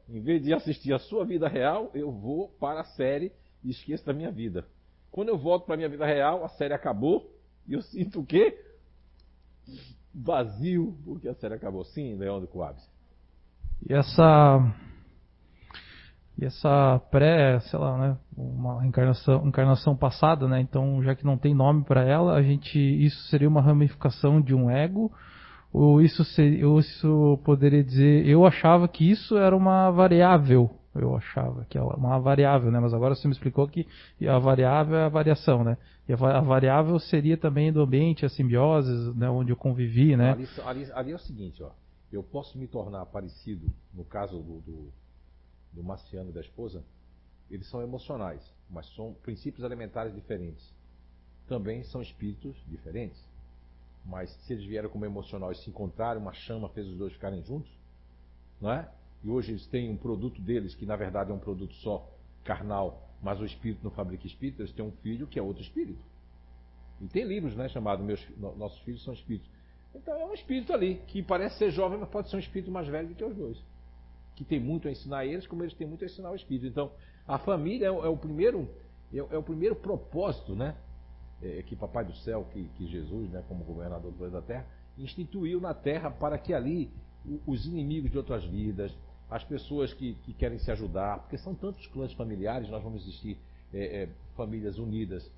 Em 0.08 0.20
vez 0.20 0.42
de 0.42 0.52
assistir 0.52 0.92
a 0.92 0.98
sua 0.98 1.24
vida 1.24 1.48
real, 1.48 1.90
eu 1.94 2.10
vou 2.10 2.48
para 2.48 2.80
a 2.80 2.84
série 2.84 3.32
e 3.62 3.70
esqueço 3.70 4.04
da 4.04 4.12
minha 4.12 4.30
vida. 4.30 4.66
Quando 5.10 5.28
eu 5.28 5.38
volto 5.38 5.66
para 5.66 5.74
a 5.74 5.76
minha 5.76 5.88
vida 5.88 6.06
real, 6.06 6.44
a 6.44 6.48
série 6.50 6.72
acabou 6.72 7.34
e 7.66 7.74
eu 7.74 7.82
sinto 7.82 8.20
o 8.20 8.26
quê? 8.26 8.64
Vazio, 10.14 10.98
porque 11.04 11.28
a 11.28 11.34
série 11.34 11.54
acabou. 11.54 11.84
Sim, 11.84 12.16
Leandro 12.16 12.48
Coabs. 12.48 12.88
E 13.88 13.92
essa 13.92 14.74
e 16.38 16.44
essa 16.46 16.98
pré, 17.10 17.60
sei 17.60 17.78
lá, 17.78 17.98
né, 17.98 18.16
uma 18.34 18.86
encarnação, 18.86 19.46
encarnação 19.46 19.94
passada, 19.94 20.48
né? 20.48 20.60
Então, 20.60 21.02
já 21.02 21.14
que 21.14 21.24
não 21.24 21.36
tem 21.36 21.54
nome 21.54 21.84
para 21.84 22.02
ela, 22.02 22.34
a 22.34 22.42
gente 22.42 22.78
isso 22.78 23.28
seria 23.28 23.48
uma 23.48 23.60
ramificação 23.60 24.40
de 24.40 24.54
um 24.54 24.70
ego 24.70 25.12
ou 25.72 26.00
isso 26.00 26.24
seria, 26.24 26.68
ou 26.68 26.80
isso 26.80 27.38
poderia 27.44 27.84
dizer, 27.84 28.26
eu 28.26 28.44
achava 28.44 28.88
que 28.88 29.08
isso 29.08 29.36
era 29.36 29.56
uma 29.56 29.90
variável, 29.90 30.70
eu 30.94 31.16
achava 31.16 31.64
que 31.68 31.78
é 31.78 31.82
uma 31.82 32.18
variável, 32.18 32.72
né? 32.72 32.80
Mas 32.80 32.92
agora 32.92 33.14
você 33.14 33.28
me 33.28 33.34
explicou 33.34 33.68
que 33.68 33.86
a 34.26 34.38
variável 34.38 34.96
é 34.96 35.04
a 35.04 35.08
variação, 35.08 35.62
né? 35.62 35.76
E 36.08 36.12
a 36.12 36.40
variável 36.40 36.98
seria 36.98 37.36
também 37.36 37.72
do 37.72 37.82
ambiente, 37.82 38.26
a 38.26 38.28
simbiose, 38.28 39.16
né, 39.16 39.30
onde 39.30 39.52
eu 39.52 39.56
convivi, 39.56 40.16
né? 40.16 40.32
Ali, 40.32 40.48
ali, 40.66 40.92
ali, 40.92 41.12
é 41.12 41.14
o 41.14 41.18
seguinte, 41.18 41.62
ó. 41.62 41.70
Eu 42.12 42.22
posso 42.22 42.58
me 42.58 42.66
tornar 42.66 43.06
parecido, 43.06 43.72
no 43.94 44.04
caso 44.04 44.38
do, 44.42 44.60
do 44.60 44.92
do 45.72 45.82
Marciano 45.82 46.30
e 46.30 46.32
da 46.32 46.40
esposa, 46.40 46.84
eles 47.50 47.68
são 47.68 47.82
emocionais, 47.82 48.42
mas 48.68 48.86
são 48.94 49.14
princípios 49.22 49.64
elementares 49.64 50.14
diferentes. 50.14 50.72
Também 51.46 51.82
são 51.84 52.00
espíritos 52.00 52.56
diferentes. 52.68 53.20
Mas 54.04 54.30
se 54.44 54.52
eles 54.52 54.64
vieram 54.64 54.88
como 54.88 55.04
emocional 55.04 55.52
e 55.52 55.56
se 55.56 55.68
encontraram, 55.68 56.20
uma 56.20 56.32
chama 56.32 56.68
fez 56.70 56.86
os 56.86 56.96
dois 56.96 57.12
ficarem 57.12 57.42
juntos, 57.42 57.70
não 58.60 58.70
é? 58.70 58.90
E 59.22 59.28
hoje 59.28 59.52
eles 59.52 59.66
têm 59.66 59.90
um 59.90 59.96
produto 59.96 60.40
deles, 60.40 60.74
que 60.74 60.86
na 60.86 60.96
verdade 60.96 61.30
é 61.30 61.34
um 61.34 61.38
produto 61.38 61.74
só 61.74 62.08
carnal, 62.44 63.10
mas 63.20 63.38
o 63.40 63.44
espírito 63.44 63.84
não 63.84 63.90
fabrica 63.90 64.26
espírito, 64.26 64.62
eles 64.62 64.72
têm 64.72 64.84
um 64.84 64.92
filho 65.02 65.26
que 65.26 65.38
é 65.38 65.42
outro 65.42 65.62
espírito. 65.62 66.02
E 67.00 67.08
tem 67.08 67.24
livros, 67.24 67.54
né, 67.54 67.68
chamado 67.68 68.02
Meus, 68.02 68.24
Nossos 68.38 68.78
Filhos 68.80 69.02
São 69.02 69.12
Espíritos. 69.12 69.50
Então 69.94 70.14
é 70.14 70.24
um 70.24 70.34
espírito 70.34 70.72
ali, 70.72 70.96
que 71.06 71.22
parece 71.22 71.58
ser 71.58 71.70
jovem, 71.70 71.98
mas 71.98 72.08
pode 72.08 72.30
ser 72.30 72.36
um 72.36 72.40
espírito 72.40 72.70
mais 72.70 72.86
velho 72.88 73.08
do 73.08 73.14
que 73.14 73.24
os 73.24 73.36
dois 73.36 73.58
que 74.40 74.44
tem 74.44 74.58
muito 74.58 74.88
a 74.88 74.90
ensinar 74.90 75.18
a 75.18 75.26
eles, 75.26 75.46
como 75.46 75.62
eles 75.62 75.74
têm 75.74 75.86
muito 75.86 76.02
a 76.02 76.06
ensinar 76.06 76.30
o 76.30 76.34
Espírito. 76.34 76.66
Então, 76.66 76.90
a 77.28 77.36
família 77.36 77.88
é, 77.88 77.90
o, 77.90 78.02
é 78.02 78.08
o 78.08 78.16
primeiro 78.16 78.66
é, 79.12 79.18
é, 79.18 79.36
o 79.36 79.42
primeiro 79.42 79.76
propósito, 79.76 80.54
né? 80.54 80.74
É, 81.42 81.62
que 81.62 81.76
Papai 81.76 82.06
do 82.06 82.14
Céu, 82.16 82.46
que, 82.50 82.64
que 82.76 82.86
Jesus, 82.86 83.30
né, 83.30 83.44
como 83.48 83.64
governador 83.64 84.10
do 84.10 84.16
planeta 84.16 84.40
Terra, 84.40 84.66
instituiu 84.96 85.60
na 85.60 85.74
Terra 85.74 86.10
para 86.10 86.38
que 86.38 86.54
ali 86.54 86.90
os 87.46 87.66
inimigos 87.66 88.10
de 88.10 88.16
outras 88.16 88.42
vidas, 88.44 88.94
as 89.30 89.44
pessoas 89.44 89.92
que, 89.92 90.14
que 90.24 90.32
querem 90.32 90.58
se 90.58 90.70
ajudar, 90.70 91.18
porque 91.20 91.36
são 91.36 91.54
tantos 91.54 91.86
clãs 91.88 92.12
familiares, 92.14 92.68
nós 92.70 92.82
vamos 92.82 93.02
existir 93.02 93.36
é, 93.74 94.02
é, 94.02 94.08
famílias 94.36 94.78
unidas 94.78 95.30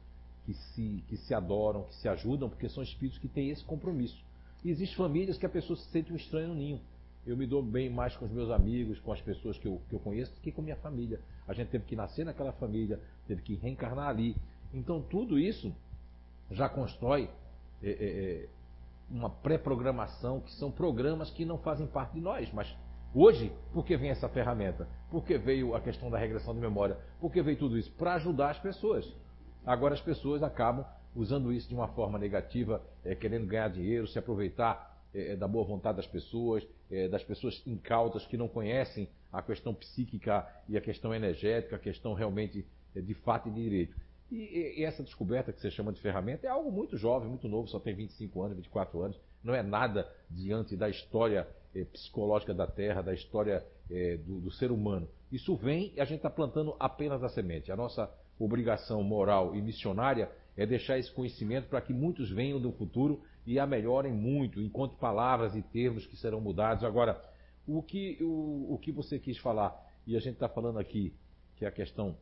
que 0.44 0.54
se, 0.54 1.04
que 1.08 1.16
se 1.16 1.34
adoram, 1.34 1.82
que 1.84 1.94
se 1.96 2.08
ajudam, 2.08 2.48
porque 2.48 2.68
são 2.68 2.84
espíritos 2.84 3.18
que 3.18 3.28
têm 3.28 3.50
esse 3.50 3.64
compromisso. 3.64 4.20
E 4.64 4.70
existem 4.70 4.96
famílias 4.96 5.38
que 5.38 5.46
a 5.46 5.48
pessoa 5.48 5.76
se 5.76 5.84
sente 5.90 6.12
um 6.12 6.16
estranho 6.16 6.48
no 6.48 6.54
ninho 6.54 6.80
eu 7.24 7.36
me 7.36 7.46
dou 7.46 7.62
bem 7.62 7.88
mais 7.88 8.16
com 8.16 8.24
os 8.24 8.32
meus 8.32 8.50
amigos, 8.50 8.98
com 9.00 9.12
as 9.12 9.20
pessoas 9.20 9.56
que 9.56 9.66
eu, 9.66 9.80
que 9.88 9.94
eu 9.94 10.00
conheço, 10.00 10.34
do 10.34 10.40
que 10.40 10.50
com 10.50 10.60
minha 10.60 10.76
família. 10.76 11.20
A 11.46 11.52
gente 11.52 11.68
teve 11.68 11.84
que 11.84 11.94
nascer 11.94 12.24
naquela 12.24 12.52
família, 12.52 13.00
teve 13.28 13.42
que 13.42 13.54
reencarnar 13.54 14.08
ali. 14.08 14.36
Então 14.74 15.00
tudo 15.00 15.38
isso 15.38 15.72
já 16.50 16.68
constrói 16.68 17.30
é, 17.82 17.90
é, 17.90 17.90
é 17.90 18.48
uma 19.08 19.30
pré-programação, 19.30 20.40
que 20.40 20.52
são 20.54 20.70
programas 20.70 21.30
que 21.30 21.44
não 21.44 21.58
fazem 21.58 21.86
parte 21.86 22.14
de 22.14 22.20
nós. 22.20 22.50
Mas 22.52 22.74
hoje, 23.14 23.52
por 23.72 23.84
que 23.84 23.96
vem 23.96 24.10
essa 24.10 24.28
ferramenta? 24.28 24.88
Por 25.08 25.24
que 25.24 25.38
veio 25.38 25.76
a 25.76 25.80
questão 25.80 26.10
da 26.10 26.18
regressão 26.18 26.52
de 26.52 26.60
memória? 26.60 26.98
Por 27.20 27.30
que 27.30 27.40
veio 27.40 27.58
tudo 27.58 27.78
isso? 27.78 27.92
Para 27.92 28.14
ajudar 28.14 28.50
as 28.50 28.58
pessoas. 28.58 29.08
Agora 29.64 29.94
as 29.94 30.00
pessoas 30.00 30.42
acabam 30.42 30.84
usando 31.14 31.52
isso 31.52 31.68
de 31.68 31.74
uma 31.74 31.88
forma 31.88 32.18
negativa, 32.18 32.82
é, 33.04 33.14
querendo 33.14 33.46
ganhar 33.46 33.68
dinheiro, 33.68 34.06
se 34.06 34.18
aproveitar 34.18 34.92
é, 35.14 35.36
da 35.36 35.46
boa 35.46 35.64
vontade 35.64 35.96
das 35.96 36.06
pessoas, 36.06 36.66
é, 36.90 37.08
das 37.08 37.22
pessoas 37.22 37.62
incautas 37.66 38.24
que 38.26 38.36
não 38.36 38.48
conhecem 38.48 39.08
a 39.32 39.42
questão 39.42 39.74
psíquica 39.74 40.46
e 40.68 40.76
a 40.76 40.80
questão 40.80 41.14
energética, 41.14 41.76
a 41.76 41.78
questão 41.78 42.14
realmente 42.14 42.66
é, 42.94 43.00
de 43.00 43.14
fato 43.14 43.48
e 43.48 43.52
de 43.52 43.62
direito. 43.62 43.96
E, 44.30 44.78
e, 44.78 44.84
essa 44.84 45.02
descoberta 45.02 45.52
que 45.52 45.60
você 45.60 45.70
chama 45.70 45.92
de 45.92 46.00
ferramenta 46.00 46.46
é 46.46 46.50
algo 46.50 46.72
muito 46.72 46.96
jovem, 46.96 47.28
muito 47.28 47.48
novo, 47.48 47.68
só 47.68 47.78
tem 47.78 47.94
25 47.94 48.42
anos, 48.42 48.56
24 48.56 49.02
anos, 49.02 49.20
não 49.44 49.54
é 49.54 49.62
nada 49.62 50.10
diante 50.30 50.74
da 50.76 50.88
história 50.88 51.46
é, 51.74 51.84
psicológica 51.84 52.54
da 52.54 52.66
Terra, 52.66 53.02
da 53.02 53.12
história 53.12 53.64
é, 53.90 54.16
do, 54.16 54.40
do, 54.40 54.50
ser 54.50 54.70
humano. 54.70 55.08
Isso 55.30 55.54
vem 55.56 55.92
e 55.94 56.00
a 56.00 56.04
gente 56.04 56.18
está 56.18 56.30
plantando 56.30 56.74
apenas 56.78 57.22
a 57.22 57.28
semente. 57.28 57.70
A 57.70 57.76
nossa 57.76 58.10
obrigação 58.38 59.02
moral 59.02 59.54
e 59.54 59.60
missionária 59.60 60.30
é 60.56 60.66
deixar 60.66 60.98
esse 60.98 61.10
conhecimento 61.10 61.68
para 61.68 61.80
que 61.80 61.92
muitos 61.92 62.30
venham 62.30 62.60
do 62.60 62.72
futuro 62.72 63.22
e 63.46 63.58
a 63.58 63.66
melhorem 63.66 64.12
muito, 64.12 64.60
enquanto 64.60 64.96
palavras 64.96 65.54
e 65.56 65.62
termos 65.62 66.06
que 66.06 66.16
serão 66.16 66.40
mudados. 66.40 66.84
Agora, 66.84 67.20
o 67.66 67.82
que, 67.82 68.18
o, 68.20 68.74
o 68.74 68.78
que 68.78 68.92
você 68.92 69.18
quis 69.18 69.38
falar, 69.38 69.74
e 70.06 70.16
a 70.16 70.20
gente 70.20 70.34
está 70.34 70.48
falando 70.48 70.78
aqui, 70.78 71.12
que 71.56 71.64
é 71.64 71.68
a 71.68 71.72
questão 71.72 72.16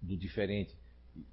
do 0.00 0.16
diferente, 0.16 0.76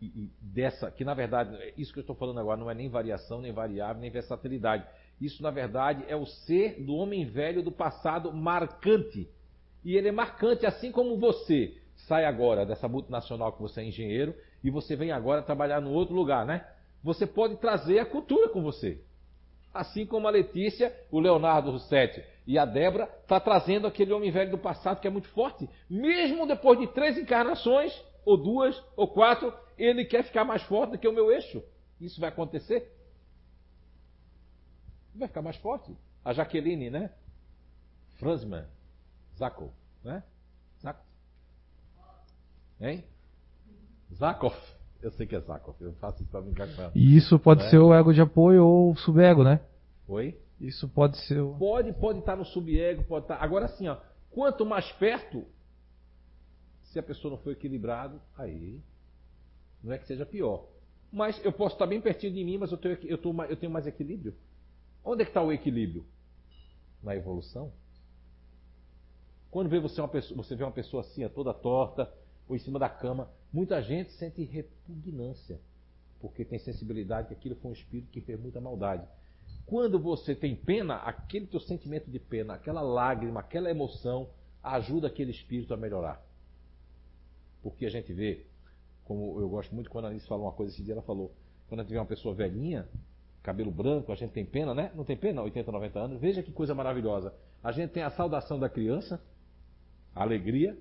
e, 0.02 0.06
e, 0.06 0.32
dessa, 0.42 0.90
que 0.90 1.04
na 1.04 1.14
verdade, 1.14 1.74
isso 1.78 1.94
que 1.94 2.00
eu 2.00 2.02
estou 2.02 2.16
falando 2.16 2.40
agora 2.40 2.60
não 2.60 2.72
é 2.72 2.74
nem 2.74 2.90
variação, 2.90 3.42
nem 3.42 3.52
variável, 3.52 4.02
nem 4.02 4.10
versatilidade. 4.10 4.86
Isso, 5.22 5.44
na 5.44 5.52
verdade, 5.52 6.04
é 6.08 6.16
o 6.16 6.26
ser 6.26 6.84
do 6.84 6.96
homem 6.96 7.26
velho 7.26 7.62
do 7.62 7.72
passado 7.72 8.34
marcante. 8.34 9.30
E 9.84 9.96
ele 9.96 10.08
é 10.08 10.12
marcante, 10.12 10.66
assim 10.66 10.92
como 10.92 11.18
você 11.20 11.78
sai 11.96 12.26
agora 12.26 12.66
dessa 12.66 12.88
multinacional 12.88 13.54
que 13.54 13.62
você 13.62 13.82
é 13.82 13.86
engenheiro 13.86 14.36
e 14.66 14.72
você 14.72 14.96
vem 14.96 15.12
agora 15.12 15.44
trabalhar 15.44 15.80
no 15.80 15.92
outro 15.92 16.16
lugar, 16.16 16.44
né? 16.44 16.68
Você 17.04 17.28
pode 17.28 17.56
trazer 17.58 18.00
a 18.00 18.06
cultura 18.06 18.50
com 18.50 18.64
você. 18.64 19.00
Assim 19.72 20.08
como 20.08 20.28
a 20.28 20.32
Letícia, 20.32 20.92
o 21.12 21.20
Leonardo 21.20 21.70
Rossetti 21.70 22.24
e 22.48 22.58
a 22.58 22.66
Débora 22.66 23.08
está 23.22 23.40
trazendo 23.40 23.86
aquele 23.86 24.12
homem 24.12 24.32
velho 24.32 24.50
do 24.50 24.58
passado 24.58 25.00
que 25.00 25.06
é 25.08 25.12
muito 25.12 25.30
forte. 25.30 25.70
Mesmo 25.88 26.48
depois 26.48 26.80
de 26.80 26.88
três 26.88 27.16
encarnações, 27.16 27.94
ou 28.26 28.38
duas, 28.38 28.84
ou 28.96 29.08
quatro, 29.08 29.54
ele 29.78 30.04
quer 30.04 30.24
ficar 30.24 30.44
mais 30.44 30.64
forte 30.64 30.94
do 30.94 30.98
que 30.98 31.08
o 31.08 31.14
meu 31.14 31.32
eixo. 31.32 31.64
Isso 32.02 32.20
vai 32.20 32.30
acontecer? 32.30 32.92
Vai 35.14 35.28
ficar 35.28 35.44
mais 35.44 35.58
forte. 35.58 35.96
A 36.24 36.34
Jaqueline, 36.34 36.90
né? 36.90 37.12
Franzman, 38.16 38.66
Zakov, 39.38 39.72
né? 40.04 40.24
Zakov. 40.82 41.06
Hein? 42.82 43.04
Zakov. 44.14 44.56
Eu 45.02 45.12
sei 45.12 45.28
que 45.28 45.36
é 45.36 45.40
Zakov, 45.40 45.76
eu 45.82 45.94
faço 45.94 46.22
isso 46.22 46.32
pra 46.32 46.42
brincar 46.42 46.68
com 46.74 46.82
ela. 46.82 46.92
E 46.96 47.16
isso 47.16 47.38
pode 47.38 47.64
né? 47.64 47.70
ser 47.70 47.78
o 47.78 47.94
ego 47.94 48.14
de 48.14 48.22
apoio 48.22 48.66
ou 48.66 48.92
o 48.92 48.98
subego, 48.98 49.44
né? 49.44 49.60
Oi? 50.08 50.40
Isso 50.60 50.88
pode 50.88 51.18
ser 51.28 51.40
o... 51.42 51.56
Pode, 51.56 51.94
pode 51.94 52.20
estar 52.20 52.36
no 52.36 52.46
subego, 52.46 53.04
pode 53.04 53.26
estar... 53.26 53.38
Agora 53.38 53.68
sim, 53.68 53.88
ó, 53.88 53.98
quanto 54.32 54.66
mais 54.66 54.90
perto, 54.94 55.46
se 56.84 56.98
a 56.98 57.04
pessoa 57.04 57.32
não 57.32 57.38
for 57.38 57.52
equilibrado, 57.52 58.22
aí 58.38 58.82
não 59.84 59.94
é 59.94 59.98
que 59.98 60.08
seja 60.08 60.26
pior. 60.26 60.66
Mas 61.12 61.44
eu 61.46 61.52
posso 61.52 61.76
estar 61.76 61.86
bem 61.86 62.02
pertinho 62.02 62.34
de 62.34 62.44
mim, 62.44 62.58
mas 62.58 62.72
eu 62.72 62.78
tenho, 62.78 62.98
eu, 63.04 63.18
tô, 63.18 63.34
eu 63.44 63.56
tenho 63.58 63.72
mais 63.72 63.86
equilíbrio. 63.86 64.34
Onde 65.04 65.22
é 65.22 65.26
que 65.26 65.32
está 65.32 65.42
o 65.42 65.52
equilíbrio? 65.52 66.06
Na 67.04 67.16
evolução. 67.16 67.72
Quando 69.52 69.70
vê 69.70 69.80
você, 69.80 70.02
uma 70.02 70.08
pessoa, 70.08 70.36
você 70.36 70.56
vê 70.56 70.64
uma 70.64 70.72
pessoa 70.72 71.02
assim, 71.02 71.28
toda 71.30 71.54
torta, 71.54 72.12
ou 72.48 72.56
em 72.56 72.60
cima 72.60 72.80
da 72.80 72.90
cama, 72.90 73.30
muita 73.52 73.82
gente 73.82 74.12
sente 74.14 74.44
repugnância, 74.44 75.60
porque 76.20 76.46
tem 76.46 76.60
sensibilidade 76.60 77.30
que 77.30 77.34
aquilo 77.34 77.56
foi 77.56 77.72
um 77.72 77.74
espírito 77.74 78.12
que 78.12 78.22
fez 78.22 78.40
muita 78.40 78.62
maldade. 78.62 79.08
Quando 79.66 80.00
você 80.00 80.36
tem 80.36 80.56
pena, 80.56 80.96
aquele 80.98 81.48
teu 81.48 81.60
sentimento 81.60 82.10
de 82.10 82.20
pena, 82.20 82.54
aquela 82.54 82.82
lágrima, 82.82 83.40
aquela 83.40 83.70
emoção, 83.70 84.30
ajuda 84.64 85.08
aquele 85.08 85.32
espírito 85.32 85.74
a 85.74 85.78
melhorar. 85.78 86.24
Porque 87.64 87.86
a 87.86 87.90
gente 87.90 88.14
vê 88.14 88.46
como 89.06 89.40
eu 89.40 89.48
gosto 89.48 89.74
muito 89.74 89.90
quando 89.90 90.06
a 90.06 90.08
Alice 90.10 90.28
falou 90.28 90.46
uma 90.46 90.52
coisa 90.52 90.74
esse 90.74 90.84
dia, 90.84 90.94
ela 90.94 91.02
falou, 91.04 91.32
quando 91.70 91.80
a 91.80 91.84
gente 91.84 91.92
vê 91.92 92.00
uma 92.00 92.06
pessoa 92.06 92.34
velhinha, 92.34 92.88
cabelo 93.44 93.72
branco, 93.72 94.12
a 94.12 94.16
gente 94.16 94.32
tem 94.32 94.44
pena, 94.44 94.74
né? 94.74 94.92
Não 94.96 95.06
tem 95.06 95.16
pena, 95.16 95.44
80, 95.44 95.72
90 95.72 96.00
anos. 96.00 96.20
Veja 96.20 96.42
que 96.42 96.52
coisa 96.52 96.74
maravilhosa. 96.74 97.32
A 97.64 97.72
gente 97.72 97.92
tem 97.92 98.02
a 98.02 98.10
saudação 98.10 98.60
da 98.60 98.68
criança, 98.68 99.22
a 100.16 100.24
alegria, 100.24 100.76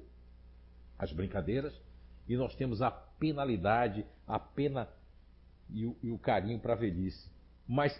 as 0.98 1.12
brincadeiras, 1.12 1.74
e 2.28 2.36
nós 2.36 2.55
temos 2.55 2.81
a 2.81 2.90
penalidade, 2.90 4.06
a 4.26 4.39
pena 4.39 4.89
e 5.70 5.86
o, 5.86 5.97
e 6.02 6.10
o 6.10 6.18
carinho 6.18 6.58
para 6.58 6.73
a 6.73 6.76
velhice. 6.76 7.31
Mas 7.66 7.98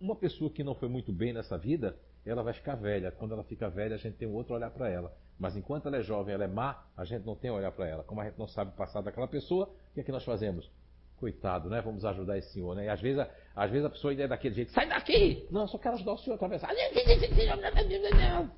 uma 0.00 0.16
pessoa 0.16 0.50
que 0.50 0.64
não 0.64 0.74
foi 0.74 0.88
muito 0.88 1.12
bem 1.12 1.32
nessa 1.32 1.56
vida, 1.56 1.96
ela 2.24 2.42
vai 2.42 2.52
ficar 2.52 2.74
velha. 2.74 3.10
Quando 3.10 3.32
ela 3.32 3.44
fica 3.44 3.68
velha, 3.68 3.94
a 3.94 3.98
gente 3.98 4.16
tem 4.16 4.28
um 4.28 4.34
outro 4.34 4.54
olhar 4.54 4.70
para 4.70 4.88
ela. 4.88 5.12
Mas 5.38 5.56
enquanto 5.56 5.86
ela 5.86 5.96
é 5.96 6.02
jovem, 6.02 6.34
ela 6.34 6.44
é 6.44 6.48
má, 6.48 6.84
a 6.96 7.04
gente 7.04 7.24
não 7.24 7.34
tem 7.34 7.50
a 7.50 7.54
olhar 7.54 7.72
para 7.72 7.88
ela. 7.88 8.04
Como 8.04 8.20
a 8.20 8.24
gente 8.24 8.38
não 8.38 8.46
sabe 8.46 8.70
o 8.70 8.74
passado 8.74 9.04
daquela 9.04 9.26
pessoa, 9.26 9.66
o 9.66 9.94
que 9.94 10.00
é 10.00 10.04
que 10.04 10.12
nós 10.12 10.24
fazemos? 10.24 10.70
Coitado, 11.16 11.68
né? 11.68 11.80
Vamos 11.80 12.04
ajudar 12.04 12.38
esse 12.38 12.52
senhor, 12.52 12.74
né? 12.74 12.86
E 12.86 12.88
às 12.88 13.00
vezes, 13.00 13.20
a, 13.20 13.30
às 13.54 13.70
vezes 13.70 13.86
a 13.86 13.90
pessoa 13.90 14.10
ainda 14.10 14.24
é 14.24 14.28
daquele 14.28 14.54
jeito, 14.54 14.72
sai 14.72 14.88
daqui! 14.88 15.46
Não, 15.50 15.66
só 15.66 15.78
quero 15.78 15.94
ajudar 15.94 16.12
o 16.12 16.18
senhor 16.18 16.34
a 16.34 16.36
atravessar. 16.36 16.70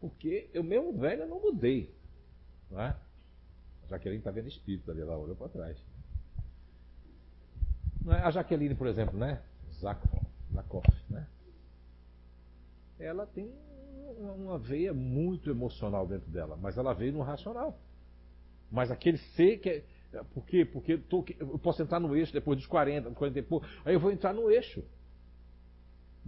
Porque 0.00 0.48
eu 0.54 0.62
mesmo 0.62 0.96
velho 0.96 1.26
não 1.26 1.40
mudei. 1.40 1.92
Não 2.70 2.80
é? 2.80 2.96
A 3.84 3.86
Jaqueline 3.88 4.18
está 4.18 4.30
vendo 4.30 4.48
espírito 4.48 4.90
ali, 4.90 5.00
ela 5.00 5.16
olhou 5.16 5.36
para 5.36 5.48
trás. 5.48 5.78
É? 8.06 8.12
A 8.22 8.30
Jaqueline, 8.30 8.74
por 8.74 8.86
exemplo, 8.86 9.18
né? 9.18 9.42
Zakov, 9.80 10.22
Zakov, 10.52 10.84
né? 11.08 11.26
Ela 12.98 13.26
tem 13.26 13.52
uma 14.18 14.58
veia 14.58 14.92
muito 14.92 15.50
emocional 15.50 16.06
dentro 16.06 16.30
dela, 16.30 16.56
mas 16.56 16.76
ela 16.76 16.92
veio 16.92 17.12
no 17.12 17.22
racional. 17.22 17.78
Mas 18.70 18.90
aquele 18.90 19.18
ser 19.18 19.58
que 19.58 19.68
é. 19.68 19.84
Por 20.32 20.44
quê? 20.46 20.64
Porque 20.64 20.96
tô, 20.96 21.24
eu 21.38 21.58
posso 21.58 21.82
entrar 21.82 22.00
no 22.00 22.16
eixo 22.16 22.32
depois 22.32 22.58
dos 22.58 22.66
40, 22.66 23.10
dos 23.10 23.18
40 23.18 23.38
e 23.38 23.42
pouco, 23.42 23.66
aí 23.84 23.94
eu 23.94 24.00
vou 24.00 24.10
entrar 24.10 24.32
no 24.32 24.50
eixo. 24.50 24.82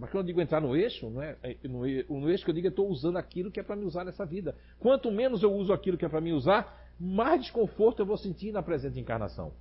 Mas 0.01 0.09
quando 0.09 0.23
eu 0.23 0.27
digo 0.27 0.41
entrar 0.41 0.59
no 0.59 0.75
eixo, 0.75 1.09
não 1.09 1.21
é, 1.21 1.37
é 1.43 1.55
no, 1.67 2.27
eixo 2.27 2.43
que 2.43 2.49
eu 2.49 2.55
digo 2.55 2.67
é 2.67 2.69
estou 2.69 2.89
usando 2.89 3.17
aquilo 3.17 3.51
que 3.51 3.59
é 3.59 3.63
para 3.63 3.75
me 3.75 3.85
usar 3.85 4.03
nessa 4.03 4.25
vida. 4.25 4.55
Quanto 4.79 5.11
menos 5.11 5.43
eu 5.43 5.53
uso 5.53 5.71
aquilo 5.71 5.95
que 5.95 6.03
é 6.03 6.09
para 6.09 6.19
me 6.19 6.33
usar, 6.33 6.91
mais 6.99 7.41
desconforto 7.41 7.99
eu 7.99 8.05
vou 8.05 8.17
sentir 8.17 8.51
na 8.51 8.63
presente 8.63 8.99
encarnação. 8.99 9.53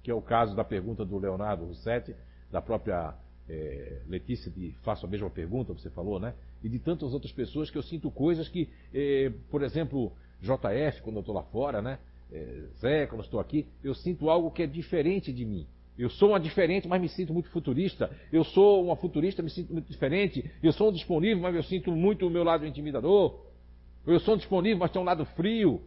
Que 0.00 0.10
é 0.10 0.14
o 0.14 0.22
caso 0.22 0.54
da 0.54 0.62
pergunta 0.62 1.04
do 1.04 1.18
Leonardo 1.18 1.64
Rossetti, 1.64 2.14
da 2.48 2.62
própria 2.62 3.14
é, 3.48 4.02
Letícia, 4.06 4.50
de 4.52 4.70
faço 4.82 5.04
a 5.04 5.08
mesma 5.08 5.28
pergunta, 5.28 5.72
você 5.72 5.90
falou, 5.90 6.20
né? 6.20 6.32
e 6.62 6.68
de 6.68 6.78
tantas 6.78 7.12
outras 7.12 7.32
pessoas 7.32 7.70
que 7.70 7.76
eu 7.76 7.82
sinto 7.82 8.10
coisas 8.10 8.48
que, 8.48 8.68
eh, 8.94 9.32
por 9.50 9.62
exemplo, 9.62 10.12
JF, 10.40 11.02
quando 11.02 11.16
eu 11.16 11.20
estou 11.20 11.34
lá 11.34 11.42
fora, 11.42 11.82
né? 11.82 11.98
Eh, 12.30 12.68
Zé, 12.78 13.06
quando 13.06 13.20
eu 13.20 13.24
estou 13.24 13.40
aqui, 13.40 13.66
eu 13.82 13.94
sinto 13.94 14.30
algo 14.30 14.50
que 14.50 14.62
é 14.62 14.66
diferente 14.66 15.32
de 15.32 15.44
mim. 15.44 15.66
Eu 15.98 16.08
sou 16.08 16.30
uma 16.30 16.40
diferente, 16.40 16.88
mas 16.88 17.00
me 17.00 17.08
sinto 17.08 17.32
muito 17.32 17.50
futurista. 17.50 18.10
Eu 18.32 18.44
sou 18.44 18.84
uma 18.84 18.96
futurista, 18.96 19.42
me 19.42 19.50
sinto 19.50 19.72
muito 19.72 19.90
diferente. 19.90 20.50
Eu 20.62 20.72
sou 20.72 20.88
um 20.88 20.92
disponível, 20.92 21.42
mas 21.42 21.54
eu 21.54 21.62
sinto 21.62 21.92
muito 21.92 22.26
o 22.26 22.30
meu 22.30 22.42
lado 22.42 22.66
intimidador. 22.66 23.44
Eu 24.06 24.18
sou 24.20 24.34
um 24.34 24.38
disponível, 24.38 24.78
mas 24.78 24.90
tem 24.90 25.00
um 25.00 25.04
lado 25.04 25.24
frio. 25.26 25.82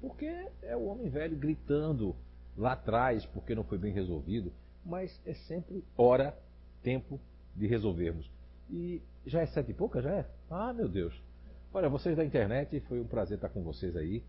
Porque 0.00 0.26
é 0.62 0.76
o 0.76 0.86
homem 0.86 1.08
velho 1.08 1.36
gritando 1.36 2.14
lá 2.56 2.72
atrás 2.72 3.24
porque 3.26 3.54
não 3.54 3.64
foi 3.64 3.78
bem 3.78 3.92
resolvido. 3.92 4.52
Mas 4.84 5.18
é 5.26 5.34
sempre 5.34 5.84
hora, 5.96 6.36
tempo 6.82 7.20
de 7.54 7.66
resolvermos. 7.66 8.30
E 8.70 9.02
já 9.26 9.40
é 9.40 9.46
sete 9.46 9.70
e 9.70 9.74
pouca, 9.74 10.00
já 10.00 10.10
é? 10.10 10.26
Ah, 10.50 10.72
meu 10.72 10.88
Deus. 10.88 11.14
Olha, 11.72 11.88
vocês 11.88 12.16
da 12.16 12.24
internet, 12.24 12.80
foi 12.80 13.00
um 13.00 13.06
prazer 13.06 13.36
estar 13.36 13.48
com 13.48 13.62
vocês 13.62 13.96
aí, 13.96 14.22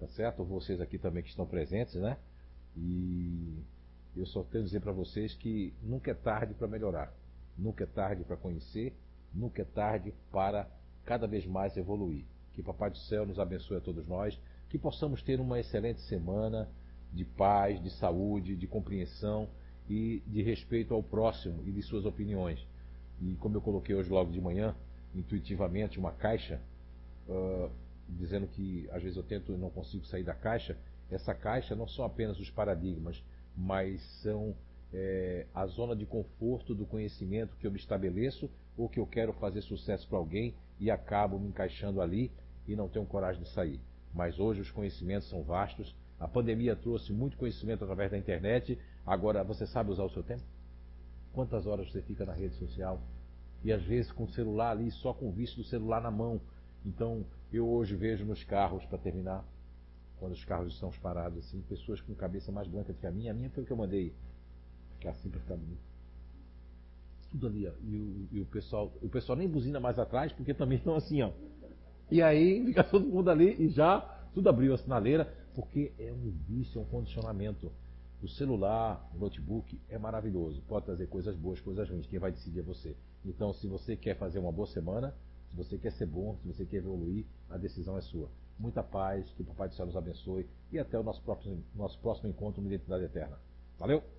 tá 0.00 0.08
certo? 0.08 0.44
Vocês 0.44 0.80
aqui 0.80 0.98
também 0.98 1.22
que 1.22 1.28
estão 1.28 1.46
presentes, 1.46 1.94
né? 1.94 2.16
E 2.76 3.62
eu 4.16 4.26
só 4.26 4.42
tenho 4.42 4.64
a 4.64 4.66
dizer 4.66 4.80
para 4.80 4.92
vocês 4.92 5.34
que 5.34 5.72
nunca 5.82 6.10
é 6.10 6.14
tarde 6.14 6.54
para 6.54 6.66
melhorar, 6.66 7.12
nunca 7.56 7.84
é 7.84 7.86
tarde 7.86 8.24
para 8.24 8.36
conhecer, 8.36 8.94
nunca 9.34 9.62
é 9.62 9.64
tarde 9.64 10.12
para 10.30 10.68
cada 11.04 11.26
vez 11.26 11.46
mais 11.46 11.76
evoluir. 11.76 12.24
Que 12.52 12.62
Papai 12.62 12.90
do 12.90 12.98
Céu 12.98 13.24
nos 13.24 13.38
abençoe 13.38 13.76
a 13.76 13.80
todos 13.80 14.06
nós, 14.06 14.38
que 14.68 14.78
possamos 14.78 15.22
ter 15.22 15.40
uma 15.40 15.58
excelente 15.58 16.00
semana 16.02 16.68
de 17.12 17.24
paz, 17.24 17.82
de 17.82 17.90
saúde, 17.90 18.56
de 18.56 18.66
compreensão 18.66 19.48
e 19.88 20.22
de 20.26 20.42
respeito 20.42 20.92
ao 20.92 21.02
próximo 21.02 21.62
e 21.66 21.72
de 21.72 21.82
suas 21.82 22.04
opiniões. 22.04 22.64
E 23.20 23.34
como 23.36 23.56
eu 23.56 23.60
coloquei 23.60 23.94
hoje 23.94 24.10
logo 24.10 24.30
de 24.30 24.40
manhã, 24.40 24.74
intuitivamente, 25.14 25.98
uma 25.98 26.12
caixa, 26.12 26.60
uh, 27.28 27.70
dizendo 28.08 28.46
que 28.46 28.88
às 28.90 29.02
vezes 29.02 29.16
eu 29.16 29.22
tento 29.22 29.52
e 29.52 29.56
não 29.56 29.70
consigo 29.70 30.04
sair 30.04 30.22
da 30.22 30.34
caixa, 30.34 30.76
essa 31.10 31.34
caixa 31.34 31.74
não 31.74 31.86
são 31.86 32.04
apenas 32.04 32.38
os 32.38 32.50
paradigmas, 32.50 33.22
mas 33.56 34.00
são 34.22 34.54
é, 34.92 35.46
a 35.54 35.66
zona 35.66 35.94
de 35.94 36.06
conforto 36.06 36.74
do 36.74 36.86
conhecimento 36.86 37.56
que 37.56 37.66
eu 37.66 37.70
me 37.70 37.78
estabeleço 37.78 38.50
ou 38.76 38.88
que 38.88 39.00
eu 39.00 39.06
quero 39.06 39.32
fazer 39.34 39.62
sucesso 39.62 40.06
para 40.08 40.18
alguém 40.18 40.54
e 40.78 40.90
acabo 40.90 41.38
me 41.38 41.48
encaixando 41.48 42.00
ali 42.00 42.30
e 42.66 42.76
não 42.76 42.88
tenho 42.88 43.06
coragem 43.06 43.42
de 43.42 43.48
sair. 43.50 43.80
mas 44.14 44.38
hoje 44.38 44.60
os 44.60 44.70
conhecimentos 44.70 45.28
são 45.28 45.42
vastos. 45.42 45.94
A 46.18 46.26
pandemia 46.26 46.74
trouxe 46.74 47.12
muito 47.12 47.36
conhecimento 47.36 47.84
através 47.84 48.10
da 48.10 48.18
internet. 48.18 48.78
Agora, 49.06 49.44
você 49.44 49.66
sabe 49.66 49.90
usar 49.90 50.04
o 50.04 50.10
seu 50.10 50.22
tempo? 50.22 50.42
Quantas 51.32 51.66
horas 51.66 51.90
você 51.90 52.02
fica 52.02 52.24
na 52.24 52.32
rede 52.32 52.54
social? 52.56 53.00
E 53.62 53.72
às 53.72 53.82
vezes 53.82 54.10
com 54.12 54.24
o 54.24 54.30
celular 54.30 54.70
ali, 54.70 54.90
só 54.90 55.12
com 55.12 55.28
o 55.28 55.32
vício 55.32 55.56
do 55.56 55.64
celular 55.64 56.00
na 56.00 56.10
mão. 56.10 56.40
Então, 56.84 57.24
eu 57.52 57.68
hoje 57.68 57.94
vejo 57.94 58.24
nos 58.24 58.42
carros, 58.44 58.84
para 58.86 58.98
terminar, 58.98 59.44
quando 60.18 60.32
os 60.32 60.44
carros 60.44 60.74
estão 60.74 60.90
parados, 61.02 61.38
assim, 61.38 61.60
pessoas 61.62 62.00
com 62.00 62.14
cabeça 62.14 62.50
mais 62.50 62.68
branca 62.68 62.92
do 62.92 62.98
que 62.98 63.06
a 63.06 63.10
minha. 63.10 63.32
A 63.32 63.34
minha 63.34 63.50
foi 63.50 63.62
o 63.62 63.66
que 63.66 63.72
eu 63.72 63.76
mandei 63.76 64.14
ficar 64.98 65.10
assim 65.10 65.30
para 65.30 65.40
ficar 65.40 65.56
bonito. 65.56 65.80
Tudo 67.30 67.46
ali, 67.46 67.66
ó. 67.66 67.72
E 67.82 67.96
o, 67.96 68.28
e 68.32 68.40
o 68.40 68.46
pessoal, 68.46 68.92
o 69.02 69.08
pessoal 69.08 69.36
nem 69.36 69.48
buzina 69.48 69.78
mais 69.78 69.98
atrás, 69.98 70.32
porque 70.32 70.54
também 70.54 70.78
estão 70.78 70.94
assim, 70.94 71.22
ó. 71.22 71.30
E 72.10 72.22
aí 72.22 72.64
fica 72.64 72.82
todo 72.82 73.06
mundo 73.06 73.30
ali 73.30 73.54
e 73.62 73.68
já 73.68 74.00
tudo 74.32 74.48
abriu 74.48 74.74
a 74.74 74.78
sinaleira, 74.78 75.32
porque 75.54 75.92
é 75.98 76.12
um 76.12 76.30
vício, 76.46 76.78
é 76.78 76.82
um 76.82 76.86
condicionamento. 76.86 77.70
O 78.22 78.28
celular, 78.28 79.08
o 79.14 79.18
notebook 79.18 79.78
é 79.88 79.98
maravilhoso, 79.98 80.60
pode 80.66 80.86
trazer 80.86 81.06
coisas 81.06 81.36
boas, 81.36 81.60
coisas 81.60 81.88
ruins. 81.88 82.06
Quem 82.06 82.18
vai 82.18 82.32
decidir 82.32 82.60
é 82.60 82.62
você. 82.62 82.96
Então, 83.24 83.52
se 83.52 83.66
você 83.66 83.96
quer 83.96 84.16
fazer 84.16 84.38
uma 84.38 84.50
boa 84.50 84.66
semana, 84.66 85.14
se 85.50 85.56
você 85.56 85.78
quer 85.78 85.92
ser 85.92 86.06
bom, 86.06 86.36
se 86.42 86.48
você 86.48 86.64
quer 86.64 86.78
evoluir, 86.78 87.26
a 87.48 87.56
decisão 87.56 87.96
é 87.96 88.00
sua. 88.00 88.28
Muita 88.58 88.82
paz, 88.82 89.30
que 89.32 89.42
o 89.42 89.44
Papai 89.44 89.68
do 89.68 89.74
Céu 89.74 89.86
nos 89.86 89.96
abençoe 89.96 90.48
e 90.72 90.78
até 90.78 90.98
o 90.98 91.02
nosso 91.02 91.22
próximo, 91.22 91.62
nosso 91.74 91.98
próximo 92.00 92.28
encontro 92.28 92.60
no 92.60 92.68
Identidade 92.68 93.04
Eterna. 93.04 93.38
Valeu! 93.78 94.17